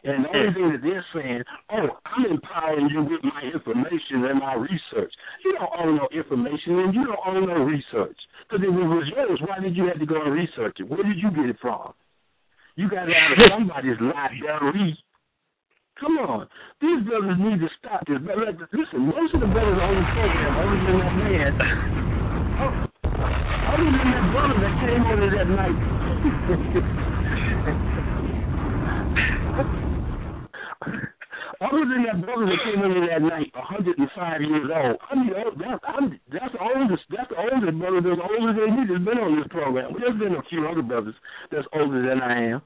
And 0.06 0.22
the 0.22 0.30
only 0.30 0.54
thing 0.54 0.70
that 0.70 0.86
they're 0.86 1.06
saying, 1.18 1.42
oh, 1.74 1.98
I'm 2.06 2.30
empowering 2.30 2.94
you 2.94 3.02
with 3.10 3.26
my 3.26 3.42
information 3.42 4.22
and 4.30 4.38
my 4.38 4.54
research. 4.54 5.10
You 5.44 5.58
don't 5.58 5.74
own 5.82 5.98
no 5.98 6.06
information 6.14 6.78
and 6.78 6.94
you 6.94 7.10
don't 7.10 7.26
own 7.26 7.50
no 7.50 7.66
research. 7.66 8.18
Because 8.46 8.62
if 8.62 8.70
it 8.70 8.86
was 8.86 9.10
yours, 9.10 9.42
why 9.42 9.58
did 9.58 9.76
you 9.76 9.90
have 9.90 9.98
to 9.98 10.06
go 10.06 10.22
and 10.22 10.34
research 10.34 10.78
it? 10.78 10.86
Where 10.86 11.02
did 11.02 11.18
you 11.18 11.32
get 11.34 11.50
it 11.50 11.58
from? 11.60 11.98
You 12.76 12.88
got 12.88 13.10
it 13.10 13.18
out 13.18 13.34
of 13.34 13.50
somebody's 13.50 13.98
library. 13.98 14.94
Come 15.98 16.22
on. 16.22 16.46
These 16.82 17.02
brothers 17.10 17.42
need 17.42 17.58
to 17.66 17.70
stop 17.82 18.06
this. 18.06 18.22
But 18.22 18.38
like, 18.38 18.62
listen, 18.78 19.10
most 19.10 19.34
of 19.34 19.42
the 19.42 19.50
brothers 19.50 19.80
on 19.82 19.96
the 19.98 20.06
program, 20.14 20.54
other 20.54 20.78
than 20.86 21.02
that 21.02 21.18
man, 21.18 21.58
oh, 22.62 22.94
other 23.74 23.90
than 23.90 24.06
that 24.06 24.30
brother 24.38 24.54
that 24.62 24.74
came 24.86 25.02
over 25.02 25.34
that 25.34 25.50
night. 25.50 25.82
Other 31.62 31.88
than 31.88 32.04
that 32.04 32.20
brother 32.20 32.46
that 32.52 32.60
came 32.68 32.84
in 32.84 33.08
that 33.08 33.22
night, 33.22 33.52
105 33.56 34.42
years 34.42 34.70
old, 34.74 34.98
I 35.10 35.16
mean, 35.16 35.32
oh, 35.38 35.52
that, 35.60 35.80
I'm, 35.88 36.20
that's 36.28 36.52
the 36.52 36.60
oldest, 36.60 37.04
that's 37.10 37.30
the 37.30 37.40
oldest 37.40 37.80
brother 37.80 38.02
that's 38.04 38.20
older 38.20 38.52
than 38.52 38.76
me 38.76 38.84
that's 38.88 39.06
been 39.06 39.20
on 39.24 39.40
this 39.40 39.48
program. 39.50 39.96
There's 39.98 40.20
been 40.20 40.36
a 40.36 40.44
few 40.50 40.68
other 40.68 40.82
brothers 40.82 41.16
that's 41.52 41.68
older 41.74 42.02
than 42.04 42.20
I 42.22 42.56
am. 42.56 42.62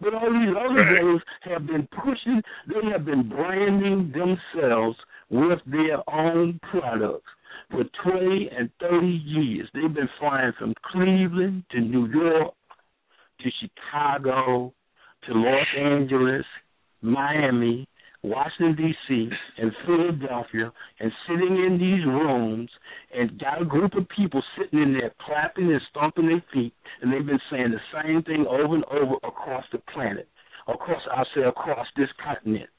But 0.00 0.14
all 0.14 0.32
these 0.32 0.50
other 0.58 0.82
brothers 0.82 1.22
have 1.42 1.66
been 1.66 1.86
pushing, 2.02 2.42
they 2.66 2.90
have 2.90 3.04
been 3.04 3.28
branding 3.28 4.10
themselves 4.10 4.98
with 5.30 5.60
their 5.66 6.02
own 6.10 6.58
products. 6.70 7.30
for 7.70 7.84
20 8.04 8.50
and 8.56 8.70
30 8.80 9.06
years. 9.06 9.68
They've 9.72 9.92
been 9.92 10.08
flying 10.18 10.52
from 10.58 10.74
Cleveland 10.90 11.64
to 11.70 11.80
New 11.80 12.06
York 12.06 12.54
to 13.40 13.50
Chicago 13.60 14.72
to 15.26 15.32
Los 15.32 15.66
Angeles, 15.78 16.44
Miami, 17.02 17.86
Washington 18.22 18.76
D.C. 18.76 19.28
and 19.58 19.72
Philadelphia 19.84 20.72
and 21.00 21.10
sitting 21.26 21.56
in 21.56 21.76
these 21.76 22.06
rooms 22.06 22.70
and 23.12 23.38
got 23.40 23.60
a 23.60 23.64
group 23.64 23.94
of 23.94 24.08
people 24.08 24.42
sitting 24.56 24.80
in 24.80 24.92
there 24.92 25.12
clapping 25.26 25.72
and 25.72 25.80
stomping 25.90 26.28
their 26.28 26.44
feet 26.52 26.72
and 27.00 27.12
they've 27.12 27.26
been 27.26 27.40
saying 27.50 27.72
the 27.72 28.02
same 28.02 28.22
thing 28.22 28.46
over 28.48 28.76
and 28.76 28.84
over 28.84 29.14
across 29.24 29.64
the 29.72 29.78
planet, 29.92 30.28
across 30.68 31.02
I 31.10 31.24
say 31.34 31.42
across 31.42 31.86
this 31.96 32.08
continent. 32.24 32.70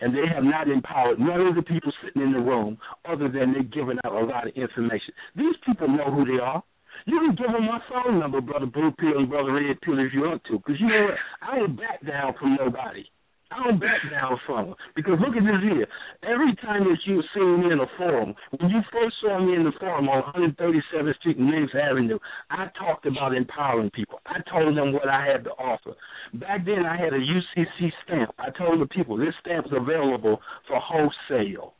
And 0.00 0.12
they 0.12 0.26
have 0.34 0.42
not 0.42 0.68
empowered 0.68 1.20
none 1.20 1.46
of 1.46 1.54
the 1.54 1.62
people 1.62 1.92
sitting 2.04 2.22
in 2.22 2.32
the 2.32 2.40
room 2.40 2.76
other 3.04 3.28
than 3.28 3.52
they're 3.52 3.62
giving 3.62 3.98
out 4.04 4.12
a 4.12 4.24
lot 4.24 4.48
of 4.48 4.54
information. 4.56 5.14
These 5.36 5.54
people 5.64 5.86
know 5.86 6.10
who 6.10 6.24
they 6.24 6.42
are. 6.42 6.62
You 7.06 7.20
can 7.20 7.36
give 7.36 7.52
them 7.52 7.66
my 7.66 7.78
phone 7.88 8.18
number, 8.18 8.40
Brother 8.40 8.66
Blue 8.66 8.90
Pill 8.98 9.18
and 9.18 9.28
Brother 9.28 9.52
Red 9.52 9.80
Pill, 9.82 9.98
if 9.98 10.12
you 10.12 10.22
want 10.22 10.42
to. 10.44 10.58
Because 10.58 10.80
you 10.80 10.88
know 10.88 11.06
what? 11.06 11.18
I 11.42 11.58
ain't 11.58 11.76
back 11.76 12.04
down 12.06 12.34
from 12.38 12.56
nobody. 12.56 13.04
I 13.52 13.64
don't 13.64 13.80
back 13.80 14.00
down 14.10 14.40
from. 14.46 14.74
Because 14.96 15.18
look 15.20 15.36
at 15.36 15.44
this 15.44 15.62
here. 15.62 15.86
Every 16.22 16.54
time 16.56 16.84
that 16.84 16.98
you 17.04 17.22
see 17.34 17.40
me 17.40 17.72
in 17.72 17.80
a 17.80 17.86
forum, 17.98 18.34
when 18.58 18.70
you 18.70 18.80
first 18.90 19.16
saw 19.20 19.38
me 19.44 19.54
in 19.54 19.64
the 19.64 19.72
forum 19.78 20.08
on 20.08 20.22
137th 20.32 21.16
Street 21.16 21.36
and 21.36 21.50
Lenox 21.50 21.72
Avenue, 21.74 22.18
I 22.50 22.68
talked 22.78 23.06
about 23.06 23.34
empowering 23.34 23.90
people. 23.90 24.20
I 24.26 24.40
told 24.50 24.76
them 24.76 24.92
what 24.92 25.08
I 25.08 25.26
had 25.26 25.44
to 25.44 25.50
offer. 25.50 25.94
Back 26.34 26.64
then, 26.64 26.86
I 26.86 26.96
had 26.96 27.12
a 27.12 27.18
UCC 27.18 27.92
stamp. 28.04 28.34
I 28.38 28.50
told 28.56 28.80
the 28.80 28.86
people 28.86 29.16
this 29.16 29.34
stamp's 29.40 29.70
available 29.72 30.40
for 30.66 30.80
wholesale. 30.80 31.74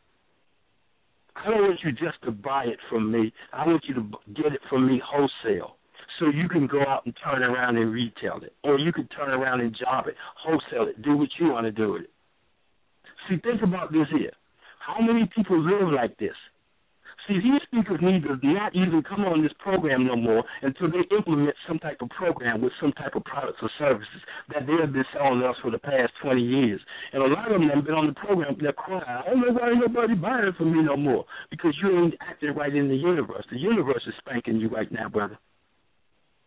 I 1.34 1.49
don't 1.49 1.62
want 1.62 1.81
you 1.83 1.92
just 1.92 2.23
to 2.25 2.31
buy 2.31 2.65
it 2.65 2.78
from 2.91 3.10
me. 3.10 3.33
I 3.52 3.67
want 3.67 3.84
you 3.89 3.94
to 3.94 4.02
get 4.34 4.52
it 4.52 4.60
from 4.68 4.86
me 4.86 5.01
wholesale 5.05 5.76
so 6.18 6.26
you 6.26 6.49
can 6.49 6.66
go 6.66 6.81
out 6.82 7.05
and 7.07 7.15
turn 7.23 7.42
around 7.42 7.76
and 7.76 7.92
retail 7.92 8.41
it, 8.42 8.55
or 8.65 8.78
you 8.78 8.92
can 8.92 9.08
turn 9.08 9.31
around 9.31 9.60
and 9.60 9.76
job 9.76 10.07
it, 10.07 10.15
wholesale 10.36 10.89
it, 10.89 11.02
do 11.02 11.16
what 11.16 11.28
you 11.39 11.49
want 11.49 11.66
to 11.66 11.73
do 11.73 11.92
with 11.92 12.02
it. 12.02 12.10
See, 13.28 13.36
think 13.39 13.62
about 13.62 13.92
this 13.92 14.07
here. 14.10 14.32
How 14.78 15.00
many 15.00 15.31
people 15.34 15.60
live 15.60 15.92
like 15.92 16.18
this? 16.18 16.34
See, 17.28 17.39
these 17.39 17.62
speakers 17.62 18.00
need 18.02 18.24
to 18.24 18.34
not 18.42 18.74
even 18.74 19.00
come 19.07 19.23
on 19.24 19.42
this 19.42 19.52
program 19.60 20.07
no 20.07 20.16
more 20.16 20.42
until 20.62 20.91
they 20.91 21.07
implement 21.15 21.55
some 21.68 21.78
type 21.78 22.02
of 22.02 22.08
program 22.10 22.60
with 22.60 22.73
some 22.81 22.91
type 22.92 23.15
of 23.15 23.23
products 23.23 23.58
or 23.62 23.70
services 23.78 24.23
that 24.52 24.66
they 24.66 24.74
have 24.81 24.92
been 24.92 25.05
selling 25.15 25.41
us 25.42 25.55
for 25.62 25.70
the 25.70 25.78
past 25.78 26.10
20 26.20 26.42
years. 26.42 26.81
And 27.12 27.23
a 27.23 27.26
lot 27.26 27.52
of 27.52 27.60
them 27.60 27.70
have 27.70 27.84
been 27.84 27.94
on 27.94 28.08
the 28.08 28.12
program, 28.12 28.57
they're 28.60 28.73
crying, 28.73 29.02
know 29.05 29.52
why 29.52 29.70
nobody 29.73 30.15
buying 30.15 30.52
from 30.58 30.76
me 30.76 30.82
no 30.82 30.97
more 30.97 31.24
because 31.50 31.76
you 31.81 31.97
ain't 31.97 32.15
acting 32.20 32.55
right 32.55 32.74
in 32.74 32.89
the 32.89 32.97
universe. 32.97 33.44
The 33.52 33.58
universe 33.58 34.02
is 34.07 34.15
spanking 34.18 34.57
you 34.57 34.68
right 34.68 34.91
now, 34.91 35.08
brother. 35.08 35.39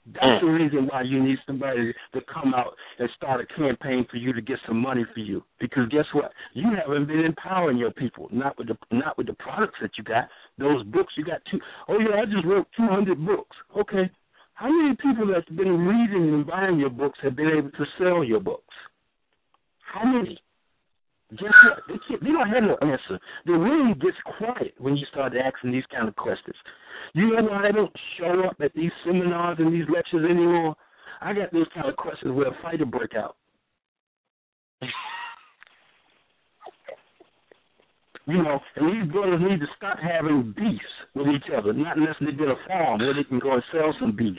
That's 0.05 0.41
the 0.41 0.47
mm. 0.47 0.59
reason 0.59 0.87
why 0.87 1.01
you 1.01 1.21
need 1.23 1.37
somebody 1.47 1.91
to 2.13 2.21
come 2.31 2.53
out 2.53 2.75
and 2.99 3.09
start 3.15 3.41
a 3.41 3.59
campaign 3.59 4.05
for 4.09 4.17
you 4.17 4.33
to 4.33 4.41
get 4.41 4.57
some 4.67 4.77
money 4.77 5.03
for 5.13 5.19
you. 5.19 5.43
Because 5.59 5.89
guess 5.89 6.05
what? 6.13 6.31
You 6.53 6.67
haven't 6.77 7.07
been 7.07 7.25
empowering 7.25 7.77
your 7.77 7.91
people. 7.91 8.29
Not 8.31 8.55
with 8.57 8.67
the 8.67 8.77
not 8.91 9.17
with 9.17 9.27
the 9.27 9.33
products 9.33 9.79
that 9.81 9.91
you 9.97 10.03
got. 10.03 10.29
Those 10.59 10.83
books 10.83 11.13
you 11.17 11.25
got 11.25 11.41
two. 11.49 11.59
Oh 11.89 11.97
yeah, 11.99 12.21
I 12.21 12.25
just 12.25 12.45
wrote 12.45 12.67
two 12.77 12.87
hundred 12.87 13.25
books. 13.25 13.57
Okay, 13.75 14.11
how 14.53 14.69
many 14.69 14.95
people 14.95 15.27
that's 15.33 15.49
been 15.49 15.85
reading 15.85 16.33
and 16.33 16.45
buying 16.45 16.77
your 16.77 16.91
books 16.91 17.17
have 17.23 17.35
been 17.35 17.49
able 17.49 17.71
to 17.71 17.85
sell 17.97 18.23
your 18.23 18.39
books? 18.39 18.73
How 19.91 20.05
many? 20.05 20.39
Guess 21.31 21.41
what? 21.65 21.79
They, 21.87 21.95
can't, 22.07 22.23
they 22.23 22.29
don't 22.29 22.47
have 22.47 22.63
no 22.63 22.77
answer. 22.87 23.19
The 23.45 23.53
room 23.53 23.95
gets 23.99 24.17
quiet 24.37 24.75
when 24.77 24.95
you 24.95 25.05
start 25.11 25.33
asking 25.35 25.71
these 25.71 25.83
kind 25.91 26.07
of 26.07 26.15
questions. 26.15 26.55
You 27.15 27.31
know 27.31 27.43
why 27.43 27.69
I 27.69 27.71
don't 27.71 27.95
show 28.19 28.43
up 28.43 28.57
at 28.59 28.73
these 28.75 28.91
seminars 29.05 29.55
and 29.59 29.73
these 29.73 29.87
lectures 29.87 30.29
anymore? 30.29 30.75
I 31.21 31.31
got 31.33 31.53
those 31.53 31.67
kind 31.73 31.87
of 31.87 31.95
questions 31.95 32.35
where 32.35 32.49
a 32.49 32.57
fight 32.61 32.79
will 32.79 32.87
break 32.87 33.15
out. 33.15 33.37
you 38.27 38.43
know, 38.43 38.59
and 38.75 38.91
these 38.91 39.09
brothers 39.13 39.39
need 39.39 39.61
to 39.61 39.67
stop 39.77 39.97
having 39.97 40.53
beefs 40.57 40.83
with 41.13 41.27
each 41.27 41.49
other, 41.55 41.71
not 41.71 41.95
unless 41.95 42.15
they 42.19 42.33
get 42.33 42.49
a 42.49 42.55
farm 42.67 42.99
where 42.99 43.13
they 43.13 43.23
can 43.23 43.39
go 43.39 43.53
and 43.53 43.63
sell 43.71 43.95
some 43.97 44.13
beef. 44.13 44.35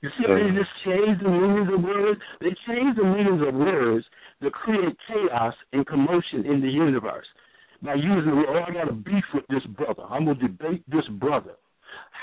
You 0.00 0.10
see 0.10 0.24
how 0.28 0.34
they 0.34 0.54
just 0.54 0.70
change 0.84 1.18
the 1.22 1.28
meanings 1.28 1.70
of 1.74 1.82
words? 1.82 2.20
They 2.40 2.54
change 2.68 2.96
the 2.96 3.04
meanings 3.04 3.42
of 3.46 3.54
words 3.54 4.06
to 4.42 4.50
create 4.50 4.96
chaos 5.08 5.54
and 5.72 5.84
commotion 5.86 6.46
in 6.46 6.60
the 6.60 6.70
universe 6.70 7.26
by 7.82 7.94
using, 7.94 8.44
oh, 8.48 8.64
I 8.66 8.72
got 8.72 8.88
a 8.88 8.92
beef 8.92 9.24
with 9.34 9.44
this 9.48 9.64
brother. 9.76 10.02
I'm 10.08 10.24
going 10.24 10.38
to 10.38 10.48
debate 10.48 10.84
this 10.88 11.06
brother. 11.18 11.54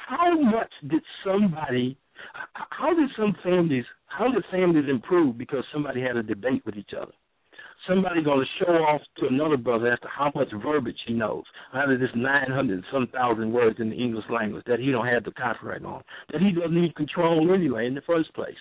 How 0.08 0.40
much 0.40 0.72
did 0.90 1.02
somebody, 1.24 1.98
how 2.54 2.94
did 2.94 3.10
some 3.18 3.36
families, 3.44 3.86
how 4.08 4.32
did 4.32 4.44
families 4.50 4.86
improve 4.90 5.38
because 5.38 5.64
somebody 5.72 6.02
had 6.02 6.18
a 6.18 6.24
debate 6.24 6.66
with 6.66 6.76
each 6.76 6.92
other? 7.00 7.12
Somebody 7.88 8.24
going 8.24 8.40
to 8.40 8.66
show 8.66 8.72
off 8.72 9.02
to 9.18 9.28
another 9.28 9.58
brother 9.58 9.92
as 9.92 10.00
to 10.02 10.08
how 10.08 10.32
much 10.36 10.50
verbiage 10.64 10.98
he 11.08 11.14
knows 11.14 11.44
out 11.74 11.92
of 11.92 12.00
this 12.00 12.10
900 12.16 12.84
some 12.92 13.08
thousand 13.08 13.52
words 13.52 13.80
in 13.80 13.90
the 13.90 13.96
English 13.96 14.26
language 14.30 14.64
that 14.68 14.80
he 14.80 14.92
don't 14.92 15.08
have 15.08 15.24
the 15.24 15.32
copyright 15.32 15.86
on, 15.86 16.04
that 16.32 16.42
he 16.42 16.52
doesn't 16.52 16.76
need 16.80 16.96
control 16.96 17.54
anyway 17.54 17.88
in 17.88 17.96
the 17.96 18.02
first 18.02 18.34
place. 18.34 18.58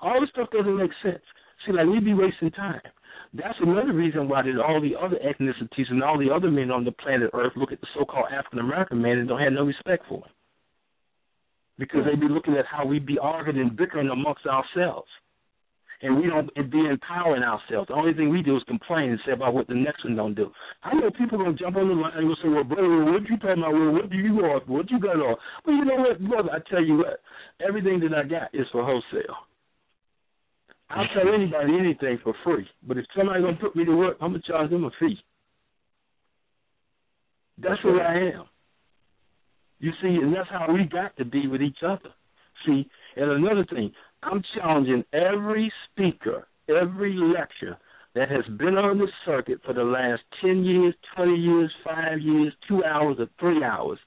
All 0.00 0.20
this 0.20 0.30
stuff 0.30 0.50
doesn't 0.50 0.76
make 0.76 0.90
sense. 1.02 1.22
See, 1.64 1.72
like 1.72 1.86
we 1.86 2.00
be 2.00 2.14
wasting 2.14 2.50
time. 2.50 2.80
That's 3.32 3.58
another 3.60 3.92
reason 3.92 4.28
why 4.28 4.42
did 4.42 4.58
all 4.58 4.80
the 4.80 4.96
other 5.00 5.16
ethnicities 5.16 5.90
and 5.90 6.02
all 6.02 6.18
the 6.18 6.34
other 6.34 6.50
men 6.50 6.72
on 6.72 6.84
the 6.84 6.90
planet 6.90 7.30
Earth 7.32 7.52
look 7.54 7.70
at 7.70 7.80
the 7.80 7.86
so-called 7.96 8.26
African 8.32 8.58
American 8.58 9.00
man 9.00 9.18
and 9.18 9.28
don't 9.28 9.40
have 9.40 9.52
no 9.52 9.62
respect 9.62 10.04
for 10.08 10.18
him. 10.18 10.32
Because 11.78 12.00
they 12.04 12.16
be 12.16 12.28
looking 12.28 12.54
at 12.54 12.66
how 12.66 12.84
we 12.84 12.98
be 12.98 13.18
arguing 13.18 13.60
and 13.60 13.76
bickering 13.76 14.08
amongst 14.08 14.46
ourselves. 14.46 15.08
And 16.02 16.16
we 16.16 16.28
don't 16.28 16.52
be 16.72 16.86
empowering 16.86 17.42
ourselves. 17.42 17.88
The 17.88 17.94
only 17.94 18.14
thing 18.14 18.30
we 18.30 18.42
do 18.42 18.56
is 18.56 18.62
complain 18.66 19.10
and 19.10 19.20
say 19.24 19.32
about 19.32 19.54
what 19.54 19.68
the 19.68 19.74
next 19.74 20.02
one 20.02 20.16
don't 20.16 20.34
do. 20.34 20.50
I 20.82 20.94
know 20.94 21.10
people 21.10 21.38
gonna 21.38 21.52
jump 21.52 21.76
on 21.76 21.88
the 21.88 21.94
line 21.94 22.12
and 22.16 22.36
say, 22.42 22.48
Well, 22.48 22.64
brother, 22.64 23.04
what 23.04 23.28
you 23.28 23.36
talking 23.36 23.62
about? 23.62 23.74
Well, 23.74 23.92
what 23.92 24.10
do 24.10 24.16
you 24.16 24.34
want? 24.34 24.68
What 24.68 24.90
you 24.90 24.98
got 24.98 25.16
on? 25.16 25.36
Well, 25.64 25.76
you 25.76 25.84
know 25.84 25.96
what, 25.96 26.20
brother, 26.20 26.50
I 26.52 26.58
tell 26.68 26.82
you 26.82 26.96
what, 26.98 27.20
everything 27.66 28.00
that 28.00 28.14
I 28.14 28.24
got 28.24 28.52
is 28.54 28.66
for 28.72 28.84
wholesale. 28.84 29.36
I'll 30.90 31.06
tell 31.14 31.32
anybody 31.32 31.78
anything 31.78 32.18
for 32.22 32.34
free. 32.44 32.66
But 32.86 32.98
if 32.98 33.06
somebody's 33.16 33.44
gonna 33.44 33.56
put 33.56 33.76
me 33.76 33.84
to 33.84 33.96
work, 33.96 34.16
I'm 34.20 34.32
gonna 34.32 34.42
charge 34.42 34.70
them 34.70 34.84
a 34.84 34.90
fee. 34.98 35.18
That's 37.58 37.80
who 37.82 38.00
I 38.00 38.14
am. 38.34 38.44
You 39.78 39.92
see, 40.02 40.08
and 40.08 40.34
that's 40.34 40.48
how 40.50 40.72
we 40.72 40.84
got 40.84 41.16
to 41.16 41.24
be 41.24 41.46
with 41.46 41.62
each 41.62 41.82
other. 41.86 42.10
See, 42.66 42.88
and 43.16 43.30
another 43.30 43.64
thing, 43.64 43.92
I'm 44.22 44.42
challenging 44.54 45.04
every 45.12 45.72
speaker, 45.90 46.48
every 46.68 47.14
lecture 47.14 47.78
that 48.14 48.28
has 48.30 48.44
been 48.58 48.76
on 48.76 48.98
the 48.98 49.08
circuit 49.24 49.60
for 49.64 49.72
the 49.72 49.84
last 49.84 50.22
10 50.42 50.64
years, 50.64 50.94
20 51.16 51.34
years, 51.34 51.72
5 51.84 52.20
years, 52.20 52.52
2 52.68 52.84
hours, 52.84 53.16
or 53.18 53.28
3 53.38 53.62
hours. 53.62 53.98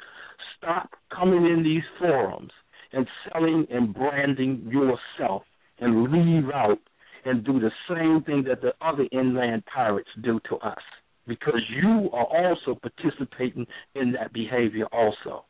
Stop 0.57 0.89
coming 1.15 1.45
in 1.45 1.63
these 1.63 1.83
forums 1.99 2.51
and 2.91 3.07
selling 3.31 3.65
and 3.71 3.93
branding 3.93 4.69
yourself 4.69 5.43
and 5.79 6.11
leave 6.11 6.49
out 6.53 6.79
and 7.25 7.45
do 7.45 7.59
the 7.59 7.71
same 7.89 8.23
thing 8.23 8.43
that 8.47 8.61
the 8.61 8.73
other 8.81 9.07
inland 9.11 9.63
pirates 9.65 10.09
do 10.23 10.39
to 10.49 10.57
us 10.57 10.81
because 11.27 11.61
you 11.69 12.09
are 12.11 12.25
also 12.25 12.79
participating 12.79 13.65
in 13.95 14.11
that 14.13 14.33
behavior 14.33 14.85
also. 14.91 15.45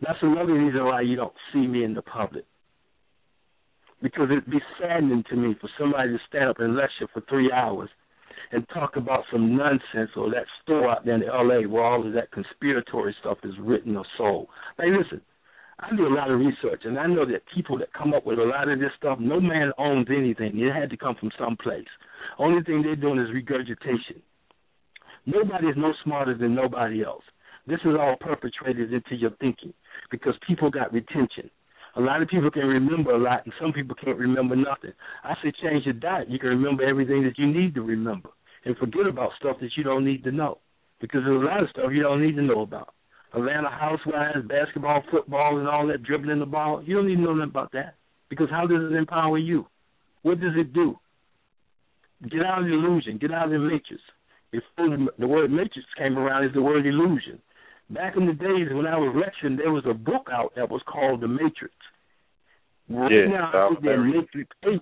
That's 0.00 0.18
another 0.22 0.52
reason 0.52 0.84
why 0.84 1.02
you 1.02 1.16
don't 1.16 1.32
see 1.52 1.66
me 1.66 1.84
in 1.84 1.94
the 1.94 2.02
public. 2.02 2.44
Because 4.02 4.28
it'd 4.30 4.50
be 4.50 4.60
saddening 4.78 5.24
to 5.30 5.36
me 5.36 5.56
for 5.60 5.70
somebody 5.78 6.10
to 6.10 6.18
stand 6.28 6.50
up 6.50 6.60
and 6.60 6.76
lecture 6.76 7.08
for 7.12 7.22
three 7.28 7.50
hours 7.50 7.88
and 8.52 8.66
talk 8.68 8.96
about 8.96 9.24
some 9.32 9.56
nonsense 9.56 10.10
or 10.16 10.30
that 10.30 10.44
store 10.62 10.90
out 10.90 11.04
there 11.04 11.14
in 11.14 11.22
LA 11.22 11.66
where 11.66 11.82
all 11.82 12.06
of 12.06 12.12
that 12.12 12.28
conspiratory 12.30 13.12
stuff 13.20 13.38
is 13.42 13.54
written 13.58 13.96
or 13.96 14.04
sold. 14.18 14.48
Hey, 14.78 14.90
listen, 14.90 15.20
I 15.78 15.94
do 15.94 16.06
a 16.06 16.14
lot 16.14 16.30
of 16.30 16.40
research, 16.40 16.82
and 16.84 16.98
I 16.98 17.06
know 17.06 17.26
that 17.26 17.42
people 17.54 17.78
that 17.78 17.92
come 17.92 18.14
up 18.14 18.24
with 18.24 18.38
a 18.38 18.44
lot 18.44 18.68
of 18.68 18.78
this 18.78 18.92
stuff, 18.96 19.18
no 19.20 19.40
man 19.40 19.72
owns 19.76 20.06
anything. 20.10 20.58
It 20.58 20.74
had 20.74 20.88
to 20.90 20.96
come 20.96 21.16
from 21.20 21.30
someplace. 21.38 21.86
Only 22.38 22.62
thing 22.62 22.82
they're 22.82 22.96
doing 22.96 23.18
is 23.18 23.32
regurgitation. 23.32 24.22
Nobody 25.26 25.66
is 25.66 25.76
no 25.76 25.92
smarter 26.02 26.34
than 26.34 26.54
nobody 26.54 27.04
else. 27.04 27.24
This 27.66 27.80
is 27.84 27.94
all 27.98 28.16
perpetrated 28.18 28.92
into 28.92 29.16
your 29.16 29.32
thinking 29.40 29.74
because 30.10 30.34
people 30.46 30.70
got 30.70 30.92
retention. 30.94 31.50
A 31.96 32.00
lot 32.00 32.22
of 32.22 32.28
people 32.28 32.50
can 32.50 32.66
remember 32.66 33.10
a 33.10 33.18
lot, 33.18 33.44
and 33.44 33.52
some 33.60 33.72
people 33.72 33.96
can't 34.02 34.18
remember 34.18 34.56
nothing. 34.56 34.92
I 35.24 35.34
say 35.42 35.52
change 35.62 35.84
your 35.84 35.94
diet. 35.94 36.30
You 36.30 36.38
can 36.38 36.50
remember 36.50 36.84
everything 36.84 37.22
that 37.24 37.38
you 37.38 37.46
need 37.46 37.74
to 37.74 37.82
remember, 37.82 38.30
and 38.64 38.76
forget 38.78 39.06
about 39.06 39.30
stuff 39.38 39.56
that 39.60 39.70
you 39.76 39.82
don't 39.82 40.04
need 40.04 40.24
to 40.24 40.30
know, 40.30 40.58
because 41.00 41.22
there's 41.24 41.42
a 41.42 41.44
lot 41.44 41.62
of 41.62 41.70
stuff 41.70 41.90
you 41.92 42.02
don't 42.02 42.22
need 42.22 42.36
to 42.36 42.42
know 42.42 42.62
about. 42.62 42.94
Atlanta 43.36 43.68
Housewives, 43.68 44.48
basketball, 44.48 45.02
football, 45.10 45.58
and 45.58 45.68
all 45.68 45.86
that 45.88 46.02
dribbling 46.02 46.40
the 46.40 46.46
ball. 46.46 46.82
You 46.82 46.96
don't 46.96 47.06
need 47.06 47.16
to 47.16 47.20
know 47.20 47.34
nothing 47.34 47.50
about 47.50 47.72
that. 47.72 47.94
Because 48.30 48.48
how 48.50 48.66
does 48.66 48.90
it 48.90 48.96
empower 48.96 49.38
you? 49.38 49.66
What 50.22 50.40
does 50.40 50.54
it 50.56 50.72
do? 50.72 50.98
Get 52.30 52.42
out 52.44 52.62
of 52.62 52.64
the 52.64 52.72
illusion. 52.72 53.18
Get 53.18 53.30
out 53.30 53.46
of 53.46 53.50
the 53.52 53.58
matrix. 53.58 54.02
before 54.50 54.96
the 55.18 55.26
word 55.26 55.50
matrix 55.50 55.86
came 55.98 56.18
around 56.18 56.44
is 56.44 56.54
the 56.54 56.62
word 56.62 56.86
illusion. 56.86 57.40
Back 57.90 58.16
in 58.16 58.26
the 58.26 58.32
days 58.32 58.68
when 58.72 58.86
I 58.86 58.96
was 58.96 59.14
lecturing, 59.14 59.56
there 59.56 59.70
was 59.70 59.84
a 59.88 59.94
book 59.94 60.28
out 60.32 60.52
that 60.56 60.68
was 60.68 60.82
called 60.86 61.20
The 61.20 61.28
Matrix. 61.28 61.74
Right 62.88 63.12
yeah, 63.12 63.26
now, 63.26 63.50
I 63.52 63.68
think 63.68 63.82
they're 63.82 64.04
in 64.04 64.10
Matrix 64.10 64.50
8. 64.64 64.80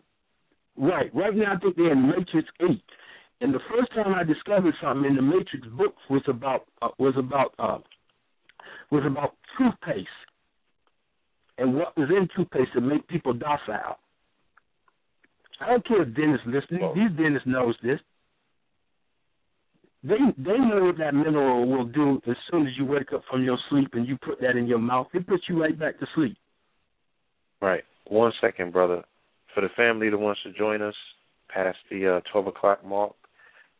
Right. 0.76 1.14
Right 1.14 1.34
now, 1.34 1.54
I 1.54 1.58
think 1.58 1.76
they're 1.76 1.92
in 1.92 2.08
Matrix 2.08 2.48
8. 2.62 2.80
And 3.42 3.52
the 3.52 3.60
first 3.68 3.92
time 3.94 4.14
I 4.14 4.24
discovered 4.24 4.74
something 4.82 5.04
in 5.04 5.16
the 5.16 5.22
Matrix 5.22 5.66
book 5.76 5.94
was 6.08 6.22
about 6.28 6.64
uh, 6.80 6.88
was 6.98 7.14
about 7.18 7.52
uh, 7.58 7.78
was 8.90 9.04
about 9.06 9.34
toothpaste 9.58 10.08
and 11.58 11.74
what 11.74 11.96
was 11.96 12.08
in 12.10 12.28
toothpaste 12.36 12.72
to 12.74 12.80
make 12.80 13.06
people 13.08 13.32
docile. 13.32 13.98
I 15.60 15.70
don't 15.70 15.86
care 15.86 16.02
if 16.02 16.14
dentists 16.14 16.46
listening. 16.46 16.82
Well, 16.82 16.94
These 16.94 17.16
dentists 17.16 17.46
knows 17.46 17.76
this. 17.82 18.00
They 20.02 20.18
they 20.36 20.58
know 20.58 20.84
what 20.84 20.98
that 20.98 21.14
mineral 21.14 21.66
will 21.66 21.86
do 21.86 22.20
as 22.28 22.36
soon 22.50 22.66
as 22.66 22.74
you 22.76 22.84
wake 22.84 23.12
up 23.14 23.22
from 23.30 23.42
your 23.42 23.56
sleep 23.70 23.90
and 23.94 24.06
you 24.06 24.18
put 24.18 24.40
that 24.40 24.56
in 24.56 24.66
your 24.66 24.78
mouth. 24.78 25.06
It 25.14 25.26
puts 25.26 25.44
you 25.48 25.62
right 25.62 25.78
back 25.78 25.98
to 26.00 26.06
sleep. 26.14 26.36
Right. 27.62 27.84
One 28.08 28.32
second, 28.40 28.72
brother. 28.72 29.02
For 29.54 29.62
the 29.62 29.70
family 29.76 30.10
that 30.10 30.18
wants 30.18 30.42
to 30.42 30.52
join 30.52 30.82
us 30.82 30.94
past 31.48 31.78
the 31.90 32.16
uh, 32.16 32.20
12 32.32 32.48
o'clock 32.48 32.84
mark, 32.84 33.14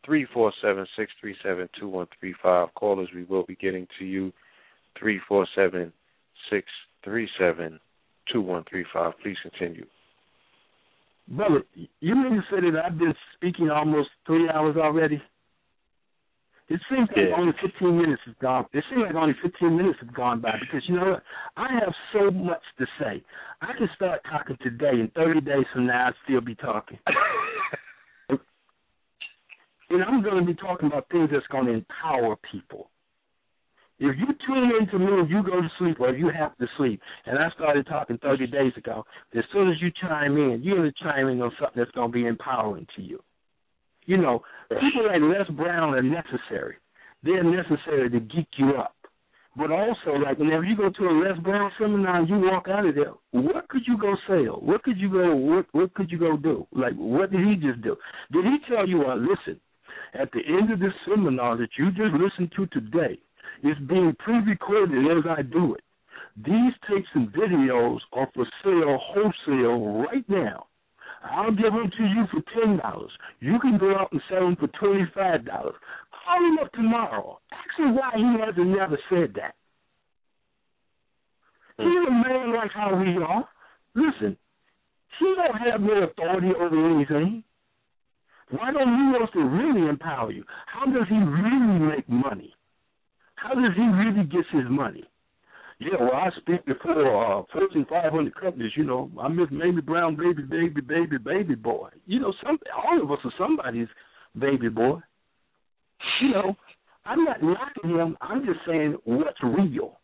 three 0.05 0.25
four 0.33 0.51
seven 0.61 0.87
six 0.97 1.11
three 1.19 1.35
seven 1.43 1.69
two 1.79 1.89
one 1.89 2.07
three 2.19 2.33
five. 2.41 2.69
Callers, 2.73 3.09
we 3.13 3.23
will 3.25 3.43
be 3.43 3.55
getting 3.55 3.87
to 3.99 4.05
you. 4.05 4.31
Three 4.99 5.19
four 5.27 5.47
seven 5.55 5.91
six 6.49 6.67
three 7.03 7.29
seven 7.39 7.79
two 8.31 8.41
one 8.41 8.63
three 8.69 8.85
five. 8.93 9.13
Please 9.21 9.37
continue. 9.41 9.85
Brother, 11.27 11.63
you 11.73 12.15
mean 12.15 12.35
to 12.35 12.41
say 12.51 12.69
that 12.71 12.85
I've 12.85 12.99
been 12.99 13.13
speaking 13.35 13.69
almost 13.69 14.09
three 14.27 14.47
hours 14.47 14.77
already? 14.77 15.21
It 16.67 16.81
seems 16.89 17.07
like 17.09 17.27
yeah. 17.29 17.35
only 17.37 17.53
15 17.61 17.95
minutes 17.95 18.21
has 18.25 18.33
gone. 18.41 18.65
It 18.73 18.83
seems 18.89 19.03
like 19.05 19.13
only 19.15 19.35
15 19.43 19.77
minutes 19.77 19.99
have 20.01 20.13
gone 20.13 20.41
by 20.41 20.53
because 20.59 20.81
you 20.87 20.95
know 20.95 21.11
what? 21.11 21.23
I 21.57 21.67
have 21.73 21.93
so 22.11 22.31
much 22.31 22.61
to 22.79 22.87
say. 22.99 23.23
I 23.61 23.73
can 23.77 23.87
start 23.95 24.21
talking 24.29 24.57
today, 24.63 24.99
and 24.99 25.13
30 25.13 25.41
days 25.41 25.65
from 25.71 25.85
now, 25.85 26.07
I'll 26.07 26.13
still 26.23 26.41
be 26.41 26.55
talking. 26.55 26.97
and 29.89 30.03
I'm 30.03 30.23
going 30.23 30.43
to 30.43 30.45
be 30.45 30.55
talking 30.55 30.87
about 30.87 31.07
things 31.09 31.29
that's 31.31 31.45
going 31.47 31.67
to 31.67 31.73
empower 31.73 32.35
people. 32.51 32.89
If 33.97 34.17
you 34.17 34.27
tune 34.45 34.71
into 34.79 34.99
me 34.99 35.19
and 35.19 35.29
you 35.29 35.41
go 35.41 35.61
to 35.61 35.69
sleep 35.79 36.01
or 36.01 36.13
you 36.13 36.29
have 36.29 36.57
to 36.57 36.67
sleep, 36.77 37.01
and 37.25 37.39
I 37.39 37.49
started 37.51 37.87
talking 37.87 38.17
30 38.17 38.47
days 38.47 38.73
ago, 38.75 39.05
as 39.37 39.43
soon 39.53 39.69
as 39.69 39.81
you 39.81 39.89
chime 40.01 40.35
in, 40.37 40.61
you're 40.63 40.77
going 40.77 40.91
to 40.91 41.03
chime 41.03 41.29
in 41.29 41.41
on 41.41 41.51
something 41.59 41.81
that's 41.81 41.91
going 41.91 42.11
to 42.11 42.13
be 42.13 42.25
empowering 42.25 42.87
to 42.97 43.01
you. 43.01 43.21
You 44.05 44.17
know, 44.17 44.41
people 44.69 45.07
like 45.07 45.21
Les 45.21 45.55
Brown 45.55 45.95
are 45.95 46.01
necessary. 46.01 46.75
They're 47.23 47.43
necessary 47.43 48.09
to 48.09 48.19
geek 48.19 48.49
you 48.57 48.73
up. 48.77 48.95
But 49.57 49.71
also, 49.71 50.11
like 50.21 50.37
whenever 50.37 50.65
you 50.65 50.75
go 50.75 50.89
to 50.89 51.03
a 51.05 51.13
Les 51.13 51.39
Brown 51.39 51.71
seminar 51.79 52.19
and 52.19 52.27
you 52.27 52.37
walk 52.39 52.67
out 52.69 52.85
of 52.85 52.93
there, 52.93 53.13
what 53.31 53.69
could 53.69 53.83
you 53.87 53.97
go 53.97 54.15
sell? 54.27 54.59
What 54.59 54.83
could 54.83 54.97
you 54.97 55.09
go? 55.09 55.33
What 55.33 55.65
what 55.71 55.93
could 55.93 56.11
you 56.11 56.19
go 56.19 56.35
do? 56.35 56.67
Like 56.73 56.93
what 56.95 57.31
did 57.31 57.47
he 57.47 57.55
just 57.55 57.81
do? 57.81 57.95
Did 58.33 58.43
he 58.43 58.57
tell 58.69 58.87
you, 58.87 59.05
uh, 59.05 59.15
listen, 59.15 59.61
at 60.13 60.29
the 60.33 60.41
end 60.45 60.73
of 60.73 60.79
this 60.79 60.91
seminar 61.07 61.55
that 61.57 61.69
you 61.79 61.89
just 61.91 62.13
listened 62.13 62.51
to 62.57 62.67
today, 62.67 63.17
it's 63.65 63.79
being 63.81 64.15
pre-recorded 64.19 65.17
as 65.17 65.23
I 65.29 65.41
do 65.41 65.73
it. 65.75 65.83
These 66.37 66.73
tapes 66.89 67.07
and 67.13 67.31
videos 67.33 67.99
are 68.13 68.29
for 68.33 68.45
sale 68.63 68.99
wholesale 69.01 70.03
right 70.03 70.27
now. 70.29 70.67
I'll 71.23 71.51
give 71.51 71.73
them 71.73 71.89
to 71.97 72.03
you 72.03 72.25
for 72.29 72.41
ten 72.53 72.77
dollars. 72.77 73.11
You 73.39 73.57
can 73.59 73.77
go 73.77 73.95
out 73.95 74.11
and 74.11 74.21
sell 74.29 74.41
them 74.41 74.55
for 74.57 74.67
twenty-five 74.67 75.45
dollars. 75.45 75.75
Call 76.11 76.45
him 76.45 76.59
up 76.61 76.71
tomorrow. 76.73 77.39
Ask 77.51 77.79
him 77.79 77.95
why 77.95 78.11
he 78.15 78.45
hasn't 78.45 78.67
never 78.67 78.99
said 79.09 79.33
that. 79.35 79.55
He's 81.77 82.07
a 82.07 82.11
man 82.11 82.53
like 82.55 82.71
how 82.71 82.95
we 82.95 83.17
are. 83.23 83.47
Listen, 83.95 84.37
he 85.19 85.35
don't 85.35 85.57
have 85.57 85.81
no 85.81 86.03
authority 86.03 86.51
over 86.59 86.95
anything. 86.95 87.43
Why 88.51 88.71
don't 88.71 88.87
he 88.87 89.17
wants 89.17 89.33
to 89.33 89.39
really 89.39 89.89
empower 89.89 90.31
you? 90.31 90.43
How 90.67 90.85
does 90.85 91.07
he 91.09 91.15
really 91.15 91.79
make 91.79 92.07
money? 92.07 92.53
How 93.45 93.53
does 93.53 93.73
he 93.75 93.83
really 93.83 94.23
get 94.27 94.45
his 94.51 94.67
money? 94.69 95.03
Yeah, 95.79 95.97
well, 95.99 96.13
I 96.15 96.29
speak 96.39 96.65
before 96.65 97.41
uh, 97.41 97.43
Fortune 97.53 97.85
500 97.87 98.33
companies. 98.35 98.71
You 98.75 98.85
know, 98.85 99.11
I'm 99.21 99.35
Miss 99.35 99.49
Mamie 99.51 99.81
Brown, 99.81 100.15
baby, 100.15 100.41
baby, 100.41 100.81
baby, 100.81 101.17
baby 101.23 101.53
boy. 101.53 101.89
You 102.07 102.21
know, 102.21 102.33
some 102.43 102.57
all 102.75 103.03
of 103.03 103.11
us 103.11 103.19
are 103.23 103.33
somebody's 103.37 103.89
baby 104.39 104.69
boy. 104.69 104.97
You 106.21 106.29
know, 106.29 106.55
I'm 107.05 107.23
not 107.23 107.43
knocking 107.43 107.91
him. 107.91 108.17
I'm 108.19 108.45
just 108.45 108.59
saying 108.65 108.95
what's 109.03 109.37
real. 109.43 109.99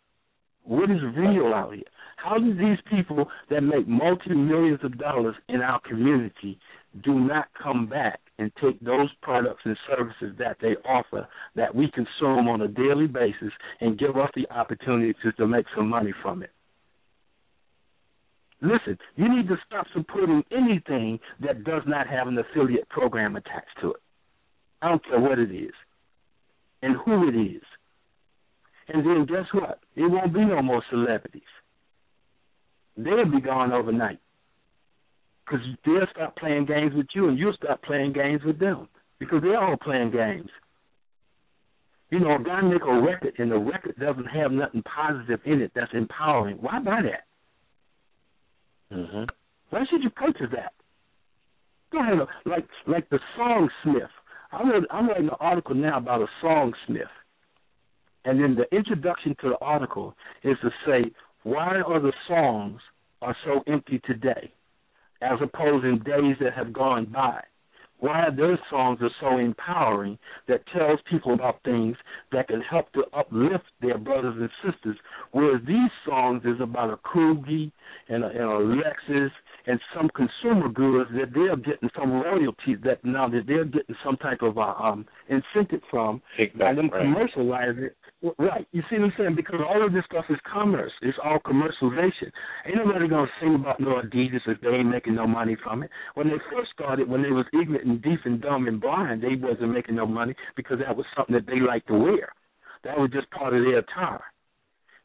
What 0.64 0.92
is 0.92 1.02
real 1.18 1.52
out 1.54 1.74
here? 1.74 1.84
How 2.18 2.38
do 2.38 2.54
these 2.54 2.78
people 2.92 3.26
that 3.50 3.62
make 3.62 3.88
multi 3.88 4.36
millions 4.36 4.82
of 4.84 5.00
dollars 5.00 5.36
in 5.50 5.62
our 5.62 5.80
community 5.80 6.60
do 7.04 7.20
not 7.20 7.48
come 7.62 7.88
back 7.88 8.20
and 8.38 8.52
take 8.62 8.80
those 8.82 9.10
products 9.22 9.62
and 9.64 9.78
services 9.88 10.36
that 10.40 10.58
they 10.62 10.76
offer 10.86 11.28
that 11.56 11.74
we 11.74 11.90
consume 11.92 12.48
on 12.48 12.62
a 12.62 12.68
daily 12.68 13.08
basis 13.08 13.52
and 13.80 13.98
give 13.98 14.18
us 14.18 14.30
the 14.36 14.50
opportunity 14.52 15.14
to, 15.24 15.32
to 15.34 15.48
make 15.48 15.66
some 15.76 15.88
money 15.88 16.14
from 16.22 16.44
it? 16.44 16.52
Listen, 18.62 18.98
you 19.16 19.28
need 19.28 19.48
to 19.48 19.58
stop 19.66 19.88
supporting 19.94 20.44
anything 20.52 21.20
that 21.40 21.64
does 21.64 21.82
not 21.88 22.08
have 22.08 22.28
an 22.28 22.38
affiliate 22.38 22.88
program 22.90 23.36
attached 23.36 23.80
to 23.82 23.92
it. 23.92 24.02
I 24.82 24.90
don't 24.90 25.04
care 25.06 25.20
what 25.20 25.40
it 25.40 25.52
is 25.52 25.74
and 26.82 26.96
who 27.06 27.28
it 27.28 27.36
is. 27.36 27.64
And 28.88 29.06
then 29.06 29.26
guess 29.26 29.46
what? 29.54 29.80
It 29.96 30.10
won't 30.10 30.34
be 30.34 30.44
no 30.44 30.62
more 30.62 30.84
celebrities. 30.90 31.42
They'll 32.98 33.30
be 33.30 33.42
gone 33.42 33.72
overnight. 33.72 34.20
Because 35.46 35.66
they'll 35.86 36.08
stop 36.14 36.36
playing 36.38 36.66
games 36.66 36.94
with 36.96 37.08
you 37.14 37.28
and 37.28 37.38
you'll 37.38 37.54
stop 37.54 37.82
playing 37.84 38.14
games 38.14 38.42
with 38.46 38.60
them. 38.60 38.88
Because 39.20 39.42
they're 39.42 39.62
all 39.62 39.78
playing 39.78 40.12
games. 40.12 40.50
You 42.10 42.20
know, 42.20 42.36
a 42.36 42.44
guy 42.44 42.62
make 42.62 42.82
a 42.84 43.02
record 43.02 43.34
and 43.38 43.52
the 43.52 43.58
record 43.58 43.96
doesn't 44.00 44.26
have 44.26 44.52
nothing 44.52 44.84
positive 44.84 45.40
in 45.46 45.62
it 45.62 45.72
that's 45.74 45.92
empowering. 45.94 46.58
Why 46.58 46.80
buy 46.80 47.02
that? 47.04 48.96
Mm-hmm. 48.96 49.24
Why 49.70 49.86
should 49.90 50.04
you 50.04 50.10
purchase 50.10 50.48
that? 50.52 50.74
Go 51.92 52.00
ahead, 52.02 52.20
like 52.46 52.68
like 52.88 53.10
the 53.10 53.20
Songsmith. 53.38 54.10
I'm 54.52 54.70
writing, 54.70 54.88
I'm 54.92 55.08
writing 55.08 55.28
an 55.28 55.36
article 55.40 55.76
now 55.76 55.98
about 55.98 56.22
a 56.22 56.28
song 56.42 56.74
smith, 56.88 57.08
And 58.26 58.42
then 58.42 58.56
the 58.56 58.76
introduction 58.76 59.36
to 59.42 59.50
the 59.50 59.58
article 59.62 60.14
is 60.44 60.58
to 60.62 60.70
say, 60.86 61.12
why 61.44 61.82
are 61.82 62.00
the 62.00 62.14
songs 62.28 62.82
are 63.22 63.36
so 63.46 63.62
empty 63.68 64.02
today, 64.06 64.52
as 65.22 65.40
opposed 65.42 65.86
in 65.86 66.00
days 66.00 66.36
that 66.42 66.54
have 66.54 66.74
gone 66.74 67.06
by? 67.06 67.42
Why 68.00 68.30
those 68.36 68.58
songs 68.72 68.98
are 69.02 69.12
so 69.20 69.38
empowering 69.38 70.18
that 70.48 70.64
tells 70.76 71.00
people 71.10 71.36
about 71.36 71.62
things 71.64 71.96
that 72.32 72.48
can 72.48 72.62
help 72.62 72.92
to 72.94 73.04
uplift 73.14 73.66
their 73.80 74.00
brothers 74.00 74.36
and 74.40 74.50
sisters, 74.66 74.98
whereas 75.32 75.62
these 75.68 75.92
songs 76.04 76.42
is 76.44 76.60
about 76.60 76.92
a 76.92 76.98
Kruger 76.98 77.70
and 78.10 78.24
a, 78.24 78.28
and 78.28 78.40
a 78.40 78.82
Lexus 78.82 79.30
and 79.68 79.80
some 79.96 80.10
consumer 80.16 80.70
goods 80.70 81.12
that 81.14 81.32
they're 81.34 81.56
getting 81.56 81.90
some 81.96 82.12
royalties 82.12 82.78
that 82.84 83.06
now 83.06 83.28
that 83.30 83.44
they're 83.46 83.66
getting 83.66 83.96
some 84.04 84.18
type 84.18 84.42
of 84.42 84.58
uh, 84.58 84.74
um 84.82 85.06
incentive 85.30 85.82
from 85.92 86.22
and 86.70 86.78
them 86.80 86.90
right. 86.90 87.04
commercialize 87.04 87.76
it. 87.78 87.96
Right. 88.38 88.68
You 88.72 88.84
see 88.88 88.98
what 88.98 89.06
I'm 89.06 89.14
saying? 89.18 89.36
Because 89.36 89.62
all 89.68 89.84
of 89.84 89.94
this 89.94 90.06
stuff 90.06 90.26
is 90.30 90.38
commerce. 90.52 90.92
It's 91.02 91.18
all 91.24 91.40
commercialization. 91.40 92.30
Ain't 92.68 92.78
nobody 92.78 93.08
gonna 93.08 93.28
sing 93.40 93.56
about 93.56 93.80
no 93.80 94.00
Adidas 94.00 94.42
if 94.46 94.62
they 94.62 94.70
ain't 94.70 94.90
making 94.90 95.16
no 95.16 95.26
money 95.26 95.58
from 95.64 95.82
it. 95.82 95.90
When 96.14 96.28
they 96.28 96.38
first 96.52 96.70
started, 96.72 97.10
when 97.10 97.24
they 97.24 97.32
was 97.32 97.48
ignorant 97.52 97.88
and 97.88 98.02
deaf 98.02 98.20
and 98.26 98.40
dumb 98.40 98.68
and 98.68 98.80
blind, 98.80 99.24
they 99.24 99.36
wasn't 99.36 99.74
making 99.74 99.96
no 99.96 100.06
money 100.06 100.36
because 100.56 100.78
that 100.86 100.96
was 100.96 101.08
something 101.18 101.34
that 101.34 101.48
they 101.48 101.60
liked 101.60 101.88
to 101.88 101.96
wear. 101.96 102.32
That 102.84 103.00
was 103.00 103.10
just 103.12 103.30
part 103.32 103.56
of 103.56 103.64
their 103.64 103.80
attire. 103.80 104.24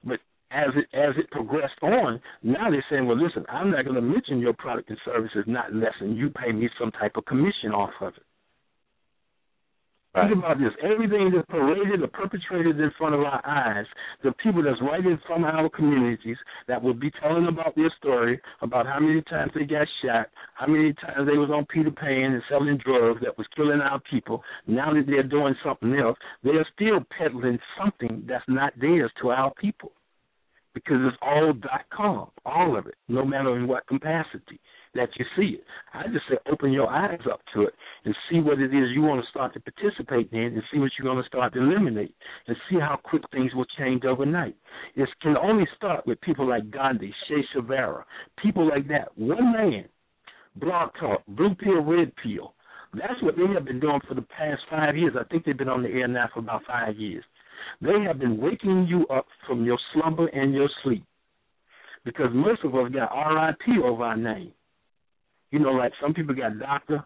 But 0.05 0.21
as 0.51 0.69
it 0.77 0.87
as 0.95 1.15
it 1.17 1.31
progressed 1.31 1.83
on, 1.83 2.21
now 2.43 2.71
they're 2.71 2.85
saying, 2.91 3.07
well, 3.07 3.23
listen, 3.23 3.47
I'm 3.49 3.71
not 3.71 3.85
to 3.85 4.01
mention 4.01 4.41
your 4.41 4.53
product 4.53 4.91
and 4.91 4.99
services 5.07 5.45
not 5.47 5.73
unless 5.73 5.95
and 6.01 6.19
you 6.19 6.29
pay 6.29 6.53
me 6.53 6.69
some 6.79 6.91
type 6.93 7.17
of 7.17 7.25
commission 7.25 7.73
off 7.73 7.95
of 8.03 8.13
it. 8.15 8.26
Right. 10.17 10.31
Think 10.31 10.39
about 10.45 10.59
this. 10.59 10.73
Everything 10.83 11.31
that's 11.35 11.47
paraded 11.51 12.03
or 12.03 12.07
perpetrated 12.09 12.81
in 12.81 12.91
front 12.97 13.15
of 13.15 13.21
our 13.21 13.43
eyes, 13.47 13.85
the 14.25 14.33
people 14.43 14.63
that's 14.63 14.81
right 14.81 15.05
in 15.05 15.19
from 15.27 15.45
our 15.45 15.69
communities 15.69 16.39
that 16.69 16.83
will 16.83 16.95
be 16.95 17.11
telling 17.21 17.49
about 17.49 17.77
their 17.77 17.93
story, 17.99 18.41
about 18.63 18.87
how 18.87 18.99
many 18.99 19.21
times 19.23 19.53
they 19.55 19.65
got 19.65 19.87
shot, 20.03 20.29
how 20.55 20.67
many 20.67 20.95
times 20.95 21.29
they 21.31 21.37
was 21.37 21.51
on 21.53 21.67
Peter 21.67 21.91
Pan 21.91 22.33
and 22.33 22.43
selling 22.49 22.79
drugs 22.83 23.21
that 23.23 23.37
was 23.37 23.47
killing 23.55 23.81
our 23.81 24.01
people. 24.11 24.43
Now 24.67 24.95
that 24.95 25.05
they're 25.07 25.23
doing 25.23 25.55
something 25.63 25.95
else, 25.95 26.17
they 26.43 26.51
are 26.51 26.67
still 26.75 27.05
peddling 27.19 27.59
something 27.79 28.25
that's 28.27 28.45
not 28.49 28.73
theirs 28.81 29.13
to 29.21 29.29
our 29.33 29.53
people 29.61 29.93
because 30.73 30.97
it's 31.07 31.17
all 31.21 31.53
dot 31.53 31.85
com, 31.95 32.29
all 32.47 32.79
of 32.79 32.87
it, 32.87 32.95
no 33.09 33.25
matter 33.25 33.55
in 33.57 33.69
what 33.69 33.87
capacity. 33.87 34.61
That 34.97 35.11
you 35.19 35.25
see 35.37 35.57
it. 35.57 35.65
I 35.95 36.05
just 36.09 36.25
say 36.29 36.37
open 36.51 36.73
your 36.73 36.89
eyes 36.89 37.21
up 37.31 37.41
to 37.55 37.63
it 37.63 37.75
and 38.05 38.15
see 38.31 38.41
what 38.41 38.59
it 38.59 38.75
is 38.75 38.91
you 38.95 39.03
want 39.03 39.23
to 39.23 39.31
start 39.31 39.55
to 39.55 39.61
participate 39.61 40.31
in 40.33 40.39
and 40.39 40.63
see 40.73 40.79
what 40.79 40.91
you're 40.99 41.11
going 41.11 41.23
to 41.23 41.29
start 41.29 41.53
to 41.55 41.61
eliminate 41.61 42.15
and 42.47 42.57
see 42.69 42.77
how 42.81 42.99
quick 43.03 43.23
things 43.33 43.55
will 43.55 43.67
change 43.79 44.05
overnight. 44.05 44.57
It 44.95 45.09
can 45.23 45.37
only 45.37 45.67
start 45.77 46.07
with 46.07 46.21
people 46.21 46.49
like 46.49 46.71
Gandhi, 46.71 47.15
Che 47.29 47.43
Guevara, 47.55 48.05
people 48.43 48.69
like 48.69 48.89
that. 48.89 49.17
One 49.17 49.53
man, 49.53 49.85
blog 50.57 50.91
talk, 50.99 51.23
blue 51.29 51.55
pill, 51.55 51.83
red 51.83 52.13
pill. 52.23 52.55
That's 52.95 53.23
what 53.23 53.37
they 53.37 53.47
have 53.53 53.65
been 53.65 53.81
doing 53.81 54.01
for 54.09 54.15
the 54.15 54.23
past 54.23 54.63
five 54.71 54.97
years. 54.97 55.15
I 55.19 55.25
think 55.25 55.45
they've 55.45 55.57
been 55.57 55.69
on 55.69 55.83
the 55.83 55.89
air 55.89 56.09
now 56.09 56.29
for 56.33 56.41
about 56.41 56.63
five 56.67 56.97
years. 56.97 57.25
They 57.81 58.01
have 58.07 58.19
been 58.19 58.39
waking 58.39 58.87
you 58.89 59.07
up 59.09 59.27
from 59.47 59.65
your 59.65 59.79
slumber 59.93 60.29
and 60.29 60.55
your 60.55 60.69
sleep 60.83 61.05
because 62.07 62.31
most 62.33 62.65
of 62.65 62.75
us 62.75 62.91
got 62.93 63.11
RIP 63.13 63.85
over 63.85 64.05
our 64.05 64.17
name. 64.17 64.53
You 65.57 65.63
know, 65.63 65.71
like 65.71 65.93
some 66.03 66.13
people 66.13 66.35
got 66.35 66.59
doctor, 66.59 67.03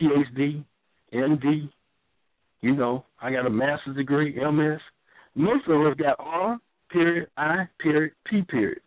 PhD, 0.00 0.64
MD. 1.12 1.68
You 2.62 2.74
know, 2.74 3.04
I 3.20 3.30
got 3.30 3.44
a 3.44 3.50
master's 3.50 3.96
degree, 3.96 4.34
MS. 4.34 4.80
Most 5.34 5.68
of 5.68 5.78
us 5.82 5.94
got 5.98 6.16
R 6.18 6.58
period 6.90 7.28
I 7.36 7.68
period 7.78 8.12
P 8.24 8.40
period. 8.48 8.80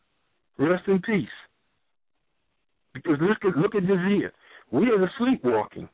Rest 0.58 0.88
in 0.88 1.03
peace. 1.03 1.27
Because 2.95 3.17
look 3.22 3.38
at 3.43 3.56
look 3.56 3.75
at 3.75 3.84
this 3.84 4.00
here. 4.08 4.34
We 4.72 4.88
are 4.88 5.11
sleepwalking. 5.19 5.88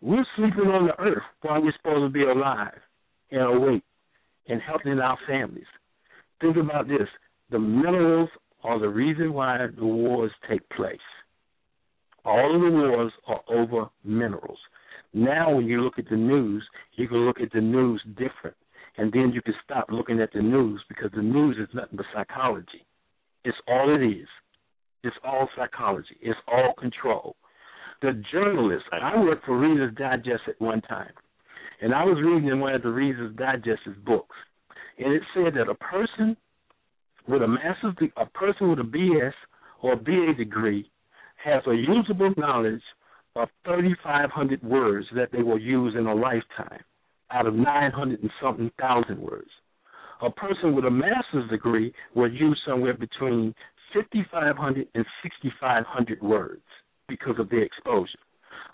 We're 0.00 0.24
sleeping 0.36 0.70
on 0.70 0.86
the 0.86 0.98
earth 0.98 1.24
while 1.42 1.60
we're 1.60 1.74
supposed 1.76 2.06
to 2.06 2.08
be 2.08 2.24
alive 2.24 2.80
and 3.32 3.42
awake 3.42 3.82
and 4.48 4.62
helping 4.62 4.98
our 4.98 5.18
families. 5.28 5.66
Think 6.40 6.56
about 6.56 6.88
this. 6.88 7.08
The 7.50 7.58
minerals 7.58 8.30
are 8.64 8.80
the 8.80 8.88
reason 8.88 9.34
why 9.34 9.66
the 9.76 9.84
wars 9.84 10.32
take 10.48 10.66
place. 10.70 10.96
All 12.26 12.56
of 12.56 12.60
the 12.60 12.70
wars 12.70 13.12
are 13.28 13.40
over 13.48 13.88
minerals. 14.04 14.58
Now, 15.14 15.54
when 15.54 15.66
you 15.66 15.80
look 15.80 15.98
at 15.98 16.08
the 16.10 16.16
news, 16.16 16.62
you 16.96 17.06
can 17.06 17.18
look 17.18 17.40
at 17.40 17.52
the 17.52 17.60
news 17.60 18.02
different. 18.16 18.56
And 18.98 19.12
then 19.12 19.30
you 19.32 19.40
can 19.42 19.54
stop 19.64 19.86
looking 19.90 20.20
at 20.20 20.32
the 20.32 20.42
news 20.42 20.82
because 20.88 21.10
the 21.14 21.22
news 21.22 21.56
is 21.56 21.72
nothing 21.72 21.96
but 21.96 22.06
psychology. 22.12 22.84
It's 23.44 23.56
all 23.68 23.94
it 23.94 24.04
is. 24.04 24.26
It's 25.04 25.16
all 25.22 25.48
psychology. 25.56 26.16
It's 26.20 26.38
all 26.48 26.74
control. 26.78 27.36
The 28.02 28.20
journalists, 28.32 28.88
I 28.90 29.16
worked 29.20 29.46
for 29.46 29.56
Reader's 29.56 29.94
Digest 29.94 30.42
at 30.48 30.60
one 30.60 30.82
time, 30.82 31.12
and 31.80 31.94
I 31.94 32.04
was 32.04 32.18
reading 32.22 32.48
in 32.48 32.60
one 32.60 32.74
of 32.74 32.82
the 32.82 32.90
Reader's 32.90 33.34
Digest's 33.36 33.98
books, 34.04 34.36
and 34.98 35.14
it 35.14 35.22
said 35.32 35.54
that 35.54 35.70
a 35.70 35.74
person 35.76 36.36
with 37.28 37.42
a 37.42 37.48
master's, 37.48 37.94
a 38.16 38.26
person 38.26 38.68
with 38.68 38.80
a 38.80 38.82
BS 38.82 39.32
or 39.82 39.92
a 39.92 39.96
BA 39.96 40.34
degree 40.36 40.90
has 41.46 41.62
a 41.68 41.74
usable 41.74 42.34
knowledge 42.36 42.82
of 43.36 43.48
3,500 43.64 44.62
words 44.64 45.06
that 45.14 45.30
they 45.30 45.42
will 45.42 45.60
use 45.60 45.94
in 45.96 46.06
a 46.06 46.14
lifetime 46.14 46.80
out 47.30 47.46
of 47.46 47.54
900 47.54 48.20
and 48.20 48.30
something 48.42 48.70
thousand 48.80 49.20
words. 49.20 49.50
A 50.22 50.30
person 50.30 50.74
with 50.74 50.84
a 50.86 50.90
master's 50.90 51.48
degree 51.48 51.92
will 52.14 52.30
use 52.30 52.60
somewhere 52.66 52.94
between 52.94 53.54
5,500 53.94 54.88
and 54.94 55.06
6,500 55.22 56.22
words 56.22 56.62
because 57.08 57.36
of 57.38 57.48
their 57.50 57.62
exposure. 57.62 58.18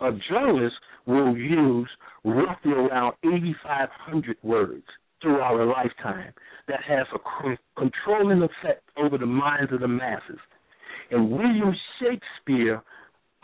A 0.01 0.11
journalist 0.31 0.77
will 1.07 1.37
use 1.37 1.91
roughly 2.25 2.73
around 2.73 3.15
8,500 3.25 4.37
words 4.43 4.85
throughout 5.21 5.61
a 5.61 5.65
lifetime 5.65 6.33
that 6.69 6.81
has 6.89 7.07
a 7.15 7.57
controlling 7.79 8.43
effect 8.43 8.83
over 8.97 9.19
the 9.19 9.27
minds 9.27 9.73
of 9.73 9.81
the 9.81 9.89
masses. 9.89 10.39
And 11.11 11.31
William 11.31 11.75
Shakespeare 12.01 12.83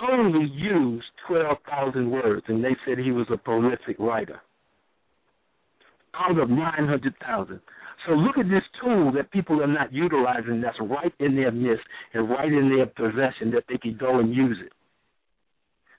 only 0.01 0.49
used 0.55 1.05
12,000 1.27 2.11
words, 2.11 2.45
and 2.49 2.63
they 2.63 2.77
said 2.87 2.99
he 2.99 3.13
was 3.13 3.27
a 3.33 3.37
prolific 3.37 3.99
writer 3.99 4.41
out 6.15 6.39
of 6.39 6.51
900,000. 6.51 7.61
So 8.07 8.13
look 8.13 8.39
at 8.39 8.49
this 8.49 8.63
tool 8.83 9.13
that 9.13 9.31
people 9.31 9.63
are 9.63 9.67
not 9.67 9.93
utilizing 9.93 10.61
that's 10.61 10.77
right 10.81 11.13
in 11.21 11.35
their 11.35 11.53
midst 11.53 11.85
and 12.15 12.31
right 12.31 12.51
in 12.51 12.71
their 12.75 12.87
possession 12.87 13.51
that 13.53 13.65
they 13.69 13.79
can 13.79 13.97
go 13.99 14.19
and 14.19 14.35
use 14.35 14.59
it. 14.65 14.73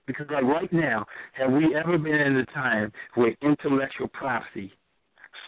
Because 0.07 0.27
like 0.31 0.43
right 0.43 0.71
now, 0.73 1.05
have 1.33 1.51
we 1.51 1.75
ever 1.75 1.97
been 1.97 2.15
in 2.15 2.37
a 2.37 2.45
time 2.47 2.91
where 3.15 3.35
intellectual 3.41 4.07
property 4.07 4.71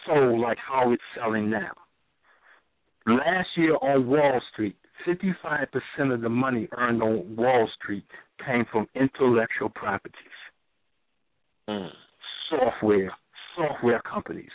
sold 0.06 0.40
like 0.40 0.58
how 0.58 0.92
it's 0.92 1.02
selling 1.18 1.50
now? 1.50 1.72
Last 3.06 3.48
year 3.56 3.76
on 3.82 4.06
Wall 4.06 4.40
Street, 4.52 4.76
55% 5.06 6.14
of 6.14 6.20
the 6.20 6.28
money 6.28 6.68
earned 6.76 7.02
on 7.02 7.36
Wall 7.36 7.68
Street 7.80 8.04
came 8.44 8.64
from 8.70 8.86
intellectual 8.94 9.68
properties. 9.68 10.16
Mm. 11.68 11.90
Software, 12.50 13.12
software 13.56 14.00
companies 14.00 14.50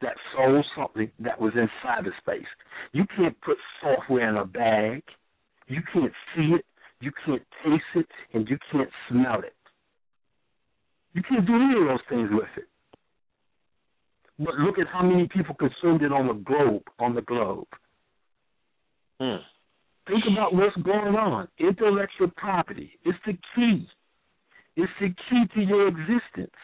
that 0.00 0.14
sold 0.34 0.64
something 0.76 1.10
that 1.20 1.40
was 1.40 1.52
in 1.54 1.68
cyberspace. 1.84 2.46
You 2.92 3.04
can't 3.16 3.40
put 3.40 3.56
software 3.80 4.28
in 4.28 4.36
a 4.36 4.44
bag. 4.44 5.02
You 5.68 5.80
can't 5.92 6.12
see 6.34 6.54
it. 6.54 6.64
You 7.00 7.10
can't 7.24 7.42
taste 7.64 7.82
it, 7.96 8.06
and 8.32 8.48
you 8.48 8.58
can't 8.70 8.90
smell 9.08 9.40
it. 9.40 9.54
You 11.14 11.22
can't 11.22 11.46
do 11.46 11.54
any 11.54 11.80
of 11.80 11.88
those 11.88 12.06
things 12.08 12.30
with 12.32 12.48
it. 12.56 12.68
But 14.38 14.54
look 14.54 14.78
at 14.78 14.86
how 14.86 15.02
many 15.02 15.28
people 15.28 15.54
consumed 15.54 16.02
it 16.02 16.12
on 16.12 16.26
the 16.26 16.34
globe. 16.34 16.82
On 16.98 17.14
the 17.14 17.22
globe. 17.22 17.66
Hmm. 19.20 19.36
Think 20.06 20.24
about 20.32 20.54
what's 20.54 20.76
going 20.76 21.14
on. 21.14 21.48
Intellectual 21.58 22.28
property. 22.36 22.92
It's 23.04 23.18
the 23.24 23.34
key. 23.54 23.86
It's 24.76 24.92
the 25.00 25.08
key 25.08 25.44
to 25.54 25.60
your 25.60 25.88
existence. 25.88 26.56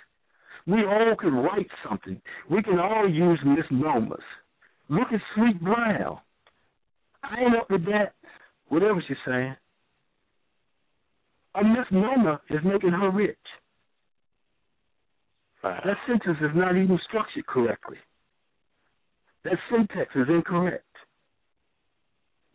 We 0.67 0.84
all 0.84 1.15
can 1.18 1.34
write 1.34 1.68
something. 1.89 2.20
We 2.50 2.62
can 2.62 2.78
all 2.78 3.08
use 3.08 3.39
misnomers. 3.44 4.25
Look 4.89 5.08
at 5.12 5.20
Sweet 5.34 5.62
Brown. 5.62 6.18
I 7.23 7.41
ain't 7.41 7.57
up 7.57 7.70
with 7.70 7.84
that. 7.86 8.15
Whatever 8.68 9.02
she's 9.07 9.17
saying. 9.26 9.57
A 11.55 11.65
misnomer 11.65 12.41
is 12.50 12.60
making 12.65 12.91
her 12.91 13.10
rich. 13.10 13.36
That 15.62 15.97
sentence 16.07 16.39
is 16.41 16.50
not 16.55 16.76
even 16.76 16.99
structured 17.08 17.47
correctly. 17.47 17.97
That 19.44 19.58
syntax 19.70 20.10
is 20.15 20.28
incorrect. 20.28 20.84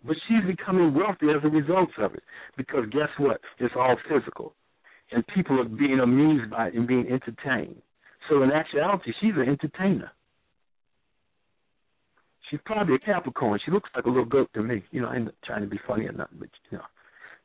But 0.05 0.17
she's 0.27 0.45
becoming 0.45 0.93
wealthy 0.93 1.27
as 1.29 1.43
a 1.43 1.49
result 1.49 1.89
of 1.97 2.13
it. 2.13 2.23
Because 2.57 2.85
guess 2.91 3.09
what? 3.17 3.39
It's 3.59 3.73
all 3.77 3.95
physical. 4.09 4.53
And 5.11 5.25
people 5.27 5.59
are 5.59 5.65
being 5.65 5.99
amused 5.99 6.51
by 6.51 6.67
it 6.67 6.73
and 6.73 6.87
being 6.87 7.07
entertained. 7.07 7.81
So 8.29 8.43
in 8.43 8.51
actuality, 8.51 9.13
she's 9.21 9.33
an 9.35 9.47
entertainer. 9.47 10.11
She's 12.49 12.59
probably 12.65 12.95
a 12.95 12.99
Capricorn. 12.99 13.59
She 13.63 13.71
looks 13.71 13.89
like 13.95 14.05
a 14.05 14.09
little 14.09 14.25
goat 14.25 14.49
to 14.53 14.61
me. 14.61 14.83
You 14.91 15.01
know, 15.01 15.07
I'm 15.07 15.25
not 15.25 15.35
trying 15.45 15.61
to 15.61 15.67
be 15.67 15.79
funny 15.87 16.05
or 16.05 16.11
nothing, 16.11 16.37
but 16.39 16.49
you 16.69 16.77
know, 16.77 16.83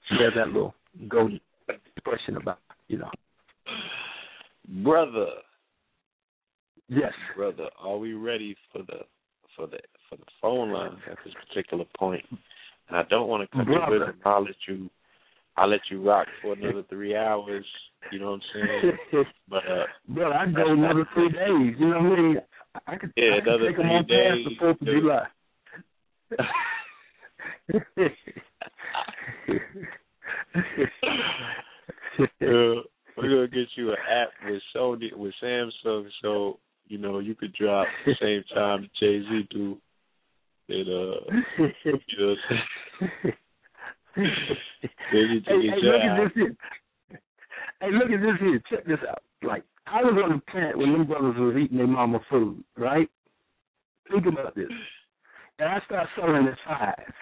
she 0.08 0.16
has 0.22 0.32
that 0.36 0.48
little 0.48 0.74
goat 1.08 1.32
expression 1.96 2.36
about, 2.36 2.58
you 2.88 2.98
know. 2.98 3.10
Brother. 4.82 5.28
Yes. 6.88 7.12
Brother, 7.36 7.68
are 7.78 7.98
we 7.98 8.14
ready 8.14 8.56
for 8.72 8.82
the 8.82 9.00
for 9.56 9.66
the 9.66 9.78
for 10.08 10.16
the 10.16 10.24
phone 10.40 10.72
lines 10.72 10.98
at 11.10 11.18
this 11.24 11.34
particular 11.48 11.84
point? 11.98 12.24
And 12.88 12.96
I 12.96 13.02
don't 13.08 13.28
want 13.28 13.48
to 13.48 13.56
cut 13.56 13.66
Brother. 13.66 13.94
you 13.94 14.00
with 14.00 14.16
I'll 14.24 14.42
let 14.44 14.54
you 14.66 14.90
I'll 15.56 15.68
let 15.68 15.80
you 15.90 16.06
rock 16.06 16.28
for 16.40 16.52
another 16.52 16.84
three 16.88 17.16
hours. 17.16 17.66
You 18.12 18.20
know 18.20 18.30
what 18.30 18.40
I'm 18.54 18.92
saying? 19.12 19.24
But 19.48 19.64
uh, 19.66 19.84
bro, 20.08 20.30
I 20.32 20.46
go 20.46 20.72
another 20.72 21.08
three 21.14 21.30
days. 21.30 21.74
You 21.78 21.88
know 21.88 22.02
what 22.02 22.18
I 22.18 22.22
mean? 22.22 22.36
I 22.86 22.96
could, 22.96 23.12
yeah, 23.16 23.36
I 23.36 23.40
could 23.40 23.48
another 23.48 23.66
take 23.66 23.76
three 23.76 23.88
them 23.88 24.06
days. 24.06 24.46
past 24.46 24.48
the 24.48 24.54
Fourth 24.60 24.80
of 24.80 24.86
July. 24.86 25.26
uh, 32.40 32.82
we're 33.16 33.28
gonna 33.28 33.48
get 33.48 33.68
you 33.76 33.90
an 33.90 33.96
app 34.10 34.28
with 34.46 34.62
Sony 34.74 35.14
with 35.14 35.34
Samsung, 35.42 36.08
so 36.22 36.58
you 36.86 36.98
know 36.98 37.18
you 37.18 37.34
could 37.34 37.52
drop 37.54 37.86
the 38.06 38.14
same 38.20 38.44
time 38.54 38.88
Jay 39.00 39.20
Z 39.20 39.48
do. 39.50 39.76
And 40.68 40.88
uh, 40.88 41.20
you 41.84 41.94
know. 42.18 42.34
hey, 44.14 45.40
hey, 45.46 45.60
look 45.82 46.02
at 46.02 46.16
this 46.22 46.32
here. 46.34 46.56
Hey, 47.80 47.90
look 47.92 48.10
at 48.10 48.20
this 48.20 48.40
here. 48.40 48.60
Check 48.70 48.86
this 48.86 48.98
out. 49.08 49.22
Like, 49.42 49.62
I 49.86 50.02
was 50.02 50.20
on 50.22 50.30
the 50.36 50.52
plant 50.52 50.76
when 50.76 50.92
them 50.92 51.06
brothers 51.06 51.36
was 51.38 51.56
eating 51.56 51.78
their 51.78 51.86
mama 51.86 52.20
food, 52.28 52.62
right? 52.76 53.08
Think 54.10 54.26
about 54.26 54.54
this. 54.54 54.68
And 55.58 55.68
I 55.68 55.80
start 55.86 56.08
selling 56.16 56.46
at 56.46 56.58
five. 56.66 57.12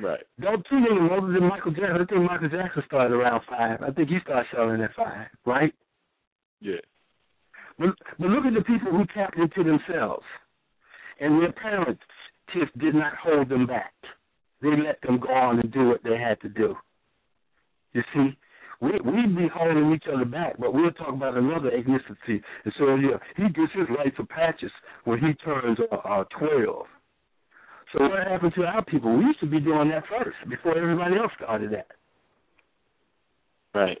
Right. 0.00 0.20
Don't 0.40 0.64
too 0.70 0.78
many 0.78 1.10
older 1.10 1.32
than 1.32 1.48
Michael 1.48 1.72
Jackson. 1.72 1.96
I 2.00 2.04
think 2.04 2.30
Michael 2.30 2.48
Jackson 2.48 2.82
started 2.86 3.14
around 3.14 3.42
five. 3.48 3.82
I 3.82 3.90
think 3.90 4.10
he 4.10 4.18
started 4.22 4.46
selling 4.54 4.80
at 4.82 4.94
five, 4.94 5.26
right? 5.44 5.72
Yeah. 6.60 6.76
But, 7.78 7.90
but 8.18 8.28
look 8.28 8.44
at 8.44 8.54
the 8.54 8.62
people 8.62 8.92
who 8.92 9.04
tapped 9.14 9.38
into 9.38 9.64
themselves. 9.64 10.24
And 11.20 11.42
their 11.42 11.52
parents 11.52 12.02
did 12.78 12.94
not 12.94 13.14
hold 13.16 13.48
them 13.48 13.66
back. 13.66 13.92
They 14.62 14.70
let 14.70 15.00
them 15.02 15.20
go 15.20 15.28
on 15.32 15.60
and 15.60 15.72
do 15.72 15.88
what 15.88 16.02
they 16.02 16.16
had 16.18 16.40
to 16.40 16.48
do. 16.48 16.74
You 17.92 18.02
see, 18.14 18.36
we 18.80 18.92
we'd 19.04 19.36
be 19.36 19.48
holding 19.52 19.92
each 19.92 20.04
other 20.12 20.24
back, 20.24 20.54
but 20.58 20.72
we'll 20.72 20.92
talk 20.92 21.08
about 21.12 21.36
another 21.36 21.70
ethnicity. 21.70 22.40
And 22.64 22.74
so 22.78 22.94
yeah, 22.96 23.18
he 23.36 23.44
gets 23.44 23.72
his 23.72 23.88
rights 23.96 24.16
of 24.18 24.28
patches 24.28 24.70
when 25.04 25.18
he 25.18 25.32
turns 25.44 25.78
uh, 25.90 25.96
uh, 25.96 26.24
twelve. 26.38 26.86
So 27.92 28.02
what 28.02 28.26
happened 28.26 28.52
to 28.56 28.64
our 28.64 28.84
people? 28.84 29.16
We 29.16 29.24
used 29.24 29.40
to 29.40 29.46
be 29.46 29.60
doing 29.60 29.88
that 29.88 30.04
first 30.08 30.36
before 30.48 30.76
everybody 30.76 31.16
else 31.16 31.32
started 31.36 31.72
that. 31.72 31.88
Right. 33.74 33.98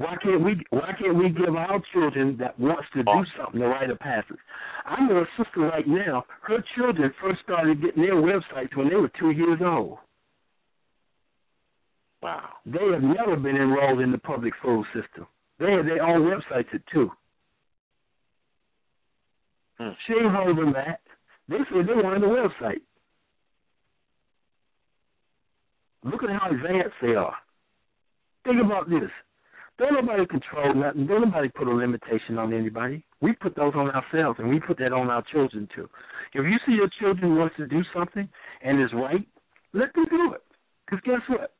Why 0.00 0.16
can't 0.22 0.42
we? 0.42 0.58
Why 0.70 0.92
can't 0.98 1.14
we 1.14 1.28
give 1.28 1.54
our 1.54 1.78
children 1.92 2.34
that 2.40 2.58
wants 2.58 2.88
to 2.94 3.02
do 3.02 3.24
something 3.36 3.60
the 3.60 3.66
right 3.66 3.90
of 3.90 3.98
passage? 3.98 4.38
I 4.86 4.98
know 5.06 5.18
a 5.18 5.26
sister 5.36 5.60
right 5.60 5.86
now. 5.86 6.24
Her 6.40 6.64
children 6.74 7.12
first 7.20 7.42
started 7.42 7.82
getting 7.82 8.04
their 8.04 8.14
websites 8.14 8.74
when 8.74 8.88
they 8.88 8.94
were 8.94 9.10
two 9.20 9.32
years 9.32 9.60
old. 9.62 9.98
Wow. 12.22 12.48
They 12.64 12.78
have 12.94 13.02
never 13.02 13.36
been 13.36 13.56
enrolled 13.56 14.00
in 14.00 14.10
the 14.10 14.16
public 14.16 14.54
school 14.58 14.86
system. 14.94 15.26
They 15.58 15.70
have 15.70 15.84
their 15.84 16.02
own 16.02 16.22
websites 16.22 16.74
at 16.74 16.80
two. 16.90 17.10
Hmm. 19.78 19.90
She 20.06 20.14
ain't 20.14 20.34
holding 20.34 20.72
that. 20.72 21.00
They 21.46 21.58
said 21.68 21.86
they 21.86 22.02
wanted 22.02 22.24
a 22.24 22.26
website. 22.26 22.80
Look 26.04 26.22
at 26.22 26.30
how 26.30 26.50
advanced 26.50 26.96
they 27.02 27.16
are. 27.16 27.34
Think 28.44 28.64
about 28.64 28.88
this. 28.88 29.10
Don't 29.80 29.94
nobody 29.94 30.26
control 30.26 30.74
nothing. 30.74 31.06
Don't 31.06 31.22
nobody 31.22 31.48
put 31.48 31.66
a 31.66 31.70
limitation 31.70 32.36
on 32.36 32.52
anybody. 32.52 33.02
We 33.22 33.32
put 33.32 33.56
those 33.56 33.72
on 33.74 33.90
ourselves, 33.90 34.38
and 34.38 34.50
we 34.50 34.60
put 34.60 34.76
that 34.76 34.92
on 34.92 35.08
our 35.08 35.24
children 35.32 35.66
too. 35.74 35.88
If 36.34 36.44
you 36.44 36.58
see 36.66 36.72
your 36.72 36.90
children 37.00 37.36
wants 37.36 37.56
to 37.56 37.66
do 37.66 37.80
something 37.94 38.28
and 38.60 38.82
is 38.82 38.92
right, 38.92 39.26
let 39.72 39.94
them 39.94 40.04
do 40.10 40.34
it. 40.34 40.42
Because 40.84 41.02
guess 41.06 41.22
what? 41.28 41.54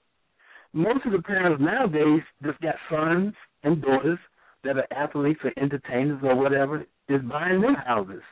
Most 0.75 1.07
of 1.07 1.13
the 1.13 1.23
parents 1.23 1.63
nowadays 1.65 2.21
just 2.45 2.61
got 2.61 2.75
sons 2.91 3.33
and 3.63 3.81
daughters 3.81 4.19
that 4.65 4.77
are 4.77 4.87
athletes 4.95 5.41
or 5.43 5.53
entertainers 5.57 6.21
or 6.23 6.37
whatever 6.37 6.85
is 7.09 7.23
buying 7.23 7.63
their 7.63 7.75
houses. 7.75 8.23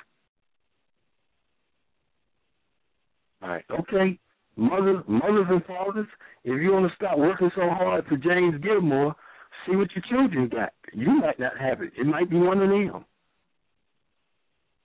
Right. 3.41 3.65
Okay, 3.71 4.19
mothers, 4.55 5.03
mothers 5.09 5.47
and 5.49 5.65
fathers, 5.65 6.09
if 6.45 6.61
you 6.61 6.73
want 6.73 6.91
to 6.91 6.95
stop 6.95 7.17
working 7.17 7.51
so 7.57 7.71
hard 7.71 8.05
for 8.07 8.19
James 8.19 8.63
Gilmore, 8.63 9.17
see 9.67 9.77
what 9.77 9.89
your 9.95 10.05
children 10.09 10.49
got. 10.49 10.73
You 10.93 11.21
might 11.21 11.39
not 11.39 11.59
have 11.59 11.83
it. 11.83 11.93
It 11.99 12.07
might 12.07 12.31
be 12.31 12.37
one 12.37 12.61
of 12.61 12.69
them. 12.69 13.05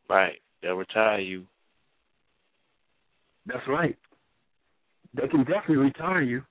Right. 0.10 0.40
They'll 0.62 0.76
retire 0.76 1.20
you. 1.20 1.46
That's 3.46 3.68
right. 3.68 3.98
They 5.14 5.28
can 5.28 5.44
definitely 5.44 5.78
retire 5.78 6.22
you. 6.22 6.44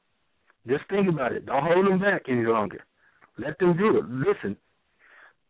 Just 0.68 0.84
think 0.88 1.08
about 1.08 1.32
it. 1.32 1.46
Don't 1.46 1.64
hold 1.64 1.86
them 1.86 1.98
back 1.98 2.22
any 2.28 2.44
longer. 2.44 2.84
Let 3.38 3.58
them 3.58 3.76
do 3.76 3.98
it. 3.98 4.04
Listen, 4.08 4.56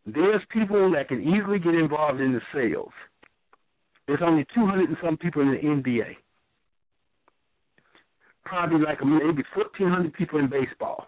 there's 0.05 0.41
people 0.49 0.91
that 0.93 1.09
can 1.09 1.21
easily 1.21 1.59
get 1.59 1.75
involved 1.75 2.19
in 2.19 2.33
the 2.33 2.41
sales. 2.53 2.91
There's 4.07 4.21
only 4.23 4.45
200 4.55 4.89
and 4.89 4.97
some 5.03 5.17
people 5.17 5.41
in 5.41 5.51
the 5.51 5.57
NBA. 5.57 6.15
Probably 8.45 8.79
like 8.79 9.03
maybe 9.03 9.43
1,400 9.55 10.13
people 10.13 10.39
in 10.39 10.49
baseball. 10.49 11.07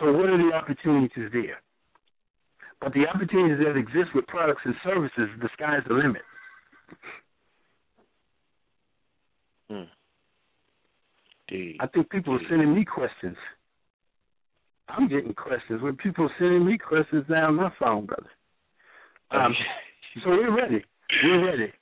So 0.00 0.12
what 0.12 0.30
are 0.30 0.38
the 0.38 0.54
opportunities 0.54 1.30
there? 1.32 1.60
But 2.80 2.94
the 2.94 3.06
opportunities 3.06 3.58
that 3.64 3.76
exist 3.76 4.14
with 4.14 4.26
products 4.26 4.62
and 4.64 4.74
services, 4.82 5.28
the 5.40 5.50
sky's 5.52 5.82
the 5.86 5.94
limit. 5.94 6.22
Hmm. 9.70 9.82
Indeed. 11.48 11.76
I 11.80 11.86
think 11.86 12.10
people 12.10 12.34
are 12.34 12.40
sending 12.48 12.74
me 12.74 12.84
questions. 12.84 13.36
I'm 14.88 15.08
getting 15.08 15.34
questions. 15.34 15.82
When 15.82 15.96
people 15.96 16.24
are 16.24 16.34
sending 16.38 16.64
me 16.64 16.78
questions 16.78 17.24
down 17.28 17.56
my 17.56 17.70
phone, 17.78 18.06
brother. 18.06 18.30
Um, 19.30 19.54
so 20.24 20.30
we're 20.30 20.56
ready. 20.56 20.82
We're 21.22 21.46
ready. 21.46 21.72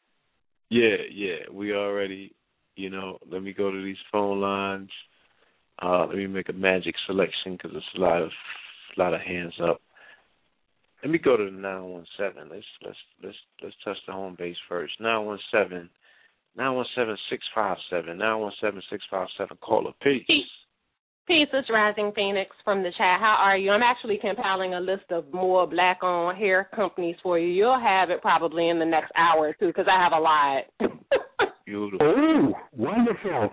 Yeah, 0.71 0.97
yeah. 1.11 1.37
We 1.51 1.75
already, 1.75 2.35
you 2.77 2.91
know, 2.91 3.19
let 3.31 3.43
me 3.43 3.53
go 3.55 3.71
to 3.71 3.83
these 3.83 3.97
phone 4.11 4.41
lines. 4.41 4.91
Uh, 5.81 6.07
let 6.07 6.17
me 6.17 6.27
make 6.27 6.49
a 6.49 6.53
magic 6.53 6.95
selection 7.07 7.53
because 7.53 7.71
there's 7.73 7.85
a 7.97 8.01
lot 8.01 8.23
of 8.23 8.31
a 8.97 9.01
lot 9.01 9.15
of 9.15 9.21
hands 9.21 9.55
up. 9.63 9.81
Let 11.03 11.13
me 11.13 11.19
go 11.19 11.37
to 11.37 11.45
the 11.45 11.51
nine 11.51 11.85
one 11.85 12.07
seven. 12.17 12.49
Let's 12.51 12.65
let's 12.85 12.97
let's 13.23 13.37
let's 13.63 13.77
touch 13.85 13.97
the 14.07 14.13
home 14.13 14.37
base 14.39 14.57
first. 14.69 14.95
Nine 15.01 15.25
one 15.25 15.39
seven, 15.53 15.89
nine 16.57 16.75
one 16.75 16.87
seven 16.97 17.17
six 17.31 17.45
five 17.55 17.77
seven, 17.91 18.19
nine 18.19 18.41
one 18.41 18.53
seven 18.61 18.83
six 18.91 19.05
five 19.11 19.29
seven. 19.37 19.57
Caller, 19.61 19.93
peace. 20.03 20.25
Peace, 21.29 21.49
it's 21.53 21.69
Rising 21.69 22.11
Phoenix 22.17 22.51
from 22.65 22.83
the 22.83 22.89
chat. 22.97 23.21
How 23.21 23.37
are 23.39 23.57
you? 23.57 23.71
I'm 23.71 23.83
actually 23.83 24.19
compiling 24.19 24.73
a 24.73 24.81
list 24.81 25.05
of 25.11 25.31
more 25.31 25.67
black 25.67 26.03
owned 26.03 26.39
hair 26.39 26.71
companies 26.75 27.17
for 27.23 27.39
you. 27.39 27.49
You'll 27.49 27.79
have 27.79 28.09
it 28.09 28.23
probably 28.23 28.71
in 28.71 28.79
the 28.79 28.87
next 28.87 29.13
hour 29.15 29.49
or 29.49 29.53
two 29.53 29.67
because 29.67 29.85
I 29.87 30.03
have 30.03 30.13
a 30.13 30.19
lot. 30.19 30.63
Beautiful. 31.67 31.99
Oh, 32.01 32.53
wonderful. 32.73 33.51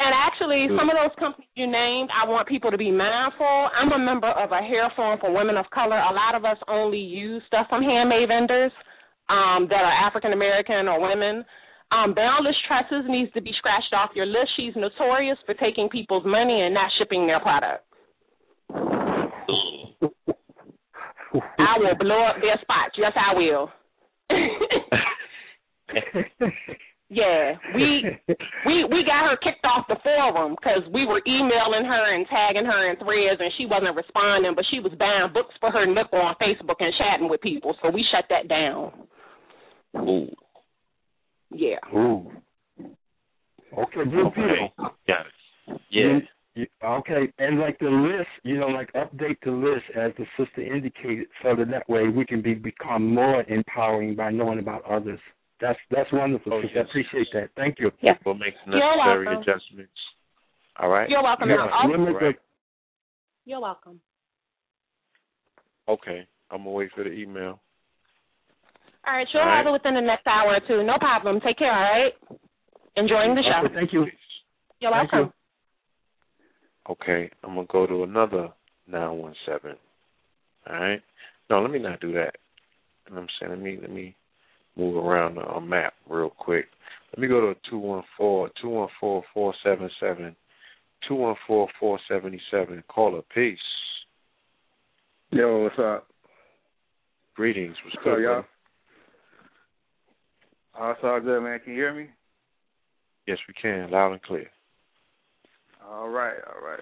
And 0.00 0.10
actually, 0.10 0.66
some 0.76 0.90
of 0.90 0.96
those 0.98 1.14
companies 1.18 1.48
you 1.54 1.70
named, 1.70 2.10
I 2.10 2.26
want 2.26 2.48
people 2.48 2.70
to 2.70 2.76
be 2.76 2.90
mindful. 2.90 3.46
I'm 3.46 3.92
a 3.92 3.98
member 3.98 4.28
of 4.28 4.50
a 4.50 4.60
hair 4.60 4.90
forum 4.96 5.18
for 5.20 5.32
women 5.32 5.56
of 5.56 5.70
color. 5.70 5.96
A 5.96 6.12
lot 6.12 6.34
of 6.34 6.44
us 6.44 6.58
only 6.68 6.98
use 6.98 7.42
stuff 7.46 7.66
from 7.70 7.82
handmade 7.82 8.28
vendors 8.28 8.72
um, 9.30 9.68
that 9.70 9.86
are 9.86 10.06
African 10.06 10.32
American 10.32 10.88
or 10.88 11.00
women. 11.00 11.44
Um, 11.92 12.12
Boundless 12.12 12.56
Tresses 12.66 13.06
needs 13.08 13.32
to 13.34 13.40
be 13.40 13.52
scratched 13.58 13.94
off 13.94 14.10
your 14.16 14.26
list. 14.26 14.50
She's 14.56 14.74
notorious 14.74 15.38
for 15.46 15.54
taking 15.54 15.88
people's 15.88 16.26
money 16.26 16.62
and 16.62 16.74
not 16.74 16.90
shipping 16.98 17.26
their 17.26 17.40
product. 17.40 17.84
I 21.58 21.78
will 21.78 21.94
blow 21.98 22.24
up 22.24 22.36
their 22.42 22.58
spots. 22.60 22.94
Yes, 22.98 23.12
I 23.14 23.34
will. 23.38 23.70
yeah, 27.08 27.54
we 27.74 28.04
we 28.66 28.84
we 28.84 29.04
got 29.04 29.28
her 29.30 29.36
kicked 29.42 29.64
off 29.64 29.86
the 29.88 29.96
forum 30.02 30.56
because 30.58 30.82
we 30.92 31.06
were 31.06 31.22
emailing 31.26 31.84
her 31.84 32.14
and 32.14 32.26
tagging 32.28 32.64
her 32.64 32.90
in 32.90 32.96
threads, 32.96 33.40
and 33.40 33.52
she 33.58 33.66
wasn't 33.66 33.96
responding. 33.96 34.52
But 34.54 34.64
she 34.70 34.80
was 34.80 34.92
buying 34.98 35.32
books 35.32 35.54
for 35.60 35.70
her 35.70 35.86
nook 35.86 36.12
on 36.12 36.34
Facebook 36.40 36.80
and 36.80 36.92
chatting 36.98 37.28
with 37.28 37.40
people, 37.40 37.76
so 37.82 37.90
we 37.90 38.04
shut 38.10 38.24
that 38.30 38.48
down. 38.48 38.92
Ooh. 39.96 40.28
Yeah. 41.50 41.78
Ooh. 41.94 42.30
Okay, 43.76 44.04
good 44.10 44.26
Okay. 44.26 44.40
deal. 44.40 44.90
Got 45.06 45.26
it. 45.26 45.80
Yeah. 45.90 46.02
You- 46.02 46.66
Okay, 46.84 47.32
and 47.40 47.58
like 47.58 47.76
the 47.80 47.90
list, 47.90 48.28
you 48.44 48.58
know, 48.60 48.68
like 48.68 48.92
update 48.92 49.38
the 49.44 49.50
list 49.50 49.84
as 49.96 50.12
the 50.16 50.24
sister 50.36 50.62
indicated, 50.62 51.26
so 51.42 51.56
that 51.56 51.68
that 51.72 51.88
way 51.88 52.06
we 52.08 52.24
can 52.24 52.42
be 52.42 52.54
become 52.54 53.12
more 53.12 53.42
empowering 53.48 54.14
by 54.14 54.30
knowing 54.30 54.60
about 54.60 54.84
others. 54.84 55.18
That's 55.64 55.78
that's 55.90 56.12
wonderful. 56.12 56.52
Oh, 56.52 56.60
yes. 56.60 56.72
I 56.76 56.80
appreciate 56.80 57.28
that. 57.32 57.48
Thank 57.56 57.80
you. 57.80 57.90
Yeah. 58.02 58.12
We'll 58.26 58.34
make 58.34 58.52
the 58.66 58.76
necessary 58.76 59.32
adjustments. 59.34 59.96
All 60.78 60.90
right. 60.90 61.08
You're 61.08 61.22
welcome. 61.22 61.48
Yeah, 61.48 61.56
Now, 61.56 61.70
also- 61.72 61.88
we'll 61.88 62.04
make 62.04 62.20
Right. 62.20 62.36
You're 63.46 63.60
welcome. 63.60 63.98
Okay. 65.88 66.26
I'm 66.50 66.58
gonna 66.58 66.70
wait 66.70 66.92
for 66.92 67.02
the 67.02 67.12
email. 67.12 67.60
All 69.06 69.14
right, 69.14 69.26
she'll 69.32 69.40
All 69.40 69.46
right. 69.46 69.56
have 69.58 69.66
it 69.66 69.70
within 69.72 69.94
the 69.94 70.00
next 70.02 70.26
hour 70.26 70.54
or 70.54 70.60
two. 70.60 70.82
No 70.82 70.98
problem. 70.98 71.40
Take 71.40 71.58
care, 71.58 71.72
all 71.72 71.80
right? 71.80 72.12
Enjoying 72.96 73.34
the 73.34 73.42
show. 73.42 73.64
Okay, 73.64 73.74
thank 73.74 73.92
you. 73.92 74.06
You're 74.80 74.92
Thank 74.92 75.12
welcome. 75.12 75.32
Okay, 76.90 77.30
I'm 77.42 77.54
gonna 77.54 77.66
go 77.66 77.86
to 77.86 78.02
another 78.04 78.52
nine 78.86 79.16
one 79.18 79.34
seven. 79.46 79.76
All 80.68 80.76
right. 80.76 81.02
No, 81.48 81.60
let 81.62 81.70
me 81.70 81.78
not 81.78 82.00
do 82.00 82.12
that. 82.12 82.36
You 83.06 83.14
know 83.14 83.22
what 83.22 83.22
I'm 83.22 83.28
saying? 83.40 83.50
Let 83.50 83.60
me 83.60 83.78
let 83.80 83.90
me 83.90 84.16
move 84.76 84.96
around 84.96 85.36
the 85.36 85.46
uh, 85.48 85.60
map 85.60 85.94
real 86.08 86.30
quick. 86.30 86.66
Let 87.12 87.20
me 87.20 87.28
go 87.28 87.40
to 87.40 87.54
two 87.70 87.78
one 87.78 88.02
four 88.16 88.50
two 88.60 88.68
one 88.68 88.88
four 89.00 89.22
four 89.32 89.54
seven 89.62 89.88
seven 90.00 90.34
two 91.08 91.14
one 91.14 91.36
four 91.46 91.68
four 91.78 91.98
seventy 92.08 92.40
seven. 92.50 92.82
Caller, 92.88 93.22
peace. 93.34 93.58
Yo, 95.30 95.62
what's 95.62 95.78
up? 95.78 96.06
Greetings. 97.34 97.76
What's 97.84 97.96
What's 97.96 98.04
good, 98.04 98.26
up, 98.26 98.44
y'all? 100.76 100.86
Oh, 100.86 100.90
it's 100.90 101.00
all 101.04 101.20
good, 101.20 101.40
man. 101.40 101.60
Can 101.60 101.74
you 101.74 101.78
hear 101.78 101.94
me? 101.94 102.08
Yes, 103.26 103.38
we 103.48 103.54
can, 103.54 103.90
loud 103.90 104.12
and 104.12 104.22
clear. 104.22 104.50
All 105.88 106.08
right, 106.08 106.36
all 106.46 106.66
right. 106.66 106.80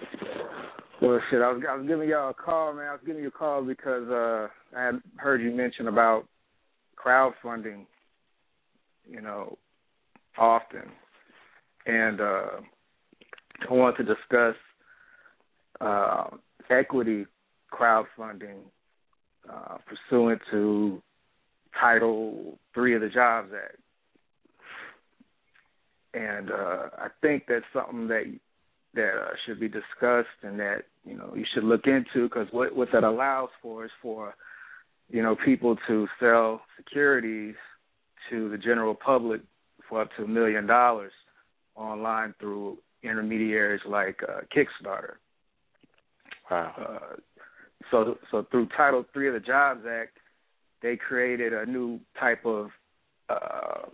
Well, 1.01 1.19
shit, 1.29 1.41
I 1.41 1.51
was 1.51 1.61
I 1.69 1.75
was 1.75 1.87
giving 1.87 2.09
y'all 2.09 2.29
a 2.29 2.33
call, 2.33 2.73
man. 2.73 2.87
I 2.87 2.93
was 2.93 3.01
giving 3.05 3.21
you 3.21 3.27
a 3.27 3.31
call 3.31 3.63
because 3.63 4.07
uh 4.09 4.47
I 4.75 4.85
had 4.85 5.01
heard 5.17 5.41
you 5.41 5.51
mention 5.51 5.87
about 5.87 6.25
crowdfunding, 7.03 7.85
you 9.09 9.21
know, 9.21 9.57
often, 10.37 10.83
and 11.85 12.21
uh 12.21 12.47
I 13.69 13.73
want 13.73 13.97
to 13.97 14.03
discuss 14.03 14.55
uh, 15.79 16.25
equity 16.69 17.25
crowdfunding 17.71 18.59
uh, 19.49 19.77
pursuant 19.85 20.41
to 20.51 21.01
Title 21.79 22.57
Three 22.73 22.95
of 22.95 23.01
the 23.01 23.09
Jobs 23.09 23.49
Act. 23.53 23.77
And 26.13 26.51
uh, 26.51 26.89
I 26.97 27.07
think 27.21 27.43
that's 27.47 27.65
something 27.73 28.07
that 28.07 28.39
that 28.95 29.13
uh, 29.15 29.33
should 29.45 29.59
be 29.59 29.67
discussed 29.67 30.27
and 30.43 30.59
that 30.59 30.83
you 31.03 31.17
know 31.17 31.33
you 31.35 31.45
should 31.53 31.63
look 31.63 31.87
into 31.87 32.27
because 32.27 32.47
what 32.51 32.75
what 32.75 32.89
that 32.93 33.03
allows 33.03 33.49
for 33.61 33.85
is 33.85 33.91
for 34.01 34.35
you 35.13 35.21
know 35.21 35.37
people 35.45 35.77
to 35.87 36.07
sell 36.19 36.61
securities 36.75 37.55
to 38.29 38.49
the 38.49 38.57
general 38.57 38.95
public 38.95 39.41
for 39.87 40.01
up 40.01 40.09
to 40.17 40.23
a 40.23 40.27
million 40.27 40.65
dollars 40.65 41.13
online 41.75 42.33
through 42.39 42.77
intermediaries 43.03 43.81
like 43.87 44.19
uh, 44.27 44.41
Kickstarter. 44.53 45.13
Wow. 46.49 46.73
Uh, 46.77 47.15
so 47.91 48.17
so 48.31 48.45
through 48.49 48.67
Title 48.75 49.05
Three 49.13 49.27
of 49.27 49.35
the 49.35 49.39
Jobs 49.39 49.81
Act, 49.89 50.17
they 50.81 50.97
created 50.97 51.53
a 51.53 51.65
new 51.65 51.99
type 52.19 52.43
of 52.45 52.69
uh, 53.29 53.85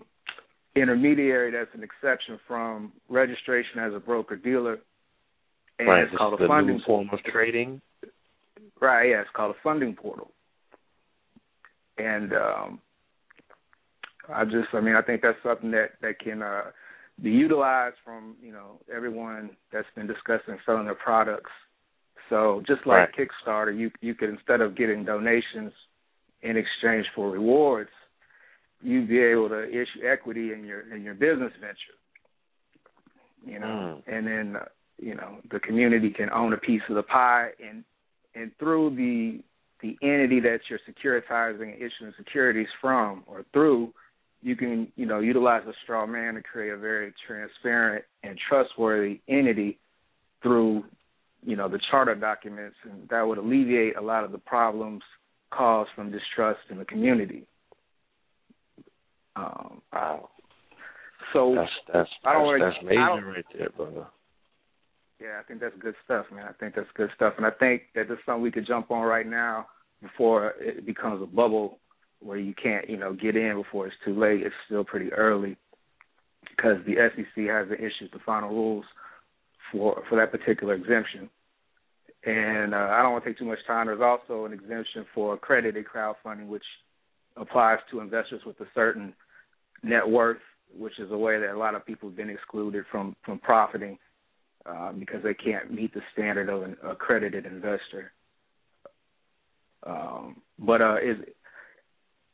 intermediary 0.75 1.51
that's 1.51 1.69
an 1.73 1.83
exception 1.83 2.39
from 2.47 2.93
registration 3.09 3.79
as 3.79 3.93
a 3.93 3.99
broker 3.99 4.37
dealer, 4.37 4.79
and 5.79 5.87
right. 5.89 6.03
it's 6.03 6.15
called 6.17 6.39
a 6.39 6.47
funding 6.47 6.81
form 6.87 7.09
of 7.11 7.19
trading. 7.25 7.81
Right. 8.79 9.09
Yeah, 9.09 9.21
it's 9.21 9.29
called 9.35 9.53
a 9.53 9.59
funding 9.61 9.95
portal, 9.95 10.31
and 11.99 12.33
um, 12.33 12.79
I 14.33 14.45
just, 14.45 14.73
I 14.73 14.81
mean, 14.81 14.95
I 14.95 15.01
think 15.01 15.21
that's 15.21 15.37
something 15.43 15.71
that 15.71 15.91
that 16.01 16.19
can 16.19 16.41
uh, 16.41 16.71
be 17.21 17.31
utilized 17.31 17.97
from 18.03 18.35
you 18.41 18.51
know 18.51 18.79
everyone 18.93 19.51
that's 19.71 19.87
been 19.95 20.07
discussing 20.07 20.57
selling 20.65 20.85
their 20.85 20.95
products. 20.95 21.51
So 22.29 22.61
just 22.67 22.85
like 22.85 23.09
right. 23.17 23.27
Kickstarter, 23.47 23.77
you 23.77 23.91
you 24.01 24.15
could 24.15 24.29
instead 24.29 24.61
of 24.61 24.77
getting 24.77 25.03
donations 25.03 25.73
in 26.41 26.55
exchange 26.55 27.05
for 27.15 27.29
rewards, 27.29 27.89
you'd 28.81 29.09
be 29.09 29.19
able 29.19 29.49
to 29.49 29.67
issue 29.67 30.07
equity 30.09 30.53
in 30.53 30.63
your 30.65 30.93
in 30.93 31.03
your 31.03 31.15
business 31.15 31.51
venture. 31.59 31.97
You 33.45 33.59
know, 33.59 34.01
mm. 34.07 34.13
and 34.13 34.27
then 34.27 34.55
uh, 34.61 34.65
you 34.97 35.15
know 35.15 35.37
the 35.51 35.59
community 35.59 36.11
can 36.11 36.29
own 36.29 36.53
a 36.53 36.57
piece 36.57 36.81
of 36.89 36.95
the 36.95 37.03
pie, 37.03 37.49
and 37.67 37.83
and 38.35 38.51
through 38.59 38.95
the 38.95 39.41
the 39.81 39.97
entity 40.01 40.39
that 40.41 40.59
you're 40.69 40.79
securitizing 40.87 41.73
and 41.73 41.75
issuing 41.75 42.13
securities 42.17 42.67
from 42.81 43.23
or 43.27 43.45
through, 43.53 43.93
you 44.41 44.55
can 44.55 44.91
you 44.95 45.05
know 45.05 45.19
utilize 45.19 45.63
a 45.67 45.73
straw 45.83 46.05
man 46.05 46.35
to 46.35 46.41
create 46.41 46.71
a 46.71 46.77
very 46.77 47.13
transparent 47.27 48.05
and 48.23 48.37
trustworthy 48.49 49.19
entity 49.27 49.77
through 50.41 50.83
you 51.45 51.55
know 51.55 51.69
the 51.69 51.79
charter 51.91 52.15
documents, 52.15 52.75
and 52.83 53.07
that 53.09 53.21
would 53.21 53.37
alleviate 53.37 53.95
a 53.95 54.01
lot 54.01 54.23
of 54.23 54.31
the 54.31 54.37
problems 54.37 55.01
caused 55.51 55.89
from 55.95 56.11
distrust 56.11 56.59
in 56.69 56.77
the 56.77 56.85
community. 56.85 57.45
Um, 59.35 59.81
wow. 59.91 60.29
So 61.33 61.55
that's 61.55 61.69
that's 61.93 62.09
I 62.25 62.33
don't 62.33 62.59
that's, 62.59 62.75
that's 62.75 62.83
amazing 62.83 63.25
right 63.25 63.45
there, 63.57 63.69
brother. 63.69 64.07
Yeah, 65.21 65.39
I 65.39 65.43
think 65.43 65.59
that's 65.59 65.75
good 65.79 65.95
stuff, 66.05 66.27
man. 66.33 66.45
I 66.47 66.53
think 66.53 66.75
that's 66.75 66.87
good 66.95 67.09
stuff, 67.15 67.33
and 67.37 67.45
I 67.45 67.51
think 67.51 67.83
that 67.93 68.07
that's 68.07 68.21
something 68.25 68.41
we 68.41 68.51
could 68.51 68.65
jump 68.65 68.89
on 68.89 69.03
right 69.03 69.27
now 69.27 69.67
before 70.01 70.53
it 70.59 70.85
becomes 70.85 71.21
a 71.21 71.25
bubble 71.25 71.79
where 72.21 72.37
you 72.37 72.53
can't, 72.53 72.89
you 72.89 72.97
know, 72.97 73.13
get 73.13 73.35
in 73.35 73.61
before 73.61 73.87
it's 73.87 73.95
too 74.05 74.17
late. 74.17 74.43
It's 74.43 74.55
still 74.65 74.85
pretty 74.85 75.11
early 75.11 75.57
because 76.55 76.77
the 76.85 76.95
SEC 76.95 77.45
hasn't 77.45 77.79
issued 77.79 78.11
the 78.13 78.19
final 78.25 78.49
rules 78.49 78.85
for 79.71 80.03
for 80.07 80.15
that 80.17 80.31
particular 80.31 80.73
exemption. 80.73 81.29
And 82.25 82.73
uh, 82.73 82.77
I 82.77 83.01
don't 83.01 83.13
want 83.13 83.23
to 83.23 83.29
take 83.29 83.39
too 83.39 83.45
much 83.45 83.59
time. 83.65 83.87
There's 83.87 84.01
also 84.01 84.45
an 84.45 84.53
exemption 84.53 85.05
for 85.13 85.33
accredited 85.33 85.85
crowdfunding, 85.85 86.47
which 86.47 86.63
applies 87.37 87.79
to 87.91 88.01
investors 88.01 88.41
with 88.45 88.59
a 88.59 88.67
certain 88.75 89.13
net 89.83 90.07
worth, 90.07 90.41
which 90.77 90.99
is 90.99 91.11
a 91.11 91.17
way 91.17 91.39
that 91.39 91.53
a 91.53 91.57
lot 91.57 91.75
of 91.75 91.85
people 91.85 92.09
have 92.09 92.17
been 92.17 92.29
excluded 92.29 92.85
from 92.89 93.15
from 93.25 93.39
profiting 93.39 93.97
uh, 94.65 94.91
because 94.93 95.23
they 95.23 95.33
can't 95.33 95.71
meet 95.71 95.93
the 95.93 96.01
standard 96.13 96.49
of 96.49 96.63
an 96.63 96.75
accredited 96.83 97.45
investor. 97.45 98.11
Um, 99.85 100.41
but 100.57 100.81
uh, 100.81 100.97
is 100.97 101.17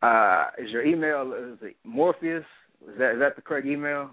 uh, 0.01 0.47
is 0.57 0.71
your 0.71 0.85
email 0.85 1.33
is 1.33 1.59
it 1.61 1.75
Morpheus? 1.83 2.43
Is 2.87 2.97
that 2.97 3.13
is 3.13 3.19
that 3.19 3.35
the 3.35 3.41
correct 3.41 3.67
email? 3.67 4.09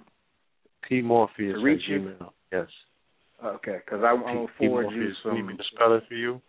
P 0.89 1.01
Morpheus 1.01 1.57
to 1.57 1.63
reach 1.63 1.83
at 1.89 2.01
Gmail. 2.01 2.31
Yes. 2.53 2.67
Okay, 3.45 3.79
because 3.85 4.05
I'm, 4.05 4.21
gonna 4.23 4.47
forward 4.59 4.89
P. 4.91 4.95
you 4.95 5.13
some. 5.23 5.35
Need 5.35 5.47
me 5.47 5.57
to 5.57 5.65
spell 5.75 5.95
it 5.95 6.05
for 6.09 6.15
you? 6.15 6.41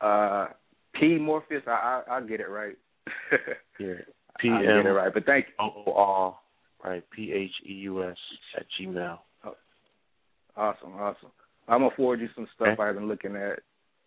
Uh, 0.00 0.46
P 0.94 1.18
Morpheus. 1.18 1.62
I, 1.66 2.02
I 2.08 2.14
I'll 2.14 2.26
get 2.26 2.40
it 2.40 2.48
right. 2.48 2.76
yeah. 3.78 3.94
P 4.38 4.48
I'll 4.48 4.62
get 4.62 4.86
it 4.86 4.90
right. 4.90 5.12
But 5.12 5.26
thank 5.26 5.46
you. 5.46 5.54
O 5.86 5.92
R 5.92 6.36
right. 6.82 7.04
P 7.10 7.32
H 7.32 7.50
E 7.68 7.72
U 7.72 8.04
S 8.04 8.16
at 8.56 8.66
Gmail. 8.80 9.18
Awesome, 10.56 10.94
awesome. 10.94 11.30
I'm 11.68 11.80
gonna 11.80 11.94
forward 11.96 12.20
you 12.20 12.28
some 12.34 12.46
stuff 12.54 12.68
Okay. 12.68 12.82
I've 12.82 12.94
been 12.94 13.08
looking 13.08 13.36
at. 13.36 13.60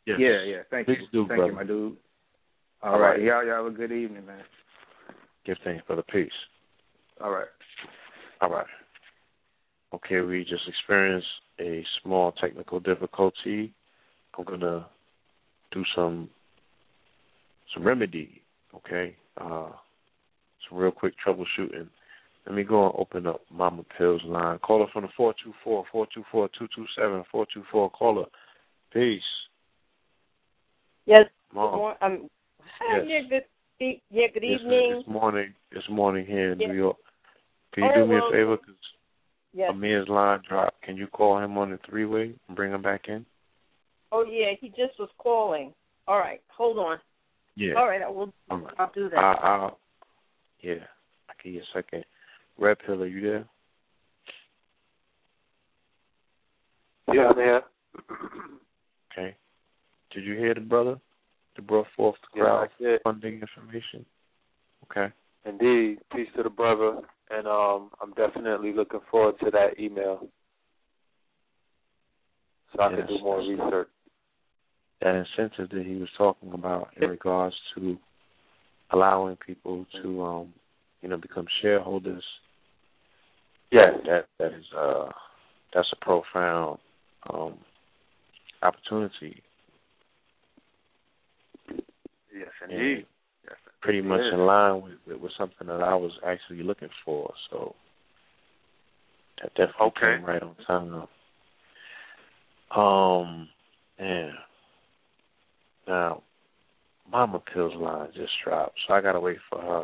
Yes. 0.05 0.17
Yeah, 0.19 0.43
yeah. 0.43 0.57
Thank 0.69 0.87
Please 0.87 0.99
you. 1.01 1.23
do, 1.23 1.27
Thank 1.27 1.39
brother. 1.39 1.51
you, 1.51 1.55
my 1.57 1.63
dude. 1.63 1.97
All 2.81 2.93
All 2.93 2.99
right. 2.99 3.11
right. 3.11 3.21
Y'all, 3.21 3.45
y'all 3.45 3.65
have 3.65 3.73
a 3.73 3.75
good 3.75 3.91
evening, 3.91 4.25
man. 4.25 4.43
Give 5.45 5.57
thanks 5.63 5.83
for 5.87 5.95
the 5.95 6.03
peace. 6.03 6.29
All 7.21 7.31
right. 7.31 7.47
All 8.41 8.49
right. 8.49 8.65
Okay, 9.93 10.21
we 10.21 10.43
just 10.43 10.67
experienced 10.67 11.27
a 11.59 11.83
small 12.03 12.31
technical 12.33 12.79
difficulty. 12.79 13.73
I'm 14.37 14.45
gonna 14.45 14.85
do 15.71 15.83
some 15.95 16.29
some 17.73 17.83
remedy. 17.83 18.41
Okay, 18.75 19.15
uh, 19.37 19.69
some 20.69 20.77
real 20.77 20.91
quick 20.91 21.13
troubleshooting. 21.25 21.87
Let 22.47 22.55
me 22.55 22.63
go 22.63 22.85
and 22.85 22.93
open 22.97 23.27
up 23.27 23.41
Mama 23.51 23.83
Pill's 23.97 24.23
line. 24.23 24.57
Call 24.59 24.77
Caller 24.79 24.89
from 24.93 25.01
the 25.03 25.09
four 25.17 25.33
two 25.43 25.53
four 25.65 25.83
four 25.91 26.07
two 26.13 26.23
four 26.31 26.49
two 26.57 26.67
two 26.73 26.85
seven 26.97 27.25
four 27.29 27.45
two 27.53 27.63
four. 27.69 27.89
Caller, 27.89 28.23
peace. 28.93 29.21
Yes. 31.05 31.25
Mom. 31.53 31.95
Um, 32.01 32.29
hi, 32.79 32.99
Yes. 32.99 33.05
yeah, 33.05 33.21
good, 33.79 34.01
yeah, 34.09 34.27
good 34.27 34.43
It's- 34.45 34.61
evening. 34.61 34.91
It's 34.93 35.07
morning. 35.09 35.53
It's 35.71 35.89
morning 35.89 36.25
here 36.25 36.53
in 36.53 36.59
Yeah. 36.61 36.67
New 36.67 36.73
York. 36.75 36.97
Can 37.73 37.83
you 37.83 37.89
Oh, 37.91 37.95
do 37.95 38.05
me 38.05 38.15
well, 38.15 38.27
a 38.29 38.31
favor? 38.31 38.57
Cause 38.57 38.75
Yes. 39.51 39.69
Amir's 39.71 40.07
line 40.07 40.39
dropped. 40.47 40.81
Can 40.83 40.95
you 40.95 41.07
call 41.07 41.39
him 41.39 41.57
on 41.57 41.71
the 41.71 41.77
three 41.79 42.05
way 42.05 42.33
and 42.47 42.55
bring 42.55 42.71
him 42.71 42.81
back 42.81 43.09
in? 43.09 43.25
Oh, 44.13 44.23
yeah, 44.23 44.53
he 44.53 44.69
just 44.69 44.97
was 44.99 45.11
calling. 45.17 45.75
All 46.07 46.17
right, 46.17 46.41
hold 46.47 46.79
on. 46.79 47.01
Yeah. 47.55 47.73
All 47.73 47.87
right, 47.87 48.01
I 48.01 48.07
will. 48.07 48.33
I'll 48.49 48.91
do 48.93 49.09
that. 49.09 49.19
I, 49.19 49.33
I'll, 49.33 49.79
yeah. 50.61 50.87
I 51.29 51.33
give 51.43 51.53
you 51.53 51.61
a 51.61 51.65
second. 51.73 52.05
Red 52.57 52.77
Pill, 52.85 53.03
are 53.03 53.07
you 53.07 53.21
there? 53.21 53.45
Yeah, 57.13 57.27
I'm 57.29 57.35
here. 57.35 57.61
Okay. 59.11 59.35
Did 60.11 60.23
you 60.25 60.35
hear 60.35 60.53
the 60.53 60.61
brother? 60.61 60.99
That 61.55 61.67
brought 61.67 61.87
forth 61.95 62.15
the 62.33 62.67
Yeah, 62.79 62.97
funding 63.03 63.41
information? 63.41 64.05
Okay. 64.83 65.13
Indeed. 65.45 65.99
Peace 66.13 66.27
to 66.35 66.43
the 66.43 66.49
brother. 66.49 66.99
And 67.29 67.47
um 67.47 67.91
I'm 68.01 68.13
definitely 68.13 68.73
looking 68.73 68.99
forward 69.09 69.35
to 69.43 69.51
that 69.51 69.79
email. 69.79 70.27
So 72.75 72.81
I 72.81 72.89
Yes, 72.89 72.99
can 72.99 73.07
do 73.17 73.23
more 73.23 73.39
research. 73.39 73.89
That 75.01 75.15
incentive 75.15 75.69
that 75.69 75.85
he 75.85 75.95
was 75.95 76.09
talking 76.17 76.53
about 76.53 76.89
in 76.97 77.09
regards 77.09 77.55
to 77.75 77.97
allowing 78.91 79.35
people 79.37 79.85
to 80.01 80.23
um 80.23 80.53
you 81.01 81.09
know 81.09 81.17
become 81.17 81.47
shareholders 81.61 82.23
Yes. 83.71 83.93
that 84.05 84.27
that 84.39 84.53
is 84.53 84.65
uh 84.77 85.09
that's 85.73 85.87
a 85.91 86.05
profound 86.05 86.79
um 87.31 87.55
opportunity 88.63 89.41
Yes, 92.33 92.49
and 92.63 92.71
indeed. 92.71 93.05
Yes, 93.43 93.55
pretty 93.81 94.01
much 94.01 94.21
is. 94.21 94.33
in 94.33 94.39
line 94.45 94.81
with, 94.81 94.93
with 95.07 95.17
with 95.17 95.31
something 95.37 95.67
that 95.67 95.81
I 95.81 95.95
was 95.95 96.11
actually 96.25 96.63
looking 96.63 96.89
for. 97.03 97.33
So 97.49 97.75
that 99.41 99.49
definitely 99.55 99.87
Okay. 99.87 100.17
came 100.17 100.25
right 100.25 100.43
on 100.43 100.55
time. 100.67 101.07
Um, 102.77 103.49
yeah. 103.99 104.31
Now, 105.87 106.21
Mama 107.09 107.41
Pill's 107.53 107.73
line 107.75 108.09
just 108.13 108.33
dropped, 108.43 108.77
so 108.87 108.93
I 108.93 109.01
gotta 109.01 109.19
wait 109.19 109.37
for 109.49 109.61
her. 109.61 109.83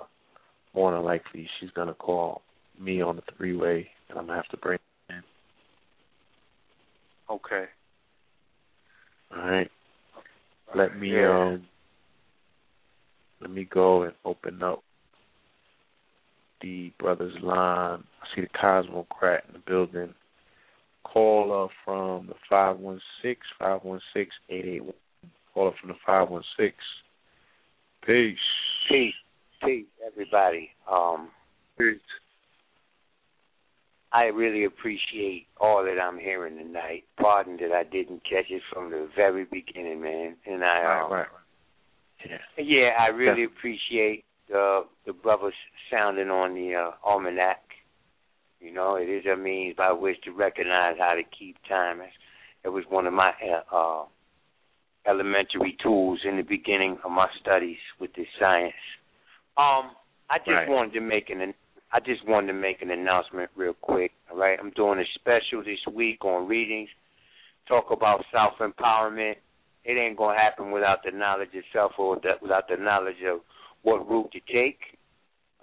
More 0.76 0.92
than 0.92 1.04
likely, 1.04 1.48
she's 1.60 1.72
gonna 1.72 1.94
call 1.94 2.42
me 2.80 3.02
on 3.02 3.16
the 3.16 3.24
three 3.38 3.56
way, 3.56 3.90
and 4.10 4.18
I'm 4.18 4.28
gonna 4.28 4.38
have 4.38 4.50
to 4.50 4.58
bring 4.58 4.80
her 5.10 5.16
in. 5.16 5.24
Okay. 7.30 7.66
All 9.36 9.50
right. 9.50 9.72
Let 10.76 10.98
me 10.98 11.12
Yeah. 11.12 11.52
um. 11.54 11.68
Let 13.42 13.52
me 13.52 13.66
go 13.66 14.04
and 14.04 14.14
open 14.24 14.64
up 14.64 14.84
the 16.62 16.94
brother's 16.98 17.38
line. 17.42 18.04
I 18.22 18.36
see 18.36 18.42
the 18.42 18.48
Cosmocrat 18.50 19.44
in 19.48 19.54
the 19.54 19.60
building. 19.60 20.14
Caller 21.04 21.68
from 21.84 22.28
the 22.28 22.36
516 22.50 23.36
516 23.60 24.32
881. 24.50 24.94
Caller 25.54 25.72
from 25.80 25.90
the 25.90 25.96
516. 26.06 26.74
Peace. 28.06 28.38
Peace, 28.90 29.14
peace, 29.64 29.86
everybody. 30.06 30.72
Um, 30.90 31.30
Peace. 31.78 32.00
I 34.14 34.26
really 34.26 34.66
appreciate 34.66 35.48
all 35.60 35.84
that 35.84 36.00
I'm 36.00 36.20
hearing 36.20 36.58
tonight. 36.58 37.04
Pardon 37.20 37.58
that 37.58 37.72
I 37.72 37.84
didn't 37.84 38.22
catch 38.24 38.46
it 38.50 38.62
from 38.72 38.92
the 38.92 39.10
very 39.16 39.46
beginning, 39.46 40.02
man. 40.02 40.36
And 40.46 40.64
I, 40.64 40.84
Right, 40.84 41.02
um, 41.04 41.12
right. 41.12 41.28
Yeah. 42.30 42.38
yeah, 42.64 42.90
I 43.00 43.08
really 43.08 43.44
appreciate 43.44 44.24
the 44.48 44.86
the 45.06 45.14
brothers 45.14 45.56
sounding 45.92 46.30
on 46.30 46.54
the 46.54 46.76
uh, 46.76 46.92
almanac. 47.04 47.62
You 48.62 48.72
know, 48.72 48.96
it 48.96 49.10
is 49.10 49.26
a 49.26 49.36
means 49.36 49.76
by 49.76 49.92
which 49.92 50.22
to 50.24 50.32
recognize 50.32 50.96
how 51.00 51.16
to 51.16 51.24
keep 51.38 51.58
time. 51.68 52.00
It 52.64 52.70
was 52.70 52.86
one 52.88 53.08
of 53.08 53.14
my 53.14 53.32
uh, 53.44 53.76
uh, 53.76 54.06
elementary 55.06 55.76
tools 55.84 56.20
in 56.24 56.38
the 56.38 56.44
beginning 56.44 56.98
of 57.04 57.12
my 57.12 57.28
studies 57.42 57.78
with 58.00 58.14
this 58.14 58.28
science. 58.40 58.74
Um, 59.58 59.92
I 60.30 60.38
just 60.40 60.50
Right. 60.50 60.70
wanted 60.70 60.94
to 60.94 61.02
make 61.02 61.30
an 61.30 61.42
I 61.94 62.00
just 62.00 62.28
wanted 62.28 62.48
to 62.48 62.54
make 62.54 62.82
an 62.82 62.90
announcement 62.90 63.52
real 63.56 63.76
quick. 63.76 64.14
All 64.32 64.38
right, 64.38 64.58
I'm 64.60 64.72
doing 64.72 64.98
a 64.98 65.04
special 65.14 65.64
this 65.64 65.78
week 65.94 66.26
on 66.26 66.48
readings. 66.48 66.90
Talk 67.68 67.92
about 67.92 68.26
self 68.32 68.54
empowerment. 68.60 69.36
It 69.86 69.92
ain't 69.92 70.18
gonna 70.18 70.40
happen 70.40 70.72
without 70.72 71.04
the 71.06 71.12
knowledge 71.16 71.50
of 71.56 71.64
self 71.72 71.92
or 72.00 72.16
without 72.42 72.68
the 72.68 72.78
knowledge 72.78 73.22
of 73.32 73.42
what 73.84 74.10
route 74.10 74.32
to 74.32 74.40
take. 74.52 74.80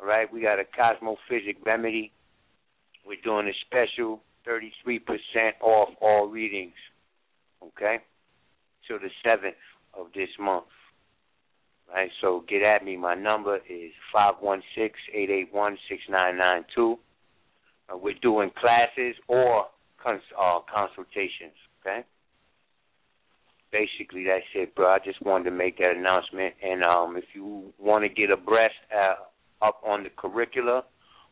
All 0.01 0.07
right, 0.07 0.33
we 0.33 0.41
got 0.41 0.61
a 0.61 0.65
cosmophysic 0.65 1.57
remedy. 1.67 2.13
We're 3.05 3.21
doing 3.25 3.49
a 3.49 3.57
special 3.67 4.23
33% 4.47 5.01
off 5.61 5.89
all 6.01 6.29
readings. 6.29 6.75
Okay, 7.61 7.97
till 8.87 9.01
the 9.01 9.11
seventh 9.25 9.57
of 9.99 10.07
this 10.15 10.31
month. 10.39 10.67
Right, 11.93 12.11
so 12.21 12.45
get 12.49 12.63
at 12.63 12.85
me. 12.85 12.97
My 12.97 13.15
number 13.15 13.57
is 13.69 13.91
five 14.13 14.35
one 14.41 14.63
six 14.77 14.95
eight 15.13 15.29
eight 15.29 15.49
one 15.53 15.77
six 15.89 16.01
nine 16.09 16.39
nine 16.39 16.65
two. 16.75 16.99
Uh, 17.93 17.97
we're 17.97 18.15
doing 18.23 18.51
classes 18.61 19.17
or 19.27 19.67
cons- 20.03 20.21
uh, 20.41 20.61
consultations. 20.73 21.57
Okay. 21.81 22.05
Basically, 23.73 24.25
that's 24.25 24.45
it, 24.55 24.75
bro. 24.75 24.89
I 24.89 24.99
just 25.05 25.21
wanted 25.23 25.45
to 25.45 25.51
make 25.51 25.79
that 25.79 25.97
announcement. 25.97 26.55
And 26.63 26.85
um, 26.85 27.17
if 27.17 27.25
you 27.35 27.73
want 27.79 28.05
to 28.05 28.09
get 28.09 28.31
abreast 28.31 28.75
uh, 28.97 29.15
up 29.65 29.81
on 29.85 30.05
the 30.05 30.11
curricula 30.17 30.85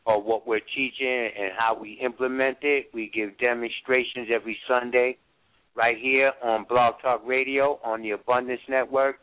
or 0.05 0.21
what 0.21 0.45
we're 0.47 0.61
teaching 0.75 1.29
and 1.39 1.51
how 1.57 1.77
we 1.79 1.99
implement 2.03 2.57
it, 2.63 2.89
we 2.93 3.11
give 3.13 3.37
demonstrations 3.37 4.27
every 4.33 4.57
Sunday 4.67 5.17
right 5.75 5.97
here 5.97 6.33
on 6.43 6.65
Blog 6.67 6.95
Talk 7.01 7.21
Radio 7.25 7.79
on 7.83 8.01
the 8.01 8.11
Abundance 8.11 8.61
Network. 8.67 9.19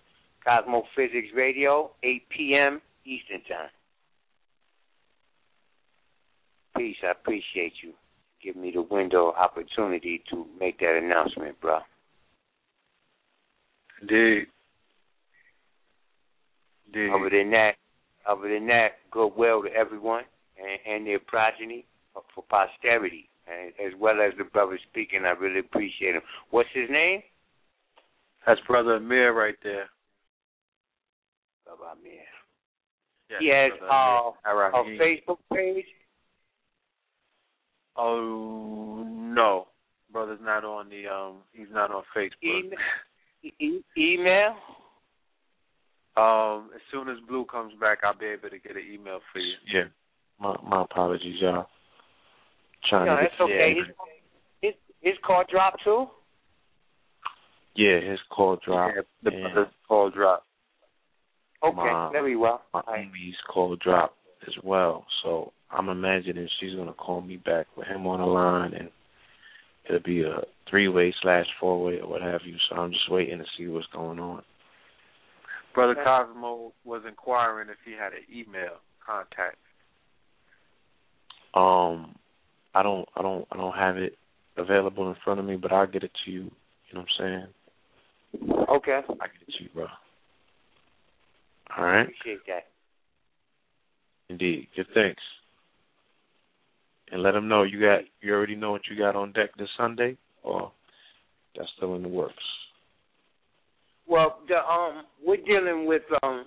Cosmo 0.47 0.85
Physics 0.95 1.29
Radio, 1.35 1.91
8 2.05 2.29
p.m. 2.29 2.81
Eastern 3.05 3.43
Time. 3.49 3.71
Peace. 6.77 6.97
I 7.03 7.11
appreciate 7.11 7.73
you 7.83 7.93
giving 8.43 8.63
me 8.63 8.71
the 8.73 8.83
window 8.83 9.33
opportunity 9.33 10.23
to 10.31 10.47
make 10.61 10.79
that 10.79 11.01
announcement, 11.03 11.61
bro. 11.61 11.81
Indeed. 14.03 14.47
Indeed. 16.87 17.11
Other 17.11 17.31
than 17.31 17.51
that, 17.51 17.73
other 18.29 18.49
than 18.49 18.67
that, 18.69 18.89
goodwill 19.11 19.63
to 19.63 19.73
everyone 19.73 20.25
and, 20.59 20.95
and 20.95 21.07
their 21.07 21.19
progeny 21.19 21.87
for, 22.13 22.23
for 22.35 22.45
posterity, 22.49 23.29
and, 23.49 23.73
as 23.85 23.99
well 23.99 24.21
as 24.21 24.33
the 24.39 24.45
brother 24.45 24.79
speaking. 24.91 25.25
I 25.25 25.31
really 25.31 25.61
appreciate 25.61 26.15
him. 26.15 26.23
What's 26.51 26.69
his 26.73 26.89
name? 26.91 27.23
That's 28.47 28.61
brother 28.69 28.97
Amir 28.97 29.33
right 29.33 29.57
there. 29.65 29.87
Brother 31.67 31.99
Amir. 31.99 32.23
Yes, 33.29 33.41
he 33.41 33.49
has 33.49 33.73
brother 33.79 33.93
uh, 34.47 34.79
a 34.79 34.85
Facebook 34.99 35.39
page. 35.53 35.85
Oh 37.97 39.05
no, 39.05 39.67
brother's 40.13 40.39
not 40.43 40.65
on 40.65 40.89
the 40.89 41.09
um. 41.09 41.39
He's 41.53 41.67
not 41.73 41.91
on 41.91 42.05
Facebook. 42.17 42.31
Email. 42.45 42.79
E- 43.61 43.85
email. 43.99 44.55
Um, 46.17 46.71
as 46.75 46.81
soon 46.91 47.09
as 47.09 47.17
Blue 47.29 47.45
comes 47.45 47.75
back, 47.81 47.99
I'll 48.05 48.17
be 48.17 48.27
able 48.27 48.49
to 48.49 48.59
get 48.59 48.77
an 48.77 48.85
email 48.91 49.21
for 49.33 49.41
you. 49.41 49.55
Yeah. 49.73 49.85
My 50.39 50.57
my 50.63 50.83
apologies, 50.83 51.37
y'all. 51.41 51.67
Trying 52.89 53.07
No, 53.07 53.17
to 53.17 53.23
that's 53.23 53.41
okay. 53.41 53.75
His, 53.75 53.87
his 54.63 54.75
his 55.01 55.15
call 55.27 55.45
dropped 55.51 55.83
too. 55.83 56.07
Yeah, 57.75 58.01
his 58.01 58.21
call 58.31 58.59
dropped. 58.65 58.95
Yeah, 58.97 59.03
the 59.23 59.31
and 59.37 59.43
brother's 59.43 59.73
call 59.89 60.11
dropped. 60.11 60.46
Okay, 61.65 61.75
My- 61.75 62.11
very 62.13 62.37
well. 62.37 62.63
my 62.75 62.83
homie's 62.83 63.37
call 63.53 63.77
dropped 63.77 64.17
as 64.47 64.55
well. 64.63 65.07
So 65.23 65.53
I'm 65.71 65.89
imagining 65.89 66.49
she's 66.61 66.75
gonna 66.75 66.93
call 66.93 67.21
me 67.21 67.37
back 67.37 67.67
with 67.77 67.87
him 67.87 68.07
on 68.07 68.21
the 68.21 68.27
line 68.27 68.75
and 68.75 68.91
it'll 69.87 70.01
be 70.01 70.23
a 70.23 70.43
three 70.69 70.89
way 70.89 71.15
slash 71.23 71.47
four 71.59 71.83
way 71.83 72.01
or 72.01 72.09
what 72.09 72.23
have 72.23 72.43
you. 72.45 72.57
So 72.69 72.77
I'm 72.77 72.93
just 72.93 73.11
waiting 73.11 73.39
to 73.39 73.45
see 73.57 73.67
what's 73.67 73.87
going 73.89 74.19
on. 74.19 74.43
Brother 75.75 75.97
Cosmo 76.03 76.73
was 76.85 77.03
inquiring 77.07 77.69
if 77.69 77.77
he 77.85 77.93
had 77.93 78.13
an 78.13 78.25
email 78.33 78.81
contact. 79.05 79.57
Um 81.55 82.17
I 82.75 82.83
don't 82.83 83.09
I 83.17 83.23
don't 83.23 83.47
I 83.51 83.57
don't 83.57 83.75
have 83.75 83.97
it 83.97 84.17
available 84.57 85.09
in 85.09 85.17
front 85.25 85.41
of 85.41 85.47
me, 85.47 85.57
but 85.57 85.73
I'll 85.73 85.87
get 85.87 86.05
it 86.05 86.13
to 86.25 86.31
you. 86.31 86.51
You 86.89 86.95
know 86.95 87.01
what 87.01 87.09
I'm 87.25 87.51
saying? 88.39 88.67
Okay. 88.69 89.01
I'll 89.09 89.17
get 89.17 89.49
it 89.49 89.53
to 89.59 89.65
you, 89.65 89.71
bro. 89.75 89.87
All 91.77 91.85
right. 91.85 92.03
Appreciate 92.03 92.47
that. 92.47 92.67
Indeed. 94.29 94.69
Good 94.77 94.87
thanks. 94.95 95.23
And 97.13 97.23
let 97.23 97.33
them 97.33 97.49
know 97.49 97.63
you 97.63 97.81
got 97.81 98.01
you 98.21 98.35
already 98.35 98.57
know 98.57 98.73
what 98.73 98.83
you 98.91 98.99
got 98.99 99.15
on 99.15 99.33
deck 99.33 99.51
this 99.57 99.69
Sunday, 99.77 100.17
or 100.43 100.73
that's 101.57 101.69
still 101.77 101.95
in 101.95 102.03
the 102.03 102.09
works. 102.09 102.35
Well, 104.09 104.41
the 104.49 104.57
um, 104.57 105.05
we're 105.25 105.37
dealing 105.37 105.87
with 105.87 106.03
um, 106.23 106.47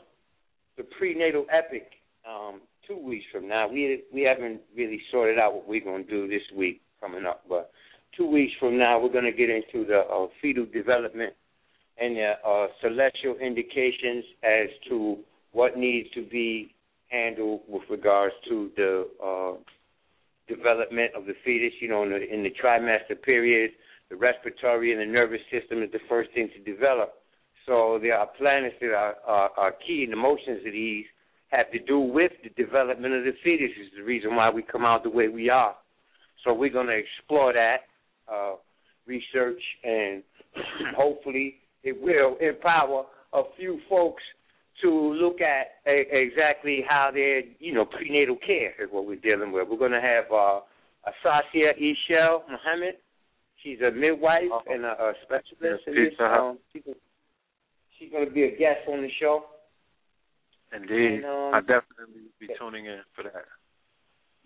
the 0.78 0.84
prenatal 0.84 1.46
epic 1.52 1.88
um, 2.30 2.62
two 2.88 2.98
weeks 2.98 3.26
from 3.32 3.48
now. 3.48 3.70
We 3.70 4.04
we 4.14 4.22
haven't 4.24 4.62
really 4.76 5.02
sorted 5.12 5.40
out 5.40 5.54
what 5.54 5.68
we're 5.68 5.84
going 5.84 6.06
to 6.06 6.10
do 6.10 6.28
this 6.28 6.42
week 6.56 6.82
coming 7.00 7.26
up, 7.26 7.44
but 7.48 7.72
two 8.18 8.28
weeks 8.28 8.54
from 8.60 8.78
now 8.78 9.00
we're 9.00 9.12
going 9.12 9.26
to 9.26 9.32
get 9.32 9.50
into 9.50 9.86
the 9.86 10.00
uh, 10.00 10.28
fetal 10.42 10.66
development 10.66 11.34
and 12.00 12.16
the 12.16 12.34
uh, 12.46 12.68
celestial 12.82 13.36
indications 13.42 14.24
as 14.44 14.70
to 14.90 15.18
what 15.52 15.78
needs 15.78 16.10
to 16.12 16.26
be 16.26 16.74
handled 17.10 17.62
with 17.68 17.84
regards 17.90 18.34
to 18.48 18.72
the 18.78 19.08
uh, 19.24 19.54
development 20.48 21.12
of 21.16 21.26
the 21.26 21.34
fetus. 21.44 21.74
You 21.82 21.90
know, 21.90 22.04
in 22.04 22.10
the, 22.10 22.34
in 22.34 22.44
the 22.44 22.52
trimester 22.52 23.22
period, 23.22 23.72
the 24.10 24.16
respiratory 24.16 24.92
and 24.92 25.02
the 25.02 25.12
nervous 25.12 25.42
system 25.52 25.84
is 25.84 25.92
the 25.92 26.00
first 26.08 26.30
thing 26.34 26.50
to 26.56 26.72
develop. 26.72 27.14
So 27.66 28.00
there 28.02 28.18
are 28.18 28.28
planets 28.38 28.76
that 28.82 28.92
are, 28.94 29.16
are, 29.28 29.50
are 29.58 29.72
key, 29.86 30.04
and 30.04 30.14
the 30.14 30.18
motions 30.18 30.66
of 30.66 30.74
these 30.74 31.06
have 31.50 31.72
to 31.72 31.80
do 31.80 32.00
with 32.00 32.32
the 32.44 32.50
development 32.62 33.14
of 33.14 33.24
the 33.24 33.34
fetus. 33.44 33.72
Is 33.80 33.92
the 33.98 34.04
reason 34.04 34.36
why 34.36 34.50
we 34.50 34.62
come 34.62 34.86
out 34.86 35.04
the 35.04 35.10
way 35.10 35.28
we 35.28 35.50
are. 35.50 35.76
So 36.44 36.54
we're 36.54 36.72
going 36.72 36.88
to 36.88 36.98
explore 36.98 37.54
that 37.54 37.82
uh, 38.32 38.54
research, 39.06 39.62
and 39.84 40.24
hopefully 40.96 41.56
it 41.84 42.00
will 42.02 42.38
empower 42.42 43.06
a 43.34 43.44
few 43.58 43.80
folks 43.90 44.24
to 44.82 44.90
look 44.90 45.42
at 45.42 45.68
a, 45.86 46.06
exactly 46.12 46.84
how 46.88 47.12
their, 47.14 47.42
you 47.60 47.74
know, 47.74 47.86
prenatal 47.86 48.38
care 48.46 48.72
is 48.82 48.90
what 48.92 49.06
we're 49.06 49.18
dealing 49.18 49.52
with. 49.52 49.68
We're 49.70 49.78
going 49.78 49.92
to 49.92 50.02
have 50.02 50.26
uh, 50.32 50.62
Asasia 51.08 51.76
Ishel 51.78 52.42
Muhammad. 52.50 52.96
She's 53.64 53.80
a 53.82 53.92
midwife 53.92 54.50
and 54.68 54.86
a, 54.86 54.92
a 54.92 55.14
specialist 55.24 55.84
in 55.88 55.94
this. 55.94 56.14
Her. 56.18 56.34
Um, 56.34 56.60
she's, 56.72 56.84
she's 57.98 58.12
going 58.12 58.26
to 58.26 58.32
be 58.32 58.44
a 58.44 58.52
guest 58.52 58.88
on 58.88 59.02
the 59.02 59.10
show. 59.20 59.44
Indeed. 60.74 61.24
And, 61.24 61.26
um, 61.26 61.52
I 61.54 61.60
definitely 61.60 62.32
be 62.40 62.48
tuning 62.58 62.86
in 62.86 63.02
for 63.16 63.24
that. 63.24 63.46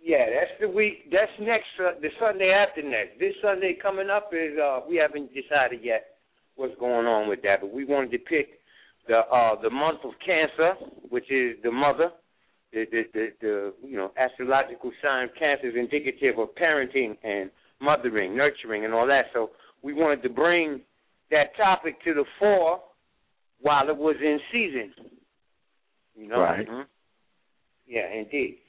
Yeah, 0.02 0.26
that's 0.28 0.60
the 0.60 0.68
week. 0.68 1.12
That's 1.12 1.32
next. 1.40 1.68
Uh, 1.80 1.92
the 2.02 2.10
Sunday 2.20 2.50
after 2.50 2.82
next. 2.82 3.20
This 3.20 3.36
Sunday 3.42 3.78
coming 3.82 4.10
up 4.10 4.32
is. 4.34 4.58
uh 4.58 4.82
We 4.90 4.98
haven't 4.98 5.32
decided 5.34 5.82
yet 5.84 6.13
what's 6.56 6.76
going 6.80 7.06
on 7.06 7.28
with 7.28 7.42
that, 7.44 7.62
but 7.62 7.72
we 7.72 7.86
wanted 7.86 8.12
to 8.12 8.20
pick 8.20 8.60
the 9.08 9.18
uh 9.18 9.62
the 9.62 9.70
month 9.70 10.00
of 10.04 10.12
Cancer, 10.26 10.74
which 11.10 11.32
is 11.32 11.58
the 11.64 11.72
mother. 11.72 12.10
The 12.72 12.86
the 12.92 13.04
the, 13.14 13.28
the 13.42 13.74
you 13.88 13.98
know 13.98 14.12
astrological 14.18 14.92
sign 15.04 15.26
of 15.26 15.36
Cancer 15.38 15.70
is 15.70 15.76
indicative 15.76 16.40
of 16.40 16.50
parenting 16.56 17.18
and 17.24 17.50
mothering, 17.82 18.36
nurturing, 18.36 18.86
and 18.86 18.94
all 18.94 19.08
that. 19.08 19.26
So 19.34 19.52
we 19.82 19.94
wanted 19.94 20.24
to 20.24 20.30
bring 20.30 20.82
that 21.32 21.56
topic 21.58 22.02
to 22.04 22.14
the 22.14 22.26
fore 22.40 22.82
while 23.60 23.90
it 23.90 23.98
was 23.98 24.16
in 24.22 24.40
season. 24.52 24.94
You 26.16 26.28
know. 26.28 26.40
Right. 26.42 26.68
Mhm. 26.68 26.86
Yeah, 27.88 28.08
indeed. 28.14 28.60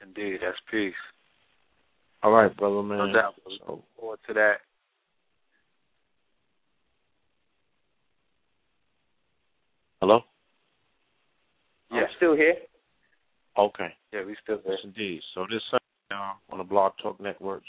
Indeed, 0.00 0.38
that's 0.40 0.58
peace. 0.70 0.94
All 2.22 2.32
right, 2.32 2.54
brother 2.56 2.82
man. 2.82 2.98
No 2.98 3.12
doubt. 3.12 3.34
So, 3.44 3.72
Look 3.72 3.84
forward 3.98 4.18
to 4.28 4.34
that. 4.34 4.60
Hello. 10.00 10.20
I'm 11.90 12.04
still 12.16 12.36
here. 12.36 12.54
Okay. 13.58 13.88
Yeah, 14.12 14.24
we 14.24 14.36
still 14.42 14.60
there. 14.64 14.74
Yes, 14.74 14.80
indeed. 14.84 15.20
So 15.34 15.46
this 15.50 15.62
Sunday 15.70 15.84
now 16.10 16.34
on 16.50 16.58
the 16.58 16.64
Blog 16.64 16.92
Talk 17.02 17.20
networks. 17.20 17.66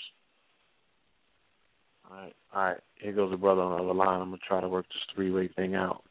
All 2.09 2.17
right, 2.17 2.35
all 2.53 2.63
right. 2.63 2.77
Here 2.95 3.13
goes 3.13 3.31
the 3.31 3.37
brother 3.37 3.61
on 3.61 3.77
the 3.77 3.83
other 3.83 3.93
line. 3.93 4.21
I'm 4.21 4.29
gonna 4.29 4.37
try 4.47 4.61
to 4.61 4.67
work 4.67 4.85
this 4.87 5.15
three-way 5.15 5.47
thing 5.55 5.75
out. 5.75 6.03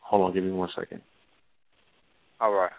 Hold 0.00 0.28
on, 0.28 0.34
give 0.34 0.44
me 0.44 0.52
one 0.52 0.68
second. 0.78 1.00
All 2.40 2.52
right. 2.52 2.72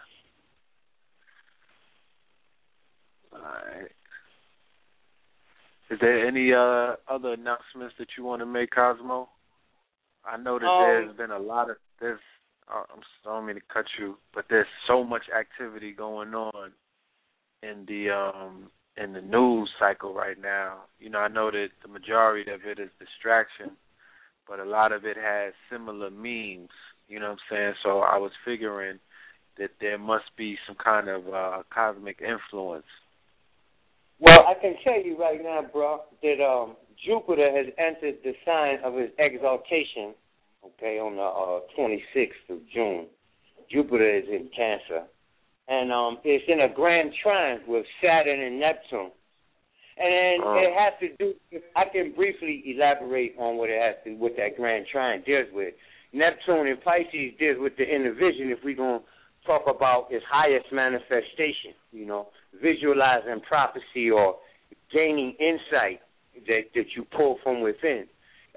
All 3.32 3.40
right. 3.40 3.90
Is 5.90 5.98
there 6.00 6.26
any 6.26 6.52
uh, 6.52 6.96
other 7.12 7.32
announcements 7.32 7.94
that 7.98 8.08
you 8.16 8.24
want 8.24 8.40
to 8.40 8.46
make, 8.46 8.70
Cosmo? 8.74 9.28
I 10.24 10.36
know 10.36 10.58
that 10.58 10.66
Um, 10.66 10.82
there's 10.86 11.16
been 11.16 11.30
a 11.30 11.38
lot 11.38 11.70
of 11.70 11.76
there's. 12.00 12.20
Uh, 12.68 12.82
I'm 12.92 13.00
I 13.26 13.34
don't 13.34 13.46
mean 13.46 13.56
to 13.56 13.62
cut 13.72 13.86
you, 13.98 14.16
but 14.34 14.46
there's 14.48 14.66
so 14.86 15.04
much 15.04 15.24
activity 15.36 15.92
going 15.92 16.34
on 16.34 16.72
in 17.62 17.84
the 17.86 18.10
um 18.10 18.70
in 18.96 19.12
the 19.12 19.20
news 19.20 19.70
cycle 19.78 20.14
right 20.14 20.40
now. 20.40 20.82
You 20.98 21.10
know, 21.10 21.18
I 21.18 21.28
know 21.28 21.50
that 21.50 21.68
the 21.82 21.88
majority 21.88 22.50
of 22.50 22.60
it 22.64 22.78
is 22.78 22.90
distraction, 22.98 23.76
but 24.48 24.60
a 24.60 24.64
lot 24.64 24.92
of 24.92 25.04
it 25.04 25.16
has 25.16 25.52
similar 25.70 26.10
memes. 26.10 26.70
You 27.08 27.18
know 27.20 27.30
what 27.30 27.38
I'm 27.50 27.56
saying? 27.56 27.74
So 27.82 28.00
I 28.00 28.18
was 28.18 28.32
figuring 28.44 28.98
that 29.58 29.70
there 29.80 29.98
must 29.98 30.36
be 30.36 30.56
some 30.66 30.76
kind 30.82 31.08
of 31.08 31.28
uh 31.28 31.62
cosmic 31.72 32.20
influence. 32.20 32.86
Well, 34.20 34.44
I 34.46 34.54
can 34.60 34.74
tell 34.84 35.02
you 35.02 35.18
right 35.18 35.42
now, 35.42 35.62
bro, 35.72 36.00
that 36.22 36.44
um, 36.44 36.76
Jupiter 37.04 37.50
has 37.56 37.72
entered 37.78 38.18
the 38.22 38.34
sign 38.44 38.78
of 38.84 38.94
his 38.94 39.10
exaltation, 39.18 40.14
okay, 40.64 40.98
on 40.98 41.16
the 41.16 41.22
uh, 41.22 41.60
26th 41.78 42.54
of 42.56 42.58
June. 42.72 43.06
Jupiter 43.70 44.18
is 44.18 44.24
in 44.28 44.48
Cancer. 44.54 45.06
And 45.68 45.92
um, 45.92 46.18
it's 46.24 46.44
in 46.48 46.60
a 46.60 46.68
grand 46.74 47.12
trine 47.22 47.60
with 47.66 47.86
Saturn 48.02 48.40
and 48.42 48.58
Neptune. 48.58 49.12
And 49.96 50.12
then 50.12 50.40
Oh. 50.42 50.56
it 50.58 50.72
has 50.74 50.92
to 51.00 51.16
do, 51.18 51.34
I 51.76 51.84
can 51.92 52.12
briefly 52.12 52.62
elaborate 52.66 53.34
on 53.38 53.56
what 53.56 53.70
it 53.70 53.80
has 53.80 53.94
to, 54.04 54.14
what 54.16 54.32
that 54.36 54.56
grand 54.56 54.86
trine 54.90 55.22
deals 55.22 55.46
with. 55.52 55.74
Neptune 56.12 56.66
in 56.66 56.76
Pisces 56.78 57.34
deals 57.38 57.58
with 57.60 57.76
the 57.76 57.84
inner 57.84 58.12
vision 58.12 58.50
if 58.50 58.58
we're 58.64 58.74
going 58.74 59.00
to 59.00 59.06
talk 59.46 59.62
about 59.68 60.08
its 60.10 60.24
highest 60.28 60.66
manifestation, 60.72 61.72
you 61.92 62.06
know, 62.06 62.28
visualizing 62.60 63.40
prophecy 63.46 64.10
or 64.10 64.36
gaining 64.92 65.36
insight 65.38 66.00
that, 66.48 66.62
that 66.74 66.86
you 66.96 67.04
pull 67.16 67.38
from 67.44 67.60
within. 67.60 68.06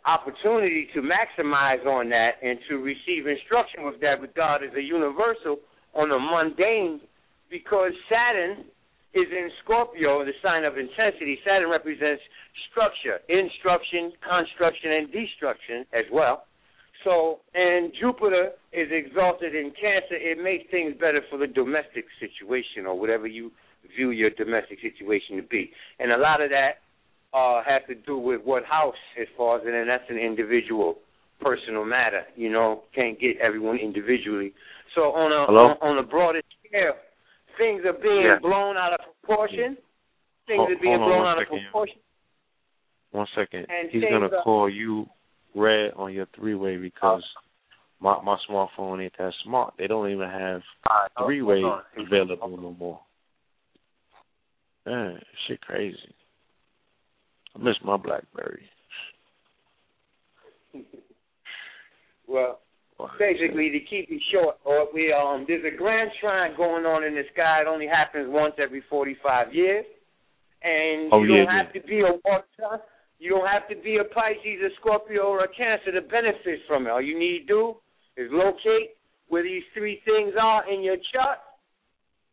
Opportunity 0.06 0.88
to 0.94 1.02
maximize 1.02 1.86
on 1.86 2.10
that 2.10 2.32
and 2.44 2.60
to 2.68 2.76
receive 2.78 3.26
instruction 3.26 3.86
with 3.86 4.02
that 4.02 4.20
regard 4.20 4.64
is 4.64 4.72
a 4.76 4.82
universal 4.82 5.60
on 5.96 6.10
the 6.10 6.20
mundane 6.20 7.00
because 7.50 7.92
Saturn 8.12 8.66
is 9.14 9.28
in 9.32 9.50
Scorpio, 9.64 10.26
the 10.26 10.34
sign 10.42 10.66
of 10.66 10.78
intensity. 10.78 11.40
Saturn 11.46 11.70
represents 11.70 12.22
structure, 12.70 13.22
instruction, 13.30 14.12
construction, 14.20 14.92
and 14.92 15.08
destruction 15.08 15.86
as 15.94 16.06
well. 16.12 16.46
So, 17.04 17.40
and 17.54 17.94
Jupiter 18.00 18.52
is 18.72 18.90
exalted 18.92 19.56
in 19.56 19.72
Cancer. 19.72 20.20
It 20.20 20.42
makes 20.42 20.70
things 20.72 20.96
better 21.00 21.22
for 21.30 21.38
the 21.38 21.48
domestic 21.48 22.06
situation 22.20 22.86
or 22.88 23.00
whatever 23.00 23.28
you 23.28 23.52
view 23.96 24.12
your 24.12 24.32
domestic 24.32 24.80
situation 24.82 25.38
to 25.38 25.44
be. 25.44 25.72
And 26.00 26.12
a 26.12 26.18
lot 26.18 26.42
of 26.42 26.50
that 26.50 26.84
uh, 27.34 27.62
has 27.66 27.82
to 27.88 27.95
do 27.95 28.18
with 28.18 28.42
what 28.44 28.64
house 28.66 28.95
it 29.18 29.28
falls 29.36 29.62
in, 29.68 29.74
and 29.74 29.90
that's 29.90 30.03
an 30.10 30.18
individual, 30.18 30.98
personal 31.42 31.84
matter. 31.86 32.24
You 32.36 32.52
know, 32.52 32.84
can't 32.94 33.20
get 33.20 33.38
everyone 33.42 33.78
individually. 33.78 34.53
So 34.95 35.02
on 35.14 35.32
a 35.32 35.45
Hello? 35.48 35.76
on, 35.82 35.98
on 35.98 35.98
a 35.98 36.03
broader 36.08 36.42
scale, 36.68 36.94
things 37.58 37.82
are 37.86 37.94
being 37.94 38.22
Yeah. 38.26 38.40
blown 38.42 38.78
out 38.78 38.94
of 38.94 39.00
proportion. 39.22 39.78
Things 40.45 40.58
Hold- 40.60 40.72
are 40.72 40.82
being 40.82 40.98
blown 40.98 41.26
out 41.26 41.38
of 41.42 41.48
second. 41.48 41.62
proportion. 41.64 41.98
One 43.12 43.28
second. 43.36 43.66
And 43.70 43.90
He's 43.92 44.03
gonna 44.03 44.26
are- 44.28 44.44
call 44.44 44.70
you 44.70 45.08
red 45.56 45.94
on 45.95 46.14
your 46.14 46.26
three-way 46.36 46.78
because 46.78 47.24
my 48.00 48.20
my 48.22 48.38
smartphone 48.50 49.02
ain't 49.03 49.14
that 49.18 49.34
smart. 49.44 49.74
They 49.78 49.88
don't 49.88 50.10
even 50.12 50.30
have 50.30 50.62
Oh, 50.90 51.26
three-way 51.26 51.64
available 51.98 52.58
no 52.58 52.72
more. 52.78 53.00
Man, 54.86 55.22
shit 55.48 55.62
crazy. 55.62 56.14
I 57.56 57.60
miss 57.60 57.76
my 57.84 57.98
BlackBerry. 57.98 58.64
Well, 62.26 62.60
basically 63.20 63.70
to 63.72 63.80
keep 63.80 64.10
it 64.10 64.22
short, 64.32 64.56
or 64.64 64.88
we 64.94 65.12
um 65.12 65.46
there's 65.46 65.66
a 65.66 65.76
grand 65.76 66.10
trine 66.22 66.56
going 66.56 66.86
on 66.86 67.04
in 67.04 67.14
the 67.16 67.24
sky. 67.34 67.62
It 67.62 67.68
only 67.68 67.86
happens 67.86 68.28
once 68.30 68.56
every 68.58 68.82
forty 68.90 69.18
five 69.22 69.54
years. 69.54 69.86
And 70.64 71.12
Oh, 71.12 71.22
you 71.22 71.44
don't 71.44 71.52
have 71.52 71.74
to 71.74 71.82
be 71.82 72.00
a 72.00 72.16
water. 72.24 72.82
You 73.20 73.30
don't 73.30 73.48
have 73.48 73.68
to 73.70 73.76
be 73.76 73.98
a 74.00 74.04
Pisces, 74.04 74.64
a 74.66 74.72
Scorpio, 74.80 75.24
or 75.24 75.44
a 75.44 75.48
Cancer 75.48 75.92
to 75.92 76.02
benefit 76.02 76.60
from 76.68 76.88
it. 76.88 76.90
All 76.90 77.02
you 77.02 77.20
need 77.20 77.40
to 77.40 77.46
do 77.46 77.76
is 78.18 78.30
locate 78.32 78.96
where 79.28 79.44
these 79.44 79.64
three 79.74 80.02
things 80.06 80.34
are 80.40 80.70
in 80.72 80.84
your 80.84 80.98
chart 81.12 81.40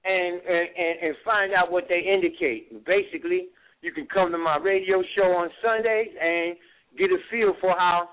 and, 0.05 0.41
and, 0.43 0.95
and 1.03 1.15
find 1.25 1.53
out 1.53 1.71
what 1.71 1.85
they 1.89 2.01
indicate. 2.01 2.85
Basically, 2.85 3.49
you 3.83 3.93
can 3.93 4.07
come 4.13 4.31
to 4.33 4.39
my 4.39 4.57
radio 4.59 5.03
show 5.17 5.23
on 5.33 5.49
Sundays 5.63 6.09
and 6.21 6.57
get 6.99 7.11
a 7.11 7.19
feel 7.31 7.55
for 7.61 7.71
how 7.77 8.11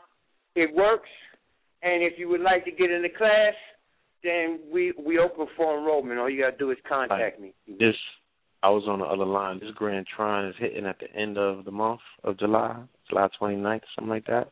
it 0.55 0.73
works. 0.73 1.09
And 1.83 2.03
if 2.03 2.13
you 2.17 2.29
would 2.29 2.41
like 2.41 2.65
to 2.65 2.71
get 2.71 2.89
in 2.91 3.01
the 3.01 3.09
class, 3.09 3.53
then 4.23 4.59
we 4.71 4.93
we 4.97 5.19
open 5.19 5.47
for 5.55 5.77
enrollment. 5.77 6.19
All 6.19 6.29
you 6.29 6.43
gotta 6.43 6.57
do 6.57 6.71
is 6.71 6.77
contact 6.87 7.39
me. 7.39 7.53
This 7.67 7.95
I 8.63 8.69
was 8.69 8.83
on 8.87 8.99
the 8.99 9.05
other 9.05 9.25
line. 9.25 9.59
This 9.59 9.69
Grand 9.75 10.07
Trine 10.07 10.47
is 10.47 10.55
hitting 10.57 10.85
at 10.85 10.99
the 10.99 11.11
end 11.13 11.37
of 11.37 11.65
the 11.65 11.71
month 11.71 12.01
of 12.23 12.39
July, 12.39 12.75
July 13.07 13.27
29th, 13.39 13.81
something 13.95 14.09
like 14.09 14.25
that. 14.25 14.49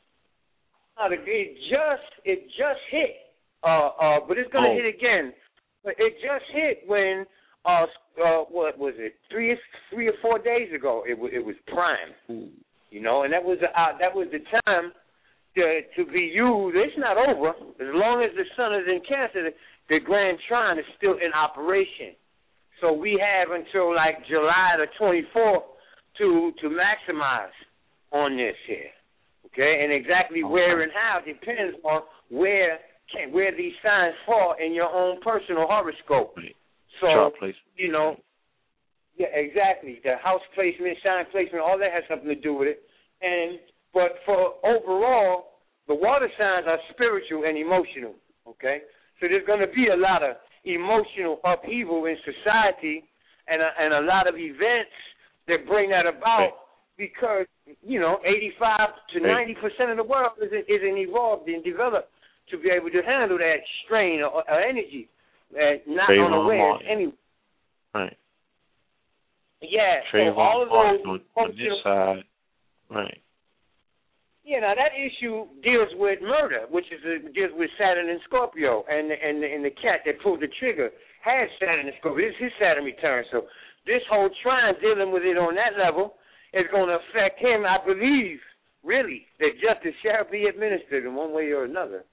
It 1.10 1.58
just 1.70 2.12
it 2.24 2.44
just 2.50 2.80
hit, 2.92 3.16
uh, 3.64 3.88
uh, 4.00 4.20
but 4.28 4.38
it's 4.38 4.52
gonna 4.52 4.70
Oh. 4.70 4.76
hit 4.76 4.86
again. 4.86 5.34
But 5.84 5.96
it 5.98 6.14
just 6.22 6.46
hit 6.52 6.84
when 6.88 7.26
uh, 7.66 7.88
uh, 8.18 8.46
what 8.50 8.78
was 8.78 8.94
it? 8.98 9.16
Three 9.32 9.56
three 9.92 10.08
or 10.08 10.14
four 10.22 10.40
days 10.40 10.74
ago. 10.74 11.04
It 11.08 11.18
was 11.18 11.32
it 11.34 11.44
was 11.44 11.56
prime. 11.68 12.14
You 12.90 13.02
know, 13.02 13.24
and 13.24 13.34
that 13.34 13.44
was 13.44 13.58
the 13.62 13.68
uh, 13.68 13.98
that 14.00 14.14
was 14.14 14.28
the 14.32 14.40
time 14.66 14.92
to 15.56 15.82
to 15.96 16.12
be 16.12 16.32
used. 16.34 16.76
It's 16.76 16.98
not 16.98 17.18
over 17.18 17.50
as 17.50 17.92
long 17.94 18.24
as 18.24 18.36
the 18.36 18.46
sun 18.56 18.74
is 18.76 18.88
in 18.88 19.02
Cancer. 19.08 19.52
The, 19.90 20.00
Grand 20.00 20.40
Trine 20.48 20.80
is 20.80 20.86
still 20.98 21.14
in 21.14 21.32
operation. 21.34 22.18
So 22.82 22.92
we 22.92 23.22
have 23.22 23.54
until 23.54 23.96
like 23.96 24.26
July 24.28 24.78
the 24.78 24.88
24th 25.00 25.62
to 26.18 26.52
to 26.62 26.68
maximize 26.70 27.56
on 28.12 28.38
this 28.38 28.56
here. 28.68 28.92
Okay, 29.48 29.84
and 29.84 29.94
exactly 29.94 30.44
where 30.44 30.82
and 30.82 30.92
how 30.92 31.20
depends 31.26 31.78
on 31.84 32.02
where 32.30 32.80
can 33.14 33.32
where 33.32 33.56
these 33.56 33.74
signs 33.84 34.16
fall 34.26 34.56
in 34.64 34.74
your 34.74 34.90
own 34.90 35.22
personal 35.22 35.66
horoscope. 35.68 36.36
So 37.02 37.08
Chart 37.08 37.34
place. 37.38 37.56
you 37.76 37.92
know, 37.92 38.16
yeah, 39.18 39.28
exactly. 39.34 40.00
The 40.04 40.16
house 40.22 40.42
placement, 40.54 40.98
sign 41.04 41.26
placement, 41.32 41.64
all 41.64 41.80
that 41.80 41.92
has 41.92 42.04
something 42.10 42.28
to 42.28 42.36
do 42.36 42.54
with 42.54 42.68
it. 42.68 42.84
And 43.22 43.60
but 43.94 44.20
for 44.26 44.60
overall, 44.64 45.56
the 45.88 45.96
water 45.96 46.28
signs 46.38 46.66
are 46.68 46.80
spiritual 46.92 47.44
and 47.46 47.58
emotional. 47.58 48.16
Okay, 48.48 48.82
so 49.20 49.28
there's 49.28 49.46
going 49.48 49.62
to 49.62 49.72
be 49.74 49.88
a 49.88 49.98
lot 49.98 50.22
of 50.22 50.36
emotional 50.66 51.40
upheaval 51.46 52.06
in 52.06 52.18
society, 52.26 53.04
and 53.48 53.62
a, 53.62 53.70
and 53.80 53.94
a 53.94 54.02
lot 54.02 54.28
of 54.28 54.36
events 54.36 54.94
that 55.48 55.66
bring 55.68 55.90
that 55.90 56.06
about 56.06 56.66
because 56.98 57.46
you 57.82 58.00
know 58.00 58.20
85 58.26 58.90
to 59.14 59.20
Right. 59.20 59.48
90 59.48 59.56
percent 59.56 59.92
of 59.92 59.98
the 59.98 60.04
world 60.04 60.34
isn't 60.44 60.66
isn't 60.68 60.98
evolved 60.98 61.48
and 61.48 61.64
developed 61.64 62.10
to 62.52 62.58
be 62.58 62.70
able 62.70 62.90
to 62.92 63.02
handle 63.02 63.38
that 63.38 63.58
strain 63.86 64.22
or, 64.22 64.44
or 64.46 64.60
energy. 64.60 65.10
Uh, 65.54 65.78
not 65.88 66.10
Trayvon 66.10 66.26
unaware 66.26 66.58
Martin. 66.58 66.88
any 66.90 67.14
Right. 67.94 68.18
yeah, 69.62 70.04
so 70.12 70.36
all 70.36 70.64
of 70.64 70.70
Martin 70.70 71.02
those 71.06 71.22
on, 71.38 71.44
on 71.46 71.50
this 71.56 71.80
side. 71.82 72.24
Right. 72.90 73.22
Yeah, 74.44 74.60
now 74.60 74.76
that 74.76 74.94
issue 74.94 75.48
deals 75.64 75.90
with 75.96 76.22
murder, 76.22 76.70
which 76.70 76.86
is 76.92 77.00
a, 77.02 77.34
deals 77.34 77.52
with 77.56 77.70
Saturn 77.80 78.10
and 78.10 78.20
Scorpio, 78.28 78.84
and 78.90 79.10
the, 79.10 79.16
and 79.16 79.42
the, 79.42 79.48
and 79.48 79.66
the 79.66 79.72
cat 79.72 80.06
that 80.06 80.22
pulled 80.22 80.42
the 80.42 80.52
trigger 80.60 80.92
had 81.24 81.48
Saturn 81.58 81.88
and 81.88 81.96
Scorpio. 82.00 82.28
This 82.28 82.36
is 82.36 82.52
his 82.52 82.56
Saturn 82.60 82.84
return, 82.84 83.24
so 83.32 83.48
this 83.88 84.04
whole 84.10 84.30
trine 84.44 84.76
dealing 84.82 85.14
with 85.14 85.24
it 85.24 85.38
on 85.38 85.56
that 85.56 85.74
level 85.82 86.16
is 86.54 86.66
going 86.70 86.90
to 86.90 87.00
affect 87.00 87.40
him. 87.40 87.66
I 87.66 87.80
believe, 87.82 88.38
really, 88.84 89.26
that 89.40 89.58
justice 89.58 89.96
shall 90.04 90.30
be 90.30 90.46
administered 90.46 91.06
in 91.06 91.16
one 91.16 91.34
way 91.34 91.50
or 91.50 91.66
another. 91.66 92.04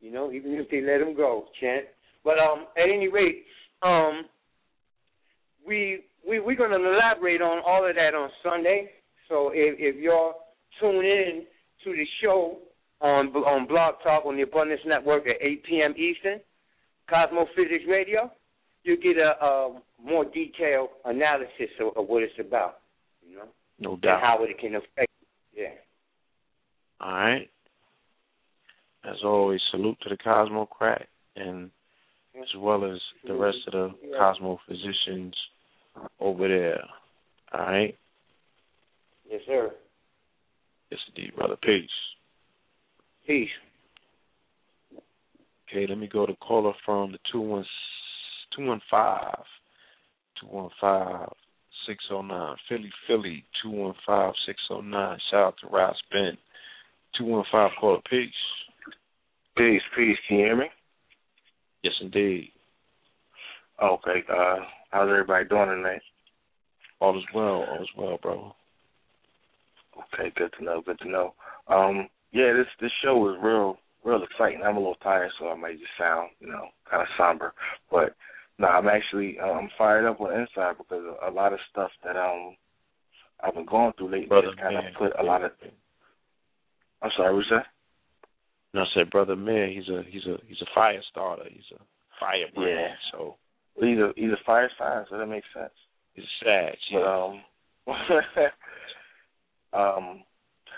You 0.00 0.12
know, 0.12 0.32
even 0.32 0.52
if 0.54 0.70
they 0.70 0.80
let 0.80 1.00
him 1.00 1.14
go, 1.14 1.46
chant. 1.60 1.86
But 2.24 2.38
um, 2.38 2.66
at 2.76 2.84
any 2.92 3.08
rate, 3.08 3.44
um, 3.82 4.24
we 5.66 6.04
we 6.28 6.40
we're 6.40 6.56
going 6.56 6.70
to 6.70 6.76
elaborate 6.76 7.40
on 7.42 7.62
all 7.66 7.88
of 7.88 7.94
that 7.96 8.14
on 8.14 8.30
Sunday. 8.42 8.90
So 9.28 9.50
if 9.54 9.76
if 9.78 9.96
y'all 10.00 10.34
tune 10.80 11.04
in 11.04 11.44
to 11.84 11.90
the 11.92 12.04
show 12.22 12.58
on 13.00 13.28
on 13.28 13.66
Blog 13.66 13.94
Talk 14.02 14.24
on 14.26 14.36
the 14.36 14.42
Abundance 14.42 14.80
Network 14.86 15.26
at 15.26 15.36
8 15.40 15.64
p.m. 15.64 15.94
Eastern, 15.96 16.40
Cosmo 17.10 17.46
Physics 17.56 17.84
Radio, 17.88 18.30
you 18.84 18.96
get 18.96 19.16
a, 19.16 19.44
a 19.44 19.80
more 20.02 20.24
detailed 20.24 20.90
analysis 21.04 21.70
of, 21.80 21.96
of 21.96 22.08
what 22.08 22.22
it's 22.22 22.32
about. 22.38 22.78
You 23.28 23.36
know, 23.38 23.48
No 23.80 23.92
and 23.94 24.02
doubt. 24.02 24.20
how 24.20 24.44
it 24.44 24.58
can 24.60 24.76
affect. 24.76 25.10
Yeah. 25.56 25.68
All 27.00 27.10
right. 27.12 27.48
As 29.04 29.16
always, 29.24 29.60
salute 29.72 29.98
to 30.02 30.08
the 30.10 30.16
Cosmocrat 30.16 31.08
and 31.34 31.70
as 32.40 32.48
well 32.58 32.84
as 32.84 32.98
the 33.26 33.34
rest 33.34 33.58
of 33.66 33.72
the 33.72 33.94
Cosmo 34.18 34.58
physicians 34.66 35.34
over 36.20 36.48
there. 36.48 36.82
All 37.52 37.60
right. 37.60 37.96
Yes, 39.30 39.40
sir. 39.46 39.70
Yes, 40.90 41.00
indeed, 41.14 41.34
brother. 41.36 41.56
Peace. 41.62 41.88
Peace. 43.26 43.48
Okay, 45.68 45.86
let 45.88 45.98
me 45.98 46.08
go 46.10 46.26
to 46.26 46.34
caller 46.36 46.72
from 46.84 47.12
the 47.12 47.18
215 47.32 47.64
215 50.46 51.26
609. 51.86 52.56
Philly, 52.68 52.90
Philly, 53.06 53.44
215 53.62 54.34
609. 54.46 55.18
Shout 55.30 55.40
out 55.40 55.54
to 55.62 55.68
Ross 55.68 55.96
Ben. 56.10 56.36
215 57.18 57.70
caller. 57.80 58.00
Peace. 58.08 58.30
Peace, 59.56 59.82
peace. 59.96 60.16
Can 60.28 60.38
you 60.38 60.44
hear 60.44 60.56
me? 60.56 60.66
Yes, 61.82 61.94
indeed. 62.00 62.50
Okay. 63.82 64.22
Uh, 64.30 64.56
how's 64.90 65.08
everybody 65.08 65.48
doing 65.48 65.68
tonight? 65.68 66.02
All 67.00 67.18
is 67.18 67.24
well. 67.34 67.66
All 67.68 67.82
is 67.82 67.88
well, 67.96 68.18
bro. 68.22 68.54
Okay, 70.14 70.32
good 70.36 70.52
to 70.58 70.64
know. 70.64 70.80
Good 70.80 70.98
to 71.00 71.08
know. 71.08 71.34
Um, 71.68 72.08
yeah, 72.32 72.52
this 72.52 72.66
this 72.80 72.92
show 73.02 73.28
is 73.28 73.36
real, 73.42 73.78
real 74.04 74.22
exciting. 74.22 74.62
I'm 74.64 74.76
a 74.76 74.80
little 74.80 74.94
tired, 75.02 75.32
so 75.38 75.48
I 75.48 75.54
might 75.56 75.78
just 75.78 75.90
sound, 75.98 76.30
you 76.40 76.48
know, 76.48 76.68
kind 76.88 77.02
of 77.02 77.08
somber. 77.18 77.52
But 77.90 78.14
no, 78.58 78.68
I'm 78.68 78.88
actually 78.88 79.38
uh, 79.40 79.52
I'm 79.52 79.68
fired 79.76 80.06
up 80.06 80.20
on 80.20 80.30
the 80.30 80.40
inside 80.40 80.78
because 80.78 81.02
a 81.26 81.30
lot 81.30 81.52
of 81.52 81.58
stuff 81.70 81.90
that 82.04 82.16
um 82.16 82.56
I've 83.42 83.54
been 83.54 83.66
going 83.66 83.92
through 83.98 84.12
lately 84.12 84.26
Brother 84.26 84.48
has 84.48 84.56
kind 84.56 84.76
of 84.76 84.94
put 84.96 85.12
a 85.18 85.22
lot 85.22 85.44
of. 85.44 85.50
I'm 87.02 87.10
sorry, 87.16 87.34
what's 87.34 87.48
that? 87.50 87.66
No, 88.74 88.82
I 88.82 88.84
said, 88.94 89.10
brother 89.10 89.36
man, 89.36 89.70
he's 89.70 89.88
a 89.88 90.02
he's 90.08 90.26
a 90.26 90.38
he's 90.48 90.62
a 90.62 90.74
fire 90.74 91.02
starter. 91.10 91.44
He's 91.48 91.70
a 91.74 91.80
firebrand. 92.18 92.70
Yeah. 92.70 92.94
So 93.12 93.36
Well, 93.76 93.88
he's 93.88 93.98
a 93.98 94.12
he's 94.16 94.32
a 94.32 94.44
fire 94.46 94.70
sign, 94.78 95.04
so 95.10 95.18
that 95.18 95.26
makes 95.26 95.46
sense. 95.54 95.72
he's 96.14 96.24
sad. 96.42 96.76
But 96.92 97.02
um, 97.02 97.42
um, 99.72 100.22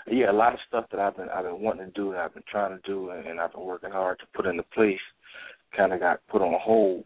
yeah, 0.07 0.29
a 0.29 0.33
lot 0.33 0.53
of 0.53 0.59
stuff 0.67 0.85
that 0.91 0.99
I've 0.99 1.15
been 1.15 1.29
I've 1.29 1.45
been 1.45 1.61
wanting 1.61 1.85
to 1.87 1.91
do 1.91 2.11
and 2.11 2.19
I've 2.19 2.33
been 2.33 2.43
trying 2.49 2.77
to 2.77 2.81
do 2.85 3.11
and, 3.11 3.25
and 3.27 3.39
I've 3.39 3.53
been 3.53 3.63
working 3.63 3.91
hard 3.91 4.19
to 4.19 4.25
put 4.35 4.45
into 4.45 4.63
place, 4.63 4.99
kind 5.75 5.93
of 5.93 5.99
got 6.01 6.19
put 6.27 6.41
on 6.41 6.59
hold, 6.61 7.05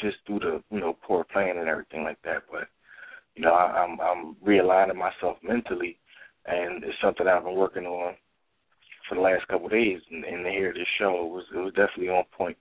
just 0.00 0.16
due 0.26 0.38
to 0.40 0.62
you 0.70 0.80
know 0.80 0.98
poor 1.02 1.24
planning 1.24 1.58
and 1.58 1.68
everything 1.68 2.04
like 2.04 2.20
that. 2.24 2.42
But 2.50 2.68
you 3.34 3.42
know, 3.42 3.54
I, 3.54 3.82
I'm 3.82 3.98
I'm 4.00 4.36
realigning 4.46 4.96
myself 4.96 5.38
mentally, 5.42 5.98
and 6.44 6.84
it's 6.84 7.00
something 7.02 7.26
I've 7.26 7.44
been 7.44 7.54
working 7.54 7.86
on 7.86 8.14
for 9.12 9.16
the 9.16 9.20
last 9.20 9.46
couple 9.48 9.66
of 9.66 9.72
days. 9.72 10.00
And, 10.10 10.24
and 10.24 10.44
to 10.44 10.50
hear 10.50 10.72
this 10.72 10.88
show 10.98 11.26
it 11.26 11.30
was 11.30 11.44
it 11.54 11.58
was 11.58 11.74
definitely 11.74 12.08
on 12.08 12.24
point. 12.32 12.56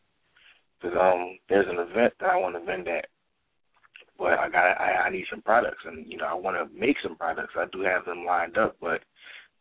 Because 0.81 0.97
um, 0.99 1.37
there's 1.47 1.67
an 1.69 1.79
event 1.79 2.13
that 2.19 2.29
I 2.29 2.37
want 2.37 2.55
to 2.55 2.65
vend 2.65 2.87
at 2.87 3.05
but 4.17 4.37
I 4.37 4.49
got 4.49 4.77
I, 4.79 5.07
I 5.07 5.09
need 5.09 5.25
some 5.31 5.41
products, 5.41 5.81
and 5.85 6.05
you 6.05 6.17
know 6.17 6.25
I 6.25 6.35
want 6.35 6.55
to 6.55 6.79
make 6.79 6.97
some 7.01 7.15
products. 7.15 7.53
I 7.57 7.65
do 7.71 7.81
have 7.81 8.05
them 8.05 8.23
lined 8.23 8.55
up, 8.55 8.75
but 8.79 9.01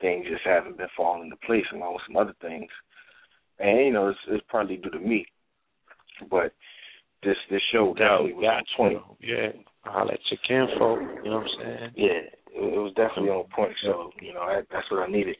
things 0.00 0.26
just 0.28 0.44
haven't 0.44 0.76
been 0.76 0.88
falling 0.94 1.24
into 1.24 1.36
place, 1.46 1.64
along 1.72 1.94
with 1.94 2.02
some 2.06 2.16
other 2.18 2.34
things. 2.42 2.68
And 3.58 3.78
you 3.78 3.92
know 3.92 4.08
it's, 4.08 4.18
it's 4.28 4.44
partly 4.50 4.76
due 4.76 4.90
to 4.90 4.98
me, 4.98 5.24
but 6.30 6.52
this 7.22 7.36
this 7.50 7.62
show 7.72 7.94
definitely 7.94 8.34
was 8.34 8.44
got 8.44 8.56
on 8.56 8.64
point. 8.76 9.02
you. 9.20 9.34
Yeah. 9.34 9.52
I'll 9.86 10.04
let 10.04 10.20
your 10.30 10.40
kinfolk, 10.46 11.00
you 11.24 11.30
know 11.30 11.38
what 11.38 11.46
I'm 11.46 11.64
saying? 11.64 11.90
Yeah, 11.96 12.20
it, 12.52 12.74
it 12.76 12.78
was 12.78 12.92
definitely 12.96 13.30
on 13.30 13.46
point. 13.56 13.72
So 13.82 14.10
you 14.20 14.34
know 14.34 14.44
that, 14.46 14.66
that's 14.70 14.90
what 14.90 15.08
I 15.08 15.10
needed, 15.10 15.36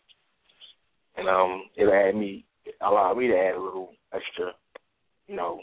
and 1.20 1.28
um 1.28 1.64
it 1.76 1.86
had 1.88 2.16
me 2.16 2.44
allowed 2.80 3.18
me 3.18 3.28
to 3.28 3.36
add 3.36 3.54
a 3.54 3.62
little 3.62 3.92
extra, 4.12 4.52
you 5.28 5.36
know, 5.36 5.60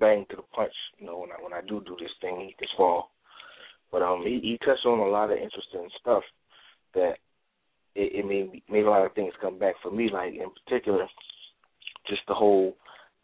bang 0.00 0.24
to 0.30 0.36
the 0.36 0.42
punch, 0.54 0.72
you 0.98 1.06
know, 1.06 1.18
when 1.18 1.30
I 1.30 1.42
when 1.42 1.52
I 1.52 1.60
do 1.60 1.82
do 1.84 1.96
this 2.00 2.10
thing 2.20 2.52
this 2.58 2.70
fall. 2.76 3.10
But 3.90 4.02
um, 4.02 4.22
he, 4.24 4.40
he 4.40 4.58
touched 4.64 4.86
on 4.86 4.98
a 4.98 5.10
lot 5.10 5.30
of 5.30 5.36
interesting 5.36 5.88
stuff 6.00 6.22
that 6.94 7.14
it, 7.94 8.24
it 8.24 8.26
made 8.26 8.62
made 8.70 8.84
a 8.84 8.90
lot 8.90 9.04
of 9.04 9.12
things 9.12 9.34
come 9.40 9.58
back 9.58 9.74
for 9.82 9.90
me. 9.90 10.08
Like 10.12 10.32
in 10.32 10.48
particular, 10.64 11.06
just 12.08 12.22
the 12.28 12.34
whole 12.34 12.74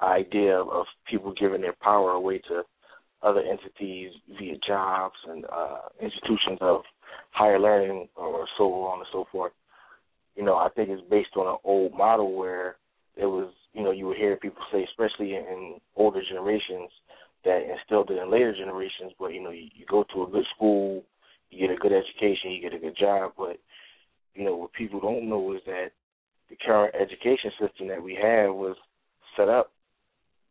idea 0.01 0.59
of 0.59 0.87
people 1.11 1.33
giving 1.39 1.63
their 1.63 1.77
power 1.81 2.11
away 2.13 2.39
to 2.49 2.63
other 3.23 3.41
entities 3.41 4.13
via 4.39 4.55
jobs 4.67 5.17
and 5.27 5.45
uh, 5.47 5.79
institutions 6.01 6.59
of 6.61 6.83
higher 7.33 7.59
learning 7.59 8.09
or 8.17 8.47
so 8.57 8.65
on 8.85 9.01
and 9.01 9.09
so 9.13 9.27
forth. 9.33 9.53
You 10.39 10.45
know, 10.45 10.55
I 10.55 10.69
think 10.69 10.89
it's 10.89 11.03
based 11.11 11.37
on 11.37 11.49
an 11.49 11.59
old 11.65 11.93
model 11.95 12.37
where 12.37 12.77
it 13.17 13.27
was, 13.27 13.53
you 13.75 13.83
know, 13.83 13.91
you 13.91 14.07
would 14.07 14.17
hear 14.17 14.37
people 14.37 14.63
say, 14.73 14.85
especially 14.85 15.35
in, 15.35 15.81
older 15.97 16.23
generations, 16.23 16.91
that 17.45 17.63
instilled 17.69 18.13
it 18.13 18.23
in 18.23 18.31
later 18.31 18.55
generations. 18.55 19.13
But 19.19 19.35
you 19.35 19.43
know, 19.43 19.51
you, 19.51 19.67
you 19.75 19.85
go 19.91 20.05
to 20.15 20.23
a 20.23 20.31
good 20.31 20.45
school, 20.55 21.03
you 21.51 21.67
get 21.67 21.75
a 21.75 21.81
good 21.81 21.93
education, 21.93 22.53
you 22.53 22.63
get 22.63 22.73
a 22.73 22.79
good 22.79 22.97
job. 22.97 23.33
But 23.37 23.59
you 24.37 24.45
know, 24.45 24.55
what 24.55 24.73
people 24.75 25.01
don't 25.01 25.29
know 25.29 25.53
is 25.55 25.61
that 25.67 25.89
the 26.51 26.57
current 26.65 26.95
education 26.95 27.51
system 27.61 27.89
that 27.89 28.01
we 28.01 28.15
have 28.15 28.55
was 28.55 28.77
set 29.37 29.49
up 29.49 29.73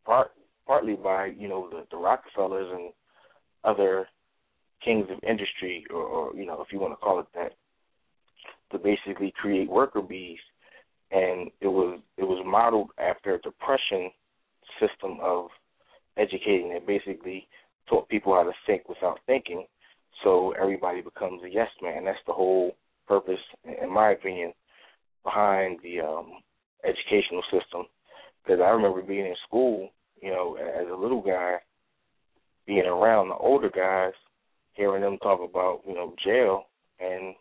part 0.06 0.32
partly 0.66 0.96
by 0.96 1.28
you 1.28 1.48
know 1.48 1.70
the, 1.70 1.86
the 1.92 1.98
Rockefellers 1.98 2.68
and 2.74 2.92
other 3.64 4.10
kings 4.84 5.08
of 5.10 5.24
industry, 5.24 5.86
or, 5.90 6.02
or 6.02 6.36
you 6.36 6.46
know, 6.46 6.62
if 6.62 6.74
you 6.74 6.80
want 6.82 6.92
to 6.92 6.98
call 6.98 7.22
it 7.22 7.28
that, 7.34 7.54
to 8.72 8.78
basically 8.78 9.34
create 9.40 9.70
worker 9.70 10.02
bees 10.02 10.40
and 11.12 11.50
it 11.62 11.68
was 11.68 12.00
it 12.18 12.24
was 12.24 12.44
modeled 12.46 12.90
after 12.98 13.36
a 13.36 13.42
depression 13.42 14.12
system 14.80 15.18
of 15.22 15.48
educating. 16.18 16.74
That 16.74 16.86
basically 16.86 17.48
taught 17.88 18.10
people 18.10 18.34
how 18.34 18.44
to 18.44 18.52
think 18.66 18.90
without 18.90 19.20
thinking 19.26 19.66
so 20.24 20.54
everybody 20.60 21.02
becomes 21.02 21.44
a 21.44 21.50
yes 21.50 21.70
man. 21.82 22.06
That's 22.06 22.18
the 22.26 22.34
whole 22.34 22.76
purpose 23.08 23.40
in 23.82 23.92
my 23.92 24.12
opinion 24.12 24.54
behind 25.24 25.80
the 25.84 26.02
um 26.02 26.32
educational 26.84 27.44
system. 27.44 27.86
Because 28.44 28.62
i 28.62 28.70
remember 28.70 29.02
being 29.02 29.26
in 29.26 29.36
school 29.48 29.90
you 30.22 30.32
know 30.32 30.56
as 30.56 30.88
a 30.92 30.96
little 30.96 31.22
guy 31.22 31.56
being 32.66 32.86
around 32.86 33.30
the 33.30 33.36
older 33.36 33.70
guys 33.70 34.14
hearing 34.74 35.02
them 35.02 35.18
talk 35.20 35.40
about 35.42 35.82
you 35.88 35.94
know 35.94 36.14
jail 36.24 36.64
and 37.00 37.36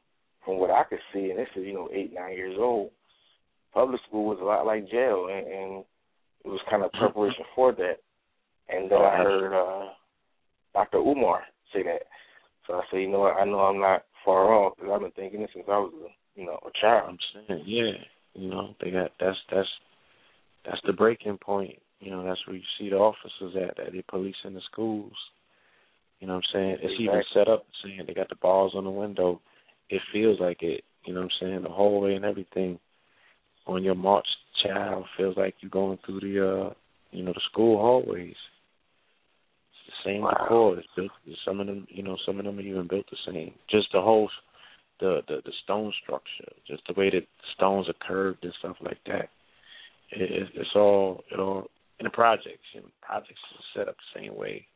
from 0.46 0.58
what 0.58 0.70
i 0.70 0.82
could 0.84 1.00
see 1.12 1.28
and 1.28 1.38
this 1.38 1.48
is 1.56 1.66
you 1.66 1.74
know 1.74 1.90
eight 1.92 2.14
nine 2.14 2.32
years 2.32 2.56
old 2.58 2.90
public 3.76 4.00
school 4.08 4.24
was 4.24 4.38
a 4.40 4.44
lot 4.44 4.64
like 4.64 4.90
jail, 4.90 5.28
and, 5.30 5.46
and 5.46 5.84
it 6.44 6.48
was 6.48 6.60
kind 6.70 6.82
of 6.82 6.90
preparation 6.92 7.44
for 7.54 7.72
that. 7.72 7.98
And 8.70 8.90
then 8.90 8.98
I 8.98 9.16
heard 9.18 9.52
uh, 9.52 9.90
Dr. 10.72 10.98
Umar 10.98 11.42
say 11.74 11.82
that, 11.82 12.08
so 12.66 12.74
I 12.74 12.82
said, 12.90 13.00
you 13.00 13.10
know 13.10 13.20
what? 13.20 13.36
I 13.36 13.44
know 13.44 13.60
I'm 13.60 13.78
not 13.78 14.04
far 14.24 14.52
off 14.52 14.72
because 14.76 14.90
I've 14.92 15.02
been 15.02 15.10
thinking 15.12 15.40
this 15.40 15.50
since 15.52 15.66
I 15.68 15.76
was, 15.76 15.92
a, 15.94 16.40
you 16.40 16.46
know, 16.46 16.58
a 16.66 16.70
child. 16.80 17.10
I'm 17.10 17.18
saying, 17.48 17.64
yeah, 17.66 17.92
you 18.32 18.48
know, 18.48 18.74
they 18.82 18.90
got 18.90 19.12
that's 19.20 19.36
that's 19.52 19.68
that's 20.64 20.80
the 20.86 20.94
breaking 20.94 21.38
point. 21.38 21.74
You 22.00 22.10
know, 22.10 22.24
that's 22.24 22.40
where 22.46 22.56
you 22.56 22.62
see 22.78 22.88
the 22.88 22.96
officers 22.96 23.54
at 23.56 23.76
that 23.76 23.92
they 23.92 24.02
police 24.08 24.34
in 24.44 24.54
the 24.54 24.60
schools. 24.72 25.12
You 26.18 26.26
know 26.26 26.34
what 26.34 26.44
I'm 26.54 26.60
saying? 26.60 26.76
It's 26.82 27.00
even 27.00 27.22
set 27.34 27.48
up 27.48 27.66
saying 27.84 28.00
they 28.06 28.14
got 28.14 28.30
the 28.30 28.36
bars 28.36 28.72
on 28.74 28.84
the 28.84 28.90
window. 28.90 29.40
It 29.90 30.02
feels 30.12 30.40
like 30.40 30.62
it. 30.62 30.82
You 31.04 31.14
know 31.14 31.20
what 31.20 31.30
I'm 31.40 31.48
saying? 31.48 31.62
The 31.62 31.68
hallway 31.68 32.14
and 32.14 32.24
everything 32.24 32.78
on 33.66 33.82
your 33.82 33.94
march 33.94 34.26
child 34.64 35.04
feels 35.16 35.36
like 35.36 35.54
you're 35.60 35.70
going 35.70 35.98
through 36.04 36.20
the 36.20 36.48
uh 36.68 36.74
you 37.12 37.22
know, 37.22 37.32
the 37.32 37.40
school 37.50 37.78
hallways. 37.78 38.34
It's 39.70 39.94
the 40.04 40.10
same 40.10 40.22
Wow. 40.22 40.30
decor. 40.42 40.78
It's 40.78 40.88
built 40.96 41.10
some 41.44 41.60
of 41.60 41.66
them 41.66 41.86
you 41.88 42.02
know, 42.02 42.16
some 42.26 42.38
of 42.38 42.44
them 42.44 42.58
are 42.58 42.62
even 42.62 42.88
built 42.88 43.06
the 43.10 43.32
same. 43.32 43.52
Just 43.70 43.88
the 43.92 44.00
whole 44.00 44.30
the 45.00 45.20
the, 45.28 45.36
the 45.44 45.52
stone 45.64 45.92
structure, 46.02 46.52
just 46.66 46.82
the 46.86 46.94
way 46.94 47.10
that 47.10 47.26
stones 47.54 47.88
are 47.88 48.06
curved 48.06 48.44
and 48.44 48.52
stuff 48.58 48.76
like 48.80 48.98
that. 49.06 49.28
It, 50.12 50.30
it, 50.30 50.48
it's 50.54 50.74
all 50.74 51.24
it 51.30 51.38
all 51.38 51.66
in 52.00 52.04
the 52.04 52.10
projects. 52.10 52.66
You 52.74 52.80
know, 52.82 52.88
projects 53.02 53.40
are 53.54 53.80
set 53.80 53.88
up 53.88 53.96
the 53.96 54.20
same 54.20 54.36
way 54.36 54.66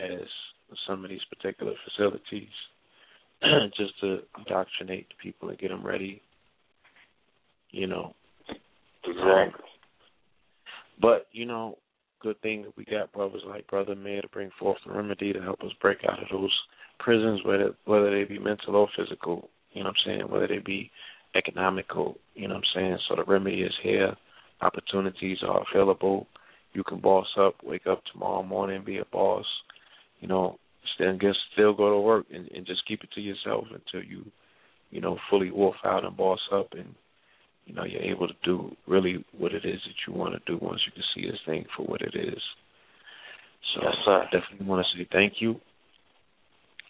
as 0.00 0.26
some 0.86 1.04
of 1.04 1.10
these 1.10 1.24
particular 1.28 1.72
facilities, 1.84 2.48
just 3.76 3.98
to 4.00 4.20
indoctrinate 4.38 5.08
the 5.08 5.14
people 5.22 5.48
and 5.48 5.58
get 5.58 5.68
them 5.68 5.86
ready. 5.86 6.22
You 7.70 7.86
know, 7.86 8.14
Exactly. 9.04 9.64
but 11.00 11.26
you 11.32 11.44
know, 11.44 11.76
good 12.20 12.40
thing 12.40 12.62
that 12.62 12.76
we 12.76 12.84
got 12.84 13.12
brothers 13.12 13.42
like 13.46 13.66
Brother 13.66 13.92
Amir 13.92 14.22
to 14.22 14.28
bring 14.28 14.50
forth 14.58 14.78
the 14.86 14.92
remedy 14.92 15.32
to 15.32 15.42
help 15.42 15.60
us 15.62 15.72
break 15.82 15.98
out 16.08 16.22
of 16.22 16.28
those 16.30 16.54
prisons, 16.98 17.40
whether 17.44 17.74
whether 17.84 18.10
they 18.10 18.24
be 18.24 18.38
mental 18.38 18.76
or 18.76 18.88
physical. 18.96 19.48
You 19.72 19.82
know 19.82 19.90
what 19.90 19.96
I'm 20.06 20.18
saying? 20.18 20.30
Whether 20.30 20.48
they 20.48 20.58
be 20.58 20.90
economical. 21.36 22.16
You 22.34 22.48
know 22.48 22.54
what 22.54 22.64
I'm 22.74 22.80
saying? 22.82 22.98
So 23.08 23.16
the 23.16 23.24
remedy 23.24 23.62
is 23.62 23.74
here. 23.82 24.14
Opportunities 24.60 25.38
are 25.46 25.62
available. 25.70 26.26
You 26.72 26.82
can 26.82 27.00
boss 27.00 27.26
up, 27.38 27.56
wake 27.62 27.86
up 27.86 28.02
tomorrow 28.12 28.42
morning, 28.42 28.82
be 28.84 28.98
a 28.98 29.04
boss. 29.12 29.44
You 30.20 30.28
know, 30.28 30.58
Then 30.98 31.18
just 31.20 31.38
still 31.52 31.74
go 31.74 31.90
to 31.90 32.00
work 32.00 32.26
and, 32.32 32.48
and 32.48 32.66
just 32.66 32.86
keep 32.86 33.02
it 33.02 33.10
to 33.14 33.20
yourself 33.20 33.64
until 33.70 34.08
you, 34.08 34.24
you 34.90 35.00
know, 35.00 35.18
fully 35.30 35.50
wolf 35.50 35.76
out 35.84 36.04
and 36.04 36.16
boss 36.16 36.40
up 36.52 36.68
and 36.72 36.94
you 37.66 37.74
know, 37.74 37.84
you're 37.84 38.02
able 38.02 38.28
to 38.28 38.34
do 38.44 38.70
really 38.86 39.24
what 39.36 39.52
it 39.52 39.64
is 39.64 39.80
that 39.84 39.94
you 40.06 40.14
want 40.14 40.34
to 40.34 40.40
do 40.46 40.58
once 40.64 40.80
you 40.86 40.92
can 40.92 41.02
see 41.14 41.28
this 41.28 41.40
thing 41.44 41.64
for 41.76 41.84
what 41.84 42.00
it 42.00 42.14
is. 42.14 42.40
So 43.74 43.80
yes, 43.82 43.94
sir. 44.04 44.22
I 44.22 44.24
definitely 44.24 44.66
want 44.66 44.86
to 44.86 44.98
say 44.98 45.08
thank 45.12 45.34
you. 45.40 45.56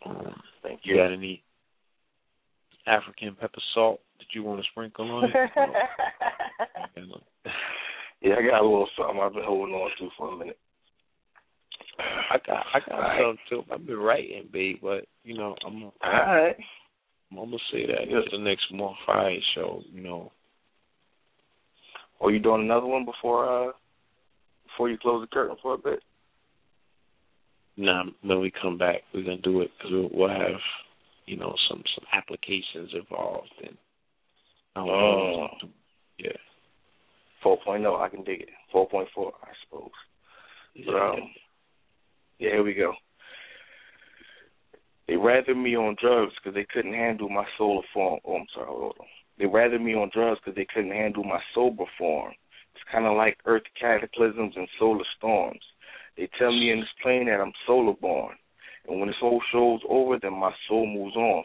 Um, 0.04 0.34
thank 0.62 0.80
you. 0.84 0.96
You 0.96 1.00
got 1.02 1.12
any 1.12 1.42
African 2.86 3.34
pepper 3.40 3.60
salt 3.74 4.00
that 4.18 4.26
you 4.34 4.42
want 4.42 4.60
to 4.60 4.66
sprinkle 4.70 5.10
on 5.10 5.24
it? 5.24 5.30
yeah, 8.20 8.34
I 8.38 8.42
got 8.42 8.60
a 8.60 8.62
little 8.62 8.88
something 8.98 9.20
I've 9.20 9.32
been 9.32 9.44
holding 9.44 9.74
on 9.74 9.90
to 9.98 10.08
for 10.18 10.32
a 10.32 10.36
minute. 10.36 10.58
I 11.98 12.38
got 12.46 12.66
I 12.74 12.80
got 12.80 12.96
right. 12.96 13.20
something 13.20 13.38
too. 13.48 13.62
I've 13.72 13.86
been 13.86 13.98
writing, 13.98 14.48
babe, 14.52 14.76
but 14.82 15.06
you 15.24 15.36
know 15.36 15.56
I'm. 15.66 15.82
All 15.84 15.92
right. 16.02 16.56
I'm 17.30 17.36
gonna 17.36 17.56
say 17.72 17.86
that 17.86 18.08
yes. 18.08 18.22
the 18.30 18.38
next 18.38 18.66
more 18.72 18.94
fire 19.06 19.36
show. 19.54 19.82
You 19.92 20.02
know, 20.02 20.32
or 22.18 22.32
you 22.32 22.38
doing 22.38 22.62
another 22.62 22.86
one 22.86 23.04
before 23.04 23.68
uh 23.68 23.72
before 24.66 24.90
you 24.90 24.98
close 24.98 25.22
the 25.22 25.34
curtain 25.34 25.56
for 25.62 25.74
a 25.74 25.78
bit? 25.78 26.00
Nah, 27.76 28.04
when 28.22 28.40
we 28.40 28.52
come 28.62 28.78
back, 28.78 29.02
we're 29.12 29.22
gonna 29.22 29.38
do 29.38 29.60
it 29.60 29.70
because 29.76 29.92
we'll, 29.92 30.10
we'll 30.12 30.28
have 30.28 30.60
you 31.26 31.36
know 31.36 31.54
some 31.68 31.82
some 31.94 32.06
applications 32.12 32.92
involved 32.94 33.52
and. 33.64 33.76
Oh. 34.78 35.46
Yeah. 36.18 36.32
4.0, 37.44 38.00
I 38.00 38.08
can 38.08 38.24
dig 38.24 38.42
it. 38.42 38.48
4.4, 38.74 39.04
I 39.06 39.48
suppose. 39.64 39.90
Yeah. 40.74 40.84
But, 40.86 40.94
um, 40.94 41.30
yeah, 42.38 42.50
here 42.50 42.62
we 42.62 42.74
go. 42.74 42.92
They 45.08 45.16
rather 45.16 45.54
me 45.54 45.76
on 45.76 45.96
drugs 46.00 46.32
because 46.36 46.54
they 46.54 46.66
couldn't 46.72 46.94
handle 46.94 47.28
my 47.28 47.44
solar 47.56 47.82
form. 47.94 48.20
Oh, 48.24 48.36
I'm 48.36 48.46
sorry, 48.52 48.66
hold 48.66 48.96
on. 48.98 49.06
They 49.38 49.46
rather 49.46 49.78
me 49.78 49.94
on 49.94 50.10
drugs 50.12 50.40
because 50.44 50.56
they 50.56 50.66
couldn't 50.72 50.90
handle 50.90 51.22
my 51.22 51.40
sober 51.54 51.84
form. 51.98 52.32
It's 52.74 52.84
kind 52.90 53.06
of 53.06 53.16
like 53.16 53.38
earth 53.46 53.62
cataclysms 53.80 54.54
and 54.56 54.68
solar 54.78 55.04
storms. 55.16 55.60
They 56.16 56.28
tell 56.38 56.50
me 56.50 56.72
in 56.72 56.80
this 56.80 56.88
plane 57.02 57.26
that 57.26 57.40
I'm 57.40 57.52
solar 57.66 57.94
born. 57.94 58.34
And 58.88 58.98
when 58.98 59.08
this 59.08 59.16
whole 59.20 59.42
show's 59.52 59.80
over, 59.88 60.18
then 60.20 60.38
my 60.38 60.52
soul 60.68 60.86
moves 60.86 61.16
on. 61.16 61.44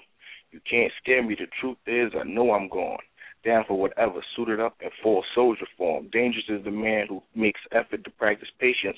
You 0.51 0.59
can't 0.69 0.91
scare 1.01 1.23
me. 1.23 1.35
The 1.35 1.47
truth 1.59 1.77
is, 1.85 2.11
I 2.19 2.23
know 2.23 2.51
I'm 2.51 2.69
gone 2.69 2.99
down 3.43 3.63
for 3.67 3.79
whatever, 3.79 4.23
suited 4.35 4.59
up 4.59 4.75
in 4.81 4.89
full 5.01 5.23
soldier 5.33 5.65
form. 5.77 6.09
Dangerous 6.11 6.45
is 6.49 6.63
the 6.63 6.71
man 6.71 7.07
who 7.07 7.21
makes 7.35 7.59
effort 7.71 8.03
to 8.03 8.09
practice 8.11 8.49
patience 8.59 8.97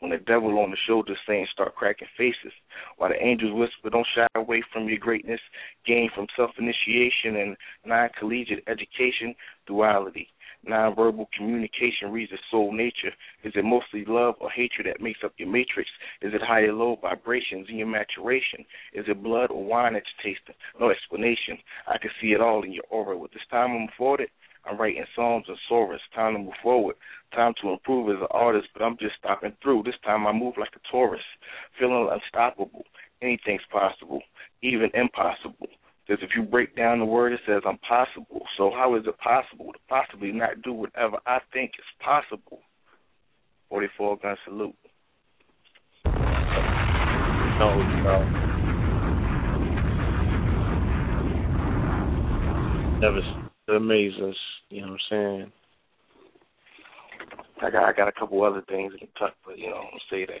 when 0.00 0.10
the 0.10 0.18
devil 0.18 0.58
on 0.58 0.70
the 0.70 0.76
shoulder 0.86 1.14
saying 1.26 1.46
start 1.52 1.74
cracking 1.74 2.08
faces. 2.16 2.52
While 2.96 3.10
the 3.10 3.22
angels 3.22 3.52
whisper, 3.54 3.90
don't 3.90 4.06
shy 4.14 4.26
away 4.34 4.62
from 4.72 4.88
your 4.88 4.98
greatness, 4.98 5.40
gain 5.86 6.10
from 6.14 6.26
self-initiation 6.36 7.36
and 7.36 7.56
non-collegiate 7.84 8.64
education, 8.66 9.34
duality. 9.66 10.28
Nonverbal 10.66 11.26
communication 11.36 12.10
reads 12.10 12.30
the 12.30 12.38
soul 12.50 12.72
nature. 12.72 13.12
Is 13.44 13.52
it 13.54 13.64
mostly 13.64 14.04
love 14.06 14.34
or 14.40 14.50
hatred 14.50 14.86
that 14.86 15.02
makes 15.02 15.20
up 15.24 15.32
your 15.36 15.48
matrix? 15.48 15.88
Is 16.22 16.32
it 16.34 16.42
high 16.42 16.62
or 16.62 16.72
low 16.72 16.98
vibrations 17.00 17.66
in 17.68 17.76
your 17.76 17.86
maturation? 17.86 18.64
Is 18.92 19.04
it 19.08 19.22
blood 19.22 19.50
or 19.50 19.64
wine 19.64 19.94
that 19.94 20.02
you're 20.24 20.34
tasting? 20.34 20.54
No 20.80 20.90
explanation. 20.90 21.58
I 21.86 21.98
can 21.98 22.10
see 22.20 22.28
it 22.28 22.40
all 22.40 22.62
in 22.62 22.72
your 22.72 22.84
aura. 22.90 23.16
With 23.16 23.32
this 23.32 23.42
time 23.50 23.72
I'm 23.72 23.88
afforded, 23.88 24.28
I'm 24.64 24.78
writing 24.78 25.04
psalms 25.14 25.44
and 25.48 25.58
suras. 25.70 25.98
Time 26.14 26.34
to 26.34 26.38
move 26.38 26.54
forward. 26.62 26.96
Time 27.34 27.52
to 27.62 27.70
improve 27.70 28.08
as 28.10 28.20
an 28.20 28.28
artist, 28.30 28.68
but 28.72 28.82
I'm 28.82 28.96
just 28.98 29.16
stopping 29.18 29.52
through. 29.62 29.82
This 29.82 29.94
time 30.04 30.26
I 30.26 30.32
move 30.32 30.54
like 30.58 30.72
a 30.74 30.92
tourist, 30.92 31.24
feeling 31.78 32.08
unstoppable. 32.10 32.84
Anything's 33.20 33.62
possible, 33.70 34.22
even 34.62 34.90
impossible. 34.94 35.68
Because 36.06 36.22
if 36.22 36.30
you 36.36 36.42
break 36.42 36.76
down 36.76 36.98
the 36.98 37.04
word, 37.04 37.32
it 37.32 37.40
says 37.46 37.62
I'm 37.66 37.78
possible. 37.78 38.42
So 38.58 38.70
how 38.70 38.94
is 38.96 39.04
it 39.06 39.18
possible 39.18 39.72
to 39.72 39.78
possibly 39.88 40.32
not 40.32 40.62
do 40.62 40.72
whatever 40.72 41.18
I 41.26 41.38
think 41.52 41.72
is 41.78 41.84
possible? 42.04 42.60
44 43.70 44.18
gun 44.18 44.36
salute. 44.44 44.74
No, 47.58 47.78
no. 48.02 48.24
Never 53.00 53.20
amaze 53.76 54.12
us, 54.22 54.36
you 54.68 54.82
know 54.82 54.88
what 54.88 54.92
I'm 54.92 54.98
saying? 55.10 55.52
I 57.62 57.70
got 57.70 57.84
I 57.84 57.92
got 57.92 58.08
a 58.08 58.12
couple 58.12 58.42
other 58.44 58.62
things 58.68 58.92
in 59.00 59.08
tuck, 59.18 59.34
but 59.46 59.58
you 59.58 59.70
know, 59.70 59.84
say 60.10 60.26
that. 60.26 60.40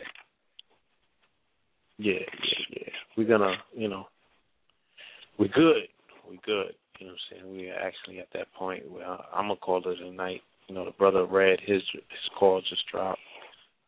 Yeah, 1.98 2.12
yeah, 2.12 2.64
yeah. 2.70 2.92
We're 3.16 3.28
gonna, 3.28 3.54
you 3.74 3.88
know, 3.88 4.06
we're 5.38 5.48
good. 5.48 5.88
We're 6.28 6.38
good. 6.44 6.74
You 6.98 7.06
know 7.06 7.12
what 7.12 7.36
I'm 7.36 7.42
saying? 7.42 7.56
We're 7.56 7.74
actually 7.74 8.20
at 8.20 8.28
that 8.34 8.52
point 8.54 8.90
where 8.90 9.04
I'm 9.04 9.48
gonna 9.48 9.56
call 9.56 9.82
it 9.84 10.00
a 10.00 10.10
night. 10.10 10.42
You 10.68 10.74
know, 10.74 10.84
the 10.84 10.92
brother 10.92 11.26
read 11.26 11.58
his 11.64 11.82
his 11.92 12.30
call 12.38 12.60
just 12.60 12.82
dropped. 12.90 13.20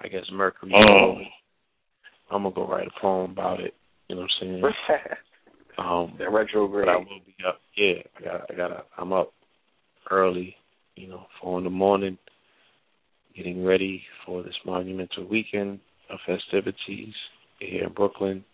I 0.01 0.09
guess 0.09 0.25
Mercury. 0.33 0.73
Oh. 0.77 1.17
I'm 2.31 2.43
gonna 2.43 2.55
go 2.55 2.67
write 2.67 2.89
a 2.89 3.01
poem 3.01 3.31
about 3.31 3.61
it. 3.61 3.75
You 4.09 4.17
know 4.17 4.23
what 4.23 4.31
I'm 4.43 4.73
saying? 4.89 5.09
um, 5.79 6.17
the 6.19 6.29
retrograde. 6.29 6.87
But 6.87 6.93
I 6.93 6.97
will 6.97 7.21
be 7.25 7.37
up. 7.47 7.61
Yeah, 7.77 8.03
I 8.19 8.25
got. 8.25 8.51
I 8.51 8.55
got. 8.55 8.87
I'm 8.99 9.13
up 9.13 9.33
early. 10.11 10.57
You 10.97 11.09
know, 11.09 11.27
four 11.41 11.59
in 11.59 11.65
the 11.65 11.71
morning, 11.71 12.19
getting 13.37 13.65
ready 13.65 14.03
for 14.25 14.43
this 14.43 14.55
monumental 14.65 15.27
weekend 15.27 15.81
of 16.11 16.19
festivities 16.27 17.15
here 17.59 17.85
in 17.85 17.93
Brooklyn. 17.93 18.45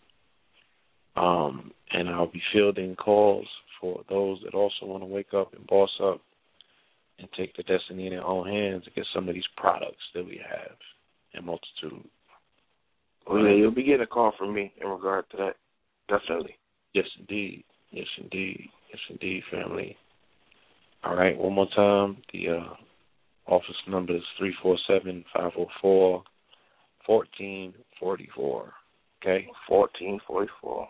Um, 1.16 1.72
and 1.92 2.08
I'll 2.08 2.30
be 2.30 2.42
fielding 2.52 2.96
calls 2.96 3.46
for 3.80 4.02
those 4.08 4.38
that 4.44 4.54
also 4.54 4.86
want 4.86 5.02
to 5.02 5.06
wake 5.06 5.34
up 5.34 5.52
and 5.54 5.66
boss 5.66 5.90
up 6.02 6.20
and 7.18 7.28
take 7.36 7.54
the 7.56 7.62
destiny 7.64 8.06
in 8.06 8.12
their 8.12 8.24
own 8.24 8.46
hands 8.46 8.82
and 8.86 8.94
get 8.94 9.04
some 9.14 9.28
of 9.28 9.34
these 9.34 9.42
products 9.56 10.02
that 10.14 10.24
we 10.24 10.40
have 10.48 10.76
in 11.34 11.44
multitude. 11.44 12.08
Well, 13.28 13.44
yeah, 13.44 13.54
you'll 13.54 13.70
be 13.70 13.84
getting 13.84 14.02
a 14.02 14.06
call 14.06 14.32
from 14.38 14.54
me 14.54 14.72
in 14.80 14.88
regard 14.88 15.24
to 15.30 15.36
that. 15.36 15.56
Definitely. 16.08 16.56
Yes, 16.94 17.06
indeed. 17.18 17.64
Yes, 17.90 18.06
indeed. 18.20 18.68
Yes, 18.90 19.00
indeed, 19.10 19.42
family. 19.50 19.96
All 21.04 21.14
right, 21.14 21.36
one 21.36 21.52
more 21.52 21.68
time. 21.74 22.18
The 22.32 22.48
uh, 22.48 22.74
office 23.46 23.76
number 23.88 24.16
is 24.16 24.22
three 24.38 24.54
four 24.62 24.76
seven 24.86 25.24
five 25.34 25.52
zero 25.54 25.66
four 25.80 26.24
fourteen 27.06 27.74
forty 27.98 28.28
four. 28.34 28.72
Okay, 29.22 29.46
fourteen 29.68 30.18
forty 30.26 30.50
four. 30.60 30.88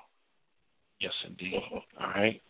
Yes, 1.02 1.12
indeed. 1.26 1.60
All 2.00 2.06
right. 2.08 2.40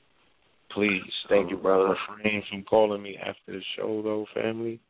Please, 0.74 1.02
thank 1.28 1.50
you, 1.50 1.56
brother. 1.56 1.94
Refrain 2.10 2.42
from 2.50 2.62
calling 2.64 3.02
me 3.02 3.16
after 3.18 3.52
the 3.52 3.60
show, 3.76 4.02
though, 4.02 4.26
family, 4.34 4.80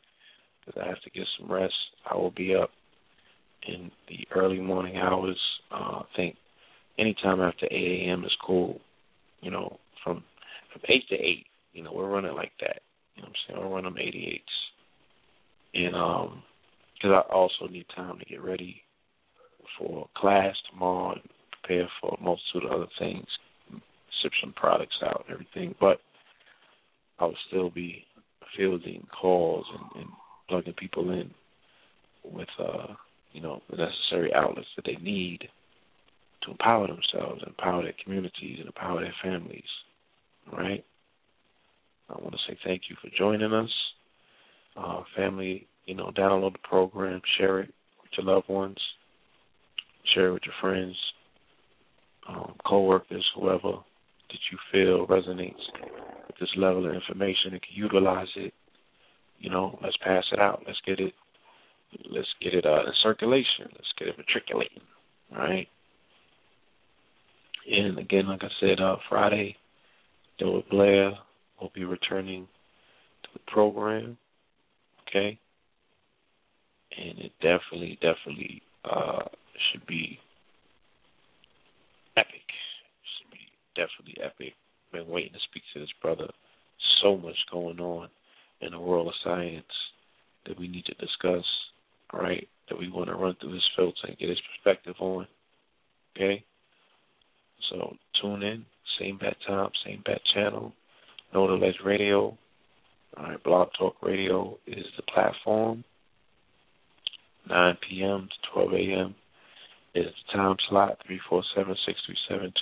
because 0.64 0.80
I 0.84 0.88
have 0.88 1.00
to 1.02 1.10
get 1.10 1.26
some 1.38 1.50
rest. 1.50 1.74
I 2.08 2.16
will 2.16 2.30
be 2.30 2.54
up 2.54 2.70
in 3.66 3.90
the 4.08 4.18
early 4.34 4.60
morning 4.60 4.96
hours. 4.96 5.38
Uh, 5.72 6.00
I 6.00 6.04
think 6.16 6.36
anytime 6.98 7.40
after 7.40 7.66
8 7.66 7.72
a.m. 7.72 8.24
is 8.24 8.36
cool. 8.44 8.80
You 9.40 9.50
know, 9.50 9.78
from 10.04 10.22
from 10.72 10.82
8 10.88 11.08
to 11.10 11.14
8. 11.14 11.46
You 11.72 11.82
know, 11.82 11.92
we're 11.92 12.08
running 12.08 12.34
like 12.34 12.52
that. 12.60 12.82
You 13.16 13.22
know 13.22 13.28
what 13.28 13.36
I'm 13.50 13.54
saying? 13.56 13.70
We're 13.70 13.74
running 13.76 13.94
88s. 13.94 14.40
And 15.74 15.96
um, 15.96 16.42
because 16.94 17.24
I 17.28 17.32
also 17.32 17.66
need 17.70 17.86
time 17.96 18.18
to 18.18 18.24
get 18.24 18.42
ready 18.42 18.82
for 19.78 20.08
class 20.16 20.54
tomorrow 20.70 21.12
and 21.14 21.22
prepare 21.62 21.88
for 22.00 22.16
a 22.18 22.22
multitude 22.22 22.64
of 22.64 22.72
other 22.72 22.90
things 22.98 23.26
ship 24.22 24.32
some 24.40 24.52
products 24.54 24.96
out 25.04 25.24
and 25.26 25.34
everything, 25.34 25.74
but 25.80 25.98
I 27.18 27.24
will 27.24 27.36
still 27.48 27.70
be 27.70 28.04
fielding 28.56 29.06
calls 29.20 29.66
and, 29.72 30.02
and 30.02 30.10
plugging 30.48 30.74
people 30.74 31.10
in 31.10 31.30
with 32.24 32.48
uh, 32.58 32.94
you 33.32 33.40
know, 33.40 33.62
the 33.70 33.76
necessary 33.76 34.32
outlets 34.34 34.68
that 34.76 34.84
they 34.84 34.96
need 35.02 35.40
to 36.42 36.50
empower 36.50 36.86
themselves, 36.86 37.42
empower 37.46 37.82
their 37.82 37.94
communities, 38.02 38.56
and 38.58 38.66
empower 38.66 39.00
their 39.00 39.14
families. 39.22 39.62
Right? 40.52 40.84
I 42.10 42.20
want 42.20 42.32
to 42.32 42.38
say 42.46 42.58
thank 42.64 42.82
you 42.90 42.96
for 43.00 43.10
joining 43.16 43.52
us. 43.52 43.70
Uh, 44.76 45.02
family, 45.16 45.66
you 45.86 45.94
know, 45.94 46.10
download 46.16 46.52
the 46.52 46.58
program, 46.58 47.20
share 47.38 47.60
it 47.60 47.72
with 48.02 48.10
your 48.16 48.34
loved 48.34 48.48
ones, 48.48 48.78
share 50.14 50.28
it 50.28 50.32
with 50.32 50.42
your 50.44 50.54
friends, 50.60 50.96
um, 52.28 52.54
co-workers, 52.66 53.24
whoever 53.36 53.78
that 54.32 54.40
you 54.50 54.58
feel 54.72 55.06
resonates 55.06 55.62
with 56.26 56.36
this 56.40 56.50
level 56.56 56.86
of 56.86 56.94
information 56.94 57.52
and 57.52 57.62
can 57.62 57.74
utilize 57.74 58.28
it, 58.36 58.54
you 59.38 59.50
know, 59.50 59.78
let's 59.82 59.96
pass 59.98 60.24
it 60.32 60.38
out. 60.38 60.62
Let's 60.66 60.80
get 60.86 60.98
it 61.00 61.14
let's 62.10 62.28
get 62.40 62.54
it 62.54 62.64
uh, 62.64 62.84
in 62.86 62.92
circulation. 63.02 63.68
Let's 63.72 63.92
get 63.98 64.08
it 64.08 64.16
matriculating. 64.18 64.80
Right? 65.30 65.68
And 67.70 67.98
again, 67.98 68.26
like 68.26 68.42
I 68.42 68.48
said, 68.60 68.80
uh 68.80 68.96
Friday, 69.08 69.56
David 70.38 70.64
Blair 70.70 71.12
will 71.60 71.70
be 71.74 71.84
returning 71.84 72.48
to 73.22 73.28
the 73.32 73.40
program. 73.46 74.16
Okay? 75.08 75.38
And 76.96 77.18
it 77.18 77.32
definitely, 77.40 77.98
definitely 78.00 78.62
uh 78.84 79.24
should 79.70 79.86
be 79.86 80.18
epic. 82.16 82.42
Definitely 83.74 84.22
epic. 84.22 84.54
Been 84.92 85.08
waiting 85.08 85.32
to 85.32 85.38
speak 85.48 85.62
to 85.72 85.80
this 85.80 85.92
brother. 86.02 86.28
So 87.02 87.16
much 87.16 87.36
going 87.50 87.80
on 87.80 88.08
in 88.60 88.72
the 88.72 88.80
world 88.80 89.08
of 89.08 89.14
science 89.24 89.64
that 90.46 90.58
we 90.58 90.68
need 90.68 90.84
to 90.86 90.94
discuss. 90.94 91.44
Right, 92.12 92.46
that 92.68 92.78
we 92.78 92.90
want 92.90 93.08
to 93.08 93.14
run 93.14 93.36
through 93.40 93.54
his 93.54 93.64
filter 93.74 94.06
and 94.06 94.18
get 94.18 94.28
his 94.28 94.40
perspective 94.54 94.96
on. 95.00 95.26
Okay, 96.14 96.44
so 97.70 97.96
tune 98.20 98.42
in, 98.42 98.66
same 99.00 99.16
bat 99.16 99.36
time, 99.46 99.70
same 99.86 100.02
bat 100.04 100.20
channel. 100.34 100.74
Know 101.32 101.46
the 101.46 101.54
Ledge 101.54 101.80
Radio. 101.82 102.36
All 103.16 103.24
right, 103.24 103.42
Blog 103.42 103.68
Talk 103.78 103.96
Radio 104.02 104.58
is 104.66 104.84
the 104.96 105.02
platform. 105.02 105.84
9 107.48 107.78
p.m. 107.88 108.28
to 108.28 108.68
12 108.68 108.72
a.m. 108.74 109.14
is 109.94 110.06
the 110.06 110.32
time 110.36 110.56
slot. 110.68 110.98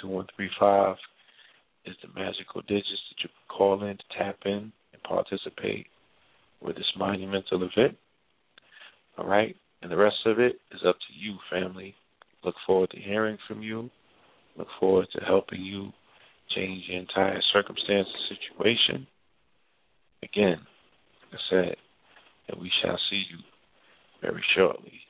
347-637-2135 0.04 0.96
is 1.86 1.96
the 2.02 2.08
magical 2.14 2.60
digits 2.62 2.88
that 2.88 3.22
you 3.22 3.30
call 3.48 3.82
in 3.84 3.96
to 3.96 4.04
tap 4.18 4.36
in 4.44 4.72
and 4.92 5.02
participate 5.02 5.86
with 6.60 6.76
this 6.76 6.92
monumental 6.96 7.62
event. 7.62 7.96
All 9.16 9.26
right, 9.26 9.56
and 9.82 9.90
the 9.90 9.96
rest 9.96 10.26
of 10.26 10.38
it 10.38 10.60
is 10.72 10.84
up 10.86 10.96
to 10.96 11.14
you, 11.18 11.38
family. 11.50 11.94
Look 12.44 12.54
forward 12.66 12.90
to 12.90 13.00
hearing 13.00 13.38
from 13.46 13.62
you. 13.62 13.90
Look 14.56 14.68
forward 14.78 15.08
to 15.14 15.24
helping 15.24 15.62
you 15.62 15.92
change 16.54 16.84
your 16.88 16.98
entire 17.00 17.40
circumstance 17.52 18.08
and 18.08 18.38
situation. 18.38 19.06
Again, 20.22 20.58
like 21.32 21.34
I 21.34 21.50
said, 21.50 21.76
and 22.48 22.60
we 22.60 22.70
shall 22.82 22.98
see 23.08 23.22
you 23.30 23.38
very 24.20 24.44
shortly. 24.56 25.00